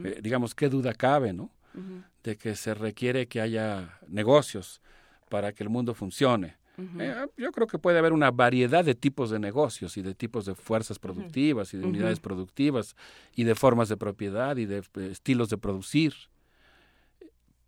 Eh, 0.04 0.20
digamos, 0.24 0.56
qué 0.56 0.70
duda 0.70 0.94
cabe, 0.96 1.34
¿no? 1.34 1.52
De 2.24 2.38
que 2.38 2.56
se 2.56 2.74
requiere 2.74 3.28
que 3.28 3.40
haya 3.40 4.00
negocios 4.08 4.82
para 5.30 5.54
que 5.54 5.64
el 5.64 5.70
mundo 5.70 5.94
funcione. 5.94 6.58
Eh, 6.78 7.26
yo 7.38 7.52
creo 7.52 7.66
que 7.66 7.80
puede 7.80 7.98
haber 7.98 8.14
una 8.14 8.30
variedad 8.30 8.86
de 8.86 8.94
tipos 8.94 9.32
de 9.32 9.40
negocios 9.40 9.98
y 9.98 10.04
de 10.04 10.14
tipos 10.14 10.46
de 10.46 10.54
fuerzas 10.54 11.00
productivas 11.00 11.74
y 11.74 11.78
de 11.78 11.86
unidades 11.86 12.20
productivas 12.20 12.96
y 13.36 13.46
de 13.46 13.56
formas 13.56 13.90
de 13.90 13.98
propiedad 13.98 14.58
y 14.58 14.68
de 14.68 14.84
estilos 15.10 15.50
de 15.50 15.58
producir. 15.58 16.14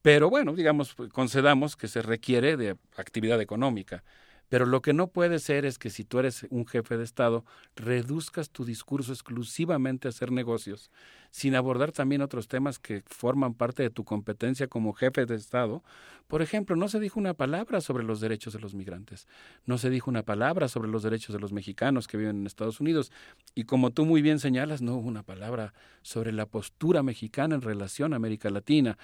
Pero 0.01 0.29
bueno, 0.29 0.53
digamos, 0.53 0.93
pues, 0.93 1.11
concedamos 1.11 1.75
que 1.75 1.87
se 1.87 2.01
requiere 2.01 2.55
de 2.55 2.77
actividad 2.95 3.41
económica. 3.41 4.03
Pero 4.49 4.65
lo 4.65 4.81
que 4.81 4.93
no 4.93 5.07
puede 5.07 5.39
ser 5.39 5.63
es 5.65 5.77
que 5.77 5.91
si 5.91 6.03
tú 6.03 6.19
eres 6.19 6.45
un 6.49 6.65
jefe 6.65 6.97
de 6.97 7.03
Estado, 7.03 7.45
reduzcas 7.75 8.49
tu 8.49 8.65
discurso 8.65 9.13
exclusivamente 9.13 10.07
a 10.07 10.09
hacer 10.09 10.31
negocios, 10.31 10.89
sin 11.29 11.55
abordar 11.55 11.91
también 11.91 12.23
otros 12.23 12.47
temas 12.47 12.79
que 12.79 13.03
forman 13.05 13.53
parte 13.53 13.83
de 13.83 13.91
tu 13.91 14.03
competencia 14.03 14.67
como 14.67 14.93
jefe 14.93 15.27
de 15.27 15.35
Estado. 15.35 15.83
Por 16.27 16.41
ejemplo, 16.41 16.75
no 16.75 16.87
se 16.89 16.99
dijo 16.99 17.19
una 17.19 17.35
palabra 17.35 17.79
sobre 17.79 18.03
los 18.03 18.19
derechos 18.21 18.53
de 18.53 18.59
los 18.59 18.73
migrantes, 18.73 19.27
no 19.65 19.77
se 19.77 19.91
dijo 19.91 20.09
una 20.09 20.23
palabra 20.23 20.67
sobre 20.67 20.89
los 20.89 21.03
derechos 21.03 21.33
de 21.33 21.39
los 21.39 21.53
mexicanos 21.53 22.07
que 22.07 22.17
viven 22.17 22.37
en 22.37 22.47
Estados 22.47 22.79
Unidos, 22.79 23.11
y 23.53 23.65
como 23.65 23.91
tú 23.91 24.05
muy 24.05 24.23
bien 24.23 24.39
señalas, 24.39 24.81
no 24.81 24.95
hubo 24.95 25.07
una 25.07 25.23
palabra 25.23 25.73
sobre 26.01 26.31
la 26.31 26.47
postura 26.47 27.03
mexicana 27.03 27.53
en 27.53 27.61
relación 27.61 28.13
a 28.13 28.15
América 28.15 28.49
Latina. 28.49 28.97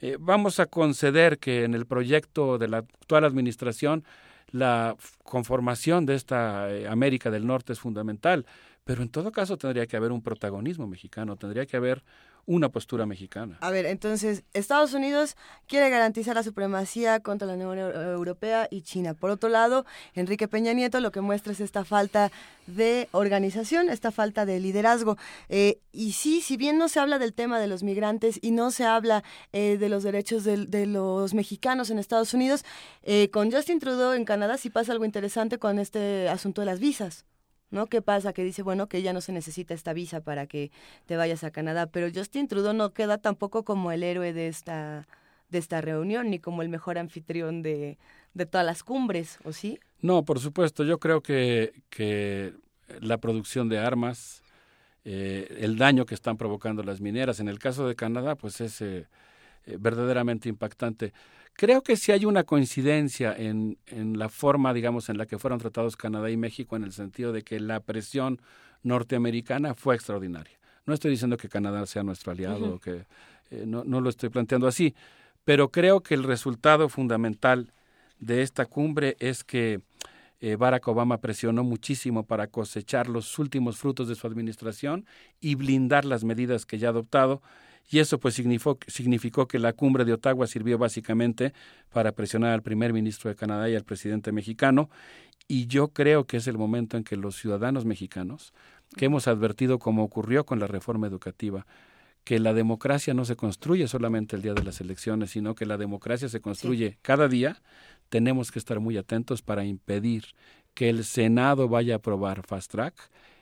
Eh, 0.00 0.16
vamos 0.18 0.60
a 0.60 0.66
conceder 0.66 1.38
que 1.38 1.64
en 1.64 1.74
el 1.74 1.86
proyecto 1.86 2.58
de 2.58 2.68
la 2.68 2.78
actual 2.78 3.24
administración 3.24 4.04
la 4.52 4.96
conformación 5.24 6.06
de 6.06 6.14
esta 6.14 6.70
eh, 6.70 6.86
América 6.86 7.30
del 7.30 7.46
Norte 7.46 7.72
es 7.72 7.80
fundamental, 7.80 8.46
pero 8.84 9.02
en 9.02 9.08
todo 9.08 9.32
caso 9.32 9.56
tendría 9.58 9.86
que 9.86 9.96
haber 9.96 10.12
un 10.12 10.22
protagonismo 10.22 10.86
mexicano, 10.86 11.36
tendría 11.36 11.66
que 11.66 11.76
haber 11.76 12.04
una 12.46 12.70
postura 12.70 13.06
mexicana. 13.06 13.58
A 13.60 13.70
ver, 13.70 13.86
entonces, 13.86 14.42
Estados 14.52 14.94
Unidos 14.94 15.36
quiere 15.68 15.90
garantizar 15.90 16.34
la 16.34 16.42
supremacía 16.42 17.20
contra 17.20 17.46
la 17.46 17.54
Unión 17.54 17.78
Europea 17.78 18.68
y 18.70 18.82
China. 18.82 19.14
Por 19.14 19.30
otro 19.30 19.48
lado, 19.48 19.86
Enrique 20.14 20.48
Peña 20.48 20.72
Nieto 20.72 21.00
lo 21.00 21.12
que 21.12 21.20
muestra 21.20 21.52
es 21.52 21.60
esta 21.60 21.84
falta 21.84 22.30
de 22.66 23.08
organización, 23.12 23.88
esta 23.88 24.10
falta 24.10 24.44
de 24.44 24.60
liderazgo. 24.60 25.16
Eh, 25.48 25.80
y 25.92 26.12
sí, 26.12 26.40
si 26.40 26.56
bien 26.56 26.78
no 26.78 26.88
se 26.88 27.00
habla 27.00 27.18
del 27.18 27.32
tema 27.32 27.60
de 27.60 27.68
los 27.68 27.82
migrantes 27.82 28.38
y 28.42 28.50
no 28.50 28.70
se 28.70 28.84
habla 28.84 29.22
eh, 29.52 29.76
de 29.78 29.88
los 29.88 30.02
derechos 30.02 30.44
de, 30.44 30.86
los 30.86 31.34
mexicanos 31.34 31.90
en 31.90 31.98
Estados 31.98 32.34
Unidos, 32.34 32.64
eh, 33.02 33.30
con 33.30 33.52
Justin 33.52 33.78
Trudeau 33.78 34.12
en 34.14 34.24
Canadá 34.24 34.58
sí 34.58 34.68
pasa 34.68 34.92
algo 34.92 35.04
interesante 35.04 35.58
con 35.58 35.78
este 35.78 36.28
asunto 36.28 36.60
de 36.60 36.66
las 36.66 36.80
visas. 36.80 37.24
¿No? 37.72 37.86
¿Qué 37.86 38.02
pasa? 38.02 38.32
Que 38.32 38.44
dice, 38.44 38.62
bueno, 38.62 38.88
que 38.88 39.02
ya 39.02 39.12
no 39.12 39.20
se 39.20 39.32
necesita 39.32 39.74
esta 39.74 39.92
visa 39.92 40.20
para 40.20 40.46
que 40.46 40.70
te 41.06 41.16
vayas 41.16 41.42
a 41.42 41.50
Canadá, 41.50 41.86
pero 41.86 42.08
Justin 42.14 42.46
Trudeau 42.46 42.74
no 42.74 42.92
queda 42.92 43.18
tampoco 43.18 43.64
como 43.64 43.90
el 43.90 44.02
héroe 44.02 44.32
de 44.32 44.46
esta, 44.48 45.08
de 45.50 45.58
esta 45.58 45.80
reunión, 45.80 46.30
ni 46.30 46.38
como 46.38 46.62
el 46.62 46.68
mejor 46.68 46.98
anfitrión 46.98 47.62
de, 47.62 47.98
de 48.34 48.46
todas 48.46 48.66
las 48.66 48.84
cumbres, 48.84 49.38
¿o 49.44 49.52
sí? 49.52 49.80
No, 50.00 50.24
por 50.24 50.38
supuesto, 50.38 50.84
yo 50.84 50.98
creo 50.98 51.22
que, 51.22 51.72
que 51.90 52.54
la 53.00 53.18
producción 53.18 53.68
de 53.68 53.78
armas, 53.78 54.42
eh, 55.04 55.58
el 55.60 55.76
daño 55.76 56.06
que 56.06 56.14
están 56.14 56.36
provocando 56.36 56.82
las 56.82 57.00
mineras, 57.00 57.40
en 57.40 57.48
el 57.48 57.58
caso 57.58 57.86
de 57.86 57.94
Canadá, 57.94 58.34
pues 58.34 58.60
es 58.60 58.80
eh, 58.80 59.06
eh, 59.66 59.76
verdaderamente 59.78 60.48
impactante. 60.48 61.12
Creo 61.54 61.82
que 61.82 61.96
sí 61.96 62.12
hay 62.12 62.24
una 62.24 62.44
coincidencia 62.44 63.34
en, 63.36 63.78
en 63.86 64.18
la 64.18 64.28
forma, 64.28 64.72
digamos, 64.72 65.08
en 65.08 65.18
la 65.18 65.26
que 65.26 65.38
fueron 65.38 65.58
tratados 65.60 65.96
Canadá 65.96 66.30
y 66.30 66.36
México, 66.36 66.76
en 66.76 66.84
el 66.84 66.92
sentido 66.92 67.32
de 67.32 67.42
que 67.42 67.60
la 67.60 67.80
presión 67.80 68.40
norteamericana 68.82 69.74
fue 69.74 69.94
extraordinaria. 69.94 70.58
No 70.86 70.94
estoy 70.94 71.12
diciendo 71.12 71.36
que 71.36 71.48
Canadá 71.48 71.86
sea 71.86 72.02
nuestro 72.02 72.32
aliado, 72.32 72.80
que 72.80 73.04
eh, 73.50 73.64
no, 73.66 73.84
no 73.84 74.00
lo 74.00 74.10
estoy 74.10 74.30
planteando 74.30 74.66
así, 74.66 74.94
pero 75.44 75.70
creo 75.70 76.00
que 76.00 76.14
el 76.14 76.24
resultado 76.24 76.88
fundamental 76.88 77.72
de 78.18 78.42
esta 78.42 78.66
cumbre 78.66 79.16
es 79.18 79.44
que 79.44 79.80
eh, 80.40 80.56
Barack 80.56 80.88
Obama 80.88 81.20
presionó 81.20 81.62
muchísimo 81.62 82.24
para 82.24 82.48
cosechar 82.48 83.08
los 83.08 83.38
últimos 83.38 83.78
frutos 83.78 84.08
de 84.08 84.16
su 84.16 84.26
administración 84.26 85.06
y 85.40 85.54
blindar 85.54 86.04
las 86.04 86.24
medidas 86.24 86.66
que 86.66 86.78
ya 86.78 86.88
ha 86.88 86.90
adoptado 86.90 87.42
y 87.90 87.98
eso 87.98 88.18
pues 88.18 88.34
significó, 88.34 88.78
significó 88.86 89.46
que 89.46 89.58
la 89.58 89.72
cumbre 89.72 90.04
de 90.04 90.14
Ottawa 90.14 90.46
sirvió 90.46 90.78
básicamente 90.78 91.52
para 91.92 92.12
presionar 92.12 92.52
al 92.52 92.62
primer 92.62 92.92
ministro 92.92 93.28
de 93.28 93.36
Canadá 93.36 93.68
y 93.68 93.74
al 93.74 93.84
presidente 93.84 94.32
mexicano. 94.32 94.88
Y 95.48 95.66
yo 95.66 95.88
creo 95.88 96.26
que 96.26 96.38
es 96.38 96.46
el 96.46 96.56
momento 96.56 96.96
en 96.96 97.04
que 97.04 97.16
los 97.16 97.36
ciudadanos 97.36 97.84
mexicanos, 97.84 98.54
que 98.96 99.06
hemos 99.06 99.28
advertido 99.28 99.78
como 99.78 100.04
ocurrió 100.04 100.46
con 100.46 100.58
la 100.58 100.66
reforma 100.66 101.06
educativa, 101.06 101.66
que 102.24 102.38
la 102.38 102.54
democracia 102.54 103.14
no 103.14 103.24
se 103.24 103.36
construye 103.36 103.88
solamente 103.88 104.36
el 104.36 104.42
día 104.42 104.54
de 104.54 104.62
las 104.62 104.80
elecciones, 104.80 105.30
sino 105.30 105.54
que 105.54 105.66
la 105.66 105.76
democracia 105.76 106.28
se 106.28 106.40
construye 106.40 106.98
cada 107.02 107.28
día, 107.28 107.60
tenemos 108.08 108.52
que 108.52 108.58
estar 108.58 108.78
muy 108.78 108.96
atentos 108.96 109.42
para 109.42 109.64
impedir 109.64 110.26
que 110.74 110.88
el 110.88 111.04
Senado 111.04 111.68
vaya 111.68 111.94
a 111.94 111.96
aprobar 111.96 112.46
Fast 112.46 112.70
Track, 112.70 112.94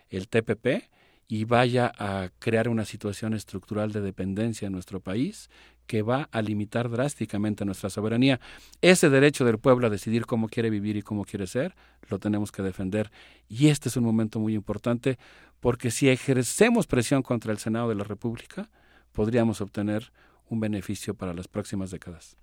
el 0.08 0.28
TPP, 0.28 0.88
y 1.30 1.44
vaya 1.44 1.92
a 1.96 2.30
crear 2.40 2.68
una 2.68 2.84
situación 2.84 3.34
estructural 3.34 3.92
de 3.92 4.00
dependencia 4.00 4.66
en 4.66 4.72
nuestro 4.72 4.98
país 4.98 5.48
que 5.86 6.02
va 6.02 6.28
a 6.32 6.42
limitar 6.42 6.90
drásticamente 6.90 7.64
nuestra 7.64 7.88
soberanía. 7.88 8.40
Ese 8.80 9.10
derecho 9.10 9.44
del 9.44 9.58
pueblo 9.58 9.86
a 9.86 9.90
decidir 9.90 10.26
cómo 10.26 10.48
quiere 10.48 10.70
vivir 10.70 10.96
y 10.96 11.02
cómo 11.02 11.24
quiere 11.24 11.46
ser, 11.46 11.76
lo 12.08 12.18
tenemos 12.18 12.50
que 12.50 12.62
defender. 12.62 13.12
Y 13.48 13.68
este 13.68 13.88
es 13.88 13.96
un 13.96 14.02
momento 14.02 14.40
muy 14.40 14.54
importante 14.54 15.18
porque 15.60 15.92
si 15.92 16.08
ejercemos 16.08 16.88
presión 16.88 17.22
contra 17.22 17.52
el 17.52 17.58
Senado 17.58 17.88
de 17.90 17.94
la 17.94 18.04
República, 18.04 18.68
podríamos 19.12 19.60
obtener 19.60 20.10
un 20.48 20.58
beneficio 20.58 21.14
para 21.14 21.32
las 21.32 21.46
próximas 21.46 21.92
décadas. 21.92 22.36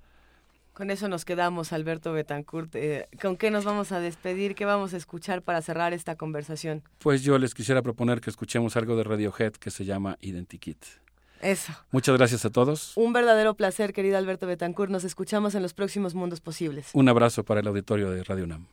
Con 0.77 0.91
eso 0.91 1.07
nos 1.07 1.25
quedamos, 1.25 1.73
Alberto 1.73 2.13
Betancourt. 2.13 2.75
Eh, 2.75 3.07
¿Con 3.19 3.35
qué 3.35 3.49
nos 3.49 3.65
vamos 3.65 3.91
a 3.91 3.99
despedir? 3.99 4.53
¿Qué 4.53 4.63
vamos 4.63 4.93
a 4.93 4.97
escuchar 4.97 5.41
para 5.41 5.59
cerrar 5.63 5.91
esta 5.91 6.15
conversación? 6.15 6.83
Pues 6.99 7.23
yo 7.23 7.39
les 7.39 7.55
quisiera 7.55 7.81
proponer 7.81 8.21
que 8.21 8.29
escuchemos 8.29 8.77
algo 8.77 8.95
de 8.95 9.03
Radiohead 9.03 9.53
que 9.53 9.71
se 9.71 9.85
llama 9.85 10.19
Identikit. 10.21 10.77
Eso. 11.41 11.73
Muchas 11.89 12.15
gracias 12.15 12.45
a 12.45 12.51
todos. 12.51 12.95
Un 12.95 13.11
verdadero 13.11 13.55
placer, 13.55 13.91
querido 13.91 14.19
Alberto 14.19 14.45
Betancourt. 14.45 14.91
Nos 14.91 15.03
escuchamos 15.03 15.55
en 15.55 15.63
los 15.63 15.73
próximos 15.73 16.13
mundos 16.13 16.41
posibles. 16.41 16.91
Un 16.93 17.09
abrazo 17.09 17.43
para 17.43 17.61
el 17.61 17.67
auditorio 17.67 18.11
de 18.11 18.23
Radio 18.23 18.43
UNAM. 18.43 18.67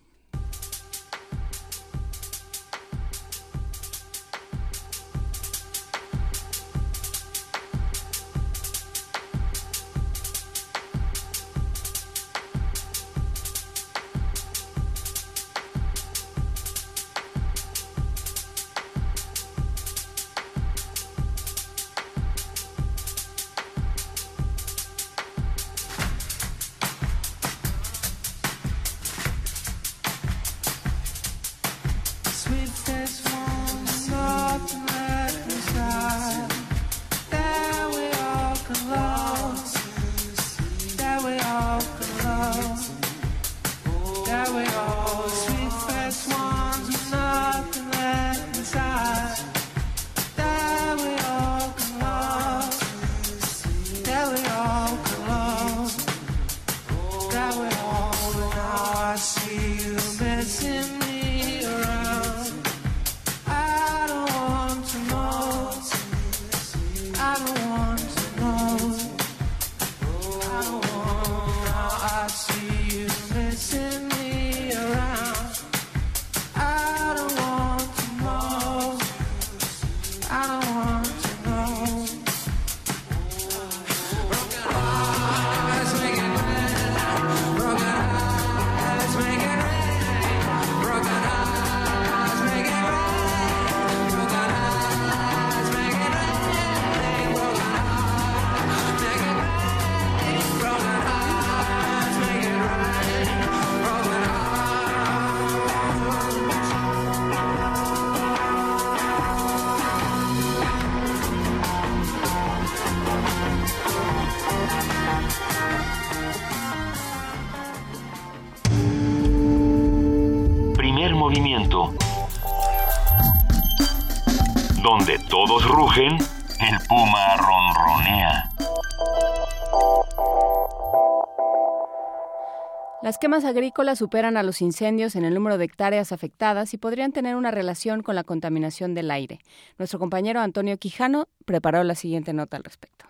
Quemas 133.25 133.47
agrícolas 133.47 134.01
superan 134.01 134.37
a 134.37 134.43
los 134.43 134.61
incendios 134.61 135.17
en 135.17 135.25
el 135.25 135.33
número 135.33 135.57
de 135.57 135.65
hectáreas 135.65 136.13
afectadas 136.13 136.75
y 136.75 136.77
podrían 136.77 137.11
tener 137.11 137.37
una 137.37 137.51
relación 137.51 138.03
con 138.03 138.17
la 138.17 138.23
contaminación 138.23 138.93
del 138.93 139.11
aire. 139.11 139.39
Nuestro 139.79 139.99
compañero 139.99 140.41
Antonio 140.41 140.77
Quijano 140.77 141.27
preparó 141.47 141.83
la 141.85 141.95
siguiente 141.95 142.35
nota 142.35 142.59
al 142.59 142.65
respecto. 142.65 143.07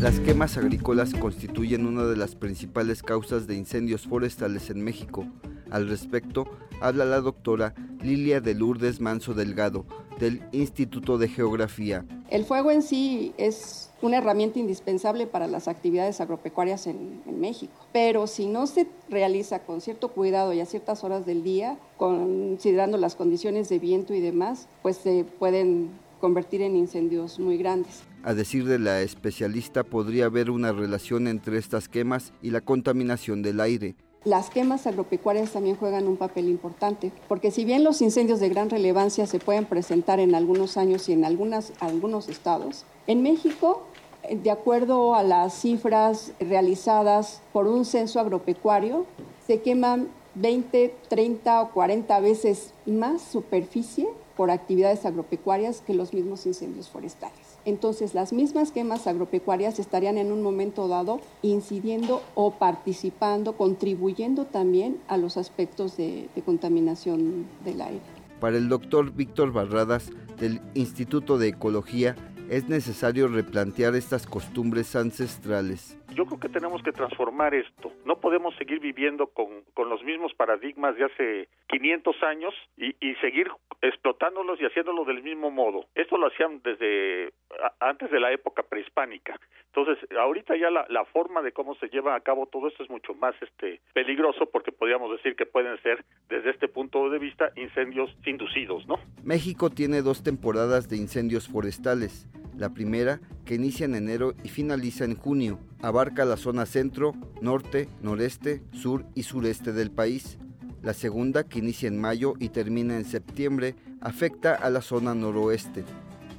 Las 0.00 0.18
quemas 0.20 0.56
agrícolas 0.56 1.12
constituyen 1.12 1.84
una 1.84 2.04
de 2.04 2.16
las 2.16 2.36
principales 2.36 3.02
causas 3.02 3.46
de 3.46 3.54
incendios 3.54 4.06
forestales 4.06 4.70
en 4.70 4.82
México. 4.82 5.26
Al 5.70 5.90
respecto, 5.90 6.46
habla 6.80 7.04
la 7.04 7.20
doctora 7.20 7.74
Lilia 8.02 8.40
de 8.40 8.54
Lourdes 8.54 8.98
Manso 8.98 9.34
Delgado, 9.34 9.84
del 10.18 10.42
Instituto 10.52 11.18
de 11.18 11.28
Geografía. 11.28 12.06
El 12.30 12.46
fuego 12.46 12.70
en 12.70 12.80
sí 12.80 13.34
es 13.36 13.85
una 14.02 14.18
herramienta 14.18 14.58
indispensable 14.58 15.26
para 15.26 15.46
las 15.46 15.68
actividades 15.68 16.20
agropecuarias 16.20 16.86
en, 16.86 17.22
México, 17.36 17.74
pero 17.92 18.26
si 18.26 18.46
no 18.46 18.66
se 18.66 18.86
realiza 19.10 19.60
con 19.60 19.80
cierto 19.80 20.08
cuidado 20.08 20.52
y 20.54 20.60
a 20.60 20.66
ciertas 20.66 21.04
horas 21.04 21.26
del 21.26 21.42
día, 21.42 21.78
considerando 21.98 22.96
las 22.96 23.14
condiciones 23.14 23.68
de 23.68 23.78
viento 23.78 24.14
y 24.14 24.20
demás, 24.20 24.68
pues 24.82 24.96
se 24.96 25.24
pueden 25.38 25.90
convertir 26.20 26.62
en 26.62 26.76
incendios 26.76 27.38
muy 27.38 27.58
grandes. 27.58 28.04
A 28.22 28.32
decir 28.32 28.64
de 28.64 28.78
la 28.78 29.02
especialista, 29.02 29.84
podría 29.84 30.26
haber 30.26 30.50
una 30.50 30.72
relación 30.72 31.28
entre 31.28 31.58
estas 31.58 31.88
quemas 31.88 32.32
y 32.42 32.50
la 32.50 32.62
contaminación 32.62 33.42
del 33.42 33.60
aire. 33.60 33.96
Las 34.26 34.50
quemas 34.50 34.88
agropecuarias 34.88 35.52
también 35.52 35.76
juegan 35.76 36.08
un 36.08 36.16
papel 36.16 36.48
importante, 36.48 37.12
porque 37.28 37.52
si 37.52 37.64
bien 37.64 37.84
los 37.84 38.02
incendios 38.02 38.40
de 38.40 38.48
gran 38.48 38.68
relevancia 38.70 39.24
se 39.24 39.38
pueden 39.38 39.66
presentar 39.66 40.18
en 40.18 40.34
algunos 40.34 40.76
años 40.76 41.08
y 41.08 41.12
en 41.12 41.24
algunas, 41.24 41.72
algunos 41.78 42.28
estados, 42.28 42.84
en 43.06 43.22
México, 43.22 43.84
de 44.28 44.50
acuerdo 44.50 45.14
a 45.14 45.22
las 45.22 45.54
cifras 45.54 46.32
realizadas 46.40 47.40
por 47.52 47.68
un 47.68 47.84
censo 47.84 48.18
agropecuario, 48.18 49.06
se 49.46 49.62
queman 49.62 50.08
20, 50.34 50.92
30 51.06 51.62
o 51.62 51.70
40 51.70 52.18
veces 52.18 52.72
más 52.84 53.22
superficie 53.22 54.08
por 54.36 54.50
actividades 54.50 55.06
agropecuarias 55.06 55.82
que 55.86 55.94
los 55.94 56.12
mismos 56.12 56.46
incendios 56.46 56.88
forestales. 56.88 57.55
Entonces, 57.66 58.14
las 58.14 58.32
mismas 58.32 58.70
quemas 58.70 59.08
agropecuarias 59.08 59.80
estarían 59.80 60.18
en 60.18 60.30
un 60.30 60.40
momento 60.40 60.86
dado 60.86 61.20
incidiendo 61.42 62.22
o 62.36 62.52
participando, 62.58 63.56
contribuyendo 63.56 64.46
también 64.46 64.98
a 65.08 65.16
los 65.16 65.36
aspectos 65.36 65.96
de, 65.96 66.28
de 66.34 66.42
contaminación 66.42 67.46
del 67.64 67.80
aire. 67.80 68.00
Para 68.40 68.56
el 68.56 68.68
doctor 68.68 69.12
Víctor 69.12 69.52
Barradas 69.52 70.12
del 70.38 70.60
Instituto 70.74 71.38
de 71.38 71.48
Ecología, 71.48 72.14
es 72.50 72.68
necesario 72.68 73.26
replantear 73.28 73.94
estas 73.94 74.26
costumbres 74.26 74.94
ancestrales. 74.94 75.98
Yo 76.14 76.26
creo 76.26 76.38
que 76.38 76.48
tenemos 76.48 76.82
que 76.82 76.92
transformar 76.92 77.54
esto. 77.54 77.92
No 78.04 78.20
podemos 78.20 78.54
seguir 78.56 78.80
viviendo 78.80 79.26
con, 79.26 79.48
con 79.74 79.88
los 79.88 80.02
mismos 80.04 80.32
paradigmas 80.34 80.96
de 80.96 81.04
hace 81.04 81.48
500 81.68 82.22
años 82.22 82.54
y, 82.76 82.94
y 83.00 83.14
seguir 83.16 83.48
explotándolos 83.82 84.60
y 84.60 84.64
haciéndolo 84.64 85.04
del 85.04 85.22
mismo 85.22 85.50
modo. 85.50 85.86
Esto 85.94 86.16
lo 86.16 86.28
hacían 86.28 86.60
desde 86.62 87.32
antes 87.80 88.10
de 88.10 88.20
la 88.20 88.32
época 88.32 88.62
prehispánica. 88.62 89.38
Entonces, 89.66 89.98
ahorita 90.18 90.56
ya 90.56 90.70
la, 90.70 90.86
la 90.88 91.04
forma 91.04 91.42
de 91.42 91.52
cómo 91.52 91.74
se 91.76 91.88
lleva 91.88 92.14
a 92.14 92.20
cabo 92.20 92.46
todo 92.46 92.68
esto 92.68 92.82
es 92.82 92.90
mucho 92.90 93.14
más 93.14 93.34
este 93.42 93.80
peligroso 93.92 94.46
porque 94.46 94.72
podríamos 94.72 95.10
decir 95.12 95.36
que 95.36 95.46
pueden 95.46 95.80
ser 95.82 96.04
desde 96.28 96.50
este 96.50 96.68
punto 96.68 97.10
de 97.10 97.18
vista 97.18 97.50
incendios 97.56 98.10
inducidos, 98.24 98.86
¿no? 98.86 98.98
México 99.22 99.70
tiene 99.70 100.02
dos 100.02 100.22
temporadas 100.22 100.88
de 100.88 100.96
incendios 100.96 101.48
forestales. 101.48 102.26
La 102.56 102.72
primera, 102.72 103.20
que 103.44 103.56
inicia 103.56 103.84
en 103.84 103.94
enero 103.94 104.32
y 104.42 104.48
finaliza 104.48 105.04
en 105.04 105.14
junio, 105.14 105.58
abarca 105.82 106.24
la 106.24 106.38
zona 106.38 106.64
centro, 106.64 107.12
norte, 107.42 107.86
noreste, 108.00 108.62
sur 108.72 109.04
y 109.14 109.24
sureste 109.24 109.72
del 109.72 109.90
país. 109.90 110.38
La 110.82 110.94
segunda, 110.94 111.44
que 111.46 111.58
inicia 111.58 111.88
en 111.88 112.00
mayo 112.00 112.32
y 112.40 112.48
termina 112.48 112.96
en 112.96 113.04
septiembre, 113.04 113.74
afecta 114.00 114.54
a 114.54 114.70
la 114.70 114.80
zona 114.80 115.14
noroeste. 115.14 115.84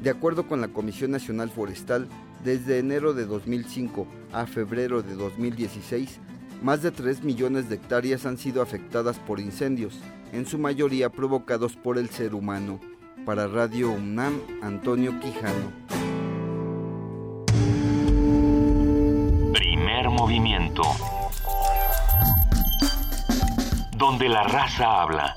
De 0.02 0.12
acuerdo 0.12 0.48
con 0.48 0.62
la 0.62 0.68
Comisión 0.68 1.12
Nacional 1.12 1.50
Forestal, 1.50 2.08
desde 2.44 2.78
enero 2.80 3.14
de 3.14 3.26
2005 3.26 4.08
a 4.32 4.46
febrero 4.46 5.02
de 5.02 5.16
2016, 5.16 6.20
más 6.62 6.82
de 6.82 6.92
3 6.92 7.24
millones 7.24 7.68
de 7.70 7.76
hectáreas 7.76 8.26
han 8.26 8.38
sido 8.38 8.62
afectadas 8.62 9.18
por 9.20 9.40
incendios, 9.40 10.00
en 10.34 10.46
su 10.46 10.60
mayoría 10.60 11.10
provocados 11.10 11.76
por 11.76 11.98
el 11.98 12.10
ser 12.10 12.36
humano. 12.36 12.80
Para 13.26 13.48
Radio 13.48 13.92
UNAM, 13.92 14.40
Antonio 14.62 15.20
Quijano. 15.20 15.72
Primer 19.54 20.10
movimiento. 20.10 20.84
Donde 23.98 24.30
la 24.30 24.44
raza 24.44 25.02
habla. 25.02 25.36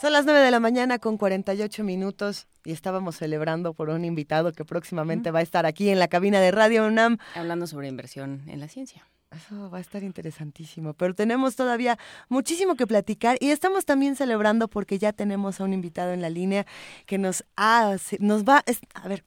Son 0.00 0.12
las 0.14 0.24
9 0.24 0.40
de 0.40 0.50
la 0.50 0.60
mañana 0.60 0.98
con 0.98 1.18
48 1.18 1.84
minutos 1.84 2.46
y 2.64 2.72
estábamos 2.72 3.16
celebrando 3.16 3.74
por 3.74 3.90
un 3.90 4.04
invitado 4.04 4.52
que 4.52 4.64
próximamente 4.64 5.30
va 5.30 5.40
a 5.40 5.42
estar 5.42 5.66
aquí 5.66 5.90
en 5.90 5.98
la 5.98 6.08
cabina 6.08 6.40
de 6.40 6.50
Radio 6.50 6.86
UNAM. 6.86 7.18
Hablando 7.34 7.66
sobre 7.66 7.88
inversión 7.88 8.42
en 8.46 8.60
la 8.60 8.68
ciencia. 8.68 9.06
Eso 9.30 9.70
va 9.70 9.78
a 9.78 9.80
estar 9.80 10.02
interesantísimo, 10.02 10.94
pero 10.94 11.14
tenemos 11.14 11.54
todavía 11.54 11.98
muchísimo 12.28 12.74
que 12.74 12.86
platicar 12.86 13.36
y 13.40 13.50
estamos 13.50 13.84
también 13.84 14.16
celebrando 14.16 14.66
porque 14.68 14.98
ya 14.98 15.12
tenemos 15.12 15.60
a 15.60 15.64
un 15.64 15.72
invitado 15.72 16.12
en 16.12 16.20
la 16.22 16.30
línea 16.30 16.66
que 17.06 17.18
nos 17.18 17.44
hace, 17.54 18.16
nos 18.20 18.42
va, 18.44 18.62
es- 18.66 18.80
a 18.94 19.06
ver, 19.06 19.22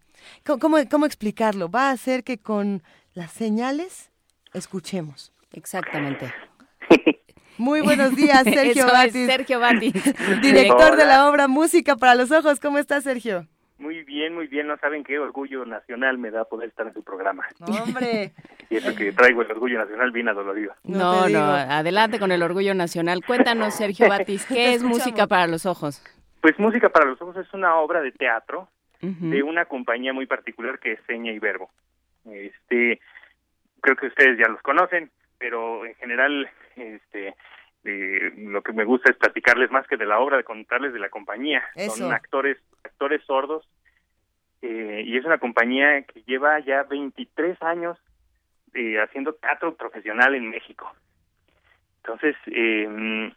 ¿cómo, 0.45 0.60
cómo, 0.60 0.77
cómo 0.90 1.06
explicarlo? 1.06 1.69
Va 1.69 1.90
a 1.90 1.92
hacer 1.92 2.24
que 2.26 2.38
con 2.40 2.84
las 3.14 3.32
señales 3.32 4.10
escuchemos. 4.53 5.32
Exactamente. 5.53 6.34
Muy 7.57 7.82
buenos 7.82 8.15
días, 8.15 8.43
Sergio 8.43 8.72
Eso 8.72 8.88
es, 8.88 8.93
Batis. 8.93 9.27
Sergio 9.27 9.59
Batis. 9.59 9.93
Director 10.41 10.95
de 10.95 11.06
la 11.06 11.30
obra 11.30 11.48
Música 11.48 11.95
para 11.95 12.15
los 12.15 12.32
Ojos. 12.32 12.59
¿Cómo 12.59 12.77
estás, 12.77 13.03
Sergio? 13.03 13.48
Muy 13.77 14.03
bien, 14.03 14.33
muy 14.33 14.48
bien. 14.48 14.67
No 14.67 14.77
saben 14.77 15.03
qué 15.03 15.19
orgullo 15.19 15.65
nacional 15.65 16.17
me 16.17 16.32
da 16.32 16.45
poder 16.45 16.69
estar 16.69 16.88
en 16.88 16.93
su 16.93 17.03
programa. 17.03 17.45
Hombre. 17.59 18.33
Y 18.69 18.77
eso 18.77 18.95
que 18.95 19.11
traigo 19.11 19.43
el 19.43 19.51
orgullo 19.51 19.77
nacional 19.77 20.11
bien 20.11 20.30
adolorido. 20.30 20.73
No, 20.83 21.30
no, 21.30 21.43
adelante 21.43 22.17
con 22.17 22.32
el 22.32 22.41
orgullo 22.41 22.73
nacional. 22.73 23.23
Cuéntanos, 23.23 23.75
Sergio 23.75 24.09
Batis, 24.09 24.48
¿qué 24.48 24.73
es 24.73 24.82
música 24.82 25.27
para 25.27 25.45
los 25.45 25.67
ojos? 25.67 26.01
Pues 26.43 26.59
Música 26.59 26.90
para 26.90 27.06
los 27.06 27.22
Ojos 27.22 27.38
es 27.38 27.53
una 27.53 27.77
obra 27.77 28.01
de 28.01 28.11
teatro 28.11 28.67
de 28.99 29.43
una 29.43 29.64
compañía 29.64 30.11
muy 30.11 30.25
particular 30.25 30.77
que 30.77 30.93
es 30.93 30.99
Seña 31.07 31.32
y 31.32 31.40
Verbo. 31.40 31.69
Este, 32.25 32.99
creo 33.80 33.95
que 33.95 34.07
ustedes 34.07 34.38
ya 34.38 34.49
los 34.49 34.61
conocen, 34.61 35.09
pero 35.38 35.85
en 35.85 35.95
general, 35.95 36.49
este, 36.76 37.35
eh, 37.84 38.34
lo 38.38 38.61
que 38.61 38.74
me 38.74 38.85
gusta 38.85 39.11
es 39.11 39.18
platicarles 39.18 39.72
más 39.72 39.88
que 39.88 39.98
de 39.98 40.06
la 40.06 40.19
obra, 40.19 40.38
de 40.38 40.43
contarles 40.43 40.93
de 40.93 41.00
la 41.00 41.10
compañía. 41.10 41.64
Eso. 41.76 41.98
Son 41.98 42.14
actores, 42.14 42.58
actores 42.84 43.24
sordos, 43.26 43.68
eh, 44.61 45.03
y 45.06 45.18
es 45.18 45.26
una 45.26 45.40
compañía 45.40 46.03
que 46.03 46.24
lleva 46.24 46.58
ya 46.60 46.84
23 46.84 47.61
años 47.64 47.98
eh, 48.74 49.00
haciendo 49.02 49.34
teatro 49.34 49.76
profesional 49.76 50.35
en 50.35 50.50
México. 50.50 50.90
Entonces, 51.98 52.35
eh, 52.48 53.32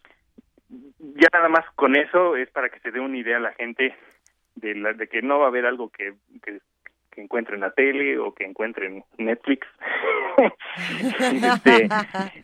ya 0.69 1.29
nada 1.33 1.49
más 1.49 1.65
con 1.75 1.97
eso 1.97 2.37
es 2.37 2.49
para 2.51 2.69
que 2.69 2.81
se 2.81 2.91
dé 2.91 3.01
una 3.01 3.19
idea 3.19 3.39
a 3.39 3.41
la 3.41 3.53
gente 3.53 3.97
de, 4.55 4.75
la, 4.77 4.93
de 4.93 5.09
que 5.09 5.21
no 5.21 5.41
va 5.41 5.47
a 5.47 5.49
haber 5.49 5.67
algo 5.67 5.91
que, 5.91 6.15
que, 6.43 6.61
que 7.17 7.23
encuentre 7.23 7.55
en 7.55 7.62
la 7.62 7.70
tele 7.70 8.19
o 8.19 8.35
que 8.35 8.45
encuentre 8.45 8.86
en 8.86 9.05
Netflix. 9.17 9.67
este, 11.19 11.89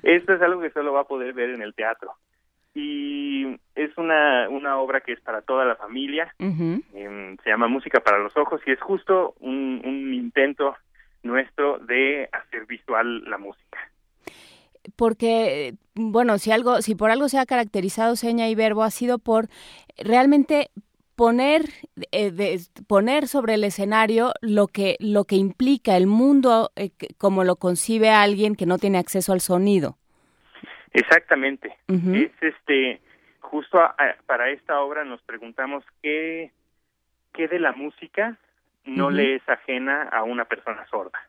esto 0.03 0.33
es 0.33 0.43
algo 0.43 0.63
que 0.63 0.71
solo 0.71 0.95
va 0.95 1.03
a 1.03 1.07
poder 1.07 1.35
ver 1.35 1.51
en 1.51 1.61
el 1.61 1.75
teatro. 1.75 2.15
Y 2.75 3.61
es 3.75 3.97
una, 3.99 4.49
una 4.49 4.79
obra 4.79 5.03
que 5.03 5.13
es 5.13 5.21
para 5.21 5.43
toda 5.43 5.67
la 5.67 5.77
familia. 5.77 6.35
Em, 6.39 7.37
se 7.45 7.51
llama 7.51 7.69
Música 7.69 8.01
para 8.01 8.19
los 8.19 8.35
Ojos 8.35 8.63
y 8.67 8.71
es 8.71 8.81
justo 8.81 9.35
un, 9.41 9.83
un 9.85 10.15
intento 10.15 10.75
nuestro 11.23 11.79
de 11.79 12.31
hacer 12.33 12.65
visual 12.65 13.25
la 13.25 13.37
música. 13.37 13.79
Porque, 14.97 15.75
bueno, 15.95 16.39
si 16.39 16.51
algo, 16.51 16.81
si 16.81 16.95
por 16.95 17.11
algo 17.11 17.29
se 17.29 17.39
ha 17.39 17.45
caracterizado 17.45 18.17
seña 18.17 18.49
y 18.49 18.55
verbo, 18.55 18.83
ha 18.83 18.91
sido 18.91 19.19
por 19.19 19.49
realmente 19.99 20.71
poner, 21.23 21.63
eh, 22.11 22.33
de- 22.33 22.59
poner 22.89 23.29
sobre 23.29 23.55
el 23.55 23.63
escenario 23.63 24.33
lo 24.41 24.67
que, 24.67 24.97
lo 24.99 25.23
que 25.25 25.37
implica 25.37 25.97
el 25.97 26.09
mundo 26.09 26.73
eh, 26.75 26.91
como 27.17 27.45
lo 27.45 27.55
concibe 27.55 28.11
alguien 28.11 28.57
que 28.57 28.67
no 28.67 28.77
tiene 28.77 28.99
acceso 28.99 29.33
al 29.33 29.41
sonido. 29.41 29.97
Exactamente. 30.93 31.77
Es 31.89 32.33
este 32.41 33.01
justo 33.39 33.79
a- 33.79 33.95
a- 33.99 34.17
para 34.27 34.51
esta 34.51 34.81
obra 34.81 35.05
nos 35.05 35.23
preguntamos 35.23 35.85
qué 36.03 36.51
qué 37.35 37.47
de 37.47 37.61
la 37.61 37.73
música 37.73 38.37
no 38.85 39.11
le 39.11 39.37
es 39.37 39.49
ajena 39.49 40.03
a 40.11 40.25
una 40.25 40.45
persona 40.45 40.85
sorda. 40.91 41.21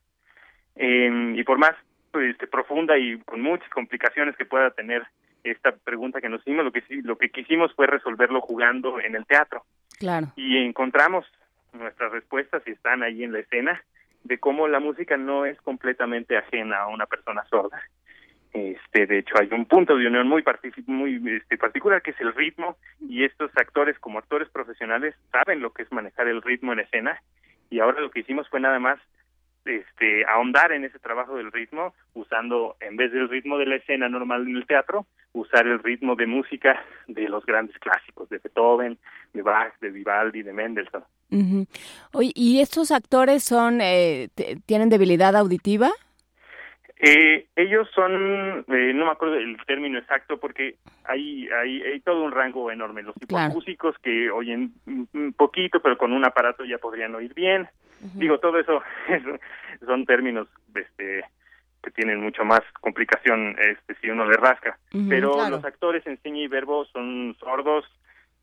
Eh, 0.76 1.34
y 1.36 1.44
por 1.44 1.60
más 1.60 1.76
pues, 2.12 2.32
este, 2.32 2.48
profunda 2.48 2.98
y 2.98 3.20
con 3.20 3.42
muchas 3.42 3.70
complicaciones 3.70 4.36
que 4.38 4.46
pueda 4.46 4.72
tener 4.72 5.04
esta 5.44 5.72
pregunta 5.72 6.22
que 6.22 6.30
nos 6.30 6.42
hicimos, 6.42 6.66
lo 6.66 6.72
que 6.72 6.84
lo 7.04 7.18
que 7.18 7.30
quisimos 7.30 7.74
fue 7.74 7.88
resolverlo 7.88 8.42
jugando 8.42 9.00
en 9.00 9.16
el 9.16 9.26
teatro 9.26 9.64
Claro. 10.00 10.28
y 10.36 10.58
encontramos 10.58 11.26
nuestras 11.74 12.12
respuestas 12.12 12.62
y 12.66 12.72
están 12.72 13.04
ahí 13.04 13.24
en 13.24 13.34
la 13.34 13.40
escena 13.40 13.82
de 14.24 14.38
cómo 14.40 14.68
la 14.68 14.80
música 14.80 15.18
no 15.18 15.46
es 15.46 15.60
completamente 15.62 16.38
ajena 16.38 16.78
a 16.80 16.88
una 16.88 17.06
persona 17.06 17.44
sorda. 17.50 17.82
Este, 18.54 19.08
de 19.08 19.18
hecho, 19.20 19.36
hay 19.40 19.50
un 19.52 19.66
punto 19.66 19.98
de 19.98 20.06
unión 20.06 20.28
muy, 20.28 20.44
muy 20.86 21.36
este, 21.38 21.58
particular 21.58 22.02
que 22.04 22.12
es 22.12 22.22
el 22.22 22.34
ritmo 22.36 22.78
y 23.02 23.24
estos 23.24 23.52
actores 23.58 23.98
como 24.00 24.20
actores 24.20 24.48
profesionales 24.50 25.16
saben 25.32 25.60
lo 25.60 25.74
que 25.74 25.82
es 25.82 25.92
manejar 25.92 26.28
el 26.28 26.42
ritmo 26.42 26.72
en 26.72 26.82
escena 26.82 27.20
y 27.72 27.80
ahora 27.80 28.00
lo 28.00 28.12
que 28.12 28.20
hicimos 28.20 28.48
fue 28.50 28.60
nada 28.60 28.78
más 28.78 29.00
este, 29.66 30.26
ahondar 30.26 30.72
en 30.72 30.84
ese 30.86 31.00
trabajo 31.00 31.36
del 31.38 31.52
ritmo 31.52 31.94
usando 32.14 32.76
en 32.80 32.98
vez 32.98 33.12
del 33.12 33.30
ritmo 33.30 33.58
de 33.58 33.66
la 33.66 33.76
escena 33.76 34.10
normal 34.10 34.48
en 34.48 34.58
el 34.58 34.66
teatro 34.66 35.06
usar 35.34 35.66
el 35.66 35.80
ritmo 35.80 36.16
de 36.16 36.28
música 36.28 36.84
de 37.08 37.28
los 37.28 37.46
grandes 37.46 37.78
clásicos 37.80 38.30
de 38.30 38.38
Beethoven, 38.38 38.98
de 39.34 39.42
Bach, 39.42 39.74
de 39.80 39.90
Vivaldi, 39.90 40.44
de 40.44 40.54
Mendelssohn. 40.54 41.04
Oye, 42.14 42.32
¿y 42.36 42.62
estos 42.62 42.92
actores 42.92 43.44
son, 43.44 43.82
eh, 43.82 44.30
tienen 44.68 44.90
debilidad 44.90 45.36
auditiva? 45.36 45.90
Eh, 47.06 47.48
ellos 47.56 47.90
son, 47.94 48.64
eh, 48.68 48.94
no 48.94 49.06
me 49.06 49.12
acuerdo 49.12 49.36
el 49.36 49.58
término 49.66 49.98
exacto 50.00 50.40
porque 50.40 50.76
hay, 51.04 51.50
hay, 51.50 51.82
hay 51.82 52.00
todo 52.00 52.24
un 52.24 52.32
rango 52.32 52.72
enorme. 52.72 53.02
Los 53.02 53.16
Claro. 53.28 53.48
hipoacúsicos 53.50 53.98
que 54.00 54.30
oyen 54.30 54.72
un 54.86 55.34
poquito, 55.36 55.82
pero 55.82 55.98
con 55.98 56.14
un 56.14 56.24
aparato 56.24 56.64
ya 56.64 56.78
podrían 56.78 57.14
oír 57.16 57.34
bien. 57.34 57.68
Digo, 58.16 58.40
todo 58.40 58.60
eso 58.60 58.82
es- 59.10 59.40
son 59.86 60.06
términos 60.06 60.48
este, 60.76 61.24
que 61.82 61.92
tienen 61.92 62.20
mucho 62.22 62.46
más 62.46 62.62
complicación 62.82 63.56
este, 63.60 63.96
si 63.96 64.10
uno 64.10 64.26
le 64.26 64.38
rasca. 64.38 64.78
Pero 65.10 65.34
claro. 65.34 65.58
los 65.58 65.66
actores 65.66 66.06
en 66.08 66.22
seña 66.22 66.40
y 66.42 66.48
verbo 66.48 66.86
son 66.86 67.36
sordos 67.40 67.86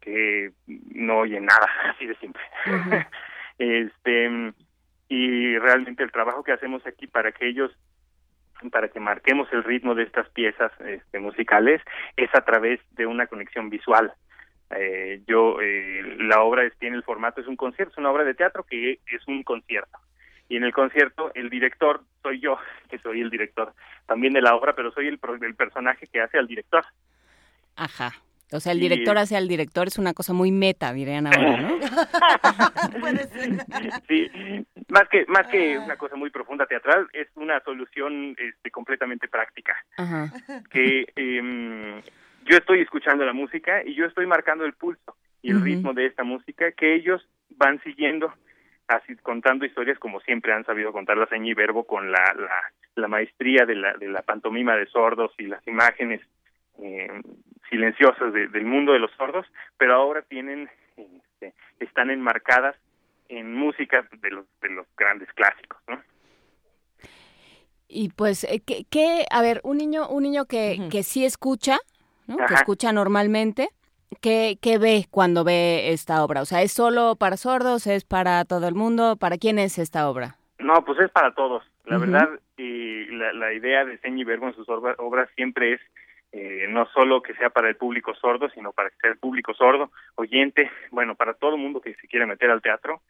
que 0.01 0.53
no 0.67 1.19
oyen 1.19 1.45
nada, 1.47 1.67
así 1.95 2.07
de 2.07 2.17
simple. 2.17 2.43
este 3.59 4.53
y 5.09 5.59
realmente 5.59 6.03
el 6.05 6.13
trabajo 6.13 6.45
que 6.45 6.53
hacemos 6.53 6.87
aquí 6.87 7.07
para 7.07 7.33
que 7.33 7.49
ellos 7.49 7.73
para 8.71 8.89
que 8.89 9.01
marquemos 9.01 9.49
el 9.53 9.65
ritmo 9.65 9.95
de 9.95 10.03
estas 10.05 10.29
piezas 10.31 10.71
este, 10.81 11.19
musicales 11.19 11.81
es 12.17 12.29
a 12.35 12.43
través 12.43 12.79
de 12.93 13.07
una 13.07 13.27
conexión 13.27 13.71
visual. 13.71 14.13
Eh, 14.77 15.23
yo 15.27 15.61
eh, 15.61 16.17
la 16.19 16.43
obra 16.43 16.65
es- 16.65 16.77
tiene 16.79 16.97
el 16.97 17.03
formato 17.03 17.41
es 17.41 17.47
un 17.49 17.57
concierto, 17.57 17.93
es 17.93 17.99
una 17.99 18.11
obra 18.11 18.25
de 18.25 18.35
teatro 18.35 18.65
que 18.65 18.93
es 19.07 19.27
un 19.29 19.43
concierto. 19.43 19.99
Y 20.49 20.57
en 20.57 20.65
el 20.65 20.73
concierto 20.73 21.31
el 21.35 21.51
director 21.51 22.03
soy 22.23 22.41
yo, 22.41 22.57
que 22.91 22.99
soy 22.99 23.21
el 23.21 23.31
director 23.31 23.75
también 24.07 24.33
de 24.33 24.43
la 24.43 24.55
obra, 24.55 24.75
pero 24.75 24.93
soy 24.93 25.09
el, 25.09 25.19
pro- 25.19 25.35
el 25.35 25.55
personaje 25.55 26.07
que 26.07 26.21
hace 26.21 26.39
al 26.39 26.47
director. 26.47 26.85
Ajá. 27.77 28.13
O 28.53 28.59
sea, 28.59 28.73
el 28.73 28.79
Y- 28.79 28.89
director 28.89 29.17
hacia 29.17 29.39
el 29.39 29.47
director 29.47 29.87
es 29.87 29.97
una 29.99 30.13
cosa 30.13 30.33
muy 30.33 30.51
meta, 30.51 30.93
dirían 30.93 31.27
ahora, 31.29 31.57
¿no? 31.61 31.79
sí, 34.09 34.29
más 34.89 35.09
que 35.09 35.25
más 35.27 35.47
que 35.49 35.79
una 35.79 35.97
cosa 35.97 36.17
muy 36.17 36.31
profunda 36.31 36.67
teatral, 36.67 37.07
es 37.13 37.29
una 37.37 37.61
solución 37.61 38.35
este, 38.39 38.71
completamente 38.73 39.29
práctica. 39.29 39.77
Ajá. 39.97 40.33
Que 40.71 41.07
em, 41.15 42.01
yo 42.45 42.57
estoy 42.57 42.81
escuchando 42.81 43.25
la 43.25 43.33
música 43.33 43.83
y 43.85 43.95
yo 43.95 44.07
estoy 44.07 44.27
marcando 44.27 44.65
el 44.65 44.73
pulso 44.75 45.17
y 45.43 45.51
el 45.51 45.57
ritmo 45.63 45.93
de 45.95 46.07
esta 46.07 46.23
música 46.25 46.73
que 46.73 46.95
ellos 46.95 47.27
van 47.51 47.81
siguiendo, 47.83 48.33
así 48.89 49.15
contando 49.17 49.65
historias 49.65 49.99
como 49.99 50.21
siempre 50.21 50.53
han 50.53 50.65
sabido 50.65 50.93
contar 50.93 51.17
la 51.17 51.27
seña 51.27 51.51
y 51.51 51.55
verbo 51.55 51.85
con 51.85 52.11
la, 52.13 52.35
la, 52.37 52.61
la 52.97 53.09
maestría 53.09 53.65
de 53.67 53.75
la, 53.77 53.95
de 53.95 54.09
la 54.09 54.23
pantomima 54.23 54.77
de 54.77 54.87
sordos 54.87 55.33
y 55.39 55.45
las 55.47 55.67
imágenes 55.67 56.21
eh, 56.83 57.09
silenciosas 57.69 58.33
de- 58.33 58.49
del 58.49 58.65
mundo 58.65 58.93
de 58.93 58.99
los 58.99 59.11
sordos, 59.13 59.47
pero 59.79 59.95
ahora 59.95 60.23
tienen, 60.23 60.69
este, 60.97 61.55
están 61.79 62.11
enmarcadas 62.11 62.77
en 63.29 63.55
música 63.55 64.07
de 64.21 64.31
los, 64.31 64.47
de 64.61 64.71
los 64.71 64.87
grandes 64.97 65.29
clásicos, 65.35 65.81
¿no? 65.89 66.03
Y 67.89 68.11
pues, 68.11 68.45
eh, 68.45 68.61
¿qué, 68.65 68.85
qué- 68.91 69.25
a 69.31 69.43
ver, 69.43 69.61
un 69.65 69.79
niño, 69.79 70.09
un 70.09 70.23
niño 70.23 70.45
que, 70.47 70.79
que 70.91 71.03
sí 71.03 71.25
escucha, 71.25 71.79
¿no? 72.31 72.47
que 72.47 72.55
escucha 72.55 72.93
normalmente, 72.93 73.69
¿qué, 74.21 74.59
¿qué 74.63 74.79
ve 74.79 75.07
cuando 75.11 75.45
ve 75.45 75.93
esta 75.93 76.25
obra? 76.25 76.41
O 76.43 76.45
sea, 76.47 76.63
¿es 76.63 76.73
solo 76.73 77.17
para 77.17 77.37
sordos? 77.37 77.87
¿Es 77.87 78.05
para 78.05 78.45
todo 78.45 78.67
el 78.69 78.75
mundo? 78.75 79.17
¿Para 79.17 79.37
quién 79.37 79.59
es 79.59 79.79
esta 79.79 80.09
obra? 80.09 80.37
No, 80.59 80.85
pues 80.85 80.99
es 81.01 81.11
para 81.11 81.35
todos. 81.35 81.63
La 81.85 81.99
verdad, 81.99 82.29
eh, 82.57 83.07
la, 83.11 83.33
la 83.33 83.53
idea 83.53 83.85
de 83.85 83.99
Seña 83.99 84.21
y 84.21 84.25
Verbo 84.25 84.47
en 84.49 84.55
sus 84.55 84.69
obra- 84.69 84.95
obras 84.99 85.29
siempre 85.35 85.73
es 85.75 85.81
eh, 86.33 86.67
no 86.69 86.87
solo 86.95 87.23
que 87.23 87.35
sea 87.35 87.51
para 87.51 87.69
el 87.69 87.75
público 87.77 88.15
sordo, 88.15 88.49
sino 88.51 88.73
para 88.73 88.91
que 88.91 88.97
sea 89.01 89.11
el 89.11 89.19
público 89.19 89.53
sordo, 89.55 89.91
oyente, 90.15 90.71
bueno, 90.93 91.17
para 91.17 91.35
todo 91.35 91.57
el 91.57 91.61
mundo 91.61 91.81
que 91.81 91.95
se 91.95 92.07
quiera 92.07 92.27
meter 92.27 92.51
al 92.51 92.63
teatro, 92.63 93.01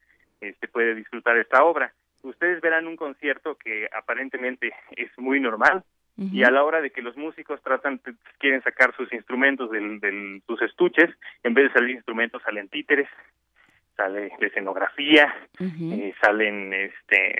este 0.41 0.69
puede 0.69 0.95
disfrutar 0.95 1.37
esta 1.37 1.63
obra. 1.65 1.93
Ustedes 2.23 2.63
verán 2.63 2.87
un 2.87 2.97
concierto 2.97 3.57
que 3.57 3.89
aparentemente 3.93 4.73
es 4.97 5.11
muy 5.19 5.39
normal 5.41 5.85
y 6.33 6.43
a 6.45 6.51
la 6.51 6.63
hora 6.65 6.81
de 6.83 6.91
que 6.91 7.01
los 7.01 7.17
músicos 7.17 7.63
tratan 7.63 8.01
quieren 8.39 8.63
sacar 8.63 8.95
sus 8.95 9.11
instrumentos 9.13 9.71
del, 9.71 10.01
del- 10.01 10.43
sus 10.47 10.61
estuches, 10.63 11.09
en 11.43 11.55
vez 11.55 11.69
de 11.69 11.73
salir 11.79 11.97
instrumentos 11.97 12.43
salen 12.43 12.69
títeres, 12.69 13.09
sale 13.97 14.31
escenografía, 14.41 15.35
eh, 15.93 16.15
salen 16.21 16.73
este 16.75 17.39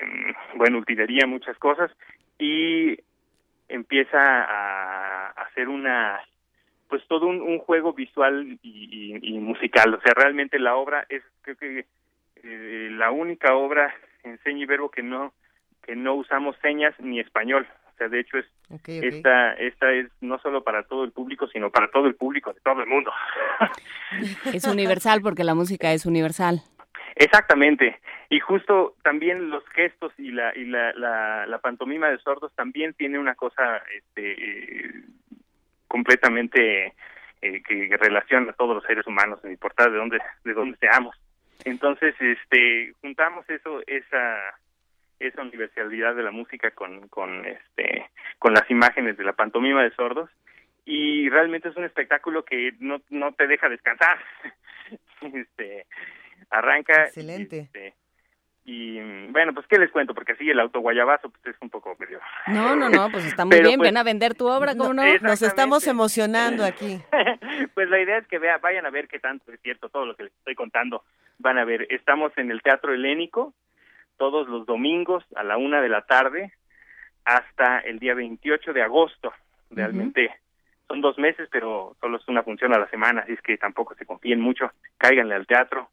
bueno 0.55 0.79
utilería 0.79 1.27
muchas 1.27 1.57
cosas 1.59 1.91
y 2.39 2.97
empieza 3.69 4.19
a, 4.19 5.27
hacer 5.43 5.69
una 5.69 6.19
pues 6.89 7.05
todo 7.07 7.27
un, 7.27 7.41
un 7.41 7.59
juego 7.59 7.93
visual 7.93 8.57
y, 8.61 9.15
y- 9.23 9.35
y 9.35 9.39
musical. 9.39 9.93
O 9.93 10.01
sea 10.01 10.13
realmente 10.13 10.59
la 10.59 10.75
obra 10.75 11.05
es 11.09 11.23
creo 11.41 11.55
que 11.57 11.85
eh, 12.43 12.89
la 12.91 13.11
única 13.11 13.55
obra 13.55 13.93
en 14.23 14.37
seña 14.43 14.63
y 14.63 14.65
verbo 14.65 14.89
que 14.91 15.03
no 15.03 15.33
que 15.83 15.95
no 15.95 16.13
usamos 16.15 16.55
señas 16.61 16.93
ni 16.99 17.19
español 17.19 17.65
sea 18.01 18.09
de 18.09 18.19
hecho 18.19 18.37
es 18.37 18.45
esta 18.87 19.53
esta 19.53 19.91
es 19.91 20.07
no 20.21 20.39
solo 20.39 20.63
para 20.63 20.83
todo 20.83 21.03
el 21.03 21.11
público 21.11 21.47
sino 21.47 21.69
para 21.69 21.89
todo 21.89 22.07
el 22.07 22.15
público 22.15 22.51
de 22.53 22.59
todo 22.61 22.81
el 22.81 22.87
mundo 22.87 23.11
Es 24.53 24.65
universal 24.65 25.21
porque 25.21 25.43
la 25.43 25.55
música 25.55 25.93
es 25.93 26.05
universal. 26.05 26.61
Exactamente. 27.15 27.99
Y 28.29 28.39
justo 28.39 28.95
también 29.03 29.49
los 29.49 29.63
gestos 29.69 30.13
y 30.17 30.31
la 30.31 30.55
y 30.55 30.65
la, 30.65 30.93
la, 30.93 31.45
la 31.45 31.59
pantomima 31.59 32.09
de 32.09 32.17
sordos 32.19 32.53
también 32.55 32.93
tiene 32.93 33.19
una 33.19 33.35
cosa 33.35 33.81
este, 33.95 34.31
eh, 34.31 35.03
completamente 35.87 36.93
eh, 37.41 37.61
que 37.63 37.97
relaciona 37.97 38.51
a 38.51 38.55
todos 38.55 38.75
los 38.75 38.85
seres 38.85 39.05
humanos, 39.07 39.39
sin 39.41 39.51
importar 39.51 39.91
de 39.91 39.97
dónde 39.97 40.19
de 40.43 40.53
dónde 40.53 40.77
seamos. 40.77 41.15
Entonces, 41.65 42.15
este 42.19 42.93
juntamos 43.01 43.47
eso 43.49 43.81
esa 43.87 44.37
esa 45.27 45.41
universalidad 45.41 46.15
de 46.15 46.23
la 46.23 46.31
música 46.31 46.71
con 46.71 47.07
con 47.09 47.45
este 47.45 48.09
con 48.39 48.53
las 48.53 48.69
imágenes 48.69 49.17
de 49.17 49.23
la 49.23 49.33
pantomima 49.33 49.83
de 49.83 49.91
sordos 49.91 50.29
y 50.85 51.29
realmente 51.29 51.69
es 51.69 51.75
un 51.75 51.85
espectáculo 51.85 52.43
que 52.43 52.73
no 52.79 53.01
no 53.09 53.31
te 53.33 53.47
deja 53.47 53.69
descansar. 53.69 54.17
este 55.21 55.85
arranca 56.49 57.05
Excelente. 57.05 57.59
este, 57.59 57.93
y 58.65 58.99
bueno 59.31 59.53
pues 59.53 59.65
qué 59.67 59.77
les 59.79 59.91
cuento 59.91 60.13
porque 60.13 60.33
así 60.33 60.49
el 60.49 60.59
auto 60.59 60.79
guayabazo 60.79 61.29
pues 61.29 61.55
es 61.55 61.61
un 61.61 61.69
poco 61.69 61.95
medio 61.99 62.19
No, 62.47 62.75
no, 62.75 62.89
no, 62.89 63.09
pues 63.11 63.25
está 63.25 63.45
muy 63.45 63.51
Pero, 63.55 63.69
bien. 63.69 63.79
pues, 63.79 63.89
Ven 63.89 63.97
a 63.97 64.03
vender 64.03 64.33
tu 64.35 64.47
obra, 64.47 64.75
¿cómo 64.75 64.93
no? 64.93 65.03
Nos 65.21 65.41
estamos 65.41 65.87
emocionando 65.87 66.65
aquí. 66.65 66.99
pues 67.73 67.89
la 67.89 67.99
idea 68.01 68.17
es 68.17 68.27
que 68.27 68.39
vea, 68.39 68.57
vayan 68.57 68.85
a 68.85 68.89
ver 68.89 69.07
qué 69.07 69.19
tanto 69.19 69.51
es 69.51 69.59
cierto 69.61 69.89
todo 69.89 70.05
lo 70.05 70.15
que 70.15 70.23
les 70.23 70.33
estoy 70.33 70.55
contando. 70.55 71.03
Van 71.39 71.57
a 71.57 71.65
ver, 71.65 71.87
estamos 71.89 72.31
en 72.37 72.51
el 72.51 72.61
Teatro 72.61 72.93
Helénico 72.93 73.53
todos 74.21 74.47
los 74.47 74.67
domingos 74.67 75.23
a 75.35 75.43
la 75.43 75.57
una 75.57 75.81
de 75.81 75.89
la 75.89 76.03
tarde 76.03 76.53
hasta 77.25 77.79
el 77.79 77.97
día 77.97 78.13
28 78.13 78.71
de 78.71 78.83
agosto. 78.83 79.33
Realmente 79.71 80.29
son 80.87 81.01
dos 81.01 81.17
meses, 81.17 81.49
pero 81.51 81.95
solo 81.99 82.17
es 82.17 82.27
una 82.27 82.43
función 82.43 82.71
a 82.71 82.77
la 82.77 82.87
semana, 82.91 83.21
así 83.21 83.31
es 83.33 83.41
que 83.41 83.57
tampoco 83.57 83.95
se 83.95 84.05
confíen 84.05 84.39
mucho. 84.39 84.69
Cáiganle 84.99 85.33
al 85.33 85.47
teatro. 85.47 85.89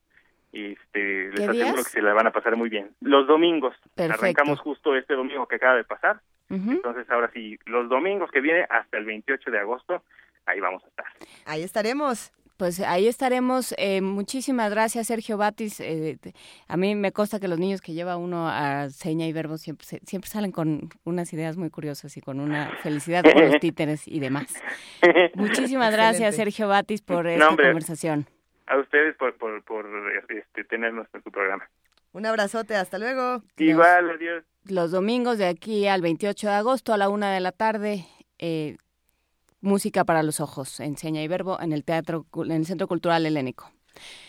y, 0.53 0.73
Este, 0.73 1.31
les 1.31 1.37
¿Qué 1.37 1.45
aseguro 1.45 1.55
días? 1.77 1.87
que 1.87 1.91
se 1.91 2.03
la 2.03 2.13
van 2.13 2.27
a 2.27 2.31
pasar 2.31 2.55
muy 2.55 2.69
bien. 2.69 2.91
Los 3.01 3.27
domingos. 3.27 3.75
Perfecto. 3.95 4.23
Arrancamos 4.23 4.61
justo 4.61 4.95
este 4.95 5.15
domingo 5.15 5.49
que 5.49 5.57
acaba 5.57 5.77
de 5.77 5.85
pasar. 5.85 6.21
Entonces, 6.51 7.09
ahora 7.09 7.31
sí, 7.33 7.59
los 7.65 7.89
domingos 7.89 8.31
que 8.31 8.43
viene 8.43 8.67
hasta 8.69 8.99
el 8.99 9.07
28 9.07 9.51
de 9.51 9.59
agosto, 9.59 10.03
ahí 10.45 10.61
vamos 10.61 10.85
a 10.85 10.89
estar. 10.89 11.07
Ahí 11.47 11.63
estaremos. 11.63 12.31
Pues 12.59 12.81
ahí 12.81 13.07
estaremos. 13.07 13.73
Eh, 13.79 14.01
muchísimas 14.01 14.71
gracias, 14.73 15.07
Sergio 15.07 15.37
Batis. 15.39 15.79
Eh, 15.79 16.19
a 16.67 16.77
mí 16.77 16.95
me 16.97 17.13
consta 17.13 17.39
que 17.39 17.47
los 17.47 17.59
niños 17.61 17.81
que 17.81 17.93
lleva 17.93 18.17
uno 18.17 18.49
a 18.49 18.91
seña 18.91 19.27
y 19.27 19.33
verbo 19.33 19.57
siempre, 19.59 19.87
se- 19.87 20.01
siempre 20.05 20.29
salen 20.29 20.51
con 20.51 20.91
unas 21.05 21.33
ideas 21.33 21.57
muy 21.57 21.71
curiosas 21.71 22.17
y 22.17 22.21
con 22.21 22.41
una 22.41 22.71
felicidad 22.83 23.23
por 23.23 23.41
los 23.41 23.59
títeres 23.61 24.09
y 24.09 24.19
demás. 24.19 24.53
Muchísimas 25.35 25.93
gracias, 25.93 26.35
Excelente. 26.35 26.37
Sergio 26.51 26.69
Batis, 26.69 27.01
por 27.01 27.25
No, 27.25 27.31
esta 27.31 27.49
hombre. 27.49 27.67
conversación. 27.67 28.27
A 28.67 28.77
ustedes 28.79 29.15
por, 29.17 29.35
por, 29.39 29.63
por 29.65 29.87
este, 30.29 30.65
tenernos 30.65 31.07
en 31.15 31.23
su 31.23 31.31
programa. 31.31 31.71
Un 32.13 32.27
abrazote, 32.27 32.75
hasta 32.75 32.99
luego. 32.99 33.43
Igual, 33.57 34.11
adiós. 34.11 34.43
Los 34.65 34.91
domingos 34.91 35.39
de 35.39 35.47
aquí 35.47 35.87
al 35.87 36.03
28 36.03 36.49
de 36.49 36.53
agosto 36.55 36.93
a 36.93 36.97
la 36.97 37.09
una 37.09 37.33
de 37.33 37.39
la 37.41 37.53
tarde, 37.53 38.05
eh, 38.41 38.77
música 39.61 40.05
para 40.05 40.23
los 40.23 40.41
ojos, 40.41 40.81
enseña 40.81 41.23
y 41.23 41.29
verbo 41.29 41.61
en 41.61 41.73
el 41.73 41.85
teatro, 41.85 42.27
en 42.45 42.53
el 42.53 42.67
Centro 42.67 42.89
Cultural 42.89 43.27
Helénico. 43.27 43.71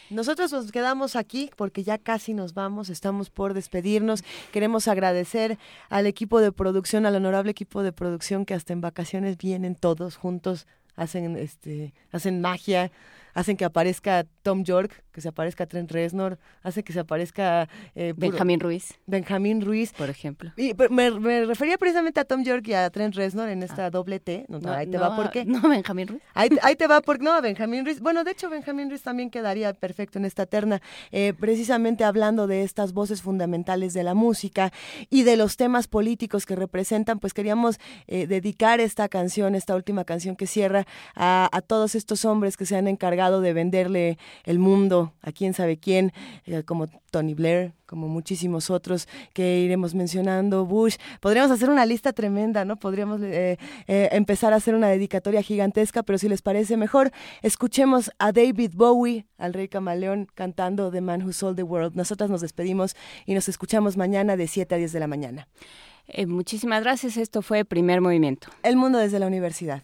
Nosotros 0.10 0.52
nos 0.52 0.72
quedamos 0.72 1.16
aquí 1.16 1.52
porque 1.56 1.84
ya 1.84 2.00
casi 2.00 2.34
nos 2.34 2.56
vamos, 2.56 2.90
estamos 2.90 3.30
por 3.30 3.54
despedirnos. 3.54 4.24
Queremos 4.52 4.88
agradecer 4.88 5.60
al 5.90 6.08
equipo 6.08 6.40
de 6.40 6.52
producción, 6.52 7.06
al 7.06 7.16
honorable 7.16 7.52
equipo 7.52 7.84
de 7.84 7.92
producción 7.92 8.46
que 8.46 8.56
hasta 8.56 8.74
en 8.74 8.82
vacaciones 8.82 9.38
vienen 9.38 9.76
todos 9.76 10.16
juntos, 10.16 10.66
hacen 10.96 11.38
este, 11.38 11.94
hacen 12.12 12.42
magia, 12.42 12.92
hacen 13.34 13.58
que 13.58 13.66
aparezca 13.66 14.26
Tom 14.44 14.64
York, 14.64 15.04
que 15.12 15.22
se 15.22 15.30
aparezca 15.30 15.66
Trent 15.66 15.92
Reznor, 15.92 16.40
hace 16.64 16.84
que 16.84 16.94
se 16.94 17.00
aparezca 17.00 17.68
eh, 17.96 18.14
Benjamín 18.16 18.60
Ruiz. 18.60 19.00
Benjamín 19.06 19.62
Ruiz, 19.62 19.92
por 19.94 20.10
ejemplo. 20.10 20.52
Y 20.56 20.74
me, 20.90 21.12
me 21.12 21.46
refería 21.46 21.78
precisamente 21.78 22.20
a 22.20 22.26
Tom 22.26 22.44
York 22.44 22.68
y 22.68 22.74
a 22.74 22.90
Trent 22.90 23.16
Reznor 23.16 23.50
en 23.50 23.64
esta 23.64 23.90
doble 23.90 24.20
T. 24.20 24.46
No, 24.48 24.58
Ah. 24.60 24.62
No, 24.62 24.74
ahí 24.74 24.88
te 24.88 24.98
va 24.98 25.16
por 25.16 25.32
qué. 25.32 25.46
No, 25.46 25.62
Benjamín 25.68 26.08
Ruiz. 26.08 26.22
Ahí, 26.34 26.50
ahí 26.62 26.76
te 26.76 26.88
va 26.88 27.02
porque 27.02 27.24
no, 27.24 27.34
a 27.34 27.42
Benjamín 27.50 27.86
Ruiz. 27.86 28.00
Bueno, 28.02 28.24
de 28.24 28.32
hecho, 28.32 28.50
Benjamín 28.50 28.90
Ruiz 28.90 29.02
también 29.04 29.30
quedaría 29.30 29.74
perfecto 29.74 30.20
en 30.20 30.26
esta 30.26 30.46
terna, 30.46 30.82
eh, 31.12 31.34
precisamente 31.40 32.04
hablando 32.04 32.46
de 32.48 32.64
estas 32.64 32.94
voces 32.94 33.22
fundamentales 33.22 33.94
de 33.94 34.04
la 34.04 34.14
música 34.14 34.72
y 35.10 35.24
de 35.24 35.38
los 35.38 35.56
temas 35.58 35.88
políticos 35.88 36.46
que 36.46 36.56
representan, 36.56 37.20
pues 37.20 37.34
queríamos 37.34 37.80
eh, 38.08 38.28
dedicar 38.28 38.80
esta 38.80 39.08
canción, 39.10 39.56
esta 39.56 39.76
última 39.76 40.04
canción 40.04 40.36
que 40.36 40.48
cierra, 40.48 40.86
a, 41.16 41.50
a 41.52 41.62
todos 41.62 41.96
estos 41.96 42.26
hombres 42.26 42.58
que 42.58 42.66
se 42.66 42.76
han 42.76 42.88
encargado 42.88 43.29
de 43.42 43.54
venderle 43.54 44.18
el 44.46 44.60
mundo 44.60 45.14
a 45.22 45.32
quién 45.32 45.54
sabe 45.54 45.78
quién, 45.78 46.12
eh, 46.46 46.64
como 46.64 46.88
Tony 47.12 47.34
Blair, 47.34 47.74
como 47.86 48.08
muchísimos 48.08 48.70
otros 48.70 49.08
que 49.34 49.60
iremos 49.60 49.96
mencionando, 49.96 50.66
Bush. 50.66 50.98
Podríamos 51.20 51.52
hacer 51.52 51.70
una 51.70 51.86
lista 51.86 52.14
tremenda, 52.14 52.66
¿no? 52.66 52.78
Podríamos 52.78 53.22
eh, 53.22 53.58
eh, 53.88 54.10
empezar 54.12 54.54
a 54.54 54.58
hacer 54.58 54.76
una 54.76 54.90
dedicatoria 54.90 55.42
gigantesca, 55.42 56.04
pero 56.04 56.18
si 56.18 56.30
les 56.30 56.42
parece 56.42 56.78
mejor, 56.78 57.12
escuchemos 57.42 58.12
a 58.20 58.32
David 58.32 58.72
Bowie, 58.76 59.26
al 59.38 59.54
rey 59.54 59.68
camaleón, 59.68 60.28
cantando 60.36 60.92
The 60.92 61.02
Man 61.02 61.24
Who 61.24 61.34
Sold 61.34 61.56
the 61.56 61.64
World. 61.64 61.96
Nosotras 61.96 62.30
nos 62.30 62.42
despedimos 62.42 62.96
y 63.26 63.34
nos 63.34 63.50
escuchamos 63.50 63.98
mañana 63.98 64.38
de 64.38 64.48
7 64.48 64.76
a 64.76 64.78
10 64.78 64.92
de 64.92 65.00
la 65.00 65.08
mañana. 65.08 65.48
Eh, 66.08 66.26
muchísimas 66.26 66.82
gracias. 66.84 67.18
Esto 67.18 67.42
fue 67.42 67.66
Primer 67.66 68.02
Movimiento. 68.02 68.50
El 68.64 68.76
mundo 68.76 68.98
desde 68.98 69.20
la 69.20 69.28
universidad. 69.28 69.84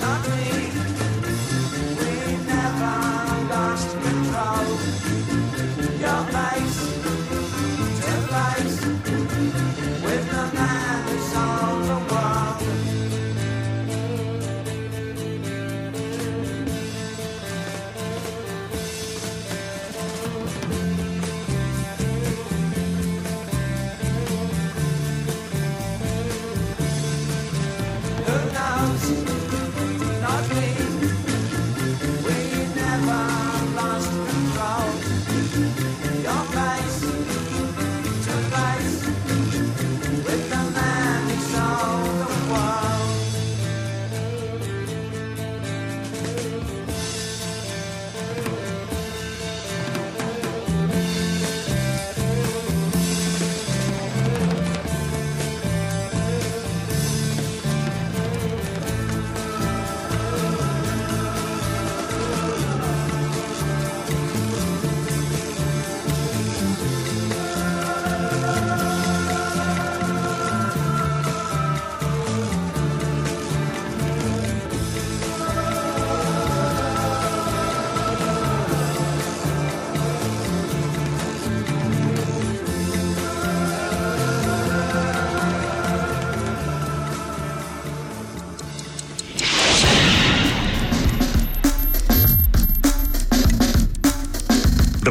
Not 0.00 0.22
me. 0.30 0.70
We 1.98 2.36
never 2.46 2.96
lost 3.50 3.90
control. 4.02 4.93